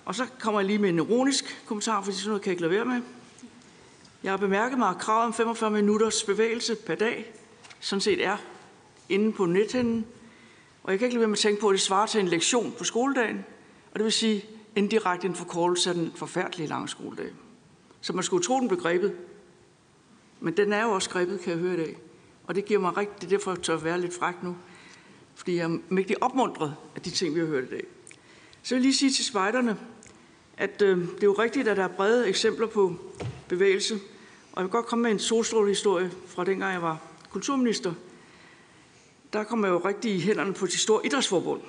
Og 0.05 0.15
så 0.15 0.25
kommer 0.39 0.59
jeg 0.59 0.67
lige 0.67 0.79
med 0.79 0.89
en 0.89 0.97
ironisk 0.97 1.63
kommentar, 1.65 2.01
for 2.01 2.11
sådan 2.11 2.27
noget 2.27 2.41
kan 2.41 2.49
jeg 2.49 2.53
ikke 2.53 2.61
lade 2.61 2.73
være 2.73 2.85
med. 2.85 3.01
Jeg 4.23 4.31
har 4.31 4.37
bemærket 4.37 4.77
mig, 4.77 4.89
at 4.89 4.97
kravet 4.97 5.25
om 5.25 5.33
45 5.33 5.71
minutters 5.71 6.23
bevægelse 6.23 6.75
per 6.75 6.95
dag 6.95 7.33
sådan 7.79 8.01
set 8.01 8.25
er 8.25 8.37
inde 9.09 9.31
på 9.31 9.45
nethinden. 9.45 10.05
Og 10.83 10.91
jeg 10.91 10.99
kan 10.99 11.05
ikke 11.05 11.15
lade 11.15 11.19
være 11.19 11.27
med 11.27 11.37
at 11.37 11.41
tænke 11.41 11.61
på, 11.61 11.69
at 11.69 11.73
det 11.73 11.81
svarer 11.81 12.05
til 12.05 12.19
en 12.19 12.27
lektion 12.27 12.73
på 12.77 12.83
skoledagen. 12.83 13.45
Og 13.91 13.99
det 13.99 14.03
vil 14.03 14.11
sige 14.11 14.45
indirekte 14.75 15.27
en 15.27 15.35
forkortelse 15.35 15.89
af 15.89 15.95
den 15.95 16.11
forfærdelige 16.15 16.67
lange 16.67 16.87
skoledag. 16.87 17.29
Så 18.01 18.13
man 18.13 18.23
skulle 18.23 18.43
tro, 18.43 18.59
den 18.59 18.67
blev 18.67 18.79
grebet. 18.79 19.15
Men 20.39 20.57
den 20.57 20.73
er 20.73 20.83
jo 20.83 20.91
også 20.91 21.09
grebet, 21.09 21.39
kan 21.39 21.51
jeg 21.53 21.59
høre 21.59 21.73
i 21.73 21.77
dag. 21.77 21.97
Og 22.43 22.55
det 22.55 22.65
giver 22.65 22.79
mig 22.79 22.97
rigtig, 22.97 23.21
det 23.21 23.23
er 23.23 23.37
derfor, 23.37 23.51
jeg 23.51 23.61
tør 23.61 23.77
være 23.77 24.01
lidt 24.01 24.13
fræk 24.13 24.43
nu. 24.43 24.57
Fordi 25.35 25.55
jeg 25.55 25.63
er 25.63 25.77
mægtig 25.89 26.23
opmuntret 26.23 26.75
af 26.95 27.01
de 27.01 27.09
ting, 27.09 27.35
vi 27.35 27.39
har 27.39 27.47
hørt 27.47 27.63
i 27.63 27.69
dag. 27.69 27.83
Så 28.63 28.75
vil 28.75 28.79
jeg 28.79 28.81
lige 28.81 28.93
sige 28.93 29.11
til 29.11 29.25
spejderne, 29.25 29.77
at 30.57 30.81
øh, 30.81 30.97
det 30.97 31.23
er 31.23 31.27
jo 31.27 31.33
rigtigt, 31.33 31.67
at 31.67 31.77
der 31.77 31.83
er 31.83 31.87
brede 31.87 32.27
eksempler 32.27 32.67
på 32.67 32.95
bevægelse. 33.47 33.93
Og 34.51 34.55
jeg 34.55 34.63
vil 34.63 34.71
godt 34.71 34.85
komme 34.85 35.03
med 35.03 35.11
en 35.11 35.19
solstrålehistorie 35.19 36.11
fra 36.27 36.43
dengang 36.43 36.73
jeg 36.73 36.81
var 36.81 37.01
kulturminister. 37.29 37.93
Der 39.33 39.43
kom 39.43 39.63
jeg 39.63 39.69
jo 39.69 39.77
rigtig 39.77 40.15
i 40.15 40.19
hænderne 40.19 40.53
på 40.53 40.65
de 40.65 40.77
store 40.77 41.05
idrætsforbund, 41.05 41.61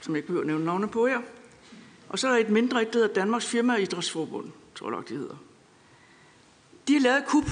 som 0.00 0.14
jeg 0.14 0.18
ikke 0.18 0.26
behøver 0.26 0.42
at 0.42 0.46
nævne 0.46 0.64
navne 0.64 0.88
på 0.88 1.06
her. 1.06 1.20
Og 2.08 2.18
så 2.18 2.28
er 2.28 2.32
der 2.32 2.38
et 2.38 2.50
mindre, 2.50 2.82
et 2.82 2.92
der 2.92 2.98
hedder 2.98 3.14
Danmarks 3.14 3.46
Firma 3.46 3.76
Idrætsforbund, 3.76 4.50
tror 4.78 4.90
nok, 4.90 5.08
det 5.08 5.16
hedder. 5.16 5.36
De 6.88 6.92
har 6.92 7.00
lavet 7.00 7.24
kup. 7.26 7.50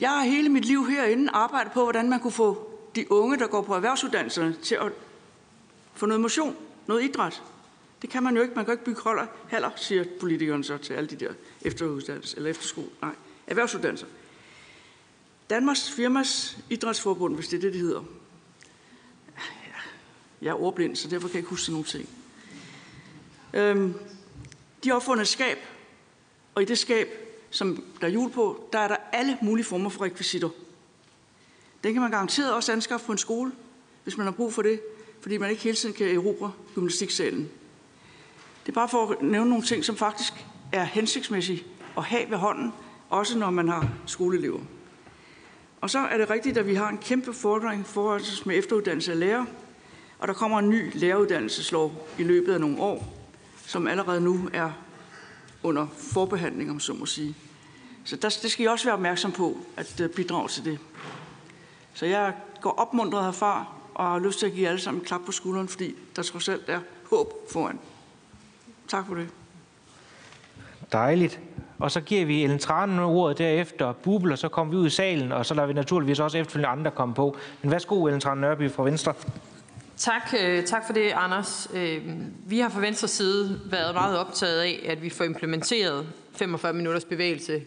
Jeg 0.00 0.10
har 0.10 0.24
hele 0.24 0.48
mit 0.48 0.64
liv 0.64 0.86
herinde 0.86 1.30
arbejdet 1.32 1.72
på, 1.72 1.82
hvordan 1.82 2.10
man 2.10 2.20
kunne 2.20 2.32
få 2.32 2.78
de 2.94 3.12
unge, 3.12 3.38
der 3.38 3.46
går 3.46 3.62
på 3.62 3.74
erhvervsuddannelserne, 3.74 4.56
til 4.62 4.74
at 4.74 4.92
få 5.94 6.06
noget 6.06 6.20
motion, 6.20 6.56
noget 6.86 7.02
idræt. 7.02 7.42
Det 8.02 8.10
kan 8.10 8.22
man 8.22 8.36
jo 8.36 8.42
ikke. 8.42 8.54
Man 8.54 8.64
kan 8.64 8.72
ikke 8.72 8.84
bygge 8.84 9.00
holder, 9.00 9.26
haller, 9.48 9.70
siger 9.76 10.04
politikerne 10.20 10.64
så 10.64 10.78
til 10.78 10.94
alle 10.94 11.10
de 11.10 11.16
der 11.16 11.32
efteruddannelser, 11.62 12.36
eller 12.36 12.50
efterskole. 12.50 12.88
Nej, 13.02 13.14
erhvervsuddannelser. 13.46 14.06
Danmarks 15.50 15.90
Firmas 15.90 16.58
Idrætsforbund, 16.70 17.34
hvis 17.34 17.48
det 17.48 17.56
er 17.56 17.60
det, 17.60 17.72
det 17.72 17.80
hedder. 17.80 18.02
Jeg 20.42 20.50
er 20.50 20.62
ordblind, 20.62 20.96
så 20.96 21.08
derfor 21.08 21.28
kan 21.28 21.34
jeg 21.34 21.38
ikke 21.38 21.50
huske 21.50 21.64
sådan 21.64 21.72
nogle 21.72 21.86
ting. 21.86 22.08
Øhm, 23.54 23.94
de 24.84 24.88
har 24.88 24.96
opfundet 24.96 25.22
et 25.22 25.28
skab, 25.28 25.58
og 26.54 26.62
i 26.62 26.64
det 26.64 26.78
skab, 26.78 27.08
som 27.50 27.84
der 28.00 28.06
er 28.06 28.10
jul 28.10 28.30
på, 28.30 28.68
der 28.72 28.78
er 28.78 28.88
der 28.88 28.96
alle 29.12 29.38
mulige 29.42 29.64
former 29.64 29.90
for 29.90 30.04
rekvisitter. 30.04 30.48
Den 31.84 31.92
kan 31.92 32.02
man 32.02 32.10
garanteret 32.10 32.52
også 32.52 32.72
anskaffe 32.72 33.06
på 33.06 33.12
en 33.12 33.18
skole, 33.18 33.52
hvis 34.04 34.16
man 34.16 34.26
har 34.26 34.32
brug 34.32 34.52
for 34.52 34.62
det, 34.62 34.80
fordi 35.20 35.38
man 35.38 35.50
ikke 35.50 35.62
hele 35.62 35.76
tiden 35.76 35.94
kan 35.94 36.14
erobre 36.14 36.52
gymnastiksalen. 36.74 37.50
Det 38.66 38.68
er 38.68 38.74
bare 38.74 38.88
for 38.88 39.10
at 39.10 39.22
nævne 39.22 39.50
nogle 39.50 39.64
ting, 39.64 39.84
som 39.84 39.96
faktisk 39.96 40.32
er 40.72 40.84
hensigtsmæssige 40.84 41.66
at 41.96 42.04
have 42.04 42.30
ved 42.30 42.38
hånden, 42.38 42.72
også 43.10 43.38
når 43.38 43.50
man 43.50 43.68
har 43.68 43.88
skoleelever. 44.06 44.60
Og 45.80 45.90
så 45.90 45.98
er 45.98 46.18
det 46.18 46.30
rigtigt, 46.30 46.58
at 46.58 46.66
vi 46.66 46.74
har 46.74 46.88
en 46.88 46.98
kæmpe 46.98 47.32
fordring 47.32 47.86
for 47.86 48.12
os 48.12 48.46
med 48.46 48.58
efteruddannelse 48.58 49.12
af 49.12 49.18
lærer, 49.18 49.44
og 50.18 50.28
der 50.28 50.34
kommer 50.34 50.58
en 50.58 50.68
ny 50.68 50.90
læreruddannelseslov 50.94 52.08
i 52.18 52.22
løbet 52.22 52.52
af 52.52 52.60
nogle 52.60 52.80
år, 52.80 53.21
som 53.72 53.86
allerede 53.86 54.20
nu 54.20 54.50
er 54.52 54.70
under 55.62 55.86
forbehandling, 56.12 56.70
om 56.70 56.80
så 56.80 56.92
må 56.92 57.06
sige. 57.06 57.34
Så 58.04 58.16
der, 58.16 58.38
det 58.42 58.50
skal 58.50 58.64
I 58.64 58.68
også 58.68 58.84
være 58.84 58.94
opmærksom 58.94 59.32
på, 59.32 59.56
at 59.76 60.00
øh, 60.00 60.10
bidrage 60.10 60.48
til 60.48 60.64
det. 60.64 60.78
Så 61.94 62.06
jeg 62.06 62.34
går 62.60 62.70
opmuntret 62.70 63.24
herfra, 63.24 63.66
og 63.94 64.06
har 64.06 64.18
lyst 64.18 64.38
til 64.38 64.46
at 64.46 64.52
give 64.52 64.68
alle 64.68 64.80
sammen 64.80 65.00
en 65.00 65.06
klap 65.06 65.20
på 65.26 65.32
skulderen, 65.32 65.68
fordi 65.68 65.94
der 66.16 66.22
trods 66.22 66.48
alt 66.48 66.68
er 66.68 66.80
håb 67.10 67.32
foran. 67.52 67.78
Tak 68.88 69.06
for 69.06 69.14
det. 69.14 69.28
Dejligt. 70.92 71.40
Og 71.78 71.90
så 71.90 72.00
giver 72.00 72.24
vi 72.24 72.44
Ellen 72.44 72.58
Tranen 72.58 72.98
ordet 72.98 73.38
derefter, 73.38 73.92
Bubel, 73.92 74.32
og 74.32 74.38
så 74.38 74.48
kommer 74.48 74.70
vi 74.70 74.76
ud 74.76 74.86
i 74.86 74.90
salen, 74.90 75.32
og 75.32 75.46
så 75.46 75.54
lader 75.54 75.66
vi 75.66 75.72
naturligvis 75.72 76.20
også 76.20 76.38
efterfølgende 76.38 76.68
andre 76.68 76.90
komme 76.90 77.14
på. 77.14 77.36
Men 77.62 77.70
værsgo, 77.70 78.06
Ellen 78.06 78.20
Tranen 78.20 78.40
Nørby 78.40 78.70
fra 78.70 78.82
Venstre. 78.82 79.14
Tak, 79.96 80.34
øh, 80.40 80.64
tak 80.64 80.86
for 80.86 80.92
det, 80.92 81.12
Anders. 81.14 81.68
Øh, 81.74 82.02
vi 82.46 82.58
har 82.58 82.68
fra 82.68 82.80
Venstre 82.80 83.08
side 83.08 83.60
været 83.64 83.94
meget 83.94 84.18
optaget 84.18 84.60
af, 84.60 84.84
at 84.88 85.02
vi 85.02 85.10
får 85.10 85.24
implementeret 85.24 86.06
45 86.32 86.72
minutters 86.72 87.04
bevægelse 87.04 87.62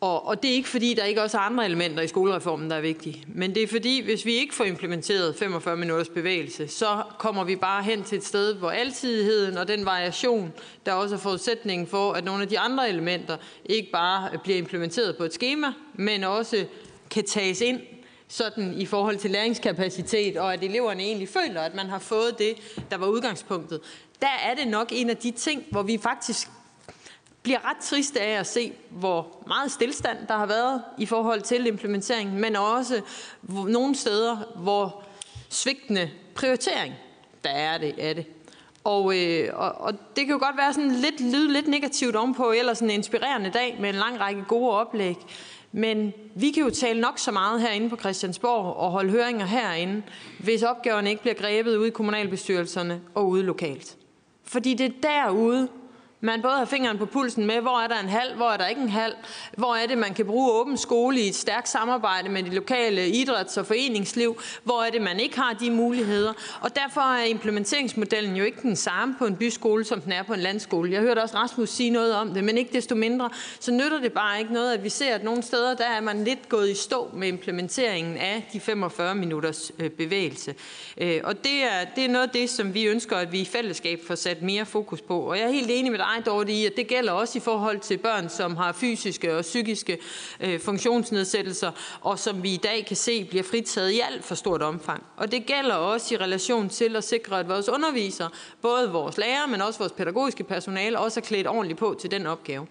og, 0.00 0.26
og 0.26 0.42
det 0.42 0.50
er 0.50 0.54
ikke 0.54 0.68
fordi, 0.68 0.94
der 0.94 1.04
ikke 1.04 1.22
også 1.22 1.38
er 1.38 1.42
andre 1.42 1.64
elementer 1.64 2.02
i 2.02 2.06
skolereformen, 2.06 2.70
der 2.70 2.76
er 2.76 2.80
vigtige. 2.80 3.24
Men 3.28 3.54
det 3.54 3.62
er 3.62 3.66
fordi, 3.66 4.04
hvis 4.04 4.26
vi 4.26 4.32
ikke 4.32 4.54
får 4.54 4.64
implementeret 4.64 5.34
45 5.36 5.76
minutters 5.76 6.08
bevægelse, 6.08 6.68
så 6.68 7.02
kommer 7.18 7.44
vi 7.44 7.56
bare 7.56 7.82
hen 7.82 8.02
til 8.02 8.18
et 8.18 8.24
sted, 8.24 8.54
hvor 8.54 8.70
altidigheden 8.70 9.56
og 9.56 9.68
den 9.68 9.84
variation, 9.84 10.52
der 10.86 10.92
også 10.92 11.14
er 11.14 11.18
forudsætningen 11.18 11.86
for, 11.86 12.12
at 12.12 12.24
nogle 12.24 12.42
af 12.42 12.48
de 12.48 12.58
andre 12.58 12.88
elementer 12.88 13.36
ikke 13.64 13.90
bare 13.92 14.38
bliver 14.42 14.58
implementeret 14.58 15.16
på 15.16 15.24
et 15.24 15.32
schema, 15.32 15.72
men 15.94 16.24
også 16.24 16.66
kan 17.10 17.24
tages 17.24 17.60
ind 17.60 17.80
sådan 18.28 18.74
i 18.80 18.86
forhold 18.86 19.16
til 19.16 19.30
læringskapacitet, 19.30 20.36
og 20.36 20.52
at 20.52 20.64
eleverne 20.64 21.02
egentlig 21.02 21.28
føler, 21.28 21.60
at 21.60 21.74
man 21.74 21.86
har 21.86 21.98
fået 21.98 22.38
det, 22.38 22.54
der 22.90 22.96
var 22.96 23.06
udgangspunktet. 23.06 23.80
Der 24.20 24.50
er 24.50 24.54
det 24.54 24.68
nok 24.68 24.88
en 24.92 25.10
af 25.10 25.16
de 25.16 25.30
ting, 25.30 25.64
hvor 25.70 25.82
vi 25.82 25.98
faktisk 26.02 26.48
bliver 27.42 27.70
ret 27.70 27.76
trist 27.82 28.16
af 28.16 28.30
at 28.38 28.46
se, 28.46 28.72
hvor 28.90 29.44
meget 29.46 29.70
stillstand 29.70 30.18
der 30.28 30.36
har 30.36 30.46
været 30.46 30.82
i 30.98 31.06
forhold 31.06 31.42
til 31.42 31.66
implementeringen, 31.66 32.40
men 32.40 32.56
også 32.56 33.00
nogle 33.42 33.96
steder, 33.96 34.36
hvor 34.56 35.04
svigtende 35.48 36.10
prioritering 36.34 36.94
der 37.44 37.50
er 37.50 37.78
det 37.78 37.94
af 37.98 38.14
det. 38.14 38.26
Og, 38.84 39.18
øh, 39.18 39.50
og, 39.54 39.80
og 39.80 39.92
det 39.92 40.26
kan 40.26 40.28
jo 40.28 40.38
godt 40.38 40.56
være 40.56 40.72
sådan 40.72 40.90
lidt, 40.90 41.20
lyde 41.20 41.52
lidt 41.52 41.68
negativt 41.68 42.16
ovenpå, 42.16 42.52
eller 42.52 42.74
sådan 42.74 42.90
en 42.90 42.94
inspirerende 42.94 43.50
dag 43.50 43.76
med 43.80 43.88
en 43.88 43.94
lang 43.94 44.20
række 44.20 44.44
gode 44.48 44.70
oplæg. 44.70 45.16
Men 45.72 46.12
vi 46.34 46.50
kan 46.50 46.62
jo 46.62 46.70
tale 46.70 47.00
nok 47.00 47.18
så 47.18 47.32
meget 47.32 47.60
herinde 47.60 47.90
på 47.90 47.96
Christiansborg 47.96 48.76
og 48.76 48.90
holde 48.90 49.10
høringer 49.10 49.46
herinde, 49.46 50.02
hvis 50.38 50.62
opgaverne 50.62 51.10
ikke 51.10 51.22
bliver 51.22 51.34
grebet 51.34 51.76
ude 51.76 51.88
i 51.88 51.90
kommunalbestyrelserne 51.90 53.00
og 53.14 53.28
ude 53.28 53.42
lokalt. 53.42 53.96
Fordi 54.44 54.74
det 54.74 54.86
er 54.86 54.90
derude, 55.02 55.68
man 56.20 56.42
både 56.42 56.54
har 56.54 56.64
fingeren 56.64 56.98
på 56.98 57.06
pulsen 57.06 57.46
med, 57.46 57.60
hvor 57.60 57.80
er 57.80 57.86
der 57.86 58.00
en 58.00 58.08
halv, 58.08 58.36
hvor 58.36 58.50
er 58.50 58.56
der 58.56 58.66
ikke 58.66 58.80
en 58.80 58.88
halv, 58.88 59.14
hvor 59.56 59.74
er 59.74 59.86
det, 59.86 59.98
man 59.98 60.14
kan 60.14 60.26
bruge 60.26 60.52
åben 60.52 60.76
skole 60.76 61.20
i 61.20 61.28
et 61.28 61.34
stærkt 61.34 61.68
samarbejde 61.68 62.28
med 62.28 62.42
de 62.42 62.54
lokale 62.54 63.06
idræts- 63.06 63.58
og 63.58 63.66
foreningsliv, 63.66 64.40
hvor 64.64 64.82
er 64.82 64.90
det, 64.90 65.02
man 65.02 65.20
ikke 65.20 65.40
har 65.40 65.52
de 65.52 65.70
muligheder. 65.70 66.32
Og 66.60 66.76
derfor 66.76 67.00
er 67.00 67.24
implementeringsmodellen 67.24 68.36
jo 68.36 68.44
ikke 68.44 68.62
den 68.62 68.76
samme 68.76 69.14
på 69.18 69.26
en 69.26 69.36
byskole, 69.36 69.84
som 69.84 70.00
den 70.00 70.12
er 70.12 70.22
på 70.22 70.32
en 70.32 70.40
landskole. 70.40 70.92
Jeg 70.92 71.00
hørte 71.00 71.22
også 71.22 71.36
Rasmus 71.36 71.70
sige 71.70 71.90
noget 71.90 72.14
om 72.14 72.34
det, 72.34 72.44
men 72.44 72.58
ikke 72.58 72.72
desto 72.72 72.94
mindre, 72.94 73.30
så 73.60 73.72
nytter 73.72 74.00
det 74.00 74.12
bare 74.12 74.40
ikke 74.40 74.52
noget, 74.52 74.72
at 74.72 74.84
vi 74.84 74.88
ser, 74.88 75.14
at 75.14 75.24
nogle 75.24 75.42
steder, 75.42 75.74
der 75.74 75.84
er 75.84 76.00
man 76.00 76.24
lidt 76.24 76.48
gået 76.48 76.70
i 76.70 76.74
stå 76.74 77.10
med 77.14 77.28
implementeringen 77.28 78.16
af 78.16 78.48
de 78.52 78.60
45 78.60 79.14
minutters 79.14 79.72
øh, 79.78 79.90
bevægelse. 79.90 80.54
Øh, 81.00 81.20
og 81.24 81.44
det 81.44 81.62
er, 81.62 81.84
det 81.96 82.04
er 82.04 82.08
noget 82.08 82.26
af 82.26 82.30
det, 82.30 82.50
som 82.50 82.74
vi 82.74 82.84
ønsker, 82.84 83.16
at 83.16 83.32
vi 83.32 83.40
i 83.40 83.44
fællesskab 83.44 84.00
får 84.06 84.14
sat 84.14 84.42
mere 84.42 84.66
fokus 84.66 85.00
på. 85.00 85.20
Og 85.20 85.38
jeg 85.38 85.44
er 85.44 85.50
helt 85.50 85.70
enig 85.70 85.90
med 85.90 85.98
dig, 85.98 86.07
dig, 86.16 86.48
i, 86.48 86.66
at 86.66 86.76
det 86.76 86.86
gælder 86.86 87.12
også 87.12 87.38
i 87.38 87.40
forhold 87.40 87.80
til 87.80 87.98
børn, 87.98 88.28
som 88.28 88.56
har 88.56 88.72
fysiske 88.72 89.36
og 89.36 89.42
psykiske 89.42 89.98
øh, 90.40 90.60
funktionsnedsættelser, 90.60 91.70
og 92.00 92.18
som 92.18 92.42
vi 92.42 92.54
i 92.54 92.56
dag 92.56 92.86
kan 92.86 92.96
se 92.96 93.24
bliver 93.24 93.44
fritaget 93.44 93.90
i 93.90 94.00
alt 94.00 94.24
for 94.24 94.34
stort 94.34 94.62
omfang. 94.62 95.02
Og 95.16 95.32
det 95.32 95.46
gælder 95.46 95.74
også 95.74 96.14
i 96.14 96.18
relation 96.18 96.68
til 96.68 96.96
at 96.96 97.04
sikre, 97.04 97.40
at 97.40 97.48
vores 97.48 97.68
undervisere, 97.68 98.30
både 98.62 98.90
vores 98.90 99.18
lærere, 99.18 99.48
men 99.48 99.62
også 99.62 99.78
vores 99.78 99.92
pædagogiske 99.92 100.44
personale, 100.44 100.98
også 100.98 101.20
er 101.20 101.24
klædt 101.24 101.46
ordentligt 101.46 101.78
på 101.78 101.96
til 102.00 102.10
den 102.10 102.26
opgave. 102.26 102.66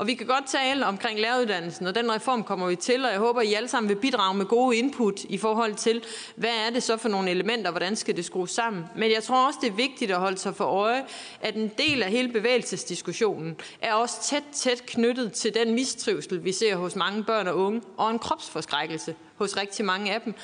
Og 0.00 0.06
vi 0.06 0.14
kan 0.14 0.26
godt 0.26 0.46
tale 0.46 0.86
omkring 0.86 1.20
læreruddannelsen, 1.20 1.86
og 1.86 1.94
den 1.94 2.14
reform 2.14 2.44
kommer 2.44 2.66
vi 2.66 2.76
til, 2.76 3.04
og 3.04 3.10
jeg 3.10 3.18
håber, 3.18 3.40
I 3.40 3.54
alle 3.54 3.68
sammen 3.68 3.88
vil 3.88 3.96
bidrage 3.96 4.34
med 4.34 4.46
gode 4.46 4.76
input 4.76 5.24
i 5.24 5.38
forhold 5.38 5.74
til, 5.74 6.04
hvad 6.36 6.50
er 6.66 6.70
det 6.70 6.82
så 6.82 6.96
for 6.96 7.08
nogle 7.08 7.30
elementer, 7.30 7.70
hvordan 7.70 7.96
skal 7.96 8.16
det 8.16 8.24
skrues 8.24 8.50
sammen. 8.50 8.84
Men 8.96 9.10
jeg 9.10 9.22
tror 9.22 9.46
også, 9.46 9.58
det 9.62 9.68
er 9.68 9.72
vigtigt 9.72 10.10
at 10.10 10.16
holde 10.16 10.38
sig 10.38 10.56
for 10.56 10.64
øje, 10.64 11.04
at 11.40 11.54
en 11.54 11.70
del 11.78 12.02
af 12.02 12.10
hele 12.10 12.32
bevægelsesdiskussionen 12.32 13.56
er 13.80 13.94
også 13.94 14.22
tæt, 14.22 14.44
tæt 14.52 14.86
knyttet 14.86 15.32
til 15.32 15.54
den 15.54 15.74
mistrivsel, 15.74 16.44
vi 16.44 16.52
ser 16.52 16.76
hos 16.76 16.96
mange 16.96 17.24
børn 17.24 17.48
og 17.48 17.56
unge, 17.56 17.82
og 17.96 18.10
en 18.10 18.18
kropsforskrækkelse 18.18 19.14
hos 19.36 19.56
rigtig 19.56 19.84
mange 19.84 20.14
af 20.14 20.20
dem 20.20 20.34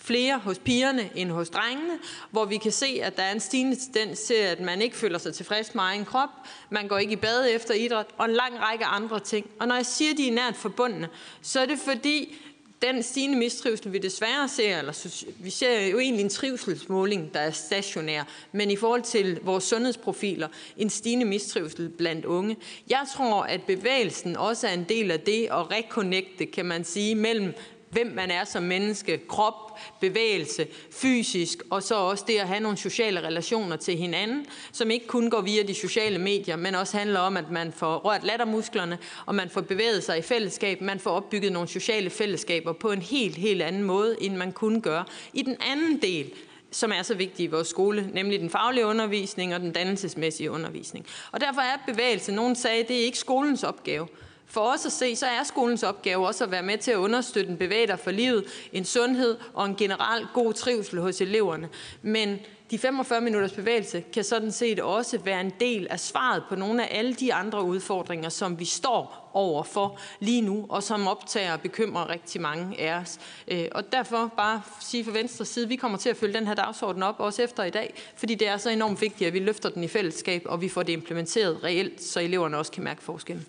flere 0.00 0.38
hos 0.38 0.58
pigerne 0.58 1.10
end 1.14 1.30
hos 1.30 1.50
drengene, 1.50 1.98
hvor 2.30 2.44
vi 2.44 2.56
kan 2.56 2.72
se, 2.72 3.00
at 3.02 3.16
der 3.16 3.22
er 3.22 3.32
en 3.32 3.40
stigende 3.40 3.76
tendens 3.76 4.20
til, 4.20 4.34
at 4.34 4.60
man 4.60 4.82
ikke 4.82 4.96
føler 4.96 5.18
sig 5.18 5.34
tilfreds 5.34 5.74
med 5.74 5.82
egen 5.82 6.04
krop, 6.04 6.30
man 6.70 6.88
går 6.88 6.98
ikke 6.98 7.12
i 7.12 7.16
bad 7.16 7.54
efter 7.54 7.74
idræt, 7.74 8.06
og 8.18 8.24
en 8.24 8.32
lang 8.32 8.60
række 8.60 8.84
andre 8.84 9.20
ting. 9.20 9.50
Og 9.60 9.68
når 9.68 9.74
jeg 9.74 9.86
siger, 9.86 10.10
at 10.10 10.16
de 10.16 10.28
er 10.28 10.32
nært 10.32 10.56
forbundne, 10.56 11.08
så 11.42 11.60
er 11.60 11.66
det 11.66 11.78
fordi, 11.78 12.38
den 12.82 13.02
stigende 13.02 13.38
mistrivsel, 13.38 13.92
vi 13.92 13.98
desværre 13.98 14.48
ser, 14.48 14.78
eller 14.78 15.22
vi 15.38 15.50
ser 15.50 15.86
jo 15.86 15.98
egentlig 15.98 16.24
en 16.24 16.30
trivselsmåling, 16.30 17.34
der 17.34 17.40
er 17.40 17.50
stationær, 17.50 18.22
men 18.52 18.70
i 18.70 18.76
forhold 18.76 19.02
til 19.02 19.38
vores 19.42 19.64
sundhedsprofiler, 19.64 20.48
en 20.76 20.90
stigende 20.90 21.24
mistrivsel 21.24 21.88
blandt 21.88 22.24
unge. 22.24 22.56
Jeg 22.90 23.06
tror, 23.16 23.42
at 23.42 23.62
bevægelsen 23.62 24.36
også 24.36 24.68
er 24.68 24.72
en 24.72 24.86
del 24.88 25.10
af 25.10 25.20
det 25.20 25.44
at 25.44 25.70
reconnecte, 25.70 26.46
kan 26.46 26.64
man 26.66 26.84
sige, 26.84 27.14
mellem 27.14 27.54
hvem 27.90 28.06
man 28.06 28.30
er 28.30 28.44
som 28.44 28.62
menneske, 28.62 29.20
krop, 29.28 29.78
bevægelse, 30.00 30.66
fysisk, 30.90 31.62
og 31.70 31.82
så 31.82 31.94
også 31.94 32.24
det 32.26 32.38
at 32.38 32.48
have 32.48 32.60
nogle 32.60 32.76
sociale 32.76 33.20
relationer 33.20 33.76
til 33.76 33.96
hinanden, 33.96 34.46
som 34.72 34.90
ikke 34.90 35.06
kun 35.06 35.30
går 35.30 35.40
via 35.40 35.62
de 35.62 35.74
sociale 35.74 36.18
medier, 36.18 36.56
men 36.56 36.74
også 36.74 36.98
handler 36.98 37.20
om, 37.20 37.36
at 37.36 37.50
man 37.50 37.72
får 37.72 37.96
rørt 37.96 38.24
lattermusklerne, 38.24 38.98
og 39.26 39.34
man 39.34 39.50
får 39.50 39.60
bevæget 39.60 40.04
sig 40.04 40.18
i 40.18 40.22
fællesskab, 40.22 40.80
man 40.80 41.00
får 41.00 41.10
opbygget 41.10 41.52
nogle 41.52 41.68
sociale 41.68 42.10
fællesskaber 42.10 42.72
på 42.72 42.92
en 42.92 43.02
helt, 43.02 43.36
helt 43.36 43.62
anden 43.62 43.82
måde, 43.82 44.16
end 44.20 44.36
man 44.36 44.52
kunne 44.52 44.80
gøre 44.80 45.04
i 45.32 45.42
den 45.42 45.56
anden 45.60 46.02
del 46.02 46.32
som 46.72 46.92
er 46.92 47.02
så 47.02 47.14
vigtig 47.14 47.44
i 47.44 47.46
vores 47.46 47.68
skole, 47.68 48.10
nemlig 48.12 48.40
den 48.40 48.50
faglige 48.50 48.86
undervisning 48.86 49.54
og 49.54 49.60
den 49.60 49.72
dannelsesmæssige 49.72 50.50
undervisning. 50.50 51.06
Og 51.32 51.40
derfor 51.40 51.60
er 51.60 51.76
bevægelse, 51.86 52.32
nogen 52.32 52.56
sagde, 52.56 52.84
det 52.88 53.00
er 53.00 53.04
ikke 53.04 53.18
skolens 53.18 53.64
opgave. 53.64 54.08
For 54.50 54.60
os 54.60 54.86
at 54.86 54.92
se, 54.92 55.16
så 55.16 55.26
er 55.26 55.42
skolens 55.44 55.82
opgave 55.82 56.26
også 56.26 56.44
at 56.44 56.50
være 56.50 56.62
med 56.62 56.78
til 56.78 56.90
at 56.90 56.96
understøtte 56.96 57.50
en 57.50 57.56
bevæger 57.56 57.96
for 57.96 58.10
livet, 58.10 58.44
en 58.72 58.84
sundhed 58.84 59.36
og 59.54 59.66
en 59.66 59.76
generelt 59.76 60.28
god 60.34 60.52
trivsel 60.52 61.00
hos 61.00 61.20
eleverne. 61.20 61.68
Men 62.02 62.38
de 62.70 62.78
45 62.78 63.20
minutters 63.20 63.52
bevægelse 63.52 64.04
kan 64.12 64.24
sådan 64.24 64.52
set 64.52 64.80
også 64.80 65.18
være 65.18 65.40
en 65.40 65.52
del 65.60 65.86
af 65.90 66.00
svaret 66.00 66.42
på 66.48 66.56
nogle 66.56 66.88
af 66.88 66.98
alle 66.98 67.14
de 67.14 67.34
andre 67.34 67.64
udfordringer, 67.64 68.28
som 68.28 68.58
vi 68.58 68.64
står 68.64 69.30
over 69.34 69.62
for 69.62 69.98
lige 70.20 70.40
nu, 70.40 70.66
og 70.68 70.82
som 70.82 71.08
optager 71.08 71.52
og 71.52 71.60
bekymrer 71.60 72.08
rigtig 72.08 72.40
mange 72.40 72.80
af 72.80 72.94
os. 73.00 73.18
Øh, 73.48 73.64
og 73.72 73.92
derfor 73.92 74.32
bare 74.36 74.62
sige 74.80 75.04
fra 75.04 75.12
venstre 75.12 75.44
side, 75.44 75.68
vi 75.68 75.76
kommer 75.76 75.98
til 75.98 76.08
at 76.08 76.16
følge 76.16 76.34
den 76.34 76.46
her 76.46 76.54
dagsorden 76.54 77.02
op, 77.02 77.20
også 77.20 77.42
efter 77.42 77.64
i 77.64 77.70
dag, 77.70 77.94
fordi 78.16 78.34
det 78.34 78.48
er 78.48 78.56
så 78.56 78.70
enormt 78.70 79.00
vigtigt, 79.00 79.28
at 79.28 79.34
vi 79.34 79.38
løfter 79.38 79.68
den 79.68 79.84
i 79.84 79.88
fællesskab, 79.88 80.42
og 80.46 80.60
vi 80.60 80.68
får 80.68 80.82
det 80.82 80.92
implementeret 80.92 81.64
reelt, 81.64 82.02
så 82.02 82.20
eleverne 82.20 82.56
også 82.58 82.72
kan 82.72 82.84
mærke 82.84 83.02
forskellen. 83.02 83.46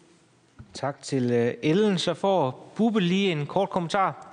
Tak 0.74 1.02
til 1.02 1.32
øh, 1.32 1.54
Ellen. 1.64 1.98
Så 1.98 2.14
får 2.14 2.74
Bubbe 2.76 3.00
lige 3.00 3.32
en 3.32 3.46
kort 3.46 3.70
kommentar. 3.70 4.28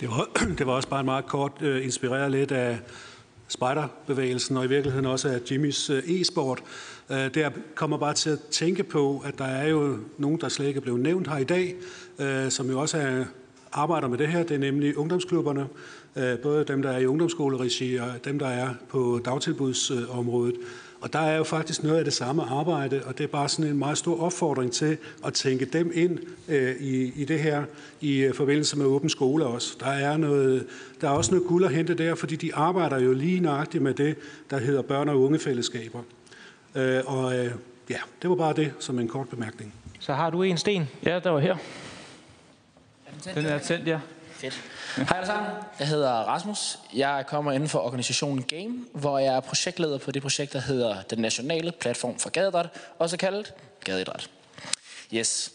Det 0.00 0.08
var, 0.08 0.28
det 0.58 0.66
var 0.66 0.72
også 0.72 0.88
bare 0.88 1.00
en 1.00 1.06
meget 1.06 1.26
kort 1.26 1.52
uh, 1.62 1.84
inspireret 1.84 2.30
lidt 2.30 2.52
af 2.52 2.78
spejderbevægelsen, 3.48 4.56
og 4.56 4.64
i 4.64 4.68
virkeligheden 4.68 5.06
også 5.06 5.28
af 5.28 5.40
Jimmys 5.50 5.90
uh, 5.90 5.96
e-sport. 5.96 6.62
Uh, 7.08 7.16
der 7.16 7.50
kommer 7.74 7.96
bare 7.96 8.14
til 8.14 8.30
at 8.30 8.38
tænke 8.50 8.82
på, 8.82 9.22
at 9.24 9.38
der 9.38 9.44
er 9.44 9.68
jo 9.68 9.98
nogen, 10.18 10.40
der 10.40 10.48
slet 10.48 10.66
ikke 10.66 10.78
er 10.78 10.82
blevet 10.82 11.00
nævnt 11.00 11.28
her 11.28 11.36
i 11.36 11.44
dag, 11.44 11.74
uh, 12.18 12.50
som 12.50 12.70
jo 12.70 12.80
også 12.80 12.98
er, 12.98 13.24
arbejder 13.72 14.08
med 14.08 14.18
det 14.18 14.28
her. 14.28 14.42
Det 14.42 14.54
er 14.54 14.58
nemlig 14.58 14.98
ungdomsklubberne, 14.98 15.66
uh, 16.16 16.38
både 16.42 16.64
dem, 16.64 16.82
der 16.82 16.90
er 16.90 16.98
i 16.98 17.06
ungdomsskoleregi 17.06 17.96
og 17.96 18.24
dem, 18.24 18.38
der 18.38 18.48
er 18.48 18.74
på 18.88 19.20
dagtilbudsområdet. 19.24 20.54
Uh, 20.54 20.64
og 21.00 21.12
der 21.12 21.18
er 21.18 21.36
jo 21.36 21.44
faktisk 21.44 21.82
noget 21.82 21.98
af 21.98 22.04
det 22.04 22.12
samme 22.12 22.42
arbejde, 22.42 23.02
og 23.06 23.18
det 23.18 23.24
er 23.24 23.28
bare 23.28 23.48
sådan 23.48 23.70
en 23.70 23.78
meget 23.78 23.98
stor 23.98 24.20
opfordring 24.22 24.72
til 24.72 24.98
at 25.26 25.34
tænke 25.34 25.64
dem 25.64 25.90
ind 25.94 26.18
øh, 26.48 26.76
i, 26.80 27.12
i 27.22 27.24
det 27.24 27.40
her 27.40 27.64
i 28.00 28.18
øh, 28.18 28.34
forbindelse 28.34 28.78
med 28.78 28.86
åben 28.86 29.08
skole 29.08 29.46
også. 29.46 29.76
Der 29.80 29.86
er, 29.90 30.16
noget, 30.16 30.66
der 31.00 31.08
er 31.08 31.12
også 31.12 31.30
noget 31.30 31.46
guld 31.46 31.64
at 31.64 31.74
hente 31.74 31.94
der, 31.94 32.14
fordi 32.14 32.36
de 32.36 32.54
arbejder 32.54 32.98
jo 32.98 33.12
lige 33.12 33.40
nøjagtigt 33.40 33.82
med 33.82 33.94
det, 33.94 34.16
der 34.50 34.58
hedder 34.58 34.82
børn- 34.82 35.08
og 35.08 35.20
ungefællesskaber. 35.20 36.02
Øh, 36.74 37.00
og 37.06 37.38
øh, 37.38 37.50
ja, 37.90 37.98
det 38.22 38.30
var 38.30 38.36
bare 38.36 38.52
det 38.52 38.72
som 38.78 38.98
en 38.98 39.08
kort 39.08 39.28
bemærkning. 39.28 39.74
Så 40.00 40.12
har 40.12 40.30
du 40.30 40.42
en 40.42 40.56
sten? 40.56 40.88
Ja, 41.04 41.18
der 41.18 41.30
var 41.30 41.40
her. 41.40 41.56
Den 43.34 43.46
er 43.46 43.58
tændt, 43.58 43.86
ja. 43.86 44.00
Fedt. 44.40 44.60
Hej 44.96 45.06
alle 45.16 45.26
sammen. 45.26 45.52
Jeg 45.78 45.88
hedder 45.88 46.10
Rasmus. 46.10 46.78
Jeg 46.94 47.24
kommer 47.28 47.52
inden 47.52 47.68
for 47.68 47.78
organisationen 47.78 48.42
Game, 48.42 48.84
hvor 48.92 49.18
jeg 49.18 49.34
er 49.34 49.40
projektleder 49.40 49.98
på 49.98 50.10
det 50.12 50.22
projekt, 50.22 50.52
der 50.52 50.60
hedder 50.60 51.02
Den 51.02 51.18
Nationale 51.18 51.72
Platform 51.72 52.18
for 52.18 52.30
Gadeidræt, 52.30 52.68
også 52.98 53.16
kaldet 53.16 53.54
Gadeidræt. 53.84 54.30
Yes. 55.14 55.52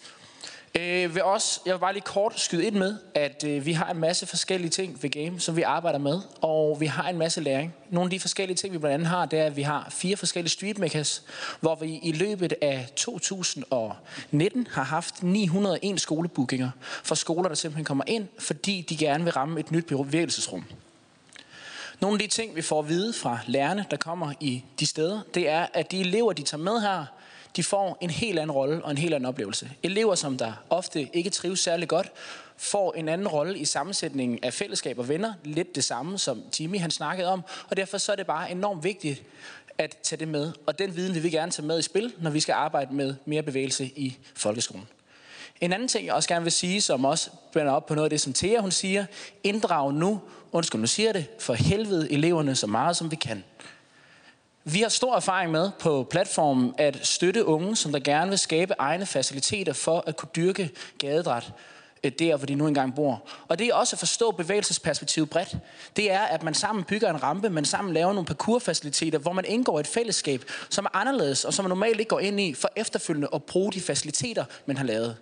Øh, 0.79 1.15
vil 1.15 1.23
også, 1.23 1.59
jeg 1.65 1.73
vil 1.73 1.79
bare 1.79 1.93
lige 1.93 2.03
kort 2.03 2.39
skyde 2.39 2.65
ind 2.65 2.75
med, 2.75 2.97
at 3.13 3.43
øh, 3.43 3.65
vi 3.65 3.73
har 3.73 3.91
en 3.91 3.99
masse 3.99 4.25
forskellige 4.25 4.69
ting 4.69 5.03
ved 5.03 5.09
Game, 5.09 5.39
som 5.39 5.55
vi 5.55 5.61
arbejder 5.61 5.99
med, 5.99 6.19
og 6.41 6.79
vi 6.79 6.85
har 6.85 7.09
en 7.09 7.17
masse 7.17 7.41
læring. 7.41 7.75
Nogle 7.89 8.07
af 8.07 8.09
de 8.09 8.19
forskellige 8.19 8.57
ting, 8.57 8.73
vi 8.73 8.77
blandt 8.77 8.93
andet 8.93 9.07
har, 9.07 9.25
det 9.25 9.39
er, 9.39 9.45
at 9.45 9.55
vi 9.55 9.61
har 9.61 9.87
fire 9.89 10.17
forskellige 10.17 10.51
streetmakers, 10.51 11.23
hvor 11.59 11.75
vi 11.75 11.99
i 12.03 12.11
løbet 12.11 12.53
af 12.61 12.87
2019 12.95 14.67
har 14.71 14.83
haft 14.83 15.23
901 15.23 16.01
skolebookinger 16.01 16.69
for 17.03 17.15
skoler, 17.15 17.47
der 17.47 17.55
simpelthen 17.55 17.85
kommer 17.85 18.03
ind, 18.07 18.27
fordi 18.39 18.85
de 18.89 18.97
gerne 18.97 19.23
vil 19.23 19.33
ramme 19.33 19.59
et 19.59 19.71
nyt 19.71 19.85
bevægelsesrum. 19.85 20.65
Nogle 21.99 22.15
af 22.15 22.19
de 22.19 22.27
ting, 22.27 22.55
vi 22.55 22.61
får 22.61 22.79
at 22.79 22.89
vide 22.89 23.13
fra 23.13 23.39
lærerne, 23.47 23.85
der 23.91 23.97
kommer 23.97 24.33
i 24.39 24.63
de 24.79 24.85
steder, 24.85 25.21
det 25.33 25.49
er, 25.49 25.67
at 25.73 25.91
de 25.91 25.99
elever, 25.99 26.33
de 26.33 26.41
tager 26.41 26.63
med 26.63 26.81
her, 26.81 27.05
de 27.55 27.63
får 27.63 27.97
en 28.01 28.09
helt 28.09 28.39
anden 28.39 28.51
rolle 28.51 28.85
og 28.85 28.91
en 28.91 28.97
helt 28.97 29.13
anden 29.13 29.25
oplevelse. 29.25 29.71
Elever, 29.83 30.15
som 30.15 30.37
der 30.37 30.53
ofte 30.69 31.09
ikke 31.13 31.29
trives 31.29 31.59
særlig 31.59 31.87
godt, 31.87 32.11
får 32.57 32.93
en 32.93 33.09
anden 33.09 33.27
rolle 33.27 33.59
i 33.59 33.65
sammensætningen 33.65 34.39
af 34.43 34.53
fællesskab 34.53 34.99
og 34.99 35.09
venner. 35.09 35.33
Lidt 35.43 35.75
det 35.75 35.83
samme, 35.83 36.17
som 36.17 36.43
Jimmy 36.59 36.79
han 36.79 36.91
snakkede 36.91 37.27
om. 37.27 37.41
Og 37.69 37.77
derfor 37.77 37.97
så 37.97 38.11
er 38.11 38.15
det 38.15 38.27
bare 38.27 38.51
enormt 38.51 38.83
vigtigt 38.83 39.23
at 39.77 39.97
tage 40.03 40.19
det 40.19 40.27
med. 40.27 40.51
Og 40.65 40.79
den 40.79 40.95
viden 40.95 41.15
vil 41.15 41.23
vi 41.23 41.29
gerne 41.29 41.51
tage 41.51 41.65
med 41.65 41.79
i 41.79 41.81
spil, 41.81 42.13
når 42.19 42.29
vi 42.29 42.39
skal 42.39 42.53
arbejde 42.53 42.95
med 42.95 43.15
mere 43.25 43.43
bevægelse 43.43 43.85
i 43.85 44.17
folkeskolen. 44.35 44.87
En 45.61 45.73
anden 45.73 45.87
ting, 45.87 46.05
jeg 46.05 46.13
også 46.13 46.29
gerne 46.29 46.43
vil 46.43 46.51
sige, 46.51 46.81
som 46.81 47.05
også 47.05 47.29
bænder 47.53 47.71
op 47.71 47.85
på 47.85 47.95
noget 47.95 48.05
af 48.05 48.09
det, 48.09 48.21
som 48.21 48.33
Thea 48.33 48.61
hun 48.61 48.71
siger, 48.71 49.05
inddrag 49.43 49.93
nu, 49.93 50.21
undskyld, 50.51 50.81
nu 50.81 50.87
siger 50.87 51.13
det, 51.13 51.25
for 51.39 51.53
helvede 51.53 52.11
eleverne 52.11 52.55
så 52.55 52.67
meget, 52.67 52.97
som 52.97 53.11
vi 53.11 53.15
kan. 53.15 53.43
Vi 54.67 54.81
har 54.81 54.89
stor 54.89 55.15
erfaring 55.15 55.51
med 55.51 55.71
på 55.79 56.07
platformen 56.09 56.73
at 56.77 57.07
støtte 57.07 57.45
unge, 57.45 57.75
som 57.75 57.91
der 57.91 57.99
gerne 57.99 58.29
vil 58.29 58.39
skabe 58.39 58.73
egne 58.77 59.05
faciliteter 59.05 59.73
for 59.73 60.03
at 60.07 60.17
kunne 60.17 60.29
dyrke 60.35 60.69
gadedræt 60.97 61.51
øh, 62.03 62.11
der, 62.19 62.37
hvor 62.37 62.45
de 62.45 62.55
nu 62.55 62.67
engang 62.67 62.95
bor. 62.95 63.27
Og 63.47 63.59
det 63.59 63.67
er 63.67 63.73
også 63.73 63.95
at 63.95 63.99
forstå 63.99 64.31
bevægelsesperspektivet 64.31 65.29
bredt. 65.29 65.57
Det 65.95 66.11
er, 66.11 66.19
at 66.19 66.43
man 66.43 66.53
sammen 66.53 66.83
bygger 66.83 67.09
en 67.09 67.23
rampe, 67.23 67.49
man 67.49 67.65
sammen 67.65 67.93
laver 67.93 68.13
nogle 68.13 68.25
parkourfaciliteter, 68.25 69.19
hvor 69.19 69.33
man 69.33 69.45
indgår 69.47 69.79
et 69.79 69.87
fællesskab, 69.87 70.43
som 70.69 70.85
er 70.85 70.95
anderledes, 70.95 71.45
og 71.45 71.53
som 71.53 71.65
man 71.65 71.69
normalt 71.69 71.99
ikke 71.99 72.09
går 72.09 72.19
ind 72.19 72.39
i, 72.39 72.53
for 72.53 72.69
efterfølgende 72.75 73.27
at 73.33 73.43
bruge 73.43 73.71
de 73.71 73.81
faciliteter, 73.81 74.45
man 74.65 74.77
har 74.77 74.85
lavet. 74.85 75.17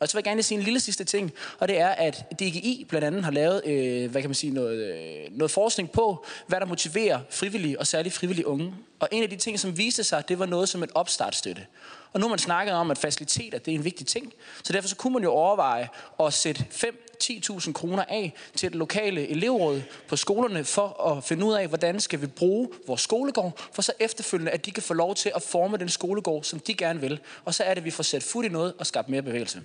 Og 0.00 0.08
så 0.08 0.14
vil 0.14 0.18
jeg 0.18 0.24
gerne 0.24 0.42
sige 0.42 0.58
en 0.58 0.64
lille 0.64 0.80
sidste 0.80 1.04
ting, 1.04 1.32
og 1.58 1.68
det 1.68 1.80
er, 1.80 1.88
at 1.88 2.24
DGI 2.32 2.86
blandt 2.88 3.06
andet 3.06 3.24
har 3.24 3.30
lavet 3.30 3.66
øh, 3.66 4.10
hvad 4.10 4.22
kan 4.22 4.30
man 4.30 4.34
sige, 4.34 4.52
noget, 4.52 4.94
øh, 4.94 5.38
noget 5.38 5.50
forskning 5.50 5.90
på, 5.90 6.24
hvad 6.46 6.60
der 6.60 6.66
motiverer 6.66 7.20
frivillige 7.30 7.78
og 7.78 7.86
særligt 7.86 8.14
frivillige 8.14 8.46
unge. 8.46 8.74
Og 9.00 9.08
en 9.12 9.22
af 9.22 9.30
de 9.30 9.36
ting, 9.36 9.60
som 9.60 9.78
viste 9.78 10.04
sig, 10.04 10.28
det 10.28 10.38
var 10.38 10.46
noget 10.46 10.68
som 10.68 10.82
et 10.82 10.90
opstartstøtte. 10.94 11.66
Og 12.12 12.20
nu 12.20 12.26
har 12.26 12.30
man 12.30 12.38
snakket 12.38 12.74
om, 12.74 12.90
at 12.90 12.98
faciliteter 12.98 13.58
det 13.58 13.70
er 13.70 13.78
en 13.78 13.84
vigtig 13.84 14.06
ting. 14.06 14.32
Så 14.64 14.72
derfor 14.72 14.88
så 14.88 14.96
kunne 14.96 15.12
man 15.12 15.22
jo 15.22 15.30
overveje 15.30 15.88
at 16.20 16.32
sætte 16.32 16.64
5-10.000 16.70 17.72
kroner 17.72 18.04
af 18.08 18.32
til 18.56 18.66
et 18.66 18.74
lokale 18.74 19.28
elevråd 19.28 19.82
på 20.08 20.16
skolerne 20.16 20.64
for 20.64 21.06
at 21.06 21.24
finde 21.24 21.46
ud 21.46 21.52
af, 21.52 21.68
hvordan 21.68 22.00
skal 22.00 22.20
vi 22.20 22.26
bruge 22.26 22.68
vores 22.86 23.00
skolegård, 23.00 23.60
for 23.72 23.82
så 23.82 23.92
efterfølgende, 24.00 24.52
at 24.52 24.66
de 24.66 24.70
kan 24.70 24.82
få 24.82 24.94
lov 24.94 25.14
til 25.14 25.32
at 25.34 25.42
forme 25.42 25.76
den 25.76 25.88
skolegård, 25.88 26.44
som 26.44 26.58
de 26.58 26.74
gerne 26.74 27.00
vil. 27.00 27.20
Og 27.44 27.54
så 27.54 27.64
er 27.64 27.74
det, 27.74 27.80
at 27.80 27.84
vi 27.84 27.90
får 27.90 28.02
sat 28.02 28.22
fod 28.22 28.44
i 28.44 28.48
noget 28.48 28.74
og 28.78 28.86
skabt 28.86 29.08
mere 29.08 29.22
bevægelse. 29.22 29.62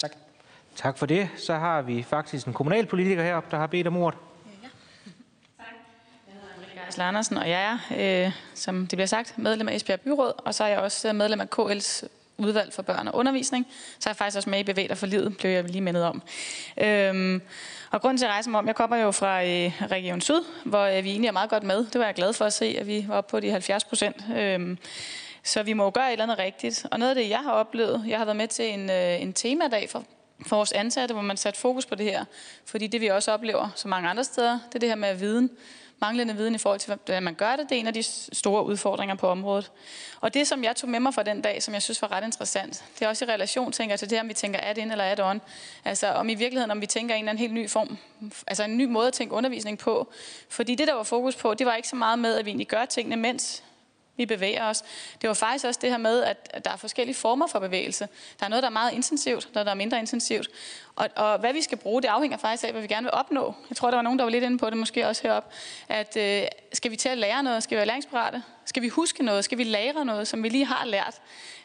Tak. 0.00 0.12
Tak 0.76 0.98
for 0.98 1.06
det. 1.06 1.28
Så 1.36 1.54
har 1.54 1.82
vi 1.82 2.02
faktisk 2.02 2.46
en 2.46 2.52
kommunalpolitiker 2.52 3.22
heroppe, 3.22 3.50
der 3.50 3.56
har 3.56 3.66
bedt 3.66 3.86
om 3.86 3.96
ordet. 3.96 4.18
Geisler 6.84 7.04
Andersen, 7.04 7.36
og 7.36 7.50
jeg 7.50 7.78
er, 7.90 8.26
øh, 8.26 8.32
som 8.54 8.86
det 8.86 8.96
bliver 8.96 9.06
sagt, 9.06 9.38
medlem 9.38 9.68
af 9.68 9.74
Esbjerg 9.74 10.00
Byråd, 10.00 10.32
og 10.38 10.54
så 10.54 10.64
er 10.64 10.68
jeg 10.68 10.78
også 10.78 11.12
medlem 11.12 11.40
af 11.40 11.46
KL's 11.58 12.08
udvalg 12.38 12.72
for 12.72 12.82
børn 12.82 13.08
og 13.08 13.14
undervisning. 13.14 13.66
Så 13.98 14.08
er 14.08 14.12
jeg 14.12 14.16
faktisk 14.16 14.36
også 14.36 14.50
med 14.50 14.60
i 14.60 14.64
Bevæger 14.64 14.94
for 14.94 15.06
Livet, 15.06 15.36
blev 15.36 15.50
jeg 15.50 15.64
lige 15.64 15.80
mindet 15.80 16.04
om. 16.04 16.22
Øhm, 16.78 17.42
og 17.90 18.00
grunden 18.00 18.18
til 18.18 18.24
at 18.24 18.30
rejse 18.30 18.50
mig 18.50 18.58
om, 18.58 18.66
jeg 18.66 18.76
kommer 18.76 18.96
jo 18.96 19.10
fra 19.10 19.44
øh, 19.44 19.72
Region 19.90 20.20
Syd, 20.20 20.40
hvor 20.64 20.84
øh, 20.84 21.04
vi 21.04 21.10
egentlig 21.10 21.28
er 21.28 21.32
meget 21.32 21.50
godt 21.50 21.62
med. 21.62 21.76
Det 21.76 21.98
var 21.98 22.04
jeg 22.04 22.14
glad 22.14 22.32
for 22.32 22.44
at 22.44 22.52
se, 22.52 22.76
at 22.80 22.86
vi 22.86 23.04
var 23.08 23.16
oppe 23.16 23.30
på 23.30 23.40
de 23.40 23.50
70 23.50 23.84
procent. 23.84 24.16
Øhm, 24.36 24.78
så 25.42 25.62
vi 25.62 25.72
må 25.72 25.84
jo 25.84 25.90
gøre 25.94 26.06
et 26.06 26.12
eller 26.12 26.22
andet 26.22 26.38
rigtigt. 26.38 26.86
Og 26.90 26.98
noget 26.98 27.10
af 27.10 27.14
det, 27.14 27.28
jeg 27.28 27.38
har 27.38 27.52
oplevet, 27.52 28.04
jeg 28.06 28.18
har 28.18 28.24
været 28.24 28.36
med 28.36 28.48
til 28.48 28.72
en, 28.72 28.90
øh, 28.90 29.22
en 29.22 29.32
temadag 29.32 29.90
for, 29.90 30.04
for 30.46 30.56
vores 30.56 30.72
ansatte, 30.72 31.12
hvor 31.12 31.22
man 31.22 31.36
satte 31.36 31.60
fokus 31.60 31.86
på 31.86 31.94
det 31.94 32.06
her. 32.06 32.24
Fordi 32.64 32.86
det 32.86 33.00
vi 33.00 33.06
også 33.06 33.32
oplever 33.32 33.68
så 33.74 33.88
mange 33.88 34.08
andre 34.08 34.24
steder, 34.24 34.58
det 34.68 34.74
er 34.74 34.78
det 34.78 34.88
her 34.88 34.96
med 34.96 35.14
viden. 35.14 35.50
manglende 36.00 36.36
viden 36.36 36.54
i 36.54 36.58
forhold 36.58 36.80
til, 36.80 36.94
hvordan 37.04 37.22
man 37.22 37.34
gør 37.34 37.56
det, 37.56 37.68
det 37.68 37.76
er 37.76 37.80
en 37.80 37.86
af 37.86 37.94
de 37.94 38.02
store 38.32 38.64
udfordringer 38.64 39.14
på 39.14 39.28
området. 39.28 39.70
Og 40.20 40.34
det, 40.34 40.46
som 40.46 40.64
jeg 40.64 40.76
tog 40.76 40.90
med 40.90 41.00
mig 41.00 41.14
fra 41.14 41.22
den 41.22 41.42
dag, 41.42 41.62
som 41.62 41.74
jeg 41.74 41.82
synes 41.82 42.02
var 42.02 42.12
ret 42.12 42.24
interessant, 42.24 42.84
det 42.98 43.04
er 43.04 43.08
også 43.08 43.24
i 43.24 43.28
relation, 43.28 43.72
tænker 43.72 43.92
jeg, 43.92 43.98
til 43.98 44.10
det 44.10 44.18
her, 44.18 44.22
om 44.22 44.28
vi 44.28 44.34
tænker 44.34 44.60
add-in 44.62 44.90
eller 44.90 45.04
add-on. 45.04 45.40
Altså 45.84 46.06
om 46.06 46.28
i 46.28 46.34
virkeligheden, 46.34 46.70
om 46.70 46.80
vi 46.80 46.86
tænker 46.86 47.14
en 47.14 47.18
eller 47.18 47.30
anden 47.30 47.40
helt 47.40 47.52
ny 47.52 47.70
form, 47.70 47.98
altså 48.46 48.64
en 48.64 48.76
ny 48.76 48.84
måde 48.84 49.06
at 49.06 49.12
tænke 49.12 49.34
undervisning 49.34 49.78
på. 49.78 50.12
Fordi 50.48 50.74
det, 50.74 50.88
der 50.88 50.94
var 50.94 51.02
fokus 51.02 51.36
på, 51.36 51.54
det 51.54 51.66
var 51.66 51.74
ikke 51.74 51.88
så 51.88 51.96
meget 51.96 52.18
med, 52.18 52.38
at 52.38 52.44
vi 52.44 52.50
egentlig 52.50 52.68
gør 52.68 52.84
tingene, 52.84 53.16
mens 53.16 53.62
vi 54.20 54.26
bevæger 54.26 54.64
os. 54.64 54.84
Det 55.20 55.28
var 55.28 55.34
faktisk 55.34 55.64
også 55.64 55.80
det 55.82 55.90
her 55.90 55.98
med, 55.98 56.22
at 56.22 56.64
der 56.64 56.70
er 56.70 56.76
forskellige 56.76 57.14
former 57.14 57.46
for 57.46 57.58
bevægelse. 57.58 58.08
Der 58.40 58.44
er 58.44 58.48
noget, 58.48 58.62
der 58.62 58.68
er 58.68 58.72
meget 58.72 58.92
intensivt, 58.92 59.48
noget, 59.54 59.66
der 59.66 59.72
er 59.72 59.76
mindre 59.76 59.98
intensivt. 59.98 60.48
Og, 60.96 61.08
og 61.16 61.38
hvad 61.38 61.52
vi 61.52 61.62
skal 61.62 61.78
bruge, 61.78 62.02
det 62.02 62.08
afhænger 62.08 62.38
faktisk 62.38 62.64
af, 62.64 62.72
hvad 62.72 62.82
vi 62.82 62.88
gerne 62.88 63.04
vil 63.04 63.12
opnå. 63.12 63.54
Jeg 63.70 63.76
tror, 63.76 63.90
der 63.90 63.96
var 63.96 64.02
nogen, 64.02 64.18
der 64.18 64.24
var 64.24 64.30
lidt 64.30 64.44
inde 64.44 64.58
på 64.58 64.70
det, 64.70 64.78
måske 64.78 65.08
også 65.08 65.22
herop. 65.22 65.52
At 65.88 66.16
øh, 66.16 66.42
skal 66.72 66.90
vi 66.90 66.96
til 66.96 67.08
at 67.08 67.18
lære 67.18 67.42
noget? 67.42 67.62
Skal 67.62 67.74
vi 67.74 67.76
være 67.76 67.86
læringsparate? 67.86 68.42
Skal 68.64 68.82
vi 68.82 68.88
huske 68.88 69.22
noget? 69.22 69.44
Skal 69.44 69.58
vi 69.58 69.64
lære 69.64 70.04
noget, 70.04 70.28
som 70.28 70.42
vi 70.42 70.48
lige 70.48 70.64
har 70.64 70.84
lært? 70.84 71.20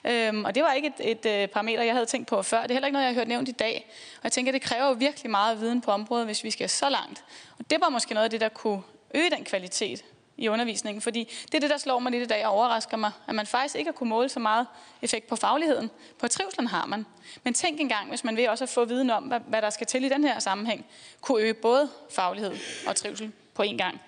Øhm, 0.05 0.45
og 0.45 0.55
det 0.55 0.63
var 0.63 0.73
ikke 0.73 0.93
et, 0.99 1.25
et, 1.25 1.43
et 1.43 1.51
parameter, 1.51 1.83
jeg 1.83 1.93
havde 1.93 2.05
tænkt 2.05 2.27
på 2.27 2.41
før. 2.41 2.61
Det 2.61 2.71
er 2.71 2.73
heller 2.73 2.87
ikke 2.87 2.93
noget, 2.93 3.05
jeg 3.05 3.13
har 3.13 3.19
hørt 3.19 3.27
nævnt 3.27 3.49
i 3.49 3.51
dag. 3.51 3.91
Og 4.17 4.23
jeg 4.23 4.31
tænker, 4.31 4.51
det 4.51 4.61
kræver 4.61 4.87
jo 4.87 4.91
virkelig 4.91 5.31
meget 5.31 5.59
viden 5.59 5.81
på 5.81 5.91
området, 5.91 6.25
hvis 6.25 6.43
vi 6.43 6.51
skal 6.51 6.69
så 6.69 6.89
langt. 6.89 7.23
Og 7.59 7.69
det 7.69 7.81
var 7.81 7.89
måske 7.89 8.13
noget 8.13 8.23
af 8.23 8.29
det, 8.29 8.41
der 8.41 8.49
kunne 8.49 8.81
øge 9.13 9.29
den 9.29 9.43
kvalitet, 9.43 10.03
i 10.37 10.49
undervisningen. 10.49 11.01
Fordi 11.01 11.31
det 11.45 11.53
er 11.53 11.59
det, 11.59 11.69
der 11.69 11.77
slår 11.77 11.99
mig 11.99 12.11
lidt 12.11 12.23
i 12.23 12.27
dag 12.27 12.45
og 12.45 12.53
overrasker 12.53 12.97
mig, 12.97 13.11
at 13.27 13.35
man 13.35 13.45
faktisk 13.45 13.75
ikke 13.75 13.87
har 13.87 13.93
kunne 13.93 14.09
måle 14.09 14.29
så 14.29 14.39
meget 14.39 14.67
effekt 15.01 15.27
på 15.27 15.35
fagligheden. 15.35 15.91
På 16.19 16.27
trivselen 16.27 16.67
har 16.67 16.85
man. 16.85 17.05
Men 17.43 17.53
tænk 17.53 17.79
engang, 17.79 18.09
hvis 18.09 18.23
man 18.23 18.35
vil 18.37 18.49
også 18.49 18.63
at 18.63 18.69
få 18.69 18.85
viden 18.85 19.09
om, 19.09 19.23
hvad, 19.23 19.39
hvad 19.47 19.61
der 19.61 19.69
skal 19.69 19.87
til 19.87 20.03
i 20.03 20.09
den 20.09 20.23
her 20.23 20.39
sammenhæng, 20.39 20.85
kunne 21.21 21.43
øge 21.43 21.53
både 21.53 21.89
faglighed 22.11 22.55
og 22.87 22.95
trivsel 22.95 23.31
på 23.53 23.63
én 23.63 23.77
gang. 23.77 24.01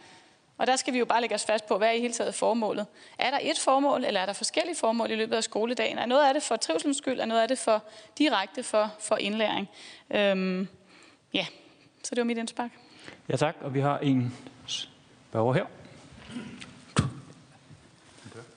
Og 0.58 0.68
der 0.68 0.76
skal 0.76 0.94
vi 0.94 1.00
jo 1.00 1.06
bare 1.06 1.22
lægge 1.22 1.36
os 1.36 1.46
fast 1.46 1.68
på, 1.68 1.78
hvad 1.78 1.88
er 1.88 1.92
i 1.92 2.00
hele 2.00 2.14
taget 2.14 2.36
formålet. 2.36 2.86
Er 3.18 3.32
der 3.32 3.40
et 3.42 3.60
formål, 3.60 4.04
eller 4.06 4.22
er 4.22 4.26
der 4.26 4.34
forskellige 4.34 4.76
formål 4.76 5.12
i 5.12 5.16
løbet 5.16 5.36
af 5.36 5.44
skoledagen? 5.44 5.98
Er 5.98 6.06
noget 6.06 6.28
af 6.28 6.34
det 6.34 6.44
for 6.44 6.56
trivselens 6.56 6.98
skyld, 6.98 7.20
er 7.20 7.26
noget 7.26 7.42
af 7.42 7.48
det 7.48 7.58
for 7.58 7.84
direkte 8.18 8.64
for, 8.64 8.92
for 9.00 9.18
indlæring? 9.18 9.70
Øhm, 10.10 10.68
ja, 11.34 11.46
så 12.04 12.16
det 12.16 12.18
var 12.18 12.24
mit 12.24 12.38
indspark. 12.38 12.72
Ja 13.30 13.36
tak, 13.36 13.56
og 13.62 13.74
vi 13.74 13.80
har 13.80 13.98
en 13.98 14.34
spørger 15.38 15.54
her. 15.54 15.66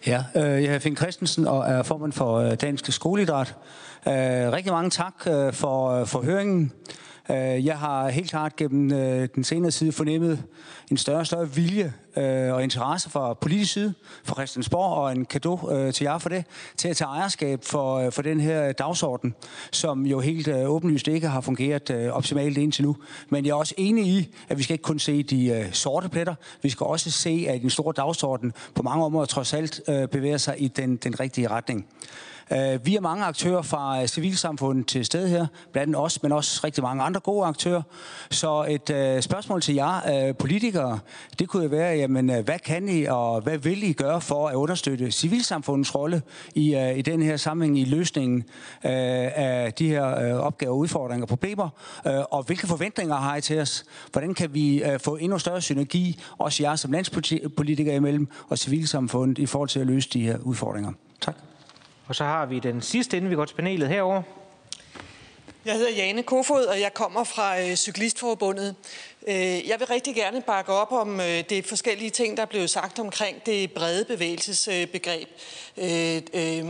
Ja, 0.06 0.24
øh, 0.36 0.64
jeg 0.64 0.74
er 0.74 0.78
Finn 0.78 0.97
Christensen 0.97 1.47
og 1.47 1.64
er 1.66 1.82
formand 1.82 2.12
for 2.12 2.36
øh, 2.36 2.55
Dansk 2.60 2.93
Skoleidræt. 2.93 3.55
Øh, 4.06 4.12
rigtig 4.52 4.72
mange 4.72 4.90
tak 4.90 5.14
øh, 5.27 5.52
for, 5.52 5.90
øh, 5.90 6.06
for 6.06 6.22
høringen. 6.22 6.72
Øh, 7.31 7.66
jeg 7.66 7.78
har 7.78 8.09
helt 8.09 8.31
klart 8.31 8.57
gennem 8.57 8.93
øh, 8.93 9.28
den 9.35 9.44
senere 9.44 9.70
side 9.70 9.93
fornemmet 9.93 10.43
en 10.90 10.97
større 10.97 11.19
og 11.19 11.27
større 11.27 11.51
vilje 11.51 11.93
øh, 12.16 12.55
og 12.55 12.62
interesse 12.62 13.11
fra 13.11 13.35
politisk 13.35 13.73
side, 13.73 13.94
fra 14.24 14.35
Christiansborg, 14.35 14.94
og 14.94 15.12
en 15.12 15.24
gave 15.24 15.93
til 15.93 16.05
jer 16.05 16.19
for 16.19 16.28
det, 16.28 16.44
til 16.77 16.89
at 16.89 16.97
tage 16.97 17.09
ejerskab 17.09 17.65
for, 17.65 18.11
for 18.11 18.23
den 18.23 18.40
her 18.40 18.73
dagsorden, 18.73 19.35
som 19.73 20.07
jo 20.07 20.20
helt 20.20 20.48
åbenlyst 20.48 21.09
ikke 21.09 21.28
har 21.28 21.40
fungeret 21.40 22.11
optimalt 22.11 22.59
indtil 22.59 22.85
nu. 22.85 22.97
Men 23.28 23.44
jeg 23.44 23.51
er 23.51 23.55
også 23.55 23.74
enig 23.78 24.07
i, 24.07 24.35
at 24.48 24.59
vi 24.59 24.62
skal 24.62 24.74
ikke 24.74 24.82
kun 24.82 24.98
se 24.98 25.23
de 25.23 25.69
sorte 25.73 26.09
pletter, 26.09 26.35
vi 26.62 26.69
skal 26.69 26.86
også 26.86 27.11
se, 27.11 27.47
at 27.48 27.61
den 27.61 27.70
store 27.70 27.93
dagsorden 27.97 28.52
på 28.74 28.82
mange 28.82 29.05
områder 29.05 29.27
trods 29.27 29.55
alt 29.55 29.81
bevæger 30.12 30.39
sig 30.39 30.62
i 30.62 30.69
den, 30.69 30.97
den 30.97 31.20
rigtige 31.20 31.48
retning. 31.48 31.86
Øh, 32.52 32.86
vi 32.86 32.97
er 32.97 33.01
mange 33.01 33.24
aktører 33.24 33.62
fra 33.62 34.02
øh, 34.02 34.09
civilsamfundet 34.09 34.86
til 34.86 35.05
stede 35.05 35.28
her, 35.28 35.47
blandt 35.72 35.89
andet 35.89 36.05
os, 36.05 36.22
men 36.22 36.32
også 36.32 36.60
rigtig 36.64 36.82
mange 36.82 37.02
andre 37.02 37.20
gode 37.20 37.47
aktører. 37.47 37.82
Så 38.31 38.66
et 38.68 38.90
øh, 38.90 39.22
spørgsmål 39.22 39.60
til 39.60 39.74
jer 39.74 40.32
politikere, 40.39 40.98
det 41.39 41.48
kunne 41.48 41.62
jo 41.62 41.68
være, 41.68 41.97
jamen, 41.97 42.44
hvad 42.44 42.59
kan 42.59 42.89
I 42.89 43.05
og 43.05 43.40
hvad 43.40 43.59
vil 43.59 43.82
I 43.82 43.93
gøre 43.93 44.20
for 44.20 44.48
at 44.48 44.55
understøtte 44.55 45.10
civilsamfundets 45.10 45.94
rolle 45.94 46.22
i, 46.55 46.93
i 46.97 47.02
den 47.02 47.22
her 47.22 47.36
sammenhæng 47.36 47.78
i 47.78 47.85
løsningen 47.85 48.44
af 48.82 49.72
de 49.72 49.89
her 49.89 50.35
opgaver, 50.35 50.74
udfordringer 50.74 51.24
og 51.24 51.28
problemer? 51.28 51.68
Og 52.31 52.43
hvilke 52.43 52.66
forventninger 52.66 53.16
har 53.16 53.36
I 53.36 53.40
til 53.40 53.60
os? 53.60 53.85
Hvordan 54.12 54.35
kan 54.35 54.55
vi 54.55 54.82
få 54.98 55.16
endnu 55.16 55.39
større 55.39 55.60
synergi, 55.60 56.20
også 56.39 56.62
jer 56.62 56.77
som 56.77 56.93
landspolitikere 56.93 57.97
imellem 57.97 58.28
og 58.48 58.59
civilsamfundet, 58.59 59.39
i 59.39 59.47
forhold 59.47 59.68
til 59.68 59.81
at 59.81 59.86
løse 59.86 60.09
de 60.09 60.22
her 60.22 60.39
udfordringer? 60.39 60.93
Tak. 61.20 61.49
Og 62.11 62.16
så 62.16 62.24
har 62.24 62.47
vi 62.47 62.59
den 62.59 62.82
sidste, 62.82 63.16
inden 63.16 63.31
vi 63.31 63.35
går 63.35 63.45
til 63.45 63.55
panelet 63.55 63.89
herover. 63.89 64.23
Jeg 65.65 65.74
hedder 65.74 65.91
Jane 65.91 66.23
Kofod, 66.23 66.65
og 66.65 66.81
jeg 66.81 66.95
kommer 66.95 67.24
fra 67.24 67.61
øh, 67.61 67.74
Cyklistforbundet. 67.74 68.74
Øh, 69.27 69.69
jeg 69.69 69.77
vil 69.79 69.87
rigtig 69.87 70.15
gerne 70.15 70.43
bakke 70.43 70.73
op 70.73 70.93
om 70.93 71.21
øh, 71.21 71.45
de 71.51 71.63
forskellige 71.63 72.11
ting, 72.11 72.37
der 72.37 72.43
er 72.43 72.47
blevet 72.47 72.71
sagt 72.71 72.99
omkring 72.99 73.47
det 73.47 73.73
brede 73.73 74.05
bevægelsesbegreb. 74.05 75.29
Øh, 75.77 76.23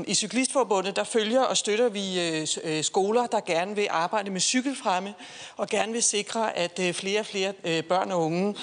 I 0.06 0.14
Cyklistforbundet 0.14 0.96
der 0.96 1.04
følger 1.04 1.40
og 1.40 1.56
støtter 1.56 1.88
vi 1.88 2.82
skoler, 2.82 3.26
der 3.26 3.40
gerne 3.40 3.76
vil 3.76 3.86
arbejde 3.90 4.30
med 4.30 4.40
cykelfremme 4.40 5.14
og 5.56 5.68
gerne 5.68 5.92
vil 5.92 6.02
sikre, 6.02 6.56
at 6.58 6.80
flere 6.92 7.20
og 7.20 7.26
flere 7.26 7.52
børn 7.82 8.10
og 8.10 8.20
unge 8.20 8.54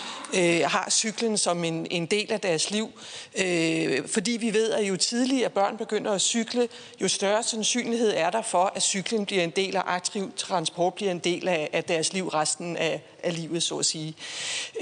har 0.63 0.87
cyklen 0.89 1.37
som 1.37 1.63
en, 1.63 1.87
en 1.91 2.05
del 2.05 2.31
af 2.31 2.41
deres 2.41 2.71
liv. 2.71 2.89
Fordi 4.07 4.31
vi 4.31 4.53
ved, 4.53 4.71
at 4.71 4.83
jo 4.83 4.97
tidligere 4.97 5.49
børn 5.49 5.77
begynder 5.77 6.11
at 6.11 6.21
cykle, 6.21 6.69
jo 7.01 7.07
større 7.07 7.43
sandsynlighed 7.43 8.13
er 8.15 8.29
der 8.29 8.41
for, 8.41 8.71
at 8.75 8.83
cyklen 8.83 9.25
bliver 9.25 9.43
en 9.43 9.49
del 9.49 9.75
af 9.75 9.83
aktiv 9.85 10.31
transport, 10.35 10.93
bliver 10.93 11.11
en 11.11 11.19
del 11.19 11.47
af, 11.47 11.69
af 11.73 11.83
deres 11.83 12.13
liv 12.13 12.27
resten 12.27 12.77
af, 12.77 13.01
af 13.27 13.35
livet, 13.35 13.63
så 13.63 13.77
at 13.77 13.85
sige. 13.85 14.15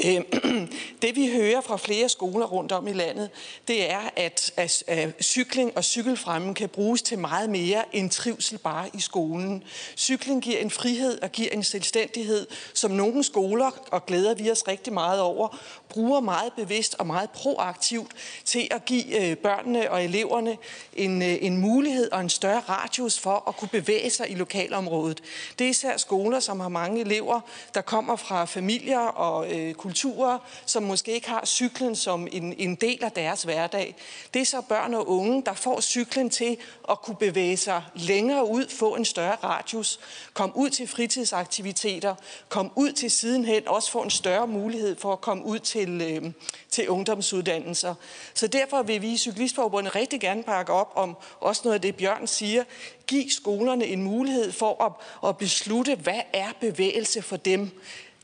Øh, 0.06 0.22
det 1.02 1.16
vi 1.16 1.32
hører 1.32 1.62
fra 1.62 1.78
flere 1.78 2.10
skoler 2.10 2.46
rundt 2.46 2.72
om 2.72 2.88
i 2.88 2.94
landet, 2.94 3.30
det 3.68 3.92
er, 3.92 4.10
at, 4.16 4.54
at, 4.58 4.84
at 4.88 5.24
cykling 5.24 5.78
og 5.78 5.84
cykelfremme 5.84 6.54
kan 6.54 6.70
bruges 6.70 7.02
til 7.02 7.20
meget 7.20 7.50
mere 7.50 7.96
end 7.96 8.10
trivsel 8.10 8.58
bare 8.58 8.90
i 8.94 9.00
skolen. 9.00 9.64
Cykling 9.98 10.44
giver 10.44 10.60
en 10.60 10.72
frihed 10.72 11.22
og 11.22 11.32
giver 11.32 11.50
en 11.52 11.64
selvstændighed, 11.64 12.48
som 12.74 12.92
nogle 12.92 13.24
skoler, 13.24 13.72
og 13.92 14.06
glæder 14.06 14.34
vi 14.34 14.52
os 14.52 14.68
rigtig 14.68 14.94
meget 14.94 15.22
over, 15.22 15.60
bruger 15.96 16.20
meget 16.20 16.54
bevidst 16.54 16.96
og 17.00 17.08
meget 17.08 17.30
proaktivt 17.30 18.12
til 18.46 18.68
at 18.72 18.86
give 18.86 19.30
øh, 19.30 19.38
børnene 19.38 19.92
og 19.92 20.04
eleverne 20.04 20.58
en, 20.94 21.22
øh, 21.22 21.38
en 21.42 21.58
mulighed 21.58 22.12
og 22.12 22.22
en 22.22 22.30
større 22.30 22.60
radius 22.60 23.20
for 23.20 23.44
at 23.48 23.58
kunne 23.58 23.70
bevæge 23.70 24.10
sig 24.10 24.32
i 24.32 24.36
lokalområdet. 24.36 25.22
Det 25.60 25.66
er 25.66 25.70
især 25.70 25.98
skoler, 25.98 26.40
som 26.40 26.60
har 26.60 26.70
mange 26.70 27.02
elever, 27.02 27.42
der 27.74 27.82
kommer 27.82 28.16
fra 28.16 28.46
familier 28.46 29.00
og 29.00 29.54
øh, 29.54 29.74
kulturer, 29.74 30.38
som 30.66 30.84
måske 30.84 31.12
ikke 31.12 31.30
har 31.30 31.46
cyklen 31.46 31.96
som 31.96 32.28
en, 32.32 32.54
en 32.58 32.76
del 32.76 33.04
af 33.04 33.12
deres 33.12 33.44
hverdag. 33.44 33.96
Det 34.34 34.42
er 34.42 34.46
så 34.46 34.62
børn 34.62 34.94
og 34.94 35.10
unge, 35.10 35.44
der 35.46 35.54
får 35.54 35.82
cyklen 35.82 36.30
til 36.30 36.58
at 36.90 37.02
kunne 37.02 37.18
bevæge 37.18 37.58
sig 37.58 37.84
længere 37.96 38.50
ud, 38.50 38.70
få 38.70 38.96
en 38.96 39.06
større 39.06 39.36
radius, 39.44 40.00
komme 40.34 40.58
ud 40.58 40.70
til 40.70 40.88
fritidsaktiviteter, 40.88 42.16
komme 42.50 42.72
ud 42.76 42.92
til 42.92 43.12
sidenhen, 43.12 43.68
også 43.68 43.92
få 43.92 44.02
en 44.02 44.10
større 44.10 44.48
mulighed 44.48 44.96
for 44.96 45.14
at 45.14 45.22
komme 45.22 45.46
ud 45.46 45.60
til, 45.60 45.85
øh, 45.90 46.32
til 46.70 46.90
ungdomsuddannelser. 46.90 47.96
Så 48.34 48.48
derfor 48.48 48.84
vil 48.84 49.02
vi 49.02 49.08
i 49.08 49.18
Cyklistforbundet 49.18 49.96
rigtig 49.96 50.22
gerne 50.22 50.44
pakke 50.44 50.74
op 50.74 50.92
om 50.96 51.18
også 51.40 51.62
noget 51.64 51.76
af 51.76 51.82
det, 51.82 51.96
Bjørn 51.96 52.28
siger. 52.28 52.64
Giv 53.08 53.30
skolerne 53.30 53.86
en 53.86 54.04
mulighed 54.04 54.52
for 54.52 54.84
at, 54.84 54.92
at 55.30 55.38
beslutte, 55.38 55.96
hvad 55.96 56.22
er 56.34 56.50
bevægelse 56.62 57.22
for 57.22 57.38
dem. 57.38 57.70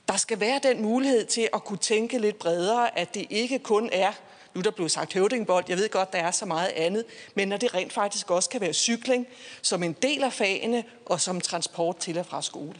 Der 0.07 0.17
skal 0.17 0.39
være 0.39 0.59
den 0.63 0.81
mulighed 0.81 1.25
til 1.25 1.49
at 1.53 1.63
kunne 1.63 1.79
tænke 1.79 2.19
lidt 2.19 2.39
bredere, 2.39 2.99
at 2.99 3.13
det 3.13 3.25
ikke 3.29 3.59
kun 3.59 3.89
er 3.91 4.11
nu 4.53 4.61
der 4.61 4.71
blev 4.71 4.89
sagt 4.89 5.13
høvdingbold, 5.13 5.65
jeg 5.69 5.77
ved 5.77 5.89
godt, 5.89 6.13
der 6.13 6.19
er 6.19 6.31
så 6.31 6.45
meget 6.45 6.71
andet, 6.75 7.05
men 7.35 7.47
når 7.47 7.57
det 7.57 7.73
rent 7.73 7.93
faktisk 7.93 8.31
også 8.31 8.49
kan 8.49 8.61
være 8.61 8.73
cykling 8.73 9.27
som 9.61 9.83
en 9.83 9.95
del 10.01 10.23
af 10.23 10.33
fagene 10.33 10.83
og 11.05 11.21
som 11.21 11.41
transport 11.41 11.97
til 11.97 12.17
og 12.17 12.25
fra 12.25 12.41
skole. 12.41 12.75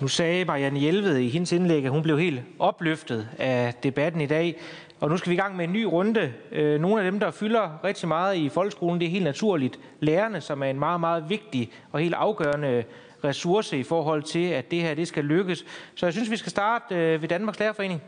Nu 0.00 0.08
sagde 0.08 0.44
Marianne 0.44 0.80
Hjelved 0.80 1.16
i 1.16 1.28
hendes 1.28 1.52
indlæg, 1.52 1.84
at 1.84 1.90
hun 1.90 2.02
blev 2.02 2.18
helt 2.18 2.40
opløftet 2.58 3.28
af 3.38 3.74
debatten 3.82 4.20
i 4.20 4.26
dag. 4.26 4.60
Og 5.00 5.10
nu 5.10 5.16
skal 5.16 5.30
vi 5.30 5.34
i 5.34 5.38
gang 5.38 5.56
med 5.56 5.64
en 5.64 5.72
ny 5.72 5.82
runde. 5.82 6.32
Øh, 6.52 6.80
nogle 6.80 7.02
af 7.02 7.10
dem, 7.10 7.20
der 7.20 7.30
fylder 7.30 7.84
rigtig 7.84 8.08
meget 8.08 8.36
i 8.36 8.48
folkeskolen, 8.48 9.00
det 9.00 9.06
er 9.06 9.10
helt 9.10 9.24
naturligt 9.24 9.78
lærerne, 10.00 10.40
som 10.40 10.62
er 10.62 10.66
en 10.66 10.78
meget, 10.78 11.00
meget 11.00 11.28
vigtig 11.28 11.72
og 11.92 12.00
helt 12.00 12.14
afgørende 12.14 12.84
ressource 13.24 13.78
i 13.78 13.82
forhold 13.82 14.22
til, 14.22 14.44
at 14.44 14.70
det 14.70 14.80
her 14.80 14.94
det 14.94 15.08
skal 15.08 15.24
lykkes. 15.24 15.64
Så 15.94 16.06
jeg 16.06 16.12
synes, 16.12 16.30
vi 16.30 16.36
skal 16.36 16.50
starte 16.50 16.94
øh, 16.94 17.22
ved 17.22 17.28
Danmarks 17.28 17.58
Lærerforening. 17.58 18.02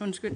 Undskyld. 0.00 0.32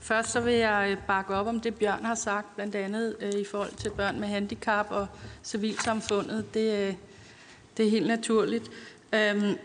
Først 0.00 0.30
så 0.30 0.40
vil 0.40 0.54
jeg 0.54 0.88
øh, 0.90 0.96
bakke 1.06 1.34
op 1.34 1.46
om 1.46 1.60
det, 1.60 1.74
Bjørn 1.74 2.04
har 2.04 2.14
sagt, 2.14 2.54
blandt 2.54 2.74
andet 2.74 3.16
i 3.40 3.44
forhold 3.50 3.72
til 3.72 3.90
børn 3.90 4.20
med 4.20 4.28
handicap 4.28 4.86
og 4.90 5.06
civilsamfundet. 5.42 6.54
Det, 6.54 6.96
det 7.76 7.86
er 7.86 7.90
helt 7.90 8.06
naturligt. 8.06 8.70
Øhm, 9.12 9.58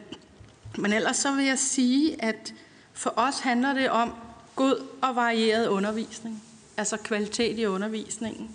men 0.77 0.93
ellers 0.93 1.17
så 1.17 1.35
vil 1.35 1.45
jeg 1.45 1.59
sige, 1.59 2.23
at 2.23 2.53
for 2.93 3.13
os 3.15 3.39
handler 3.39 3.73
det 3.73 3.89
om 3.89 4.13
god 4.55 4.87
og 5.01 5.15
varieret 5.15 5.67
undervisning. 5.67 6.43
Altså 6.77 6.97
kvalitet 6.97 7.59
i 7.59 7.65
undervisningen. 7.65 8.51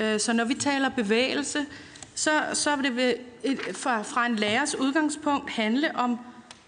Øh, 0.00 0.20
så 0.20 0.32
når 0.32 0.44
vi 0.44 0.54
taler 0.54 0.88
bevægelse, 0.88 1.66
så, 2.14 2.42
så 2.52 2.76
vil 2.76 2.96
det 2.96 3.16
et, 3.42 3.60
fra, 3.72 4.02
fra 4.02 4.26
en 4.26 4.36
lærers 4.36 4.74
udgangspunkt 4.74 5.50
handle 5.50 5.96
om 5.96 6.18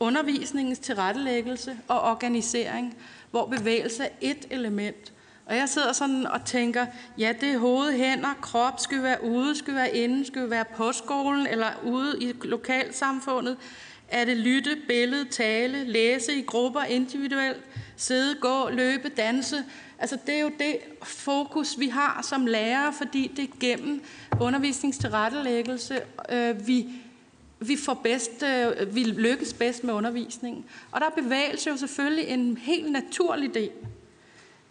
undervisningens 0.01 0.79
tilrettelæggelse 0.79 1.77
og 1.89 2.01
organisering, 2.01 2.97
hvor 3.31 3.47
bevægelse 3.47 4.05
er 4.05 4.09
et 4.21 4.47
element. 4.51 5.13
Og 5.47 5.57
jeg 5.57 5.69
sidder 5.69 5.93
sådan 5.93 6.27
og 6.27 6.45
tænker, 6.45 6.87
ja, 7.19 7.33
det 7.41 7.49
er 7.49 7.59
hoved, 7.59 7.93
hænder, 7.93 8.35
krop, 8.43 8.81
skal 8.81 9.03
være 9.03 9.25
ude, 9.25 9.57
skal 9.57 9.75
være 9.75 9.97
inde, 9.97 10.27
skal 10.27 10.51
være 10.51 10.65
på 10.77 10.93
skolen 10.93 11.47
eller 11.47 11.69
ude 11.85 12.17
i 12.21 12.33
lokalsamfundet. 12.45 13.57
Er 14.09 14.25
det 14.25 14.37
lytte, 14.37 14.77
billede, 14.89 15.29
tale, 15.29 15.85
læse 15.85 16.35
i 16.35 16.43
grupper 16.43 16.83
individuelt, 16.83 17.61
sidde, 17.97 18.35
gå, 18.41 18.69
løbe, 18.71 19.09
danse? 19.09 19.65
Altså 19.99 20.19
det 20.27 20.35
er 20.35 20.41
jo 20.41 20.51
det 20.59 20.77
fokus, 21.03 21.79
vi 21.79 21.89
har 21.89 22.27
som 22.29 22.47
lærere, 22.47 22.93
fordi 22.93 23.33
det 23.37 23.45
er 23.45 23.59
gennem 23.61 24.03
undervisningstilrettelæggelse, 24.41 26.01
øh, 26.31 26.67
vi, 26.67 26.89
vi, 27.61 27.77
får 27.77 27.95
bedst, 27.95 28.43
øh, 28.43 28.95
vi 28.95 29.05
lykkes 29.05 29.53
bedst 29.53 29.85
med 29.85 29.95
undervisningen. 29.95 30.65
Og 30.91 31.01
der 31.01 31.07
er 31.07 31.23
bevægelse 31.23 31.71
jo 31.71 31.77
selvfølgelig 31.77 32.29
en 32.29 32.57
helt 32.57 32.93
naturlig 32.93 33.55
del. 33.55 33.71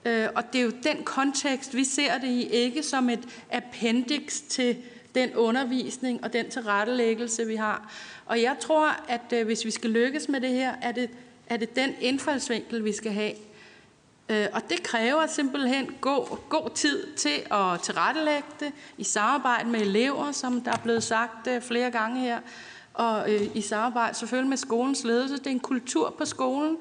Øh, 0.06 0.27
og 0.35 0.53
det 0.53 0.61
er 0.61 0.65
jo 0.65 0.72
den 0.83 1.03
kontekst, 1.03 1.75
vi 1.75 1.83
ser 1.83 2.17
det 2.17 2.27
i, 2.27 2.48
ikke 2.48 2.83
som 2.83 3.09
et 3.09 3.27
appendix 3.51 4.41
til 4.49 4.77
den 5.15 5.35
undervisning 5.35 6.23
og 6.23 6.33
den 6.33 6.49
tilrettelæggelse, 6.49 7.45
vi 7.45 7.56
har. 7.56 7.91
Og 8.25 8.41
jeg 8.41 8.56
tror, 8.59 8.95
at 9.07 9.33
øh, 9.33 9.45
hvis 9.45 9.65
vi 9.65 9.72
skal 9.72 9.90
lykkes 9.90 10.30
med 10.30 10.41
det 10.41 10.49
her, 10.49 10.75
er 10.82 10.91
det, 10.91 11.09
er 11.48 11.57
det 11.57 11.75
den 11.75 11.95
indfaldsvinkel, 12.01 12.85
vi 12.85 12.91
skal 12.91 13.11
have. 13.11 13.33
Øh, 14.30 14.48
og 14.53 14.61
det 14.69 14.83
kræver 14.83 15.27
simpelthen 15.27 15.90
god, 16.01 16.38
god 16.49 16.69
tid 16.75 17.14
til 17.15 17.43
at 17.51 17.82
tilrettelægge 17.83 18.48
det 18.59 18.72
i 18.98 19.03
samarbejde 19.03 19.69
med 19.69 19.82
elever, 19.82 20.32
som 20.32 20.61
der 20.61 20.72
er 20.72 20.80
blevet 20.83 21.03
sagt 21.03 21.48
øh, 21.48 21.61
flere 21.61 21.91
gange 21.91 22.22
her, 22.22 22.40
og 22.93 23.32
øh, 23.32 23.41
i 23.56 23.61
samarbejde 23.61 24.17
selvfølgelig 24.17 24.49
med 24.49 24.57
skolens 24.57 25.03
ledelse. 25.03 25.38
Det 25.38 25.48
er 25.48 25.51
en 25.51 25.59
kultur 25.59 26.15
på 26.17 26.25
skolen, 26.25 26.77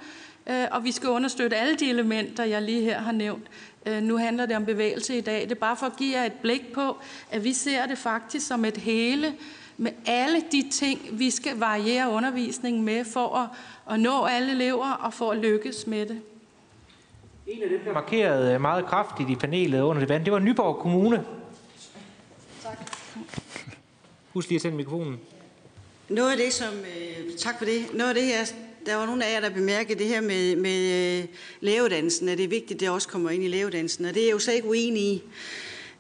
og 0.71 0.85
vi 0.85 0.93
skal 0.93 1.09
understøtte 1.09 1.57
alle 1.57 1.77
de 1.77 1.91
elementer, 1.91 2.45
jeg 2.45 2.62
lige 2.62 2.83
her 2.83 2.99
har 2.99 3.12
nævnt. 3.12 3.47
Øh, 3.87 4.03
nu 4.03 4.17
handler 4.17 4.47
det 4.47 4.57
om 4.57 4.65
bevægelse 4.65 5.19
i 5.19 5.21
dag. 5.21 5.43
Det 5.43 5.51
er 5.51 5.55
bare 5.55 5.77
for 5.77 5.87
at 5.87 5.97
give 5.97 6.19
jer 6.19 6.25
et 6.25 6.33
blik 6.33 6.73
på, 6.73 6.97
at 7.31 7.45
vi 7.45 7.53
ser 7.53 7.87
det 7.87 7.99
faktisk 7.99 8.47
som 8.47 8.65
et 8.65 8.77
hele 8.77 9.35
med 9.77 9.93
alle 10.07 10.43
de 10.53 10.71
ting, 10.71 11.01
vi 11.12 11.31
skal 11.31 11.59
variere 11.59 12.11
undervisningen 12.11 12.83
med 12.83 13.05
for 13.05 13.37
at, 13.37 13.49
at 13.95 14.01
nå 14.01 14.25
alle 14.25 14.53
elever 14.53 14.91
og 14.93 15.15
for 15.15 15.31
at 15.31 15.39
lykkes 15.39 15.87
med 15.87 16.07
det. 16.07 16.21
En 17.47 17.62
af 17.62 17.69
dem, 17.69 17.81
der 17.85 17.93
markerede 17.93 18.59
meget 18.59 18.87
kraftigt 18.87 19.31
i 19.31 19.35
panelet 19.35 19.81
under 19.81 20.01
debatten, 20.01 20.25
det 20.25 20.33
var 20.33 20.39
Nyborg 20.39 20.77
Kommune. 20.77 21.25
Tak. 22.62 22.79
Husk 24.33 24.49
lige 24.49 24.57
at 24.57 24.62
tænde 24.62 24.77
mikrofonen. 24.77 25.21
Noget 26.09 26.31
af 26.31 26.37
det, 26.37 26.53
som... 26.53 26.75
Øh, 26.75 27.37
tak 27.39 27.59
for 27.59 27.65
det. 27.65 27.95
Noget 27.95 28.09
af 28.09 28.15
det 28.15 28.25
her, 28.25 28.45
der 28.86 28.97
var 28.97 29.07
nogle 29.07 29.27
af 29.27 29.35
jer, 29.35 29.41
der 29.41 29.51
bemærkede 29.51 29.99
det 29.99 30.07
her 30.07 30.20
med, 30.20 30.57
med 30.57 31.19
øh, 31.19 31.25
at 31.62 32.39
det 32.39 32.44
er 32.44 32.49
vigtigt, 32.49 32.73
at 32.73 32.81
det 32.81 32.91
også 32.91 33.09
kommer 33.09 33.31
ind 33.31 33.44
i 33.44 33.49
lægeuddannelsen, 33.49 34.05
og 34.05 34.15
det 34.15 34.23
er 34.23 34.27
jeg 34.27 34.33
jo 34.33 34.39
slet 34.39 34.55
ikke 34.55 34.69
uenig 34.69 35.02
i. 35.02 35.23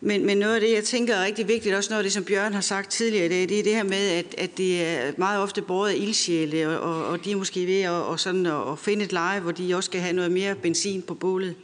Men, 0.04 0.26
men 0.26 0.38
noget 0.38 0.54
af 0.54 0.60
det, 0.60 0.72
jeg 0.72 0.84
tænker 0.84 1.14
er 1.14 1.24
rigtig 1.24 1.48
vigtigt, 1.48 1.74
også 1.74 1.90
noget 1.90 1.98
af 1.98 2.04
det, 2.04 2.12
som 2.12 2.24
Bjørn 2.24 2.54
har 2.54 2.60
sagt 2.60 2.90
tidligere 2.90 3.26
i 3.26 3.28
dag, 3.28 3.48
det 3.48 3.58
er 3.58 3.62
det 3.62 3.74
her 3.74 3.82
med, 3.82 4.08
at, 4.08 4.34
at 4.38 4.58
det 4.58 4.82
er 4.82 5.12
meget 5.16 5.42
ofte 5.42 5.62
båret 5.62 5.90
af 5.90 5.96
ildsjæle, 5.96 6.68
og, 6.68 6.80
og, 6.80 7.06
og 7.06 7.24
de 7.24 7.32
er 7.32 7.36
måske 7.36 7.66
ved 7.66 7.80
at, 7.80 7.90
og 7.90 8.20
sådan, 8.20 8.46
at, 8.46 8.72
at 8.72 8.78
finde 8.78 9.04
et 9.04 9.12
leje, 9.12 9.40
hvor 9.40 9.52
de 9.52 9.76
også 9.76 9.86
skal 9.86 10.00
have 10.00 10.12
noget 10.12 10.30
mere 10.30 10.54
benzin 10.54 11.02
på 11.02 11.14
bålet. 11.14 11.54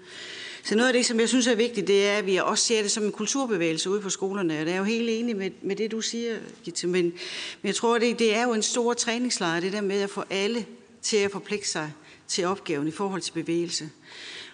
Så 0.64 0.74
noget 0.74 0.88
af 0.88 0.92
det, 0.92 1.06
som 1.06 1.20
jeg 1.20 1.28
synes 1.28 1.46
er 1.46 1.54
vigtigt, 1.54 1.86
det 1.86 2.06
er, 2.06 2.16
at 2.16 2.26
vi 2.26 2.36
også 2.36 2.64
ser 2.64 2.82
det 2.82 2.90
som 2.90 3.04
en 3.04 3.12
kulturbevægelse 3.12 3.90
ude 3.90 4.00
på 4.00 4.10
skolerne. 4.10 4.60
Og 4.60 4.66
det 4.66 4.74
er 4.74 4.78
jo 4.78 4.84
helt 4.84 5.10
enig 5.10 5.36
med, 5.36 5.50
med 5.62 5.76
det, 5.76 5.90
du 5.90 6.00
siger, 6.00 6.36
Gitte. 6.64 6.86
Men, 6.86 7.04
men 7.04 7.12
jeg 7.64 7.74
tror, 7.74 7.98
det, 7.98 8.18
det 8.18 8.34
er 8.34 8.42
jo 8.42 8.52
en 8.52 8.62
stor 8.62 8.94
træningslejr, 8.94 9.60
det 9.60 9.72
der 9.72 9.80
med 9.80 10.00
at 10.00 10.10
få 10.10 10.24
alle 10.30 10.66
til 11.02 11.16
at 11.16 11.30
forpligte 11.30 11.68
sig 11.68 11.92
til 12.28 12.44
opgaven 12.44 12.88
i 12.88 12.90
forhold 12.90 13.22
til 13.22 13.32
bevægelse. 13.32 13.90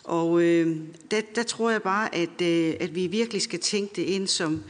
Og 0.05 0.43
øh, 0.43 0.77
der, 1.11 1.21
der 1.35 1.43
tror 1.43 1.71
jeg 1.71 1.83
bare, 1.83 2.15
at, 2.15 2.43
øh, 2.43 2.75
at 2.81 2.95
vi 2.95 3.07
virkelig 3.07 3.43
skal 3.43 3.61
tænke 3.61 3.97
det 3.97 4.03
ind 4.03 4.27
som, 4.27 4.63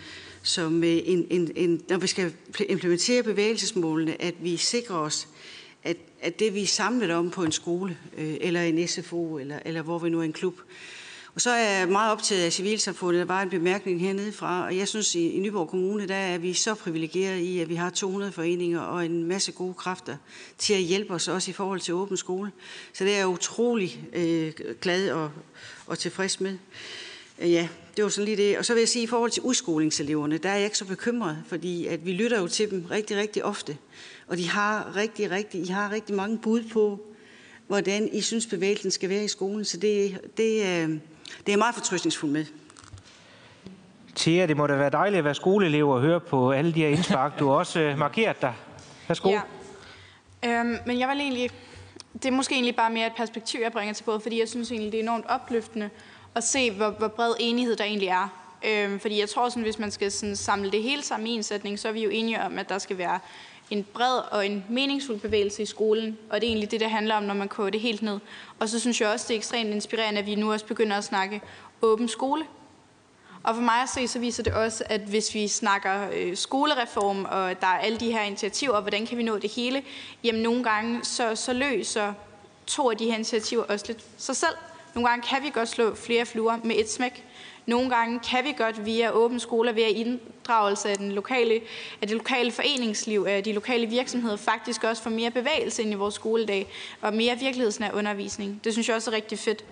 som 0.42 0.84
øh, 0.84 1.00
en, 1.04 1.26
en, 1.30 1.50
en, 1.56 1.82
når 1.88 1.98
vi 1.98 2.06
skal 2.06 2.32
implementere 2.68 3.22
bevægelsesmålene, 3.22 4.22
at 4.22 4.34
vi 4.40 4.56
sikrer 4.56 4.96
os, 4.96 5.28
at, 5.82 5.96
at 6.20 6.38
det 6.38 6.54
vi 6.54 6.62
er 6.62 6.66
samlet 6.66 7.10
om 7.10 7.30
på 7.30 7.42
en 7.42 7.52
skole, 7.52 7.98
øh, 8.18 8.36
eller 8.40 8.62
en 8.62 8.88
SFO, 8.88 9.38
eller, 9.38 9.58
eller 9.64 9.82
hvor 9.82 9.98
vi 9.98 10.08
nu 10.08 10.20
er 10.20 10.24
en 10.24 10.32
klub, 10.32 10.60
og 11.34 11.40
så 11.40 11.50
er 11.50 11.78
jeg 11.78 11.88
meget 11.88 12.12
optaget 12.12 12.44
af 12.44 12.52
civilsamfundet. 12.52 13.20
Der 13.20 13.34
var 13.34 13.42
en 13.42 13.50
bemærkning 13.50 14.00
hernede 14.00 14.32
fra, 14.32 14.64
og 14.64 14.76
jeg 14.76 14.88
synes, 14.88 15.14
i, 15.14 15.28
i 15.28 15.40
Nyborg 15.40 15.68
Kommune, 15.68 16.08
der 16.08 16.14
er 16.14 16.38
vi 16.38 16.52
så 16.52 16.74
privilegerede 16.74 17.42
i, 17.42 17.58
at 17.60 17.68
vi 17.68 17.74
har 17.74 17.90
200 17.90 18.32
foreninger 18.32 18.80
og 18.80 19.06
en 19.06 19.24
masse 19.24 19.52
gode 19.52 19.74
kræfter 19.74 20.16
til 20.58 20.74
at 20.74 20.80
hjælpe 20.80 21.14
os 21.14 21.28
også 21.28 21.50
i 21.50 21.54
forhold 21.54 21.80
til 21.80 21.94
åben 21.94 22.16
skole. 22.16 22.52
Så 22.92 23.04
det 23.04 23.12
er 23.12 23.16
jeg 23.16 23.26
utrolig 23.26 24.08
øh, 24.12 24.52
glad 24.80 25.10
og, 25.10 25.30
og 25.86 25.98
tilfreds 25.98 26.40
med. 26.40 26.58
Øh, 27.38 27.52
ja, 27.52 27.68
det 27.96 28.04
var 28.04 28.10
sådan 28.10 28.24
lige 28.24 28.48
det. 28.48 28.58
Og 28.58 28.64
så 28.64 28.74
vil 28.74 28.80
jeg 28.80 28.88
sige, 28.88 29.02
at 29.02 29.06
i 29.06 29.10
forhold 29.10 29.30
til 29.30 29.42
udskolingseleverne, 29.42 30.38
der 30.38 30.48
er 30.48 30.54
jeg 30.54 30.64
ikke 30.64 30.78
så 30.78 30.84
bekymret, 30.84 31.42
fordi 31.46 31.86
at 31.86 32.06
vi 32.06 32.12
lytter 32.12 32.40
jo 32.40 32.48
til 32.48 32.70
dem 32.70 32.84
rigtig, 32.90 33.16
rigtig 33.16 33.44
ofte. 33.44 33.76
Og 34.26 34.36
de 34.36 34.48
har 34.48 34.96
rigtig, 34.96 35.30
rigtig, 35.30 35.60
I 35.60 35.66
har 35.66 35.92
rigtig 35.92 36.14
mange 36.14 36.38
bud 36.38 36.62
på, 36.72 37.00
hvordan 37.66 38.08
I 38.12 38.20
synes, 38.20 38.46
bevægelsen 38.46 38.90
skal 38.90 39.08
være 39.08 39.24
i 39.24 39.28
skolen. 39.28 39.64
Så 39.64 39.76
det, 39.76 40.18
det, 40.36 40.66
det 41.46 41.52
er 41.52 41.56
meget 41.56 41.74
fortrystningsfuldt 41.74 42.32
med. 42.32 42.44
Thea, 44.16 44.46
det 44.46 44.56
må 44.56 44.66
da 44.66 44.74
være 44.74 44.90
dejligt 44.90 45.18
at 45.18 45.24
være 45.24 45.34
skoleelev 45.34 45.88
og 45.88 46.00
høre 46.00 46.20
på 46.20 46.52
alle 46.52 46.74
de 46.74 46.80
her 46.80 46.88
indspark. 46.88 47.38
Du 47.38 47.48
har 47.48 47.54
også 47.54 47.80
øh, 47.80 47.98
markeret 47.98 48.42
dig. 48.42 48.54
Værsgo. 49.08 49.30
Ja. 49.30 49.40
Øhm, 50.44 50.76
men 50.86 50.98
jeg 50.98 51.08
vil 51.08 51.20
egentlig, 51.20 51.50
det 52.12 52.24
er 52.24 52.30
måske 52.30 52.54
egentlig 52.54 52.76
bare 52.76 52.90
mere 52.90 53.06
et 53.06 53.12
perspektiv, 53.16 53.60
jeg 53.60 53.72
bringer 53.72 53.94
til 53.94 54.04
både, 54.04 54.20
fordi 54.20 54.40
jeg 54.40 54.48
synes 54.48 54.70
egentlig, 54.70 54.92
det 54.92 54.98
er 54.98 55.02
enormt 55.02 55.24
opløftende 55.28 55.90
at 56.34 56.44
se, 56.44 56.70
hvor, 56.70 56.90
hvor 56.90 57.08
bred 57.08 57.32
enighed 57.40 57.76
der 57.76 57.84
egentlig 57.84 58.08
er. 58.08 58.28
Øhm, 58.66 59.00
fordi 59.00 59.20
jeg 59.20 59.28
tror, 59.28 59.48
sådan, 59.48 59.62
hvis 59.62 59.78
man 59.78 59.90
skal 59.90 60.12
sådan, 60.12 60.36
samle 60.36 60.70
det 60.70 60.82
hele 60.82 61.02
sammen 61.02 61.26
i 61.26 61.30
en 61.30 61.42
sætning, 61.42 61.78
så 61.78 61.88
er 61.88 61.92
vi 61.92 62.04
jo 62.04 62.10
enige 62.10 62.42
om, 62.42 62.58
at 62.58 62.68
der 62.68 62.78
skal 62.78 62.98
være 62.98 63.18
en 63.70 63.86
bred 63.93 64.18
og 64.31 64.47
en 64.47 64.65
meningsfuld 64.68 65.20
bevægelse 65.20 65.62
i 65.62 65.67
skolen, 65.67 66.18
og 66.31 66.41
det 66.41 66.47
er 66.47 66.51
egentlig 66.51 66.70
det, 66.70 66.81
det 66.81 66.91
handler 66.91 67.15
om, 67.15 67.23
når 67.23 67.34
man 67.34 67.49
koger 67.49 67.70
det 67.70 67.81
helt 67.81 68.02
ned. 68.02 68.18
Og 68.59 68.68
så 68.68 68.81
synes 68.81 69.01
jeg 69.01 69.09
også, 69.09 69.26
det 69.28 69.34
er 69.34 69.39
ekstremt 69.39 69.70
inspirerende, 69.70 70.20
at 70.20 70.26
vi 70.26 70.34
nu 70.34 70.52
også 70.52 70.67
begynder 70.67 70.97
at 70.97 71.05
snakke 71.05 71.41
åben 71.83 72.09
skole. 72.09 72.44
Og 73.43 73.55
for 73.55 73.62
mig 73.62 73.83
at 73.83 73.89
se, 73.89 74.09
så 74.09 74.18
viser 74.18 74.43
det 74.43 74.52
også, 74.52 74.84
at 74.86 75.01
hvis 75.01 75.34
vi 75.34 75.49
snakker 75.49 76.09
øh, 76.15 76.36
skolereform, 76.36 77.25
og 77.25 77.60
der 77.60 77.67
er 77.67 77.78
alle 77.78 77.99
de 77.99 78.12
her 78.12 78.23
initiativer, 78.23 78.73
og 78.73 78.83
hvordan 78.83 79.07
kan 79.07 79.18
vi 79.18 79.23
nå 79.23 79.39
det 79.39 79.51
hele, 79.51 79.83
jamen 80.25 80.43
nogle 80.43 80.65
gange, 80.65 81.05
så, 81.05 81.34
så 81.34 81.52
løser 81.52 82.12
to 82.67 82.91
af 82.91 82.97
de 82.97 83.05
her 83.05 83.15
initiativer 83.15 83.62
også 83.62 83.84
lidt 83.89 84.05
sig 84.17 84.36
selv. 84.36 84.55
Nogle 84.94 85.09
gange 85.09 85.28
kan 85.28 85.43
vi 85.43 85.51
godt 85.51 85.68
slå 85.68 85.94
flere 85.94 86.26
fluer 86.26 86.57
med 86.65 86.76
et 86.78 86.91
smæk. 86.91 87.25
Nogle 87.67 87.91
gange 87.91 88.20
kan 88.31 88.44
vi 88.44 88.55
godt 88.59 88.86
via 88.86 89.10
åben 89.10 89.41
skole 89.41 89.51
skoler, 89.51 89.73
via 89.73 89.89
inddragelse 90.44 90.90
af, 90.90 90.97
den 90.97 91.12
lokale, 91.12 91.60
af 92.02 92.08
det 92.08 92.16
lokale 92.16 92.52
foreningsliv, 92.52 93.26
af 93.28 93.44
de 93.44 93.52
lokale 93.52 93.86
virksomheder, 93.86 94.36
faktisk 94.36 94.84
også 94.84 95.02
får 95.02 95.10
mere 95.10 95.31
bevægelse 95.31 95.82
ind 95.82 95.92
i 95.92 95.94
vores 95.94 96.14
skoledag, 96.14 96.66
og 97.00 97.14
mere 97.14 97.39
virkelighedsnær 97.39 97.90
undervisning. 97.92 98.60
Det 98.64 98.73
synes 98.73 98.89
jeg 98.89 98.97
også 98.97 99.10
er 99.10 99.14
rigtig 99.14 99.39
fedt. 99.39 99.64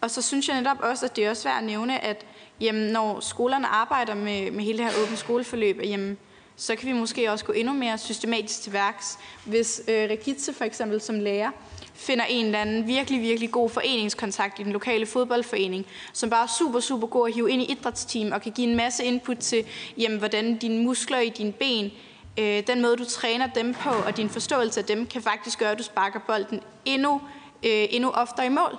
Og 0.00 0.10
så 0.10 0.22
synes 0.22 0.48
jeg 0.48 0.56
netop 0.56 0.76
også, 0.80 1.06
at 1.06 1.16
det 1.16 1.24
er 1.24 1.30
også 1.30 1.42
svært 1.42 1.58
at 1.58 1.64
nævne, 1.64 2.04
at 2.04 2.26
jamen, 2.60 2.92
når 2.92 3.20
skolerne 3.20 3.66
arbejder 3.66 4.14
med, 4.14 4.50
med 4.50 4.64
hele 4.64 4.78
det 4.78 4.86
her 4.86 5.02
åbent 5.02 5.18
skoleforløb, 5.18 5.80
jamen, 5.84 6.18
så 6.56 6.76
kan 6.76 6.88
vi 6.88 6.92
måske 6.92 7.32
også 7.32 7.44
gå 7.44 7.52
endnu 7.52 7.72
mere 7.72 7.98
systematisk 7.98 8.62
til 8.62 8.72
værks. 8.72 9.18
Hvis 9.44 9.82
øh, 9.88 10.10
Regitze 10.10 10.52
for 10.52 10.64
eksempel 10.64 11.00
som 11.00 11.20
lærer 11.20 11.50
finder 11.96 12.24
en 12.24 12.46
eller 12.46 12.58
anden 12.58 12.86
virkelig, 12.86 13.20
virkelig 13.20 13.50
god 13.50 13.70
foreningskontakt 13.70 14.58
i 14.58 14.62
den 14.62 14.72
lokale 14.72 15.06
fodboldforening, 15.06 15.86
som 16.12 16.30
bare 16.30 16.42
er 16.42 16.48
super, 16.58 16.80
super 16.80 17.06
god 17.06 17.28
at 17.28 17.34
hive 17.34 17.50
ind 17.50 17.62
i 17.62 17.72
idrætsteam 17.72 18.32
og 18.32 18.42
kan 18.42 18.52
give 18.52 18.68
en 18.68 18.76
masse 18.76 19.04
input 19.04 19.36
til, 19.38 19.64
jamen, 19.98 20.18
hvordan 20.18 20.56
dine 20.56 20.84
muskler 20.84 21.18
i 21.18 21.28
dine 21.28 21.52
ben, 21.52 21.90
øh, 22.38 22.66
den 22.66 22.82
måde, 22.82 22.96
du 22.96 23.04
træner 23.04 23.46
dem 23.46 23.74
på, 23.74 23.90
og 23.90 24.16
din 24.16 24.30
forståelse 24.30 24.80
af 24.80 24.86
dem, 24.86 25.06
kan 25.06 25.22
faktisk 25.22 25.58
gøre, 25.58 25.70
at 25.70 25.78
du 25.78 25.82
sparker 25.82 26.20
bolden 26.26 26.60
endnu, 26.84 27.20
øh, 27.62 27.86
endnu 27.90 28.10
oftere 28.10 28.46
i 28.46 28.48
mål. 28.48 28.76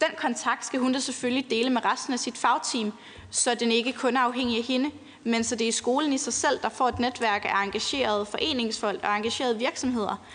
Den 0.00 0.10
kontakt 0.16 0.66
skal 0.66 0.80
hun 0.80 0.92
da 0.92 0.98
selvfølgelig 0.98 1.50
dele 1.50 1.70
med 1.70 1.84
resten 1.84 2.12
af 2.12 2.18
sit 2.18 2.38
fagteam, 2.38 2.92
så 3.30 3.54
den 3.54 3.72
ikke 3.72 3.92
kun 3.92 4.16
er 4.16 4.20
afhængig 4.20 4.58
af 4.58 4.64
hende, 4.64 4.90
men 5.24 5.44
så 5.44 5.56
det 5.56 5.68
er 5.68 5.72
skolen 5.72 6.12
i 6.12 6.18
sig 6.18 6.32
selv, 6.32 6.58
der 6.62 6.68
får 6.68 6.88
et 6.88 6.98
netværk 6.98 7.44
af 7.44 7.64
engagerede 7.64 8.26
foreningsfolk 8.26 9.00
og 9.02 9.16
engagerede 9.16 9.58
virksomheder, 9.58 10.26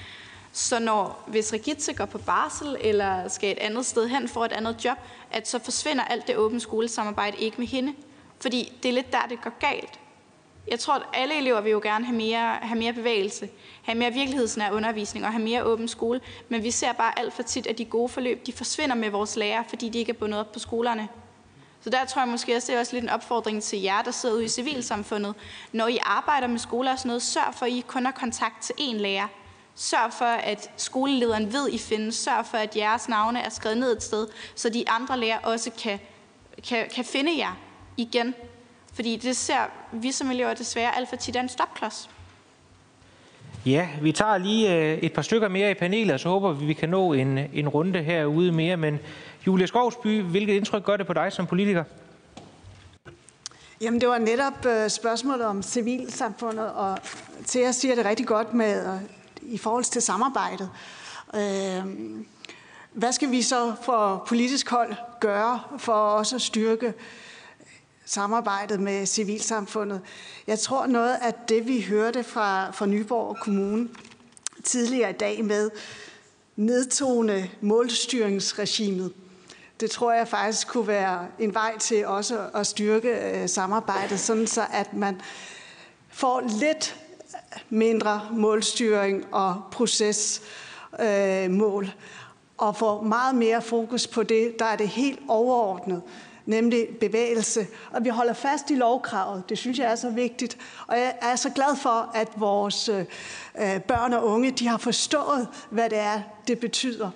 så 0.52 0.80
når, 0.80 1.24
hvis 1.28 1.54
Regitze 1.54 1.94
går 1.94 2.06
på 2.06 2.18
barsel 2.18 2.78
eller 2.80 3.28
skal 3.28 3.52
et 3.52 3.58
andet 3.58 3.86
sted 3.86 4.08
hen 4.08 4.28
for 4.28 4.46
et 4.46 4.52
andet 4.52 4.86
job, 4.86 4.98
at 5.32 5.48
så 5.48 5.60
forsvinder 5.60 6.04
alt 6.04 6.28
det 6.28 6.38
åbne 6.38 6.60
skolesamarbejde 6.60 7.38
ikke 7.38 7.58
med 7.58 7.68
hende. 7.68 7.94
Fordi 8.40 8.72
det 8.84 8.90
er 8.90 8.94
lidt 8.94 9.12
der, 9.12 9.22
det 9.30 9.42
går 9.42 9.54
galt. 9.60 10.00
Jeg 10.68 10.80
tror, 10.80 10.94
at 10.94 11.04
alle 11.14 11.38
elever 11.38 11.62
vil 11.62 11.72
jo 11.72 11.80
gerne 11.84 12.06
have 12.06 12.18
mere, 12.18 12.56
have 12.56 12.80
mere 12.80 12.94
bevægelse, 12.94 13.50
have 13.84 13.98
mere 13.98 14.14
virkelighedsnær 14.14 14.72
undervisning 14.72 15.26
og 15.26 15.32
have 15.32 15.44
mere 15.44 15.64
åben 15.64 15.88
skole. 15.88 16.22
Men 16.50 16.64
vi 16.64 16.72
ser 16.72 16.94
bare 16.94 17.20
alt 17.20 17.34
for 17.34 17.44
tit, 17.44 17.68
at 17.68 17.78
de 17.78 17.86
gode 17.86 18.10
forløb 18.10 18.46
de 18.46 18.54
forsvinder 18.54 18.96
med 18.96 19.10
vores 19.10 19.36
lærere, 19.36 19.64
fordi 19.70 19.90
de 19.90 20.00
ikke 20.00 20.10
er 20.10 20.18
bundet 20.18 20.40
op 20.40 20.52
på 20.52 20.60
skolerne. 20.60 21.08
Så 21.82 21.90
der 21.90 22.06
tror 22.06 22.22
jeg 22.22 22.30
måske 22.30 22.56
også, 22.56 22.68
det 22.68 22.76
er 22.76 22.80
også 22.80 22.94
lidt 22.94 23.04
en 23.04 23.10
opfordring 23.10 23.64
til 23.64 23.82
jer, 23.82 24.02
der 24.02 24.12
sidder 24.12 24.36
ude 24.36 24.46
i 24.46 24.48
civilsamfundet. 24.48 25.36
Når 25.72 25.88
I 25.88 26.00
arbejder 26.02 26.48
med 26.48 26.60
skoler 26.60 26.92
og 26.92 27.00
sådan 27.00 27.08
noget, 27.08 27.22
sørg 27.22 27.54
for, 27.54 27.66
at 27.66 27.72
I 27.72 27.84
kun 27.88 28.06
har 28.06 28.12
kontakt 28.12 28.62
til 28.62 28.74
én 28.80 28.98
lærer 28.98 29.28
Sørg 29.82 30.14
for, 30.14 30.26
at 30.26 30.72
skolelederen 30.78 31.54
ved, 31.54 31.70
I 31.70 31.78
findes. 31.78 32.16
Sørg 32.16 32.46
for, 32.46 32.58
at 32.58 32.76
jeres 32.76 33.10
navne 33.10 33.40
er 33.40 33.50
skrevet 33.50 33.78
ned 33.78 33.98
et 33.98 34.04
sted, 34.04 34.28
så 34.56 34.70
de 34.70 34.90
andre 34.90 35.20
lærere 35.20 35.40
også 35.40 35.72
kan, 35.84 36.00
kan, 36.68 36.86
kan 36.96 37.06
finde 37.06 37.38
jer 37.38 37.58
igen. 37.98 38.36
Fordi 38.94 39.16
det 39.16 39.38
ser 39.38 39.70
vi 39.92 40.12
som 40.12 40.32
elever 40.32 40.54
desværre 40.54 40.98
alt 40.98 41.10
for 41.10 41.16
tit 41.16 41.36
er 41.36 41.42
en 41.42 41.50
stopklods. 41.50 42.10
Ja, 43.66 43.88
vi 44.02 44.12
tager 44.12 44.38
lige 44.38 44.76
øh, 44.76 44.98
et 44.98 45.14
par 45.14 45.22
stykker 45.22 45.48
mere 45.48 45.72
i 45.72 45.74
panelet, 45.74 46.14
og 46.14 46.20
så 46.20 46.30
håber 46.30 46.52
vi, 46.52 46.66
vi 46.66 46.74
kan 46.74 46.90
nå 46.90 47.14
en, 47.14 47.38
en 47.38 47.70
runde 47.70 48.04
herude 48.04 48.52
mere. 48.52 48.78
Men 48.78 49.00
Julia 49.48 49.66
Skovsby, 49.66 50.22
hvilket 50.22 50.54
indtryk 50.54 50.84
gør 50.84 50.98
det 50.98 51.08
på 51.08 51.14
dig 51.14 51.34
som 51.34 51.48
politiker? 51.48 51.84
Jamen, 53.82 54.02
det 54.02 54.10
var 54.10 54.18
netop 54.18 54.66
øh, 54.66 54.90
spørgsmålet 54.90 55.46
om 55.46 55.64
civilsamfundet, 55.64 56.72
og 56.72 56.98
til 57.46 57.60
at 57.60 57.76
sige 57.76 57.96
det 57.96 58.06
rigtig 58.06 58.28
godt 58.28 58.54
med 58.54 58.94
øh, 58.94 59.02
i 59.42 59.58
forhold 59.58 59.84
til 59.84 60.02
samarbejdet. 60.02 60.70
Øh, 61.36 61.86
hvad 62.94 63.14
skal 63.14 63.32
vi 63.32 63.42
så 63.42 63.74
fra 63.84 64.18
politisk 64.18 64.70
hold 64.70 64.96
gøre 65.20 65.62
for 65.78 65.94
også 65.94 66.36
at 66.36 66.42
styrke 66.42 66.94
samarbejdet 68.06 68.80
med 68.80 69.06
civilsamfundet? 69.06 70.02
Jeg 70.48 70.60
tror 70.60 70.86
noget 70.86 71.16
af 71.22 71.34
det, 71.34 71.68
vi 71.68 71.82
hørte 71.82 72.24
fra, 72.24 72.72
fra 72.72 72.86
Nyborg 72.86 73.38
Kommune 73.42 73.90
tidligere 74.64 75.10
i 75.10 75.14
dag 75.14 75.46
med 75.46 75.70
nedtone 76.56 77.50
målstyringsregimet, 77.62 79.14
det 79.80 79.92
tror 79.92 80.14
jeg 80.14 80.28
faktisk 80.28 80.68
kunne 80.68 80.88
være 80.88 81.28
en 81.40 81.54
vej 81.54 81.78
til 81.78 82.08
også 82.08 82.50
at 82.54 82.68
styrke 82.68 83.10
øh, 83.10 83.50
samarbejdet, 83.50 84.20
sådan 84.20 84.48
så 84.48 84.66
at 84.72 84.94
man 84.94 85.22
får 86.10 86.44
lidt 86.60 86.96
mindre 87.70 88.22
målstyring 88.32 89.26
og 89.32 89.62
procesmål, 89.72 91.84
øh, 91.84 91.90
og 92.58 92.76
får 92.76 93.02
meget 93.02 93.36
mere 93.36 93.62
fokus 93.62 94.08
på 94.08 94.24
det, 94.24 94.60
der 94.60 94.66
er 94.66 94.76
det 94.76 94.88
helt 94.88 95.20
overordnet, 95.28 96.02
nemlig 96.46 96.88
bevægelse. 97.00 97.68
Og 97.92 98.04
vi 98.04 98.10
holder 98.10 98.34
fast 98.34 98.70
i 98.70 98.76
lovkravet. 98.76 99.50
Det 99.50 99.58
synes 99.58 99.80
jeg 99.80 99.92
er 99.92 99.96
så 99.96 100.10
vigtigt. 100.10 100.58
Og 100.88 100.98
jeg 100.98 101.16
er 101.22 101.36
så 101.36 101.50
glad 101.50 101.76
for, 101.76 102.12
at 102.14 102.28
vores 102.36 102.90
øh, 102.90 103.06
børn 103.82 104.14
og 104.14 104.26
unge 104.26 104.52
de 104.52 104.68
har 104.68 104.78
forstået, 104.78 105.48
hvad 105.70 105.90
det 105.90 105.98
er, 105.98 106.22
det 106.48 106.60
betyder. 106.60 107.10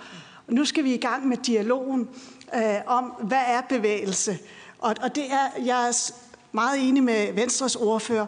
Og 0.47 0.53
nu 0.53 0.65
skal 0.65 0.83
vi 0.83 0.93
i 0.93 0.97
gang 0.97 1.27
med 1.27 1.37
dialogen 1.37 2.09
øh, 2.55 2.75
om, 2.85 3.03
hvad 3.03 3.43
er 3.47 3.61
bevægelse? 3.61 4.39
Og, 4.79 4.95
og 5.01 5.15
det 5.15 5.31
er, 5.31 5.61
jeg 5.65 5.87
er 5.87 6.11
meget 6.51 6.87
enig 6.87 7.03
med 7.03 7.33
Venstres 7.33 7.75
ordfører, 7.75 8.25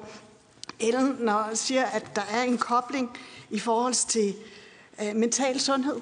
Ellen, 0.80 1.16
når 1.20 1.50
siger, 1.54 1.86
at 1.86 2.16
der 2.16 2.22
er 2.32 2.44
en 2.44 2.58
kobling 2.58 3.18
i 3.50 3.60
forhold 3.60 4.08
til 4.08 4.36
øh, 5.02 5.16
mental 5.16 5.60
sundhed. 5.60 5.96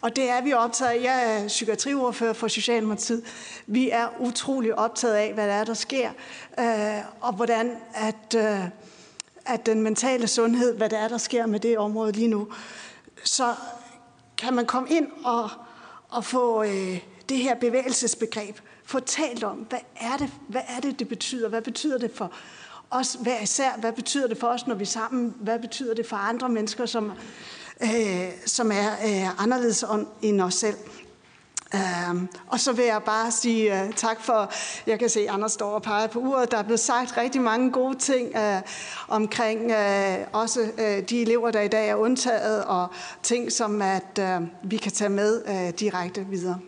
Og 0.00 0.16
det 0.16 0.30
er 0.30 0.40
vi 0.40 0.52
optaget 0.52 0.90
af. 0.90 1.02
Jeg 1.02 1.42
er 1.42 1.48
psykiatriordfører 1.48 2.32
for 2.32 2.48
Socialdemokratiet. 2.48 3.24
Vi 3.66 3.90
er 3.90 4.08
utrolig 4.20 4.78
optaget 4.78 5.14
af, 5.14 5.34
hvad 5.34 5.46
der 5.46 5.52
er, 5.52 5.64
der 5.64 5.74
sker, 5.74 6.10
øh, 6.58 7.04
og 7.20 7.32
hvordan 7.32 7.76
at, 7.94 8.34
øh, 8.36 8.60
at 9.46 9.66
den 9.66 9.82
mentale 9.82 10.26
sundhed, 10.26 10.76
hvad 10.76 10.90
der 10.90 10.98
er, 10.98 11.08
der 11.08 11.18
sker 11.18 11.46
med 11.46 11.60
det 11.60 11.78
område 11.78 12.12
lige 12.12 12.28
nu. 12.28 12.48
Så 13.24 13.54
kan 14.38 14.54
man 14.54 14.66
komme 14.66 14.88
ind 14.90 15.08
og, 15.24 15.50
og 16.08 16.24
få 16.24 16.62
øh, 16.62 17.00
det 17.28 17.38
her 17.38 17.54
bevægelsesbegreb, 17.54 18.56
få 18.84 19.00
talt 19.00 19.44
om, 19.44 19.56
hvad 19.56 19.78
er, 20.00 20.16
det, 20.16 20.30
hvad 20.48 20.62
er 20.68 20.80
det, 20.80 20.98
det 20.98 21.08
betyder? 21.08 21.48
Hvad 21.48 21.62
betyder 21.62 21.98
det 21.98 22.10
for 22.14 22.32
os 22.90 23.16
hvad, 23.20 23.36
især? 23.42 23.70
Hvad 23.78 23.92
betyder 23.92 24.28
det 24.28 24.38
for 24.38 24.46
os, 24.46 24.66
når 24.66 24.74
vi 24.74 24.82
er 24.82 24.86
sammen? 24.86 25.34
Hvad 25.40 25.58
betyder 25.58 25.94
det 25.94 26.06
for 26.06 26.16
andre 26.16 26.48
mennesker, 26.48 26.86
som, 26.86 27.12
øh, 27.82 28.28
som 28.46 28.72
er 28.72 28.90
øh, 29.04 29.42
anderledes 29.42 29.84
end 30.22 30.40
os 30.40 30.54
selv? 30.54 30.76
Uh, 31.74 32.22
og 32.46 32.60
så 32.60 32.72
vil 32.72 32.84
jeg 32.84 33.02
bare 33.02 33.30
sige 33.30 33.72
uh, 33.72 33.94
tak 33.94 34.20
for, 34.20 34.52
jeg 34.86 34.98
kan 34.98 35.08
se, 35.08 35.20
at 35.20 35.28
Anders 35.28 35.52
står 35.52 35.70
og 35.70 35.82
peger 35.82 36.06
på 36.06 36.18
uret. 36.18 36.50
Der 36.50 36.58
er 36.58 36.62
blevet 36.62 36.80
sagt 36.80 37.16
rigtig 37.16 37.40
mange 37.40 37.72
gode 37.72 37.98
ting 37.98 38.36
uh, 38.36 38.60
omkring 39.08 39.60
uh, 39.64 40.40
også 40.40 40.60
uh, 40.60 41.08
de 41.08 41.22
elever, 41.22 41.50
der 41.50 41.60
i 41.60 41.68
dag 41.68 41.88
er 41.88 41.94
undtaget, 41.94 42.64
og 42.64 42.88
ting, 43.22 43.52
som 43.52 43.82
at 43.82 44.18
uh, 44.20 44.70
vi 44.70 44.76
kan 44.76 44.92
tage 44.92 45.10
med 45.10 45.42
uh, 45.48 45.78
direkte 45.78 46.26
videre. 46.26 46.58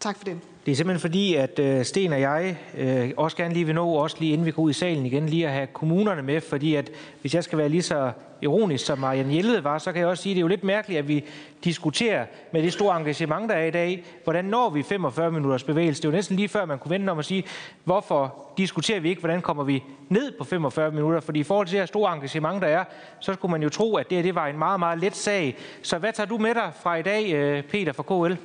Tak 0.00 0.16
for 0.16 0.24
det. 0.24 0.40
Det 0.66 0.72
er 0.72 0.76
simpelthen 0.76 1.00
fordi, 1.00 1.34
at 1.34 1.58
øh, 1.58 1.84
Sten 1.84 2.12
og 2.12 2.20
jeg 2.20 2.56
øh, 2.78 3.10
også 3.16 3.36
gerne 3.36 3.54
lige 3.54 3.66
vil 3.66 3.74
nå, 3.74 3.88
også 3.88 4.16
lige 4.20 4.32
inden 4.32 4.46
vi 4.46 4.50
går 4.50 4.62
ud 4.62 4.70
i 4.70 4.72
salen 4.72 5.06
igen, 5.06 5.28
lige 5.28 5.46
at 5.46 5.52
have 5.52 5.66
kommunerne 5.66 6.22
med, 6.22 6.40
fordi 6.40 6.74
at 6.74 6.90
hvis 7.20 7.34
jeg 7.34 7.44
skal 7.44 7.58
være 7.58 7.68
lige 7.68 7.82
så 7.82 8.12
ironisk, 8.42 8.86
som 8.86 8.98
Marianne 8.98 9.32
Hjelved 9.32 9.60
var, 9.60 9.78
så 9.78 9.92
kan 9.92 10.00
jeg 10.00 10.08
også 10.08 10.22
sige, 10.22 10.32
at 10.32 10.34
det 10.34 10.40
er 10.40 10.44
jo 10.44 10.48
lidt 10.48 10.64
mærkeligt, 10.64 10.98
at 10.98 11.08
vi 11.08 11.24
diskuterer 11.64 12.24
med 12.52 12.62
det 12.62 12.72
store 12.72 12.96
engagement, 12.96 13.48
der 13.48 13.54
er 13.54 13.64
i 13.64 13.70
dag, 13.70 14.04
hvordan 14.24 14.44
når 14.44 14.70
vi 14.70 14.82
45 14.82 15.32
minutters 15.32 15.62
bevægelse. 15.62 16.02
Det 16.02 16.08
er 16.08 16.12
jo 16.12 16.16
næsten 16.16 16.36
lige 16.36 16.48
før, 16.48 16.64
man 16.64 16.78
kunne 16.78 16.90
vente 16.90 17.10
om 17.10 17.18
at 17.18 17.24
sige, 17.24 17.44
hvorfor 17.84 18.34
diskuterer 18.58 19.00
vi 19.00 19.08
ikke, 19.08 19.20
hvordan 19.20 19.42
kommer 19.42 19.64
vi 19.64 19.82
ned 20.08 20.32
på 20.38 20.44
45 20.44 20.90
minutter? 20.90 21.20
Fordi 21.20 21.40
i 21.40 21.42
forhold 21.42 21.66
til 21.66 21.72
det 21.72 21.80
her 21.80 21.86
store 21.86 22.14
engagement, 22.14 22.62
der 22.62 22.68
er, 22.68 22.84
så 23.20 23.32
skulle 23.32 23.52
man 23.52 23.62
jo 23.62 23.68
tro, 23.68 23.96
at 23.96 24.08
det, 24.10 24.16
her, 24.16 24.22
det 24.22 24.34
var 24.34 24.46
en 24.46 24.58
meget, 24.58 24.80
meget 24.80 24.98
let 24.98 25.16
sag. 25.16 25.56
Så 25.82 25.98
hvad 25.98 26.12
tager 26.12 26.26
du 26.26 26.38
med 26.38 26.54
dig 26.54 26.70
fra 26.82 26.96
i 26.96 27.02
dag, 27.02 27.32
øh, 27.32 27.62
Peter 27.62 27.92
fra 27.92 28.02
KL? 28.02 28.36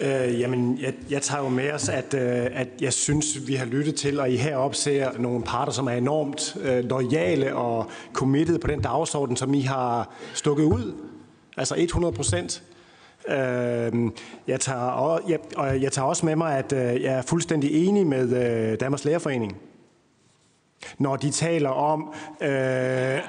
Øh, 0.00 0.40
jamen, 0.40 0.78
jeg, 0.80 0.94
jeg 1.10 1.22
tager 1.22 1.42
jo 1.42 1.48
med 1.48 1.72
os, 1.72 1.88
at, 1.88 2.14
øh, 2.14 2.46
at 2.52 2.68
jeg 2.80 2.92
synes, 2.92 3.46
vi 3.46 3.54
har 3.54 3.66
lyttet 3.66 3.94
til, 3.94 4.20
og 4.20 4.30
I 4.30 4.36
herop 4.36 4.74
ser 4.74 5.18
nogle 5.18 5.42
parter, 5.42 5.72
som 5.72 5.86
er 5.86 5.92
enormt 5.92 6.56
øh, 6.60 6.84
lojale 6.84 7.54
og 7.54 7.90
committed 8.12 8.58
på 8.58 8.66
den 8.66 8.80
dagsorden, 8.80 9.36
som 9.36 9.54
I 9.54 9.60
har 9.60 10.14
stukket 10.34 10.64
ud. 10.64 10.94
Altså 11.56 11.74
100 11.78 12.14
procent. 12.14 12.62
Øh, 13.28 13.34
jeg, 14.46 14.60
tager, 14.60 14.80
og, 14.80 15.20
jeg, 15.28 15.38
og 15.56 15.82
jeg 15.82 15.92
tager 15.92 16.06
også 16.06 16.26
med 16.26 16.36
mig, 16.36 16.58
at 16.58 16.72
øh, 16.72 17.02
jeg 17.02 17.14
er 17.14 17.22
fuldstændig 17.22 17.86
enig 17.88 18.06
med 18.06 18.36
øh, 18.72 18.80
Danmarks 18.80 19.04
Lærerforening 19.04 19.56
når 20.98 21.16
de 21.16 21.30
taler 21.30 21.70
om, 21.70 22.14
øh, 22.40 23.20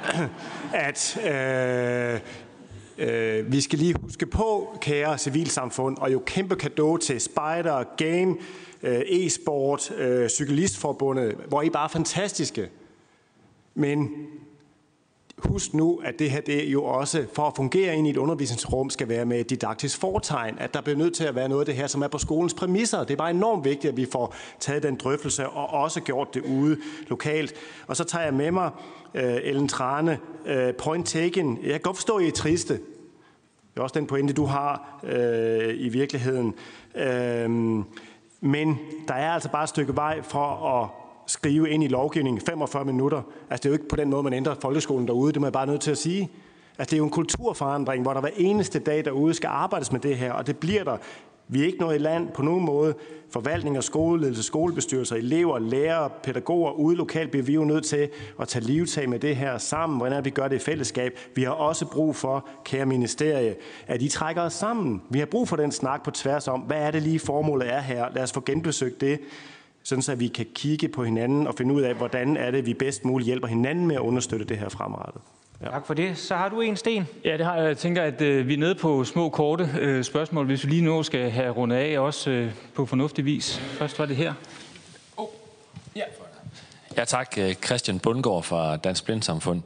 at 0.73 1.19
øh, 1.25 2.19
Øh, 2.99 3.51
vi 3.51 3.61
skal 3.61 3.79
lige 3.79 3.95
huske 4.01 4.25
på, 4.25 4.77
kære 4.81 5.17
civilsamfund, 5.17 5.97
og 5.97 6.13
jo 6.13 6.21
kæmpe 6.25 6.55
kado 6.55 6.97
til 6.97 7.21
Spider, 7.21 7.83
Game, 7.97 8.35
øh, 8.83 9.01
e-sport, 9.07 9.91
øh, 9.91 10.29
Cyklistforbundet, 10.29 11.35
hvor 11.47 11.61
I 11.61 11.69
bare 11.69 11.83
er 11.83 11.87
fantastiske. 11.87 12.69
Men 13.75 14.09
husk 15.37 15.73
nu, 15.73 16.01
at 16.03 16.19
det 16.19 16.31
her 16.31 16.41
det 16.41 16.65
jo 16.65 16.83
også, 16.83 17.25
for 17.33 17.43
at 17.43 17.53
fungere 17.55 17.95
ind 17.95 18.07
i 18.07 18.09
et 18.09 18.17
undervisningsrum, 18.17 18.89
skal 18.89 19.09
være 19.09 19.25
med 19.25 19.39
et 19.39 19.49
didaktisk 19.49 19.99
fortegn. 19.99 20.55
At 20.59 20.73
der 20.73 20.81
bliver 20.81 20.97
nødt 20.97 21.13
til 21.13 21.23
at 21.23 21.35
være 21.35 21.49
noget 21.49 21.61
af 21.61 21.65
det 21.65 21.75
her, 21.75 21.87
som 21.87 22.01
er 22.01 22.07
på 22.07 22.17
skolens 22.17 22.53
præmisser. 22.53 23.03
Det 23.03 23.11
er 23.11 23.17
bare 23.17 23.29
enormt 23.29 23.65
vigtigt, 23.65 23.91
at 23.91 23.97
vi 23.97 24.05
får 24.11 24.35
taget 24.59 24.83
den 24.83 24.95
drøftelse 24.95 25.49
og 25.49 25.69
også 25.69 26.01
gjort 26.01 26.33
det 26.33 26.41
ude 26.41 26.77
lokalt. 27.07 27.53
Og 27.87 27.95
så 27.95 28.03
tager 28.03 28.23
jeg 28.23 28.33
med 28.33 28.51
mig, 28.51 28.71
øh, 29.13 29.38
Ellen 29.43 29.67
Trane, 29.67 30.19
Øh, 30.49 30.73
point 30.73 31.07
taken. 31.07 31.59
Jeg 31.63 31.71
kan 31.71 31.79
godt 31.79 31.97
forstå, 31.97 32.15
at 32.15 32.23
I 32.23 32.27
er 32.27 32.31
triste. 32.31 32.73
Det 32.73 33.77
er 33.77 33.81
også 33.81 33.99
den 33.99 34.07
pointe, 34.07 34.33
du 34.33 34.45
har 34.45 34.99
øh, 35.03 35.73
i 35.77 35.89
virkeligheden. 35.89 36.55
Øh, 36.95 37.49
men 38.41 38.79
der 39.07 39.13
er 39.13 39.31
altså 39.31 39.51
bare 39.51 39.63
et 39.63 39.69
stykke 39.69 39.95
vej 39.95 40.21
for 40.21 40.69
at 40.81 40.89
skrive 41.27 41.69
ind 41.69 41.83
i 41.83 41.88
lovgivningen 41.88 42.41
45 42.41 42.85
minutter. 42.85 43.21
Altså 43.49 43.63
det 43.63 43.65
er 43.65 43.69
jo 43.69 43.73
ikke 43.73 43.88
på 43.88 43.95
den 43.95 44.09
måde, 44.09 44.23
man 44.23 44.33
ændrer 44.33 44.55
folkeskolen 44.61 45.07
derude, 45.07 45.33
det 45.33 45.41
må 45.41 45.47
jeg 45.47 45.53
bare 45.53 45.67
nødt 45.67 45.81
til 45.81 45.91
at 45.91 45.97
sige. 45.97 46.29
Altså 46.77 46.89
det 46.89 46.93
er 46.93 46.97
jo 46.97 47.03
en 47.03 47.09
kulturforandring, 47.09 48.01
hvor 48.01 48.13
der 48.13 48.21
hver 48.21 48.29
eneste 48.38 48.79
dag 48.79 49.05
derude 49.05 49.33
skal 49.33 49.47
arbejdes 49.47 49.91
med 49.91 49.99
det 49.99 50.17
her, 50.17 50.33
og 50.33 50.47
det 50.47 50.57
bliver 50.57 50.83
der. 50.83 50.97
Vi 51.51 51.61
er 51.61 51.65
ikke 51.65 51.79
noget 51.79 51.95
i 51.95 51.99
land 51.99 52.27
på 52.33 52.41
nogen 52.41 52.65
måde. 52.65 52.93
Forvaltning 53.29 53.77
og 53.77 53.83
skoleledelse, 53.83 54.43
skolebestyrelser, 54.43 55.15
elever, 55.15 55.59
lærere, 55.59 56.09
pædagoger 56.23 56.71
ude 56.71 56.95
lokalt 56.95 57.31
bliver 57.31 57.43
vi 57.43 57.53
jo 57.53 57.63
nødt 57.63 57.85
til 57.85 58.09
at 58.41 58.47
tage 58.47 58.65
livtag 58.65 59.09
med 59.09 59.19
det 59.19 59.35
her 59.35 59.57
sammen. 59.57 59.99
Hvordan 59.99 60.25
vi 60.25 60.29
gør 60.29 60.47
det 60.47 60.55
i 60.55 60.59
fællesskab. 60.59 61.19
Vi 61.35 61.43
har 61.43 61.51
også 61.51 61.85
brug 61.85 62.15
for, 62.15 62.47
kære 62.65 62.85
ministerie, 62.85 63.55
at 63.87 64.01
I 64.01 64.09
trækker 64.09 64.41
os 64.41 64.53
sammen. 64.53 65.01
Vi 65.09 65.19
har 65.19 65.25
brug 65.25 65.47
for 65.47 65.55
den 65.55 65.71
snak 65.71 66.03
på 66.03 66.11
tværs 66.11 66.47
om, 66.47 66.59
hvad 66.59 66.77
er 66.77 66.91
det 66.91 67.01
lige 67.01 67.19
formålet 67.19 67.73
er 67.73 67.81
her. 67.81 68.05
Lad 68.15 68.23
os 68.23 68.31
få 68.31 68.43
genbesøgt 68.45 69.01
det 69.01 69.19
sådan 69.83 70.01
så 70.01 70.15
vi 70.15 70.27
kan 70.27 70.45
kigge 70.55 70.87
på 70.87 71.03
hinanden 71.03 71.47
og 71.47 71.55
finde 71.55 71.73
ud 71.73 71.81
af, 71.81 71.95
hvordan 71.95 72.37
er 72.37 72.51
det, 72.51 72.65
vi 72.65 72.73
bedst 72.73 73.05
muligt 73.05 73.25
hjælper 73.25 73.47
hinanden 73.47 73.87
med 73.87 73.95
at 73.95 74.01
understøtte 74.01 74.45
det 74.45 74.57
her 74.57 74.69
fremadrettet. 74.69 75.21
Ja. 75.61 75.69
Tak 75.69 75.85
for 75.88 75.93
det. 75.93 76.17
Så 76.17 76.35
har 76.35 76.49
du 76.49 76.61
en 76.61 76.75
sten. 76.75 77.07
Ja, 77.25 77.38
det 77.38 77.45
har 77.45 77.55
jeg. 77.55 77.67
Jeg 77.67 77.77
tænker, 77.77 78.03
at 78.03 78.21
øh, 78.21 78.47
vi 78.47 78.53
er 78.53 78.57
nede 78.57 78.75
på 78.75 79.03
små, 79.03 79.29
korte 79.29 79.69
øh, 79.79 80.03
spørgsmål, 80.03 80.45
hvis 80.45 80.65
vi 80.65 80.69
lige 80.69 80.81
nu 80.81 81.03
skal 81.03 81.29
have 81.29 81.49
rundet 81.51 81.77
af, 81.77 81.99
også 81.99 82.29
øh, 82.29 82.51
på 82.75 82.85
fornuftig 82.85 83.25
vis. 83.25 83.59
Først 83.59 83.99
var 83.99 84.05
det 84.05 84.15
her. 84.15 84.33
Ja. 86.99 87.05
Tak. 87.05 87.37
Øh, 87.37 87.53
Christian 87.53 87.99
Bundgaard 87.99 88.43
fra 88.43 88.77
Dansk 88.77 89.05
Blindsamfund. 89.05 89.61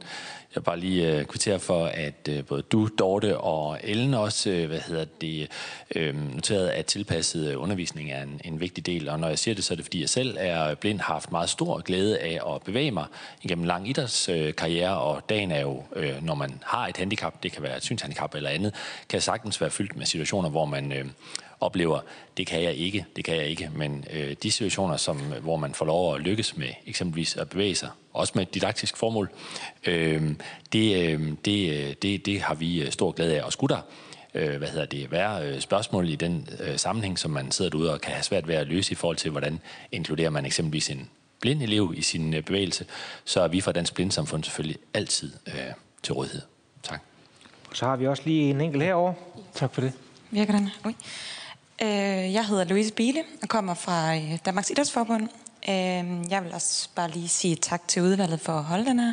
Jeg 0.54 0.60
vil 0.60 0.64
bare 0.64 0.78
lige 0.78 1.18
uh, 1.18 1.24
kvittere 1.24 1.60
for, 1.60 1.86
at 1.86 2.28
øh, 2.28 2.44
både 2.44 2.62
du, 2.62 2.88
Dorte 2.98 3.38
og 3.38 3.78
Ellen 3.82 4.14
også, 4.14 4.66
hvad 4.66 4.80
hedder 4.80 5.04
det, 5.20 5.48
uh, 5.96 6.34
noteret, 6.34 6.68
at 6.68 6.86
tilpasset 6.86 7.54
undervisning 7.54 8.12
er 8.12 8.22
en, 8.22 8.40
en 8.44 8.60
vigtig 8.60 8.86
del. 8.86 9.08
Og 9.08 9.20
når 9.20 9.28
jeg 9.28 9.38
siger 9.38 9.54
det, 9.54 9.64
så 9.64 9.74
er 9.74 9.76
det, 9.76 9.84
fordi 9.84 10.00
jeg 10.00 10.08
selv 10.08 10.36
er 10.40 10.74
blind, 10.74 11.00
har 11.00 11.14
haft 11.14 11.32
meget 11.32 11.50
stor 11.50 11.80
glæde 11.80 12.18
af 12.18 12.54
at 12.54 12.62
bevæge 12.62 12.90
mig 12.90 13.06
igennem 13.42 13.64
lang 13.64 13.88
idrætskarriere, 13.88 14.98
og 14.98 15.22
dagen 15.28 15.50
er 15.50 15.60
jo, 15.60 15.82
når 16.20 16.34
man 16.34 16.62
har 16.64 16.86
et 16.86 16.96
handicap, 16.96 17.42
det 17.42 17.52
kan 17.52 17.62
være 17.62 17.76
et 17.76 17.82
synshandicap 17.82 18.34
eller 18.34 18.50
andet, 18.50 18.74
kan 19.08 19.20
sagtens 19.20 19.60
være 19.60 19.70
fyldt 19.70 19.96
med 19.96 20.06
situationer, 20.06 20.48
hvor 20.48 20.64
man 20.64 21.14
oplever, 21.60 22.00
det 22.36 22.46
kan 22.46 22.62
jeg 22.62 22.74
ikke, 22.74 23.06
det 23.16 23.24
kan 23.24 23.36
jeg 23.36 23.46
ikke. 23.46 23.70
Men 23.74 24.04
øh, 24.12 24.36
de 24.42 24.50
situationer, 24.50 24.96
som, 24.96 25.16
hvor 25.16 25.56
man 25.56 25.74
får 25.74 25.86
lov 25.86 26.14
at 26.14 26.20
lykkes 26.20 26.56
med 26.56 26.68
eksempelvis 26.86 27.36
at 27.36 27.48
bevæge 27.48 27.74
sig, 27.74 27.88
også 28.12 28.32
med 28.36 28.42
et 28.42 28.54
didaktisk 28.54 28.96
formål, 28.96 29.30
øh, 29.86 30.34
det, 30.72 31.12
øh, 31.12 31.32
det, 31.44 32.02
det, 32.02 32.26
det 32.26 32.40
har 32.40 32.54
vi 32.54 32.90
stor 32.90 33.10
glæde 33.10 33.40
af. 33.40 33.42
Og 33.42 33.52
skulle 33.52 33.74
der 33.74 33.82
øh, 34.34 34.58
hvad 34.58 34.68
hedder 34.68 34.86
det, 34.86 35.10
være 35.10 35.48
øh, 35.48 35.60
spørgsmål 35.60 36.08
i 36.08 36.16
den 36.16 36.48
øh, 36.60 36.78
sammenhæng, 36.78 37.18
som 37.18 37.30
man 37.30 37.50
sidder 37.50 37.70
derude 37.70 37.92
og 37.92 38.00
kan 38.00 38.12
have 38.12 38.22
svært 38.22 38.48
ved 38.48 38.54
at 38.54 38.66
løse 38.66 38.92
i 38.92 38.94
forhold 38.94 39.16
til, 39.16 39.30
hvordan 39.30 39.60
inkluderer 39.92 40.30
man 40.30 40.46
eksempelvis 40.46 40.90
en 40.90 41.10
blind 41.40 41.62
elev 41.62 41.94
i 41.96 42.02
sin 42.02 42.34
øh, 42.34 42.42
bevægelse, 42.42 42.86
så 43.24 43.40
er 43.40 43.48
vi 43.48 43.60
fra 43.60 43.72
Dansk 43.72 43.94
Blindsamfund 43.94 44.44
selvfølgelig 44.44 44.76
altid 44.94 45.32
øh, 45.46 45.54
til 46.02 46.14
rådighed. 46.14 46.42
Tak. 46.82 47.00
Så 47.72 47.86
har 47.86 47.96
vi 47.96 48.06
også 48.06 48.22
lige 48.26 48.50
en 48.50 48.60
enkelt 48.60 48.82
herover. 48.82 49.12
Tak 49.54 49.74
for 49.74 49.80
det. 49.80 49.92
Virker 50.30 50.52
den? 50.52 50.70
Ui. 50.84 50.94
Øh, 51.82 52.32
jeg 52.32 52.46
hedder 52.46 52.64
Louise 52.64 52.92
Biele 52.92 53.22
og 53.42 53.48
kommer 53.48 53.74
fra 53.74 54.16
øh, 54.16 54.38
Danmarks 54.44 54.70
Idrætsforbund. 54.70 55.28
Øh, 55.68 56.30
jeg 56.30 56.44
vil 56.44 56.54
også 56.54 56.88
bare 56.94 57.10
lige 57.10 57.28
sige 57.28 57.56
tak 57.56 57.88
til 57.88 58.02
udvalget 58.02 58.40
for 58.40 58.52
at 58.52 58.64
holde 58.64 58.84
den 58.84 58.98
her 58.98 59.12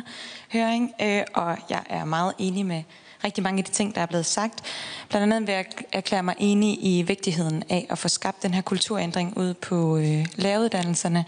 høring, 0.52 0.92
øh, 1.02 1.22
og 1.34 1.58
jeg 1.70 1.82
er 1.88 2.04
meget 2.04 2.34
enig 2.38 2.66
med 2.66 2.82
rigtig 3.24 3.42
mange 3.44 3.58
af 3.58 3.64
de 3.64 3.70
ting, 3.70 3.94
der 3.94 4.00
er 4.00 4.06
blevet 4.06 4.26
sagt. 4.26 4.60
Blandt 5.08 5.32
andet 5.32 5.46
vil 5.46 5.54
jeg 5.54 5.66
erklære 5.92 6.22
mig 6.22 6.34
enig 6.38 6.78
i 6.84 7.02
vigtigheden 7.02 7.64
af 7.68 7.86
at 7.90 7.98
få 7.98 8.08
skabt 8.08 8.42
den 8.42 8.54
her 8.54 8.62
kulturændring 8.62 9.36
ud 9.36 9.54
på 9.54 9.96
øh, 9.96 10.26
læreruddannelserne. 10.36 11.24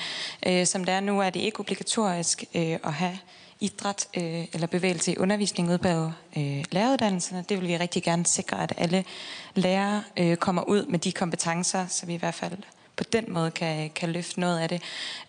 Øh, 0.47 0.67
som 0.67 0.85
det 0.85 0.95
er 0.95 1.01
nu, 1.01 1.21
er 1.21 1.31
det 1.31 1.41
ikke 1.41 1.61
obligatorisk 1.61 2.45
øh, 2.55 2.79
at 2.85 2.93
have 2.93 3.19
idræt 3.65 4.09
øh, 4.17 4.44
eller 4.52 4.67
bevægelse 4.67 5.12
i 5.12 5.18
undervisning 5.18 5.70
ud 5.70 5.78
på 5.78 6.10
øh, 6.36 6.65
læreruddannelserne. 6.70 7.44
Det 7.49 7.60
vil 7.60 7.68
vi 7.68 7.76
rigtig 7.76 8.02
gerne 8.02 8.26
sikre, 8.26 8.62
at 8.62 8.73
alle 8.76 9.05
lærere 9.55 10.02
øh, 10.17 10.36
kommer 10.36 10.62
ud 10.62 10.86
med 10.86 10.99
de 10.99 11.12
kompetencer, 11.12 11.86
så 11.86 12.07
vi 12.07 12.15
i 12.15 12.17
hvert 12.17 12.34
fald 12.34 12.57
på 12.97 13.05
den 13.05 13.25
måde 13.28 13.51
kan, 13.51 13.91
kan 13.91 14.12
løfte 14.12 14.41
noget 14.41 14.59
af 14.59 14.68
det. 14.68 14.83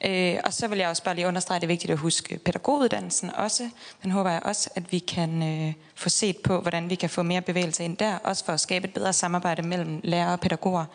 Øh, 0.06 0.40
og 0.46 0.54
så 0.54 0.68
vil 0.68 0.78
jeg 0.78 0.90
også 0.90 1.04
bare 1.04 1.16
lige 1.16 1.28
understrege, 1.28 1.56
at 1.56 1.62
det 1.62 1.66
er 1.66 1.74
vigtigt 1.74 1.92
at 1.92 1.98
huske 1.98 2.38
pædagoguddannelsen 2.38 3.32
også. 3.36 3.70
Den 4.04 4.12
håber 4.12 4.30
jeg 4.30 4.44
også, 4.44 4.70
at 4.76 4.92
vi 4.92 5.00
kan 5.00 5.44
øh, 5.44 5.74
få 5.96 6.10
set 6.10 6.38
på, 6.38 6.62
hvordan 6.62 6.90
vi 6.90 6.96
kan 6.96 7.10
få 7.10 7.24
mere 7.24 7.42
bevægelse 7.42 7.84
ind 7.84 7.98
der, 7.98 8.18
også 8.18 8.46
for 8.46 8.54
at 8.54 8.60
skabe 8.60 8.88
et 8.88 8.94
bedre 8.94 9.14
samarbejde 9.14 9.62
mellem 9.62 10.00
lærere 10.04 10.34
og 10.34 10.40
pædagoger. 10.40 10.86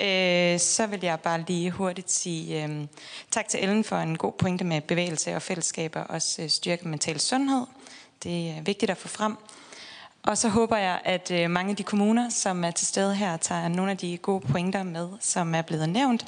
Øh, 0.00 0.58
så 0.58 0.86
vil 0.86 1.00
jeg 1.02 1.20
bare 1.20 1.44
lige 1.48 1.70
hurtigt 1.70 2.10
sige 2.10 2.64
øh, 2.64 2.86
tak 3.30 3.48
til 3.48 3.62
Ellen 3.62 3.84
for 3.84 3.96
en 3.96 4.18
god 4.18 4.32
pointe 4.32 4.64
med 4.64 4.80
bevægelse 4.80 5.36
og 5.36 5.42
fællesskaber, 5.42 6.00
og 6.00 6.14
også 6.14 6.42
øh, 6.42 6.48
styrke 6.48 6.88
mental 6.88 7.20
sundhed. 7.20 7.66
Det 8.22 8.48
er 8.48 8.62
vigtigt 8.62 8.90
at 8.90 8.96
få 8.96 9.08
frem. 9.08 9.36
Og 10.26 10.38
så 10.38 10.48
håber 10.48 10.76
jeg, 10.76 11.00
at 11.04 11.30
øh, 11.30 11.50
mange 11.50 11.70
af 11.70 11.76
de 11.76 11.82
kommuner, 11.82 12.30
som 12.30 12.64
er 12.64 12.70
til 12.70 12.86
stede 12.86 13.14
her, 13.14 13.36
tager 13.36 13.68
nogle 13.68 13.90
af 13.90 13.96
de 13.96 14.16
gode 14.16 14.40
pointer 14.40 14.82
med, 14.82 15.08
som 15.20 15.54
er 15.54 15.62
blevet 15.62 15.88
nævnt. 15.88 16.26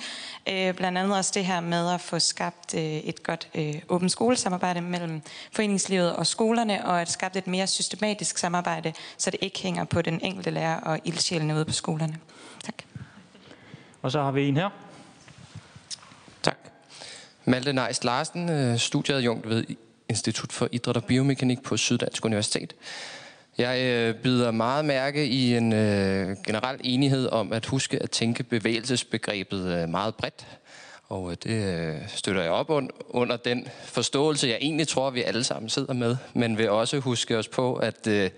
Øh, 0.49 0.75
blandt 0.75 0.99
andet 0.99 1.17
også 1.17 1.31
det 1.35 1.45
her 1.45 1.61
med 1.61 1.91
at 1.91 2.01
få 2.01 2.19
skabt 2.19 2.75
øh, 2.75 2.81
et 2.83 3.23
godt 3.23 3.49
øh, 3.55 3.75
åbent 3.89 4.13
skolesamarbejde 4.13 4.81
mellem 4.81 5.23
foreningslivet 5.53 6.17
og 6.17 6.27
skolerne, 6.27 6.87
og 6.87 7.01
at 7.01 7.11
skabt 7.11 7.37
et 7.37 7.47
mere 7.47 7.67
systematisk 7.67 8.39
samarbejde, 8.39 8.93
så 9.17 9.31
det 9.31 9.39
ikke 9.43 9.59
hænger 9.59 9.85
på 9.85 10.03
den 10.03 10.21
enkelte 10.23 10.51
lærer 10.51 10.81
og 10.81 11.01
ildsjælene 11.05 11.55
ude 11.55 11.65
på 11.65 11.73
skolerne. 11.73 12.19
Og 14.03 14.13
så 14.13 14.23
har 14.23 14.31
vi 14.31 14.49
en 14.49 14.57
her. 14.57 14.71
Tak. 16.43 16.59
Malte 17.45 17.73
Neist 17.73 18.05
Larsen, 18.05 18.51
øh, 18.51 18.79
studieadjunkt 18.79 19.49
ved 19.49 19.65
Institut 20.09 20.53
for 20.53 20.69
Idræt 20.73 20.97
og 20.97 21.05
Biomekanik 21.05 21.63
på 21.63 21.77
Syddansk 21.77 22.25
Universitet. 22.25 22.75
Jeg 23.59 23.81
øh, 23.81 24.15
byder 24.15 24.51
meget 24.51 24.85
mærke 24.85 25.27
i 25.27 25.57
en 25.57 25.73
øh, 25.73 26.37
generel 26.47 26.81
enighed 26.85 27.29
om 27.29 27.53
at 27.53 27.67
huske 27.67 28.03
at 28.03 28.11
tænke 28.11 28.43
bevægelsesbegrebet 28.43 29.83
øh, 29.83 29.89
meget 29.89 30.15
bredt. 30.15 30.47
Og 31.09 31.31
øh, 31.31 31.37
det 31.43 31.79
øh, 31.79 31.97
støtter 32.09 32.43
jeg 32.43 32.51
op 32.51 32.71
un- 32.71 33.07
under 33.09 33.37
den 33.37 33.69
forståelse, 33.85 34.49
jeg 34.49 34.59
egentlig 34.61 34.89
tror, 34.89 35.11
vi 35.11 35.23
alle 35.23 35.45
sammen 35.45 35.69
sidder 35.69 35.93
med. 35.93 36.17
Men 36.35 36.59
vil 36.59 36.71
også 36.71 36.99
huske 36.99 37.39
os 37.39 37.49
på, 37.49 37.75
at 37.75 38.07
øh, 38.07 38.31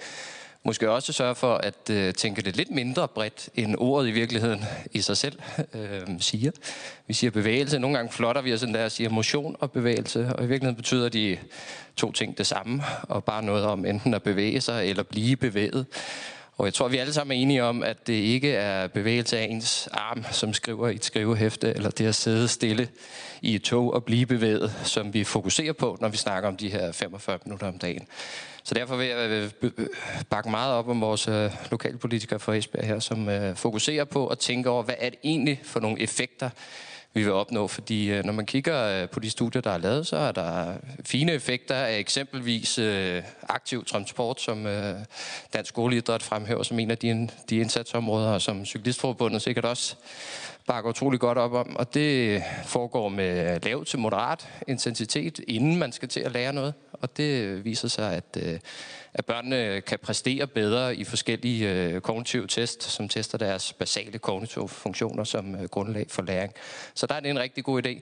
måske 0.64 0.90
også 0.90 1.12
sørge 1.12 1.34
for 1.34 1.54
at 1.54 1.90
øh, 1.90 2.14
tænke 2.14 2.42
det 2.42 2.56
lidt 2.56 2.70
mindre 2.70 3.08
bredt, 3.08 3.48
end 3.54 3.74
ordet 3.78 4.08
i 4.08 4.10
virkeligheden 4.10 4.64
i 4.92 5.00
sig 5.00 5.16
selv 5.16 5.38
øh, 5.74 6.00
siger. 6.18 6.50
Vi 7.06 7.14
siger 7.14 7.30
bevægelse. 7.30 7.78
Nogle 7.78 7.96
gange 7.96 8.12
flotter 8.12 8.42
vi 8.42 8.54
os 8.54 8.60
sådan 8.60 8.74
der 8.74 8.84
og 8.84 8.92
siger 8.92 9.10
motion 9.10 9.56
og 9.60 9.72
bevægelse, 9.72 10.32
og 10.36 10.44
i 10.44 10.46
virkeligheden 10.46 10.76
betyder 10.76 11.08
de 11.08 11.38
to 11.96 12.12
ting 12.12 12.38
det 12.38 12.46
samme, 12.46 12.82
og 13.02 13.24
bare 13.24 13.42
noget 13.42 13.64
om 13.64 13.84
enten 13.84 14.14
at 14.14 14.22
bevæge 14.22 14.60
sig 14.60 14.88
eller 14.88 15.02
blive 15.02 15.36
bevæget. 15.36 15.86
Og 16.60 16.66
jeg 16.66 16.74
tror, 16.74 16.88
vi 16.88 16.96
alle 16.96 17.12
sammen 17.12 17.36
er 17.36 17.42
enige 17.42 17.64
om, 17.64 17.82
at 17.82 18.06
det 18.06 18.12
ikke 18.12 18.52
er 18.52 18.86
bevægelse 18.86 19.38
af 19.38 19.44
ens 19.44 19.88
arm, 19.92 20.24
som 20.30 20.54
skriver 20.54 20.88
i 20.88 20.94
et 20.94 21.04
skrivehæfte, 21.04 21.74
eller 21.76 21.90
det 21.90 22.06
at 22.06 22.14
sidde 22.14 22.48
stille 22.48 22.88
i 23.42 23.54
et 23.54 23.62
tog 23.62 23.94
og 23.94 24.04
blive 24.04 24.26
bevæget, 24.26 24.72
som 24.84 25.14
vi 25.14 25.24
fokuserer 25.24 25.72
på, 25.72 25.98
når 26.00 26.08
vi 26.08 26.16
snakker 26.16 26.48
om 26.48 26.56
de 26.56 26.68
her 26.68 26.92
45 26.92 27.38
minutter 27.44 27.68
om 27.68 27.78
dagen. 27.78 28.06
Så 28.70 28.74
derfor 28.74 28.96
vil 28.96 29.06
jeg 29.06 29.30
øh, 29.30 29.50
øh, 29.62 29.86
bakke 30.30 30.50
meget 30.50 30.74
op 30.74 30.88
om 30.88 31.00
vores 31.00 31.28
øh, 31.28 31.50
lokalpolitikere 31.70 32.38
fra 32.38 32.54
Esbjerg 32.54 32.86
her, 32.86 32.98
som 32.98 33.28
øh, 33.28 33.56
fokuserer 33.56 34.04
på 34.04 34.26
at 34.26 34.38
tænke 34.38 34.70
over, 34.70 34.82
hvad 34.82 34.94
er 34.98 35.10
det 35.10 35.18
egentlig 35.24 35.60
for 35.64 35.80
nogle 35.80 36.00
effekter, 36.00 36.50
vi 37.14 37.22
vil 37.22 37.32
opnå. 37.32 37.68
Fordi 37.68 38.10
øh, 38.10 38.24
når 38.24 38.32
man 38.32 38.46
kigger 38.46 39.02
øh, 39.02 39.08
på 39.08 39.20
de 39.20 39.30
studier, 39.30 39.62
der 39.62 39.70
er 39.70 39.78
lavet, 39.78 40.06
så 40.06 40.16
er 40.16 40.32
der 40.32 40.72
fine 41.04 41.32
effekter 41.32 41.74
af 41.74 41.98
eksempelvis 41.98 42.78
øh, 42.78 43.22
aktiv 43.48 43.84
transport, 43.84 44.40
som 44.40 44.66
øh, 44.66 44.94
Dansk 45.52 45.68
Skoleidræt 45.68 46.22
fremhæver 46.22 46.62
som 46.62 46.78
en 46.78 46.90
af 46.90 46.98
de, 46.98 47.28
de 47.50 47.56
indsatsområder, 47.56 48.30
og 48.30 48.42
som 48.42 48.66
Cyklistforbundet 48.66 49.42
sikkert 49.42 49.64
også 49.64 49.96
bakker 50.70 50.90
utrolig 50.90 51.20
godt 51.20 51.38
op 51.38 51.52
om. 51.52 51.76
Og 51.76 51.94
det 51.94 52.42
foregår 52.64 53.08
med 53.08 53.60
lav 53.60 53.84
til 53.84 53.98
moderat 53.98 54.48
intensitet, 54.68 55.40
inden 55.48 55.76
man 55.76 55.92
skal 55.92 56.08
til 56.08 56.20
at 56.20 56.32
lære 56.32 56.52
noget. 56.52 56.74
Og 56.92 57.16
det 57.16 57.64
viser 57.64 57.88
sig, 57.88 58.12
at, 58.12 58.38
øh, 58.42 58.58
at 59.14 59.24
børnene 59.24 59.80
kan 59.80 59.98
præstere 60.02 60.46
bedre 60.46 60.96
i 60.96 61.04
forskellige 61.04 61.72
øh, 61.72 62.00
kognitive 62.00 62.46
test, 62.46 62.82
som 62.82 63.08
tester 63.08 63.38
deres 63.38 63.72
basale 63.72 64.18
kognitive 64.18 64.68
funktioner 64.68 65.24
som 65.24 65.54
øh, 65.54 65.64
grundlag 65.64 66.06
for 66.08 66.22
læring. 66.22 66.52
Så 66.94 67.06
der 67.06 67.14
er 67.14 67.20
det 67.20 67.30
en 67.30 67.38
rigtig 67.38 67.64
god 67.64 67.86
idé. 67.86 68.00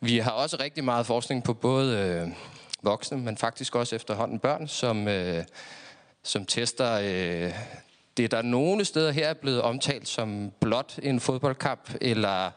Vi 0.00 0.18
har 0.18 0.30
også 0.30 0.56
rigtig 0.60 0.84
meget 0.84 1.06
forskning 1.06 1.44
på 1.44 1.54
både 1.54 2.32
voksne, 2.82 3.18
men 3.18 3.36
faktisk 3.36 3.74
også 3.74 3.96
efterhånden 3.96 4.38
børn, 4.38 4.68
som, 4.68 5.08
som 6.22 6.46
tester 6.46 6.98
det, 8.16 8.30
der 8.30 8.42
nogle 8.42 8.84
steder 8.84 9.12
her 9.12 9.28
er 9.28 9.34
blevet 9.34 9.62
omtalt 9.62 10.08
som 10.08 10.52
blot 10.60 10.98
en 11.02 11.20
fodboldkamp, 11.20 11.90
eller 12.00 12.50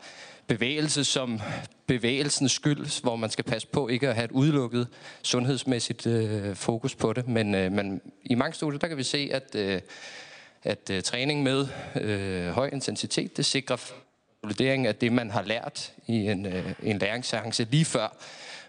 bevægelse 0.48 1.04
som 1.04 1.42
bevægelsens 1.88 2.52
skyld, 2.52 3.02
hvor 3.02 3.16
man 3.16 3.30
skal 3.30 3.44
passe 3.44 3.68
på 3.68 3.88
ikke 3.88 4.10
at 4.10 4.16
have 4.16 4.26
et 4.26 4.32
udelukket 4.32 4.88
sundhedsmæssigt 5.24 6.08
øh, 6.08 6.56
fokus 6.56 6.96
på 6.96 7.14
det. 7.14 7.28
Men, 7.28 7.56
øh, 7.56 7.72
men 7.72 8.02
i 8.24 8.36
mange 8.36 8.54
studier, 8.54 8.80
der 8.80 8.88
kan 8.88 8.98
vi 8.98 9.04
se, 9.04 9.30
at, 9.32 9.56
øh, 9.56 9.82
at 10.64 10.90
øh, 10.92 11.02
træning 11.02 11.44
med 11.44 11.68
øh, 11.96 12.52
høj 12.52 12.70
intensitet, 12.74 13.38
det 13.38 13.46
sikrer 13.46 13.78
validering 14.44 14.88
af 14.88 14.96
det, 14.96 15.12
man 15.12 15.32
har 15.32 15.42
lært 15.42 15.94
i 16.08 16.16
en, 16.16 16.46
øh, 16.46 16.74
en 16.84 16.98
læringsseance 16.98 17.68
lige 17.72 17.86
før 17.86 18.18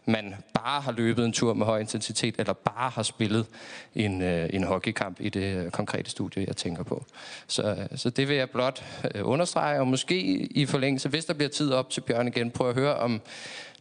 man 0.09 0.35
bare 0.55 0.81
har 0.81 0.93
løbet 0.93 1.25
en 1.25 1.33
tur 1.33 1.55
med 1.55 1.67
høj 1.67 1.81
intensitet, 1.81 2.35
eller 2.39 2.53
bare 2.53 2.91
har 2.91 3.03
spillet 3.03 3.47
en, 3.95 4.23
øh, 4.23 4.51
en 4.53 4.65
hockeykamp 4.65 5.21
i 5.21 5.29
det 5.29 5.57
øh, 5.57 5.71
konkrete 5.71 6.11
studie, 6.11 6.45
jeg 6.47 6.57
tænker 6.57 6.83
på. 6.83 7.05
Så, 7.47 7.63
øh, 7.63 7.99
så 7.99 8.11
det 8.11 8.29
vil 8.29 8.37
jeg 8.37 8.51
blot 8.51 8.85
øh, 9.15 9.29
understrege, 9.29 9.81
og 9.81 9.87
måske 9.87 10.21
i 10.51 10.67
forlængelse, 10.67 11.09
hvis 11.09 11.25
der 11.25 11.35
bliver 11.35 11.49
tid 11.49 11.73
op 11.73 11.91
til 11.91 12.01
Bjørn 12.01 12.29
igen, 12.29 12.51
prøve 12.51 12.71
at 12.71 12.77
høre 12.77 12.97
om 12.97 13.21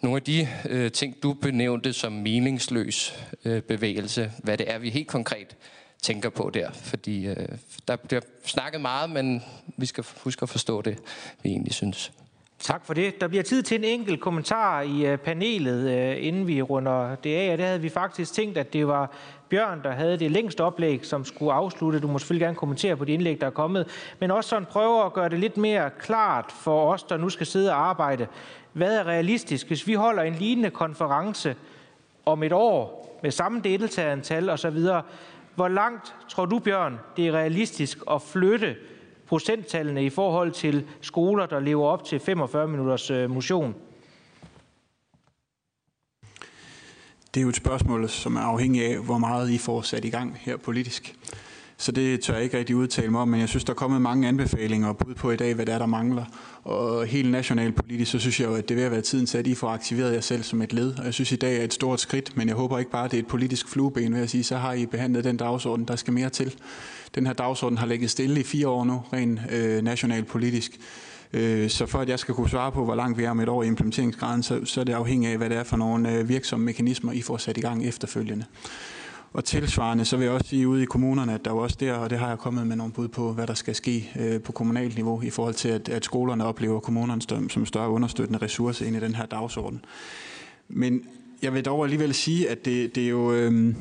nogle 0.01 0.17
af 0.17 0.23
de 0.23 0.47
øh, 0.69 0.91
ting, 0.91 1.23
du 1.23 1.33
benævnte 1.33 1.93
som 1.93 2.11
meningsløs 2.11 3.25
øh, 3.45 3.61
bevægelse, 3.61 4.31
hvad 4.37 4.57
det 4.57 4.71
er, 4.71 4.77
vi 4.77 4.89
helt 4.89 5.07
konkret 5.07 5.55
tænker 6.01 6.29
på 6.29 6.51
der. 6.53 6.71
Fordi 6.71 7.27
øh, 7.27 7.47
der 7.87 7.95
bliver 7.95 8.21
snakket 8.45 8.81
meget, 8.81 9.09
men 9.09 9.43
vi 9.77 9.85
skal 9.85 10.05
huske 10.23 10.43
at 10.43 10.49
forstå 10.49 10.81
det, 10.81 10.97
vi 11.43 11.49
egentlig 11.49 11.73
synes. 11.73 12.11
Tak 12.59 12.85
for 12.85 12.93
det. 12.93 13.21
Der 13.21 13.27
bliver 13.27 13.43
tid 13.43 13.63
til 13.63 13.77
en 13.77 13.83
enkelt 13.83 14.21
kommentar 14.21 14.81
i 14.81 15.05
øh, 15.05 15.17
panelet, 15.17 15.91
øh, 15.91 16.25
inden 16.27 16.47
vi 16.47 16.61
runder 16.61 17.15
det 17.15 17.35
af. 17.35 17.51
Og 17.51 17.57
det 17.57 17.65
havde 17.65 17.81
vi 17.81 17.89
faktisk 17.89 18.33
tænkt, 18.33 18.57
at 18.57 18.73
det 18.73 18.87
var 18.87 19.11
Bjørn, 19.49 19.83
der 19.83 19.91
havde 19.91 20.19
det 20.19 20.31
længste 20.31 20.63
oplæg, 20.63 21.05
som 21.05 21.25
skulle 21.25 21.53
afslutte. 21.53 21.99
Du 21.99 22.07
må 22.07 22.19
selvfølgelig 22.19 22.45
gerne 22.45 22.55
kommentere 22.55 22.97
på 22.97 23.05
de 23.05 23.13
indlæg, 23.13 23.41
der 23.41 23.47
er 23.47 23.51
kommet. 23.51 24.13
Men 24.19 24.31
også 24.31 24.49
sådan 24.49 24.65
prøve 24.65 25.05
at 25.05 25.13
gøre 25.13 25.29
det 25.29 25.39
lidt 25.39 25.57
mere 25.57 25.89
klart 25.99 26.51
for 26.51 26.93
os, 26.93 27.03
der 27.03 27.17
nu 27.17 27.29
skal 27.29 27.45
sidde 27.45 27.71
og 27.71 27.89
arbejde. 27.89 28.27
Hvad 28.73 28.97
er 28.97 29.03
realistisk? 29.03 29.67
Hvis 29.67 29.87
vi 29.87 29.93
holder 29.93 30.23
en 30.23 30.33
lignende 30.33 30.69
konference 30.69 31.55
om 32.25 32.43
et 32.43 32.53
år 32.53 33.19
med 33.23 33.31
samme 33.31 33.61
deltagerantal 33.63 34.49
osv., 34.49 34.79
hvor 35.55 35.67
langt 35.67 36.15
tror 36.29 36.45
du, 36.45 36.59
Bjørn, 36.59 36.99
det 37.17 37.27
er 37.27 37.31
realistisk 37.31 37.97
at 38.11 38.21
flytte 38.21 38.75
procenttallene 39.27 40.05
i 40.05 40.09
forhold 40.09 40.51
til 40.51 40.85
skoler, 41.01 41.45
der 41.45 41.59
lever 41.59 41.85
op 41.85 42.03
til 42.03 42.19
45 42.19 42.67
minutters 42.67 43.11
øh, 43.11 43.29
motion? 43.29 43.75
Det 47.33 47.41
er 47.41 47.43
jo 47.43 47.49
et 47.49 47.55
spørgsmål, 47.55 48.09
som 48.09 48.35
er 48.35 48.41
afhængig 48.41 48.85
af, 48.85 48.97
hvor 48.97 49.17
meget 49.17 49.49
I 49.49 49.57
får 49.57 49.81
sat 49.81 50.05
i 50.05 50.09
gang 50.09 50.37
her 50.41 50.57
politisk. 50.57 51.15
Så 51.79 51.91
det 51.91 52.21
tør 52.21 52.33
jeg 52.33 52.43
ikke 52.43 52.57
rigtig 52.57 52.75
udtale 52.75 53.11
mig 53.11 53.21
om, 53.21 53.27
men 53.27 53.39
jeg 53.39 53.49
synes, 53.49 53.63
der 53.63 53.73
er 53.73 53.75
kommet 53.75 54.01
mange 54.01 54.27
anbefalinger 54.27 54.87
og 54.87 54.97
bud 54.97 55.13
på 55.13 55.31
i 55.31 55.35
dag, 55.35 55.53
hvad 55.53 55.65
der 55.65 55.73
er, 55.73 55.77
der 55.77 55.85
mangler. 55.85 56.25
Og 56.63 57.05
helt 57.05 57.31
nationalt 57.31 57.75
politisk, 57.75 58.11
så 58.11 58.19
synes 58.19 58.39
jeg 58.39 58.47
jo, 58.47 58.55
at 58.55 58.69
det 58.69 58.77
vil 58.77 58.91
være 58.91 59.01
tiden 59.01 59.25
til, 59.25 59.37
at 59.37 59.47
I 59.47 59.55
får 59.55 59.69
aktiveret 59.69 60.13
jer 60.13 60.21
selv 60.21 60.43
som 60.43 60.61
et 60.61 60.73
led. 60.73 60.97
Og 60.97 61.05
jeg 61.05 61.13
synes, 61.13 61.31
i 61.31 61.35
dag 61.35 61.59
er 61.59 61.63
et 61.63 61.73
stort 61.73 61.99
skridt, 61.99 62.37
men 62.37 62.47
jeg 62.47 62.55
håber 62.55 62.79
ikke 62.79 62.91
bare, 62.91 63.05
at 63.05 63.11
det 63.11 63.17
er 63.17 63.21
et 63.21 63.27
politisk 63.27 63.67
flueben, 63.67 64.13
ved 64.13 64.21
at 64.21 64.29
sige, 64.29 64.43
så 64.43 64.57
har 64.57 64.73
I 64.73 64.85
behandlet 64.85 65.23
den 65.23 65.37
dagsorden, 65.37 65.85
der 65.85 65.95
skal 65.95 66.13
mere 66.13 66.29
til. 66.29 66.55
Den 67.15 67.25
her 67.25 67.33
dagsorden 67.33 67.77
har 67.77 67.85
ligget 67.85 68.09
stille 68.09 68.39
i 68.39 68.43
fire 68.43 68.67
år 68.67 68.83
nu, 68.85 69.03
rent 69.13 69.39
øh, 69.51 69.83
nationalt 69.83 70.27
politisk. 70.27 70.71
Øh, 71.33 71.69
så 71.69 71.85
for 71.85 71.99
at 71.99 72.09
jeg 72.09 72.19
skal 72.19 72.35
kunne 72.35 72.49
svare 72.49 72.71
på, 72.71 72.83
hvor 72.85 72.95
langt 72.95 73.17
vi 73.17 73.23
er 73.23 73.29
om 73.29 73.39
et 73.39 73.49
år 73.49 73.63
i 73.63 73.67
implementeringsgraden, 73.67 74.43
så, 74.43 74.65
så 74.65 74.79
er 74.79 74.83
det 74.83 74.93
afhængigt 74.93 75.31
af, 75.31 75.37
hvad 75.37 75.49
det 75.49 75.57
er 75.57 75.63
for 75.63 75.77
nogle 75.77 76.13
øh, 76.13 76.29
virksomme 76.29 76.65
mekanismer, 76.65 77.11
I 77.11 77.21
får 77.21 77.37
sat 77.37 77.57
i 77.57 77.61
gang 77.61 77.85
efterfølgende. 77.85 78.45
Og 79.33 79.45
tilsvarende, 79.45 80.05
så 80.05 80.17
vil 80.17 80.23
jeg 80.23 80.33
også 80.33 80.47
sige 80.47 80.67
ude 80.67 80.83
i 80.83 80.85
kommunerne, 80.85 81.33
at 81.33 81.45
der 81.45 81.51
er 81.51 81.55
også 81.55 81.77
der, 81.79 81.93
og 81.93 82.09
det 82.09 82.19
har 82.19 82.29
jeg 82.29 82.37
kommet 82.37 82.67
med 82.67 82.75
nogle 82.75 82.93
bud 82.93 83.07
på, 83.07 83.33
hvad 83.33 83.47
der 83.47 83.53
skal 83.53 83.75
ske 83.75 84.11
øh, 84.19 84.41
på 84.41 84.51
kommunalt 84.51 84.95
niveau, 84.95 85.21
i 85.21 85.29
forhold 85.29 85.53
til, 85.53 85.69
at, 85.69 85.89
at 85.89 86.05
skolerne 86.05 86.45
oplever 86.45 86.79
kommunerne 86.79 87.21
som 87.49 87.65
større 87.65 87.89
understøttende 87.89 88.39
ressource 88.41 88.87
ind 88.87 88.95
i 88.95 88.99
den 88.99 89.15
her 89.15 89.25
dagsorden. 89.25 89.85
Men 90.67 91.01
jeg 91.41 91.53
vil 91.53 91.65
dog 91.65 91.83
alligevel 91.83 92.13
sige, 92.13 92.49
at 92.49 92.65
det, 92.65 92.95
det 92.95 93.03
er 93.03 93.09
jo... 93.09 93.33
Øh, 93.33 93.75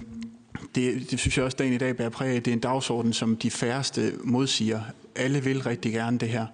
det, 0.75 1.11
det 1.11 1.19
synes 1.19 1.37
jeg 1.37 1.45
også, 1.45 1.57
dagen 1.57 1.73
i 1.73 1.79
dag 1.79 1.97
bærer 1.97 2.09
præg 2.09 2.29
af. 2.29 2.43
Det 2.43 2.51
er 2.51 2.55
en 2.55 2.61
dagsorden, 2.61 3.13
som 3.13 3.37
de 3.37 3.51
færreste 3.51 4.13
modsiger. 4.25 4.81
Alle 5.17 5.45
vil 5.45 5.63
rigtig 5.63 5.93
gerne 5.93 6.19
det 6.19 6.29
her. 6.29 6.47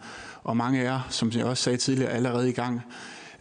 Og 0.45 0.57
mange 0.57 0.83
er, 0.83 1.01
som 1.11 1.31
jeg 1.31 1.45
også 1.45 1.63
sagde 1.63 1.79
tidligere, 1.79 2.11
allerede 2.11 2.49
i 2.49 2.53
gang. 2.53 2.81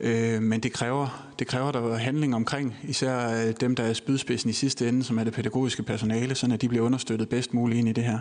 Øh, 0.03 0.41
men 0.41 0.59
det 0.59 0.73
kræver, 0.73 1.31
det 1.39 1.47
kræver 1.47 1.71
der 1.71 1.95
handling 1.95 2.35
omkring, 2.35 2.75
især 2.83 3.45
øh, 3.45 3.53
dem, 3.59 3.75
der 3.75 3.83
er 3.83 3.93
spydspidsen 3.93 4.49
i 4.49 4.53
sidste 4.53 4.89
ende, 4.89 5.03
som 5.03 5.19
er 5.19 5.23
det 5.23 5.33
pædagogiske 5.33 5.83
personale, 5.83 6.35
så 6.35 6.49
at 6.53 6.61
de 6.61 6.67
bliver 6.67 6.85
understøttet 6.85 7.30
bedst 7.30 7.53
muligt 7.53 7.80
ind 7.80 7.89
i 7.89 7.91
det 7.91 8.03
her. 8.03 8.19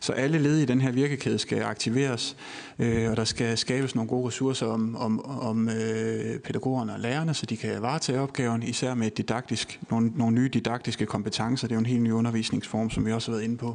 Så 0.00 0.12
alle 0.12 0.38
led 0.38 0.58
i 0.58 0.64
den 0.64 0.80
her 0.80 0.90
virkekæde 0.90 1.38
skal 1.38 1.62
aktiveres, 1.62 2.36
øh, 2.78 3.10
og 3.10 3.16
der 3.16 3.24
skal 3.24 3.58
skabes 3.58 3.94
nogle 3.94 4.08
gode 4.08 4.26
ressourcer 4.26 4.66
om, 4.66 4.96
om, 4.96 5.24
om 5.24 5.68
øh, 5.68 6.38
pædagogerne 6.38 6.92
og 6.92 7.00
lærerne, 7.00 7.34
så 7.34 7.46
de 7.46 7.56
kan 7.56 7.82
varetage 7.82 8.20
opgaven, 8.20 8.62
især 8.62 8.94
med 8.94 9.10
didaktisk, 9.10 9.80
nogle, 9.90 10.12
nogle 10.16 10.34
nye 10.34 10.48
didaktiske 10.48 11.06
kompetencer. 11.06 11.68
Det 11.68 11.74
er 11.74 11.76
jo 11.76 11.80
en 11.80 11.86
helt 11.86 12.02
ny 12.02 12.12
undervisningsform, 12.12 12.90
som 12.90 13.06
vi 13.06 13.12
også 13.12 13.30
har 13.30 13.36
været 13.36 13.44
inde 13.44 13.56
på 13.56 13.74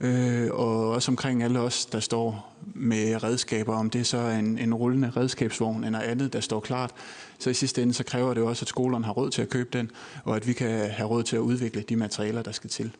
øh, 0.00 0.48
og 0.52 0.90
også 0.90 1.10
omkring 1.10 1.42
alle 1.42 1.60
os, 1.60 1.86
der 1.86 2.00
står 2.00 2.54
med 2.74 3.24
redskaber, 3.24 3.76
om 3.76 3.90
det 3.90 4.06
så 4.06 4.18
er 4.18 4.38
en, 4.38 4.58
en 4.58 4.74
rullende 4.74 5.12
redskabsvogn 5.16 5.84
eller 5.84 6.00
andet, 6.00 6.32
der 6.32 6.40
står 6.40 6.60
klart. 6.60 6.90
Så 7.38 7.50
i 7.50 7.54
sidste 7.54 7.82
ende, 7.82 7.94
så 7.94 8.04
kræver 8.04 8.34
det 8.34 8.42
også, 8.42 8.64
at 8.64 8.68
skolerne 8.68 9.04
har 9.04 9.12
råd 9.12 9.30
til 9.30 9.42
at 9.42 9.48
købe 9.48 9.78
den, 9.78 9.90
og 10.24 10.36
at 10.36 10.46
vi 10.46 10.52
kan 10.52 10.90
have 10.90 11.08
råd 11.08 11.22
til 11.22 11.36
at 11.36 11.40
udvikle 11.40 11.82
de 11.82 11.96
materialer, 11.96 12.42
der 12.42 12.52
skal 12.52 12.70
til. 12.70 12.90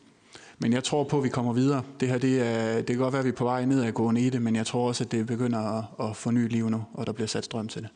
Men 0.59 0.73
jeg 0.73 0.83
tror 0.83 1.03
på, 1.03 1.17
at 1.17 1.23
vi 1.23 1.29
kommer 1.29 1.53
videre. 1.53 1.83
Det 1.99 2.07
her, 2.07 2.17
det, 2.17 2.47
er, 2.47 2.75
det 2.75 2.85
kan 2.85 2.97
godt 2.97 3.13
være, 3.13 3.19
at 3.19 3.25
vi 3.25 3.29
er 3.29 3.35
på 3.35 3.43
vej 3.43 3.65
ned 3.65 3.83
ad 3.83 3.91
gående 3.91 4.21
i 4.21 4.29
det, 4.29 4.41
men 4.41 4.55
jeg 4.55 4.65
tror 4.65 4.87
også, 4.87 5.03
at 5.03 5.11
det 5.11 5.27
begynder 5.27 5.59
at, 5.59 6.09
at 6.09 6.15
få 6.15 6.31
ny 6.31 6.49
liv 6.49 6.69
nu, 6.69 6.83
og 6.93 7.07
der 7.07 7.13
bliver 7.13 7.27
sat 7.27 7.45
strøm 7.45 7.67
til 7.67 7.81
det. 7.81 7.89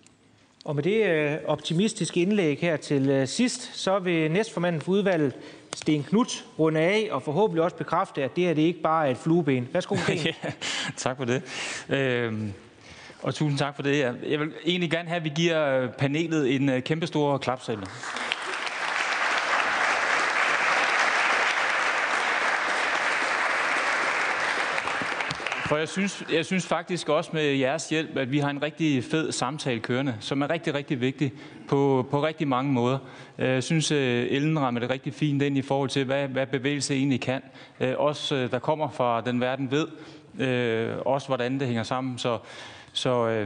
Og 0.65 0.75
med 0.75 0.83
det 0.83 1.05
øh, 1.05 1.37
optimistiske 1.45 2.21
indlæg 2.21 2.57
her 2.59 2.77
til 2.77 3.09
øh, 3.09 3.27
sidst, 3.27 3.75
så 3.77 3.99
vil 3.99 4.31
næstformanden 4.31 4.81
for 4.81 4.91
udvalget, 4.91 5.33
Sten 5.75 6.03
Knut, 6.03 6.45
runde 6.59 6.79
af 6.79 7.07
og 7.11 7.23
forhåbentlig 7.23 7.63
også 7.63 7.77
bekræfte, 7.77 8.23
at 8.23 8.35
det 8.35 8.43
her 8.43 8.53
det 8.53 8.61
ikke 8.61 8.81
bare 8.81 9.07
er 9.07 9.11
et 9.11 9.17
flueben. 9.17 9.69
Værsgo, 9.73 9.95
Sten. 9.95 10.17
ja, 10.43 10.51
tak 10.97 11.17
for 11.17 11.25
det. 11.25 11.43
Øhm, 11.89 12.53
og 13.21 13.35
tusind 13.35 13.59
tak 13.59 13.75
for 13.75 13.83
det. 13.83 13.99
Jeg 13.99 14.39
vil 14.39 14.53
egentlig 14.65 14.91
gerne 14.91 15.07
have, 15.07 15.17
at 15.17 15.23
vi 15.23 15.31
giver 15.35 15.81
øh, 15.81 15.89
panelet 15.89 16.55
en 16.55 16.67
kæmpestor 16.67 16.79
kæmpe 16.81 17.07
stor 17.07 17.37
klapsalve. 17.37 17.83
For 25.71 25.77
jeg 25.77 25.89
synes, 25.89 26.23
jeg 26.31 26.45
synes 26.45 26.67
faktisk 26.67 27.09
også 27.09 27.29
med 27.33 27.43
jeres 27.43 27.89
hjælp, 27.89 28.17
at 28.17 28.31
vi 28.31 28.39
har 28.39 28.49
en 28.49 28.63
rigtig 28.63 29.03
fed 29.03 29.31
samtale 29.31 29.79
kørende, 29.79 30.15
som 30.19 30.41
er 30.41 30.49
rigtig, 30.49 30.73
rigtig 30.73 31.01
vigtig 31.01 31.33
på, 31.67 32.07
på 32.11 32.23
rigtig 32.23 32.47
mange 32.47 32.73
måder. 32.73 32.97
Øh, 33.39 33.49
jeg 33.49 33.63
synes, 33.63 33.91
øh, 33.91 34.27
Ellen 34.29 34.59
rammer 34.59 34.79
det 34.79 34.89
rigtig 34.89 35.13
fint 35.13 35.41
ind 35.41 35.57
i 35.57 35.61
forhold 35.61 35.89
til, 35.89 36.05
hvad, 36.05 36.27
hvad 36.27 36.47
bevægelse 36.47 36.95
egentlig 36.95 37.21
kan. 37.21 37.41
Øh, 37.79 37.93
også 37.97 38.35
øh, 38.35 38.51
der 38.51 38.59
kommer 38.59 38.89
fra 38.89 39.21
den 39.21 39.41
verden 39.41 39.71
ved, 39.71 39.87
også 41.05 41.27
hvordan 41.27 41.59
det 41.59 41.67
hænger 41.67 41.83
sammen. 41.83 42.17
Så, 42.17 42.37
så 42.93 43.45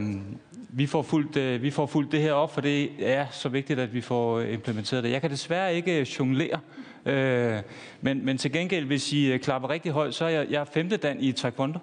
vi, 0.69 0.85
får 0.85 1.01
fuldt, 1.01 1.61
vi 1.61 1.71
får 1.71 1.85
fuldt 1.85 2.11
det 2.11 2.21
her 2.21 2.33
op, 2.33 2.53
for 2.53 2.61
det 2.61 2.89
er 2.99 3.25
så 3.31 3.49
vigtigt, 3.49 3.79
at 3.79 3.93
vi 3.93 4.01
får 4.01 4.41
implementeret 4.41 5.03
det. 5.03 5.11
Jeg 5.11 5.21
kan 5.21 5.29
desværre 5.29 5.75
ikke 5.75 6.07
jonglere, 6.19 6.59
øh, 7.05 7.61
men, 8.01 8.25
men 8.25 8.37
til 8.37 8.51
gengæld, 8.51 8.85
hvis 8.85 9.13
I 9.13 9.37
klapper 9.37 9.69
rigtig 9.69 9.91
højt, 9.91 10.15
så 10.15 10.25
er 10.25 10.29
jeg, 10.29 10.47
jeg 10.49 10.61
er 10.61 10.65
femte 10.65 10.97
dan 10.97 11.17
i 11.19 11.31
taekwondo. 11.31 11.79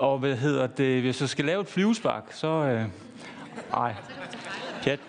Og 0.00 0.18
hvad 0.18 0.36
hedder 0.36 0.66
det, 0.66 1.00
hvis 1.00 1.20
jeg 1.20 1.28
skal 1.28 1.44
lave 1.44 1.60
et 1.60 1.68
flyvespark, 1.68 2.24
så... 2.30 2.46
Øh, 2.46 2.84
ej, 3.74 3.94
pjat. 4.82 5.00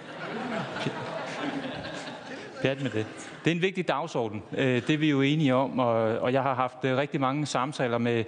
pjat. 2.61 2.83
Med 2.83 2.91
det. 2.91 3.05
Det 3.45 3.51
er 3.51 3.55
en 3.55 3.61
vigtig 3.61 3.87
dagsorden. 3.87 4.43
Øh, 4.57 4.87
det 4.87 4.89
er 4.89 4.97
vi 4.97 5.09
jo 5.09 5.21
enige 5.21 5.55
om, 5.55 5.79
og, 5.79 5.93
og 5.93 6.33
jeg 6.33 6.43
har 6.43 6.55
haft 6.55 6.77
øh, 6.85 6.97
rigtig 6.97 7.21
mange 7.21 7.45
samtaler 7.45 7.97
med 7.97 8.23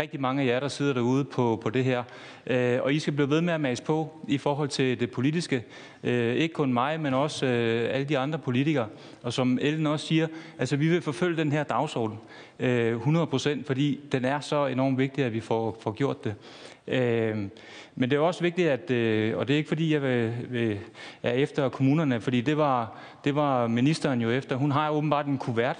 rigtig 0.00 0.20
mange 0.20 0.42
af 0.42 0.46
jer, 0.46 0.60
der 0.60 0.68
sidder 0.68 0.92
derude 0.92 1.24
på, 1.24 1.60
på 1.62 1.70
det 1.70 1.84
her. 1.84 2.02
Øh, 2.46 2.78
og 2.82 2.94
I 2.94 2.98
skal 2.98 3.12
blive 3.12 3.30
ved 3.30 3.40
med 3.40 3.54
at 3.54 3.60
mase 3.60 3.82
på 3.82 4.20
i 4.28 4.38
forhold 4.38 4.68
til 4.68 5.00
det 5.00 5.10
politiske. 5.10 5.64
Øh, 6.04 6.34
ikke 6.34 6.54
kun 6.54 6.72
mig, 6.72 7.00
men 7.00 7.14
også 7.14 7.46
øh, 7.46 7.94
alle 7.94 8.08
de 8.08 8.18
andre 8.18 8.38
politikere. 8.38 8.86
Og 9.22 9.32
som 9.32 9.58
Ellen 9.62 9.86
også 9.86 10.06
siger, 10.06 10.26
altså 10.58 10.76
vi 10.76 10.88
vil 10.88 11.02
forfølge 11.02 11.36
den 11.36 11.52
her 11.52 11.62
dagsorden 11.62 12.18
øh, 12.58 12.92
100 12.92 13.26
procent, 13.26 13.66
fordi 13.66 14.00
den 14.12 14.24
er 14.24 14.40
så 14.40 14.66
enormt 14.66 14.98
vigtig, 14.98 15.24
at 15.24 15.32
vi 15.32 15.40
får, 15.40 15.78
får 15.80 15.92
gjort 15.92 16.24
det. 16.24 16.34
Øh, 16.88 17.36
men 17.94 18.10
det 18.10 18.16
er 18.16 18.20
også 18.20 18.42
vigtigt, 18.42 18.68
at, 18.68 18.90
øh, 18.90 19.38
og 19.38 19.48
det 19.48 19.54
er 19.54 19.58
ikke 19.58 19.68
fordi, 19.68 19.92
jeg 19.92 20.02
vil, 20.02 20.32
vil, 20.48 20.78
er 21.22 21.32
efter 21.32 21.68
kommunerne, 21.68 22.20
fordi 22.20 22.40
det 22.40 22.56
var, 22.56 22.98
det 23.24 23.34
var 23.34 23.66
ministeren 23.66 24.20
jo 24.20 24.30
efter. 24.30 24.56
Hun 24.56 24.70
har 24.70 24.90
åbenbart 24.90 25.26
en 25.26 25.38
kuvert, 25.38 25.76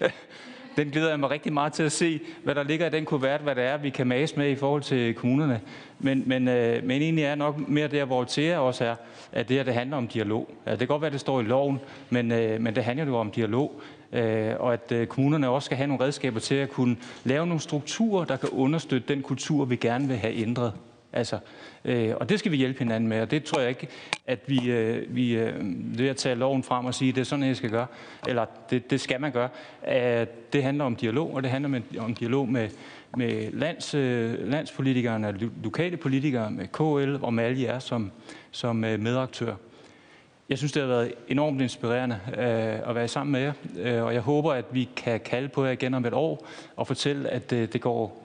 den 0.76 0.90
glæder 0.90 1.08
jeg 1.08 1.20
mig 1.20 1.30
rigtig 1.30 1.52
meget 1.52 1.72
til 1.72 1.82
at 1.82 1.92
se, 1.92 2.20
hvad 2.44 2.54
der 2.54 2.62
ligger 2.62 2.86
i 2.86 2.90
den 2.90 3.04
kuvert, 3.04 3.40
hvad 3.40 3.54
det 3.54 3.64
er, 3.64 3.76
vi 3.76 3.90
kan 3.90 4.06
mase 4.06 4.36
med 4.36 4.50
i 4.50 4.54
forhold 4.54 4.82
til 4.82 5.14
kommunerne. 5.14 5.60
Men, 5.98 6.22
men, 6.26 6.48
øh, 6.48 6.84
men 6.84 7.02
egentlig 7.02 7.24
er 7.24 7.34
nok 7.34 7.68
mere 7.68 7.88
der, 7.88 8.04
hvor 8.04 8.24
Thea 8.24 8.58
også 8.58 8.84
er, 8.84 8.94
at 9.32 9.48
det 9.48 9.56
her 9.56 9.64
det 9.64 9.74
handler 9.74 9.96
om 9.96 10.08
dialog. 10.08 10.50
Det 10.66 10.78
kan 10.78 10.88
godt 10.88 11.02
være, 11.02 11.06
at 11.06 11.12
det 11.12 11.20
står 11.20 11.40
i 11.40 11.44
loven, 11.44 11.80
men, 12.10 12.32
øh, 12.32 12.60
men 12.60 12.74
det 12.74 12.84
handler 12.84 13.06
jo 13.06 13.16
om 13.16 13.30
dialog. 13.30 13.82
Øh, 14.12 14.54
og 14.58 14.72
at 14.72 14.92
øh, 14.92 15.06
kommunerne 15.06 15.48
også 15.48 15.66
skal 15.66 15.76
have 15.76 15.86
nogle 15.86 16.04
redskaber 16.04 16.40
til 16.40 16.54
at 16.54 16.68
kunne 16.68 16.96
lave 17.24 17.46
nogle 17.46 17.60
strukturer, 17.60 18.24
der 18.24 18.36
kan 18.36 18.48
understøtte 18.48 19.14
den 19.14 19.22
kultur, 19.22 19.64
vi 19.64 19.76
gerne 19.76 20.08
vil 20.08 20.16
have 20.16 20.34
ændret. 20.34 20.72
Altså, 21.12 21.38
øh, 21.84 22.14
og 22.16 22.28
det 22.28 22.38
skal 22.38 22.52
vi 22.52 22.56
hjælpe 22.56 22.78
hinanden 22.78 23.08
med, 23.08 23.20
og 23.20 23.30
det 23.30 23.44
tror 23.44 23.60
jeg 23.60 23.68
ikke, 23.68 23.88
at 24.26 24.38
vi, 24.46 24.70
øh, 24.70 25.16
vi 25.16 25.32
øh, 25.36 25.54
ved 25.98 26.08
at 26.08 26.16
tage 26.16 26.34
loven 26.34 26.62
frem 26.62 26.86
og 26.86 26.94
sige, 26.94 27.12
det 27.12 27.20
er 27.20 27.24
sådan, 27.24 27.44
jeg 27.44 27.56
skal 27.56 27.70
gøre, 27.70 27.86
eller 28.28 28.44
det, 28.70 28.90
det 28.90 29.00
skal 29.00 29.20
man 29.20 29.32
gøre. 29.32 29.48
Øh, 29.88 30.26
det 30.52 30.62
handler 30.62 30.84
om 30.84 30.96
dialog, 30.96 31.34
og 31.34 31.42
det 31.42 31.50
handler 31.50 31.68
med, 31.68 31.80
om 31.98 32.14
dialog 32.14 32.48
med, 32.48 32.68
med 33.16 33.52
lands, 33.52 33.94
øh, 33.94 34.48
landspolitikerne, 34.50 35.50
lokale 35.62 35.96
politikere, 35.96 36.50
med 36.50 36.66
KL 36.66 37.24
og 37.24 37.34
med 37.34 37.44
alle 37.44 37.62
jer 37.62 37.78
som, 37.78 38.12
som 38.50 38.84
øh, 38.84 39.00
medaktør. 39.00 39.54
Jeg 40.50 40.58
synes, 40.58 40.72
det 40.72 40.82
har 40.82 40.88
været 40.88 41.12
enormt 41.28 41.60
inspirerende 41.60 42.20
øh, 42.28 42.88
at 42.88 42.94
være 42.94 43.08
sammen 43.08 43.32
med 43.32 43.40
jer, 43.40 43.52
øh, 43.78 44.04
og 44.04 44.14
jeg 44.14 44.20
håber, 44.22 44.52
at 44.52 44.64
vi 44.70 44.88
kan 44.96 45.20
kalde 45.20 45.48
på 45.48 45.64
jer 45.64 45.70
igen 45.70 45.94
om 45.94 46.04
et 46.04 46.14
år 46.14 46.46
og 46.76 46.86
fortælle, 46.86 47.28
at 47.28 47.52
øh, 47.52 47.72
det, 47.72 47.80
går, 47.80 48.22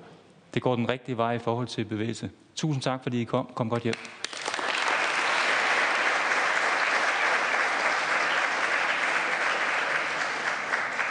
det 0.54 0.62
går 0.62 0.76
den 0.76 0.90
rigtige 0.90 1.18
vej 1.18 1.34
i 1.34 1.40
forhold 1.40 1.68
til 1.68 1.86
bevægelse. 1.86 2.30
Tusind 2.56 2.82
tak, 2.82 3.04
fordi 3.04 3.22
I 3.22 3.24
kom. 3.24 3.50
Kom 3.56 3.70
godt 3.70 3.84
hjem. 3.84 3.94